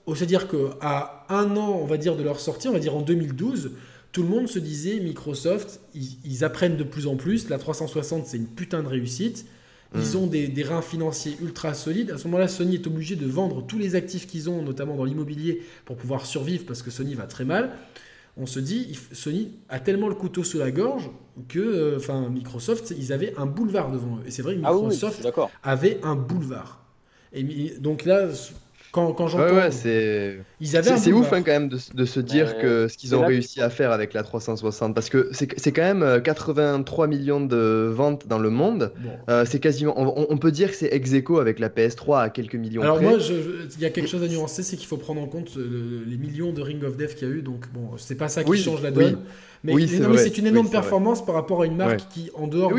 c'est-à-dire 0.09 0.49
qu'à 0.49 1.25
un 1.29 1.57
an, 1.57 1.79
on 1.81 1.87
va 1.87 1.97
dire, 1.97 2.17
de 2.17 2.23
leur 2.23 2.41
sortie, 2.41 2.69
on 2.69 2.73
va 2.73 2.79
dire 2.79 2.97
en 2.97 3.03
2012, 3.03 3.73
tout 4.13 4.23
le 4.23 4.29
monde 4.29 4.49
se 4.49 4.59
disait 4.59 5.01
Microsoft, 5.01 5.81
ils, 5.95 6.45
apprennent 6.45 6.77
de 6.77 6.85
plus 6.85 7.07
en 7.07 7.17
plus. 7.17 7.49
La 7.49 7.59
360, 7.59 8.27
c'est 8.27 8.37
une 8.37 8.47
putain 8.47 8.83
de 8.83 8.89
réussite. 8.89 9.47
Ils 9.95 10.01
mm. 10.01 10.17
ont 10.17 10.27
des, 10.27 10.49
des, 10.49 10.63
reins 10.63 10.83
financiers 10.83 11.37
ultra 11.41 11.75
solides. 11.75 12.11
À 12.11 12.19
ce 12.19 12.25
moment-là, 12.25 12.49
Sony 12.49 12.75
est 12.75 12.87
obligé 12.87 13.17
de 13.17 13.27
vendre 13.27 13.67
tous 13.67 13.79
les 13.79 13.95
actifs 13.95 14.27
qu'ils 14.27 14.51
ont, 14.51 14.63
notamment 14.63 14.97
dans 14.97 15.05
l'immobilier, 15.05 15.63
pour 15.85 15.97
pouvoir 15.97 16.27
survivre 16.27 16.65
parce 16.67 16.83
que 16.83 16.91
Sony 16.91 17.15
va 17.15 17.25
très 17.25 17.45
mal. 17.45 17.71
On 18.37 18.47
se 18.47 18.61
dit, 18.61 18.99
Sony 19.13 19.53
a 19.69 19.79
tellement 19.79 20.09
le 20.09 20.15
couteau 20.15 20.43
sous 20.43 20.59
la 20.59 20.71
gorge 20.71 21.11
que, 21.49 21.59
euh, 21.59 22.29
Microsoft, 22.31 22.95
ils 22.97 23.13
avaient 23.13 23.35
un 23.37 23.47
boulevard 23.47 23.91
devant 23.91 24.17
eux. 24.17 24.23
Et 24.27 24.31
c'est 24.31 24.43
vrai 24.43 24.57
que 24.57 24.61
ah 24.65 24.73
Microsoft 24.73 25.29
avait 25.63 26.01
un 26.03 26.17
boulevard. 26.17 26.83
Et 27.35 27.75
donc 27.79 28.05
là, 28.05 28.29
quand, 28.93 29.13
quand 29.15 29.27
j'entends. 29.29 29.55
Ouais, 29.57 29.71
c'est. 29.73 30.39
C'est 30.65 31.13
ouf 31.13 31.33
hein, 31.33 31.43
quand 31.43 31.53
même 31.53 31.69
de, 31.69 31.79
de 31.95 32.05
se 32.05 32.21
dire 32.21 32.59
que 32.59 32.89
ce 32.89 32.97
qu'ils 32.97 33.15
ont 33.15 33.25
réussi 33.25 33.61
à 33.61 33.71
faire 33.71 33.91
avec 33.91 34.15
la 34.15 34.23
360. 34.23 34.95
Parce 34.95 35.09
que 35.09 35.31
c'est 35.33 35.73
quand 35.73 35.95
même 35.95 36.23
83 36.23 37.05
euh, 37.05 37.09
millions 37.09 37.41
de 37.41 37.91
ventes 37.93 38.27
dans 38.29 38.39
le 38.39 38.51
monde. 38.51 38.93
Euh, 39.29 39.45
c'est 39.45 39.59
quasiment. 39.59 39.95
On, 39.97 40.27
on, 40.29 40.39
peut 40.39 40.53
dire 40.53 40.71
que 40.71 40.77
c'est 40.77 40.93
ex 40.93 41.13
aequo 41.13 41.39
avec 41.39 41.59
la 41.59 41.69
PS3 41.69 42.23
à 42.23 42.31
quelques 42.31 42.55
millions. 42.55 42.83
Alors, 42.83 43.01
moi, 43.01 43.15
il 43.15 43.81
y 43.81 43.85
a 43.85 43.91
quelque 43.91 44.09
chose 44.09 44.23
à 44.23 44.29
nuancer 44.29 44.63
c'est 44.63 44.77
qu'il 44.77 44.87
faut 44.87 44.97
prendre 44.97 45.21
en 45.21 45.27
compte 45.27 45.57
euh, 45.57 46.05
les 46.07 46.17
millions 46.17 46.53
de 46.53 46.63
Ring 46.63 46.83
of 46.85 46.97
Death 46.97 47.15
qu'il 47.15 47.29
y 47.29 47.31
a 47.31 47.35
eu. 47.35 47.43
Donc, 47.43 47.67
bon, 47.73 47.91
c'est 47.97 48.17
pas 48.17 48.29
ça 48.29 48.45
qui 48.45 48.57
change 48.57 48.83
la 48.83 48.91
donne. 48.91 49.19
Mais, 49.65 49.75
oui, 49.75 49.89
c'est 49.89 50.39
une 50.39 50.47
énorme 50.47 50.69
performance 50.69 51.25
par 51.25 51.37
rapport 51.37 51.63
à 51.63 51.67
une 51.67 51.77
marque 51.77 52.09
qui, 52.11 52.31
en 52.35 52.47
dehors 52.47 52.73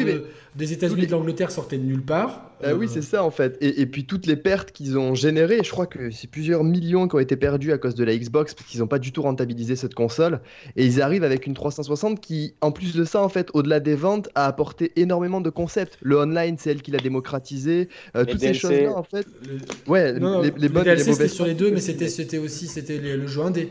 des 0.55 0.73
États-Unis 0.73 1.03
et 1.03 1.07
de 1.07 1.11
l'Angleterre, 1.11 1.51
sortait 1.51 1.77
de 1.77 1.83
nulle 1.83 2.03
part. 2.03 2.51
Ah 2.65 2.75
oui, 2.75 2.87
c'est 2.91 3.01
ça 3.01 3.23
en 3.23 3.31
fait. 3.31 3.57
Et, 3.61 3.85
puis 3.85 4.05
toutes 4.05 4.25
les 4.25 4.35
pertes 4.35 4.71
qu'ils 4.71 4.97
ont 4.97 5.15
générées, 5.15 5.59
je 5.63 5.71
crois 5.71 5.85
que 5.85 6.11
c'est 6.11 6.29
plusieurs 6.29 6.63
millions 6.63 7.07
qui 7.07 7.15
ont 7.15 7.19
été 7.19 7.35
perdus 7.35 7.72
à 7.73 7.77
cause 7.77 7.95
de 7.95 8.03
la 8.03 8.15
Xbox 8.15 8.53
parce 8.53 8.69
qu'ils 8.69 8.79
n'ont 8.79 8.87
pas 8.87 8.99
du 8.99 9.11
tout 9.11 9.21
rentabilisé 9.21 9.75
cette 9.75 9.93
console. 9.93 10.41
Et 10.75 10.85
ils 10.85 11.01
arrivent 11.01 11.23
avec 11.23 11.47
une 11.47 11.53
360 11.53 12.19
qui, 12.19 12.53
en 12.61 12.71
plus 12.71 12.95
de 12.95 13.03
ça, 13.03 13.21
en 13.21 13.29
fait, 13.29 13.49
au-delà 13.53 13.79
des 13.79 13.95
ventes, 13.95 14.29
a 14.35 14.45
apporté 14.45 14.91
énormément 14.95 15.41
de 15.41 15.49
concepts. 15.49 15.97
Le 16.01 16.17
online, 16.17 16.55
c'est 16.59 16.71
elle 16.71 16.81
qui 16.81 16.91
l'a 16.91 16.99
démocratisé. 16.99 17.89
Euh, 18.15 18.25
toutes 18.25 18.39
ces 18.39 18.53
choses-là, 18.53 18.97
en 18.97 19.03
fait. 19.03 19.27
Ouais, 19.87 20.13
les, 20.13 20.19
les, 20.57 20.69
bonnes 20.69 20.87
et 20.87 20.95
les 20.95 21.03
mauvaises. 21.03 21.33
sur 21.33 21.45
les 21.45 21.53
deux, 21.53 21.71
mais 21.71 21.81
c'était 21.81 22.37
aussi 22.37 22.67
c'était 22.67 22.97
le 22.97 23.27
jeu 23.27 23.41
indé. 23.41 23.69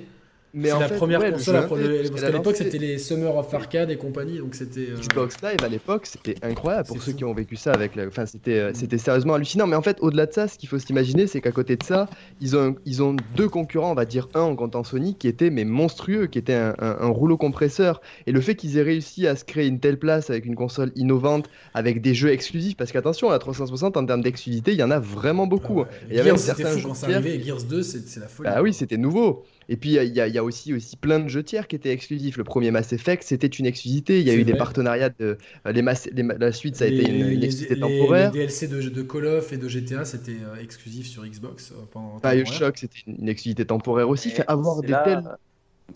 Mais 0.55 0.71
c'est 0.71 0.79
la 0.79 0.89
première 0.89 1.33
console, 1.33 1.67
parce 1.69 2.21
qu'à 2.21 2.31
l'époque 2.31 2.57
c'était 2.57 2.79
les 2.79 2.99
Summer 2.99 3.35
of 3.35 3.53
Arcade 3.55 3.91
et 3.91 3.97
compagnie, 3.97 4.39
donc 4.39 4.55
c'était. 4.55 4.91
Euh... 4.91 4.97
Xbox 4.97 5.37
Live 5.43 5.59
à 5.63 5.69
l'époque 5.69 6.07
c'était 6.07 6.35
incroyable 6.43 6.89
pour 6.89 7.03
ceux 7.03 7.13
qui 7.13 7.25
ont 7.25 7.33
vécu 7.33 7.57
ça 7.57 7.73
avec, 7.73 7.93
enfin 8.07 8.27
c'était 8.27 8.59
euh, 8.59 8.71
mm. 8.71 8.75
c'était 8.75 8.99
sérieusement 8.99 9.35
hallucinant. 9.35 9.67
Mais 9.67 9.77
en 9.77 9.83
fait 9.83 9.99
au-delà 10.01 10.27
de 10.27 10.33
ça, 10.33 10.49
ce 10.49 10.59
qu'il 10.59 10.69
faut 10.69 10.79
s'imaginer, 10.79 11.27
c'est 11.27 11.41
qu'à 11.41 11.53
côté 11.53 11.77
de 11.77 11.83
ça, 11.83 12.09
ils 12.41 12.57
ont 12.57 12.77
ils 12.85 13.03
ont 13.03 13.17
deux 13.37 13.49
concurrents, 13.49 13.93
on 13.93 13.95
va 13.95 14.05
dire 14.05 14.29
un 14.35 14.43
en 14.43 14.57
comptant 14.57 14.85
Sony, 14.85 15.15
qui 15.15 15.29
était 15.29 15.51
mais 15.51 15.65
monstrueux, 15.65 16.27
qui 16.27 16.39
était 16.39 16.55
un, 16.55 16.75
un, 16.79 17.09
rouleau 17.09 17.37
compresseur. 17.37 18.01
Et 18.27 18.33
le 18.33 18.41
fait 18.41 18.55
qu'ils 18.55 18.77
aient 18.77 18.83
réussi 18.83 19.27
à 19.27 19.37
se 19.37 19.45
créer 19.45 19.67
une 19.67 19.81
telle 19.81 19.99
place 19.99 20.31
avec 20.31 20.45
une 20.45 20.55
console 20.55 20.93
innovante, 20.97 21.49
avec 21.75 22.03
des 22.03 22.15
jeux 22.15 22.31
exclusifs, 22.31 22.77
parce 22.77 22.93
qu'attention, 22.93 23.31
la 23.31 23.39
360 23.39 23.97
en 23.97 24.07
termes 24.07 24.23
d'exclusivité, 24.23 24.73
il 24.73 24.79
y 24.79 24.83
en 24.83 24.91
a 24.91 24.99
vraiment 24.99 25.47
beaucoup. 25.47 25.83
Ah 25.83 25.89
il 26.11 26.17
y 26.17 26.21
avait 26.21 26.37
certains 26.37 26.77
jeux 26.77 26.89
quand 26.89 26.95
ça 26.95 27.07
arrivait, 27.07 27.41
Gears 27.41 27.63
2, 27.63 27.83
c'est 27.83 28.21
la 28.21 28.29
folie. 28.29 28.49
Ah 28.53 28.63
oui, 28.63 28.75
c'était 28.75 28.99
nouveau. 28.99 29.45
Et 29.69 29.77
puis 29.77 29.95
il 29.95 30.15
y, 30.15 30.21
a 30.21 30.41
a 30.41 30.43
aussi, 30.43 30.75
aussi 30.75 30.97
plein 30.97 31.21
de 31.21 31.29
jeux 31.29 31.43
tiers 31.43 31.69
qui 31.69 31.77
étaient 31.77 31.93
exclusifs. 31.93 32.37
Le 32.37 32.45
premier 32.45 32.71
Mass 32.71 32.93
Effect, 32.93 33.23
c'était 33.23 33.47
une 33.47 33.67
exclusivité. 33.67 34.21
Il 34.21 34.27
y 34.27 34.31
a 34.31 34.35
eu 34.35 34.45
des 34.45 34.55
partenariats 34.55 35.11
de. 35.11 35.39
Les, 35.65 35.83
la 35.83 36.53
suite, 36.53 36.77
ça 36.77 36.85
a 36.85 36.89
été 36.89 37.09
une, 37.09 37.43
exclusivité 37.43 37.79
temporaire. 37.79 38.33
Les 38.33 38.41
DLC 38.41 38.69
de, 38.69 38.81
de, 38.81 39.03
Call 39.03 39.27
of 39.27 39.53
et 39.53 39.57
de 39.57 39.69
GTA, 39.69 40.05
c'était 40.05 40.39
exclusif 40.61 41.07
sur 41.07 41.25
Xbox 41.25 41.73
pendant. 41.91 42.19
Bioshock, 42.23 42.79
c'était 42.79 43.01
une, 43.07 43.29
exclusivité 43.29 43.65
temporaire 43.65 44.09
aussi. 44.09 44.31
Fait 44.31 44.45
avoir 44.47 44.81
des 44.81 44.95
tels 45.05 45.23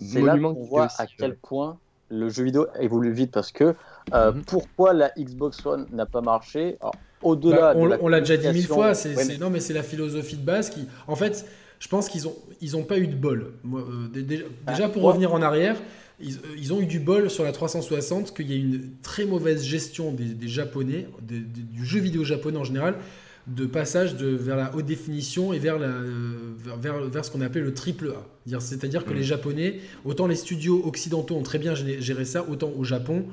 c'est 0.01 0.21
là 0.21 0.39
qu'on 0.39 0.53
voit 0.53 0.89
à 0.99 1.07
quel 1.07 1.37
point 1.37 1.79
le 2.09 2.29
jeu 2.29 2.45
vidéo 2.45 2.67
évolue 2.79 3.13
vite 3.13 3.33
parce 3.33 3.51
que 3.51 3.75
euh, 4.13 4.33
mhm. 4.33 4.45
pourquoi 4.45 4.93
la 4.93 5.11
Xbox 5.19 5.65
One 5.67 5.87
n'a 5.93 6.07
pas 6.07 6.21
marché? 6.21 6.79
Au-delà, 7.23 7.75
bah, 7.75 7.99
on, 8.01 8.09
l'a 8.09 8.21
déjà 8.21 8.37
dit 8.37 8.49
mille 8.49 8.67
fois. 8.67 8.95
C'est, 8.95 9.39
non, 9.39 9.51
mais 9.51 9.61
c'est 9.61 9.73
la 9.73 9.83
philosophie 9.83 10.37
de 10.37 10.45
base 10.45 10.71
qui, 10.71 10.87
en 11.09 11.17
fait, 11.17 11.47
je 11.79 11.89
pense 11.89 12.09
qu'ils 12.09 12.27
ont, 12.27 12.37
ils 12.61 12.77
ont 12.77 12.85
pas 12.85 12.99
eu 12.99 13.07
de 13.07 13.15
bol. 13.15 13.53
Euh, 13.65 14.09
déjà, 14.09 14.45
ah, 14.67 14.89
pour 14.89 15.03
revenir 15.03 15.33
en 15.35 15.43
arrière, 15.43 15.77
euh, 16.23 16.27
ils, 16.57 16.73
ont 16.73 16.81
eu 16.81 16.87
du 16.87 16.99
bol 16.99 17.31
sur 17.31 17.45
la 17.45 17.53
360 17.53 18.35
qu'il 18.35 18.51
y 18.51 18.55
ait 18.55 18.61
une 18.61 18.93
très 19.03 19.25
mauvaise 19.25 19.63
gestion 19.65 20.13
des, 20.13 20.49
japonais, 20.49 21.07
du 21.21 21.85
jeu 21.85 22.01
vidéo 22.01 22.25
japonais 22.25 22.59
en 22.59 22.65
général, 22.65 22.95
de 23.47 23.67
passage 23.67 24.17
de, 24.17 24.27
vers 24.27 24.57
la 24.57 24.75
haute 24.75 24.87
définition 24.87 25.53
et 25.53 25.59
vers, 25.59 25.79
la, 25.79 25.93
vers, 26.79 27.01
vers, 27.09 27.25
ce 27.25 27.31
qu'on 27.31 27.43
appelle 27.43 27.63
le 27.63 27.75
triple 27.75 28.15
A. 28.17 28.61
C'est-à-dire 28.61 29.05
que 29.05 29.13
mm. 29.13 29.17
les 29.17 29.23
Japonais, 29.23 29.81
autant 30.05 30.27
les 30.27 30.35
studios 30.35 30.83
occidentaux 30.85 31.37
ont 31.37 31.43
très 31.43 31.59
bien 31.59 31.75
géré 31.75 32.25
ça, 32.25 32.45
autant 32.49 32.73
au 32.77 32.83
Japon, 32.83 33.27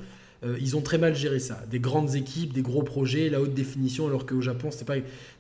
euh, 0.46 0.58
ils 0.60 0.76
ont 0.76 0.82
très 0.82 0.98
mal 0.98 1.16
géré 1.16 1.40
ça. 1.40 1.64
Des 1.70 1.80
grandes 1.80 2.16
équipes, 2.16 2.54
des 2.54 2.62
gros 2.62 2.84
projets, 2.84 3.30
la 3.30 3.42
haute 3.42 3.54
définition, 3.54 4.08
alors 4.08 4.26
qu'au 4.26 4.42
Japon, 4.42 4.70
ce 4.72 4.80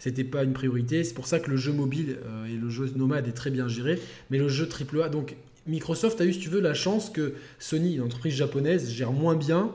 n'était 0.09 0.23
pas, 0.23 0.39
pas 0.39 0.43
une 0.43 0.53
priorité. 0.53 1.03
C'est 1.03 1.13
pour 1.13 1.27
ça 1.27 1.39
que 1.39 1.49
le 1.49 1.57
jeu 1.57 1.73
mobile 1.73 2.17
euh, 2.25 2.45
et 2.45 2.55
le 2.55 2.69
jeu 2.69 2.89
nomade 2.95 3.27
est 3.27 3.33
très 3.33 3.51
bien 3.51 3.67
géré, 3.67 3.99
mais 4.29 4.37
le 4.37 4.47
jeu 4.47 4.67
triple 4.67 5.01
A, 5.01 5.09
donc 5.09 5.35
Microsoft 5.67 6.19
a 6.21 6.25
eu, 6.25 6.33
si 6.33 6.39
tu 6.39 6.49
veux, 6.49 6.61
la 6.61 6.73
chance 6.73 7.09
que 7.09 7.33
Sony, 7.59 7.95
une 7.95 8.01
entreprise 8.01 8.33
japonaise, 8.33 8.89
gère 8.89 9.11
moins 9.11 9.35
bien 9.35 9.71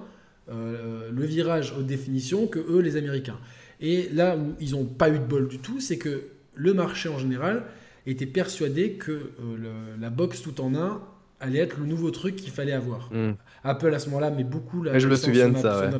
euh, 0.51 1.11
le 1.13 1.25
virage 1.27 1.75
haute 1.77 1.87
définition 1.87 2.47
que 2.47 2.59
eux, 2.59 2.81
les 2.81 2.97
Américains. 2.97 3.39
Et 3.81 4.09
là 4.13 4.37
où 4.37 4.55
ils 4.61 4.73
n'ont 4.73 4.87
pas 4.87 5.11
eu 5.11 5.19
de 5.19 5.25
bol 5.25 5.49
du 5.49 5.59
tout, 5.59 5.81
c'est 5.81 5.99
que 5.99 6.25
le 6.55 6.75
marché 6.75 7.09
en 7.09 7.19
général 7.19 7.65
était 8.07 8.27
persuadé 8.27 8.93
que 8.93 9.31
la 10.01 10.11
box 10.11 10.43
tout 10.43 10.61
en 10.61 10.75
un 10.75 11.03
allait 11.41 11.60
être 11.60 11.78
le 11.78 11.86
nouveau 11.86 12.10
truc 12.10 12.36
qu'il 12.36 12.50
fallait 12.50 12.73
avoir. 12.73 13.10
Hmm. 13.12 13.33
Apple 13.65 13.92
à 13.92 13.99
ce 13.99 14.08
moment-là 14.08 14.31
mais 14.31 14.44
beaucoup 14.44 14.83
la 14.83 14.99
je 14.99 15.08
me 15.08 15.17
souviens 15.17 15.49
de 15.49 15.58
ça. 15.58 15.91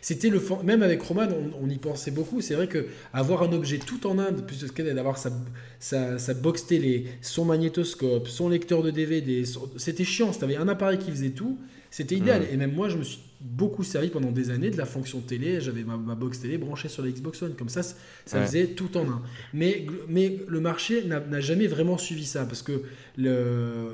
C'était 0.00 0.28
le 0.28 0.40
même 0.64 0.82
avec 0.82 1.02
Roman, 1.02 1.28
on, 1.60 1.68
y 1.68 1.78
pensait 1.78 2.10
beaucoup. 2.10 2.40
C'est 2.40 2.54
vrai 2.54 2.68
que 2.68 2.86
avoir 3.12 3.42
un 3.42 3.52
objet 3.52 3.78
tout 3.78 4.06
en 4.06 4.18
un, 4.18 4.32
plus 4.32 4.64
d'avoir 4.64 5.18
sa, 5.18 5.30
sa, 5.78 6.18
sa, 6.18 6.34
box 6.34 6.66
télé, 6.66 7.06
son 7.20 7.44
magnétoscope, 7.44 8.28
son 8.28 8.48
lecteur 8.48 8.82
de 8.82 8.90
DVD, 8.90 9.44
c'était 9.76 10.04
chiant. 10.04 10.30
Tu 10.30 10.44
avais 10.44 10.56
un 10.56 10.68
appareil 10.68 10.98
qui 10.98 11.10
faisait 11.10 11.30
tout. 11.30 11.58
C'était 11.90 12.16
idéal. 12.16 12.42
Hmm. 12.42 12.54
Et 12.54 12.56
même 12.56 12.72
moi, 12.72 12.88
je 12.88 12.96
me 12.98 13.02
suis 13.02 13.20
beaucoup 13.40 13.84
servi 13.84 14.08
pendant 14.08 14.32
des 14.32 14.50
années 14.50 14.70
de 14.70 14.76
la 14.76 14.84
fonction 14.84 15.20
télé. 15.20 15.60
J'avais 15.60 15.84
ma, 15.84 15.96
box 15.96 16.40
télé 16.40 16.58
branchée 16.58 16.88
sur 16.88 17.04
la 17.04 17.10
Xbox 17.10 17.42
One. 17.42 17.54
Comme 17.54 17.68
ça, 17.68 17.82
ça 17.82 18.44
faisait 18.44 18.68
tout 18.68 18.96
en 18.96 19.08
un. 19.08 19.22
Mais, 19.54 19.86
mais 20.08 20.40
le 20.46 20.60
marché 20.60 21.04
n'a 21.04 21.40
jamais 21.40 21.66
vraiment 21.66 21.98
suivi 21.98 22.26
ça 22.26 22.44
parce 22.44 22.62
que 22.62 22.82
le, 23.16 23.92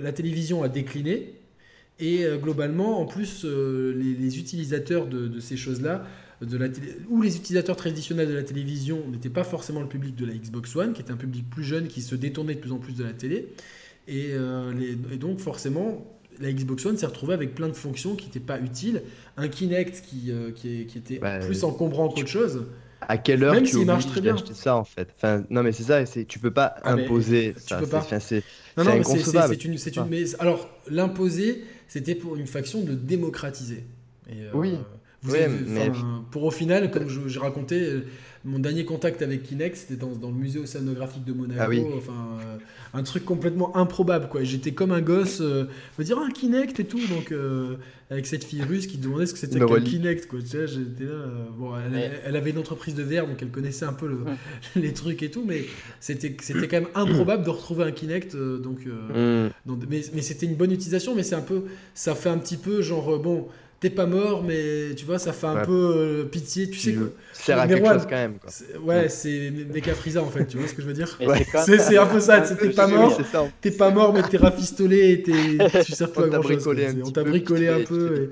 la 0.00 0.12
télévision 0.12 0.62
a 0.62 0.68
décliné. 0.68 1.34
Et 2.00 2.24
euh, 2.24 2.36
globalement, 2.36 3.00
en 3.00 3.06
plus, 3.06 3.44
euh, 3.44 3.92
les, 3.96 4.38
utilisateurs 4.38 5.06
de, 5.06 5.40
ces 5.40 5.56
choses-là, 5.56 6.06
de 6.40 6.56
la 6.56 6.68
ou 7.08 7.22
les 7.22 7.36
utilisateurs 7.36 7.74
traditionnels 7.74 8.28
de 8.28 8.34
la 8.34 8.44
télévision 8.44 9.02
n'étaient 9.10 9.28
pas 9.28 9.42
forcément 9.42 9.80
le 9.80 9.88
public 9.88 10.14
de 10.14 10.24
la 10.24 10.34
Xbox 10.34 10.76
One, 10.76 10.92
qui 10.92 11.00
était 11.00 11.10
un 11.10 11.16
public 11.16 11.48
plus 11.50 11.64
jeune, 11.64 11.88
qui 11.88 12.02
se 12.02 12.14
détournait 12.14 12.54
de 12.54 12.60
plus 12.60 12.70
en 12.70 12.78
plus 12.78 12.94
de 12.94 13.02
la 13.02 13.12
télé. 13.12 13.48
Et, 14.06 14.28
euh, 14.30 14.72
et 15.10 15.16
donc, 15.16 15.40
forcément, 15.40 16.17
la 16.40 16.52
Xbox 16.52 16.86
One 16.86 16.96
s'est 16.96 17.06
retrouvée 17.06 17.34
avec 17.34 17.54
plein 17.54 17.68
de 17.68 17.74
fonctions 17.74 18.14
qui 18.16 18.26
n'étaient 18.26 18.40
pas 18.40 18.58
utiles. 18.58 19.02
Un 19.36 19.48
Kinect 19.48 20.02
qui, 20.02 20.30
euh, 20.30 20.50
qui, 20.52 20.82
était 20.82 21.18
bah, 21.18 21.38
plus 21.38 21.64
encombrant 21.64 22.08
qu'autre 22.08 22.28
chose. 22.28 22.66
À 23.00 23.16
quelle 23.16 23.44
heure 23.44 23.62
tu 23.62 23.84
marche 23.84 24.06
très 24.06 24.20
bien. 24.20 24.36
ça 24.52 24.76
en 24.76 24.84
fait? 24.84 25.08
Enfin, 25.16 25.44
Non 25.50 25.62
mais 25.62 25.72
c'est 25.72 25.84
ça, 25.84 26.04
tu 26.04 26.38
peux 26.38 26.50
pas 26.50 26.74
ah, 26.82 26.92
imposer 26.92 27.54
ça. 27.56 27.76
Tu 27.76 27.84
peux 27.84 27.90
pas. 27.90 28.02
C'est, 28.20 28.42
non, 28.76 28.84
non, 28.84 29.02
c'est, 29.04 29.64
une, 29.64 29.74
une, 29.74 30.08
mais 30.10 30.24
alors 30.40 30.68
l'imposer, 30.90 31.64
c'était 31.86 32.14
pour 32.14 32.36
une 32.36 32.46
faction 32.46 32.82
de 32.82 32.94
démocratiser. 32.94 33.84
Euh, 34.30 34.50
oui. 34.52 34.74
Vous 35.22 35.32
mais... 35.32 35.90
Pour 36.30 36.44
au 36.44 36.50
final, 36.50 36.90
comme 36.90 37.08
j'ai 37.08 37.40
raconté, 37.40 37.80
euh, 37.80 38.06
mon 38.44 38.58
dernier 38.58 38.84
contact 38.84 39.22
avec 39.22 39.42
Kinect, 39.42 39.76
c'était 39.76 39.96
dans, 39.96 40.12
dans, 40.12 40.28
le 40.28 40.36
musée 40.36 40.58
océanographique 40.58 41.24
de 41.24 41.32
Monaco. 41.32 41.60
Ah 41.60 41.96
enfin, 41.96 42.38
euh, 42.40 42.56
un 42.94 43.02
truc 43.02 43.24
complètement 43.24 43.76
improbable, 43.76 44.28
quoi. 44.28 44.44
J'étais 44.44 44.72
comme 44.72 44.92
un 44.92 45.00
gosse, 45.00 45.40
euh, 45.40 45.64
me 45.98 46.04
dire 46.04 46.18
un 46.18 46.30
Kinect 46.30 46.78
et 46.78 46.84
tout. 46.84 47.00
Donc, 47.08 47.32
euh, 47.32 47.76
avec 48.10 48.26
cette 48.26 48.44
fille 48.44 48.62
russe 48.62 48.86
qui 48.86 48.98
demandait 48.98 49.26
ce 49.26 49.32
que 49.32 49.38
c'était 49.38 49.58
qu'un 49.58 49.80
Kinect, 49.80 50.28
quoi. 50.28 50.40
Tu 50.40 50.48
sais, 50.48 50.66
j'étais 50.68 51.04
là. 51.04 51.24
bon, 51.58 51.72
elle, 52.24 52.36
avait 52.36 52.50
une 52.50 52.58
entreprise 52.58 52.94
de 52.94 53.02
verre, 53.02 53.26
donc 53.26 53.42
elle 53.42 53.50
connaissait 53.50 53.84
un 53.84 53.92
peu 53.92 54.08
les 54.76 54.92
trucs 54.92 55.22
et 55.22 55.30
tout, 55.30 55.44
mais 55.46 55.64
c'était 56.00 56.36
c'était 56.40 56.68
quand 56.68 56.80
même 56.80 56.90
improbable 56.94 57.44
de 57.44 57.50
retrouver 57.50 57.84
un 57.84 57.92
Kinect. 57.92 58.36
donc, 58.36 58.86
mm. 58.86 59.50
mais, 59.88 60.02
mais 60.14 60.22
c'était 60.22 60.46
une 60.46 60.56
bonne 60.56 60.72
utilisation, 60.72 61.14
mais 61.14 61.24
c'est 61.24 61.34
un 61.34 61.42
peu, 61.42 61.64
ça 61.94 62.14
fait 62.14 62.30
un 62.30 62.38
petit 62.38 62.56
peu 62.56 62.82
genre 62.82 63.18
bon 63.18 63.48
t'es 63.80 63.90
pas 63.90 64.06
mort, 64.06 64.42
mais 64.42 64.94
tu 64.96 65.04
vois, 65.04 65.18
ça 65.18 65.32
fait 65.32 65.46
un 65.46 65.64
peu 65.64 65.94
euh, 65.96 66.24
pitié. 66.24 66.68
Tu 66.68 66.78
sais 66.78 66.92
que. 66.92 67.12
Sert 67.32 67.58
à 67.58 67.68
quelque 67.68 67.86
chose 67.86 68.06
quand 68.08 68.16
même. 68.16 68.38
Quoi. 68.38 68.50
Ouais, 68.82 69.08
c'est 69.08 69.52
Mecha 69.72 69.94
Frieza 69.94 70.22
en 70.22 70.26
fait, 70.26 70.46
tu 70.46 70.58
vois 70.58 70.66
ce 70.66 70.74
que 70.74 70.82
je 70.82 70.86
veux 70.86 70.92
dire? 70.92 71.18
C'est 71.64 71.96
un 71.96 72.06
peu 72.06 72.20
ça, 72.20 72.40
t'es 72.40 72.70
pas 72.70 72.86
mort, 72.88 73.20
t'es 73.60 73.70
pas 73.70 73.90
mort, 73.90 74.12
mais 74.12 74.22
t'es 74.22 74.38
rafistolé 74.38 75.12
et 75.12 75.22
tu 75.84 75.92
sers 75.92 76.12
pas 76.12 76.24
à 76.24 76.28
grand 76.28 76.42
chose. 76.42 76.68
On 77.04 77.10
t'a 77.10 77.24
bricolé 77.24 77.68
un 77.68 77.84
peu. 77.84 78.30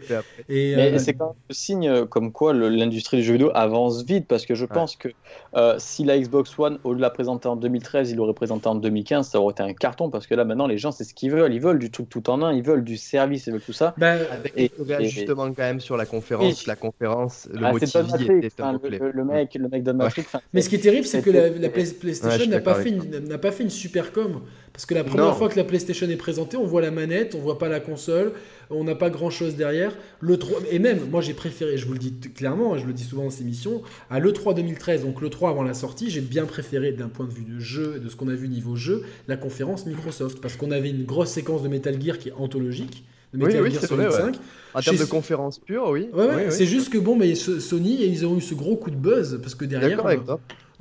Et, 0.48 0.74
euh, 0.76 0.98
c'est 0.98 1.14
quand 1.14 1.26
même 1.26 1.34
le 1.48 1.54
signe 1.54 1.88
euh, 1.88 2.04
comme 2.06 2.32
quoi 2.32 2.52
l'industrie 2.52 3.18
du 3.18 3.22
jeu 3.22 3.32
vidéo 3.34 3.50
avance 3.54 4.04
vite 4.04 4.26
parce 4.26 4.46
que 4.46 4.54
je 4.54 4.66
pense 4.66 4.96
que 4.96 5.08
si 5.78 6.04
la 6.04 6.18
Xbox 6.18 6.58
One, 6.58 6.78
au 6.84 6.90
lieu 6.90 6.96
de 6.96 7.02
la 7.02 7.10
présenter 7.10 7.48
en 7.48 7.56
2013, 7.56 8.10
il 8.10 8.16
l'aurait 8.16 8.34
présenté 8.34 8.68
en 8.68 8.74
2015, 8.74 9.28
ça 9.28 9.40
aurait 9.40 9.52
été 9.52 9.62
un 9.62 9.74
carton 9.74 10.10
parce 10.10 10.26
que 10.26 10.34
là 10.34 10.44
maintenant 10.44 10.66
les 10.66 10.78
gens, 10.78 10.90
c'est 10.90 11.04
ce 11.04 11.14
qu'ils 11.14 11.30
veulent. 11.30 11.54
Ils 11.54 11.60
veulent 11.60 11.78
du 11.78 11.90
truc 11.90 12.08
tout 12.08 12.28
en 12.30 12.42
un, 12.42 12.52
ils 12.52 12.62
veulent 12.62 12.84
du 12.84 12.96
service, 12.96 13.46
ils 13.46 13.52
veulent 13.52 13.62
tout 13.62 13.72
ça. 13.72 13.94
Ben, 13.96 14.18
quand 15.36 15.62
même 15.62 15.80
sur 15.80 15.96
la 15.96 16.06
conférence. 16.06 16.66
La 16.66 16.76
conférence, 16.76 17.48
le 17.52 17.64
ah, 17.64 17.72
le, 17.72 19.24
mec, 19.24 19.54
le 19.54 19.68
mec 19.68 19.82
de 19.82 19.92
Matrix. 19.92 20.24
Mais 20.52 20.62
ce 20.62 20.68
qui 20.68 20.76
est 20.76 20.80
terrible, 20.80 21.06
c'est 21.06 21.22
que 21.22 21.30
la, 21.30 21.68
PlayStation 21.68 22.50
n'a 22.50 22.60
pas, 22.60 22.74
fait 22.74 22.90
une, 22.90 23.38
pas 23.38 23.52
fait 23.52 23.62
une 23.62 23.70
super 23.70 24.12
com. 24.12 24.40
Parce 24.72 24.84
que 24.84 24.94
la 24.94 25.04
première 25.04 25.34
fois 25.36 25.48
que 25.48 25.56
la 25.56 25.64
PlayStation 25.64 26.06
est 26.08 26.16
présentée, 26.16 26.58
on 26.58 26.66
voit 26.66 26.82
la 26.82 26.90
manette, 26.90 27.34
on 27.34 27.38
voit 27.38 27.58
pas 27.58 27.68
la 27.68 27.80
console, 27.80 28.32
on 28.68 28.84
n'a 28.84 28.94
pas 28.94 29.08
grand 29.08 29.30
chose 29.30 29.56
derrière. 29.56 29.96
Le 30.20 30.36
3, 30.36 30.58
et 30.70 30.78
même, 30.78 31.08
moi 31.08 31.22
j'ai 31.22 31.32
préféré, 31.32 31.78
je 31.78 31.86
vous 31.86 31.94
le 31.94 31.98
dis 31.98 32.12
clairement, 32.12 32.76
je 32.76 32.86
le 32.86 32.92
dis 32.92 33.04
souvent 33.04 33.24
dans 33.24 33.30
ces 33.30 33.40
émissions, 33.40 33.82
à 34.10 34.20
l'E3 34.20 34.54
2013, 34.54 35.04
donc 35.04 35.22
l'E3 35.22 35.48
avant 35.48 35.62
la 35.62 35.72
sortie, 35.72 36.10
j'ai 36.10 36.20
bien 36.20 36.44
préféré 36.44 36.92
d'un 36.92 37.08
point 37.08 37.24
de 37.24 37.32
vue 37.32 37.44
de 37.44 37.58
jeu, 37.58 37.98
de 38.00 38.08
ce 38.10 38.16
qu'on 38.16 38.28
a 38.28 38.34
vu 38.34 38.48
niveau 38.48 38.76
jeu, 38.76 39.04
la 39.28 39.38
conférence 39.38 39.86
Microsoft. 39.86 40.42
Parce 40.42 40.56
qu'on 40.56 40.70
avait 40.70 40.90
une 40.90 41.04
grosse 41.04 41.30
séquence 41.30 41.62
de 41.62 41.68
Metal 41.68 41.98
Gear 42.00 42.18
qui 42.18 42.28
est 42.28 42.34
anthologique 42.36 43.04
oui, 43.34 43.54
oui, 43.60 43.76
c'est 43.78 43.90
vrai, 43.90 44.10
5. 44.10 44.36
En 44.74 44.80
termes 44.80 44.96
de 44.96 45.04
conférence 45.04 45.58
pure, 45.58 45.88
oui. 45.88 46.08
Ouais, 46.12 46.50
c'est 46.50 46.66
juste 46.66 46.90
que 46.90 46.98
bon, 46.98 47.16
mais 47.16 47.34
Sony, 47.34 48.04
ils 48.04 48.26
ont 48.26 48.36
eu 48.36 48.40
ce 48.40 48.54
gros 48.54 48.76
coup 48.76 48.90
de 48.90 48.96
buzz 48.96 49.38
parce 49.42 49.54
que 49.54 49.64
derrière. 49.64 50.02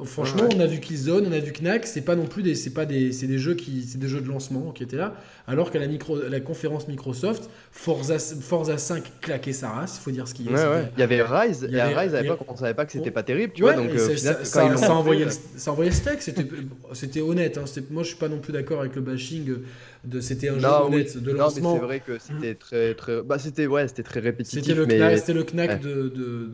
Franchement, 0.04 0.44
on 0.54 0.60
a 0.60 0.66
vu 0.66 0.82
Killzone, 0.82 1.26
on 1.26 1.32
a 1.32 1.40
vu 1.40 1.54
Knack, 1.54 1.88
c'est 1.88 2.02
pas 2.02 2.18
non 2.18 2.26
plus 2.26 2.44
des, 2.44 2.54
c'est 2.56 2.74
pas 2.74 2.86
des, 2.86 3.14
c'est 3.14 3.28
des 3.28 3.38
jeux 3.38 3.54
qui, 3.54 3.84
c'est 3.84 3.98
des 3.98 4.10
jeux 4.10 4.20
de 4.20 4.28
lancement 4.28 4.72
qui 4.74 4.84
étaient 4.84 4.98
là. 4.98 5.14
Alors 5.48 5.72
qu'à 5.72 5.80
la 5.80 5.88
micro, 5.88 6.20
la 6.20 6.42
conférence 6.42 6.90
Microsoft, 6.90 7.50
Forza, 7.72 8.20
Forza 8.20 8.78
5 8.78 9.22
claquait 9.22 9.54
sa 9.54 9.70
race, 9.70 9.98
il 9.98 10.04
faut 10.04 10.12
dire 10.12 10.28
ce 10.28 10.34
qu'il 10.34 10.52
y 10.52 10.54
a. 10.54 10.82
Il 10.98 11.00
y 11.00 11.04
avait 11.04 11.22
Rise, 11.22 11.66
il 11.70 11.78
y 11.78 11.80
avait, 11.80 11.96
Rise 11.96 12.14
à 12.14 12.22
l'époque, 12.22 12.42
on 12.46 12.58
savait 12.58 12.74
pas 12.74 12.86
que 12.86 12.92
c'était 12.92 13.10
pas 13.10 13.24
terrible, 13.24 13.54
tu 13.54 13.62
vois. 13.62 13.74
Donc 13.74 13.92
euh, 13.92 14.18
ça, 14.18 14.44
ça, 14.44 14.76
ça, 14.76 14.94
envoyait, 14.94 15.28
ça 15.30 15.72
envoyait 15.72 15.92
le 15.92 15.96
steak, 15.96 16.22
c'était, 16.22 16.46
c'était 16.92 17.22
honnête. 17.22 17.58
Hein, 17.58 17.64
moi, 17.90 18.04
je 18.04 18.10
suis 18.10 18.18
pas 18.18 18.28
non 18.28 18.40
plus 18.40 18.52
d'accord 18.52 18.82
avec 18.82 18.96
le 18.96 19.02
bashing 19.02 19.60
de 20.06 20.20
c'était 20.20 20.50
un 20.50 20.60
jeu 20.60 20.68
honnête 20.68 21.18
de 21.18 21.32
lancement. 21.32 21.76
c'est 21.76 21.86
vrai 21.86 22.00
que 22.00 22.18
c'était 22.20 22.56
très 22.56 22.94
très 22.94 23.22
bah 23.24 23.40
c'était 23.40 23.68
ouais, 23.68 23.88
c'était 23.88 24.04
très 24.04 24.20
répétitif 24.20 24.62
C'était 24.62 24.76
le 24.76 24.86
knack, 24.86 25.18
c'était 25.18 25.34
le 25.34 25.44
knack 25.44 25.82
de, 25.82 26.10
de, 26.10 26.50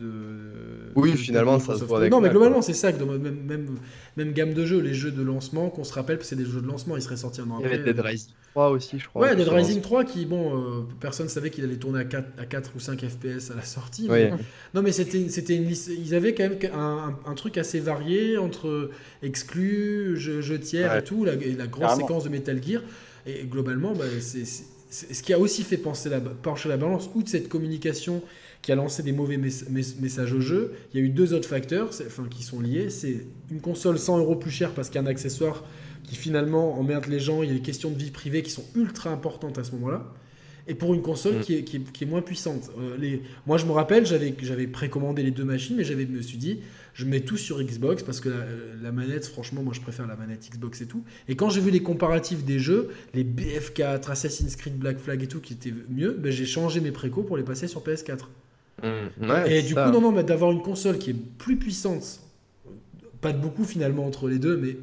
Oui, 0.94 1.16
finalement 1.16 1.58
ça 1.58 1.76
se 1.76 1.84
voit 1.84 1.98
avec 1.98 2.12
Non, 2.12 2.20
mais 2.20 2.30
globalement, 2.30 2.62
c'est 2.62 2.74
ça 2.74 2.92
même, 2.92 3.42
même 3.46 3.68
même 4.16 4.32
gamme 4.32 4.52
de 4.52 4.66
jeux, 4.66 4.80
les 4.80 4.94
jeux 4.94 5.10
de 5.10 5.22
lancement 5.22 5.70
qu'on 5.70 5.84
se 5.84 5.94
rappelle, 5.94 6.18
c'est 6.22 6.36
des 6.36 6.44
jeux 6.44 6.60
de 6.60 6.66
lancement, 6.66 6.96
ils 6.96 7.02
seraient 7.02 7.16
sortis 7.16 7.40
un 7.40 7.50
an 7.50 7.58
après. 7.58 7.68
Il 7.68 7.76
y 7.78 7.80
avait 7.80 7.92
Dead 7.92 8.00
Rising 8.00 8.32
3 8.52 8.70
aussi, 8.70 8.98
je 8.98 9.08
crois. 9.08 9.22
Ouais, 9.22 9.36
Dead 9.36 9.48
Rising 9.48 9.80
3 9.80 10.04
qui 10.04 10.26
bon 10.26 10.56
euh, 10.56 10.82
personne 11.00 11.28
savait 11.28 11.50
qu'il 11.50 11.64
allait 11.64 11.76
tourner 11.76 12.00
à 12.00 12.04
4 12.04 12.28
à 12.38 12.44
4 12.44 12.72
ou 12.76 12.80
5 12.80 13.00
FPS 13.00 13.50
à 13.50 13.54
la 13.56 13.64
sortie. 13.64 14.08
non 14.74 14.82
mais 14.82 14.92
c'était 14.92 15.28
c'était 15.28 15.56
une 15.56 15.70
ils 15.70 16.14
avaient 16.14 16.34
quand 16.34 16.44
même 16.44 16.58
un, 16.74 17.16
un, 17.26 17.34
truc 17.34 17.56
assez 17.56 17.80
varié 17.80 18.36
entre 18.36 18.90
exclus, 19.22 20.16
jeux, 20.16 20.60
tiers 20.60 20.94
et 20.96 21.04
tout, 21.04 21.24
la, 21.24 21.32
la 21.34 21.66
grosse 21.66 21.96
séquence 21.96 22.24
de 22.24 22.28
Metal 22.28 22.62
Gear 22.62 22.82
et 23.26 23.44
globalement, 23.44 23.94
bah, 23.94 24.04
c'est 24.20 24.44
ce 24.92 25.22
qui 25.22 25.32
a 25.32 25.38
aussi 25.38 25.62
fait 25.62 25.78
penser 25.78 26.10
la, 26.10 26.20
pencher 26.20 26.68
la 26.68 26.76
balance, 26.76 27.08
outre 27.14 27.30
cette 27.30 27.48
communication 27.48 28.22
qui 28.60 28.72
a 28.72 28.74
lancé 28.74 29.02
des 29.02 29.12
mauvais 29.12 29.38
messages 29.38 30.32
au 30.32 30.40
jeu. 30.40 30.74
Il 30.92 31.00
y 31.00 31.02
a 31.02 31.06
eu 31.06 31.08
deux 31.08 31.32
autres 31.34 31.48
facteurs 31.48 31.88
enfin, 32.06 32.24
qui 32.30 32.42
sont 32.42 32.60
liés. 32.60 32.90
C'est 32.90 33.26
une 33.50 33.60
console 33.60 33.98
100 33.98 34.18
euros 34.18 34.36
plus 34.36 34.50
chère 34.50 34.72
parce 34.72 34.88
qu'il 34.88 35.00
y 35.00 35.04
a 35.04 35.06
un 35.06 35.10
accessoire 35.10 35.64
qui 36.04 36.14
finalement 36.14 36.78
emmerde 36.78 37.06
les 37.06 37.20
gens. 37.20 37.42
Il 37.42 37.48
y 37.48 37.52
a 37.52 37.54
des 37.54 37.62
questions 37.62 37.90
de 37.90 37.98
vie 37.98 38.10
privée 38.10 38.42
qui 38.42 38.50
sont 38.50 38.64
ultra 38.76 39.10
importantes 39.10 39.58
à 39.58 39.64
ce 39.64 39.72
moment-là 39.72 40.12
et 40.68 40.74
pour 40.74 40.94
une 40.94 41.02
console 41.02 41.38
mm. 41.38 41.40
qui, 41.40 41.54
est, 41.56 41.62
qui, 41.64 42.04
est, 42.04 42.06
moins 42.06 42.22
puissante. 42.22 42.70
Euh, 42.78 42.96
les... 42.98 43.22
Moi, 43.46 43.58
je 43.58 43.66
me 43.66 43.72
rappelle, 43.72 44.06
j'avais, 44.06 44.66
précommandé 44.66 45.22
les 45.22 45.30
deux 45.30 45.44
machines, 45.44 45.76
mais 45.76 45.84
j'avais 45.84 46.06
me 46.06 46.22
suis 46.22 46.38
dit, 46.38 46.60
je 46.94 47.04
mets 47.04 47.20
tout 47.20 47.36
sur 47.36 47.62
Xbox 47.62 48.02
parce 48.02 48.20
que 48.20 48.28
la, 48.82 48.92
manette, 48.92 49.26
franchement, 49.26 49.62
moi, 49.62 49.72
je 49.74 49.80
préfère 49.80 50.06
la 50.06 50.16
manette 50.16 50.50
Xbox 50.50 50.82
et 50.82 50.86
tout. 50.86 51.04
Et 51.28 51.36
quand 51.36 51.48
j'ai 51.48 51.60
vu 51.60 51.70
les 51.70 51.82
comparatifs 51.82 52.44
des 52.44 52.58
jeux, 52.58 52.90
les 53.14 53.24
BF4, 53.24 54.10
Assassin's 54.10 54.56
Creed 54.56 54.78
Black 54.78 54.98
Flag 54.98 55.22
et 55.22 55.26
tout, 55.26 55.40
qui 55.40 55.54
étaient 55.54 55.74
mieux, 55.88 56.12
ben, 56.12 56.30
j'ai 56.30 56.46
changé 56.46 56.80
mes 56.80 56.92
précos 56.92 57.22
pour 57.22 57.36
les 57.36 57.42
passer 57.42 57.66
sur 57.66 57.82
PS4. 57.82 58.18
Mm. 58.82 59.46
et 59.46 59.62
du 59.62 59.74
coup, 59.74 59.90
non, 59.90 60.00
non, 60.00 60.12
mais 60.12 60.24
d'avoir 60.24 60.50
une 60.52 60.62
console 60.62 60.98
qui 60.98 61.10
est 61.10 61.16
plus 61.38 61.56
puissante, 61.56 62.20
pas 63.20 63.32
de 63.32 63.38
beaucoup 63.38 63.64
finalement 63.64 64.06
entre 64.06 64.28
les 64.28 64.38
deux, 64.38 64.56
mais 64.56 64.76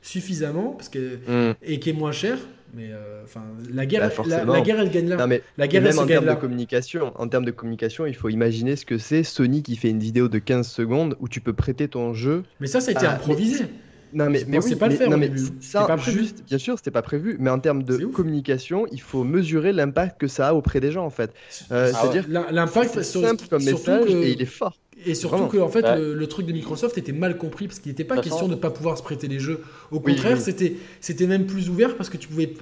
suffisamment, 0.00 0.72
parce 0.72 0.88
que, 0.88 1.50
mm. 1.50 1.54
et 1.62 1.80
qui 1.80 1.90
est 1.90 1.94
moins 1.94 2.12
chère 2.12 2.38
mais 2.74 2.90
euh, 2.90 3.22
enfin, 3.24 3.42
la 3.72 3.84
guerre, 3.84 4.10
bah, 4.16 4.44
la, 4.44 4.60
guerre, 4.62 4.80
elle 4.80 4.90
gagne 4.90 5.08
là. 5.08 5.26
mais 5.26 5.42
la 5.58 5.68
guerre, 5.68 5.82
même 5.82 5.98
en 5.98 6.06
termes 6.06 6.26
de 6.26 6.34
communication, 6.34 7.12
en 7.16 7.28
termes 7.28 7.44
de 7.44 7.50
communication, 7.50 8.06
il 8.06 8.14
faut 8.14 8.30
imaginer 8.30 8.76
ce 8.76 8.86
que 8.86 8.96
c'est 8.96 9.22
Sony 9.24 9.62
qui 9.62 9.76
fait 9.76 9.90
une 9.90 9.98
vidéo 9.98 10.28
de 10.28 10.38
15 10.38 10.66
secondes 10.66 11.16
où 11.20 11.28
tu 11.28 11.40
peux 11.40 11.52
prêter 11.52 11.88
ton 11.88 12.14
jeu. 12.14 12.44
Mais 12.60 12.66
ça, 12.66 12.80
ça 12.80 12.90
a 12.90 12.94
été 12.94 13.06
improvisé. 13.06 13.66
Non 14.12 14.28
mais, 14.28 14.44
mais 14.46 14.58
oui, 14.62 14.74
pas 14.74 14.88
le 14.88 14.96
faire 14.96 15.10
non, 15.10 15.16
mais 15.16 15.30
ça, 15.60 15.84
pas 15.84 15.96
juste, 15.96 16.44
bien 16.46 16.58
sûr, 16.58 16.76
c'était 16.76 16.90
pas 16.90 17.02
prévu, 17.02 17.36
mais 17.38 17.50
en 17.50 17.58
termes 17.58 17.82
de 17.82 17.96
communication, 18.06 18.86
il 18.92 19.00
faut 19.00 19.24
mesurer 19.24 19.72
l'impact 19.72 20.20
que 20.20 20.28
ça 20.28 20.48
a 20.48 20.54
auprès 20.54 20.80
des 20.80 20.92
gens 20.92 21.04
en 21.04 21.10
fait. 21.10 21.32
Euh, 21.70 21.90
ah 21.94 21.98
c'est-à-dire 22.00 22.26
l'impact 22.28 23.02
simple 23.02 23.46
comme 23.48 23.64
message 23.64 24.10
et 24.10 24.32
il 24.32 24.42
est 24.42 24.46
fort. 24.46 24.78
Et 25.04 25.14
surtout 25.14 25.46
que 25.46 25.58
en 25.58 25.68
fait, 25.68 25.84
le, 25.96 26.26
truc 26.26 26.46
de 26.46 26.52
Microsoft 26.52 26.96
était 26.98 27.12
mal 27.12 27.36
compris 27.36 27.66
parce 27.66 27.80
qu'il 27.80 27.90
n'était 27.90 28.04
pas 28.04 28.18
question 28.18 28.46
de 28.46 28.54
ne 28.54 28.60
pas 28.60 28.70
pouvoir 28.70 28.96
se 28.98 29.02
prêter 29.02 29.28
les 29.28 29.38
jeux. 29.38 29.62
Au 29.90 30.00
contraire, 30.00 30.40
c'était 30.40 30.76
c'était 31.00 31.26
même 31.26 31.46
plus 31.46 31.68
ouvert 31.68 31.96
parce 31.96 32.08
que 32.08 32.16
tu 32.16 32.28
pouvais, 32.28 32.52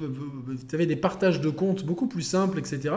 tu 0.68 0.74
avais 0.74 0.86
des 0.86 0.96
partages 0.96 1.40
de 1.40 1.50
comptes 1.50 1.84
beaucoup 1.84 2.06
plus 2.06 2.22
simples, 2.22 2.58
etc. 2.58 2.94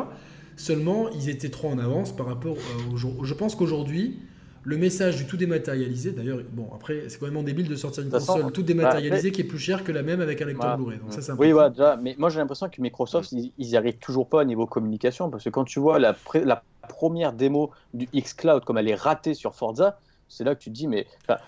Seulement, 0.56 1.09
ils 1.11 1.30
étaient 1.30 1.49
trop 1.49 1.69
en 1.69 1.80
avance 1.80 2.15
par 2.15 2.27
rapport 2.27 2.57
euh, 2.57 2.93
au 2.93 3.23
Je 3.25 3.33
pense 3.33 3.56
qu'aujourd'hui, 3.56 4.19
le 4.66 4.77
message 4.77 5.17
du 5.17 5.25
tout 5.25 5.38
dématérialisé, 5.38 6.11
d'ailleurs, 6.11 6.40
bon, 6.51 6.69
après, 6.74 7.03
c'est 7.08 7.19
quand 7.19 7.30
même 7.30 7.43
débile 7.43 7.67
de 7.67 7.75
sortir 7.75 8.03
une 8.03 8.09
console 8.09 8.51
tout 8.51 8.64
dématérialisée 8.64 9.32
qui 9.32 9.42
est 9.42 9.45
plus 9.45 9.59
chère 9.59 9.83
que 9.83 9.92
la 9.92 10.03
même 10.03 10.22
avec 10.22 10.42
un 10.42 10.45
lecteur 10.45 10.77
Blu-ray. 10.77 11.00
oui, 11.38 11.51
voilà, 11.51 11.69
déjà, 11.69 12.00
mais 12.01 12.16
moi 12.17 12.30
j'ai 12.30 12.40
l'impression 12.40 12.69
que 12.69 12.82
Microsoft, 12.82 13.32
ils, 13.32 13.51
n'y 13.58 13.75
arrivent 13.75 13.98
toujours 13.98 14.27
pas 14.27 14.40
au 14.40 14.43
niveau 14.45 14.66
communication 14.66 15.30
parce 15.30 15.43
que 15.43 15.50
quand 15.50 15.66
tu 15.66 15.80
vois 15.80 16.00
la, 16.00 16.16
la 16.45 16.64
première 16.88 17.33
démo 17.33 17.72
du 17.93 18.08
xCloud, 18.16 18.64
comme 18.64 18.77
elle 18.77 18.90
est 18.90 18.95
ratée 18.95 19.33
sur 19.33 19.56
Forza, 19.56 20.00
c'est 20.30 20.43
là 20.43 20.56
que 20.56 20.61
tu 20.61 20.69
te 20.69 20.75
dis, 20.75 20.88
mais. 20.88 21.06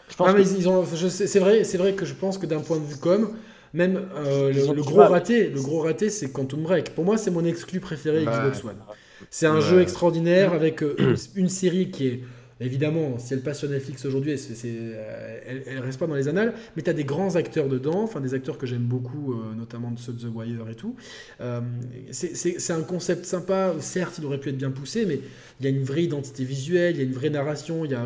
Je 0.09 0.15
pense 0.15 0.31
ils 0.37 0.69
ont, 0.69 0.83
c'est 0.85 1.39
vrai, 1.39 1.63
c'est 1.63 1.77
vrai 1.77 1.93
que 1.93 2.05
je 2.05 2.13
pense 2.13 2.37
que 2.37 2.45
d'un 2.45 2.59
point 2.59 2.77
de 2.77 2.85
vue 2.85 2.97
com, 2.97 3.31
même 3.73 4.07
euh, 4.15 4.53
le, 4.53 4.81
gros 4.81 5.01
raté, 5.01 5.49
le 5.49 5.61
gros 5.61 5.81
raté, 5.81 6.09
c'est 6.09 6.31
Quantum 6.31 6.63
Break. 6.63 6.93
Pour 6.95 7.03
moi, 7.03 7.17
c'est 7.17 7.31
mon 7.31 7.43
exclu 7.43 7.79
préféré 7.79 8.25
Xbox 8.25 8.63
One. 8.63 8.77
C'est 9.29 9.47
un 9.47 9.59
jeu 9.59 9.81
extraordinaire 9.81 10.53
avec 10.53 10.83
euh, 10.83 11.15
une 11.35 11.49
série 11.49 11.89
qui 11.89 12.07
est 12.07 12.23
Évidemment, 12.61 13.19
si 13.19 13.33
elle 13.33 13.41
passe 13.41 13.59
sur 13.59 13.69
Netflix 13.69 14.05
aujourd'hui, 14.05 14.33
euh, 14.63 15.61
elle, 15.67 15.79
reste 15.79 15.99
pas 15.99 16.07
dans 16.07 16.15
les 16.15 16.29
annales, 16.29 16.53
mais 16.75 16.83
tu 16.83 16.89
as 16.89 16.93
des 16.93 17.03
grands 17.03 17.35
acteurs 17.35 17.67
dedans, 17.67 18.03
enfin 18.03 18.21
des 18.21 18.33
acteurs 18.33 18.57
que 18.57 18.65
j'aime 18.65 18.85
beaucoup, 18.85 19.33
euh, 19.33 19.53
notamment 19.53 19.91
de 19.91 19.99
ceux 19.99 20.13
de 20.13 20.21
The 20.21 20.33
Wire 20.33 20.69
et 20.69 20.75
tout. 20.75 20.95
Euh, 21.41 21.59
c'est 22.11 22.71
un 22.71 22.83
concept 22.83 23.25
sympa, 23.25 23.73
certes, 23.81 24.19
il 24.19 24.25
aurait 24.25 24.39
pu 24.39 24.49
être 24.49 24.57
bien 24.57 24.71
poussé, 24.71 25.05
mais 25.05 25.19
il 25.59 25.65
y 25.65 25.67
a 25.67 25.69
une 25.69 25.83
vraie 25.83 26.03
identité 26.03 26.45
visuelle, 26.45 26.95
il 26.95 26.99
y 26.99 27.01
a 27.01 27.05
une 27.05 27.13
vraie 27.13 27.29
narration, 27.29 27.83
il 27.83 27.91
y 27.91 27.95
a, 27.95 28.05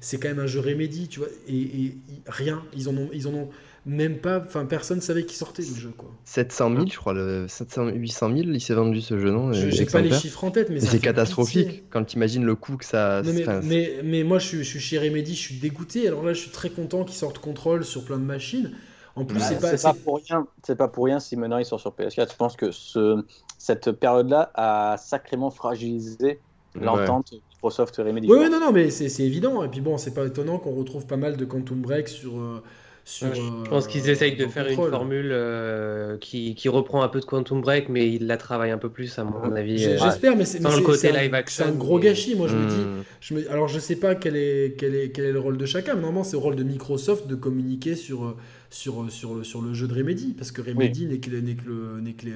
c'est 0.00 0.18
quand 0.18 0.28
même 0.28 0.40
un 0.40 0.46
jeu 0.46 0.60
Remedy, 0.60 1.08
tu 1.08 1.20
vois, 1.20 1.28
et, 1.48 1.56
et, 1.56 1.96
rien, 2.26 2.62
ils 2.76 2.90
en 2.90 2.96
ont, 2.98 3.08
ils 3.14 3.26
en 3.26 3.32
ont 3.32 3.48
même 3.86 4.18
pas, 4.18 4.42
enfin 4.44 4.66
personne 4.66 5.00
savait 5.00 5.24
qui 5.24 5.36
sortait 5.36 5.62
le 5.62 5.74
jeu 5.74 5.92
quoi. 5.96 6.10
700 6.24 6.70
000, 6.74 6.86
je 6.88 6.96
crois, 6.96 7.14
le 7.14 7.46
700, 7.48 7.90
800 7.90 8.28
000, 8.36 8.40
il 8.48 8.60
s'est 8.60 8.74
vendu 8.74 9.00
ce 9.00 9.16
jeu, 9.18 9.30
non 9.30 9.52
J'ai 9.52 9.86
pas 9.86 10.00
les 10.00 10.12
chiffres 10.12 10.42
en 10.42 10.50
tête, 10.50 10.70
mais, 10.70 10.80
c'est 10.80 10.98
catastrophique 10.98 11.84
quand 11.88 12.04
tu 12.04 12.16
imagines 12.16 12.44
le 12.44 12.56
coût 12.56 12.76
que 12.76 12.84
ça. 12.84 13.22
mais, 13.62 14.00
mais, 14.02 14.24
moi 14.24 14.40
je 14.40 14.46
suis, 14.46 14.58
je 14.58 14.64
suis, 14.64 14.80
chez 14.80 14.98
Remedy, 14.98 15.34
je 15.34 15.40
suis 15.40 15.54
dégoûté. 15.54 16.08
Alors 16.08 16.24
là, 16.24 16.32
je 16.32 16.40
suis 16.40 16.50
très 16.50 16.68
content 16.68 17.04
qu'ils 17.04 17.16
sortent 17.16 17.38
contrôle 17.38 17.84
sur 17.84 18.04
plein 18.04 18.18
de 18.18 18.24
machines. 18.24 18.72
En 19.14 19.24
plus, 19.24 19.40
c'est 19.40 19.60
pas, 19.60 19.76
pas, 19.76 19.94
pour 19.94 20.20
rien. 20.22 20.46
C'est 20.62 20.76
pas 20.76 20.88
pour 20.88 21.04
rien 21.04 21.20
si 21.20 21.36
maintenant 21.36 21.56
ils 21.56 21.64
sont 21.64 21.78
sur 21.78 21.92
PS4. 21.92 22.32
Je 22.32 22.36
pense 22.36 22.56
que 22.56 22.70
ce, 22.70 23.24
cette 23.56 23.92
période-là 23.92 24.50
a 24.54 24.96
sacrément 24.98 25.50
fragilisé 25.50 26.40
l'entente 26.74 27.32
Microsoft 27.50 27.96
Remedy. 27.96 28.28
Oui, 28.28 28.38
oui, 28.40 28.50
non, 28.50 28.60
non, 28.60 28.72
mais 28.72 28.90
c'est 28.90 29.24
évident. 29.24 29.62
Et 29.62 29.68
puis 29.68 29.80
bon, 29.80 29.96
c'est 29.96 30.12
pas 30.12 30.26
étonnant 30.26 30.58
qu'on 30.58 30.74
retrouve 30.74 31.06
pas 31.06 31.16
mal 31.16 31.36
de 31.36 31.44
Quantum 31.44 31.80
Break 31.80 32.08
sur. 32.08 32.36
Euh, 32.36 32.62
je 33.06 33.68
pense 33.68 33.86
qu'ils 33.86 34.08
essayent 34.10 34.36
de 34.36 34.46
faire 34.46 34.66
une 34.66 34.74
formule 34.74 35.30
euh, 35.32 36.16
qui, 36.18 36.54
qui, 36.56 36.68
reprend 36.68 37.02
un 37.02 37.08
peu 37.08 37.20
de 37.20 37.24
Quantum 37.24 37.60
Break, 37.60 37.88
mais 37.88 38.10
ils 38.12 38.26
la 38.26 38.36
travaillent 38.36 38.72
un 38.72 38.78
peu 38.78 38.90
plus, 38.90 39.18
à 39.18 39.24
mon 39.24 39.54
avis. 39.54 39.84
Euh, 39.84 39.96
j'espère, 39.98 40.36
mais 40.36 40.44
c'est 40.44 40.58
le 40.58 40.82
côté 40.82 41.12
live 41.12 41.32
action. 41.32 41.64
C'est 41.64 41.70
un 41.70 41.74
gros 41.74 42.00
gâchis. 42.00 42.34
Moi, 42.34 42.48
je 42.48 42.56
me 42.56 42.68
dis, 42.68 42.74
hmm. 42.74 43.04
je 43.20 43.34
me, 43.34 43.50
alors 43.50 43.68
je 43.68 43.78
sais 43.78 43.96
pas 43.96 44.16
quel 44.16 44.36
est, 44.36 44.74
quel 44.76 44.94
est, 44.94 45.10
quel 45.10 45.26
est 45.26 45.32
le 45.32 45.38
rôle 45.38 45.56
de 45.56 45.66
chacun, 45.66 45.94
mais 45.94 46.00
normalement, 46.00 46.24
c'est 46.24 46.36
le 46.36 46.42
rôle 46.42 46.56
de 46.56 46.64
Microsoft 46.64 47.28
de 47.28 47.36
communiquer 47.36 47.94
sur, 47.94 48.36
sur, 48.70 49.06
sur, 49.10 49.46
sur 49.46 49.62
le 49.62 49.72
jeu 49.72 49.86
de 49.86 49.94
Remedy, 49.94 50.34
parce 50.36 50.50
que 50.50 50.60
Remedy 50.60 51.06
n'est 51.06 51.18
que, 51.18 51.30
le. 51.30 51.40
N'est 51.40 52.12
que 52.14 52.26
le 52.26 52.32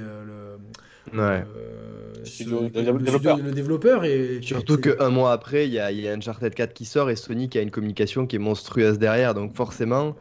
ouais. 1.14 1.44
le, 2.46 3.50
développeur. 3.50 4.04
et 4.04 4.38
surtout 4.42 4.78
qu'un 4.78 5.08
mois 5.08 5.32
après 5.32 5.66
il 5.66 5.72
y, 5.72 5.78
a, 5.78 5.90
il 5.90 6.00
y 6.00 6.08
a 6.08 6.12
Uncharted 6.12 6.54
4 6.54 6.72
qui 6.72 6.84
sort 6.84 7.10
et 7.10 7.16
Sony 7.16 7.48
qui 7.48 7.58
a 7.58 7.62
une 7.62 7.70
communication 7.70 8.26
qui 8.26 8.36
est 8.36 8.40
monstrueuse 8.40 8.98
derrière 8.98 9.34
donc 9.34 9.54
forcément 9.54 10.16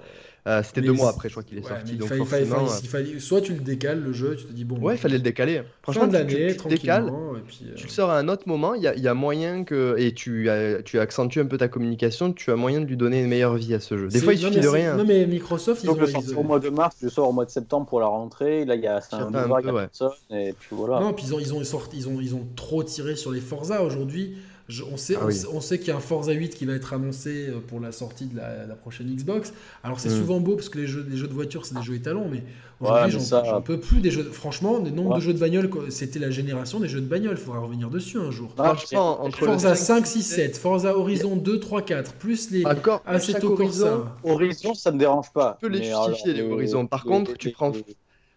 euh, 0.47 0.63
c'était 0.63 0.81
deux 0.81 0.93
mois 0.93 1.09
après, 1.09 1.29
je 1.29 1.33
crois 1.33 1.43
qu'il 1.43 1.57
est 1.57 1.67
sorti. 1.67 1.95
donc 1.95 2.13
forcément, 2.13 2.65
fallait, 2.65 3.19
soit 3.19 3.41
tu 3.41 3.53
le 3.53 3.59
décales, 3.59 4.01
le 4.01 4.13
jeu, 4.13 4.35
tu 4.35 4.45
te 4.45 4.53
dis 4.53 4.63
bon. 4.63 4.77
Ouais, 4.77 4.95
il 4.95 4.97
fallait 4.97 5.17
le 5.17 5.23
décaler. 5.23 5.61
Franchement, 5.81 6.07
de 6.07 6.13
l'année, 6.13 6.55
tu, 6.55 6.67
décales, 6.67 7.11
puis, 7.45 7.67
euh, 7.67 7.75
tu 7.75 7.85
le 7.85 7.89
sors 7.89 8.09
à 8.09 8.17
un 8.17 8.27
autre 8.27 8.47
moment. 8.47 8.73
Il 8.73 8.81
y 8.81 8.87
a, 8.87 8.95
y 8.95 9.07
a, 9.07 9.13
moyen 9.13 9.63
que. 9.63 9.95
Et 9.97 10.13
tu, 10.13 10.49
tu 10.85 10.99
accentues 10.99 11.41
un 11.41 11.45
peu 11.45 11.57
ta 11.57 11.67
communication, 11.67 12.31
tu 12.31 12.51
as 12.51 12.55
moyen 12.55 12.81
de 12.81 12.85
lui 12.85 12.97
donner 12.97 13.21
une 13.21 13.27
meilleure 13.27 13.55
vie 13.55 13.73
à 13.73 13.79
ce 13.79 13.97
jeu. 13.97 14.07
Des 14.07 14.19
fois, 14.19 14.33
il 14.33 14.39
suffit 14.39 14.59
de 14.59 14.67
rien. 14.67 14.95
Non, 14.95 15.05
mais 15.05 15.25
Microsoft, 15.25 15.83
ils 15.83 15.89
ont. 15.89 15.95
le 15.95 16.07
sortir 16.07 16.39
au 16.39 16.43
mois 16.43 16.59
de 16.59 16.69
mars, 16.69 16.95
je 17.01 17.09
sors 17.09 17.27
au 17.27 17.33
mois 17.33 17.45
de 17.45 17.51
septembre 17.51 17.85
pour 17.85 17.99
la 17.99 18.07
rentrée. 18.07 18.65
Là, 18.65 18.75
il 18.75 18.81
y 18.81 18.87
a 18.87 19.01
un, 19.11 19.35
un 19.35 19.61
peu, 19.61 19.71
ouais. 19.71 19.87
et 20.31 20.53
puis 20.53 20.69
voilà. 20.71 20.99
Non, 20.99 21.13
puis 21.13 21.25
ils 21.27 21.33
ont, 21.33 21.39
ils, 21.39 21.53
ont 21.53 21.63
sorti, 21.63 21.97
ils, 21.97 22.07
ont, 22.07 22.19
ils 22.21 22.35
ont 22.35 22.47
trop 22.55 22.83
tiré 22.83 23.15
sur 23.15 23.31
les 23.31 23.41
Forza 23.41 23.83
aujourd'hui 23.83 24.35
on 24.91 24.97
sait, 24.97 25.15
ah 25.19 25.25
on, 25.51 25.61
sait, 25.61 25.79
qu'il 25.79 25.87
y 25.87 25.91
a 25.91 25.95
un 25.95 25.99
Forza 25.99 26.31
8 26.31 26.55
qui 26.55 26.65
va 26.65 26.73
être 26.73 26.93
annoncé 26.93 27.47
euh, 27.47 27.59
pour 27.59 27.79
la 27.79 27.91
sortie 27.91 28.25
de 28.25 28.37
la, 28.37 28.75
prochaine 28.75 29.07
Xbox. 29.07 29.51
Alors 29.83 29.99
c'est 29.99 30.09
mm. 30.09 30.17
souvent 30.19 30.39
beau 30.39 30.55
parce 30.55 30.69
que 30.69 30.77
les 30.77 30.87
jeux, 30.87 31.05
les 31.09 31.17
jeux 31.17 31.27
de 31.27 31.33
voiture 31.33 31.65
c'est 31.65 31.75
des 31.75 31.81
jeux 31.81 31.95
étalons, 31.95 32.27
mais 32.29 32.43
aujourd'hui 32.79 33.19
j'en 33.29 33.61
peux 33.61 33.79
plus 33.79 33.99
des 33.99 34.11
jeux. 34.11 34.23
Franchement, 34.23 34.79
le 34.79 34.91
nombre 34.91 35.15
de 35.15 35.21
jeux 35.21 35.33
de 35.33 35.39
bagnole, 35.39 35.69
c'était 35.89 36.19
la 36.19 36.29
génération 36.29 36.79
des 36.79 36.87
jeux 36.87 37.01
de 37.01 37.07
bagnole. 37.07 37.35
Il 37.37 37.43
faudra 37.43 37.59
revenir 37.59 37.89
dessus 37.89 38.19
un 38.19 38.31
jour. 38.31 38.51
Franchement, 38.55 39.23
entre 39.23 39.39
Forza 39.45 39.75
5, 39.75 40.05
6, 40.05 40.23
7, 40.23 40.57
Forza 40.57 40.95
Horizon 40.95 41.35
2, 41.35 41.59
3, 41.59 41.81
4, 41.81 42.13
plus 42.13 42.51
les 42.51 42.65
Encore, 42.65 43.01
Assetto 43.05 43.55
Corsa. 43.55 44.17
Horizon, 44.23 44.73
ça 44.75 44.91
me 44.91 44.99
dérange 44.99 45.31
pas. 45.33 45.57
Tu 45.59 45.67
peux 45.67 45.73
les 45.73 45.83
justifier 45.83 46.33
les 46.33 46.43
Horizons. 46.43 46.85
Par 46.85 47.03
contre, 47.03 47.33
tu 47.37 47.51
prends 47.51 47.71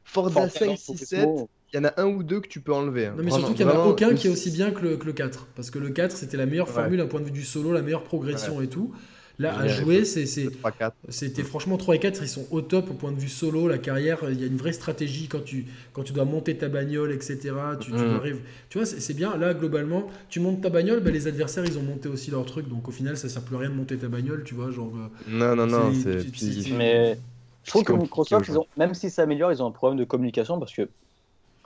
Forza 0.05 0.49
5, 0.49 0.78
6, 0.78 0.97
7 0.97 1.28
il 1.73 1.76
y 1.76 1.81
en 1.81 1.84
a 1.84 2.01
un 2.01 2.07
ou 2.07 2.23
deux 2.23 2.41
que 2.41 2.49
tu 2.49 2.60
peux 2.60 2.73
enlever. 2.73 3.07
Hein. 3.07 3.15
Non, 3.17 3.25
mais 3.25 3.31
surtout 3.31 3.55
qu'il 3.55 3.67
n'y 3.67 3.73
en 3.73 3.81
a 3.81 3.86
aucun 3.86 4.15
qui 4.15 4.26
est 4.26 4.31
aussi 4.31 4.51
bien 4.51 4.70
que 4.70 4.83
le, 4.83 4.97
que 4.97 5.07
le 5.07 5.12
4. 5.12 5.49
Parce 5.57 5.70
que 5.70 5.78
le 5.78 5.91
4, 5.91 6.17
c'était 6.17 6.36
la 6.36 6.47
meilleure 6.47 6.68
formule 6.68 6.99
d'un 6.99 7.07
point 7.07 7.20
de 7.20 7.26
vue 7.26 7.31
du 7.31 7.44
solo, 7.44 7.73
la 7.73 7.83
meilleure 7.83 8.05
progression 8.05 8.60
et 8.60 8.68
tout. 8.68 8.92
Là, 9.39 9.59
à 9.59 9.67
jouer, 9.67 10.05
c'était 10.05 11.42
franchement 11.42 11.78
3 11.78 11.97
et 11.97 11.99
4, 11.99 12.23
ils 12.23 12.28
sont 12.28 12.47
au 12.51 12.60
top 12.60 12.91
au 12.91 12.94
point 12.94 13.12
de 13.12 13.18
vue 13.18 13.31
solo, 13.31 13.67
la 13.67 13.78
carrière. 13.78 14.18
Il 14.31 14.41
y 14.41 14.44
a 14.44 14.47
une 14.47 14.59
vraie 14.59 14.75
stratégie 14.75 15.26
quand 15.26 15.42
tu, 15.42 15.67
quand 15.94 16.02
tu 16.02 16.12
dois 16.12 16.26
monter 16.26 16.57
ta 16.57 16.68
bagnole, 16.68 17.12
etc. 17.12 17.39
Tu, 17.81 17.91
tu, 17.91 17.97
mm. 17.97 18.17
arrives, 18.17 18.41
tu 18.68 18.78
vois, 18.78 18.86
c'est 18.86 19.15
bien. 19.15 19.36
Là, 19.39 19.55
globalement, 19.55 20.09
tu 20.28 20.41
montes 20.41 20.60
ta 20.60 20.68
bagnole, 20.68 21.01
ben, 21.01 21.12
les 21.12 21.26
adversaires, 21.26 21.65
ils 21.65 21.78
ont 21.78 21.83
monté 21.83 22.09
aussi 22.09 22.31
leur 22.31 22.44
truc. 22.44 22.68
Donc 22.68 22.86
au 22.89 22.92
final, 22.92 23.17
ça 23.17 23.28
sert 23.28 23.42
plus 23.42 23.57
à 23.57 23.60
rien 23.60 23.70
de 23.70 23.75
monter 23.75 23.97
ta 23.97 24.09
bagnole, 24.09 24.44
tu 24.44 24.55
vois. 24.55 24.70
Genre, 24.70 24.92
euh, 24.94 25.09
non, 25.28 25.57
non, 25.57 25.67
non. 25.67 25.92
Mais 26.76 27.18
je 27.65 27.70
trouve 27.70 27.84
que 27.84 27.92
Microsoft, 27.92 28.51
même 28.76 28.94
si 28.94 29.09
ça 29.09 29.23
améliore, 29.23 29.51
ils 29.52 29.62
ont 29.62 29.67
un 29.67 29.73
problème 29.73 29.99
de 29.99 30.05
communication 30.05 30.59
parce 30.59 30.75
que 30.75 30.89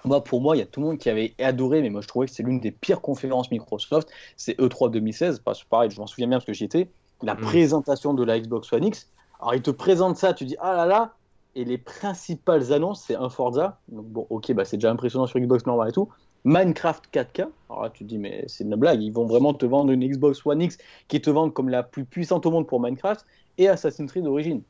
moi, 0.07 0.23
pour 0.23 0.41
moi, 0.41 0.57
il 0.57 0.61
y 0.61 0.63
a 0.63 0.67
tout 0.67 0.81
le 0.81 0.87
monde 0.87 0.99
qui 0.99 1.11
avait 1.11 1.35
adoré, 1.39 1.83
mais 1.83 1.91
moi 1.91 2.01
je 2.01 2.09
trouvais 2.09 2.27
que 2.27 2.33
c'est 2.33 2.43
l'une 2.43 2.61
des 2.61 2.71
pires 2.71 3.01
conférences 3.01 3.51
Microsoft. 3.51 4.09
C'est 4.37 4.59
E3 4.59 4.91
2016, 4.91 5.41
parce 5.41 5.65
que 5.65 5.69
pareil, 5.69 5.91
je 5.91 6.01
m'en 6.01 6.07
souviens 6.07 6.29
bien 6.29 6.39
parce 6.39 6.47
que 6.47 6.53
j'y 6.53 6.65
étais. 6.65 6.89
La 7.23 7.35
mm. 7.35 7.41
présentation 7.41 8.15
de 8.15 8.25
la 8.25 8.39
Xbox 8.39 8.73
One 8.73 8.85
X. 8.85 9.09
Alors, 9.41 9.55
ils 9.55 9.63
te 9.63 9.71
présentent 9.71 10.17
ça, 10.17 10.33
tu 10.33 10.45
dis 10.45 10.57
ah 10.61 10.75
là 10.75 10.87
là, 10.87 11.15
et 11.57 11.65
les 11.65 11.79
principales 11.79 12.73
annonces, 12.73 13.03
c'est 13.07 13.17
un 13.17 13.31
Forza. 13.31 13.79
Donc, 13.89 14.07
bon, 14.07 14.27
ok, 14.31 14.53
bah, 14.53 14.65
c'est 14.65 14.77
déjà 14.77 14.91
impressionnant 14.91 15.27
sur 15.27 15.41
Xbox 15.41 15.67
normal 15.67 15.89
et 15.89 15.93
tout. 15.93 16.09
Minecraft 16.45 17.05
4K. 17.13 17.49
Alors 17.69 17.83
là, 17.83 17.91
tu 17.91 18.05
te 18.05 18.09
dis, 18.09 18.19
mais 18.19 18.45
c'est 18.47 18.63
une 18.63 18.77
blague. 18.77 19.03
Ils 19.03 19.11
vont 19.11 19.27
vraiment 19.27 19.55
te 19.55 19.67
vendre 19.67 19.91
une 19.91 20.07
Xbox 20.07 20.45
One 20.47 20.63
X 20.63 20.79
qui 21.09 21.21
te 21.21 21.31
vend 21.31 21.51
comme 21.51 21.69
la 21.69 21.83
plus 21.83 22.05
puissante 22.05 22.47
au 22.47 22.51
monde 22.51 22.67
pour 22.67 22.81
Minecraft 22.81 23.25
et 23.59 23.69
Assassin's 23.69 24.11
Creed 24.11 24.25
d'origine. 24.25 24.63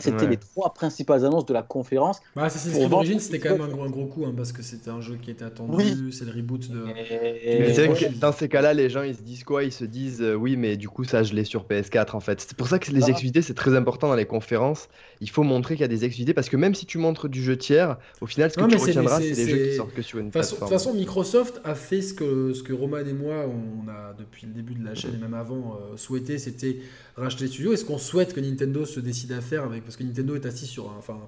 C'était 0.00 0.26
les 0.26 0.36
trois 0.36 0.74
principales 0.74 1.24
annonces 1.24 1.46
de 1.46 1.54
la 1.54 1.62
conférence. 1.62 2.20
Bah, 2.34 2.44
Assassin's 2.44 2.74
Creed 2.74 2.92
Origins, 2.92 3.18
c'était 3.18 3.38
quand 3.38 3.50
même 3.50 3.60
un 3.60 3.68
gros, 3.68 3.84
un 3.84 3.90
gros 3.90 4.06
coup, 4.06 4.24
hein, 4.26 4.34
parce 4.36 4.52
que 4.52 4.62
c'était 4.62 4.90
un 4.90 5.00
jeu 5.00 5.16
qui 5.20 5.30
était 5.30 5.44
attendu, 5.44 6.12
c'est 6.12 6.24
le 6.24 6.32
reboot 6.32 6.68
de. 6.70 8.18
dans 8.18 8.32
ces 8.32 8.48
cas-là, 8.48 8.74
les 8.74 8.90
gens 8.90 9.02
ils 9.02 9.16
se 9.16 9.22
disent 9.22 9.44
quoi? 9.44 9.64
Ils 9.64 9.72
se 9.72 9.84
disent 9.84 10.20
euh, 10.20 10.34
oui, 10.34 10.56
mais 10.56 10.76
du 10.76 10.88
coup, 10.88 11.04
ça 11.04 11.22
je 11.22 11.34
l'ai 11.34 11.44
sur 11.44 11.64
PS4 11.64 12.16
en 12.16 12.20
fait. 12.20 12.40
C'est 12.40 12.56
pour 12.56 12.68
ça 12.68 12.78
que 12.78 12.90
les 12.90 13.04
ah. 13.04 13.08
exclusivités, 13.08 13.42
c'est 13.42 13.54
très 13.54 13.76
important 13.76 14.08
dans 14.08 14.16
les 14.16 14.26
conférences. 14.26 14.88
Il 15.20 15.30
faut 15.30 15.42
montrer 15.42 15.74
qu'il 15.74 15.82
y 15.82 15.84
a 15.84 15.88
des 15.88 16.04
exclusivités, 16.04 16.34
parce 16.34 16.48
que 16.48 16.56
même 16.56 16.74
si 16.74 16.86
tu 16.86 16.98
montres 16.98 17.28
du 17.28 17.42
jeu 17.42 17.56
tiers, 17.56 17.96
au 18.20 18.26
final, 18.26 18.50
ce 18.50 18.56
que 18.56 18.66
tu 18.66 18.76
retiendras, 18.76 19.20
c'est 19.20 19.34
les 19.34 19.48
jeux 19.48 19.66
qui 19.68 19.76
sortent 19.76 19.94
que 19.94 20.02
sur 20.02 20.18
une 20.18 20.32
façon, 20.32 20.56
plateforme. 20.56 20.70
De 20.70 20.74
toute 20.74 20.84
façon, 20.84 20.94
Microsoft 20.98 21.60
a 21.64 21.74
fait 21.74 22.02
ce 22.02 22.14
que, 22.14 22.52
ce 22.52 22.62
que 22.62 22.72
Roman 22.72 22.98
et 22.98 23.12
moi, 23.12 23.46
on 23.46 23.88
a 23.88 24.14
depuis 24.18 24.46
le 24.46 24.52
début 24.52 24.74
de 24.74 24.84
la 24.84 24.94
chaîne 24.94 25.14
et 25.14 25.18
même 25.18 25.34
avant, 25.34 25.76
euh, 25.76 25.96
souhaité, 25.96 26.38
c'était 26.38 26.78
racheter 27.16 27.44
les 27.44 27.50
studios. 27.50 27.72
Est-ce 27.72 27.84
qu'on 27.84 27.98
souhaite 27.98 28.34
que 28.34 28.40
Nintendo 28.40 28.84
se 28.84 29.00
décide 29.00 29.32
à 29.32 29.40
faire 29.40 29.64
avec 29.64 29.73
Parce 29.80 29.96
que 29.96 30.04
Nintendo 30.04 30.34
est 30.34 30.46
assis 30.46 30.66
sur 30.66 30.92
enfin, 30.98 31.18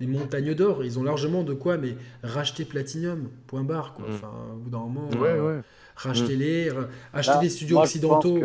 des 0.00 0.06
montagnes 0.06 0.54
d'or. 0.54 0.84
Ils 0.84 0.98
ont 0.98 1.02
largement 1.02 1.42
de 1.42 1.54
quoi, 1.54 1.76
mais 1.76 1.96
racheter 2.22 2.64
Platinum, 2.64 3.28
point 3.46 3.62
barre. 3.62 3.94
Quoi. 3.94 4.06
Mm. 4.08 4.14
Enfin, 4.14 4.30
au 4.54 4.58
bout 4.58 4.70
d'un 4.70 4.78
moment, 4.78 5.08
euh, 5.20 5.60
racheter-les, 5.96 6.70
mm. 6.70 6.88
acheter 7.12 7.38
des 7.40 7.50
studios 7.50 7.80
occidentaux. 7.80 8.40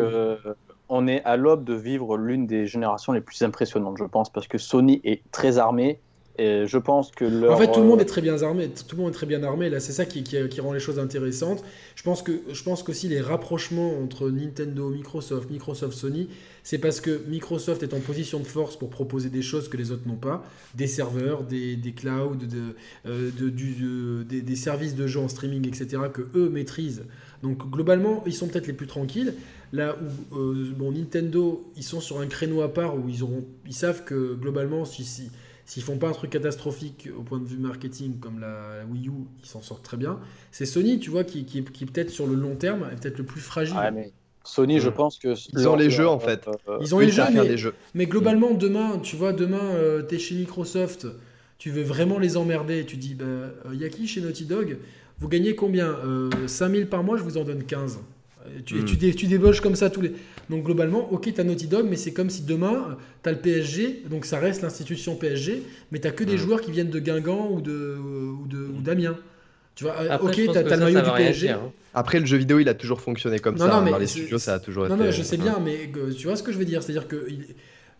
on 0.89 1.07
est 1.07 1.23
à 1.23 1.37
l'aube 1.37 1.63
de 1.63 1.73
vivre 1.73 2.17
l'une 2.17 2.47
des 2.47 2.67
générations 2.67 3.13
les 3.13 3.21
plus 3.21 3.41
impressionnantes, 3.43 3.97
je 3.97 4.03
pense, 4.03 4.31
parce 4.31 4.47
que 4.47 4.57
Sony 4.57 5.01
est 5.03 5.21
très 5.31 5.57
armé 5.57 5.99
je 6.67 6.77
pense 6.77 7.11
que 7.11 7.49
En 7.49 7.57
fait, 7.57 7.71
tout 7.71 7.81
le 7.81 7.85
monde 7.85 7.99
euh, 7.99 8.03
est 8.03 8.07
très 8.07 8.21
bien 8.21 8.41
armé. 8.41 8.69
Tout 8.69 8.95
le 8.95 9.01
monde 9.01 9.11
est 9.11 9.15
très 9.15 9.25
bien 9.25 9.43
armé. 9.43 9.69
Là, 9.69 9.79
c'est 9.79 9.91
ça 9.91 10.05
qui, 10.05 10.23
qui, 10.23 10.61
rend 10.61 10.73
les 10.73 10.79
choses 10.79 10.99
intéressantes. 10.99 11.63
Je 11.95 12.03
pense 12.03 12.21
que 12.21 12.41
je 12.51 12.63
pense 12.63 12.83
qu'aussi 12.83 13.07
les 13.07 13.21
rapprochements 13.21 13.99
entre 14.01 14.29
Nintendo, 14.29 14.89
Microsoft, 14.89 15.49
Microsoft, 15.49 15.97
Sony, 15.97 16.29
c'est 16.63 16.77
parce 16.77 17.01
que 17.01 17.21
Microsoft 17.27 17.83
est 17.83 17.93
en 17.93 17.99
position 17.99 18.39
de 18.39 18.47
force 18.47 18.77
pour 18.77 18.89
proposer 18.89 19.29
des 19.29 19.41
choses 19.41 19.67
que 19.67 19.77
les 19.77 19.91
autres 19.91 20.07
n'ont 20.07 20.15
pas, 20.15 20.43
des 20.75 20.87
serveurs, 20.87 21.43
des, 21.43 21.75
des 21.75 21.91
clouds, 21.91 22.35
de, 22.35 22.75
euh, 23.05 23.31
de, 23.37 23.49
du, 23.49 24.23
des, 24.25 24.41
des, 24.41 24.55
services 24.55 24.95
de 24.95 25.07
jeux 25.07 25.19
en 25.19 25.27
streaming, 25.27 25.67
etc. 25.67 26.03
que 26.13 26.21
eux 26.35 26.49
maîtrisent. 26.49 27.03
Donc 27.43 27.69
globalement, 27.69 28.23
ils 28.25 28.33
sont 28.33 28.47
peut-être 28.47 28.67
les 28.67 28.73
plus 28.73 28.87
tranquilles. 28.87 29.33
Là 29.73 29.97
où 30.31 30.37
euh, 30.37 30.71
bon, 30.77 30.91
Nintendo, 30.91 31.71
ils 31.75 31.83
sont 31.83 32.01
sur 32.01 32.19
un 32.19 32.27
créneau 32.27 32.61
à 32.61 32.73
part 32.73 32.95
où 32.95 33.07
ils 33.07 33.23
auront, 33.23 33.45
ils 33.65 33.73
savent 33.73 34.03
que 34.03 34.35
globalement, 34.35 34.85
si, 34.85 35.03
si 35.03 35.31
S'ils 35.71 35.83
font 35.83 35.97
pas 35.97 36.09
un 36.09 36.11
truc 36.11 36.31
catastrophique 36.31 37.07
au 37.17 37.21
point 37.21 37.39
de 37.39 37.45
vue 37.45 37.57
marketing 37.57 38.19
comme 38.19 38.41
la 38.41 38.83
Wii 38.91 39.07
U, 39.07 39.11
ils 39.41 39.47
s'en 39.47 39.61
sortent 39.61 39.85
très 39.85 39.95
bien. 39.95 40.19
C'est 40.51 40.65
Sony, 40.65 40.99
tu 40.99 41.09
vois, 41.09 41.23
qui, 41.23 41.45
qui, 41.45 41.63
qui 41.63 41.85
peut-être 41.85 42.09
sur 42.09 42.27
le 42.27 42.35
long 42.35 42.55
terme 42.55 42.89
est 42.91 42.99
peut-être 42.99 43.17
le 43.17 43.23
plus 43.23 43.39
fragile. 43.39 43.77
mais 43.93 44.11
Sony, 44.43 44.81
je 44.81 44.89
pense 44.89 45.17
que 45.17 45.33
ils 45.53 45.69
ont 45.69 45.77
les 45.77 45.89
jeux 45.89 46.09
en 46.09 46.19
fait. 46.19 46.45
Euh, 46.67 46.77
ils 46.81 46.93
ont 46.93 46.99
les 46.99 47.09
jeux 47.09 47.23
mais, 47.33 47.55
jeux, 47.55 47.73
mais, 47.93 48.05
globalement 48.05 48.51
demain, 48.51 48.99
tu 49.01 49.15
vois, 49.15 49.31
demain, 49.31 49.63
euh, 49.63 50.03
tu 50.05 50.15
es 50.15 50.19
chez 50.19 50.35
Microsoft, 50.35 51.07
tu 51.57 51.69
veux 51.69 51.83
vraiment 51.83 52.19
les 52.19 52.35
emmerder, 52.35 52.85
tu 52.85 52.97
dis, 52.97 53.15
bah, 53.15 53.23
euh, 53.23 53.51
y 53.71 53.85
a 53.85 53.89
qui 53.89 54.07
chez 54.09 54.19
Naughty 54.19 54.43
Dog 54.43 54.77
Vous 55.19 55.29
gagnez 55.29 55.55
combien? 55.55 55.95
5000 56.47 56.87
par 56.87 57.01
mois, 57.01 57.15
je 57.15 57.23
vous 57.23 57.37
en 57.37 57.45
donne 57.45 57.63
15. 57.63 58.01
Tu, 58.65 58.75
hmm. 58.75 58.85
tu, 58.85 59.15
tu, 59.15 59.27
débauches 59.27 59.61
comme 59.61 59.75
ça 59.75 59.89
tous 59.89 60.01
les. 60.01 60.13
Donc 60.49 60.63
globalement, 60.63 61.11
ok, 61.11 61.33
tu 61.33 61.39
as 61.39 61.43
Naughty 61.43 61.67
Dog, 61.67 61.87
mais 61.89 61.95
c'est 61.95 62.13
comme 62.13 62.29
si 62.29 62.41
demain, 62.43 62.97
tu 63.23 63.29
as 63.29 63.31
le 63.31 63.39
PSG, 63.39 64.03
donc 64.09 64.25
ça 64.25 64.39
reste 64.39 64.61
l'institution 64.61 65.15
PSG, 65.15 65.63
mais 65.91 65.99
tu 65.99 66.11
que 66.11 66.23
des 66.23 66.35
hmm. 66.35 66.37
joueurs 66.37 66.61
qui 66.61 66.71
viennent 66.71 66.89
de 66.89 66.99
Guingamp 66.99 67.49
ou 67.51 67.61
d'Amiens. 68.81 69.17
Tu 69.75 69.85
vois, 69.85 69.95
ok, 70.21 70.33
tu 70.33 70.49
as, 70.49 70.63
le 70.63 70.77
maillot 70.77 71.01
du 71.01 71.11
PSG. 71.11 71.49
Hein. 71.49 71.71
Après, 71.93 72.19
le 72.19 72.25
jeu 72.25 72.37
vidéo, 72.37 72.59
il 72.59 72.69
a 72.69 72.73
toujours 72.73 73.01
fonctionné 73.01 73.39
comme 73.39 73.57
ça. 73.57 73.67
Non, 73.67 73.81
mais 73.81 73.91
dans 73.91 73.97
les 73.97 74.07
studios, 74.07 74.37
ça 74.37 74.55
a 74.55 74.59
toujours 74.59 74.85
été. 74.85 74.95
Non, 74.95 75.03
non, 75.05 75.11
je 75.11 75.23
sais 75.23 75.37
bien, 75.37 75.59
mais 75.63 75.89
euh, 75.95 76.13
tu 76.13 76.27
vois 76.27 76.35
ce 76.35 76.43
que 76.43 76.51
je 76.51 76.57
veux 76.57 76.65
dire 76.65 76.83
C'est-à-dire 76.83 77.07
que 77.07 77.27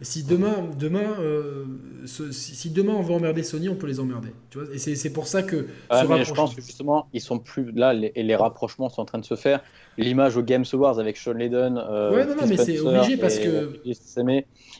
si 0.02 0.24
demain, 0.24 0.70
demain, 0.80 1.16
euh, 1.20 1.66
si, 2.06 2.70
demain 2.72 2.94
on 2.94 3.02
veut 3.02 3.14
emmerder 3.14 3.44
Sony, 3.44 3.70
on 3.70 3.76
peut 3.76 3.88
les 3.88 4.00
emmerder. 4.00 4.30
Tu 4.50 4.60
vois 4.60 4.68
et 4.74 4.78
c'est 4.78 5.14
pour 5.14 5.28
ça 5.28 5.44
que. 5.44 5.68
je 5.92 6.34
pense 6.34 6.56
que 6.56 6.62
justement, 6.62 7.08
ils 7.14 7.22
sont 7.22 7.40
plus 7.40 7.72
là 7.72 7.94
et 7.94 8.24
les 8.24 8.36
rapprochements 8.36 8.90
sont 8.90 9.02
en 9.02 9.06
train 9.06 9.20
de 9.20 9.26
se 9.26 9.36
faire. 9.36 9.62
L'image 9.98 10.38
au 10.38 10.42
Games 10.42 10.66
Awards 10.74 11.00
avec 11.00 11.18
Sean 11.18 11.34
Layden. 11.34 11.78
Euh, 11.78 12.12
ouais, 12.12 12.26
non, 12.26 12.36
non, 12.36 12.48
mais 12.48 12.58
c'est 12.58 12.80
obligé 12.80 13.18
parce 13.18 13.40
que. 13.40 13.80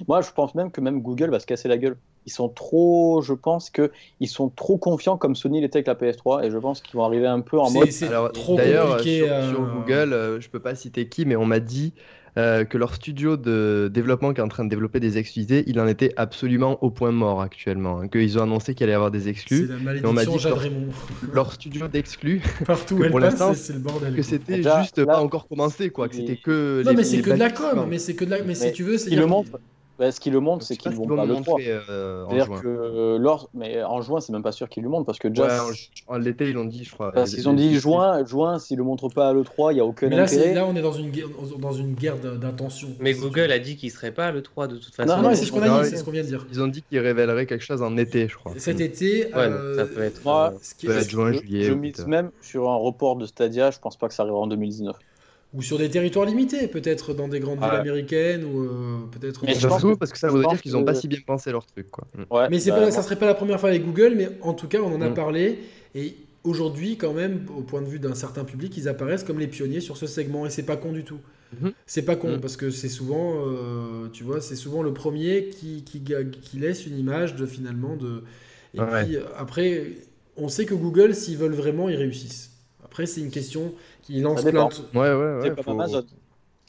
moi, 0.08 0.22
je 0.22 0.32
pense 0.32 0.56
même 0.56 0.72
que 0.72 0.82
même 0.82 1.02
Google 1.02 1.30
va 1.30 1.40
se 1.40 1.46
casser 1.46 1.68
la 1.68 1.78
gueule. 1.78 1.98
Ils 2.28 2.32
sont 2.32 2.50
trop, 2.50 3.22
je 3.24 3.34
pense 3.34 3.72
que 3.72 3.92
ils 4.20 4.28
sont 4.28 4.50
trop 4.50 4.78
confiants 4.78 5.18
comme 5.18 5.36
Sony 5.36 5.60
l'était 5.60 5.78
avec 5.78 5.88
la 5.88 5.96
PS3 5.96 6.46
et 6.46 6.52
je 6.52 6.58
pense 6.60 6.80
qu'ils 6.82 6.98
vont 6.98 7.04
arriver 7.04 7.26
un 7.26 7.42
peu 7.42 7.60
en 7.60 7.72
mode. 7.72 7.90
C'est 7.92 8.10
trop 8.34 8.56
compliqué. 8.58 9.26
Sur, 9.26 9.50
sur 9.50 9.62
euh, 9.64 9.74
Google, 9.74 10.40
je 10.40 10.48
peux 10.50 10.60
pas 10.60 10.76
citer 10.76 11.08
qui, 11.10 11.26
mais 11.26 11.36
on 11.36 11.46
m'a 11.46 11.60
dit 11.60 11.94
euh, 12.38 12.64
que 12.64 12.78
leur 12.78 12.96
studio 12.96 13.36
de 13.36 13.90
développement 13.94 14.34
qui 14.34 14.40
est 14.40 14.44
en 14.44 14.48
train 14.48 14.64
de 14.64 14.70
développer 14.70 15.00
des 15.00 15.18
exclusivités, 15.18 15.64
il 15.68 15.80
en 15.80 15.88
était 15.88 16.14
absolument 16.16 16.82
au 16.84 16.90
point 16.90 17.12
mort 17.12 17.42
actuellement. 17.42 18.00
Hein, 18.00 18.08
qu'ils 18.08 18.40
ont 18.40 18.44
annoncé 18.44 18.74
qu'il 18.74 18.86
allait 18.86 18.94
y 18.94 18.96
avoir 18.96 19.12
des 19.12 19.28
exclus. 19.28 19.68
C'est 19.68 19.74
la 19.74 19.80
malédiction 19.80 20.38
Jade 20.38 20.54
Raymond. 20.54 20.88
Leur, 21.34 21.52
studio 21.52 21.88
d'exclus, 21.88 22.42
partout 22.66 22.96
où 22.96 23.04
elle 23.04 23.12
passe, 23.12 23.62
c'est 23.62 23.74
le 23.74 23.80
bordel. 23.80 24.16
Que 24.16 24.22
c'était 24.22 24.64
juste 24.64 25.04
pas 25.04 25.20
encore 25.20 25.48
commencé, 25.48 25.90
quoi. 25.90 26.08
Que 26.08 26.16
c'était 26.16 26.38
que. 26.38 26.84
Non, 26.86 26.94
mais 26.94 27.04
c'est 27.04 27.22
que 27.22 27.32
de 27.32 27.36
la 27.36 27.50
com. 27.50 27.86
Mais 27.90 28.00
c'est 28.00 28.16
que 28.16 28.26
de 28.26 28.30
la. 28.30 28.44
Mais, 28.44 28.56
si 28.56 28.72
tu 28.72 28.84
veux, 28.84 28.98
c'est. 28.98 29.14
le 29.16 29.26
montre. 29.26 29.60
Bah, 30.02 30.12
ce 30.12 30.20
qui 30.20 30.32
le 30.32 30.40
montre, 30.40 30.66
c'est 30.66 30.78
qu'ils 30.78 30.94
vont 30.94 31.06
pas 31.06 31.26
le 31.26 31.36
3. 31.36 31.60
Euh, 31.62 32.26
C'est-à-dire 32.28 32.60
que 32.60 32.68
euh, 32.68 33.20
lors... 33.20 33.52
mais 33.54 33.84
en 33.84 34.02
juin, 34.02 34.20
c'est 34.20 34.34
même 34.34 34.42
pas 34.42 34.52
sûr 34.52 34.68
qu'ils 34.68 34.82
le 34.82 34.90
montrent 34.90 35.06
parce 35.06 35.20
que 35.20 35.28
déjà. 35.28 35.64
en, 36.08 36.18
l'été, 36.18 36.50
ils 36.50 36.54
l'ont 36.54 36.66
dit, 36.66 36.86
je 36.86 36.92
crois. 36.92 37.12
Parce 37.12 37.36
qu'ils 37.36 37.48
ont 37.48 37.54
dit 37.54 37.78
juin, 37.78 38.26
juin, 38.26 38.58
s'ils 38.58 38.80
le 38.80 38.84
montrent 38.84 39.10
pas 39.10 39.30
à 39.30 39.34
l'E3, 39.34 39.74
il 39.74 39.76
n'y 39.76 39.80
a 39.80 39.86
aucun 39.86 40.10
mais 40.10 40.16
là, 40.16 40.24
intérêt. 40.24 40.56
Là, 40.56 40.66
on 40.66 40.76
est 40.76 40.82
dans 40.82 40.92
une 40.92 41.12
guerre, 41.12 41.28
dans 41.60 41.72
une 41.72 41.94
guerre 41.94 42.16
d'intention. 42.18 42.88
Mais 43.00 43.14
Google 43.14 43.52
a 43.52 43.60
dit 43.60 43.76
qu'il 43.76 43.92
serait 43.92 44.12
pas 44.12 44.26
à 44.26 44.32
l'E3 44.32 44.70
de 44.70 44.78
toute 44.78 44.96
façon. 44.96 45.16
Non, 45.16 45.22
non, 45.22 45.36
c'est 45.36 45.46
ce 45.46 45.52
qu'on 45.52 45.62
a 45.62 45.84
dit, 45.84 45.90
c'est 45.92 45.98
ce 45.98 46.04
qu'on 46.04 46.10
vient 46.10 46.24
de 46.24 46.28
dire. 46.28 46.48
Ils 46.52 46.64
ont 46.64 46.68
dit 46.68 46.82
qu'ils 46.82 46.98
révéleraient 46.98 47.46
quelque 47.46 47.64
chose 47.64 47.84
en 47.84 47.96
été, 47.96 48.28
je 48.28 48.38
crois. 48.38 48.54
Cet 48.58 48.82
été. 48.82 49.26
Ouais, 49.26 49.34
euh, 49.36 49.76
ça 49.76 49.86
peut 49.86 50.02
être. 50.02 50.26
Moi, 50.26 50.52
peut 50.82 50.98
être 50.98 51.12
juin, 51.12 51.32
juillet. 51.32 51.66
Je 51.66 51.74
mise 51.74 52.08
même 52.08 52.32
sur 52.42 52.72
un 52.72 52.76
report 52.76 53.18
de 53.18 53.28
Stadia, 53.28 53.70
je 53.70 53.78
pense 53.78 53.98
pas 53.98 54.08
que 54.08 54.16
ça 54.16 54.24
arrivera 54.24 54.42
en 54.42 54.48
2019 54.48 54.96
ou 55.54 55.62
sur 55.62 55.78
des 55.78 55.90
territoires 55.90 56.26
limités, 56.26 56.68
peut-être 56.68 57.14
dans 57.14 57.28
des 57.28 57.40
grandes 57.40 57.60
villes 57.60 57.70
américaines 57.70 58.46
ou 58.46 58.64
euh, 58.64 58.98
peut-être. 59.12 59.44
Mais 59.46 59.54
je 59.54 59.68
trouve 59.68 59.98
parce 59.98 60.12
que 60.12 60.18
ça 60.18 60.30
voudrait 60.30 60.48
dire 60.54 60.62
qu'ils 60.62 60.74
n'ont 60.74 60.86
pas 60.86 60.96
si 60.96 61.08
bien 61.08 61.20
pensé 61.26 61.52
leur 61.52 61.66
truc, 61.66 61.90
quoi. 61.92 62.08
Ouais, 62.30 62.48
mais 62.50 62.60
c'est 62.60 62.72
bah, 62.72 62.80
pas, 62.80 62.92
ça 62.92 63.04
serait 63.04 63.18
pas 63.18 63.26
la 63.26 63.34
première 63.34 63.60
fois 63.60 63.70
avec 63.70 63.86
Google, 63.86 64.14
mais 64.16 64.30
en 64.42 64.54
tout 64.54 64.68
cas, 64.68 64.80
on 64.80 64.96
en 64.96 65.02
a 65.02 65.10
mm. 65.10 65.14
parlé 65.14 65.60
et 65.94 66.16
aujourd'hui, 66.44 66.98
quand 66.98 67.14
même, 67.14 67.46
au 67.56 67.62
point 67.62 67.82
de 67.82 67.88
vue 67.88 68.00
d'un 68.00 68.16
certain 68.16 68.46
public, 68.46 68.76
ils 68.78 68.88
apparaissent 68.88 69.24
comme 69.24 69.40
les 69.40 69.48
pionniers 69.48 69.82
sur 69.82 69.98
ce 69.98 70.08
segment 70.08 70.46
et 70.46 70.50
c'est 70.50 70.64
pas 70.64 70.78
con 70.78 70.94
du 70.94 71.04
tout. 71.04 71.20
Mm-hmm. 71.62 71.72
C'est 71.86 72.04
pas 72.04 72.16
con 72.16 72.38
mm. 72.38 72.40
parce 72.40 72.56
que 72.56 72.70
c'est 72.70 72.90
souvent, 72.90 73.46
euh, 73.46 74.08
tu 74.14 74.24
vois, 74.24 74.40
c'est 74.40 74.56
souvent 74.56 74.84
le 74.84 74.94
premier 74.94 75.50
qui, 75.50 75.84
qui, 75.84 76.02
qui, 76.02 76.60
laisse 76.60 76.88
une 76.88 76.98
image 76.98 77.36
de 77.36 77.46
finalement 77.46 77.98
de. 77.98 78.24
Et 78.74 78.80
puis 78.80 79.18
après, 79.38 79.88
on 80.38 80.48
sait 80.48 80.66
que 80.66 80.74
Google, 80.74 81.14
s'ils 81.14 81.38
veulent 81.38 81.54
vraiment, 81.54 81.90
ils 81.90 81.98
réussissent. 81.98 82.51
Après, 82.92 83.06
c'est 83.06 83.22
une 83.22 83.32
question 83.32 83.74
qui 84.02 84.20
lance 84.20 84.44
plein 84.44 84.68
Ouais, 84.94 85.00
ouais, 85.00 85.14
ouais. 85.14 85.54
C'est 85.56 85.64
comme 85.64 85.80
Amazon. 85.80 86.06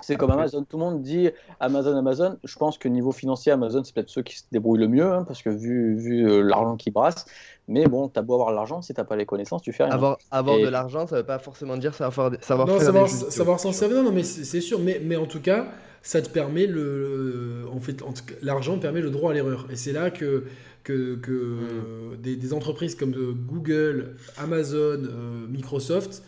C'est 0.02 0.16
comme 0.16 0.30
Amazon. 0.30 0.62
Tout 0.62 0.76
le 0.76 0.84
monde 0.84 1.02
dit 1.02 1.30
Amazon, 1.58 1.96
Amazon. 1.96 2.36
Je 2.44 2.56
pense 2.56 2.78
que 2.78 2.86
niveau 2.86 3.10
financier, 3.10 3.50
Amazon, 3.50 3.82
c'est 3.82 3.92
peut-être 3.92 4.08
ceux 4.08 4.22
qui 4.22 4.38
se 4.38 4.44
débrouillent 4.52 4.78
le 4.78 4.86
mieux, 4.86 5.12
hein, 5.12 5.24
parce 5.26 5.42
que 5.42 5.50
vu, 5.50 5.96
vu 5.96 6.28
euh, 6.28 6.42
l'argent 6.42 6.76
qu'ils 6.76 6.92
brassent. 6.92 7.26
Mais 7.66 7.86
bon, 7.86 8.06
t'as 8.06 8.22
beau 8.22 8.34
avoir 8.34 8.52
l'argent, 8.52 8.82
si 8.82 8.94
t'as 8.94 9.02
pas 9.02 9.16
les 9.16 9.26
connaissances, 9.26 9.62
tu 9.62 9.72
fais 9.72 9.82
rien. 9.82 9.92
Avoir, 9.92 10.18
avoir 10.30 10.58
de 10.58 10.68
l'argent, 10.68 11.08
ça 11.08 11.16
veut 11.16 11.26
pas 11.26 11.40
forcément 11.40 11.76
dire 11.76 11.94
savoir, 11.94 12.30
savoir 12.40 12.68
non, 12.68 12.74
faire 12.74 12.86
savoir, 12.86 13.08
savoir 13.08 13.60
s'en 13.60 13.72
servir. 13.72 14.04
Non, 14.04 14.12
mais 14.12 14.22
c'est 14.22 14.60
sûr. 14.60 14.78
Mais, 14.78 15.00
mais 15.04 15.16
en 15.16 15.26
tout 15.26 15.40
cas, 15.40 15.66
ça 16.02 16.22
te 16.22 16.28
permet 16.28 16.66
le. 16.66 17.64
En 17.72 17.80
fait, 17.80 18.00
l'argent 18.42 18.78
permet 18.78 19.00
le 19.00 19.10
droit 19.10 19.32
à 19.32 19.34
l'erreur. 19.34 19.66
Et 19.70 19.76
c'est 19.76 19.92
là 19.92 20.10
que 20.10 20.44
que, 20.82 21.16
que 21.16 21.32
mm. 21.32 22.16
des, 22.22 22.36
des, 22.36 22.52
entreprises 22.52 22.94
comme 22.94 23.14
euh, 23.14 23.32
Google, 23.32 24.16
Amazon, 24.36 25.02
euh, 25.04 25.46
Microsoft 25.48 26.22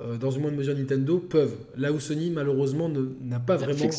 euh, 0.00 0.16
dans 0.16 0.30
une 0.30 0.42
moindre 0.42 0.56
mesure 0.56 0.74
Nintendo, 0.74 1.18
peuvent. 1.18 1.56
Là 1.76 1.92
où 1.92 2.00
Sony, 2.00 2.30
malheureusement, 2.30 2.88
n'a 3.20 3.40
pas 3.40 3.56
vraiment. 3.56 3.90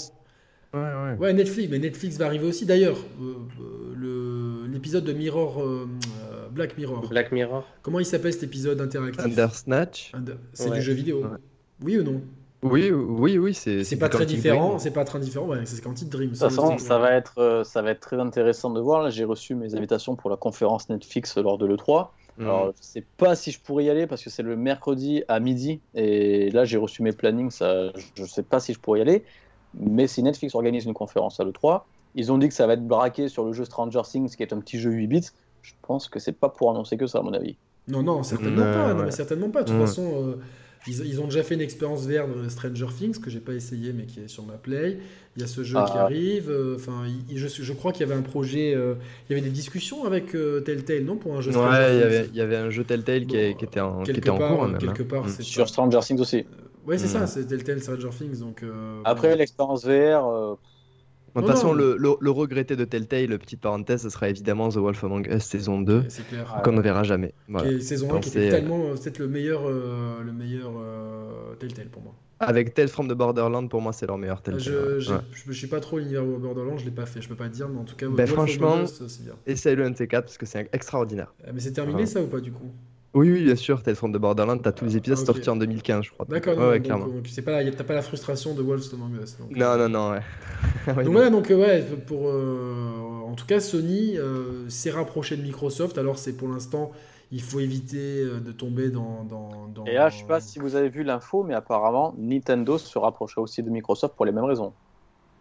Ouais, 0.73 0.79
ouais. 0.79 1.17
ouais, 1.19 1.33
Netflix, 1.33 1.69
mais 1.69 1.77
Netflix 1.77 2.17
va 2.17 2.25
arriver 2.25 2.47
aussi. 2.47 2.65
D'ailleurs, 2.65 2.97
euh, 3.21 4.67
l'épisode 4.71 5.03
de 5.03 5.13
Mirror, 5.13 5.61
euh, 5.61 5.87
Black 6.51 6.77
Mirror. 6.77 7.07
Black 7.09 7.31
Mirror. 7.31 7.67
Comment 7.83 7.99
il 7.99 8.05
s'appelle 8.05 8.33
cet 8.33 8.43
épisode 8.43 8.81
interactif? 8.81 9.23
Undersnatch. 9.23 10.11
C'est 10.53 10.71
du 10.71 10.81
jeu 10.81 10.93
vidéo. 10.93 11.25
Oui 11.81 11.97
ou 11.99 12.03
non? 12.03 12.21
Oui, 12.63 12.91
oui, 12.91 13.37
oui, 13.37 13.53
c'est. 13.53 13.83
C'est 13.83 13.97
pas 13.97 14.09
très 14.09 14.25
différent. 14.25 14.79
C'est 14.79 14.91
pas 14.91 15.05
très 15.05 15.19
différent. 15.19 15.49
C'est 15.65 15.81
Quantic 15.83 16.09
Dream. 16.09 16.29
De 16.29 16.33
toute 16.33 16.39
façon, 16.41 16.77
ça 16.77 16.97
va 16.97 17.11
être, 17.11 17.63
ça 17.65 17.81
va 17.81 17.91
être 17.91 17.99
très 17.99 18.19
intéressant 18.19 18.69
de 18.71 18.79
voir. 18.79 19.03
Là, 19.03 19.09
j'ai 19.09 19.25
reçu 19.25 19.55
mes 19.55 19.75
invitations 19.75 20.15
pour 20.15 20.29
la 20.29 20.37
conférence 20.37 20.89
Netflix 20.89 21.37
lors 21.37 21.57
de 21.57 21.65
le 21.65 21.77
3 21.77 22.13
Mm. 22.37 22.43
Alors, 22.43 22.73
je 22.75 22.83
sais 22.83 23.03
pas 23.17 23.35
si 23.35 23.51
je 23.51 23.59
pourrais 23.59 23.85
y 23.85 23.89
aller 23.89 24.07
parce 24.07 24.23
que 24.23 24.29
c'est 24.29 24.43
le 24.43 24.55
mercredi 24.55 25.23
à 25.27 25.39
midi 25.39 25.81
et 25.93 26.49
là 26.51 26.65
j'ai 26.65 26.77
reçu 26.77 27.03
mes 27.03 27.11
plannings, 27.11 27.51
ça, 27.51 27.91
je 28.15 28.25
sais 28.25 28.43
pas 28.43 28.59
si 28.59 28.73
je 28.73 28.79
pourrais 28.79 28.99
y 28.99 29.01
aller. 29.01 29.23
Mais 29.75 30.07
si 30.07 30.21
Netflix 30.21 30.55
organise 30.55 30.85
une 30.85 30.93
conférence 30.93 31.39
à 31.39 31.43
l'E3, 31.43 31.83
ils 32.15 32.31
ont 32.31 32.37
dit 32.37 32.47
que 32.47 32.53
ça 32.53 32.67
va 32.67 32.73
être 32.73 32.87
braqué 32.87 33.27
sur 33.27 33.43
le 33.45 33.53
jeu 33.53 33.65
Stranger 33.65 34.01
Things 34.03 34.35
qui 34.35 34.43
est 34.43 34.53
un 34.53 34.59
petit 34.59 34.79
jeu 34.79 34.91
8 34.91 35.07
bits. 35.07 35.29
Je 35.61 35.73
pense 35.81 36.09
que 36.09 36.19
c'est 36.19 36.33
pas 36.33 36.49
pour 36.49 36.69
annoncer 36.69 36.97
que 36.97 37.07
ça, 37.07 37.19
à 37.19 37.21
mon 37.21 37.33
avis. 37.33 37.55
Non, 37.87 38.03
non, 38.03 38.21
certainement 38.21 38.63
pas. 38.63 38.93
Non, 38.93 39.03
mais 39.03 39.11
certainement 39.11 39.49
pas. 39.49 39.63
De 39.63 39.69
toute 39.69 39.77
mm. 39.77 39.85
façon, 39.85 40.11
euh, 40.13 40.39
Ils, 40.87 41.21
ont 41.21 41.25
déjà 41.25 41.43
fait 41.43 41.55
une 41.55 41.61
expérience 41.61 42.07
VR 42.07 42.27
de 42.27 42.49
Stranger 42.49 42.87
Things 42.97 43.19
que 43.19 43.29
j'ai 43.29 43.39
pas 43.39 43.53
essayé 43.53 43.93
mais 43.93 44.03
qui 44.03 44.19
est 44.19 44.27
sur 44.27 44.43
ma 44.43 44.53
play. 44.53 44.97
Il 45.35 45.41
y 45.41 45.45
a 45.45 45.47
ce 45.47 45.63
jeu 45.63 45.77
qui 45.85 45.93
ah. 45.95 46.03
arrive. 46.03 46.49
Euh, 46.49 46.75
enfin, 46.75 47.05
je, 47.33 47.47
je, 47.47 47.73
crois 47.73 47.91
qu'il 47.91 48.05
y 48.05 48.09
avait 48.09 48.19
un 48.19 48.23
projet. 48.23 48.75
Euh, 48.75 48.95
il 49.27 49.33
y 49.33 49.39
avait 49.39 49.47
des 49.47 49.53
discussions 49.53 50.03
avec 50.03 50.35
euh, 50.35 50.59
Telltale, 50.59 51.03
non 51.03 51.15
Pour 51.15 51.35
un 51.35 51.41
jeu 51.41 51.51
Stranger 51.51 51.69
Ouais, 51.69 51.95
il 51.95 51.99
y, 51.99 52.03
avait, 52.03 52.25
il 52.27 52.35
y 52.35 52.41
avait 52.41 52.57
un 52.57 52.69
jeu 52.69 52.83
Telltale 52.83 53.25
qui, 53.25 53.37
était 53.37 53.79
en, 53.79 54.03
qui 54.03 54.11
était 54.11 54.29
en 54.29 54.37
cours. 54.37 54.67
Même, 54.67 54.77
quelque 54.77 55.03
hein. 55.03 55.07
part, 55.09 55.25
mm. 55.25 55.41
Sur 55.41 55.67
Stranger 55.67 55.99
Things 56.01 56.19
aussi. 56.19 56.45
ouais, 56.85 56.97
c'est 56.97 57.07
ça, 57.07 57.27
c'est 57.27 57.45
Telltale 57.45 57.81
Stranger 57.81 58.09
Things. 58.09 58.39
Donc, 58.39 58.63
Après, 59.05 59.35
l'expérience 59.35 59.85
VR. 59.85 60.57
De 61.35 61.41
toute 61.41 61.49
façon, 61.49 61.73
le, 61.73 61.97
le, 61.97 62.31
regretté 62.31 62.75
de 62.75 62.85
Telltale, 62.85 63.39
petite 63.39 63.61
parenthèse, 63.61 64.03
ce 64.03 64.09
sera 64.09 64.29
évidemment 64.29 64.69
The 64.69 64.77
Wolf 64.77 65.03
Among 65.03 65.27
Us 65.27 65.43
saison 65.43 65.81
2, 65.81 66.05
qu'on 66.63 66.71
ne 66.71 66.81
verra 66.81 67.03
jamais. 67.03 67.33
Voilà. 67.47 67.79
saison 67.79 68.13
1 68.15 68.19
qui 68.19 68.29
était 68.29 68.49
tellement, 68.49 68.93
peut-être 68.93 69.19
le 69.19 69.27
meilleur, 69.27 69.69
le 69.69 70.31
meilleur 70.31 70.71
Telltale 71.59 71.87
pour 71.87 72.03
moi. 72.03 72.13
Avec 72.39 72.73
Tales 72.73 72.89
from 72.89 73.07
the 73.07 73.13
Borderland, 73.13 73.69
pour 73.69 73.81
moi, 73.81 73.93
c'est 73.93 74.05
leur 74.05 74.17
meilleur 74.17 74.41
Telltale. 74.41 74.61
Je, 74.61 74.99
je, 74.99 75.51
suis 75.51 75.67
pas 75.67 75.79
trop 75.79 75.97
l'univers 75.97 76.23
Borderland, 76.23 76.77
je 76.77 76.85
l'ai 76.85 76.91
pas 76.91 77.05
fait, 77.05 77.21
je 77.21 77.29
peux 77.29 77.35
pas 77.35 77.49
dire, 77.49 77.69
mais 77.69 77.79
en 77.79 77.85
tout 77.85 77.95
cas, 77.95 78.07
ben, 78.07 78.27
franchement, 78.27 78.83
essaye-le 79.45 79.89
NT4 79.89 80.21
parce 80.21 80.37
que 80.37 80.45
c'est 80.45 80.69
extraordinaire. 80.73 81.33
Ah, 81.45 81.51
mais 81.53 81.59
c'est 81.59 81.71
terminé 81.71 82.05
ça 82.05 82.21
ou 82.21 82.27
pas 82.27 82.39
du 82.39 82.51
coup? 82.51 82.71
Oui, 83.13 83.31
oui, 83.31 83.43
bien 83.43 83.55
sûr, 83.55 83.81
Tales 83.83 83.95
from 83.95 84.11
the 84.11 84.17
Borderland, 84.17 84.59
t'as 84.61 84.71
tous 84.71 84.85
les 84.85 84.97
épisodes 84.97 85.19
ah, 85.21 85.25
sortis 85.25 85.49
en 85.49 85.55
2015, 85.55 86.03
je 86.03 86.11
crois. 86.11 86.25
D'accord, 86.29 86.57
ouais, 86.57 86.81
clairement. 86.81 87.07
c'est 87.29 87.41
pas, 87.41 87.63
t'as 87.63 87.83
pas 87.83 87.93
la 87.93 88.01
frustration 88.01 88.53
de 88.53 88.61
Wolves 88.61 88.89
Among 88.93 89.21
Us. 89.21 89.37
non, 89.39 89.77
non, 89.77 89.89
non, 89.89 90.11
ouais. 90.11 90.21
donc 91.03 91.13
voilà, 91.13 91.29
donc 91.29 91.49
ouais, 91.49 91.83
pour, 92.07 92.29
euh, 92.29 93.21
en 93.25 93.33
tout 93.33 93.45
cas, 93.45 93.59
Sony 93.59 94.17
euh, 94.17 94.67
s'est 94.69 94.91
rapproché 94.91 95.37
de 95.37 95.41
Microsoft, 95.41 95.97
alors 95.97 96.17
c'est 96.17 96.33
pour 96.33 96.47
l'instant 96.47 96.91
il 97.33 97.41
faut 97.41 97.59
éviter 97.59 98.21
euh, 98.21 98.39
de 98.39 98.51
tomber 98.51 98.89
dans, 98.89 99.23
dans, 99.23 99.85
Et 99.85 99.93
là, 99.93 100.09
je 100.09 100.19
sais 100.19 100.25
pas 100.25 100.39
si 100.39 100.59
vous 100.59 100.75
avez 100.75 100.89
vu 100.89 101.03
l'info, 101.03 101.43
mais 101.43 101.55
apparemment, 101.55 102.13
Nintendo 102.15 102.77
se 102.77 102.97
rapprochera 102.99 103.41
aussi 103.41 103.63
de 103.63 103.71
Microsoft 103.71 104.15
pour 104.15 104.25
les 104.25 104.31
mêmes 104.31 104.43
raisons. 104.43 104.71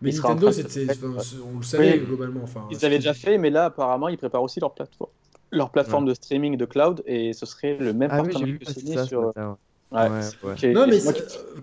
Mais 0.00 0.10
Nintendo, 0.10 0.48
on 0.48 1.58
le 1.58 1.62
savait 1.62 1.98
globalement. 1.98 2.40
Enfin, 2.42 2.66
ils 2.70 2.84
avaient 2.84 2.96
déjà 2.96 3.12
fait, 3.12 3.36
mais 3.36 3.50
là, 3.50 3.66
apparemment, 3.66 4.08
ils 4.08 4.16
préparent 4.16 4.42
aussi 4.42 4.58
leur 4.58 4.72
plateforme, 4.72 5.10
leur 5.52 5.70
plateforme 5.70 6.06
de 6.06 6.14
streaming 6.14 6.56
de 6.56 6.64
cloud, 6.64 7.02
et 7.06 7.32
ce 7.32 7.46
serait 7.46 7.76
le 7.78 7.92
même 7.92 8.10
ah 8.12 8.18
partenariat 8.18 8.56
que 8.56 8.72
Sony 8.72 9.06
sur. 9.06 9.32
Ouais, 9.92 10.08
non, 10.72 10.86
mais 10.86 11.00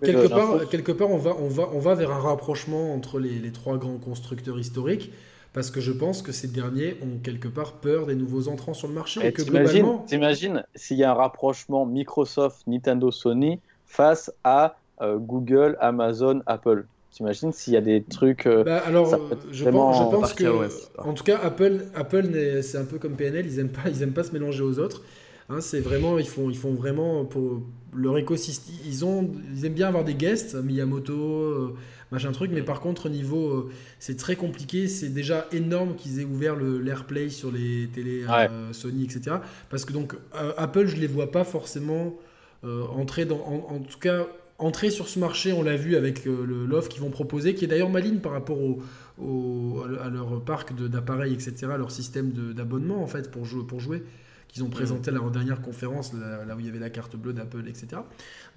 quelque, 0.04 0.28
part, 0.28 0.70
quelque 0.70 0.92
part, 0.92 1.10
on 1.10 1.18
va, 1.18 1.36
on, 1.40 1.48
va, 1.48 1.68
on 1.74 1.80
va 1.80 1.96
vers 1.96 2.12
un 2.12 2.20
rapprochement 2.20 2.94
entre 2.94 3.20
les, 3.20 3.40
les 3.40 3.52
trois 3.52 3.78
grands 3.78 3.98
constructeurs 3.98 4.60
historiques 4.60 5.12
parce 5.54 5.72
que 5.72 5.82
je 5.82 5.92
pense 5.92 6.22
que 6.22 6.32
ces 6.32 6.48
derniers 6.48 6.98
ont 7.02 7.18
quelque 7.24 7.48
part 7.48 7.74
peur 7.74 8.06
des 8.06 8.16
nouveaux 8.16 8.48
entrants 8.48 8.74
sur 8.74 8.88
le 8.88 8.94
marché. 8.94 9.26
Et, 9.26 9.34
que 9.34 9.42
globalement... 9.42 10.06
T'imagines 10.08 10.64
s'il 10.76 10.98
y 10.98 11.04
a 11.04 11.12
un 11.12 11.16
rapprochement 11.16 11.86
Microsoft, 11.86 12.68
Nintendo, 12.68 13.12
Sony 13.12 13.60
face 13.86 14.32
à 14.44 14.76
euh, 15.02 15.18
Google, 15.18 15.76
Amazon, 15.80 16.42
Apple? 16.46 16.86
T'imagines 17.12 17.52
s'il 17.52 17.74
y 17.74 17.78
a 17.78 17.82
des 17.82 18.04
trucs. 18.04 18.46
Euh, 18.46 18.64
bah, 18.64 18.84
alors, 18.86 19.10
je 19.52 19.66
pense, 19.70 19.98
je 19.98 20.04
pense 20.04 20.34
que, 20.34 20.70
en 21.00 21.14
tout 21.14 21.24
cas, 21.24 21.40
Apple, 21.42 21.86
Apple 21.96 22.62
c'est 22.62 22.78
un 22.78 22.86
peu 22.86 23.00
comme 23.00 23.16
PNL, 23.16 23.46
ils 23.46 23.60
aiment 23.60 23.70
pas, 23.70 23.90
ils 23.90 24.04
aiment 24.04 24.14
pas 24.14 24.24
se 24.24 24.32
mélanger 24.32 24.62
aux 24.62 24.80
autres. 24.80 25.04
Hein, 25.50 25.62
c'est 25.62 25.80
vraiment, 25.80 26.20
ils 26.20 26.28
font, 26.28 26.50
ils 26.50 26.58
font 26.58 26.74
vraiment 26.74 27.26
pour 27.26 27.62
leur 27.96 28.18
écosystème. 28.18 28.76
Ils 28.86 29.04
ont, 29.04 29.32
ils 29.56 29.66
aiment 29.66 29.74
bien 29.74 29.88
avoir 29.88 30.04
des 30.04 30.14
guests, 30.14 30.56
Miyamoto. 30.56 31.14
Euh, 31.14 31.76
machin 32.12 32.32
truc. 32.32 32.52
Mais 32.54 32.62
par 32.62 32.80
contre, 32.80 33.08
au 33.08 33.10
niveau, 33.10 33.50
euh, 33.50 33.72
c'est 34.00 34.18
très 34.18 34.36
compliqué. 34.36 34.88
C'est 34.88 35.10
déjà 35.10 35.48
énorme 35.52 35.96
qu'ils 35.96 36.20
aient 36.20 36.26
ouvert 36.26 36.56
l'AirPlay 36.56 37.30
sur 37.30 37.52
les 37.52 37.88
télé 37.94 38.26
euh, 38.28 38.74
Sony, 38.74 39.04
etc. 39.06 39.38
Parce 39.70 39.86
que 39.86 39.94
donc, 39.94 40.16
euh, 40.36 40.54
Apple, 40.58 40.88
je 40.88 40.98
les 40.98 41.08
vois 41.08 41.32
pas 41.32 41.44
forcément 41.44 42.16
entrer 42.64 43.24
dans. 43.24 43.38
En, 43.38 43.80
tout 43.80 44.00
cas, 44.00 44.28
entrer 44.60 44.92
sur 44.92 45.08
ce 45.08 45.20
marché, 45.20 45.54
on 45.54 45.64
l'a 45.64 45.76
vu 45.76 45.96
avec 45.96 46.26
l'offre 46.26 46.90
qu'ils 46.90 47.02
vont 47.02 47.10
proposer, 47.10 47.56
qui 47.56 47.66
est 47.66 47.68
d'ailleurs 47.68 47.90
maligne 47.90 48.20
par 48.20 48.34
rapport 48.34 48.60
au, 48.60 49.84
à 50.02 50.10
leur 50.10 50.42
parc 50.42 50.76
d'appareils, 50.76 51.34
etc., 51.34 51.56
leur 51.78 51.92
système 51.92 52.32
d'abonnement 52.54 53.02
en 53.02 53.08
fait 53.08 53.32
pour, 53.32 53.46
jouer, 53.46 53.66
pour 53.66 53.80
jouer 53.80 54.04
qu'ils 54.50 54.64
ont 54.64 54.70
présenté 54.70 55.12
à 55.12 55.14
leur 55.14 55.30
dernière 55.30 55.62
conférence, 55.62 56.12
là, 56.14 56.56
où 56.56 56.60
il 56.60 56.66
y 56.66 56.70
avait 56.70 56.80
la 56.80 56.90
carte 56.90 57.16
bleue 57.16 57.34
d'Apple, 57.34 57.68
etc. 57.68 58.02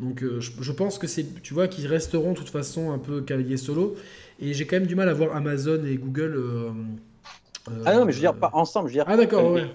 Donc 0.01 0.23
euh, 0.23 0.41
je, 0.41 0.73
pense 0.73 0.99
que 0.99 1.07
c'est, 1.07 1.43
tu 1.43 1.53
vois, 1.53 1.69
qu'ils 1.69 1.87
resteront 1.87 2.33
de 2.33 2.39
toute 2.39 2.49
façon 2.49 2.93
un 2.93 2.99
peu 2.99 3.21
cavaliers 3.21 3.59
solo. 3.59 3.95
Et 4.41 4.55
j'ai 4.55 4.67
quand 4.67 4.77
même 4.77 4.87
du 4.87 4.95
mal 4.95 5.09
à 5.09 5.15
voir 5.15 5.37
Amazon 5.37 5.85
et 5.85 5.97
Google. 5.97 6.35
Euh, 6.35 6.71
euh, 7.71 7.83
ah 7.85 7.95
non, 7.95 8.07
mais 8.07 8.13
je 8.13 8.17
veux 8.17 8.23
dire 8.23 8.35
pas 8.35 8.51
ensemble, 8.55 8.89
je 8.89 8.95
veux 8.95 9.05
dire. 9.05 9.05
Ah 9.07 9.19
d'accord, 9.19 9.53
ouais. 9.53 9.67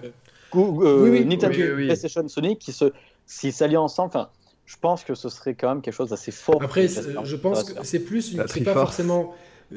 oui, 0.54 1.10
oui, 1.10 1.24
Nintendo, 1.24 1.56
PlayStation, 1.76 2.26
Sony 2.26 2.58
qui 2.58 2.72
se, 2.72 2.86
s'allient 3.26 3.76
ensemble, 3.76 4.08
enfin, 4.08 4.28
je 4.68 4.76
pense 4.78 5.02
que 5.02 5.14
ce 5.14 5.30
serait 5.30 5.54
quand 5.54 5.70
même 5.70 5.80
quelque 5.80 5.94
chose 5.94 6.10
d'assez 6.10 6.30
fort. 6.30 6.62
Après, 6.62 6.88
je 6.88 7.36
pense 7.36 7.72
que 7.72 7.84
c'est 7.84 8.00
plus, 8.00 8.36
c'est 8.48 8.60
pas 8.60 8.74
forcément 8.74 9.34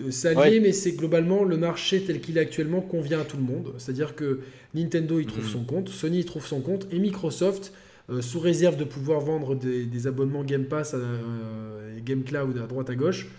s'allier, 0.10 0.60
mais 0.60 0.74
c'est 0.74 0.92
globalement 0.92 1.46
le 1.46 1.56
marché 1.56 2.04
tel 2.04 2.20
qu'il 2.20 2.38
est 2.38 2.42
actuellement 2.42 2.82
convient 2.82 3.22
à 3.22 3.24
tout 3.24 3.38
le 3.38 3.44
monde. 3.44 3.74
C'est-à-dire 3.78 4.16
que 4.16 4.42
Nintendo 4.74 5.22
y 5.22 5.26
trouve 5.26 5.46
mm. 5.46 5.50
son 5.50 5.64
compte, 5.64 5.88
Sony 5.88 6.20
y 6.20 6.26
trouve 6.26 6.46
son 6.46 6.60
compte, 6.60 6.88
et 6.92 7.00
Microsoft 7.00 7.72
euh, 8.10 8.22
sous 8.22 8.42
réserve 8.42 8.76
de 8.76 8.84
pouvoir 8.84 9.22
vendre 9.22 9.56
des, 9.56 10.08
abonnements 10.08 10.44
Game 10.44 10.66
Pass 10.66 10.94
euh, 10.94 11.98
et 11.98 12.02
Game 12.02 12.24
Cloud 12.24 12.58
à 12.58 12.68
droite 12.68 12.90
à 12.90 12.96
gauche, 12.96 13.30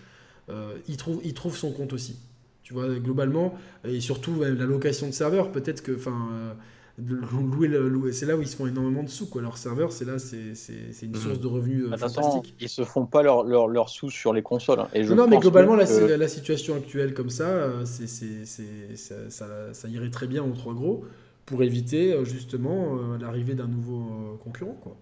euh, 0.48 0.72
il, 0.88 0.96
trouve, 0.96 1.20
il 1.22 1.34
trouve 1.34 1.54
son 1.54 1.70
compte 1.70 1.92
aussi. 1.92 2.16
Tu 2.62 2.72
vois, 2.72 2.88
globalement, 2.94 3.58
et 3.86 4.00
surtout 4.00 4.40
la 4.40 4.50
location 4.50 5.06
de 5.08 5.12
serveurs, 5.12 5.52
peut-être 5.52 5.82
que, 5.82 5.98
louer, 6.98 8.12
c'est 8.12 8.26
là 8.26 8.36
où 8.36 8.42
ils 8.42 8.48
se 8.48 8.56
font 8.56 8.66
énormément 8.66 9.02
de 9.02 9.08
sous, 9.08 9.26
quoi. 9.28 9.42
Leur 9.42 9.56
serveur, 9.56 9.92
c'est 9.92 10.04
là, 10.04 10.18
c'est, 10.18 10.52
une 11.02 11.12
mmh. 11.12 11.14
source 11.16 11.40
de 11.40 11.46
revenus 11.46 11.88
fantastique. 11.88 12.54
Ils 12.60 12.68
se 12.68 12.84
font 12.84 13.06
pas 13.06 13.22
leur, 13.22 13.44
leur, 13.44 13.88
sous 13.88 14.10
sur 14.10 14.32
les 14.32 14.42
consoles. 14.42 14.80
Hein. 14.80 14.88
Et 14.92 15.04
je 15.04 15.14
non, 15.14 15.26
mais 15.26 15.38
globalement, 15.38 15.74
la, 15.74 16.16
la, 16.16 16.28
situation 16.28 16.76
actuelle 16.76 17.14
comme 17.14 17.30
ça, 17.30 17.70
c'est, 17.84 18.06
ça, 18.06 19.14
ça, 19.28 19.46
ça, 19.72 19.88
irait 19.88 20.10
très 20.10 20.26
bien 20.26 20.42
en 20.42 20.52
trois 20.52 20.74
gros 20.74 21.04
pour 21.46 21.62
éviter 21.62 22.12
euh, 22.12 22.24
justement 22.24 22.96
euh, 22.96 23.18
l'arrivée 23.18 23.54
d'un 23.54 23.66
nouveau 23.66 24.00
euh, 24.00 24.36
concurrent. 24.42 24.76
Quoi. 24.82 24.96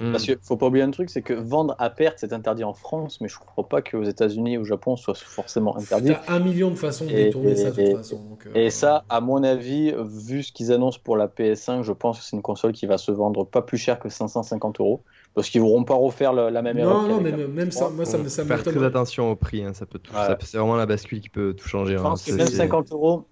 Hmm. 0.00 0.12
Parce 0.12 0.24
qu'il 0.24 0.36
faut 0.42 0.56
pas 0.56 0.66
oublier 0.66 0.84
un 0.84 0.90
truc, 0.90 1.10
c'est 1.10 1.22
que 1.22 1.34
vendre 1.34 1.74
à 1.78 1.90
perte, 1.90 2.18
c'est 2.18 2.32
interdit 2.32 2.64
en 2.64 2.74
France, 2.74 3.20
mais 3.20 3.28
je 3.28 3.36
ne 3.36 3.44
crois 3.44 3.68
pas 3.68 3.82
qu'aux 3.82 4.04
États-Unis 4.04 4.58
ou 4.58 4.62
au 4.62 4.64
Japon, 4.64 4.96
soit 4.96 5.16
forcément 5.16 5.76
interdit. 5.76 6.08
Il 6.08 6.12
y 6.12 6.14
a 6.14 6.22
un 6.28 6.38
million 6.38 6.70
de 6.70 6.76
façons 6.76 7.06
de 7.06 7.10
détourner 7.10 7.56
ça 7.56 7.70
de 7.70 7.82
toute 7.82 7.96
façon. 7.96 8.20
et 8.54 8.70
ça, 8.70 9.04
à 9.08 9.20
mon 9.20 9.42
avis, 9.42 9.92
vu 9.98 10.42
ce 10.42 10.52
qu'ils 10.52 10.72
annoncent 10.72 11.00
pour 11.02 11.16
la 11.16 11.26
PS5, 11.26 11.82
je 11.82 11.92
pense 11.92 12.18
que 12.18 12.24
c'est 12.24 12.36
une 12.36 12.42
console 12.42 12.72
qui 12.72 12.86
va 12.86 12.98
se 12.98 13.10
vendre 13.10 13.44
pas 13.44 13.62
plus 13.62 13.78
cher 13.78 13.98
que 13.98 14.08
550 14.08 14.80
euros. 14.80 15.02
Parce 15.34 15.48
qu'ils 15.48 15.60
ne 15.60 15.66
voudront 15.66 15.84
pas 15.84 15.94
refaire 15.94 16.32
la, 16.32 16.62
même 16.62 16.76
erreur. 16.76 17.02
Non, 17.02 17.08
non, 17.08 17.20
mais 17.20 17.30
même 17.30 17.70
ça, 17.70 17.88
moi, 17.88 18.04
ça, 18.04 18.18
me, 18.18 18.28
ça 18.28 18.44
Faire 18.44 18.64
très 18.64 18.82
attention 18.82 19.30
au 19.30 19.36
prix, 19.36 19.62
hein, 19.62 19.72
ça 19.74 19.86
peut 19.86 20.00
tout, 20.00 20.12
c'est 20.40 20.58
vraiment 20.58 20.76
la 20.76 20.86
bascule 20.86 21.20
qui 21.20 21.28
peut 21.28 21.54
tout 21.54 21.68
changer. 21.68 21.96
Hein, 21.96 22.14
même 22.36 22.46
50 22.48 22.92
euros, 22.92 23.26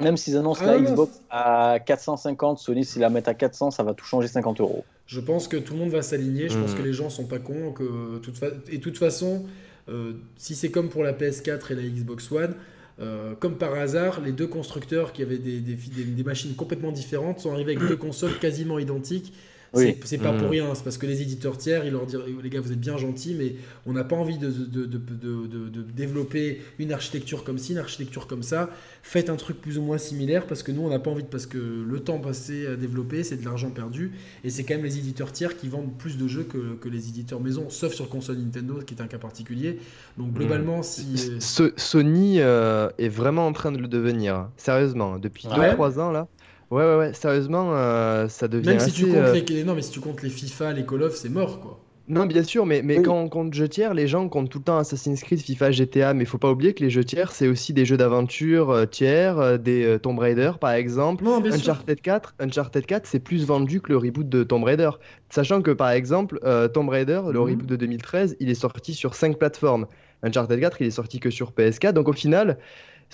même 0.00 0.16
s'ils 0.16 0.36
annoncent 0.36 0.62
ah 0.64 0.72
la 0.72 0.80
Xbox 0.80 1.20
à 1.30 1.78
450, 1.84 2.58
Sony, 2.58 2.84
s'ils 2.84 3.02
la 3.02 3.10
mettent 3.10 3.28
à 3.28 3.34
400, 3.34 3.70
ça 3.70 3.82
va 3.82 3.94
tout 3.94 4.04
changer 4.04 4.28
50 4.28 4.60
euros. 4.60 4.84
Je 5.06 5.20
pense 5.20 5.48
que 5.48 5.56
tout 5.56 5.74
le 5.74 5.80
monde 5.80 5.90
va 5.90 6.02
s'aligner. 6.02 6.48
Je 6.48 6.58
pense 6.58 6.72
hmm. 6.72 6.78
que 6.78 6.82
les 6.82 6.92
gens 6.92 7.10
sont 7.10 7.26
pas 7.26 7.38
cons. 7.38 7.72
Que 7.72 8.18
toute 8.18 8.42
Et 8.70 8.78
de 8.78 8.82
toute 8.82 8.98
façon, 8.98 9.44
euh, 9.88 10.12
si 10.36 10.54
c'est 10.54 10.70
comme 10.70 10.88
pour 10.88 11.02
la 11.02 11.12
PS4 11.12 11.72
et 11.72 11.74
la 11.74 11.82
Xbox 11.82 12.32
One, 12.32 12.54
euh, 13.00 13.34
comme 13.34 13.56
par 13.56 13.74
hasard, 13.74 14.20
les 14.20 14.32
deux 14.32 14.46
constructeurs 14.46 15.12
qui 15.12 15.22
avaient 15.22 15.38
des, 15.38 15.60
des, 15.60 15.74
des, 15.74 16.22
machines 16.22 16.54
complètement 16.54 16.92
différentes 16.92 17.40
sont 17.40 17.52
arrivés 17.52 17.76
avec 17.76 17.88
deux 17.88 17.96
consoles 17.96 18.38
quasiment 18.38 18.78
identiques 18.78 19.32
c'est 19.74 20.18
pas 20.18 20.32
pour 20.32 20.48
mmh. 20.48 20.50
rien, 20.50 20.74
c'est 20.74 20.84
parce 20.84 20.98
que 20.98 21.06
les 21.06 21.22
éditeurs 21.22 21.58
tiers, 21.58 21.84
ils 21.84 21.92
leur 21.92 22.06
disent 22.06 22.18
les 22.42 22.50
gars, 22.50 22.60
vous 22.60 22.72
êtes 22.72 22.80
bien 22.80 22.96
gentils, 22.96 23.34
mais 23.38 23.56
on 23.86 23.92
n'a 23.92 24.04
pas 24.04 24.16
envie 24.16 24.38
de, 24.38 24.50
de, 24.50 24.86
de, 24.86 24.98
de, 24.98 25.82
développer 25.82 26.62
une 26.78 26.92
architecture 26.92 27.44
comme 27.44 27.58
ci, 27.58 27.72
une 27.72 27.78
architecture 27.78 28.26
comme 28.26 28.42
ça. 28.42 28.70
Faites 29.02 29.30
un 29.30 29.36
truc 29.36 29.60
plus 29.60 29.78
ou 29.78 29.82
moins 29.82 29.98
similaire 29.98 30.46
parce 30.46 30.62
que 30.62 30.72
nous, 30.72 30.82
on 30.82 30.88
n'a 30.88 30.98
pas 30.98 31.10
envie 31.10 31.22
de. 31.22 31.28
Parce 31.28 31.46
que 31.46 31.58
le 31.58 32.00
temps 32.00 32.18
passé 32.18 32.66
à 32.66 32.76
développer, 32.76 33.24
c'est 33.24 33.36
de 33.36 33.44
l'argent 33.44 33.70
perdu. 33.70 34.12
Et 34.44 34.50
c'est 34.50 34.64
quand 34.64 34.74
même 34.74 34.84
les 34.84 34.98
éditeurs 34.98 35.32
tiers 35.32 35.56
qui 35.56 35.68
vendent 35.68 35.96
plus 35.96 36.16
de 36.16 36.28
jeux 36.28 36.44
que, 36.44 36.74
que, 36.74 36.88
les 36.88 37.08
éditeurs 37.08 37.40
maison, 37.40 37.70
sauf 37.70 37.92
sur 37.92 38.08
console 38.08 38.38
Nintendo, 38.38 38.80
qui 38.86 38.94
est 38.94 39.02
un 39.02 39.06
cas 39.06 39.18
particulier. 39.18 39.78
Donc 40.18 40.28
mmh. 40.28 40.34
globalement, 40.34 40.82
si. 40.82 41.38
Sony 41.76 42.40
euh, 42.40 42.88
est 42.98 43.08
vraiment 43.08 43.46
en 43.46 43.52
train 43.52 43.72
de 43.72 43.78
le 43.78 43.88
devenir, 43.88 44.48
sérieusement, 44.56 45.18
depuis 45.18 45.48
2-3 45.48 46.00
ans 46.00 46.10
là. 46.10 46.28
Ouais, 46.74 46.84
ouais, 46.84 46.96
ouais, 46.96 47.14
sérieusement, 47.14 47.70
euh, 47.76 48.26
ça 48.26 48.48
devient. 48.48 48.70
Même 48.70 48.80
si 48.80 48.90
tu 48.90 49.06
comptes 49.06 49.14
euh, 49.14 49.40
les... 49.48 49.62
Non, 49.62 49.76
mais 49.76 49.82
si 49.82 49.92
tu 49.92 50.00
comptes 50.00 50.22
les 50.22 50.28
FIFA, 50.28 50.72
les 50.72 50.84
Call 50.84 51.04
of, 51.04 51.14
c'est 51.14 51.28
mort, 51.28 51.60
quoi. 51.60 51.78
Non, 52.08 52.26
bien 52.26 52.42
sûr, 52.42 52.66
mais, 52.66 52.82
mais 52.82 53.00
quand 53.00 53.16
on 53.16 53.28
compte 53.28 53.54
jeux 53.54 53.68
tiers, 53.68 53.94
les 53.94 54.08
gens 54.08 54.28
comptent 54.28 54.50
tout 54.50 54.58
le 54.58 54.64
temps 54.64 54.76
Assassin's 54.76 55.22
Creed, 55.22 55.40
FIFA, 55.40 55.70
GTA, 55.70 56.14
mais 56.14 56.24
il 56.24 56.26
faut 56.26 56.36
pas 56.36 56.50
oublier 56.50 56.74
que 56.74 56.82
les 56.82 56.90
jeux 56.90 57.04
tiers, 57.04 57.30
c'est 57.30 57.46
aussi 57.46 57.72
des 57.72 57.84
jeux 57.84 57.96
d'aventure 57.96 58.70
euh, 58.72 58.86
tiers, 58.86 59.58
des 59.58 59.98
Tomb 60.02 60.18
Raider 60.18 60.50
par 60.60 60.72
exemple. 60.72 61.24
Non, 61.24 61.42
Uncharted 61.42 62.00
4, 62.02 62.34
Uncharted 62.40 62.84
4, 62.84 63.06
c'est 63.06 63.20
plus 63.20 63.46
vendu 63.46 63.80
que 63.80 63.90
le 63.90 63.96
reboot 63.96 64.28
de 64.28 64.42
Tomb 64.42 64.64
Raider. 64.64 64.90
Sachant 65.30 65.62
que 65.62 65.70
par 65.70 65.92
exemple, 65.92 66.40
Tomb 66.74 66.88
Raider, 66.90 67.22
le 67.32 67.38
mhm. 67.38 67.46
reboot 67.46 67.66
de 67.66 67.76
2013, 67.76 68.36
il 68.38 68.50
est 68.50 68.54
sorti 68.54 68.92
sur 68.92 69.14
5 69.14 69.38
plateformes. 69.38 69.86
Uncharted 70.24 70.58
4, 70.58 70.80
il 70.80 70.88
est 70.88 70.90
sorti 70.90 71.20
que 71.20 71.30
sur 71.30 71.52
PS4, 71.52 71.92
donc 71.92 72.08
au 72.08 72.12
final, 72.12 72.58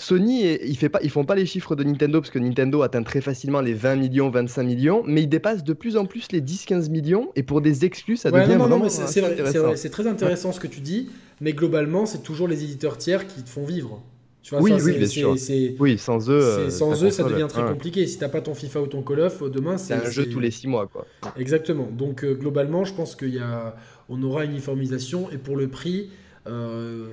Sony, 0.00 0.56
ils, 0.62 0.76
fait 0.76 0.88
pas, 0.88 1.00
ils 1.02 1.10
font 1.10 1.24
pas 1.24 1.34
les 1.34 1.46
chiffres 1.46 1.76
de 1.76 1.84
Nintendo 1.84 2.20
parce 2.20 2.30
que 2.30 2.38
Nintendo 2.38 2.82
atteint 2.82 3.02
très 3.02 3.20
facilement 3.20 3.60
les 3.60 3.74
20 3.74 3.96
millions, 3.96 4.30
25 4.30 4.62
millions, 4.62 5.02
mais 5.06 5.22
ils 5.22 5.28
dépassent 5.28 5.62
de 5.62 5.72
plus 5.72 5.96
en 5.96 6.06
plus 6.06 6.32
les 6.32 6.40
10-15 6.40 6.90
millions 6.90 7.30
et 7.36 7.42
pour 7.42 7.60
des 7.60 7.84
exclus, 7.84 8.16
ça 8.16 8.30
devient 8.30 8.56
vraiment 8.56 8.88
c'est 8.88 9.24
intéressant. 9.24 9.76
C'est 9.76 9.90
très 9.90 10.06
intéressant 10.06 10.52
ce 10.52 10.60
que 10.60 10.66
tu 10.66 10.80
dis, 10.80 11.10
mais 11.40 11.52
globalement, 11.52 12.06
c'est 12.06 12.22
toujours 12.22 12.48
les 12.48 12.64
éditeurs 12.64 12.96
tiers 12.98 13.26
qui 13.26 13.42
te 13.42 13.48
font 13.48 13.64
vivre. 13.64 14.02
Tu 14.42 14.54
vois, 14.54 14.62
oui, 14.62 14.72
oui, 14.82 14.96
bien 14.96 15.06
sûr. 15.06 15.36
Oui, 15.78 15.98
sans 15.98 16.30
eux, 16.30 16.40
euh, 16.40 16.70
sans 16.70 17.04
eux, 17.04 17.10
ça 17.10 17.24
devient 17.24 17.46
très 17.48 17.62
compliqué. 17.62 18.06
Si 18.06 18.18
t'as 18.18 18.30
pas 18.30 18.40
ton 18.40 18.54
FIFA 18.54 18.80
ou 18.80 18.86
ton 18.86 19.02
Call 19.02 19.20
of, 19.20 19.42
demain, 19.50 19.76
c'est 19.76 19.94
un 19.94 20.10
jeu 20.10 20.26
tous 20.30 20.40
les 20.40 20.50
6 20.50 20.66
mois, 20.66 20.86
quoi. 20.86 21.06
Exactement. 21.36 21.88
Donc 21.92 22.24
euh, 22.24 22.34
globalement, 22.34 22.84
je 22.84 22.94
pense 22.94 23.16
qu'il 23.16 23.34
y 23.34 23.38
a, 23.38 23.76
on 24.08 24.22
aura 24.22 24.44
une 24.44 24.52
uniformisation 24.52 25.30
et 25.30 25.36
pour 25.36 25.56
le 25.56 25.68
prix, 25.68 26.08
euh, 26.46 27.06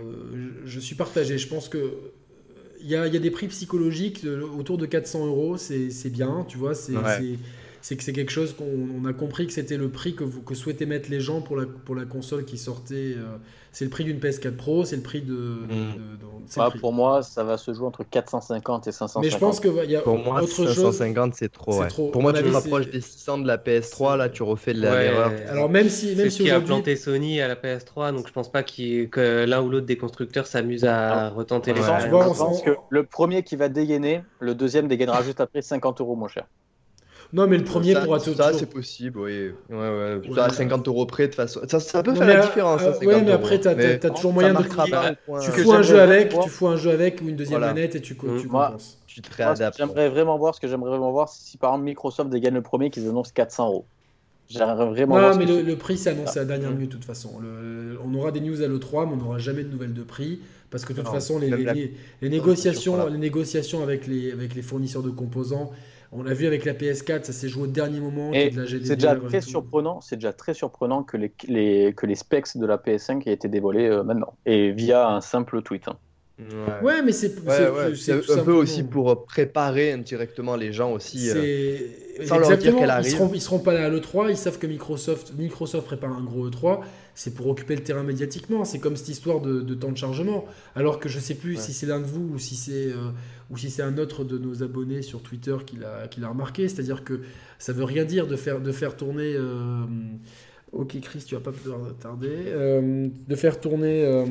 je 0.65 0.79
suis 0.79 0.95
partagé. 0.95 1.37
Je 1.37 1.49
pense 1.49 1.67
que 1.67 1.91
il 2.81 2.87
y, 2.87 2.95
a, 2.95 3.09
des 3.09 3.31
prix 3.31 3.47
psychologiques 3.47 4.25
autour 4.57 4.77
de 4.77 4.85
400 4.85 5.25
euros, 5.27 5.57
c'est 5.57 6.09
bien, 6.09 6.45
tu 6.47 6.57
vois, 6.57 6.75
c'est 6.75 6.93
c'est 7.87 7.95
que 7.95 8.03
c'est 8.03 8.11
quelque 8.11 8.33
chose 8.33 8.53
qu'on 8.53 9.05
a 9.05 9.13
compris 9.13 9.47
que 9.47 9.53
c'était 9.53 9.77
le 9.77 9.87
prix 9.87 10.13
que, 10.13 10.25
vous, 10.25 10.41
que 10.41 10.55
souhaitaient 10.55 10.85
mettre 10.85 11.09
les 11.09 11.21
gens 11.21 11.39
pour 11.39 11.55
la, 11.55 11.65
pour 11.65 11.95
la 11.95 12.03
console 12.03 12.43
qui 12.43 12.57
sortait. 12.57 13.15
Euh, 13.15 13.37
c'est 13.71 13.85
le 13.85 13.89
prix 13.89 14.03
d'une 14.03 14.19
PS4 14.19 14.57
Pro, 14.57 14.83
c'est 14.83 14.97
le 14.97 15.03
prix 15.03 15.21
de. 15.21 15.33
Hmm. 15.33 16.69
Pour 16.81 16.91
moi, 16.91 17.23
ça 17.23 17.45
va 17.45 17.57
se 17.57 17.73
jouer 17.73 17.87
entre 17.87 18.03
450 18.03 18.87
et 18.87 18.91
550. 18.91 19.23
Mais 19.23 19.29
je 19.29 19.37
pense 19.37 19.61
que 19.61 19.85
y 19.85 19.95
a 19.95 20.01
pour 20.01 20.17
moi, 20.17 20.41
autre 20.41 20.51
550 20.51 21.35
c'est 21.35 21.49
trop, 21.49 21.81
Pour 22.11 22.21
moi, 22.21 22.33
tu 22.33 22.43
te 22.43 22.49
rapproches 22.49 22.89
des 22.89 22.99
600 22.99 23.37
de 23.37 23.47
la 23.47 23.57
PS3, 23.57 24.17
là, 24.17 24.27
tu 24.27 24.43
refais 24.43 24.73
de 24.73 24.81
l'erreur. 24.81 25.31
Alors 25.47 25.69
même 25.69 25.87
si, 25.87 26.13
même 26.13 26.29
si 26.29 26.43
qui 26.43 26.51
a 26.51 26.59
planté 26.59 26.97
Sony 26.97 27.39
à 27.39 27.47
la 27.47 27.55
PS3, 27.55 28.13
donc 28.13 28.27
je 28.27 28.33
pense 28.33 28.51
pas 28.51 28.63
que 28.63 29.45
l'un 29.45 29.61
ou 29.61 29.69
l'autre 29.69 29.85
des 29.85 29.97
constructeurs 29.97 30.45
s'amuse 30.45 30.83
à 30.83 31.29
retenter 31.29 31.71
les. 31.71 31.81
Je 31.81 32.09
pense 32.09 32.61
que 32.63 32.71
le 32.89 33.03
premier 33.05 33.43
qui 33.43 33.55
va 33.55 33.69
dégainer, 33.69 34.23
le 34.41 34.55
deuxième 34.55 34.89
dégainera 34.89 35.23
juste 35.23 35.39
après 35.39 35.61
50 35.61 36.01
euros 36.01 36.17
moins 36.17 36.27
cher. 36.27 36.47
Non, 37.33 37.47
mais 37.47 37.57
le 37.57 37.63
premier 37.63 37.93
ça, 37.93 38.01
pourra 38.01 38.19
te. 38.19 38.33
Ça, 38.33 38.53
c'est 38.53 38.69
possible, 38.69 39.19
oui. 39.19 39.51
Ouais, 39.69 39.75
ouais. 39.77 40.21
ouais 40.29 40.39
à 40.39 40.49
50 40.49 40.87
euros 40.87 41.05
près, 41.05 41.23
de 41.23 41.27
toute 41.27 41.35
façon. 41.35 41.61
Ça, 41.67 41.79
ça 41.79 42.01
peut 42.03 42.15
faire 42.15 42.27
la 42.27 42.45
différence. 42.45 42.81
Euh, 42.81 43.05
ouais, 43.05 43.21
mais 43.21 43.31
après, 43.31 43.59
t'as 43.59 43.71
as, 43.71 44.09
toujours 44.11 44.33
moyen 44.33 44.53
de. 44.53 44.63
Tu 44.63 45.51
fous 45.51 45.73
un 45.73 45.81
jeu 45.81 45.99
avec, 45.99 46.37
tu 46.39 46.49
fous 46.49 46.67
un 46.67 46.77
jeu 46.77 46.91
avec 46.91 47.21
ou 47.21 47.27
une 47.27 47.35
deuxième 47.35 47.59
manette 47.59 47.95
et 47.95 48.01
tu, 48.01 48.13
mmh. 48.13 48.41
tu 48.41 48.47
compenses. 48.47 48.97
Tu 49.07 49.21
te 49.21 49.35
réadaptes. 49.35 49.77
J'aimerais 49.77 50.09
vraiment 50.09 50.37
voir 50.37 50.55
ce 50.55 50.61
que 50.61 50.67
j'aimerais 50.67 50.91
vraiment 50.91 51.11
voir 51.11 51.29
si 51.29 51.57
par 51.57 51.71
exemple 51.71 51.85
Microsoft 51.85 52.29
dégaine 52.29 52.53
le 52.53 52.61
premier 52.61 52.89
qu'ils 52.91 53.07
annoncent 53.07 53.31
400 53.33 53.67
euros. 53.67 53.85
J'aimerais 54.49 54.85
vraiment. 54.85 55.19
Non, 55.19 55.35
mais 55.35 55.45
le, 55.45 55.75
prix 55.75 55.97
s'est 55.97 56.11
annoncé 56.11 56.39
à 56.39 56.43
la 56.43 56.47
dernière 56.47 56.71
minute 56.71 56.91
de 56.91 56.95
toute 56.95 57.05
façon. 57.05 57.31
on 58.03 58.13
aura 58.13 58.31
des 58.31 58.39
news 58.39 58.61
à 58.61 58.67
l'E3, 58.67 59.07
mais 59.07 59.13
on 59.13 59.17
n'aura 59.17 59.39
jamais 59.39 59.63
de 59.63 59.69
nouvelles 59.69 59.93
de 59.93 60.03
prix. 60.03 60.39
Parce 60.69 60.83
que 60.83 60.91
de 60.91 61.01
toute 61.01 61.11
façon, 61.11 61.39
les, 61.39 61.49
les, 62.21 62.29
négociations, 62.29 63.07
les 63.07 63.17
négociations 63.17 63.83
avec 63.83 64.05
les, 64.05 64.33
avec 64.33 64.53
les 64.53 64.61
fournisseurs 64.61 65.01
de 65.01 65.09
composants 65.09 65.71
on 66.11 66.23
l'a 66.23 66.33
vu 66.33 66.45
avec 66.47 66.65
la 66.65 66.73
PS4, 66.73 67.23
ça 67.23 67.33
s'est 67.33 67.49
joué 67.49 67.63
au 67.63 67.67
dernier 67.67 67.99
moment. 67.99 68.31
C'est 68.33 68.95
déjà 68.95 69.15
très 69.15 69.41
surprenant. 69.41 70.01
C'est 70.01 70.15
déjà 70.15 70.33
très 70.33 70.53
surprenant 70.53 71.03
que 71.03 71.17
les, 71.17 71.93
que 71.93 72.05
les 72.05 72.15
specs 72.15 72.57
de 72.57 72.65
la 72.65 72.77
PS5 72.77 73.27
aient 73.27 73.33
été 73.33 73.47
dévoilés 73.47 73.87
euh, 73.87 74.03
maintenant 74.03 74.35
et 74.45 74.71
via 74.71 75.09
un 75.09 75.21
simple 75.21 75.61
tweet. 75.61 75.87
Hein. 75.87 75.97
Ouais. 76.83 77.01
mais 77.01 77.11
c'est 77.13 77.35
un 77.39 78.43
peu 78.43 78.51
aussi 78.51 78.83
pour 78.83 79.25
préparer 79.25 79.91
indirectement 79.91 80.55
les 80.55 80.71
gens 80.71 80.91
aussi. 80.91 81.29
Euh, 81.29 81.77
sans 82.25 82.37
leur 82.37 82.57
dire 82.57 82.75
qu'elle 82.75 82.89
arrive. 82.89 83.07
Ils 83.07 83.15
seront, 83.15 83.39
seront 83.39 83.59
pas 83.59 83.73
là 83.73 83.85
à 83.85 83.89
l'E3, 83.89 84.29
ils 84.29 84.37
savent 84.37 84.57
que 84.57 84.67
Microsoft, 84.67 85.33
Microsoft 85.37 85.85
prépare 85.85 86.11
un 86.11 86.23
gros 86.23 86.49
E3, 86.49 86.81
c'est 87.15 87.33
pour 87.33 87.47
occuper 87.47 87.75
le 87.75 87.83
terrain 87.83 88.03
médiatiquement. 88.03 88.65
C'est 88.65 88.79
comme 88.79 88.95
cette 88.95 89.09
histoire 89.09 89.41
de, 89.41 89.73
temps 89.73 89.91
de 89.91 89.97
chargement. 89.97 90.45
Alors 90.75 90.99
que 90.99 91.09
je 91.09 91.19
sais 91.19 91.33
plus 91.33 91.59
si 91.59 91.73
c'est 91.73 91.87
l'un 91.87 91.99
de 91.99 92.05
vous 92.05 92.35
ou 92.35 92.39
si 92.39 92.55
c'est 92.55 92.91
euh, 92.91 93.09
ou 93.49 93.57
si 93.57 93.71
c'est 93.71 93.81
un 93.81 93.97
autre 93.97 94.23
de 94.23 94.37
nos 94.37 94.61
abonnés 94.61 95.01
sur 95.01 95.23
Twitter 95.23 95.55
qui 95.65 95.77
l'a 95.77 96.29
remarqué. 96.29 96.67
C'est-à-dire 96.67 97.03
que 97.03 97.21
ça 97.57 97.73
veut 97.73 97.85
rien 97.85 98.05
dire 98.05 98.27
de 98.27 98.35
faire, 98.35 98.59
de 98.59 98.71
faire 98.71 98.95
tourner. 98.95 99.33
Euh, 99.35 99.85
ok, 100.71 100.99
Chris, 101.01 101.23
tu 101.25 101.33
vas 101.33 101.41
pas 101.41 101.51
pouvoir 101.51 101.79
tarder. 101.99 102.29
Euh, 102.29 103.07
de 103.27 103.35
faire 103.35 103.59
tourner. 103.59 104.25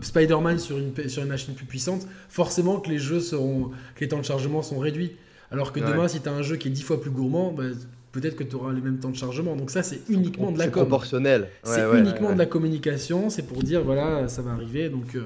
Spider-Man 0.00 0.58
sur 0.58 0.78
une, 0.78 1.08
sur 1.08 1.22
une 1.22 1.28
machine 1.28 1.54
plus 1.54 1.66
puissante, 1.66 2.06
forcément 2.28 2.80
que 2.80 2.90
les 2.90 2.98
jeux 2.98 3.20
seront, 3.20 3.70
que 3.94 4.00
les 4.00 4.08
temps 4.08 4.18
de 4.18 4.24
chargement 4.24 4.62
sont 4.62 4.78
réduits. 4.78 5.12
Alors 5.50 5.72
que 5.72 5.80
demain, 5.80 6.08
si 6.08 6.20
tu 6.20 6.28
as 6.28 6.32
un 6.32 6.42
jeu 6.42 6.56
qui 6.56 6.68
est 6.68 6.70
dix 6.70 6.82
fois 6.82 7.00
plus 7.00 7.10
gourmand, 7.10 7.52
bah, 7.52 7.64
peut-être 8.12 8.36
que 8.36 8.44
tu 8.44 8.56
auras 8.56 8.72
les 8.72 8.80
mêmes 8.80 8.98
temps 8.98 9.10
de 9.10 9.16
chargement. 9.16 9.56
Donc 9.56 9.70
ça, 9.70 9.82
c'est 9.82 10.00
uniquement 10.08 10.52
de 10.52 10.58
la 10.58 10.66
com. 10.66 10.82
proportionnel. 10.82 11.48
c'est 11.62 11.84
uniquement 11.98 12.32
de 12.32 12.38
la 12.38 12.46
communication. 12.46 13.30
C'est 13.30 13.46
pour 13.46 13.62
dire, 13.62 13.82
voilà, 13.82 14.28
ça 14.28 14.42
va 14.42 14.52
arriver. 14.52 14.88
Donc, 14.88 15.14
euh, 15.14 15.20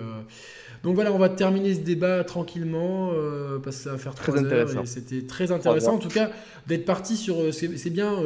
donc 0.82 0.94
voilà, 0.94 1.12
on 1.12 1.18
va 1.18 1.28
terminer 1.28 1.74
ce 1.74 1.80
débat 1.80 2.24
tranquillement 2.24 3.12
euh, 3.14 3.58
parce 3.58 3.76
que 3.78 3.82
ça 3.84 3.90
va 3.92 3.98
faire 3.98 4.14
très 4.14 4.32
heures. 4.44 4.68
C'était 4.84 5.22
très 5.22 5.52
intéressant, 5.52 5.94
en 5.94 5.98
tout 5.98 6.08
cas, 6.08 6.30
d'être 6.66 6.84
parti 6.84 7.16
sur. 7.16 7.40
Euh, 7.40 7.52
c'est 7.52 7.90
bien, 7.90 8.16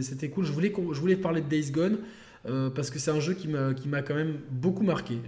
c'était 0.00 0.28
cool. 0.28 0.44
Je 0.44 0.52
voulais, 0.52 0.72
je 0.92 1.00
voulais 1.00 1.16
parler 1.16 1.40
de 1.40 1.48
Days 1.48 1.70
Gone. 1.70 1.98
Parce 2.74 2.90
que 2.90 2.98
c'est 2.98 3.10
un 3.10 3.20
jeu 3.20 3.34
qui 3.34 3.48
m'a 3.48 4.02
quand 4.02 4.14
même 4.14 4.38
beaucoup 4.50 4.84
marqué. 4.84 5.18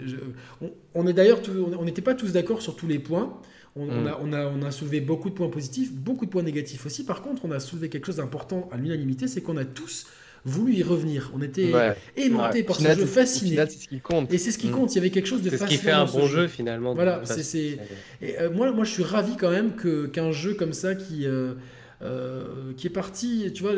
on, 0.95 1.07
est 1.07 1.13
d'ailleurs, 1.13 1.41
on 1.79 1.85
n'était 1.85 2.03
pas 2.03 2.15
tous 2.15 2.33
d'accord 2.33 2.63
sur 2.63 2.77
tous 2.77 2.87
les 2.87 2.99
points. 2.99 3.39
Mm. 3.77 3.91
On, 4.21 4.33
a, 4.33 4.47
on, 4.47 4.63
a, 4.63 4.71
soulevé 4.71 5.01
beaucoup 5.01 5.31
de 5.31 5.35
points 5.35 5.49
positifs, 5.49 5.93
beaucoup 5.93 6.27
de 6.27 6.31
points 6.31 6.43
négatifs 6.43 6.87
aussi. 6.87 7.05
Par 7.05 7.23
contre, 7.23 7.45
on 7.45 7.51
a 7.53 7.61
soulevé 7.61 7.89
quelque 7.89 8.07
chose 8.07 8.17
d'important 8.17 8.69
à 8.73 8.77
l'unanimité, 8.77 9.29
c'est 9.29 9.41
qu'on 9.41 9.57
a 9.57 9.65
tous 9.65 10.07
voulu 10.45 10.75
y 10.75 10.83
revenir. 10.83 11.31
On 11.35 11.43
était 11.43 11.73
aimantés 12.17 12.63
par 12.63 12.77
ce 12.77 12.95
jeu 12.95 13.07
fasciné. 13.07 13.57
c'est 13.57 13.71
ce 13.71 13.89
qui 13.89 14.01
compte. 14.01 14.33
Et 14.33 14.39
c'est 14.39 14.51
ce 14.51 14.59
qui 14.59 14.69
mm. 14.69 14.73
compte. 14.73 14.93
Il 14.93 14.97
y 14.97 14.99
avait 14.99 15.11
quelque 15.11 15.27
chose 15.27 15.43
de 15.43 15.51
fascinant. 15.51 15.69
C'est 15.69 15.77
ce 15.77 15.81
qui 15.81 15.85
fait 15.85 15.93
un 15.93 16.07
bon 16.07 16.27
jeu, 16.27 16.49
finalement. 16.49 16.95
Voilà, 16.95 17.23
c'est. 17.25 17.79
Euh, 18.23 18.51
moi, 18.51 18.73
moi, 18.73 18.85
je 18.85 18.91
suis 18.91 19.03
ravi 19.03 19.37
quand 19.37 19.51
même 19.51 19.75
que 19.75 20.07
qu'un 20.07 20.33
jeu 20.33 20.55
comme 20.55 20.73
ça 20.73 20.95
qui 20.95 21.27
euh, 21.27 21.55
euh, 22.01 22.73
qui 22.77 22.87
est 22.87 22.91
parti, 22.91 23.51
tu 23.53 23.63
vois, 23.63 23.73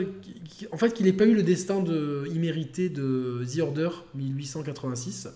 en 0.73 0.77
fait, 0.77 0.93
qu'il 0.93 1.07
n'ait 1.07 1.13
pas 1.13 1.25
eu 1.25 1.35
le 1.35 1.43
destin 1.43 1.81
de 1.81 2.29
immérité 2.35 2.89
de 2.89 3.43
The 3.45 3.61
Order 3.61 3.89
1886. 4.15 5.29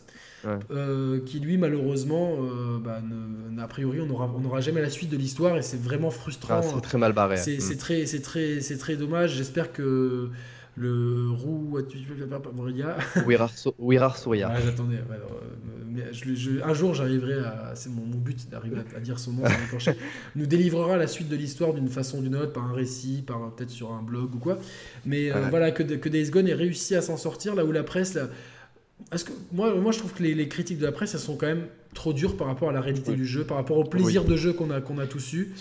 Euh, 0.70 1.20
qui 1.24 1.40
lui 1.40 1.56
malheureusement, 1.56 2.36
euh, 2.38 2.78
bah, 2.78 3.00
a 3.58 3.66
priori, 3.66 4.02
on 4.02 4.06
n'aura 4.06 4.30
on 4.36 4.44
aura 4.44 4.60
jamais 4.60 4.82
la 4.82 4.90
suite 4.90 5.08
de 5.08 5.16
l'histoire 5.16 5.56
et 5.56 5.62
c'est 5.62 5.80
vraiment 5.80 6.10
frustrant. 6.10 6.60
Ah, 6.60 6.62
c'est 6.62 6.80
très 6.82 6.98
mal 6.98 7.14
barré. 7.14 7.38
C'est 7.38 7.56
mm. 7.56 7.78
très, 7.78 8.04
c'est 8.04 8.20
très, 8.20 8.60
c'est 8.60 8.76
très 8.76 8.96
dommage. 8.96 9.36
J'espère 9.36 9.72
que 9.72 10.28
le 10.76 11.30
roux 11.30 11.78
Wirar 13.78 14.16
Souria. 14.16 14.50
Ah, 14.52 14.60
j'attendais. 14.60 14.96
Euh, 14.96 16.62
un 16.64 16.74
jour, 16.74 16.94
j'arriverai 16.94 17.44
à. 17.44 17.72
C'est 17.74 17.90
mon, 17.90 18.02
but 18.02 18.48
d'arriver 18.50 18.78
à, 18.96 19.00
dire 19.00 19.18
son 19.18 19.32
nom. 19.32 19.42
nous 20.36 20.46
délivrera 20.46 20.96
la 20.96 21.06
suite 21.06 21.28
de 21.28 21.36
l'histoire 21.36 21.74
d'une 21.74 21.88
façon 21.88 22.18
ou 22.18 22.22
d'une 22.22 22.36
autre, 22.36 22.52
par 22.52 22.64
un 22.64 22.72
récit, 22.72 23.22
par 23.26 23.54
peut-être 23.54 23.70
sur 23.70 23.92
un 23.92 24.02
blog 24.02 24.34
ou 24.34 24.38
quoi. 24.38 24.58
Mais 25.06 25.30
voilà, 25.50 25.70
que, 25.70 25.82
que 25.82 26.08
Days 26.08 26.30
Gone 26.30 26.48
ait 26.48 26.54
réussi 26.54 26.94
à 26.96 27.02
s'en 27.02 27.16
sortir 27.16 27.54
là 27.54 27.64
où 27.64 27.72
la 27.72 27.84
presse. 27.84 28.14
Là, 28.14 28.28
que 29.10 29.32
moi, 29.52 29.74
moi, 29.74 29.92
je 29.92 29.98
trouve 29.98 30.12
que 30.12 30.22
les, 30.22 30.48
critiques 30.48 30.78
de 30.78 30.86
la 30.86 30.92
presse, 30.92 31.14
elles 31.14 31.20
sont 31.20 31.36
quand 31.36 31.46
même 31.46 31.66
trop 31.94 32.12
dures 32.12 32.36
par 32.36 32.48
rapport 32.48 32.70
à 32.70 32.72
la 32.72 32.80
réalité 32.80 33.14
du 33.14 33.26
jeu, 33.26 33.44
par 33.44 33.56
rapport 33.56 33.78
au 33.78 33.84
plaisir 33.84 34.24
de 34.24 34.36
jeu 34.36 34.52
qu'on 34.52 34.70
a, 34.70 34.80
qu'on 34.80 34.98
a 34.98 35.06
tous 35.06 35.32
eu. 35.34 35.54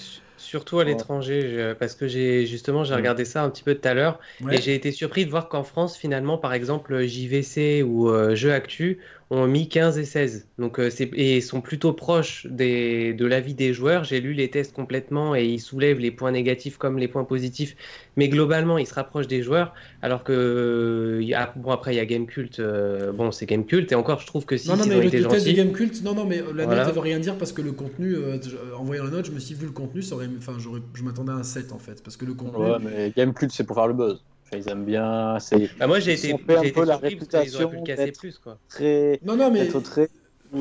Surtout 0.43 0.79
à 0.79 0.83
l'étranger, 0.83 1.73
parce 1.79 1.95
que 1.95 2.07
j'ai 2.07 2.45
justement 2.45 2.83
j'ai 2.83 2.93
regardé 2.93 3.25
ça 3.25 3.43
un 3.43 3.49
petit 3.49 3.63
peu 3.63 3.75
tout 3.75 3.87
à 3.87 3.93
l'heure 3.93 4.19
et 4.51 4.59
j'ai 4.59 4.75
été 4.75 4.91
surpris 4.91 5.25
de 5.25 5.31
voir 5.31 5.47
qu'en 5.47 5.63
France 5.63 5.97
finalement 5.97 6.37
par 6.37 6.53
exemple 6.53 7.05
JVC 7.05 7.83
ou 7.83 8.09
euh, 8.09 8.35
Jeux 8.35 8.53
Actu 8.53 8.99
ont 9.33 9.47
mis 9.47 9.67
15 9.67 9.97
et 9.97 10.05
16. 10.05 10.47
Donc, 10.59 10.79
euh, 10.79 10.89
et 11.15 11.41
sont 11.41 11.61
plutôt 11.61 11.91
proches 11.91 12.45
des, 12.49 13.13
de 13.13 13.25
l'avis 13.25 13.55
des 13.55 13.73
joueurs. 13.73 14.03
J'ai 14.03 14.21
lu 14.21 14.33
les 14.33 14.49
tests 14.49 14.73
complètement 14.73 15.35
et 15.35 15.45
ils 15.45 15.59
soulèvent 15.59 15.99
les 15.99 16.11
points 16.11 16.31
négatifs 16.31 16.77
comme 16.77 16.99
les 16.99 17.07
points 17.07 17.23
positifs. 17.23 17.75
Mais 18.15 18.29
globalement, 18.29 18.77
ils 18.77 18.85
se 18.85 18.93
rapprochent 18.93 19.27
des 19.27 19.41
joueurs. 19.41 19.73
Alors 20.03 20.23
que, 20.23 21.19
bon, 21.55 21.71
après, 21.71 21.93
il 21.93 21.97
y 21.97 21.99
a 21.99 22.05
Gamecult. 22.05 22.59
Euh, 22.59 23.11
bon, 23.11 23.31
c'est 23.31 23.47
Gamecult. 23.47 23.91
Et 23.91 23.95
encore, 23.95 24.19
je 24.19 24.27
trouve 24.27 24.45
que 24.45 24.55
si 24.55 24.69
non, 24.69 24.77
non, 24.77 24.85
mais 24.87 25.01
le, 25.01 25.09
test 25.09 25.47
de 25.47 25.51
Gamecult, 25.51 26.03
non, 26.03 26.13
non, 26.13 26.25
mais 26.25 26.43
la 26.53 26.67
note, 26.67 26.85
ça 26.85 26.91
veut 26.91 26.99
rien 26.99 27.19
dire 27.19 27.35
parce 27.35 27.51
que 27.51 27.63
le 27.63 27.71
contenu, 27.71 28.15
euh, 28.15 28.37
en 28.77 28.83
voyant 28.83 29.05
la 29.05 29.09
note, 29.09 29.25
je 29.25 29.31
me 29.31 29.39
suis 29.39 29.55
dit, 29.55 29.61
vu 29.61 29.67
le 29.67 29.73
contenu, 29.73 30.03
ça 30.03 30.15
aurait, 30.15 30.29
enfin, 30.37 30.57
je 30.59 31.03
m'attendais 31.03 31.31
à 31.31 31.35
un 31.35 31.43
7 31.43 31.71
en 31.71 31.79
fait. 31.79 32.03
Parce 32.03 32.17
que 32.17 32.25
le 32.25 32.35
contenu. 32.35 32.63
Ouais, 32.63 32.77
mais 32.79 33.11
Gamecult, 33.15 33.51
c'est 33.51 33.63
pour 33.63 33.77
faire 33.77 33.87
le 33.87 33.93
buzz 33.93 34.21
ils 34.57 34.69
aiment 34.69 34.85
bien. 34.85 35.37
Bah 35.79 35.87
moi 35.87 35.99
j'ai 35.99 36.13
été, 36.13 36.33
un 36.33 36.37
peu 36.37 36.85
la 36.85 36.97
réputation. 36.97 37.71
Ils 37.71 37.79
le 37.79 37.83
casser 37.83 38.11
plus 38.11 38.39
quoi. 38.39 38.57
Très. 38.69 39.19
Non 39.23 39.35
non 39.35 39.51
mais. 39.51 39.67
Très 39.67 40.09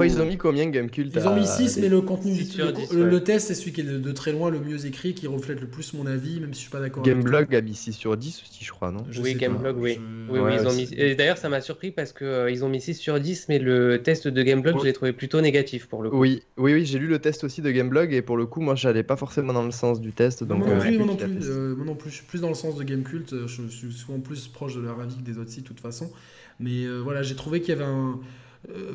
ils 0.00 0.20
ont 0.20 0.26
mis 0.26 0.38
combien 0.38 0.66
Gamecult 0.68 1.12
Ils 1.14 1.28
ont 1.28 1.36
mis 1.36 1.46
6, 1.46 1.78
mais 1.78 1.88
le 1.88 2.00
contenu, 2.00 2.34
le, 2.92 3.18
test, 3.18 3.48
c'est 3.48 3.54
celui 3.54 3.72
qui 3.72 3.82
est 3.82 3.84
de, 3.84 4.12
très 4.12 4.32
loin 4.32 4.50
le 4.50 4.60
mieux 4.60 4.86
écrit, 4.86 5.14
qui 5.14 5.26
reflète 5.26 5.60
le 5.60 5.66
plus 5.66 5.92
mon 5.94 6.06
avis, 6.06 6.40
même 6.40 6.54
si 6.54 6.60
je 6.60 6.62
suis 6.62 6.70
pas 6.70 6.80
d'accord. 6.80 7.02
Gameblog 7.02 7.54
a 7.54 7.60
mis 7.60 7.74
6 7.74 7.92
sur 7.92 8.16
10 8.16 8.42
aussi, 8.42 8.64
je 8.64 8.70
crois, 8.70 8.90
non? 8.90 9.04
Oui, 9.20 9.34
Gameblog, 9.34 9.76
oui. 9.78 9.98
oui, 10.30 10.38
oui 10.40 10.52
ils 10.58 10.66
ont 10.66 10.72
mis... 10.72 10.88
Et 10.96 11.14
d'ailleurs, 11.14 11.38
ça 11.38 11.48
m'a 11.48 11.60
surpris 11.60 11.90
parce 11.90 12.12
qu'ils 12.12 12.26
euh, 12.26 12.50
ils 12.50 12.64
ont 12.64 12.68
mis 12.68 12.80
6 12.80 12.94
sur 12.94 13.20
10, 13.20 13.46
mais 13.48 13.58
le 13.58 14.02
test 14.02 14.28
de 14.28 14.42
Gameblog, 14.42 14.78
je 14.80 14.84
l'ai 14.84 14.92
trouvé 14.92 15.12
plutôt 15.12 15.40
négatif 15.40 15.86
pour 15.86 16.02
le 16.02 16.10
coup. 16.10 16.18
Oui, 16.18 16.42
oui, 16.56 16.74
oui 16.74 16.86
j'ai 16.86 16.98
lu 16.98 17.06
le 17.06 17.18
test 17.18 17.44
aussi 17.44 17.62
de 17.62 17.70
Gameblog, 17.70 18.12
et 18.12 18.22
pour 18.22 18.36
le 18.36 18.46
coup, 18.46 18.60
moi, 18.60 18.74
j'allais 18.74 19.02
pas 19.02 19.16
forcément 19.16 19.52
dans 19.52 19.64
le 19.64 19.70
sens 19.70 20.00
du 20.00 20.12
test. 20.12 20.44
Donc, 20.44 20.58
moi, 20.58 20.68
non 20.68 20.74
euh, 20.74 20.80
plus, 20.80 20.98
moi, 20.98 21.06
non 21.06 21.16
plus, 21.16 21.50
euh, 21.50 21.74
moi 21.76 21.86
non 21.86 21.94
plus, 21.94 22.10
je 22.10 22.16
suis 22.16 22.26
plus 22.26 22.40
dans 22.40 22.48
le 22.48 22.54
sens 22.54 22.76
de 22.76 22.82
Gamecult, 22.84 23.46
je 23.46 23.68
suis 23.68 23.92
souvent 23.92 24.20
plus 24.20 24.48
proche 24.48 24.74
de 24.74 24.80
leur 24.80 25.00
avis 25.00 25.16
que 25.16 25.22
des 25.22 25.38
autres 25.38 25.50
sites, 25.50 25.64
de 25.64 25.68
toute 25.68 25.80
façon. 25.80 26.10
Mais 26.60 26.86
voilà, 27.02 27.22
j'ai 27.22 27.34
trouvé 27.34 27.60
qu'il 27.60 27.70
y 27.70 27.72
avait 27.72 27.84
un 27.84 28.20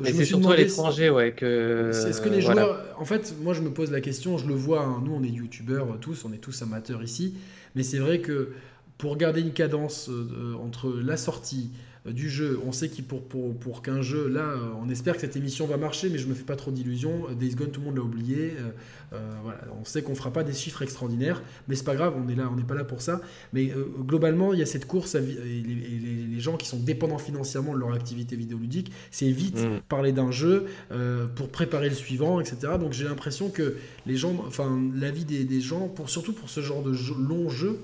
mais 0.00 0.12
c'est 0.12 0.24
surtout 0.24 0.50
à 0.50 0.56
l'étranger, 0.56 1.10
ouais. 1.10 1.32
Que... 1.32 1.90
Est-ce 1.90 2.20
que 2.20 2.28
les 2.28 2.40
joueurs. 2.40 2.84
En 2.98 3.04
fait, 3.04 3.34
moi, 3.42 3.54
je 3.54 3.60
me 3.60 3.70
pose 3.70 3.90
la 3.90 4.00
question, 4.00 4.38
je 4.38 4.46
le 4.46 4.54
vois, 4.54 4.82
hein, 4.82 5.02
nous, 5.04 5.12
on 5.14 5.22
est 5.22 5.28
youtubeurs 5.28 5.98
tous, 6.00 6.24
on 6.24 6.32
est 6.32 6.38
tous 6.38 6.62
amateurs 6.62 7.02
ici, 7.02 7.34
mais 7.74 7.82
c'est 7.82 7.98
vrai 7.98 8.20
que 8.20 8.50
pour 8.96 9.16
garder 9.16 9.40
une 9.40 9.52
cadence 9.52 10.10
entre 10.60 10.92
la 10.92 11.16
sortie, 11.16 11.70
euh, 11.70 11.87
du 12.12 12.28
jeu. 12.28 12.60
On 12.66 12.72
sait 12.72 12.88
qu'il 12.88 13.04
pour, 13.04 13.22
pour, 13.22 13.54
pour 13.54 13.82
qu'un 13.82 14.02
jeu, 14.02 14.28
là, 14.28 14.40
euh, 14.40 14.70
on 14.82 14.88
espère 14.88 15.14
que 15.14 15.20
cette 15.20 15.36
émission 15.36 15.66
va 15.66 15.76
marcher, 15.76 16.08
mais 16.10 16.18
je 16.18 16.26
me 16.26 16.34
fais 16.34 16.44
pas 16.44 16.56
trop 16.56 16.70
d'illusions. 16.70 17.26
Euh, 17.28 17.34
Days 17.34 17.54
Gone, 17.54 17.70
tout 17.70 17.80
le 17.80 17.86
monde 17.86 17.96
l'a 17.96 18.02
oublié. 18.02 18.52
voilà, 19.42 19.60
on 19.80 19.84
sait 19.84 20.02
qu'on 20.02 20.14
fera 20.14 20.32
pas 20.32 20.44
des 20.44 20.52
chiffres 20.52 20.82
extraordinaires, 20.82 21.42
mais 21.66 21.74
c'est 21.74 21.84
pas 21.84 21.94
grave, 21.94 22.14
on 22.16 22.28
est 22.28 22.34
là, 22.34 22.48
on 22.52 22.56
n'est 22.56 22.62
pas 22.62 22.74
là 22.74 22.84
pour 22.84 23.00
ça. 23.00 23.20
Mais 23.52 23.72
globalement, 24.00 24.52
il 24.52 24.58
y 24.58 24.62
a 24.62 24.66
cette 24.66 24.86
course 24.86 25.14
et 25.14 25.20
les, 25.20 26.40
gens 26.40 26.56
qui 26.56 26.68
sont 26.68 26.78
dépendants 26.78 27.18
financièrement 27.18 27.74
de 27.74 27.78
leur 27.78 27.92
activité 27.92 28.36
vidéoludique, 28.36 28.92
c'est 29.10 29.30
vite 29.30 29.58
mm. 29.58 29.80
parler 29.88 30.12
d'un 30.12 30.30
jeu 30.30 30.66
pour 31.34 31.48
préparer 31.48 31.88
le 31.88 31.94
suivant, 31.94 32.40
etc. 32.40 32.74
Donc 32.78 32.92
j'ai 32.92 33.04
l'impression 33.04 33.48
que 33.48 33.76
les 34.06 34.16
gens, 34.16 34.44
enfin, 34.46 34.78
l'avis 34.94 35.24
des, 35.24 35.44
des 35.44 35.60
gens, 35.60 35.88
pour, 35.88 36.10
surtout 36.10 36.32
pour 36.32 36.50
ce 36.50 36.60
genre 36.60 36.82
de 36.82 36.94
long 37.18 37.48
jeu, 37.48 37.80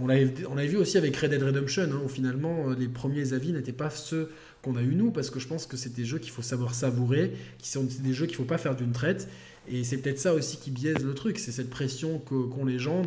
on 0.00 0.06
l'avait 0.06 0.66
vu 0.66 0.76
aussi 0.76 0.98
avec 0.98 1.16
Red 1.16 1.30
Dead 1.30 1.42
Redemption, 1.42 1.84
hein, 1.84 2.00
où 2.04 2.08
finalement 2.08 2.70
euh, 2.70 2.74
les 2.74 2.88
premiers 2.88 3.32
avis 3.32 3.52
n'étaient 3.52 3.72
pas 3.72 3.90
ceux 3.90 4.30
qu'on 4.62 4.76
a 4.76 4.82
eu 4.82 4.94
nous, 4.94 5.10
parce 5.10 5.30
que 5.30 5.38
je 5.38 5.46
pense 5.46 5.66
que 5.66 5.76
c'est 5.76 5.94
des 5.94 6.04
jeux 6.04 6.18
qu'il 6.18 6.32
faut 6.32 6.42
savoir 6.42 6.74
savourer, 6.74 7.32
qui 7.58 7.68
sont 7.68 7.86
des 8.00 8.12
jeux 8.12 8.26
qu'il 8.26 8.36
faut 8.36 8.44
pas 8.44 8.58
faire 8.58 8.74
d'une 8.74 8.92
traite. 8.92 9.28
Et 9.68 9.82
c'est 9.82 9.98
peut-être 9.98 10.18
ça 10.18 10.32
aussi 10.32 10.58
qui 10.58 10.70
biaise 10.70 11.02
le 11.04 11.14
truc, 11.14 11.38
c'est 11.38 11.50
cette 11.50 11.70
pression 11.70 12.18
qu'ont 12.20 12.64
les 12.64 12.78
gens, 12.78 13.02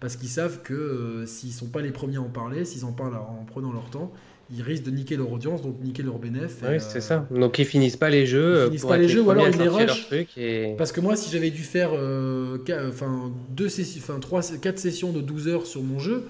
parce 0.00 0.16
qu'ils 0.16 0.30
savent 0.30 0.62
que 0.62 0.72
euh, 0.72 1.26
s'ils 1.26 1.52
sont 1.52 1.68
pas 1.68 1.82
les 1.82 1.90
premiers 1.90 2.16
à 2.16 2.22
en 2.22 2.30
parler, 2.30 2.64
s'ils 2.64 2.84
en 2.86 2.92
parlent 2.92 3.16
en 3.16 3.44
prenant 3.44 3.72
leur 3.72 3.90
temps, 3.90 4.12
ils 4.50 4.62
risquent 4.62 4.84
de 4.84 4.90
niquer 4.90 5.16
leur 5.16 5.30
audience, 5.30 5.62
donc 5.62 5.80
niquer 5.82 6.02
leur 6.02 6.18
bénéfice. 6.18 6.56
Oui, 6.62 6.76
c'est 6.80 7.00
ça. 7.00 7.26
Donc 7.30 7.58
ils 7.58 7.64
finissent 7.64 7.96
pas 7.96 8.08
les 8.08 8.26
jeux. 8.26 8.62
Ils 8.62 8.66
finissent 8.66 8.86
pas 8.86 8.96
les 8.96 9.08
jeux, 9.08 9.20
ou 9.20 9.30
alors 9.30 9.48
ils 9.48 9.58
les 9.58 9.68
rushent. 9.68 10.08
Parce 10.76 10.92
que 10.92 11.00
moi, 11.00 11.16
si 11.16 11.30
j'avais 11.30 11.50
dû 11.50 11.62
faire 11.62 11.90
euh, 11.92 12.58
enfin, 12.88 13.32
deux 13.50 13.68
sessions, 13.68 14.00
enfin, 14.02 14.18
trois, 14.20 14.42
quatre 14.60 14.78
sessions 14.78 15.12
de 15.12 15.20
12 15.20 15.48
heures 15.48 15.66
sur 15.66 15.82
mon 15.82 15.98
jeu, 15.98 16.24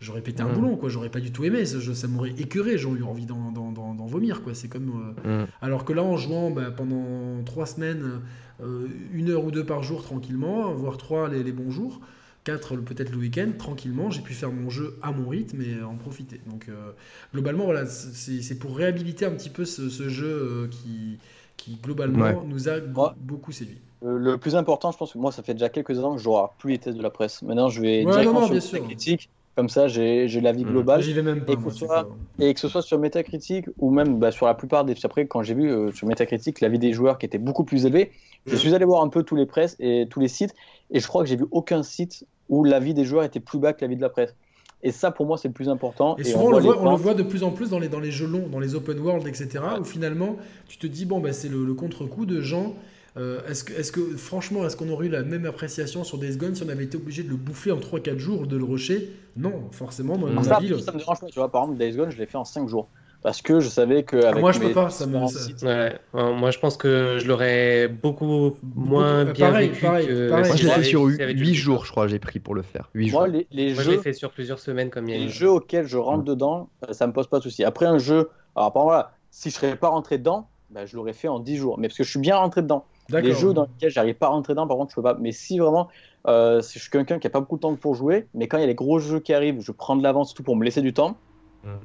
j'aurais 0.00 0.20
pété 0.20 0.42
un 0.42 0.48
mm. 0.48 0.52
boulon, 0.52 0.76
quoi. 0.76 0.90
J'aurais 0.90 1.08
pas 1.08 1.20
du 1.20 1.30
tout 1.30 1.44
aimé. 1.44 1.64
Ça, 1.64 1.78
ça 1.94 2.08
m'aurait 2.08 2.34
écœuré. 2.38 2.76
J'aurais 2.76 2.98
eu 2.98 3.04
envie 3.04 3.26
d'en 3.26 4.06
vomir, 4.06 4.42
quoi. 4.42 4.54
C'est 4.54 4.68
comme. 4.68 5.14
Euh, 5.24 5.44
mm. 5.44 5.46
Alors 5.62 5.84
que 5.84 5.94
là, 5.94 6.02
en 6.02 6.16
jouant 6.18 6.50
bah, 6.50 6.70
pendant 6.76 7.42
trois 7.44 7.66
semaines, 7.66 8.20
euh, 8.62 8.86
une 9.14 9.30
heure 9.30 9.44
ou 9.44 9.50
deux 9.50 9.64
par 9.64 9.82
jour 9.82 10.02
tranquillement, 10.02 10.74
voire 10.74 10.98
trois 10.98 11.28
les, 11.28 11.42
les 11.42 11.52
bons 11.52 11.70
jours 11.70 12.00
4 12.44 12.76
peut-être 12.76 13.10
le 13.10 13.18
week-end, 13.18 13.50
tranquillement, 13.56 14.10
j'ai 14.10 14.20
pu 14.20 14.34
faire 14.34 14.50
mon 14.50 14.68
jeu 14.70 14.98
à 15.02 15.12
mon 15.12 15.28
rythme 15.28 15.62
et 15.62 15.82
en 15.82 15.94
profiter. 15.94 16.40
Donc 16.46 16.66
euh, 16.68 16.92
globalement, 17.32 17.64
voilà, 17.64 17.86
c'est 17.86 18.58
pour 18.58 18.76
réhabiliter 18.76 19.24
un 19.24 19.32
petit 19.32 19.50
peu 19.50 19.64
ce, 19.64 20.08
jeu 20.08 20.26
euh, 20.26 20.68
qui, 20.68 21.18
qui 21.56 21.76
globalement 21.82 22.42
nous 22.44 22.68
a 22.68 22.80
beaucoup 22.80 23.52
séduit. 23.52 23.80
Euh, 24.04 24.18
le 24.18 24.38
plus 24.38 24.56
important, 24.56 24.90
je 24.90 24.98
pense 24.98 25.12
que 25.12 25.18
moi, 25.18 25.30
ça 25.30 25.42
fait 25.42 25.54
déjà 25.54 25.68
quelques 25.68 25.98
ans 26.00 26.16
que 26.16 26.20
je 26.20 26.28
n'aurai 26.28 26.48
plus 26.58 26.72
les 26.72 26.78
tests 26.78 26.96
de 26.96 27.02
la 27.02 27.10
presse. 27.10 27.42
Maintenant, 27.42 27.68
je 27.68 27.80
vais 27.80 28.04
directement 28.04 28.46
sur 28.60 28.74
la 28.74 28.80
critique. 28.80 29.30
Comme 29.56 29.68
ça, 29.68 29.86
j'ai 29.86 30.28
l'avis 30.40 30.64
mmh. 30.64 30.70
global. 30.70 31.02
J'y 31.02 31.12
vais 31.12 31.22
même 31.22 31.44
pas. 31.44 31.52
Et, 31.52 31.56
que 31.56 31.70
ce 31.70 31.78
soit, 31.78 32.08
et 32.38 32.54
que 32.54 32.60
ce 32.60 32.68
soit 32.68 32.82
sur 32.82 32.98
Metacritic 32.98 33.66
ou 33.78 33.90
même 33.90 34.18
bah, 34.18 34.30
sur 34.30 34.46
la 34.46 34.54
plupart 34.54 34.84
des. 34.84 34.94
Après, 35.04 35.26
quand 35.26 35.42
j'ai 35.42 35.54
vu 35.54 35.92
sur 35.92 36.06
Metacritic 36.06 36.60
l'avis 36.60 36.78
des 36.78 36.92
joueurs 36.92 37.18
qui 37.18 37.26
était 37.26 37.38
beaucoup 37.38 37.64
plus 37.64 37.84
élevé, 37.84 38.12
je 38.46 38.54
mmh. 38.54 38.58
suis 38.58 38.74
allé 38.74 38.84
voir 38.84 39.02
un 39.02 39.08
peu 39.08 39.22
tous 39.22 39.36
les 39.36 39.46
presses 39.46 39.76
et 39.78 40.06
tous 40.08 40.20
les 40.20 40.28
sites. 40.28 40.54
Et 40.90 41.00
je 41.00 41.06
crois 41.06 41.22
que 41.22 41.28
j'ai 41.28 41.36
vu 41.36 41.46
aucun 41.50 41.82
site 41.82 42.26
où 42.48 42.64
l'avis 42.64 42.94
des 42.94 43.04
joueurs 43.04 43.24
était 43.24 43.40
plus 43.40 43.58
bas 43.58 43.72
que 43.72 43.82
l'avis 43.82 43.96
de 43.96 44.02
la 44.02 44.08
presse. 44.08 44.34
Et 44.82 44.90
ça, 44.90 45.10
pour 45.10 45.26
moi, 45.26 45.38
c'est 45.38 45.48
le 45.48 45.54
plus 45.54 45.68
important. 45.68 46.16
Et, 46.16 46.24
souvent, 46.24 46.46
on, 46.46 46.90
le 46.90 46.96
voit, 46.96 47.14
de 47.14 47.22
plus 47.22 47.44
en 47.44 47.50
plus 47.50 47.70
dans 47.70 47.78
les, 47.78 47.88
dans 47.88 48.00
les 48.00 48.10
jeux 48.10 48.26
longs, 48.26 48.48
dans 48.48 48.58
les 48.58 48.74
open 48.74 48.98
world, 48.98 49.26
etc., 49.28 49.60
où 49.80 49.84
finalement, 49.84 50.36
tu 50.66 50.76
te 50.76 50.86
dis, 50.86 51.06
bon, 51.06 51.20
bah, 51.20 51.32
c'est 51.32 51.48
le, 51.48 51.72
contre-coup 51.74 52.26
de 52.26 52.40
gens. 52.40 52.74
Euh, 53.18 53.40
est-ce 53.46 53.64
que, 53.64 53.72
est 53.74 53.92
que, 53.92 54.16
franchement, 54.16 54.64
est-ce 54.64 54.76
qu'on 54.76 54.88
aurait 54.88 55.06
eu 55.06 55.10
la 55.10 55.22
même 55.22 55.44
appréciation 55.44 56.02
sur 56.02 56.18
Days 56.18 56.36
Gone 56.36 56.54
si 56.54 56.62
on 56.62 56.68
avait 56.68 56.84
été 56.84 56.96
obligé 56.96 57.22
de 57.22 57.28
le 57.28 57.36
bouffer 57.36 57.70
en 57.70 57.78
3-4 57.78 58.16
jours 58.18 58.40
ou 58.42 58.46
de 58.46 58.56
le 58.56 58.64
rusher? 58.64 59.10
Non, 59.36 59.68
forcément, 59.70 60.16
moi, 60.16 60.30
mon 60.30 60.42
ça, 60.42 60.56
avis, 60.56 60.68
ça 60.82 60.92
me 60.92 60.98
dérange 60.98 61.20
pas. 61.20 61.26
Tu 61.26 61.38
vois, 61.38 61.50
par 61.50 61.64
exemple, 61.64 61.78
Days 61.78 61.96
Gone, 61.96 62.10
je 62.10 62.18
l'ai 62.18 62.26
fait 62.26 62.38
en 62.38 62.44
5 62.44 62.68
jours. 62.68 62.88
Parce 63.22 63.40
que 63.40 63.60
je 63.60 63.68
savais 63.68 64.02
que 64.02 64.16
avec 64.16 64.40
moi 64.40 64.50
je 64.50 64.58
peux 64.58 64.72
pas 64.72 64.90
ça 64.90 65.06
me 65.06 66.32
moi 66.34 66.50
je 66.50 66.58
pense 66.58 66.76
que 66.76 67.18
je 67.20 67.28
l'aurais 67.28 67.86
beaucoup 67.86 68.56
moins 68.74 69.24
bien 69.26 69.50
pareil, 69.50 69.68
vécu 69.68 69.80
pareil, 69.80 70.06
que 70.08 70.28
pareil. 70.28 70.46
moi 70.48 70.56
j'ai 70.56 70.82
sur 70.82 71.04
8 71.04 71.54
jours 71.54 71.84
je 71.84 71.92
crois 71.92 72.08
j'ai 72.08 72.18
pris 72.18 72.40
pour 72.40 72.56
le 72.56 72.62
faire. 72.62 72.90
8 72.94 73.08
jours. 73.10 73.26
les, 73.26 73.46
les 73.52 73.74
moi, 73.74 73.84
jeux 73.84 73.98
fait 73.98 74.12
sur 74.12 74.32
plusieurs 74.32 74.58
semaines 74.58 74.90
comme 74.90 75.08
il 75.08 75.14
y 75.14 75.16
a 75.16 75.24
les 75.24 75.28
jeux 75.28 75.50
auxquels 75.50 75.86
je 75.86 75.98
rentre 75.98 76.24
dedans 76.24 76.68
euh, 76.88 76.92
ça 76.92 77.06
me 77.06 77.12
pose 77.12 77.28
pas 77.28 77.38
de 77.38 77.44
souci. 77.44 77.62
Après 77.62 77.86
un 77.86 77.98
jeu 77.98 78.28
alors 78.56 78.72
par 78.72 78.82
exemple 78.82 79.06
si 79.30 79.50
je 79.50 79.54
serais 79.54 79.76
pas 79.76 79.88
rentré 79.88 80.18
dedans 80.18 80.48
bah, 80.70 80.86
je 80.86 80.96
l'aurais 80.96 81.12
fait 81.12 81.28
en 81.28 81.38
10 81.38 81.56
jours. 81.56 81.78
Mais 81.78 81.88
parce 81.88 81.98
que 81.98 82.04
je 82.04 82.10
suis 82.10 82.18
bien 82.18 82.36
rentré 82.36 82.62
dedans 82.62 82.86
les 83.10 83.34
jeux 83.34 83.52
dans 83.52 83.64
lesquels 83.64 83.90
j'arrive 83.90 84.14
pas 84.14 84.26
à 84.26 84.30
rentrer 84.30 84.52
dedans 84.52 84.66
par 84.66 84.76
contre 84.76 84.90
je 84.90 84.96
peux 84.96 85.02
pas 85.02 85.16
mais 85.20 85.32
si 85.32 85.58
vraiment 85.58 85.88
euh, 86.26 86.62
je 86.62 86.78
suis 86.78 86.90
quelqu'un 86.90 87.18
qui 87.18 87.26
a 87.26 87.30
pas 87.30 87.40
beaucoup 87.40 87.56
de 87.56 87.62
temps 87.62 87.74
pour 87.74 87.94
jouer 87.94 88.26
mais 88.34 88.48
quand 88.48 88.58
il 88.58 88.60
y 88.60 88.64
a 88.64 88.68
les 88.68 88.74
gros 88.74 88.98
jeux 88.98 89.20
qui 89.20 89.34
arrivent 89.34 89.60
je 89.60 89.72
prends 89.72 89.96
de 89.96 90.02
l'avance 90.02 90.34
tout 90.34 90.42
pour 90.42 90.56
me 90.56 90.64
laisser 90.64 90.82
du 90.82 90.92
temps 90.92 91.16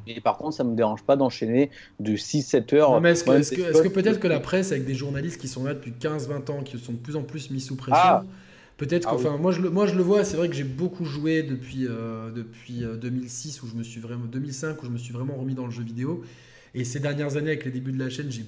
et 0.07 0.21
par 0.21 0.37
contre, 0.37 0.55
ça 0.55 0.63
ne 0.63 0.71
me 0.71 0.75
dérange 0.75 1.03
pas 1.03 1.15
d'enchaîner 1.15 1.69
de 1.99 2.15
6-7 2.15 2.75
heures. 2.75 3.05
est-ce 3.05 3.23
que, 3.23 3.87
peut-être 3.87 4.19
que 4.19 4.27
la 4.27 4.39
presse, 4.39 4.71
avec 4.71 4.85
des 4.85 4.95
journalistes 4.95 5.39
qui 5.39 5.47
sont 5.47 5.63
là 5.63 5.73
depuis 5.73 5.91
15-20 5.91 6.51
ans, 6.51 6.63
qui 6.63 6.77
sont 6.79 6.93
de 6.93 6.97
plus 6.97 7.15
en 7.15 7.23
plus 7.23 7.51
mis 7.51 7.61
sous 7.61 7.75
pression, 7.75 7.95
ah. 7.95 8.23
peut-être 8.77 9.05
que, 9.05 9.11
ah 9.11 9.15
enfin, 9.15 9.37
moi, 9.37 9.51
je 9.51 9.61
le, 9.61 9.69
moi 9.69 9.85
je 9.85 9.95
le 9.95 10.01
vois, 10.01 10.23
c'est 10.23 10.37
vrai 10.37 10.49
que 10.49 10.55
j'ai 10.55 10.63
beaucoup 10.63 11.05
joué 11.05 11.43
depuis, 11.43 11.85
euh, 11.87 12.31
depuis 12.31 12.83
2006, 13.01 13.59
euh, 13.59 13.65
où 13.65 13.69
je 13.69 13.75
me 13.75 13.83
suis 13.83 13.99
vraiment, 13.99 14.25
2005, 14.25 14.81
où 14.81 14.85
je 14.85 14.91
me 14.91 14.97
suis 14.97 15.13
vraiment 15.13 15.35
remis 15.35 15.53
dans 15.53 15.65
le 15.65 15.71
jeu 15.71 15.83
vidéo. 15.83 16.23
Et 16.75 16.83
ces 16.83 16.99
dernières 16.99 17.37
années, 17.37 17.51
avec 17.51 17.65
les 17.65 17.71
débuts 17.71 17.91
de 17.91 17.99
la 17.99 18.09
chaîne, 18.09 18.29
j'ai 18.29 18.43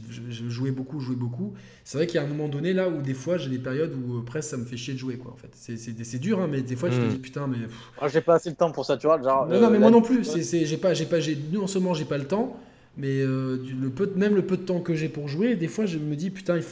joué 0.49 0.71
beaucoup, 0.71 0.99
joué 0.99 1.15
beaucoup. 1.15 1.53
C'est 1.83 1.97
vrai 1.97 2.07
qu'il 2.07 2.15
y 2.15 2.17
a 2.19 2.23
un 2.23 2.27
moment 2.27 2.47
donné 2.47 2.73
là 2.73 2.89
où 2.89 3.01
des 3.01 3.13
fois 3.13 3.37
j'ai 3.37 3.49
des 3.49 3.59
périodes 3.59 3.93
où 3.93 4.17
euh, 4.17 4.21
presque 4.21 4.49
ça 4.49 4.57
me 4.57 4.65
fait 4.65 4.77
chier 4.77 4.93
de 4.93 4.99
jouer 4.99 5.17
quoi. 5.17 5.31
En 5.31 5.37
fait, 5.37 5.49
c'est 5.53 6.19
dur, 6.19 6.39
hein, 6.39 6.47
mais 6.49 6.61
des 6.61 6.75
fois 6.75 6.89
je 6.89 6.97
te 6.97 7.05
hmm. 7.05 7.09
dis 7.09 7.17
putain, 7.17 7.47
mais. 7.47 7.57
Ah, 7.99 8.07
j'ai 8.07 8.21
pas 8.21 8.35
assez 8.35 8.51
de 8.51 8.55
temps 8.55 8.71
pour 8.71 8.85
ça, 8.85 8.97
tu 8.97 9.07
vois. 9.07 9.21
Genre, 9.21 9.47
non, 9.47 9.61
non, 9.61 9.69
mais 9.69 9.79
moi 9.79 9.91
non 9.91 10.01
plus. 10.01 10.23
C'est 10.23 10.65
j'ai 10.65 10.77
pas, 10.77 10.93
j'ai 10.93 11.05
pas, 11.05 11.19
j'ai 11.19 11.37
non 11.51 11.67
seulement 11.67 11.93
j'ai 11.93 12.05
pas 12.05 12.17
le 12.17 12.25
temps, 12.25 12.59
mais 12.97 13.21
euh, 13.21 13.57
le 13.81 13.89
peu, 13.89 14.11
même 14.15 14.35
le 14.35 14.45
peu 14.45 14.57
de 14.57 14.63
temps 14.63 14.81
que 14.81 14.95
j'ai 14.95 15.09
pour 15.09 15.27
jouer, 15.27 15.55
des 15.55 15.67
fois 15.67 15.85
je 15.85 15.97
me 15.97 16.15
dis 16.15 16.29
putain, 16.29 16.57
il 16.57 16.63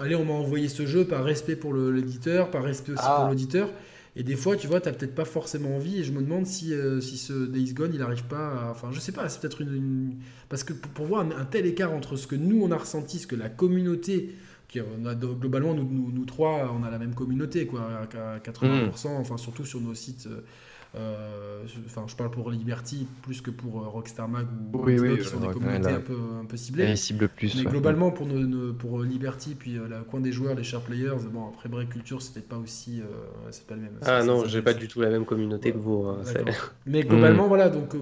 allez, 0.00 0.14
on 0.14 0.24
m'a 0.24 0.34
envoyé 0.34 0.68
ce 0.68 0.86
jeu 0.86 1.04
par 1.04 1.24
respect 1.24 1.56
pour 1.56 1.74
l'éditeur, 1.74 2.50
par 2.50 2.62
respect 2.62 2.92
aussi 2.92 3.02
pour 3.02 3.10
ah. 3.10 3.28
l'auditeur. 3.28 3.68
Et 4.16 4.22
des 4.22 4.36
fois, 4.36 4.56
tu 4.56 4.68
vois, 4.68 4.80
tu 4.80 4.88
n'as 4.88 4.94
peut-être 4.94 5.14
pas 5.14 5.24
forcément 5.24 5.76
envie. 5.76 5.98
Et 5.98 6.04
je 6.04 6.12
me 6.12 6.20
demande 6.20 6.46
si, 6.46 6.72
euh, 6.72 7.00
si 7.00 7.18
ce 7.18 7.32
Days 7.46 7.72
Gone, 7.72 7.90
il 7.92 7.98
n'arrive 7.98 8.24
pas 8.24 8.48
à... 8.48 8.70
Enfin, 8.70 8.90
je 8.92 9.00
sais 9.00 9.12
pas, 9.12 9.28
c'est 9.28 9.40
peut-être 9.40 9.60
une, 9.60 10.16
Parce 10.48 10.62
que 10.62 10.72
pour, 10.72 11.06
voir 11.06 11.26
un, 11.26 11.44
tel 11.44 11.66
écart 11.66 11.92
entre 11.92 12.16
ce 12.16 12.26
que 12.26 12.36
nous, 12.36 12.62
on 12.62 12.70
a 12.70 12.76
ressenti, 12.76 13.18
ce 13.18 13.26
que 13.26 13.36
la 13.36 13.48
communauté... 13.48 14.34
Qui, 14.68 14.80
on 14.80 15.04
a, 15.04 15.14
globalement, 15.14 15.74
nous, 15.74 15.86
nous, 15.88 16.10
nous, 16.10 16.24
trois, 16.24 16.74
on 16.74 16.84
a 16.84 16.90
la 16.90 16.98
même 16.98 17.14
communauté, 17.14 17.66
quoi, 17.66 17.82
à 17.82 18.38
80%, 18.38 19.08
mmh. 19.08 19.10
enfin, 19.20 19.36
surtout 19.36 19.64
sur 19.64 19.80
nos 19.80 19.94
sites... 19.94 20.28
Euh, 20.96 21.44
euh, 21.64 21.80
enfin, 21.86 22.04
je 22.06 22.14
parle 22.14 22.30
pour 22.30 22.50
Liberty 22.50 23.06
plus 23.22 23.40
que 23.40 23.50
pour 23.50 23.82
euh, 23.82 23.88
Rockstar 23.88 24.28
Mag 24.28 24.46
ou 24.46 24.78
oui, 24.82 24.98
oui, 24.98 25.18
qui 25.18 25.24
sont 25.24 25.40
des 25.40 25.48
communautés 25.48 25.88
un, 25.88 26.00
peu, 26.00 26.16
un 26.40 26.44
peu 26.44 26.56
ciblées. 26.56 26.94
Cible 26.96 27.28
plus, 27.28 27.54
mais 27.56 27.64
globalement, 27.64 28.10
pour, 28.10 28.26
nos, 28.26 28.72
pour 28.72 29.00
euh, 29.00 29.06
Liberty, 29.06 29.54
puis 29.58 29.78
la 29.88 30.00
coin 30.00 30.20
des 30.20 30.32
joueurs, 30.32 30.54
les 30.54 30.64
share 30.64 30.80
players, 30.80 31.16
bon, 31.32 31.48
après 31.48 31.68
Break 31.68 31.90
Culture, 31.90 32.22
c'était 32.22 32.40
pas 32.40 32.56
aussi. 32.56 33.02
c'est 33.50 33.66
pas 33.66 33.74
le 33.74 33.82
même. 33.82 33.92
Ah 34.02 34.22
non, 34.22 34.44
j'ai 34.46 34.62
pas 34.62 34.74
du 34.74 34.88
tout 34.88 35.00
la 35.00 35.10
même 35.10 35.24
communauté 35.24 35.72
que 35.72 35.78
vous. 35.78 36.04
Hein, 36.04 36.22
mais 36.86 37.02
globalement, 37.02 37.46
mm. 37.46 37.48
voilà, 37.48 37.68
donc. 37.68 37.94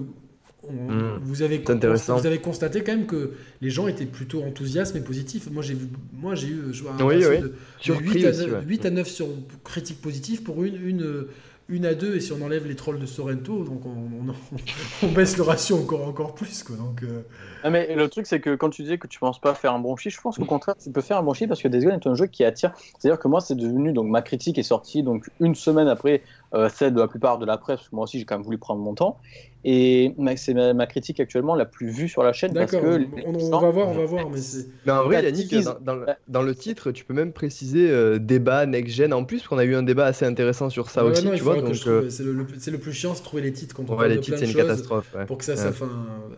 Mm. 0.63 1.17
vous, 1.21 1.41
avez 1.41 1.61
vous 1.61 2.25
avez 2.25 2.39
constaté 2.39 2.85
quand 2.85 2.93
même 2.93 3.05
que 3.05 3.33
les 3.59 3.69
gens 3.69 3.89
étaient 3.89 4.05
plutôt 4.05 4.43
enthousiastes 4.43 4.95
et 4.95 5.01
positifs. 5.01 5.51
Moi 5.51 5.61
j'ai 5.61 5.75
moi 6.13 6.35
j'ai 6.35 6.47
eu 6.47 6.61
un 6.97 7.03
oui, 7.03 7.15
oui. 7.17 7.41
de, 7.41 7.53
8, 7.85 8.25
à, 8.25 8.61
8, 8.61 8.85
à, 8.85 8.89
9 8.89 9.05
sur 9.05 9.27
critiques 9.65 10.01
positives 10.01 10.41
pour 10.41 10.63
une, 10.63 10.81
une 10.87 11.25
une 11.69 11.85
à 11.85 11.93
deux, 11.93 12.15
et 12.15 12.19
si 12.19 12.33
on 12.33 12.41
enlève 12.41 12.67
les 12.67 12.75
trolls 12.75 12.99
de 12.99 13.05
Sorrento, 13.05 13.63
donc 13.63 13.83
on, 13.85 15.07
baisse 15.07 15.37
le 15.37 15.43
ratio 15.43 15.77
encore, 15.77 16.07
encore 16.07 16.35
plus. 16.35 16.65
Donc, 16.71 17.03
euh. 17.03 17.21
ah, 17.63 17.69
mais 17.69 17.95
le 17.95 18.09
truc, 18.09 18.27
c'est 18.27 18.39
que 18.39 18.55
quand 18.55 18.69
tu 18.69 18.83
disais 18.83 18.97
que 18.97 19.07
tu 19.07 19.19
penses 19.19 19.39
pas 19.39 19.53
faire 19.53 19.73
un 19.73 19.79
bon 19.79 19.95
je 19.95 20.21
pense 20.21 20.37
qu'au 20.37 20.45
contraire, 20.45 20.75
tu 20.81 20.91
peux 20.91 21.01
faire 21.01 21.17
un 21.17 21.23
bon 21.23 21.33
parce 21.47 21.61
que 21.61 21.67
Days 21.67 21.85
est 21.85 22.07
un 22.07 22.15
jeu 22.15 22.27
qui 22.27 22.43
attire. 22.43 22.73
C'est-à-dire 22.99 23.19
que 23.19 23.27
moi, 23.27 23.39
c'est 23.39 23.55
devenu, 23.55 23.93
donc 23.93 24.07
ma 24.07 24.21
critique 24.21 24.57
est 24.57 24.63
sortie 24.63 25.03
donc 25.03 25.29
une 25.39 25.55
semaine 25.55 25.87
après 25.87 26.21
celle 26.69 26.93
de 26.93 26.99
la 26.99 27.07
plupart 27.07 27.39
de 27.39 27.45
la 27.45 27.57
presse, 27.57 27.77
parce 27.77 27.89
que 27.89 27.95
moi 27.95 28.03
aussi 28.03 28.19
j'ai 28.19 28.25
quand 28.25 28.35
même 28.35 28.45
voulu 28.45 28.57
prendre 28.57 28.81
mon 28.81 28.93
temps. 28.93 29.17
Et 29.65 30.13
c'est 30.35 30.53
ma, 30.53 30.85
critique 30.87 31.21
actuellement 31.21 31.55
la 31.55 31.65
plus 31.65 31.89
vue 31.89 32.09
sur 32.09 32.21
la 32.21 32.33
chaîne. 32.33 32.53
Parce 32.53 32.71
que 32.71 32.77
on, 33.25 33.59
va 33.59 33.69
voir, 33.69 33.87
on 33.87 33.93
va 33.93 34.05
voir. 34.05 34.29
Mais, 34.29 34.39
mais 34.85 34.91
en 34.91 35.03
vrai, 35.03 35.23
Yannick, 35.23 35.55
dans, 35.81 36.05
dans, 36.27 36.41
le 36.41 36.55
titre, 36.55 36.91
tu 36.91 37.05
peux 37.05 37.13
même 37.13 37.31
préciser 37.31 37.89
euh, 37.89 38.19
débat 38.19 38.65
next-gen 38.65 39.13
en 39.13 39.23
plus, 39.23 39.37
parce 39.37 39.47
qu'on 39.47 39.57
a 39.57 39.63
eu 39.63 39.75
un 39.75 39.83
débat 39.83 40.05
assez 40.05 40.25
intéressant 40.25 40.69
sur 40.69 40.89
ça 40.89 41.05
aussi. 41.05 41.23
tu 41.23 41.43
vois, 41.43 41.61
donc, 41.61 41.75
euh, 41.87 42.09
c'est 42.09 42.23
le, 42.23 42.33
le, 42.33 42.77
plus 42.77 42.91
chiant, 42.91 43.15
c'est 43.15 43.23
trouver 43.23 43.43
les 43.43 43.53
titres 43.53 43.73
quand 43.73 43.89
on 43.89 43.97
ouais, 43.97 44.09
les 44.09 44.19
titres, 44.19 44.37
c'est 44.37 44.47
une 44.47 44.53
catastrophe. 44.53 45.15
Pour 45.27 45.37
que 45.37 45.45
ça, 45.45 45.55
ça 45.55 45.71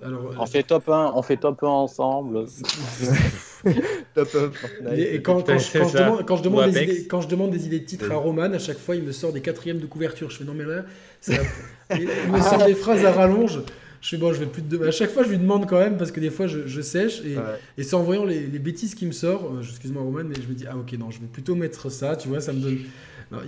Alors, 0.04 0.36
on 0.38 0.46
fait 0.46 0.64
top 0.64 0.88
1, 0.88 1.14
on 1.16 1.22
fait 1.24 1.38
top 1.38 1.64
1 1.64 1.68
ensemble. 1.68 2.46
top 4.14 4.30
1 4.86 4.96
Et, 4.96 5.22
quand, 5.22 5.42
quand, 5.42 5.58
je 5.58 5.98
demande, 5.98 6.26
quand, 6.26 6.38
je 6.38 6.44
demande 6.44 6.72
des 6.72 6.84
idées, 6.84 7.08
quand 7.08 7.22
je 7.22 7.28
demande 7.28 7.52
des 7.52 7.66
idées 7.66 7.80
de 7.80 7.86
titres 7.86 8.12
à 8.12 8.16
Roman, 8.16 8.54
à 8.54 8.60
chaque 8.60 8.78
fois, 8.78 8.96
il 8.96 9.04
me 9.04 9.12
sort 9.12 9.34
des 9.34 9.42
quatrièmes 9.42 9.80
de 9.80 9.86
couverture. 9.86 10.30
Je 10.30 10.38
fais 10.38 10.44
non, 10.44 10.54
mais 10.54 10.66
là, 10.66 10.86
ça, 11.22 11.34
il 11.96 12.32
me 12.32 12.42
sort 12.42 12.66
des 12.66 12.76
phrases 12.76 13.06
à 13.06 13.12
rallonge. 13.12 13.60
Je 14.02 14.10
fais 14.10 14.18
bon, 14.18 14.34
je 14.34 14.40
vais 14.40 14.46
plus 14.46 14.62
de. 14.62 14.86
À 14.86 14.92
chaque 14.92 15.10
fois, 15.10 15.24
je 15.24 15.30
lui 15.30 15.38
demande 15.38 15.68
quand 15.68 15.80
même 15.80 15.98
parce 15.98 16.12
que 16.12 16.20
des 16.20 16.30
fois, 16.30 16.46
je, 16.46 16.82
sèche 16.82 17.22
et, 17.22 17.38
et 17.78 17.84
c'est 17.84 17.96
en 17.96 18.04
voyant 18.04 18.24
les, 18.24 18.40
bêtises 18.60 18.94
qui 18.94 19.08
me 19.08 19.12
sortent. 19.12 19.46
Euh, 19.46 19.64
excuse-moi, 19.64 20.04
Roman, 20.04 20.24
mais 20.24 20.36
je 20.36 20.48
me 20.48 20.54
dis 20.54 20.66
ah 20.70 20.78
ok 20.78 20.94
non, 21.00 21.10
je 21.10 21.20
vais 21.20 21.28
plutôt 21.28 21.56
mettre 21.56 21.90
ça. 21.90 22.16
Tu 22.16 22.28
vois, 22.28 22.40
ça 22.40 22.54
me 22.54 22.60
donne. 22.60 22.78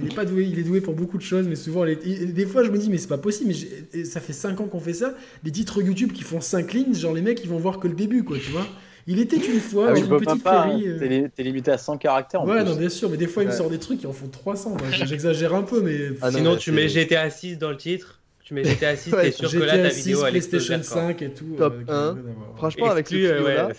il 0.01 0.11
est 0.11 0.15
pas 0.15 0.25
doué, 0.25 0.45
il 0.51 0.57
est 0.57 0.63
doué 0.63 0.81
pour 0.81 0.95
beaucoup 0.95 1.19
de 1.19 1.23
choses, 1.23 1.47
mais 1.47 1.55
souvent, 1.55 1.85
des 1.85 2.45
fois, 2.47 2.63
je 2.63 2.71
me 2.71 2.77
dis 2.79 2.89
mais 2.89 2.97
c'est 2.97 3.07
pas 3.07 3.19
possible. 3.19 3.53
Mais 3.93 4.03
ça 4.03 4.19
fait 4.19 4.33
5 4.33 4.59
ans 4.59 4.65
qu'on 4.65 4.79
fait 4.79 4.95
ça. 4.95 5.13
Les 5.43 5.51
titres 5.51 5.79
YouTube 5.79 6.11
qui 6.11 6.23
font 6.23 6.41
5 6.41 6.73
lignes, 6.73 6.95
genre 6.95 7.13
les 7.13 7.21
mecs, 7.21 7.43
ils 7.43 7.49
vont 7.49 7.59
voir 7.59 7.79
que 7.79 7.87
le 7.87 7.93
début, 7.93 8.23
quoi, 8.23 8.37
tu 8.39 8.49
vois. 8.49 8.67
Il 9.09 9.19
était 9.19 9.37
une 9.37 9.61
fois 9.61 9.87
ah 9.87 9.93
dans 9.93 9.95
une 9.95 10.19
petite 10.19 10.43
prairie. 10.43 10.85
Hein. 10.85 10.99
Euh. 11.01 11.27
T'es 11.33 11.43
limité 11.43 11.71
à 11.71 11.77
100 11.77 11.97
caractères. 11.97 12.41
En 12.41 12.47
ouais, 12.47 12.63
non, 12.63 12.75
bien 12.75 12.89
sûr, 12.89 13.09
mais 13.09 13.15
des 13.15 13.27
fois, 13.27 13.43
il 13.43 13.49
me 13.49 13.53
sort 13.53 13.69
des 13.69 13.79
trucs 13.79 14.01
qui 14.01 14.07
en 14.07 14.11
font 14.11 14.27
300. 14.27 14.75
J'exagère 14.91 15.55
un 15.55 15.63
peu, 15.63 15.81
mais. 15.81 16.09
Ah 16.21 16.31
Sinon, 16.31 16.57
tu 16.57 16.71
mets 16.71 16.89
GTA 16.89 17.29
6 17.29 17.57
dans 17.57 17.69
le 17.69 17.77
titre 17.77 18.17
tu 18.47 18.53
mets 18.53 18.63
GTA 18.63 18.95
6, 18.95 19.11
t'es 19.21 19.31
sûr 19.33 19.51
que 19.51 19.57
là 19.57 19.77
ta 19.77 19.89
vidéo 19.89 20.23
elle 20.23 20.31
PlayStation 20.31 20.81
5 20.81 21.21
et 21.21 21.31
tout. 21.31 21.55
Top 21.57 21.75
1. 21.85 22.15
Franchement, 22.55 22.85
avec 22.85 23.09
ce 23.09 23.55
là 23.55 23.69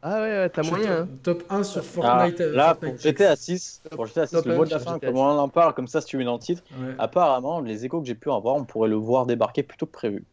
Ah 0.00 0.22
ouais, 0.22 0.48
t'as 0.48 0.62
moyen. 0.62 1.00
Hein. 1.00 1.08
Top 1.22 1.42
1 1.50 1.62
sur 1.62 1.82
ah, 1.82 1.84
Fortnite. 1.84 2.40
Euh, 2.40 2.56
là, 2.56 2.74
pour 2.74 2.96
GTA 2.96 3.36
6, 3.36 3.82
pour 3.90 4.06
GTA 4.06 4.26
6 4.26 4.46
le 4.46 4.56
mot 4.56 4.64
de 4.64 4.70
la 4.70 4.78
fin, 4.78 4.98
comme 4.98 5.18
on 5.18 5.24
en 5.26 5.48
parle, 5.50 5.74
comme 5.74 5.88
ça, 5.88 6.00
si 6.00 6.06
tu 6.06 6.16
mets 6.16 6.24
dans 6.24 6.32
le 6.32 6.38
titre, 6.38 6.62
apparemment, 6.98 7.60
les 7.60 7.84
échos 7.84 8.00
que 8.00 8.06
j'ai 8.06 8.14
pu 8.14 8.30
avoir, 8.30 8.54
on 8.54 8.64
pourrait 8.64 8.88
le 8.88 8.96
voir 8.96 9.26
débarquer 9.26 9.62
plutôt 9.62 9.84
que 9.84 9.92
prévu. 9.92 10.24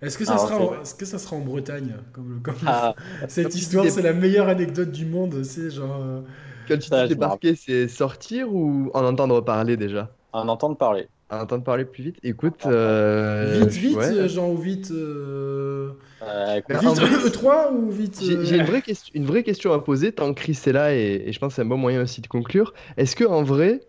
Est-ce 0.00 0.16
que, 0.16 0.24
ça 0.24 0.38
sera 0.38 0.58
en... 0.58 0.80
Est-ce 0.80 0.94
que 0.94 1.04
ça 1.04 1.18
sera 1.18 1.36
en 1.36 1.40
Bretagne 1.40 1.94
comme, 2.12 2.40
comme... 2.42 2.54
Ah, 2.66 2.94
Cette 3.28 3.54
histoire, 3.54 3.86
c'est 3.88 4.02
la 4.02 4.12
meilleure 4.12 4.48
anecdote 4.48 4.90
du 4.90 5.06
monde. 5.06 5.42
C'est 5.42 5.70
genre. 5.70 6.00
Euh, 6.00 6.20
Quand 6.68 6.78
tu 6.78 6.90
dis 6.90 7.08
débarquer, 7.08 7.54
c'est 7.56 7.88
sortir 7.88 8.52
ou 8.54 8.90
en 8.94 9.04
entendre 9.04 9.40
parler 9.40 9.76
déjà? 9.76 10.10
En 10.32 10.48
entendre 10.48 10.76
parler 10.76 11.08
en 11.30 11.40
entendre 11.40 11.64
parler 11.64 11.84
plus 11.84 12.04
vite? 12.04 12.16
Écoute. 12.22 12.64
Euh... 12.66 13.60
Vite, 13.60 13.70
vite, 13.70 13.96
ouais. 13.96 14.28
genre, 14.28 14.50
ou 14.50 14.56
vite. 14.56 14.90
Euh... 14.90 15.90
Euh, 16.22 16.60
vite 16.68 16.80
E3 16.80 17.72
ou 17.72 17.90
vite. 17.90 18.20
J'ai 18.22 18.32
une, 18.32 18.60
euh, 18.60 18.64
vraie 18.64 18.82
question, 18.82 19.12
une 19.14 19.26
vraie 19.26 19.42
question 19.42 19.72
à 19.72 19.78
poser, 19.78 20.12
tant 20.12 20.32
que 20.32 20.40
Chris 20.40 20.58
est 20.66 20.72
là, 20.72 20.94
et, 20.94 21.24
et 21.26 21.32
je 21.32 21.38
pense 21.38 21.50
que 21.50 21.56
c'est 21.56 21.62
un 21.62 21.66
bon 21.66 21.76
moyen 21.76 22.02
aussi 22.02 22.20
de 22.20 22.26
conclure. 22.26 22.72
Est-ce 22.96 23.14
que 23.14 23.24
en 23.24 23.42
vrai, 23.42 23.80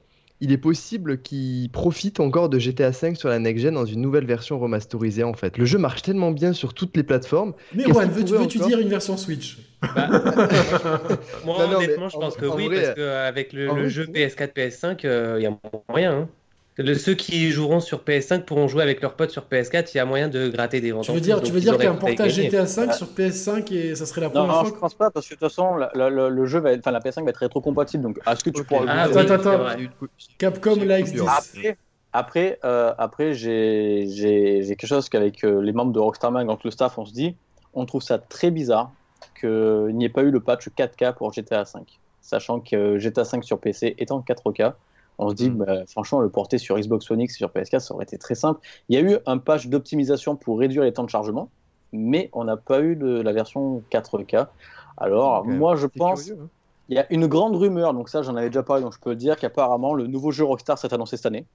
il 0.41 0.51
est 0.51 0.57
possible 0.57 1.21
qu'il 1.21 1.69
profite 1.69 2.19
encore 2.19 2.49
de 2.49 2.59
GTA 2.59 2.91
V 2.91 3.15
sur 3.15 3.29
la 3.29 3.39
next 3.39 3.63
gen 3.63 3.73
dans 3.73 3.85
une 3.85 4.01
nouvelle 4.01 4.25
version 4.25 4.59
remasterisée 4.59 5.23
en 5.23 5.33
fait. 5.33 5.57
Le 5.57 5.65
jeu 5.65 5.77
marche 5.77 6.01
tellement 6.01 6.31
bien 6.31 6.53
sur 6.53 6.73
toutes 6.73 6.95
les 6.95 7.03
plateformes. 7.03 7.53
Mais 7.73 7.83
Juan, 7.83 8.09
veux-tu 8.09 8.57
veux 8.59 8.67
dire 8.67 8.79
une 8.79 8.89
version 8.89 9.17
Switch? 9.17 9.57
Bah, 9.81 10.09
Moi, 11.45 11.75
honnêtement, 11.75 12.09
je 12.09 12.17
pense 12.17 12.35
que 12.35 12.45
oui, 12.45 12.69
parce 12.69 12.95
qu'avec 12.95 13.53
le, 13.53 13.73
le 13.73 13.89
jeu 13.89 14.05
PS4, 14.05 14.53
PS5, 14.53 15.37
il 15.37 15.43
y 15.43 15.45
a 15.45 15.57
moyen. 15.89 16.13
Hein 16.13 16.29
ceux 16.95 17.13
qui 17.13 17.51
joueront 17.51 17.79
sur 17.79 17.99
PS5 17.99 18.43
pourront 18.43 18.67
jouer 18.67 18.83
avec 18.83 19.01
leurs 19.01 19.13
potes 19.13 19.31
sur 19.31 19.43
PS4. 19.43 19.91
Il 19.93 19.97
y 19.97 19.99
a 19.99 20.05
moyen 20.05 20.27
de 20.27 20.47
gratter 20.49 20.81
des 20.81 20.91
ventes. 20.91 21.05
Tu 21.05 21.11
veux 21.11 21.19
dire, 21.19 21.41
tu 21.41 21.51
veux 21.51 21.59
dire 21.59 21.77
qu'un 21.77 21.95
portage 21.95 22.33
GTA 22.33 22.65
5 22.65 22.93
sur 22.93 23.07
PS5 23.07 23.73
et 23.73 23.95
ça 23.95 24.05
serait 24.05 24.21
la 24.21 24.29
première 24.29 24.53
fois 24.53 24.63
Non, 24.63 24.69
je 24.69 24.79
pense 24.79 24.93
pas 24.93 25.11
parce 25.11 25.27
que 25.27 25.35
de 25.35 25.39
toute 25.39 25.49
façon, 25.49 25.75
le 25.95 26.45
jeu 26.45 26.59
va 26.59 26.71
être, 26.71 26.79
enfin 26.79 26.91
la 26.91 26.99
PS5 26.99 27.23
va 27.23 27.29
être 27.29 27.37
rétro-compatible. 27.37 28.03
Donc, 28.03 28.19
est-ce 28.25 28.43
que 28.43 28.49
tu 28.49 28.63
pourras 28.63 28.85
ah, 28.87 29.03
Attends, 29.03 29.33
attends, 29.33 29.65
Capcom 30.37 30.75
likes 30.75 31.11
this. 31.11 31.21
Après, 31.21 31.77
après, 32.11 32.59
euh, 32.63 32.93
après 32.97 33.33
j'ai 33.33 34.65
quelque 34.67 34.87
chose 34.87 35.09
qu'avec 35.09 35.43
euh, 35.43 35.61
les 35.61 35.73
membres 35.73 35.91
de 35.91 35.99
Rockstar 35.99 36.31
Mag, 36.31 36.47
donc 36.47 36.63
le 36.63 36.71
staff, 36.71 36.97
on 36.97 37.05
se 37.05 37.13
dit, 37.13 37.35
on 37.73 37.85
trouve 37.85 38.01
ça 38.01 38.17
très 38.17 38.51
bizarre 38.51 38.91
qu'il 39.39 39.95
n'y 39.95 40.05
ait 40.05 40.09
pas 40.09 40.23
eu 40.23 40.31
le 40.31 40.39
patch 40.39 40.69
4K 40.69 41.13
pour 41.13 41.31
GTA 41.33 41.65
5, 41.65 41.99
sachant 42.21 42.59
que 42.59 42.97
GTA 42.97 43.25
5 43.25 43.43
sur 43.43 43.59
PC 43.59 43.95
est 43.97 44.11
en 44.11 44.21
4K. 44.21 44.73
On 45.19 45.29
se 45.29 45.35
dit, 45.35 45.51
mm. 45.51 45.57
bah, 45.57 45.85
franchement, 45.85 46.21
le 46.21 46.29
porter 46.29 46.57
sur 46.57 46.79
Xbox 46.79 47.11
One 47.11 47.21
X 47.21 47.35
et 47.35 47.37
sur 47.37 47.49
PS4, 47.49 47.79
ça 47.79 47.93
aurait 47.93 48.05
été 48.05 48.17
très 48.17 48.35
simple. 48.35 48.61
Il 48.87 48.95
y 48.95 48.97
a 48.97 49.01
eu 49.01 49.17
un 49.25 49.37
patch 49.37 49.67
d'optimisation 49.67 50.35
pour 50.35 50.57
réduire 50.57 50.83
les 50.83 50.93
temps 50.93 51.03
de 51.03 51.09
chargement, 51.09 51.49
mais 51.91 52.29
on 52.33 52.45
n'a 52.45 52.57
pas 52.57 52.81
eu 52.81 52.95
de 52.95 53.21
la 53.21 53.33
version 53.33 53.83
4K. 53.91 54.47
Alors, 54.97 55.45
moi, 55.45 55.75
je 55.75 55.87
pense. 55.87 56.31
Hein. 56.31 56.47
Il 56.87 56.95
y 56.95 56.99
a 56.99 57.05
une 57.13 57.27
grande 57.27 57.55
rumeur, 57.55 57.93
donc 57.93 58.09
ça, 58.09 58.23
j'en 58.23 58.35
avais 58.35 58.47
déjà 58.47 58.63
parlé, 58.63 58.81
donc 58.81 58.93
je 58.93 58.99
peux 58.99 59.11
le 59.11 59.15
dire, 59.15 59.37
qu'apparemment, 59.37 59.93
le 59.93 60.07
nouveau 60.07 60.31
jeu 60.31 60.43
Rockstar 60.43 60.77
s'est 60.77 60.91
annoncé 60.91 61.17
cette 61.17 61.27
année. 61.27 61.45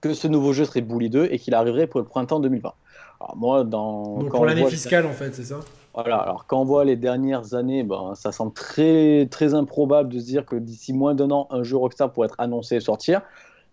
Que 0.00 0.14
ce 0.14 0.28
nouveau 0.28 0.52
jeu 0.52 0.64
serait 0.64 0.82
Bully 0.82 1.10
2 1.10 1.28
et 1.30 1.38
qu'il 1.38 1.54
arriverait 1.54 1.86
pour 1.86 2.00
le 2.00 2.06
printemps 2.06 2.38
2020. 2.38 2.72
Alors, 3.20 3.36
moi, 3.36 3.64
dans. 3.64 4.18
Donc, 4.18 4.30
pour 4.30 4.44
l'année 4.44 4.66
fiscale, 4.66 5.06
en 5.06 5.12
fait, 5.12 5.34
c'est 5.34 5.44
ça? 5.44 5.60
Voilà, 5.94 6.16
alors 6.16 6.46
quand 6.46 6.60
on 6.60 6.64
voit 6.64 6.84
les 6.84 6.96
dernières 6.96 7.54
années, 7.54 7.84
ben, 7.84 8.14
ça 8.16 8.32
semble 8.32 8.52
très, 8.52 9.26
très 9.30 9.54
improbable 9.54 10.12
de 10.12 10.18
se 10.18 10.24
dire 10.24 10.44
que 10.44 10.56
d'ici 10.56 10.92
moins 10.92 11.14
d'un 11.14 11.30
an, 11.30 11.46
un 11.50 11.62
jeu 11.62 11.76
Rockstar 11.76 12.12
pourrait 12.12 12.26
être 12.26 12.38
annoncé 12.38 12.76
et 12.76 12.80
sortir. 12.80 13.22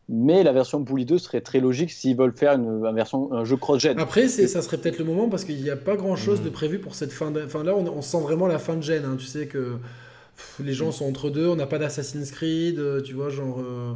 Mais 0.08 0.44
la 0.44 0.52
version 0.52 0.80
Bully 0.80 1.06
2 1.06 1.18
serait 1.18 1.42
très 1.42 1.60
logique 1.60 1.90
s'ils 1.90 2.18
veulent 2.18 2.36
faire 2.36 2.54
une, 2.54 2.94
version, 2.94 3.32
un 3.34 3.46
jeu 3.46 3.56
cross-gen. 3.56 3.98
Après, 3.98 4.28
ça 4.28 4.62
serait 4.62 4.78
peut-être 4.78 5.00
le 5.00 5.06
moment 5.06 5.30
parce 5.30 5.46
qu'il 5.46 5.62
n'y 5.62 5.70
a 5.70 5.78
pas 5.78 5.96
grand-chose 5.96 6.42
mmh. 6.42 6.44
de 6.44 6.50
prévu 6.50 6.80
pour 6.80 6.96
cette 6.96 7.12
fin 7.12 7.32
de... 7.32 7.44
Enfin 7.44 7.64
là, 7.64 7.76
on, 7.76 8.02
sent 8.02 8.20
vraiment 8.20 8.48
la 8.48 8.60
fin 8.60 8.76
de 8.76 8.82
gen. 8.82 9.06
Hein. 9.06 9.16
Tu 9.18 9.26
sais 9.26 9.48
que 9.48 9.78
les 10.60 10.74
gens 10.74 10.92
sont 10.92 11.06
entre 11.06 11.30
deux, 11.30 11.48
on 11.48 11.56
n'a 11.56 11.66
pas 11.66 11.80
d'Assassin's 11.80 12.32
Creed, 12.32 12.78
euh, 12.78 13.02
tu 13.02 13.14
vois, 13.14 13.30
genre... 13.30 13.60
Euh, 13.62 13.94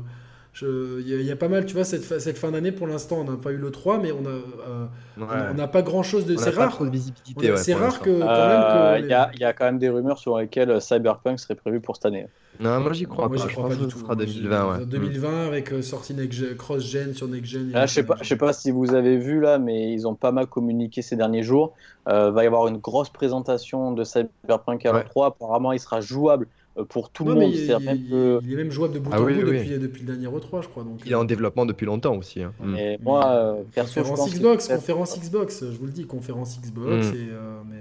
il 0.61 1.21
y, 1.21 1.31
a 1.31 1.35
pas 1.35 1.47
mal, 1.47 1.65
tu 1.65 1.73
vois, 1.73 1.83
cette, 1.83 2.03
cette 2.19 2.37
fin 2.37 2.51
d'année 2.51 2.71
pour 2.71 2.87
l'instant, 2.87 3.17
on 3.19 3.31
n'a 3.31 3.37
pas 3.37 3.51
eu 3.51 3.57
le 3.57 3.71
3, 3.71 3.99
mais 3.99 4.11
on 4.11 4.25
a, 4.25 4.29
euh, 4.29 4.85
on 5.17 5.53
n'a 5.53 5.67
pas 5.67 5.81
grand 5.81 6.03
chose 6.03 6.25
de. 6.25 6.35
C'est 6.37 6.51
rare. 6.51 6.83
de 6.83 6.89
visibilité. 6.89 7.57
c'est 7.57 7.73
rare 7.73 7.99
que. 7.99 8.09
Euh, 8.09 8.99
il 8.99 9.07
y, 9.07 9.13
a, 9.13 9.31
y, 9.39 9.43
a, 9.43 9.53
quand 9.53 9.65
même 9.65 9.79
des 9.79 9.89
rumeurs 9.89 10.19
sur 10.19 10.37
lesquelles 10.37 10.81
Cyberpunk 10.81 11.39
serait 11.39 11.55
prévu 11.55 11.81
pour 11.81 11.95
cette 11.95 12.05
année. 12.05 12.27
Non, 12.59 12.79
moi 12.79 12.93
j'y 12.93 13.05
crois 13.05 13.29
pas. 13.29 13.37
je 13.37 13.47
crois 13.47 13.69
pas 13.69 13.75
du 13.75 13.87
tout. 13.87 13.99
sera 13.99 14.15
2020. 14.15 14.85
2020 14.85 15.45
avec 15.45 15.73
euh, 15.73 15.81
sortie 15.81 16.15
cross-gen 16.57 17.13
sur 17.13 17.27
next-gen. 17.27 17.71
je 17.73 17.85
sais 17.87 18.03
pas, 18.03 18.17
je 18.21 18.27
sais 18.27 18.37
pas 18.37 18.53
si 18.53 18.71
vous 18.71 18.93
avez 18.93 19.17
vu 19.17 19.39
là, 19.41 19.57
mais 19.57 19.91
ils 19.91 20.07
ont 20.07 20.15
pas 20.15 20.31
mal 20.31 20.47
communiqué 20.47 21.01
ces 21.01 21.15
derniers 21.15 21.43
jours. 21.43 21.73
Euh, 22.07 22.31
va 22.31 22.43
y 22.43 22.47
avoir 22.47 22.67
une 22.67 22.77
grosse 22.77 23.09
présentation 23.09 23.91
de 23.91 24.03
Cyberpunk 24.03 24.85
à 24.85 25.01
3. 25.01 25.27
Apparemment, 25.27 25.71
il 25.71 25.79
sera 25.79 26.01
jouable 26.01 26.45
euh, 26.45 26.64
pour 26.83 27.09
tout 27.09 27.23
le 27.23 27.35
monde. 27.35 27.53
Il, 27.53 27.71
est 27.71 28.55
même 28.55 28.71
jouable 28.71 28.93
de 28.93 28.99
bout 28.99 29.09
ah 29.13 29.19
en 29.19 29.23
bout 29.23 29.31
depuis, 29.31 29.77
depuis, 29.77 30.03
le 30.03 30.15
dernier 30.15 30.27
E3, 30.27 30.63
je 30.63 30.67
crois. 30.67 30.83
Donc, 30.83 30.99
il 31.05 31.11
est 31.11 31.15
en 31.15 31.23
développement 31.23 31.65
depuis 31.65 31.85
longtemps 31.85 32.17
aussi. 32.17 32.43
Hein. 32.43 32.53
Et 32.77 32.97
moi, 33.01 33.27
euh, 33.27 33.63
conférence 33.73 34.29
Xbox, 34.29 34.67
conférence 34.67 35.19
Xbox, 35.19 35.63
je 35.63 35.77
vous 35.77 35.85
le 35.85 35.91
dis, 35.91 36.05
conférence 36.05 36.59
Xbox. 36.59 37.07
Mm. 37.07 37.15
Et, 37.15 37.29
euh, 37.31 37.61
mais, 37.69 37.77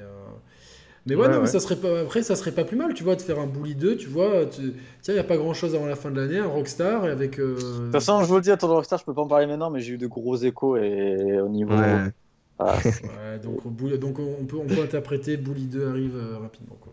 mais 1.07 1.15
ouais, 1.17 1.29
non, 1.29 1.41
mais 1.41 1.47
ça 1.49 1.61
serait 1.61 1.77
pas, 1.77 2.01
après, 2.01 2.23
ça 2.23 2.37
serait 2.37 2.53
pas 2.53 2.65
plus 2.65 2.77
mal, 2.77 2.95
tu 2.95 3.03
vois, 3.05 3.17
de 3.17 3.23
faire 3.23 3.39
un 3.39 3.47
Bully 3.47 3.75
2, 3.75 3.97
tu 3.97 4.09
vois. 4.09 4.47
Tiens, 4.47 4.63
il 5.09 5.15
n'y 5.15 5.19
a 5.19 5.25
pas 5.25 5.37
grand 5.37 5.55
chose 5.55 5.75
avant 5.75 5.87
la 5.87 5.97
fin 5.97 6.11
de 6.11 6.21
l'année, 6.21 6.39
un 6.39 6.47
Rockstar 6.47 7.05
avec. 7.05 7.39
De 7.39 7.57
toute 7.57 7.93
façon, 7.93 8.23
je 8.23 8.29
vous 8.29 8.37
le 8.37 8.43
dis, 8.43 8.53
à 8.53 8.57
ton 8.57 8.69
Rockstar, 8.69 9.01
je 9.01 9.05
peux 9.05 9.15
pas 9.15 9.23
en 9.23 9.29
parler 9.29 9.47
maintenant, 9.47 9.71
mais 9.71 9.81
j'ai 9.81 9.95
eu 9.95 9.99
de 9.99 10.07
gros 10.07 10.37
échos 10.37 10.77
et 10.77 11.41
au 11.41 11.49
niveau. 11.49 11.75
Ouais. 11.75 12.13
donc, 13.43 13.99
donc 13.99 14.19
on, 14.21 14.45
peut, 14.45 14.57
on 14.57 14.67
peut 14.67 14.83
interpréter 14.83 15.37
Bully 15.37 15.67
2 15.67 15.89
arrive 15.89 16.17
rapidement. 16.41 16.77
Quoi. 16.81 16.93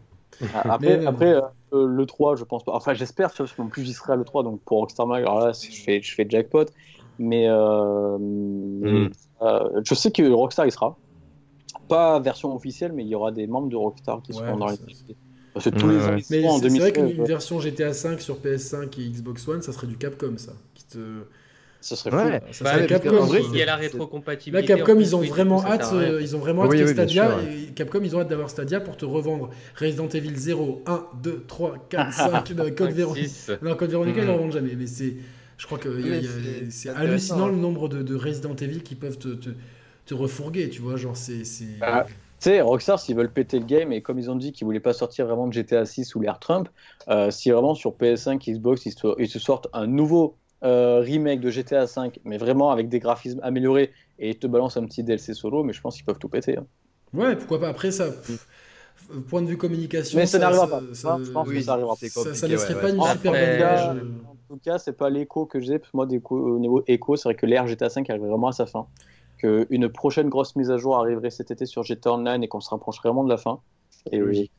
Ah, 0.53 0.74
après, 0.74 1.06
après 1.06 1.35
euh, 1.74 1.88
le 1.88 2.06
3, 2.06 2.35
je 2.35 2.43
pense 2.43 2.64
pas. 2.64 2.74
Enfin, 2.74 2.93
j'espère, 2.93 3.32
parce 3.34 3.51
qu'en 3.53 3.68
plus, 3.68 3.84
j'y 3.84 3.93
serai 3.93 4.14
à 4.14 4.16
l'E3, 4.16 4.43
donc 4.43 4.61
pour 4.61 4.80
Rockstar 4.80 5.08
Mag, 5.08 5.24
alors 5.24 5.40
là, 5.40 5.51
je 5.51 5.82
fais, 5.82 6.01
je 6.01 6.14
fais 6.14 6.26
jackpot. 6.27 6.66
Mais 7.19 7.48
euh, 7.48 8.18
mm. 8.18 9.11
euh, 9.42 9.82
je 9.85 9.93
sais 9.93 10.11
que 10.11 10.30
Rockstar, 10.32 10.66
il 10.66 10.72
sera. 10.72 10.98
Pas 11.88 12.19
version 12.19 12.56
officielle, 12.56 12.93
mais 12.93 13.03
il 13.03 13.10
y 13.10 13.16
aura 13.16 13.32
des 13.32 13.48
membres 13.48 13.69
de 13.69 13.76
Rockstar 13.76 14.22
qui 14.22 14.34
seront 14.34 14.58
dans 14.58 14.68
les. 14.68 14.77
Parce 15.53 15.66
que 15.66 15.69
tous 15.72 15.90
les 15.90 15.98
ans, 15.98 16.11
mais 16.14 16.69
c'est 16.69 16.80
vrai 16.80 16.93
qu'une 16.93 17.26
version 17.26 17.60
GTA 17.60 17.93
5 17.93 18.22
sur 18.22 18.38
PS5 18.38 19.00
et 19.01 19.10
Xbox 19.10 19.45
One, 19.50 19.61
ça 19.61 19.74
serait 19.74 19.88
du 19.88 19.98
Capcom, 19.98 20.38
ça. 20.38 20.53
Qui 20.74 20.85
te 20.85 21.24
ce 21.82 21.95
serait 21.95 22.16
ouais. 22.16 22.42
Ça 22.51 22.64
bah, 22.64 22.85
Capcom. 22.85 23.27
il 23.51 23.58
y 23.58 23.61
a 23.61 23.66
la 23.66 23.76
rétrocompatibilité. 23.76 24.68
Là, 24.74 24.77
Capcom, 24.77 25.00
ils 25.00 25.16
ont 25.16 25.22
vraiment 25.22 25.66
hâte, 25.66 25.90
euh, 25.93 26.22
ils 26.22 26.35
ont 26.35 26.40
vraiment 26.40 26.66
hâte 26.66 26.72
que 26.72 26.85
Stadia, 26.85 27.40
et 27.42 27.74
Capcom, 27.74 28.01
ils 28.03 28.16
ont 28.16 28.22
hâte 28.22 28.30
d'avoir 28.30 28.50
Stadia 28.50 28.80
pour 28.80 28.98
te 28.98 29.06
revendre 29.06 29.50
Resident 29.76 30.08
Evil 30.08 30.35
0, 30.35 30.84
1, 30.85 31.06
2, 31.24 31.45
3, 31.48 31.88
4, 31.90 32.14
5, 32.14 32.76
Code 32.76 32.92
Veronica. 32.92 33.27
Non, 33.61 33.76
Code 33.76 33.92
Veronica, 33.92 34.22
ils 34.22 34.27
ne 34.27 34.32
revendent 34.32 34.53
jamais. 34.53 34.76
Mais 34.77 34.88
c'est, 34.88 35.16
je 35.58 35.66
crois 35.66 35.80
que 35.80 35.90
c'est 36.69 36.90
hallucinant 36.90 37.48
le 37.48 37.58
nombre 37.58 37.90
de, 37.90 38.03
de, 38.03 38.16
Resident 38.16 38.56
Evil 38.56 38.84
qui 38.84 38.95
peuvent 38.95 39.18
te, 39.18 39.30
te, 39.30 39.50
te 40.06 40.14
refourguer, 40.14 40.69
tu 40.69 40.82
vois. 40.82 40.98
Genre, 40.98 41.18
c'est. 41.18 41.43
Bah, 41.80 42.06
tu 42.08 42.50
sais, 42.50 42.61
Rockstar, 42.61 43.00
s'ils 43.00 43.16
veulent 43.16 43.32
péter 43.32 43.60
le 43.60 43.66
game, 43.66 43.92
et 43.92 44.01
comme 44.01 44.18
ils 44.18 44.32
ont 44.32 44.35
dit 44.35 44.51
qu'ils 44.51 44.66
voulaient 44.66 44.80
pas 44.80 44.93
sortir 44.93 45.27
vraiment 45.27 45.48
de 45.48 45.53
GTA 45.53 45.85
6 45.85 46.16
ou 46.16 46.22
l'ère 46.22 46.40
Trump, 46.40 46.69
euh, 47.08 47.30
si 47.30 47.51
vraiment 47.51 47.76
sur 47.76 47.92
PS5, 47.92 48.51
Xbox, 48.51 48.88
ils 48.88 49.30
se 49.30 49.40
sortent 49.40 49.68
un 49.74 49.85
nouveau 49.85 50.35
euh, 50.35 50.41
remake 50.61 51.40
de 51.40 51.49
GTA 51.49 51.85
V, 51.85 52.11
mais 52.23 52.38
vraiment 52.38 52.72
avec 52.72 52.90
des 52.90 52.99
graphismes 52.99 53.40
améliorés, 53.43 53.91
et 54.19 54.30
ils 54.30 54.40
te 54.40 54.48
balancent 54.48 54.77
un 54.77 54.85
petit 54.85 55.03
DLC 55.03 55.33
solo, 55.33 55.64
mais 55.64 55.73
je 55.73 55.81
pense 55.81 55.95
qu'ils 55.95 56.06
peuvent 56.06 56.19
tout 56.19 56.30
péter. 56.30 56.57
Hein. 56.57 56.65
Ouais, 57.14 57.35
pourquoi 57.35 57.59
pas. 57.59 57.69
Après, 57.69 57.91
ça. 57.91 58.09
point 59.27 59.41
de 59.41 59.48
vue 59.48 59.57
communication. 59.57 60.17
Mais 60.17 60.25
ça, 60.25 60.40
n'arrivera 60.40 60.67
pas. 60.67 60.81
Ça, 60.93 61.19
je 61.23 61.31
pense 61.31 61.49
que 61.49 61.61
ça 61.61 61.73
arrivera. 61.73 61.95
Ça, 61.95 62.33
ça 62.33 62.48
ne 62.48 62.57
serait 62.57 62.80
pas 62.80 62.90
une 62.90 63.01
super 63.01 63.31
bonne 63.31 63.56
image. 63.56 64.03
En 64.49 64.56
tout 64.56 64.59
cas, 64.64 64.77
c'est 64.77 64.93
pas 64.93 65.09
l'écho 65.09 65.45
que 65.45 65.59
j'ai. 65.59 65.81
Moi, 65.93 66.07
au 66.30 66.59
niveau 66.59 66.83
écho, 66.88 67.15
c'est 67.15 67.30
vrai 67.30 67.35
que 67.35 67.45
l'ère 67.45 67.67
GTA 67.67 67.88
V 67.88 68.03
arrive 68.09 68.22
vraiment 68.22 68.48
à 68.48 68.51
sa 68.51 68.65
fin. 68.65 68.85
Qu'une 69.38 69.90
prochaine 69.90 70.30
grosse 70.30 70.56
mise 70.56 70.69
à 70.69 70.77
jour 70.77 70.98
arriverait 70.98 71.31
cet 71.31 71.51
été 71.51 71.65
sur 71.65 71.83
GTA 71.83 72.14
Online 72.14 72.43
et 72.43 72.48
qu'on 72.48 72.59
se 72.59 72.69
rapprocherait 72.69 73.09
vraiment 73.09 73.23
de 73.23 73.30
la 73.30 73.38
fin. 73.38 73.59
Et 74.12 74.22
oui. 74.22 74.50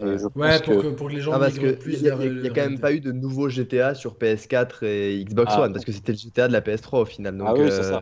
ouais, 0.00 0.60
pour 0.60 0.82
que... 0.82 0.88
pour 0.88 1.08
que 1.08 1.12
les 1.12 1.20
gens 1.20 1.32
ah, 1.32 1.38
parce 1.38 1.58
que 1.58 1.72
plus. 1.72 1.94
Il 1.94 2.02
n'y 2.02 2.08
a, 2.48 2.50
quand 2.50 2.68
même 2.68 2.78
pas 2.78 2.92
eu 2.92 3.00
de 3.00 3.12
nouveau 3.12 3.48
GTA 3.48 3.94
sur 3.94 4.16
PS4 4.16 4.84
et 4.84 5.24
Xbox 5.24 5.52
ah. 5.56 5.62
One, 5.62 5.72
parce 5.72 5.84
que 5.84 5.92
c'était 5.92 6.12
le 6.12 6.18
GTA 6.18 6.48
de 6.48 6.52
la 6.52 6.60
PS3 6.60 7.00
au 7.00 7.04
final. 7.04 7.36
Donc, 7.36 7.48
ah 7.48 7.54
oui, 7.54 7.68
c'est 7.70 7.84
euh, 7.84 8.00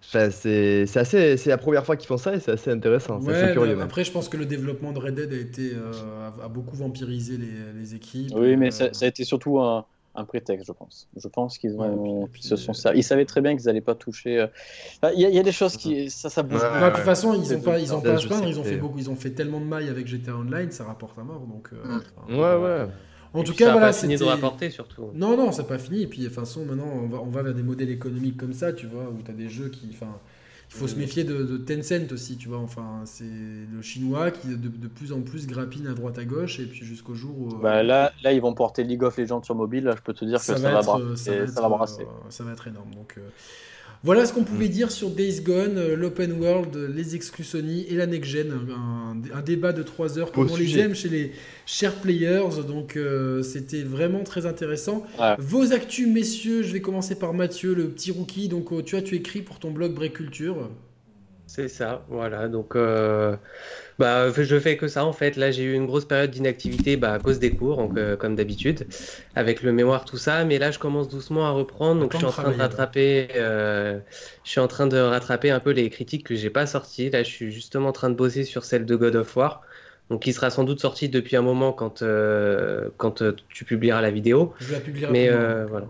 ça. 0.00 0.30
c'est 0.30 0.96
assez, 0.96 1.36
c'est 1.36 1.50
la 1.50 1.58
première 1.58 1.84
fois 1.84 1.96
qu'ils 1.96 2.08
font 2.08 2.16
ça 2.16 2.34
et 2.34 2.40
c'est 2.40 2.52
assez 2.52 2.70
intéressant. 2.70 3.20
Ouais, 3.20 3.52
curieux, 3.52 3.80
après, 3.80 4.04
je 4.04 4.12
pense 4.12 4.28
que 4.28 4.36
le 4.36 4.46
développement 4.46 4.92
de 4.92 4.98
Red 4.98 5.14
Dead 5.14 5.32
a 5.32 5.36
été 5.36 5.72
a, 6.42 6.48
beaucoup 6.48 6.76
vampirisé 6.76 7.36
les, 7.36 7.78
les 7.78 7.94
équipes. 7.94 8.32
Oui, 8.34 8.56
mais 8.56 8.70
ça, 8.70 8.88
a 9.00 9.06
été 9.06 9.24
surtout 9.24 9.60
un, 9.60 9.84
un 10.14 10.24
prétexte, 10.24 10.66
je 10.66 10.72
pense. 10.72 11.08
Je 11.16 11.28
pense 11.28 11.58
qu'ils 11.58 11.76
ont, 11.78 12.28
se 12.38 12.56
sont 12.56 12.72
Ils 12.94 13.04
savaient 13.04 13.24
très 13.24 13.40
bien 13.40 13.56
qu'ils 13.56 13.66
n'allaient 13.66 13.80
pas 13.80 13.94
toucher. 13.94 14.46
Il 15.14 15.20
y, 15.20 15.38
a 15.38 15.42
des 15.42 15.52
choses 15.52 15.76
qui, 15.76 16.10
ça, 16.10 16.30
ça 16.30 16.42
bouge. 16.42 16.60
de 16.60 16.90
toute 16.94 17.04
façon, 17.04 17.34
ils 17.34 17.52
n'ont 17.52 17.60
pas, 17.60 17.78
ils 17.78 17.94
ont 17.94 18.00
pas 18.00 18.12
à 18.12 18.18
se 18.18 18.26
plaindre. 18.26 18.48
Ils 18.48 18.58
ont 18.58 18.64
fait 18.64 18.76
beaucoup, 18.76 18.98
ils 18.98 19.10
ont 19.10 19.16
fait 19.16 19.30
tellement 19.30 19.60
de 19.60 19.66
mailles 19.66 19.88
avec 19.88 20.06
GTA 20.06 20.36
Online, 20.36 20.70
ça 20.70 20.84
rapporte 20.84 21.18
à 21.18 21.22
mort. 21.22 21.46
Donc. 21.46 21.70
ouais, 22.28 22.56
ouais. 22.56 22.86
En 23.34 23.42
tout 23.42 23.54
cas, 23.54 23.66
ça 23.66 23.72
voilà, 23.72 23.86
pas 23.88 23.92
fini 23.92 24.16
de 24.16 24.24
rapporter 24.24 24.70
surtout. 24.70 25.10
Non, 25.14 25.36
non, 25.36 25.52
c'est 25.52 25.66
pas 25.66 25.78
fini. 25.78 26.02
Et 26.02 26.06
puis, 26.06 26.20
de 26.20 26.26
toute 26.26 26.34
façon, 26.34 26.64
maintenant, 26.64 26.90
on 26.92 27.08
va, 27.08 27.18
on 27.18 27.30
va 27.30 27.42
vers 27.42 27.54
des 27.54 27.62
modèles 27.62 27.90
économiques 27.90 28.36
comme 28.36 28.52
ça, 28.52 28.72
tu 28.72 28.86
vois, 28.86 29.04
où 29.04 29.22
tu 29.22 29.30
as 29.30 29.34
des 29.34 29.48
jeux 29.48 29.68
qui, 29.68 29.88
enfin, 29.92 30.18
il 30.74 30.78
faut 30.78 30.88
se 30.88 30.96
méfier 30.96 31.24
de, 31.24 31.56
Tencent 31.58 32.12
aussi, 32.12 32.36
tu 32.38 32.48
vois. 32.48 32.58
Enfin, 32.58 33.02
c'est 33.04 33.24
le 33.24 33.82
chinois 33.82 34.30
qui 34.30 34.48
de, 34.48 34.56
de, 34.56 34.88
plus 34.88 35.12
en 35.12 35.20
plus 35.20 35.46
grappine 35.46 35.86
à 35.86 35.92
droite 35.92 36.18
à 36.18 36.24
gauche 36.24 36.60
et 36.60 36.64
puis 36.64 36.84
jusqu'au 36.84 37.14
jour 37.14 37.38
où. 37.38 37.48
Euh, 37.50 37.62
bah 37.62 37.82
là, 37.82 38.12
là, 38.22 38.32
ils 38.32 38.40
vont 38.40 38.54
porter 38.54 38.82
League 38.82 39.02
of 39.02 39.18
Legends 39.18 39.42
sur 39.42 39.54
mobile. 39.54 39.84
Là, 39.84 39.94
je 39.96 40.02
peux 40.02 40.14
te 40.14 40.24
dire 40.24 40.38
que 40.38 40.44
ça, 40.44 40.54
va, 40.54 40.82
ça, 40.82 41.60
va, 41.60 41.68
brasser. 41.68 42.06
ça 42.30 42.44
va 42.44 42.52
être 42.52 42.68
énorme. 42.68 42.94
Donc, 42.94 43.16
euh, 43.18 43.28
voilà 44.04 44.26
ce 44.26 44.32
qu'on 44.32 44.42
pouvait 44.42 44.68
dire 44.68 44.90
sur 44.90 45.10
Days 45.10 45.42
Gone, 45.42 45.78
euh, 45.78 45.94
l'open 45.94 46.32
world, 46.32 46.76
les 46.76 47.14
exclus 47.14 47.44
Sony 47.44 47.86
et 47.88 47.94
la 47.94 48.06
next 48.06 48.30
gen. 48.30 48.52
Un, 49.32 49.42
débat 49.42 49.72
de 49.72 49.82
3 49.82 50.18
heures 50.18 50.32
comme 50.32 50.50
on 50.50 50.56
les 50.56 50.78
aime 50.78 50.94
chez 50.94 51.08
les 51.08 51.32
chers 51.66 51.94
players. 51.94 52.64
Donc 52.66 52.96
euh, 52.96 53.42
c'était 53.42 53.82
vraiment 53.82 54.24
très 54.24 54.46
intéressant. 54.46 55.06
Vos 55.38 55.72
actus, 55.72 56.08
messieurs, 56.08 56.62
je 56.62 56.72
vais 56.72 56.80
commencer 56.80 57.14
par 57.16 57.34
Mathieu, 57.34 57.74
le 57.74 57.88
petit 57.88 58.10
rookie. 58.10 58.48
Donc 58.48 58.72
euh, 58.72 58.82
tu 58.82 58.96
as 58.96 59.02
tu 59.02 59.14
écrit 59.14 59.42
pour 59.42 59.58
ton 59.58 59.70
blog 59.70 59.94
Break 59.94 60.14
Culture. 60.14 60.68
C'est 61.54 61.68
ça, 61.68 62.06
voilà. 62.08 62.48
Donc, 62.48 62.76
euh, 62.76 63.36
bah, 63.98 64.30
je 64.30 64.58
fais 64.58 64.76
que 64.76 64.88
ça 64.88 65.04
en 65.04 65.12
fait. 65.12 65.36
Là, 65.36 65.50
j'ai 65.50 65.64
eu 65.64 65.74
une 65.74 65.86
grosse 65.86 66.04
période 66.04 66.30
d'inactivité 66.30 66.96
bah, 66.96 67.12
à 67.14 67.18
cause 67.18 67.38
des 67.38 67.54
cours, 67.54 67.76
donc, 67.76 67.96
euh, 67.96 68.16
comme 68.16 68.34
d'habitude, 68.34 68.86
avec 69.34 69.62
le 69.62 69.72
mémoire, 69.72 70.04
tout 70.04 70.16
ça. 70.16 70.44
Mais 70.44 70.58
là, 70.58 70.70
je 70.70 70.78
commence 70.78 71.08
doucement 71.08 71.46
à 71.46 71.50
reprendre. 71.50 72.00
Donc, 72.00 72.12
je 72.12 72.18
suis 72.18 72.26
en 72.26 72.30
train 72.30 72.50
de 72.50 72.58
rattraper. 72.58 73.28
Euh, 73.36 73.98
je 74.44 74.50
suis 74.50 74.60
en 74.60 74.68
train 74.68 74.86
de 74.86 74.98
rattraper 74.98 75.50
un 75.50 75.60
peu 75.60 75.70
les 75.70 75.88
critiques 75.90 76.26
que 76.26 76.34
j'ai 76.34 76.50
pas 76.50 76.66
sorties. 76.66 77.10
Là, 77.10 77.22
je 77.22 77.30
suis 77.30 77.52
justement 77.52 77.88
en 77.88 77.92
train 77.92 78.10
de 78.10 78.14
bosser 78.14 78.44
sur 78.44 78.64
celle 78.64 78.86
de 78.86 78.96
God 78.96 79.16
of 79.16 79.36
War. 79.36 79.62
Donc, 80.10 80.22
qui 80.22 80.32
sera 80.32 80.50
sans 80.50 80.64
doute 80.64 80.80
sortie 80.80 81.08
depuis 81.08 81.36
un 81.36 81.42
moment 81.42 81.72
quand, 81.72 82.04
quand 82.96 83.22
tu 83.48 83.64
publieras 83.64 84.00
la 84.00 84.10
vidéo. 84.10 84.52
Je 84.60 84.72
la 84.72 84.80
publierai. 84.80 85.12
Mais 85.12 85.30
voilà 85.68 85.86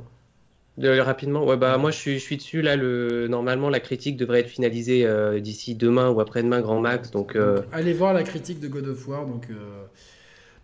rapidement, 0.79 1.45
ouais, 1.45 1.57
bah, 1.57 1.77
moi 1.79 1.91
je 1.91 1.97
suis, 1.97 2.15
je 2.19 2.25
suis 2.25 2.37
dessus. 2.37 2.63
Là, 2.63 2.77
le, 2.77 3.29
normalement, 3.29 3.69
la 3.69 3.81
critique 3.81 4.17
devrait 4.17 4.41
être 4.41 4.49
finalisée 4.49 5.05
euh, 5.05 5.41
d'ici 5.41 5.75
demain 5.75 6.11
ou 6.11 6.21
après-demain, 6.21 6.61
grand 6.61 6.81
max. 6.81 7.11
Donc, 7.11 7.37
euh, 7.37 7.63
allez 7.73 7.93
voir 7.93 8.15
la 8.15 8.23
critique 8.23 8.61
de 8.61 8.69
God 8.69 8.89
of 8.89 9.07
War. 9.07 9.27
Donc, 9.27 9.49
euh, 9.51 9.85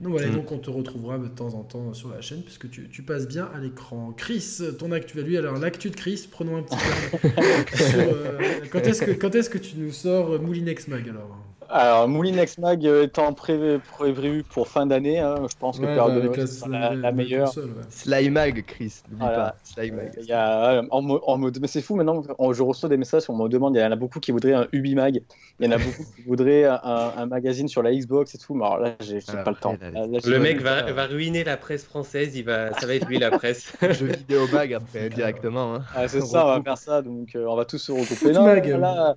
voilà, 0.01 0.29
mm. 0.29 0.35
donc 0.35 0.53
on 0.53 0.59
te 0.59 0.71
retrouvera 0.71 1.19
de 1.19 1.29
temps 1.29 1.55
en 1.55 1.63
temps 1.63 1.93
sur 1.93 2.11
la 2.11 2.21
chaîne 2.21 2.43
puisque 2.43 2.71
tu, 2.71 2.89
tu 2.89 3.03
passes 3.03 3.29
bien 3.29 3.51
à 3.55 3.59
l'écran. 3.59 4.15
Chris, 4.17 4.61
ton 4.79 4.93
actu 4.93 5.19
à 5.21 5.23
lui. 5.23 5.37
Alors, 5.37 5.59
l'actu 5.59 5.91
de 5.91 5.97
Chris, 5.97 6.29
prenons 6.31 6.57
un 6.57 6.63
petit 6.63 6.77
peu. 7.11 7.29
quand 8.71 8.81
est-ce 8.81 9.03
que, 9.03 9.11
quand 9.13 9.35
est 9.35 9.51
que 9.51 9.59
tu 9.59 9.77
nous 9.77 9.93
sors 9.93 10.41
Moulinex 10.41 10.89
Mag 10.89 11.09
alors? 11.09 11.48
Alors, 11.71 12.09
Moulinex 12.09 12.59
Mag 12.59 12.85
étant 12.85 13.33
prévu, 13.35 14.43
pour 14.51 14.69
fin 14.69 14.87
d'année, 14.87 15.19
hein, 15.19 15.37
je 15.51 15.57
pense 15.57 15.79
que 15.79 15.85
ouais, 15.85 15.97
bah, 15.97 16.69
la, 16.69 16.95
la, 16.95 17.13
meilleure. 17.13 17.53
Slime 17.91 18.33
Mag, 18.33 18.65
Chris, 18.67 19.03
n'oublie 19.11 19.27
pas. 19.27 19.55
Slime 19.65 19.97
Mag. 19.97 20.13
Il 20.19 20.27
y 20.27 20.33
a, 20.33 20.83
en, 20.91 21.03
mode, 21.39 21.59
mais 21.61 21.69
c'est 21.69 21.83
fou 21.83 21.97
maintenant, 21.97 22.23
je 22.23 22.63
reçois 22.63 22.89
des 22.89 22.97
messages, 22.97 23.25
on 23.29 23.37
me 23.37 23.49
demande, 23.49 23.77
il 23.77 23.81
y 23.81 23.85
en 23.85 23.93
a 23.93 23.97
beaucoup 23.97 24.21
qui 24.21 24.33
voudraient 24.33 24.55
un 24.55 24.67
Ubi 24.73 24.95
Mag, 24.95 25.21
il 25.61 25.67
y 25.67 25.69
en 25.69 25.73
a 25.73 25.79
beaucoup 25.79 26.05
qui 26.17 26.23
voudraient 26.23 26.65
un, 26.65 27.27
magazine 27.27 27.69
sur 27.69 27.83
la 27.83 27.95
Xbox 27.95 28.35
et 28.35 28.39
tout, 28.39 28.55
mais 28.55 28.65
alors 28.65 28.79
là, 28.79 28.97
j'ai 29.01 29.21
pas 29.21 29.51
le 29.51 29.57
temps. 29.57 29.77
le 29.81 30.39
mec 30.39 30.63
va, 30.63 30.91
va, 30.93 31.07
ruiner 31.07 31.45
la 31.45 31.57
presse 31.57 31.85
française, 31.85 32.37
il 32.37 32.45
va, 32.45 32.73
ça 32.79 32.87
va 32.87 32.95
être 32.95 33.07
lui 33.07 33.19
la 33.19 33.31
presse. 33.31 33.73
Jeu 33.91 34.07
vidéo 34.07 34.47
mag 34.53 34.73
après, 34.73 35.09
directement. 35.15 35.75
Hein. 35.75 35.83
Ah, 35.95 36.09
c'est 36.09 36.23
ça, 36.23 36.47
on 36.47 36.49
va 36.49 36.63
faire 36.63 36.79
ça, 36.79 37.03
donc 37.03 37.35
euh, 37.35 37.47
on 37.47 37.57
va 37.57 37.65
tous 37.65 37.79
se 37.79 37.93
regrouper. 37.93 38.33
Non, 38.33 38.47
là, 38.47 39.17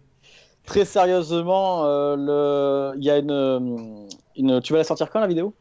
très 0.66 0.86
sérieusement, 0.86 1.86
euh, 1.86 2.16
le... 2.16 2.98
il 2.98 3.04
y 3.04 3.10
a 3.10 3.18
une, 3.18 4.08
une, 4.36 4.62
Tu 4.62 4.74
vas 4.74 4.80
la 4.80 4.84
sortir 4.84 5.10
quand 5.10 5.20
la 5.20 5.28
vidéo? 5.28 5.54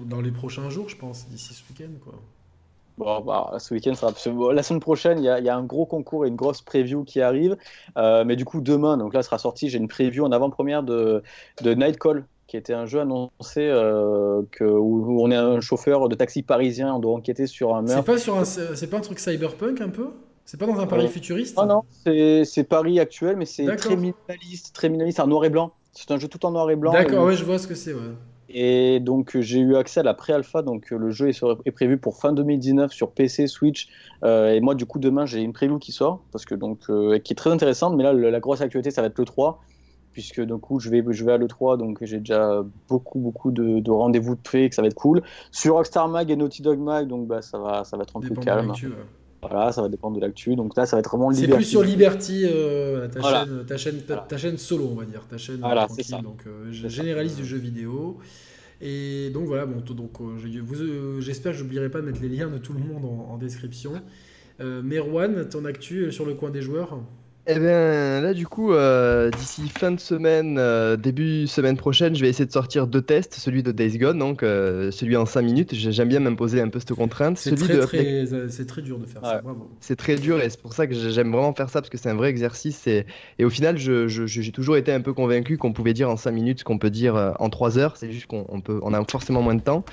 Dans 0.00 0.20
les 0.20 0.30
prochains 0.30 0.70
jours, 0.70 0.88
je 0.88 0.96
pense, 0.96 1.26
d'ici 1.28 1.54
ce 1.54 1.62
week-end. 1.70 1.92
Quoi. 2.04 2.14
Bon, 2.98 3.20
bah, 3.20 3.56
ce 3.58 3.74
week-end 3.74 3.94
sera. 3.94 4.12
La 4.52 4.62
semaine 4.62 4.80
prochaine, 4.80 5.18
il 5.18 5.24
y, 5.24 5.28
a, 5.28 5.38
y, 5.40 5.48
a 5.48 5.56
un 5.56 5.62
gros 5.62 5.86
concours 5.86 6.24
et 6.24 6.28
une 6.28 6.36
grosse 6.36 6.62
preview 6.62 7.04
qui 7.04 7.20
arrive. 7.20 7.56
Euh, 7.96 8.24
mais 8.24 8.36
du 8.36 8.44
coup, 8.44 8.60
demain, 8.60 8.96
donc 8.96 9.14
là 9.14 9.22
sera 9.22 9.38
sorti, 9.38 9.68
j'ai 9.68 9.78
une 9.78 9.88
preview 9.88 10.24
en 10.24 10.32
avant-première 10.32 10.82
de, 10.82 11.22
de 11.62 11.74
Nightcall, 11.74 12.26
qui 12.48 12.56
était 12.56 12.74
un 12.74 12.86
jeu 12.86 13.00
annoncé 13.00 13.58
euh, 13.58 14.42
que, 14.50 14.64
où, 14.64 15.22
on 15.22 15.30
est 15.30 15.36
un 15.36 15.60
chauffeur 15.60 16.08
de 16.08 16.14
taxi 16.14 16.42
parisien, 16.42 16.94
on 16.94 16.98
doit 16.98 17.14
enquêter 17.14 17.46
sur 17.46 17.76
un 17.76 17.82
meurtre. 17.82 18.02
C'est 18.04 18.12
pas, 18.12 18.18
sur 18.18 18.36
un, 18.36 18.44
c'est 18.44 18.90
pas 18.90 18.96
un 18.96 19.02
truc 19.02 19.20
cyberpunk 19.20 19.80
un 19.80 19.90
peu? 19.90 20.10
C'est 20.48 20.56
pas 20.56 20.64
dans 20.64 20.80
un 20.80 20.86
Paris 20.86 21.08
futuriste 21.08 21.58
Non, 21.58 21.66
non, 21.66 21.82
c'est 22.02 22.64
Paris 22.64 22.98
actuel, 22.98 23.36
mais 23.36 23.44
c'est 23.44 23.66
très 23.76 23.96
minimaliste, 23.96 24.74
très 24.74 24.88
minimaliste, 24.88 25.20
en 25.20 25.26
noir 25.26 25.44
et 25.44 25.50
blanc. 25.50 25.74
C'est 25.92 26.10
un 26.10 26.18
jeu 26.18 26.26
tout 26.26 26.46
en 26.46 26.52
noir 26.52 26.70
et 26.70 26.76
blanc. 26.76 26.90
D'accord, 26.90 27.26
ouais, 27.26 27.36
je 27.36 27.44
vois 27.44 27.58
ce 27.58 27.66
que 27.66 27.74
c'est. 27.74 27.92
Ouais. 27.92 28.14
Et 28.48 28.98
donc 28.98 29.38
j'ai 29.38 29.58
eu 29.58 29.76
accès 29.76 30.00
à 30.00 30.02
la 30.02 30.14
pré-alpha, 30.14 30.62
donc 30.62 30.90
le 30.90 31.10
jeu 31.10 31.28
est, 31.28 31.70
prévu 31.70 31.98
pour 31.98 32.16
fin 32.16 32.32
2019 32.32 32.90
sur 32.92 33.10
PC, 33.10 33.46
Switch. 33.46 33.88
Euh, 34.24 34.54
et 34.54 34.60
moi, 34.60 34.74
du 34.74 34.86
coup, 34.86 34.98
demain 34.98 35.26
j'ai 35.26 35.42
une 35.42 35.52
preview 35.52 35.78
qui 35.78 35.92
sort, 35.92 36.22
parce 36.32 36.46
que 36.46 36.54
donc 36.54 36.80
euh, 36.88 37.18
qui 37.18 37.34
est 37.34 37.36
très 37.36 37.50
intéressante. 37.50 37.94
Mais 37.94 38.02
là, 38.02 38.14
la 38.14 38.40
grosse 38.40 38.62
actualité, 38.62 38.90
ça 38.90 39.02
va 39.02 39.08
être 39.08 39.18
le 39.18 39.26
3 39.26 39.60
puisque 40.14 40.40
du 40.40 40.56
coup 40.56 40.80
je 40.80 40.88
vais, 40.88 41.04
je 41.10 41.24
vais 41.24 41.32
à 41.32 41.36
l'E3, 41.38 41.76
donc 41.76 41.98
j'ai 42.00 42.18
déjà 42.18 42.64
beaucoup 42.88 43.20
beaucoup 43.20 43.52
de, 43.52 43.88
rendez-vous 43.90 44.34
de 44.34 44.48
fait, 44.48 44.70
que 44.70 44.74
ça 44.74 44.80
va 44.80 44.88
être 44.88 44.94
cool. 44.94 45.22
Sur 45.52 45.74
Rockstar 45.74 46.08
Mag 46.08 46.30
et 46.30 46.36
Naughty 46.36 46.62
Dog 46.62 46.80
Mag, 46.80 47.06
donc 47.06 47.28
bah, 47.28 47.42
ça, 47.42 47.58
va, 47.58 47.84
ça 47.84 47.96
va 47.98 48.04
être 48.04 48.16
un 48.16 48.20
peu 48.20 48.34
calme. 48.34 48.72
Voilà, 49.40 49.72
ça 49.72 49.82
va 49.82 49.88
dépendre 49.88 50.16
de 50.16 50.20
l'actu. 50.20 50.56
Donc 50.56 50.76
là, 50.76 50.86
ça 50.86 50.96
va 50.96 51.00
être 51.00 51.10
vraiment 51.10 51.30
Liberty. 51.30 51.50
C'est 51.50 51.56
plus 51.56 51.64
sur 51.64 51.82
Liberty, 51.82 52.42
euh, 52.44 53.08
ta, 53.08 53.22
chaîne, 53.22 53.64
ta, 53.66 53.76
chaîne, 53.76 54.00
ta, 54.28 54.36
chaîne, 54.36 54.58
solo, 54.58 54.88
on 54.92 54.94
va 54.96 55.04
dire. 55.04 55.22
Ta 55.30 55.38
chaîne 55.38 55.60
voilà, 55.60 55.86
tranquille. 55.86 56.04
Ça. 56.04 56.20
Donc, 56.20 56.42
euh, 56.46 56.72
généraliste 56.72 57.36
du 57.36 57.44
jeu 57.44 57.58
vidéo. 57.58 58.18
Donc 58.80 59.46
voilà, 59.46 59.66
bon, 59.66 59.80
donc 59.80 60.20
euh, 60.20 61.20
j'espère 61.20 61.52
que 61.52 61.58
j'oublierai 61.58 61.88
pas 61.88 62.00
de 62.00 62.06
mettre 62.06 62.20
les 62.20 62.28
liens 62.28 62.48
de 62.48 62.58
tout 62.58 62.72
le 62.72 62.80
monde 62.80 63.04
en, 63.04 63.32
en 63.32 63.38
description. 63.38 63.92
Merwan, 64.60 65.48
ton 65.48 65.64
actu 65.64 66.10
sur 66.10 66.26
le 66.26 66.34
coin 66.34 66.50
des 66.50 66.62
joueurs? 66.62 66.98
Eh 67.50 67.58
bien, 67.58 68.20
là, 68.20 68.34
du 68.34 68.46
coup, 68.46 68.74
euh, 68.74 69.30
d'ici 69.30 69.70
fin 69.70 69.90
de 69.90 69.98
semaine, 69.98 70.58
euh, 70.58 70.98
début 70.98 71.46
semaine 71.46 71.78
prochaine, 71.78 72.14
je 72.14 72.20
vais 72.20 72.28
essayer 72.28 72.44
de 72.44 72.52
sortir 72.52 72.86
deux 72.86 73.00
tests. 73.00 73.34
Celui 73.34 73.62
de 73.62 73.72
Days 73.72 73.96
Gone, 73.96 74.18
donc 74.18 74.42
euh, 74.42 74.90
celui 74.90 75.16
en 75.16 75.24
5 75.24 75.40
minutes. 75.40 75.74
J'aime 75.74 76.08
bien 76.08 76.20
m'imposer 76.20 76.60
un 76.60 76.68
peu 76.68 76.78
cette 76.78 76.92
contrainte. 76.92 77.38
C'est 77.38 77.54
très, 77.54 77.78
très, 77.78 78.26
très, 78.66 78.82
dur 78.82 78.98
de 78.98 79.06
faire 79.06 79.24
ça, 79.24 79.40
bravo. 79.40 79.70
C'est 79.80 79.96
très 79.96 80.16
dur 80.16 80.42
et 80.42 80.50
c'est 80.50 80.60
pour 80.60 80.74
ça 80.74 80.86
que 80.86 80.94
j'aime 80.94 81.32
vraiment 81.32 81.54
faire 81.54 81.70
ça 81.70 81.80
parce 81.80 81.88
que 81.88 81.96
c'est 81.96 82.10
un 82.10 82.16
vrai 82.16 82.28
exercice. 82.28 82.86
Et, 82.86 83.06
et 83.38 83.46
au 83.46 83.50
final, 83.50 83.78
j'ai 83.78 84.08
je, 84.08 84.50
toujours 84.50 84.76
été 84.76 84.92
un 84.92 85.00
peu 85.00 85.14
convaincu 85.14 85.56
qu'on 85.56 85.72
pouvait 85.72 85.94
dire 85.94 86.10
en 86.10 86.18
5 86.18 86.30
minutes 86.30 86.58
ce 86.58 86.64
qu'on 86.64 86.78
peut 86.78 86.90
dire 86.90 87.34
en 87.38 87.48
3 87.48 87.78
heures. 87.78 87.96
C'est 87.96 88.12
juste 88.12 88.26
qu'on 88.26 88.44
on 88.50 88.62
on 88.68 88.92
a 88.92 89.02
forcément 89.04 89.40
moins 89.40 89.54
de 89.54 89.62
temps. 89.62 89.84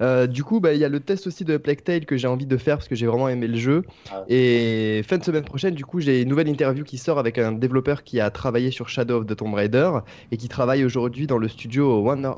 Euh, 0.00 0.26
du 0.26 0.44
coup, 0.44 0.60
bah, 0.60 0.74
il 0.74 0.80
y 0.80 0.84
a 0.84 0.88
le 0.88 1.00
test 1.00 1.26
aussi 1.26 1.44
de 1.44 1.56
Plague 1.56 1.82
Tale 1.82 2.06
que 2.06 2.16
j'ai 2.16 2.28
envie 2.28 2.46
de 2.46 2.56
faire 2.56 2.76
parce 2.76 2.88
que 2.88 2.94
j'ai 2.94 3.06
vraiment 3.06 3.28
aimé 3.28 3.46
le 3.46 3.56
jeu. 3.56 3.82
Ah. 4.10 4.24
Et 4.28 5.02
fin 5.06 5.18
de 5.18 5.24
semaine 5.24 5.44
prochaine, 5.44 5.74
du 5.74 5.84
coup, 5.84 6.00
j'ai 6.00 6.22
une 6.22 6.28
nouvelle 6.28 6.48
interview 6.48 6.84
qui 6.84 6.98
sort 6.98 7.18
avec 7.18 7.38
un 7.38 7.52
développeur 7.52 8.02
qui 8.04 8.20
a 8.20 8.30
travaillé 8.30 8.70
sur 8.70 8.88
Shadow 8.88 9.18
of 9.18 9.26
the 9.26 9.36
Tomb 9.36 9.54
Raider 9.54 9.90
et 10.30 10.36
qui 10.36 10.48
travaille 10.48 10.84
aujourd'hui 10.84 11.26
dans 11.26 11.38
le 11.38 11.48
studio 11.48 12.00
Warner, 12.00 12.32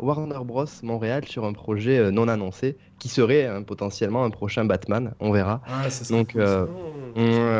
Bros. 0.44 0.64
Montréal 0.82 1.24
sur 1.26 1.44
un 1.44 1.52
projet 1.52 1.98
euh, 1.98 2.10
non 2.10 2.28
annoncé 2.28 2.76
qui 2.98 3.08
serait 3.08 3.46
hein, 3.46 3.62
potentiellement 3.62 4.24
un 4.24 4.30
prochain 4.30 4.64
Batman. 4.64 5.14
On 5.20 5.32
verra. 5.32 5.62
Ah, 5.66 5.88
Donc, 6.10 6.36
euh, 6.36 6.66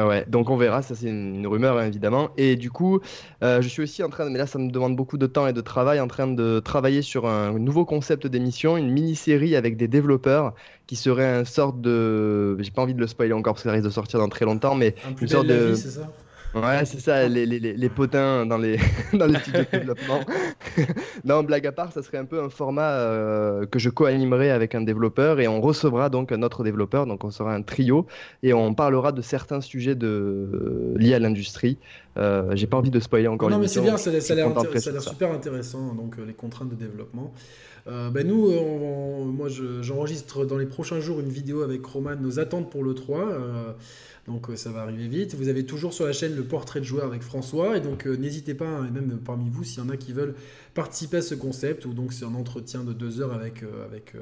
ouais. 0.07 0.25
Donc 0.29 0.51
on 0.51 0.57
verra. 0.57 0.83
Ça 0.83 0.95
c'est 0.95 1.09
une, 1.09 1.47
rumeur 1.47 1.79
hein, 1.79 1.87
évidemment. 1.87 2.31
Et 2.37 2.57
du 2.57 2.71
coup, 2.71 3.01
je 3.43 3.67
suis 3.67 3.83
aussi 3.83 4.03
en 4.03 4.09
train, 4.09 4.29
mais 4.29 4.39
là 4.39 4.47
ça 4.47 4.59
me 4.59 4.71
demande 4.71 4.97
beaucoup 4.97 5.19
de 5.19 5.27
temps 5.27 5.47
et 5.47 5.53
de 5.53 5.61
travail, 5.61 6.01
en 6.01 6.09
train 6.09 6.27
de 6.27 6.61
travailler 6.61 7.03
sur 7.03 7.27
un 7.27 7.59
nouveau 7.59 7.85
concept 7.85 8.27
d'émission, 8.27 8.77
une 8.77 8.91
mini-série 8.91 9.57
avec 9.57 9.77
des 9.77 9.89
développeur 9.95 10.55
qui 10.87 10.97
serait 10.97 11.27
un 11.27 11.45
sorte 11.45 11.81
de. 11.81 12.61
J'ai 12.61 12.71
pas 12.71 12.83
envie 12.83 12.95
de 12.95 13.01
le 13.01 13.07
spoiler 13.07 13.33
encore 13.33 13.55
parce 13.55 13.63
que 13.63 13.69
ça 13.69 13.73
risque 13.73 13.87
de 13.87 13.91
sortir 13.91 14.19
dans 14.19 14.29
très 14.29 14.45
longtemps, 14.45 14.75
mais 14.75 14.95
une 15.21 15.29
sorte 15.29 15.47
de. 15.47 15.75
ça? 15.75 16.11
Ouais, 16.55 16.84
c'est 16.84 17.00
ça, 17.00 17.26
les, 17.26 17.47
les, 17.47 17.58
les, 17.58 17.89
potins 17.89 18.47
dans 18.47 18.58
les, 18.58 18.78
dans 19.12 19.26
les 19.26 19.39
studios 19.41 19.65
de 19.65 19.78
développement. 19.78 20.20
non, 21.24 21.42
blague 21.42 21.66
à 21.66 21.73
part, 21.73 21.92
ça 21.92 22.00
serait 22.02 22.18
un 22.18 22.24
peu 22.26 22.41
un 22.41 22.49
format 22.49 22.92
euh, 22.92 23.66
que 23.66 23.81
je 23.81 23.91
co-animerai 23.91 24.52
avec 24.52 24.76
un 24.76 24.83
développeur 24.83 25.41
et 25.41 25.49
on 25.49 25.60
recevra 25.60 26.10
donc 26.10 26.31
un 26.31 26.42
autre 26.42 26.62
développeur, 26.62 27.07
donc 27.07 27.24
on 27.24 27.31
sera 27.31 27.52
un 27.52 27.62
trio 27.62 28.07
et 28.44 28.55
on 28.55 28.73
parlera 28.73 29.10
de 29.10 29.20
certains 29.20 29.60
sujets 29.60 29.97
de, 29.97 30.94
liés 30.97 31.15
à 31.15 31.18
l'industrie. 31.18 31.76
Euh, 32.16 32.55
J'ai 32.55 32.68
pas 32.68 32.76
envie 32.76 32.92
de 32.92 33.00
spoiler 33.00 33.26
encore 33.26 33.50
Non, 33.50 33.58
mais 33.58 33.66
c'est 33.66 33.81
bien, 33.81 33.97
ça, 33.97 34.20
ça 34.20 34.33
a 34.34 34.36
l'air 34.36 35.02
super 35.02 35.33
intéressant, 35.33 35.92
donc 35.94 36.18
euh, 36.18 36.24
les 36.24 36.34
contraintes 36.34 36.70
de 36.70 36.76
développement. 36.76 37.33
ben 37.86 38.24
nous, 38.24 38.52
moi 39.33 39.49
j'enregistre 39.81 40.44
dans 40.44 40.57
les 40.57 40.66
prochains 40.66 41.00
jours 41.00 41.18
une 41.18 41.31
vidéo 41.31 41.62
avec 41.62 41.84
Roman, 41.84 42.15
nos 42.15 42.39
attentes 42.39 42.70
pour 42.70 42.84
le 42.84 42.94
3. 42.94 43.26
Donc 44.27 44.49
ça 44.57 44.70
va 44.70 44.83
arriver 44.83 45.09
vite. 45.09 45.35
Vous 45.35 45.49
avez 45.49 45.67
toujours 45.67 45.93
sur 45.93 46.07
la 46.07 46.12
chaîne 46.12 46.35
le 46.35 46.44
portrait 46.44 46.81
de 46.81 46.85
joueur 46.85 47.05
avec 47.05 47.23
François. 47.23 47.77
Et 47.77 47.81
donc 47.81 48.07
n'hésitez 48.07 48.55
pas, 48.55 48.69
hein, 48.69 48.86
et 48.86 48.91
même 48.91 49.19
parmi 49.25 49.51
vous, 49.51 49.65
s'il 49.65 49.78
y 49.78 49.86
en 49.86 49.91
a 49.91 49.97
qui 49.97 50.12
veulent 50.12 50.35
participer 50.75 51.19
à 51.19 51.23
ce 51.23 51.35
concept, 51.35 51.85
ou 51.85 51.93
donc 51.93 52.12
c'est 52.12 52.25
un 52.25 52.35
entretien 52.35 52.85
de 52.85 52.93
deux 52.93 53.20
heures 53.20 53.35
avec, 53.35 53.65
avec 53.85 54.15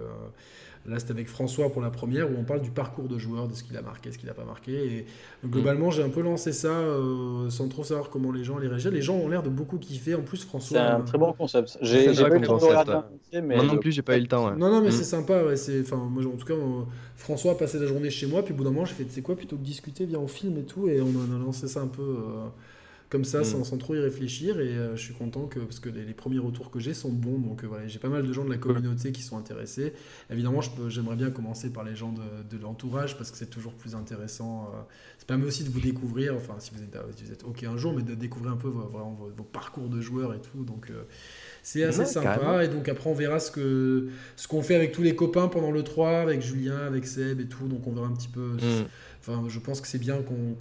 Là, 0.85 0.99
c'était 0.99 1.13
avec 1.13 1.29
François 1.29 1.71
pour 1.71 1.81
la 1.81 1.91
première 1.91 2.29
où 2.29 2.35
on 2.37 2.43
parle 2.43 2.61
du 2.61 2.71
parcours 2.71 3.07
de 3.07 3.17
joueur, 3.17 3.47
de 3.47 3.55
ce 3.55 3.63
qu'il 3.63 3.77
a 3.77 3.83
marqué, 3.83 4.11
ce 4.11 4.19
qu'il 4.19 4.27
n'a 4.27 4.35
pas 4.35 4.45
marqué. 4.45 4.73
Et 4.73 5.07
globalement, 5.47 5.93
j'ai 5.93 6.03
un 6.03 6.09
peu 6.09 6.23
lancé 6.23 6.53
ça 6.53 6.71
euh, 6.71 7.49
sans 7.51 7.69
trop 7.69 7.85
savoir 7.85 8.11
comment 8.11 8.33
les 8.33 8.43
gens 8.43 8.59
les 8.59 8.67
réagissent. 8.67 8.91
Les 8.91 9.01
gens 9.01 9.15
ont 9.15 9.29
l'air 9.29 9.45
de 9.45 9.49
beaucoup 9.49 9.79
kiffer. 9.79 10.17
En 10.17 10.23
plus, 10.23 10.45
François. 10.45 10.79
C'est 10.79 10.85
un 10.85 11.01
très 11.03 11.19
bon 11.19 11.33
concept. 11.35 11.79
J'ai 11.83 12.07
pas 12.07 12.29
eu 12.29 12.41
le 12.41 12.47
temps 12.47 12.57
de 12.57 13.41
mais 13.41 13.57
Moi 13.57 13.65
non 13.65 13.79
plus, 13.79 13.93
j'ai 13.93 14.03
pas 14.03 14.17
eu 14.17 14.21
le 14.21 14.27
temps. 14.27 14.51
Non, 14.57 14.71
non, 14.71 14.81
mais 14.81 14.89
mm. 14.89 14.93
c'est 14.93 15.05
sympa. 15.05 15.45
Ouais, 15.45 15.55
enfin, 15.83 15.97
moi, 15.97 16.25
en 16.27 16.37
tout 16.37 16.47
cas, 16.47 16.55
François 17.15 17.53
a 17.53 17.55
passé 17.55 17.79
la 17.79 17.87
journée 17.87 18.11
chez 18.11 18.27
moi. 18.27 18.43
Puis 18.43 18.53
au 18.53 18.57
bout 18.57 18.65
d'un 18.65 18.71
moment, 18.71 18.85
j'ai 18.85 18.95
fait, 18.95 19.05
tu 19.05 19.13
sais 19.13 19.23
quoi, 19.23 19.37
plutôt 19.37 19.57
que 19.57 19.63
discuter, 19.63 20.05
viens 20.05 20.19
au 20.19 20.27
film 20.27 20.59
et 20.59 20.65
tout. 20.65 20.89
Et 20.89 21.01
on 21.01 21.07
a, 21.07 21.39
lancé 21.39 21.69
ça 21.69 21.81
un 21.81 21.87
peu. 21.87 22.03
Euh, 22.03 22.49
comme 23.13 23.25
ça, 23.27 23.41
mm. 23.41 23.65
sans, 23.65 23.77
trop 23.77 23.95
y 23.95 24.01
réfléchir. 24.01 24.59
Et 24.59 24.69
euh, 24.69 24.97
je 24.97 25.03
suis 25.03 25.13
content 25.13 25.45
que, 25.45 25.59
parce 25.61 25.81
que 25.81 25.91
les, 25.91 26.15
premiers 26.15 26.39
retours 26.39 26.71
que 26.71 26.81
j'ai 26.81 26.95
sont 26.95 27.13
bons. 27.13 27.39
Donc 27.39 27.63
euh, 27.63 27.67
voilà, 27.67 27.87
j'ai 27.87 27.99
pas 27.99 28.09
mal 28.09 28.27
de 28.27 28.33
gens 28.33 28.43
de 28.43 28.51
la 28.51 28.57
communauté 28.57 29.13
qui 29.13 29.21
sont 29.23 29.37
intéressés. 29.37 29.93
Évidemment, 30.31 30.61
j'aimerais 30.89 31.17
bien 31.17 31.31
commencer 31.31 31.71
par 31.71 31.85
les 31.85 31.95
gens 31.95 32.15
de, 32.51 32.57
l'entourage 32.57 33.19
parce 33.19 33.31
que 33.31 33.37
c'est 33.37 33.51
toujours 33.51 33.75
plus 33.75 33.95
intéressant. 33.95 34.71
Euh, 34.73 34.79
ça 35.19 35.27
permet 35.27 35.45
aussi 35.45 35.63
de 35.63 35.69
vous 35.69 35.81
découvrir, 35.81 36.35
enfin, 36.35 36.55
si 36.59 36.71
vous 36.75 36.83
êtes, 36.83 36.97
si 37.17 37.25
vous 37.25 37.33
êtes 37.33 37.45
OK 37.45 37.65
un 37.65 37.77
jour, 37.77 37.93
mais 37.93 38.03
de 38.03 38.15
découvrir 38.15 38.53
un 38.53 38.57
peu 38.57 38.69
vraiment 38.69 39.13
vos, 39.37 39.45
parcours 39.45 39.91
de 39.91 40.01
joueurs 40.01 40.33
et 40.33 40.41
tout. 40.41 40.65
Donc. 40.65 40.91
c'est 41.63 41.85
assez 41.85 42.07
sympa 42.07 42.65
et 42.65 42.69
donc 42.69 42.89
après 42.89 43.09
on 43.09 43.15
verra 43.15 43.39
ce 43.39 43.53
que 43.53 44.09
ce 44.35 44.49
qu'on 44.49 44.63
fait 44.63 44.75
avec 44.75 44.91
tous 44.91 45.03
les 45.03 45.15
copains 45.15 45.47
pendant 45.47 45.71
le 45.71 45.85
3 45.85 46.19
avec 46.19 46.41
Julien 46.41 46.79
avec 46.79 47.07
Seb 47.07 47.41
et 47.41 47.47
tout 47.47 47.69
donc 47.69 47.87
on 47.87 47.93
verra 47.93 48.09
un 48.09 48.15
petit 48.15 48.27
peu 48.27 48.57
mm. 48.57 48.87
Enfin, 49.25 49.45
je 49.49 49.61
pense 49.61 49.81
que 49.81 49.87
c'est 49.87 50.01
bien 50.01 50.21
qu'on 50.21 50.57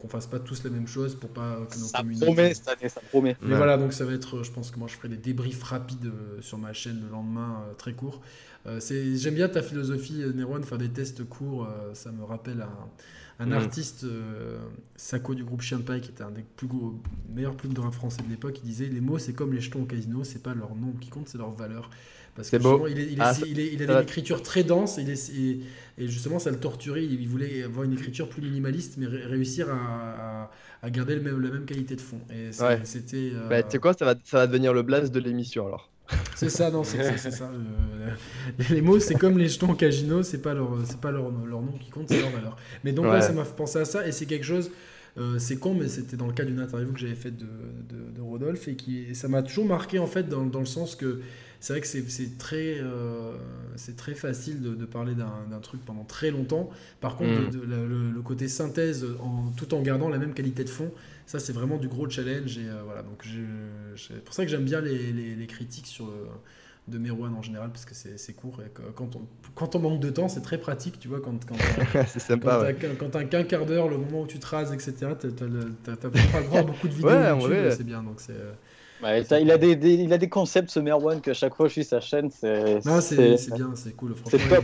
qu 0.00 0.08
fasse 0.08 0.28
pas 0.28 0.38
tous 0.38 0.62
la 0.62 0.70
même 0.70 0.86
chose 0.86 1.16
pour 1.16 1.30
pas 1.30 1.58
que 1.68 1.78
nos 1.78 1.86
ça 1.86 2.04
promet 2.20 2.54
cette 2.54 2.68
année, 2.68 2.88
ça 2.88 3.00
promet. 3.00 3.36
Mais 3.42 3.56
voilà, 3.56 3.76
donc 3.76 3.92
ça 3.92 4.04
va 4.04 4.12
être, 4.12 4.44
je 4.44 4.52
pense 4.52 4.70
que 4.70 4.78
moi 4.78 4.86
je 4.86 4.94
ferai 4.94 5.08
des 5.08 5.16
débriefs 5.16 5.64
rapides 5.64 6.06
euh, 6.06 6.40
sur 6.40 6.58
ma 6.58 6.72
chaîne 6.72 7.00
le 7.02 7.10
lendemain, 7.10 7.64
euh, 7.68 7.74
très 7.74 7.94
court. 7.94 8.20
Euh, 8.66 8.78
J'aime 8.80 9.34
bien 9.34 9.48
ta 9.48 9.62
philosophie, 9.62 10.22
Neron, 10.32 10.62
faire 10.62 10.78
des 10.78 10.88
tests 10.88 11.28
courts. 11.28 11.68
ça 11.94 12.12
me 12.12 12.22
rappelle 12.22 12.62
un, 12.62 13.44
un 13.44 13.46
mm. 13.46 13.52
artiste, 13.52 14.06
Sako 14.94 15.34
du 15.34 15.42
groupe 15.42 15.62
Chien 15.62 15.78
de 15.78 15.82
Paille, 15.82 16.00
qui 16.00 16.10
était 16.10 16.22
un 16.22 16.30
des 16.30 16.44
plus 16.56 16.68
gros, 16.68 17.00
meilleurs 17.34 17.56
plumes 17.56 17.74
de 17.74 17.80
rap 17.80 17.94
français 17.94 18.22
de 18.22 18.28
l'époque. 18.28 18.60
Il 18.62 18.66
disait 18.68 18.86
Les 18.86 19.00
mots, 19.00 19.18
c'est 19.18 19.32
comme 19.32 19.52
les 19.52 19.60
jetons 19.60 19.82
au 19.82 19.86
casino, 19.86 20.22
c'est 20.22 20.42
pas 20.42 20.54
leur 20.54 20.76
nombre 20.76 21.00
qui 21.00 21.10
compte, 21.10 21.28
c'est 21.28 21.38
leur 21.38 21.50
valeur. 21.50 21.90
Parce 22.36 22.50
que 22.50 22.56
beau. 22.56 22.86
Il, 22.86 22.98
il, 22.98 23.20
ah, 23.20 23.32
il, 23.46 23.58
il, 23.58 23.82
avait 23.82 23.92
une 23.92 24.02
écriture 24.02 24.42
très 24.42 24.62
dense 24.62 24.98
et, 24.98 25.60
et, 25.98 26.08
justement 26.08 26.38
ça 26.38 26.50
le 26.50 26.58
torturait. 26.58 27.04
Il 27.04 27.28
voulait 27.28 27.64
avoir 27.64 27.84
une 27.84 27.92
écriture 27.92 28.28
plus 28.28 28.42
minimaliste 28.42 28.94
mais 28.96 29.06
réussir 29.06 29.68
à, 29.70 30.50
à, 30.82 30.90
garder 30.90 31.14
le 31.14 31.22
même, 31.22 31.40
la 31.40 31.50
même 31.50 31.64
qualité 31.64 31.96
de 31.96 32.00
fond. 32.00 32.20
Et 32.30 32.50
c'était. 32.84 33.30
Euh, 33.34 33.48
bah, 33.48 33.62
tu 33.62 33.70
sais 33.72 33.78
quoi, 33.78 33.92
ça 33.94 34.04
va, 34.04 34.14
ça 34.24 34.38
va 34.38 34.46
devenir 34.46 34.72
le 34.72 34.82
blast 34.82 35.12
de 35.12 35.20
l'émission 35.20 35.66
alors. 35.66 35.90
C'est 36.36 36.48
ça, 36.48 36.70
non, 36.70 36.84
c'est 36.84 37.18
ça. 37.18 37.50
Euh, 38.00 38.10
les 38.70 38.80
mots, 38.80 38.98
c'est 38.98 39.14
comme 39.14 39.36
les 39.36 39.48
jetons 39.48 39.74
Cagino, 39.74 40.22
c'est 40.22 40.40
pas 40.40 40.54
leur, 40.54 40.70
c'est 40.84 41.00
pas 41.00 41.10
leur, 41.10 41.30
leur, 41.30 41.60
nom 41.60 41.72
qui 41.78 41.90
compte, 41.90 42.08
c'est 42.08 42.20
leur 42.20 42.30
valeur. 42.30 42.56
Mais 42.82 42.92
donc 42.92 43.06
là, 43.06 43.20
ça 43.20 43.32
m'a 43.32 43.44
fait 43.44 43.54
penser 43.54 43.78
à 43.80 43.84
ça 43.84 44.06
et 44.06 44.12
c'est 44.12 44.26
quelque 44.26 44.46
chose. 44.46 44.70
Euh, 45.18 45.38
c'est 45.38 45.56
con, 45.56 45.74
mais 45.74 45.88
c'était 45.88 46.16
dans 46.16 46.26
le 46.26 46.32
cas 46.32 46.44
d'une 46.44 46.60
interview 46.60 46.92
que 46.92 47.00
j'avais 47.00 47.14
faite 47.14 47.36
de, 47.36 47.44
de, 47.44 48.16
de, 48.16 48.20
Rodolphe 48.20 48.68
et 48.68 48.76
qui, 48.76 49.14
ça 49.14 49.26
m'a 49.26 49.42
toujours 49.42 49.66
marqué 49.66 49.98
en 49.98 50.06
fait 50.06 50.28
dans, 50.28 50.44
dans 50.44 50.60
le 50.60 50.66
sens 50.66 50.94
que 50.94 51.20
c'est 51.60 51.72
vrai 51.72 51.80
que 51.80 51.86
c'est 51.86 52.38
très, 52.38 52.78
euh, 52.80 53.32
très 53.96 54.14
facile 54.14 54.62
de, 54.62 54.84
parler 54.84 55.14
d'un 55.14 55.60
truc 55.60 55.84
pendant 55.84 56.04
très 56.04 56.30
longtemps. 56.30 56.70
Par 57.00 57.16
contre, 57.16 57.56
mm. 57.56 58.12
le, 58.14 58.22
côté 58.22 58.48
synthèse, 58.48 59.04
en, 59.20 59.50
tout 59.56 59.74
en 59.74 59.82
gardant 59.82 60.08
la 60.08 60.18
même 60.18 60.34
qualité 60.34 60.62
de 60.62 60.68
fond, 60.68 60.92
ça 61.26 61.38
c'est 61.38 61.52
vraiment 61.52 61.76
du 61.76 61.88
gros 61.88 62.08
challenge. 62.08 62.58
Et 62.58 62.68
euh, 62.68 62.82
voilà, 62.84 63.02
donc 63.02 63.24
c'est 63.96 64.24
pour 64.24 64.34
ça 64.34 64.44
que 64.44 64.50
j'aime 64.50 64.64
bien 64.64 64.80
les, 64.80 65.12
les, 65.12 65.46
critiques 65.48 65.88
sur, 65.88 66.06
euh, 66.06 66.28
de 66.86 66.96
Merouane 66.96 67.34
en 67.34 67.42
général, 67.42 67.70
parce 67.70 67.84
que 67.84 67.94
c'est 67.94 68.32
court. 68.34 68.62
Et 68.64 68.70
quand, 68.94 69.16
on, 69.16 69.22
quand 69.56 69.74
on 69.74 69.80
manque 69.80 70.00
de 70.00 70.10
temps, 70.10 70.28
c'est 70.28 70.42
très 70.42 70.58
pratique, 70.58 71.00
tu 71.00 71.08
vois. 71.08 71.20
Quand, 71.20 71.44
quand, 71.44 72.06
sympa. 72.06 72.68
Quand 73.00 73.10
t'as 73.10 73.24
qu'un 73.24 73.42
quart 73.42 73.66
d'heure, 73.66 73.88
le 73.88 73.98
moment 73.98 74.22
où 74.22 74.26
tu 74.28 74.38
te 74.38 74.46
rases, 74.46 74.72
etc., 74.72 74.94
t'as 75.18 75.96
pas 75.96 76.58
à 76.58 76.62
beaucoup 76.62 76.86
de 76.86 76.94
vidéos. 76.94 77.08
Ouais, 77.48 77.72
c'est 77.72 77.84
bien. 77.84 78.04
Donc 78.04 78.20
c'est 78.20 78.36
il, 79.02 79.50
a 79.50 79.58
des, 79.58 79.94
il 79.94 80.12
a 80.12 80.18
des 80.18 80.28
concepts, 80.28 80.70
ce 80.70 80.80
Merwan, 80.80 81.20
qu'à 81.20 81.34
chaque 81.34 81.54
fois 81.54 81.68
je 81.68 81.72
suis 81.72 81.84
sa 81.84 82.00
chaîne, 82.00 82.30
c'est. 82.30 82.80
c'est 83.00 83.54
bien, 83.54 83.72
c'est 83.74 83.94
cool. 83.94 84.14
Franchement, 84.14 84.56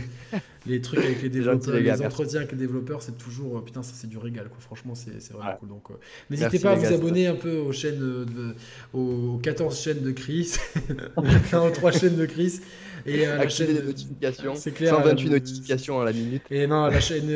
les, 0.65 0.81
trucs 0.81 1.03
avec 1.03 1.21
les 1.21 1.29
développeurs, 1.29 1.75
les, 1.75 2.01
entretiens 2.01 2.39
avec 2.39 2.51
les 2.51 2.57
développeurs, 2.57 3.01
c'est 3.01 3.17
toujours. 3.17 3.57
Euh, 3.57 3.61
putain, 3.61 3.83
ça 3.83 3.93
c'est 3.95 4.07
du 4.07 4.17
régal, 4.17 4.49
quoi. 4.49 4.57
Franchement, 4.59 4.93
c'est 4.95 5.31
vraiment 5.31 5.55
cool. 5.59 5.69
Donc, 5.69 5.91
euh, 5.91 5.93
n'hésitez 6.29 6.59
pas 6.59 6.71
à 6.71 6.75
vous 6.75 6.93
abonner 6.93 7.27
un 7.27 7.35
peu 7.35 7.57
aux 7.57 7.71
chaînes, 7.71 7.99
de, 7.99 8.55
aux 8.93 9.39
14 9.41 9.79
chaînes 9.79 10.01
de 10.01 10.11
Chris, 10.11 10.55
aux 11.15 11.69
3 11.69 11.91
chaînes 11.91 12.17
de 12.17 12.25
Chris. 12.25 12.61
Et 13.05 13.27
euh, 13.27 13.37
la 13.37 13.49
chaîne 13.49 13.73
des 13.73 13.83
notifications. 13.83 14.55
C'est 14.55 14.71
clair. 14.71 14.95
128 14.95 15.29
notifications 15.29 16.01
à 16.01 16.05
la 16.05 16.13
minute. 16.13 16.43
Et 16.49 16.67
non, 16.67 16.87
la 16.87 16.99
chaîne, 16.99 17.29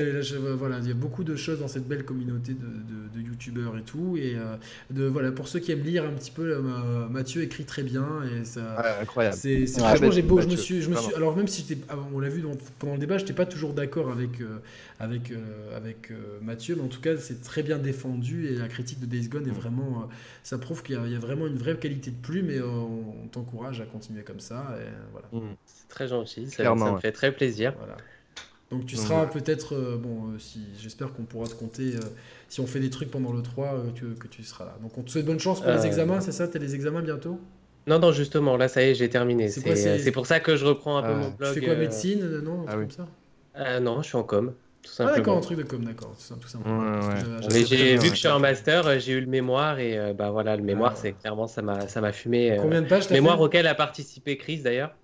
voilà, 0.58 0.80
il 0.82 0.88
y 0.88 0.92
a 0.92 0.96
beaucoup 0.96 1.24
de 1.24 1.36
choses 1.36 1.60
dans 1.60 1.68
cette 1.68 1.88
belle 1.88 2.06
communauté 2.06 2.54
de, 2.54 3.20
de, 3.20 3.22
youtubeurs 3.22 3.78
et 3.78 3.84
tout. 3.84 4.18
Et 4.18 4.36
de, 4.90 5.06
voilà, 5.06 5.32
pour 5.32 5.48
ceux 5.48 5.60
qui 5.60 5.72
aiment 5.72 5.84
lire 5.84 6.06
un 6.06 6.14
petit 6.14 6.32
peu, 6.32 6.62
Mathieu 7.10 7.44
écrit 7.44 7.66
très 7.66 7.84
bien. 7.84 8.08
Et 8.24 8.46
ça, 8.46 9.00
incroyable. 9.02 9.36
C'est 9.36 9.68
franchement, 9.68 10.12
j'ai 10.12 10.22
beau. 10.22 10.42
Je 10.42 10.48
me 10.48 10.56
suis, 10.56 10.82
je 10.82 10.90
me 10.90 10.96
suis, 10.96 11.14
alors 11.16 11.36
même 11.36 11.48
si 11.48 11.66
j'étais, 11.68 11.82
on 12.14 12.20
l'a 12.20 12.30
vu 12.30 12.44
pendant 12.80 12.94
le 12.94 13.00
débat, 13.00 13.18
j'étais 13.18 13.34
pas 13.34 13.46
toujours 13.46 13.74
d'accord 13.74 14.12
avec, 14.12 14.42
euh, 14.42 14.60
avec, 15.00 15.32
euh, 15.32 15.78
avec 15.78 16.12
euh, 16.12 16.40
Mathieu, 16.42 16.76
mais 16.76 16.84
en 16.84 16.88
tout 16.88 17.02
cas, 17.02 17.18
c'est 17.18 17.42
très 17.42 17.64
bien 17.64 17.78
défendu 17.78 18.48
et 18.48 18.56
la 18.56 18.68
critique 18.68 19.00
de 19.00 19.06
Days 19.06 19.28
Gone 19.28 19.48
est 19.48 19.52
mm. 19.52 19.54
vraiment. 19.54 20.10
ça 20.44 20.58
prouve 20.58 20.84
qu'il 20.84 20.96
y, 20.96 21.16
a 21.16 21.20
vraiment 21.20 21.48
une 21.48 21.58
vraie 21.58 21.78
qualité 21.78 22.12
de 22.12 22.18
plume 22.18 22.50
et 22.50 22.62
on, 22.62 23.28
t'encourage 23.32 23.82
à 23.82 23.86
continuer 23.86 24.24
comme 24.24 24.40
ça. 24.40 24.78
Et, 24.80 24.90
voilà. 25.12 25.28
Mm. 25.32 25.56
C'est 25.66 25.88
très 25.88 26.08
gentil, 26.08 26.50
ça, 26.50 26.76
me 26.76 27.00
fait 27.00 27.12
très 27.12 27.32
plaisir. 27.32 27.74
Voilà. 27.78 27.98
Donc 28.72 28.86
tu 28.86 28.96
seras 28.96 29.26
peut-être, 29.26 29.98
bon, 29.98 30.38
si 30.38 30.62
j'espère 30.80 31.12
qu'on 31.14 31.24
pourra 31.24 31.48
te 31.48 31.56
compter 31.56 31.94
si 32.50 32.60
on 32.60 32.68
fait 32.68 32.80
des 32.80 32.90
trucs 32.90 33.10
pendant 33.10 33.32
le 33.32 33.42
3, 33.42 33.84
que, 33.96 34.06
que, 34.14 34.28
tu 34.28 34.44
seras 34.44 34.66
là. 34.66 34.78
Donc 34.82 34.98
on 34.98 35.02
te 35.02 35.10
souhaite 35.10 35.26
bonne 35.26 35.40
chance 35.40 35.62
pour 35.62 35.72
les 35.72 35.86
examens, 35.86 36.22
c'est 36.22 36.32
ça? 36.32 36.48
Tu 36.48 36.58
as 36.58 36.60
les 36.60 36.76
examens 36.76 37.02
bientôt? 37.02 37.40
Non, 37.88 37.98
non, 37.98 38.12
justement, 38.12 38.56
là, 38.56 38.68
ça 38.68 38.84
y 38.84 38.90
est, 38.90 38.96
j'ai 38.96 39.10
terminé. 39.10 39.50
C'est 39.50 40.12
pour 40.12 40.28
ça 40.28 40.40
que 40.40 40.56
je 40.56 40.66
reprends 40.66 40.98
un 40.98 41.02
peu 41.02 41.12
ah. 41.12 41.16
mon 41.16 41.30
blog. 41.32 41.54
Tu 41.54 41.60
fais 41.60 41.66
quoi, 41.66 41.76
médecine 41.76 42.40
Non, 42.44 42.66
ah, 42.68 42.78
oui. 42.78 42.84
comme 42.84 42.92
ça? 42.92 43.08
Euh, 43.58 43.80
non, 43.80 44.02
je 44.02 44.08
suis 44.08 44.18
en 44.18 44.24
com. 44.24 44.54
Tout 44.82 44.92
simplement. 44.92 45.14
Ah 45.14 45.18
d'accord, 45.18 45.38
un 45.38 45.42
truc 45.42 45.58
de 45.58 45.64
com, 45.64 45.84
d'accord, 45.84 46.16
tout, 46.16 46.48
simplement. 46.48 47.00
Mais 47.52 47.66
j'ai 47.66 47.98
vu 47.98 48.10
que 48.10 48.16
je 48.16 48.20
suis 48.20 48.28
en 48.28 48.40
master, 48.40 48.88
euh, 48.88 49.00
j'ai 49.00 49.14
eu 49.14 49.22
le 49.22 49.28
mémoire 49.28 49.80
et 49.80 49.98
euh, 49.98 50.14
bah 50.14 50.30
voilà, 50.30 50.56
le 50.56 50.64
mémoire, 50.64 50.94
ah. 50.96 51.00
c'est 51.02 51.12
clairement 51.12 51.48
ça 51.48 51.62
m'a 51.62 51.88
ça 51.90 52.00
m'a 52.00 52.14
fumé. 52.14 52.58
Combien 52.62 52.82
de 52.82 52.88
pages 52.88 53.10
Mémoire 53.10 53.42
auquel 53.42 53.68
a 53.68 53.76
participé 53.76 54.38
Chris 54.38 54.62
d'ailleurs. 54.62 54.96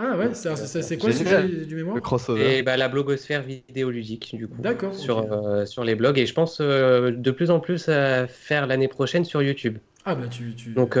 Ah 0.00 0.16
ouais, 0.16 0.30
c'est 0.32 0.96
quoi 0.96 1.10
le 1.10 1.14
sujet 1.14 1.42
du 1.66 1.74
mémoire 1.74 1.96
Le 1.96 2.00
crossover. 2.00 2.58
Et 2.58 2.62
bah, 2.62 2.76
la 2.76 2.88
blogosphère 2.88 3.42
vidéoludique, 3.42 4.36
du 4.36 4.46
coup. 4.46 4.62
D'accord. 4.62 4.94
Sur, 4.94 5.26
sur 5.66 5.82
les 5.82 5.96
blogs. 5.96 6.18
Et 6.18 6.26
je 6.26 6.34
pense 6.34 6.60
de 6.60 7.30
plus 7.30 7.50
en 7.50 7.58
plus 7.58 7.88
à 7.88 8.28
faire 8.28 8.66
l'année 8.66 8.88
prochaine 8.88 9.24
sur 9.24 9.42
YouTube. 9.42 9.78
Ah 10.04 10.14
bah 10.14 10.28
tu. 10.30 10.54
tu... 10.54 10.70
Donc, 10.70 10.96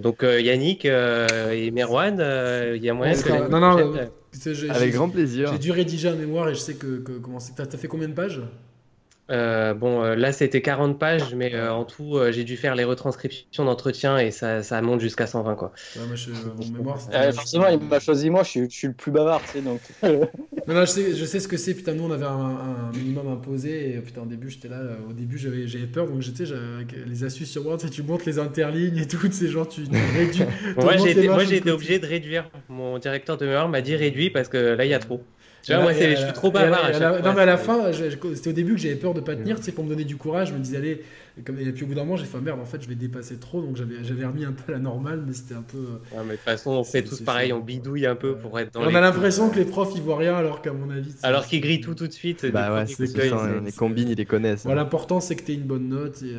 donc 0.00 0.22
Yannick 0.22 0.84
et 0.84 1.70
Merwan, 1.72 2.14
il 2.74 2.84
y 2.84 2.88
a 2.88 2.94
moyen 2.94 3.14
que. 3.14 3.50
Non, 3.50 3.60
non, 3.60 3.94
avec 4.70 4.92
grand 4.92 5.08
plaisir. 5.08 5.50
J'ai 5.52 5.58
dû 5.58 5.72
rédiger 5.72 6.08
un 6.08 6.14
mémoire 6.14 6.48
et 6.48 6.54
je 6.54 6.60
sais 6.60 6.74
que, 6.74 6.98
que 6.98 7.12
comment 7.12 7.38
T'as 7.56 7.64
as 7.64 7.76
fait 7.76 7.88
combien 7.88 8.08
de 8.08 8.14
pages? 8.14 8.40
Euh, 9.28 9.74
bon, 9.74 10.04
euh, 10.04 10.14
là 10.14 10.32
c'était 10.32 10.62
40 10.62 11.00
pages, 11.00 11.34
mais 11.34 11.52
euh, 11.52 11.72
en 11.72 11.84
tout, 11.84 12.18
j'ai 12.30 12.44
dû 12.44 12.56
faire 12.56 12.76
les 12.76 12.84
retranscriptions 12.84 13.64
d'entretien 13.64 14.18
et 14.18 14.30
ça, 14.30 14.62
ça 14.62 14.80
monte 14.82 15.00
jusqu'à 15.00 15.26
120 15.26 15.56
quoi. 15.56 15.72
Ouais, 15.96 16.06
moi, 16.06 16.14
je, 16.14 16.30
mon 16.30 16.72
mémoire, 16.72 17.00
forcément, 17.34 17.66
il 17.68 17.80
m'a 17.80 17.98
choisi 17.98 18.30
moi, 18.30 18.44
je 18.44 18.50
suis, 18.50 18.70
je 18.70 18.76
suis, 18.76 18.86
le 18.88 18.94
plus 18.94 19.10
bavard, 19.10 19.42
tu 19.42 19.58
sais, 19.58 19.62
donc. 19.62 19.80
non, 20.68 20.74
non, 20.74 20.80
je 20.82 20.90
sais, 20.90 21.14
je 21.14 21.24
sais 21.24 21.40
ce 21.40 21.48
que 21.48 21.56
c'est. 21.56 21.74
Putain, 21.74 21.94
nous 21.94 22.04
on 22.04 22.12
avait 22.12 22.24
un, 22.24 22.92
minimum 22.94 23.28
imposé 23.28 23.94
et 23.94 23.98
putain, 23.98 24.22
au 24.22 24.26
début 24.26 24.48
j'étais 24.48 24.68
là, 24.68 24.80
au 25.08 25.12
début 25.12 25.38
j'avais, 25.38 25.66
j'avais 25.66 25.86
peur, 25.86 26.06
donc 26.06 26.22
j'étais 26.22 26.44
les 27.06 27.24
astuces 27.24 27.50
sur 27.50 27.66
Word, 27.66 27.78
tu, 27.90 28.02
montes 28.04 28.26
les 28.26 28.38
interlignes 28.38 28.98
et 28.98 29.08
tout, 29.08 29.30
ces 29.32 29.48
gens, 29.48 29.64
tu, 29.64 29.82
réduis. 30.16 30.44
moi 30.76 30.96
j'ai 30.96 31.10
été, 31.10 31.28
moi 31.28 31.44
j'ai 31.44 31.56
été 31.56 31.70
obligé 31.72 31.98
de 31.98 32.06
réduire. 32.06 32.48
Mon 32.68 32.98
directeur 32.98 33.36
de 33.36 33.46
mémoire 33.46 33.68
m'a 33.68 33.80
dit 33.80 33.96
réduit 33.96 34.30
parce 34.30 34.48
que 34.48 34.56
là 34.56 34.84
il 34.84 34.90
y 34.90 34.94
a 34.94 35.00
trop. 35.00 35.20
Tu 35.66 35.72
vois, 35.72 35.82
moi, 35.82 35.92
je 35.92 36.14
suis 36.14 36.32
trop 36.32 36.52
bavard. 36.52 36.92
non, 37.24 37.32
mais 37.34 37.42
à 37.42 37.46
la 37.46 37.56
fin, 37.56 37.90
c'était 37.92 38.50
au 38.50 38.52
début 38.52 38.74
que 38.74 38.80
j'avais 38.80 38.94
peur 38.94 39.14
de 39.14 39.20
pas 39.20 39.34
tenir, 39.34 39.56
tu 39.56 39.64
sais, 39.64 39.72
pour 39.72 39.84
me 39.84 39.88
donner 39.88 40.04
du 40.04 40.16
courage. 40.16 40.48
Je 40.48 40.54
me 40.54 40.60
disais, 40.60 40.76
allez, 40.76 41.02
et 41.38 41.72
puis 41.72 41.84
au 41.84 41.88
bout 41.88 41.94
d'un 41.94 42.04
moment, 42.04 42.16
j'ai 42.16 42.24
fait 42.24 42.40
merde, 42.40 42.60
en 42.60 42.64
fait, 42.64 42.80
je 42.80 42.88
vais 42.88 42.94
dépasser 42.94 43.36
trop, 43.38 43.60
donc 43.60 43.76
j'avais 43.76 44.24
remis 44.24 44.44
un 44.44 44.52
peu 44.52 44.72
à 44.72 44.76
la 44.76 44.82
normale, 44.82 45.24
mais 45.26 45.32
c'était 45.32 45.54
un 45.54 45.62
peu. 45.62 45.78
Ouais, 46.12 46.22
mais 46.24 46.32
de 46.32 46.36
toute 46.36 46.40
façon, 46.44 46.70
on 46.70 46.84
fait 46.84 47.02
tous 47.02 47.20
pareil, 47.20 47.52
on 47.52 47.58
bidouille 47.58 48.06
un 48.06 48.14
peu 48.14 48.36
pour 48.36 48.58
être 48.60 48.72
dans 48.74 48.82
On 48.82 48.94
a 48.94 49.00
l'impression 49.00 49.50
que 49.50 49.58
les 49.58 49.64
profs 49.64 49.92
ils 49.96 50.02
voient 50.02 50.18
rien, 50.18 50.36
alors 50.36 50.62
qu'à 50.62 50.72
mon 50.72 50.88
avis. 50.88 51.14
Alors 51.24 51.44
qu'ils 51.46 51.60
grillent 51.60 51.80
tout 51.80 51.94
tout 51.94 52.06
de 52.06 52.12
suite. 52.12 52.46
Bah 52.52 52.72
ouais, 52.72 52.86
c'est 52.86 53.06
ça, 53.06 53.58
les 53.64 53.72
combines, 53.72 54.08
ils 54.08 54.16
les 54.16 54.24
connaissent. 54.24 54.66
L'important, 54.66 55.20
c'est 55.20 55.34
que 55.34 55.42
tu 55.42 55.52
aies 55.52 55.56
une 55.56 55.62
bonne 55.62 55.88
note, 55.88 56.22
et 56.22 56.36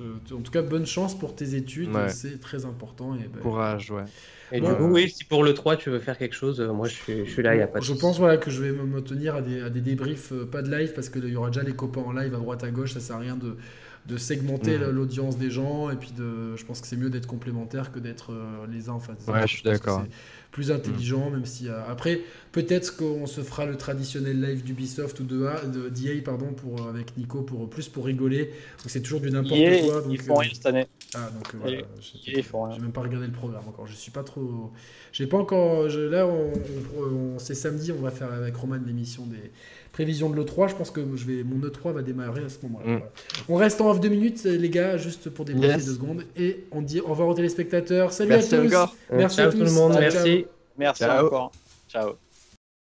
en 0.00 0.40
tout 0.40 0.50
cas, 0.50 0.62
bonne 0.62 0.86
chance 0.86 1.18
pour 1.18 1.34
tes 1.34 1.54
études. 1.54 1.90
C'est 2.08 2.40
très 2.40 2.64
important. 2.64 3.14
Et, 3.14 3.28
ben, 3.28 3.40
Courage, 3.40 3.90
ouais. 3.90 4.04
Et 4.52 4.60
du 4.60 4.72
coup, 4.74 4.84
oui, 4.84 5.08
si 5.08 5.24
pour 5.24 5.42
le 5.42 5.54
3 5.54 5.76
tu 5.76 5.90
veux 5.90 5.98
faire 5.98 6.18
quelque 6.18 6.34
chose, 6.34 6.60
moi 6.60 6.86
je 6.86 6.94
suis, 6.94 7.26
je 7.26 7.30
suis 7.30 7.42
là, 7.42 7.54
il 7.54 7.58
n'y 7.58 7.62
a 7.62 7.66
pas 7.66 7.80
de 7.80 7.84
Je 7.84 7.94
pense 7.94 8.18
voilà, 8.18 8.36
que 8.36 8.50
je 8.50 8.62
vais 8.62 8.72
me 8.72 9.00
tenir 9.00 9.34
à 9.34 9.42
des, 9.42 9.62
à 9.62 9.70
des 9.70 9.80
débriefs, 9.80 10.32
pas 10.50 10.62
de 10.62 10.70
live, 10.70 10.92
parce 10.94 11.08
qu'il 11.08 11.28
y 11.28 11.36
aura 11.36 11.48
déjà 11.48 11.62
les 11.62 11.74
copains 11.74 12.02
en 12.02 12.12
live 12.12 12.34
à 12.34 12.38
droite 12.38 12.62
à 12.62 12.70
gauche, 12.70 12.92
ça 12.92 13.00
sert 13.00 13.16
à 13.16 13.20
rien 13.20 13.36
de, 13.36 13.56
de 14.06 14.16
segmenter 14.18 14.76
l'audience 14.78 15.38
des 15.38 15.50
gens 15.50 15.90
et 15.90 15.96
puis 15.96 16.12
de 16.12 16.56
je 16.56 16.64
pense 16.64 16.80
que 16.80 16.86
c'est 16.86 16.96
mieux 16.96 17.08
d'être 17.08 17.26
complémentaire 17.26 17.90
que 17.90 17.98
d'être 17.98 18.32
euh, 18.32 18.66
les 18.70 18.88
uns 18.88 18.94
en 18.94 19.00
face 19.00 19.16
ouais, 19.26 19.46
je 19.46 19.54
suis 19.54 19.62
d'accord 19.62 20.04
plus 20.54 20.70
intelligent 20.70 21.30
même 21.30 21.46
si 21.46 21.68
euh, 21.68 21.80
après 21.88 22.20
peut-être 22.52 22.96
qu'on 22.96 23.26
se 23.26 23.40
fera 23.40 23.66
le 23.66 23.76
traditionnel 23.76 24.40
live 24.40 24.62
d'Ubisoft 24.62 25.18
ou 25.18 25.24
de 25.24 25.44
de 25.66 25.88
d'EA 25.88 26.22
pardon 26.24 26.52
pour 26.52 26.80
euh, 26.80 26.90
avec 26.90 27.16
Nico 27.16 27.42
pour 27.42 27.68
plus 27.68 27.88
pour 27.88 28.04
rigoler. 28.04 28.52
C'est 28.86 29.00
toujours 29.00 29.20
du 29.20 29.32
n'importe 29.32 29.58
quoi 29.84 30.02
donc, 30.02 30.12
ils 30.12 30.22
font 30.22 30.36
rien 30.36 30.50
cette 30.54 30.66
année. 30.66 30.86
Ah 31.16 31.28
donc 31.34 31.52
voilà 31.56 31.78
j'ai 32.24 32.44
même 32.80 32.92
pas 32.92 33.00
regardé 33.00 33.26
le 33.26 33.32
programme 33.32 33.66
encore. 33.66 33.88
Je 33.88 33.94
suis 33.94 34.12
pas 34.12 34.22
trop 34.22 34.70
j'ai 35.10 35.26
pas 35.26 35.38
encore 35.38 35.88
là 35.88 36.24
on, 36.28 36.52
on 37.00 37.38
c'est 37.40 37.56
samedi 37.56 37.90
on 37.90 38.00
va 38.00 38.12
faire 38.12 38.32
avec 38.32 38.54
Roman 38.54 38.78
l'émission 38.86 39.26
des 39.26 39.50
prévision 39.94 40.28
de 40.28 40.36
l'E3, 40.36 40.70
je 40.70 40.74
pense 40.74 40.90
que 40.90 41.00
je 41.14 41.24
vais, 41.24 41.44
mon 41.44 41.64
E3 41.64 41.92
va 41.92 42.02
démarrer 42.02 42.44
à 42.44 42.48
ce 42.48 42.58
moment-là. 42.64 42.96
Mm. 42.96 43.02
On 43.48 43.54
reste 43.54 43.80
en 43.80 43.90
off 43.90 44.00
deux 44.00 44.08
minutes, 44.08 44.42
les 44.42 44.68
gars, 44.68 44.96
juste 44.96 45.30
pour 45.30 45.48
yes. 45.48 45.86
deux 45.86 45.92
secondes. 45.94 46.24
Et 46.36 46.64
on 46.72 46.82
dit 46.82 47.00
au 47.00 47.06
revoir 47.06 47.28
aux 47.28 47.34
téléspectateurs. 47.34 48.12
Salut 48.12 48.32
à 48.32 48.42
tous. 48.42 48.74
Merci 49.12 49.40
à 49.40 49.50
tout 49.50 49.58
le 49.58 49.70
monde. 49.70 49.96
Merci. 49.98 50.46
Merci 50.76 51.04
encore. 51.04 51.52
Ciao. 51.88 52.14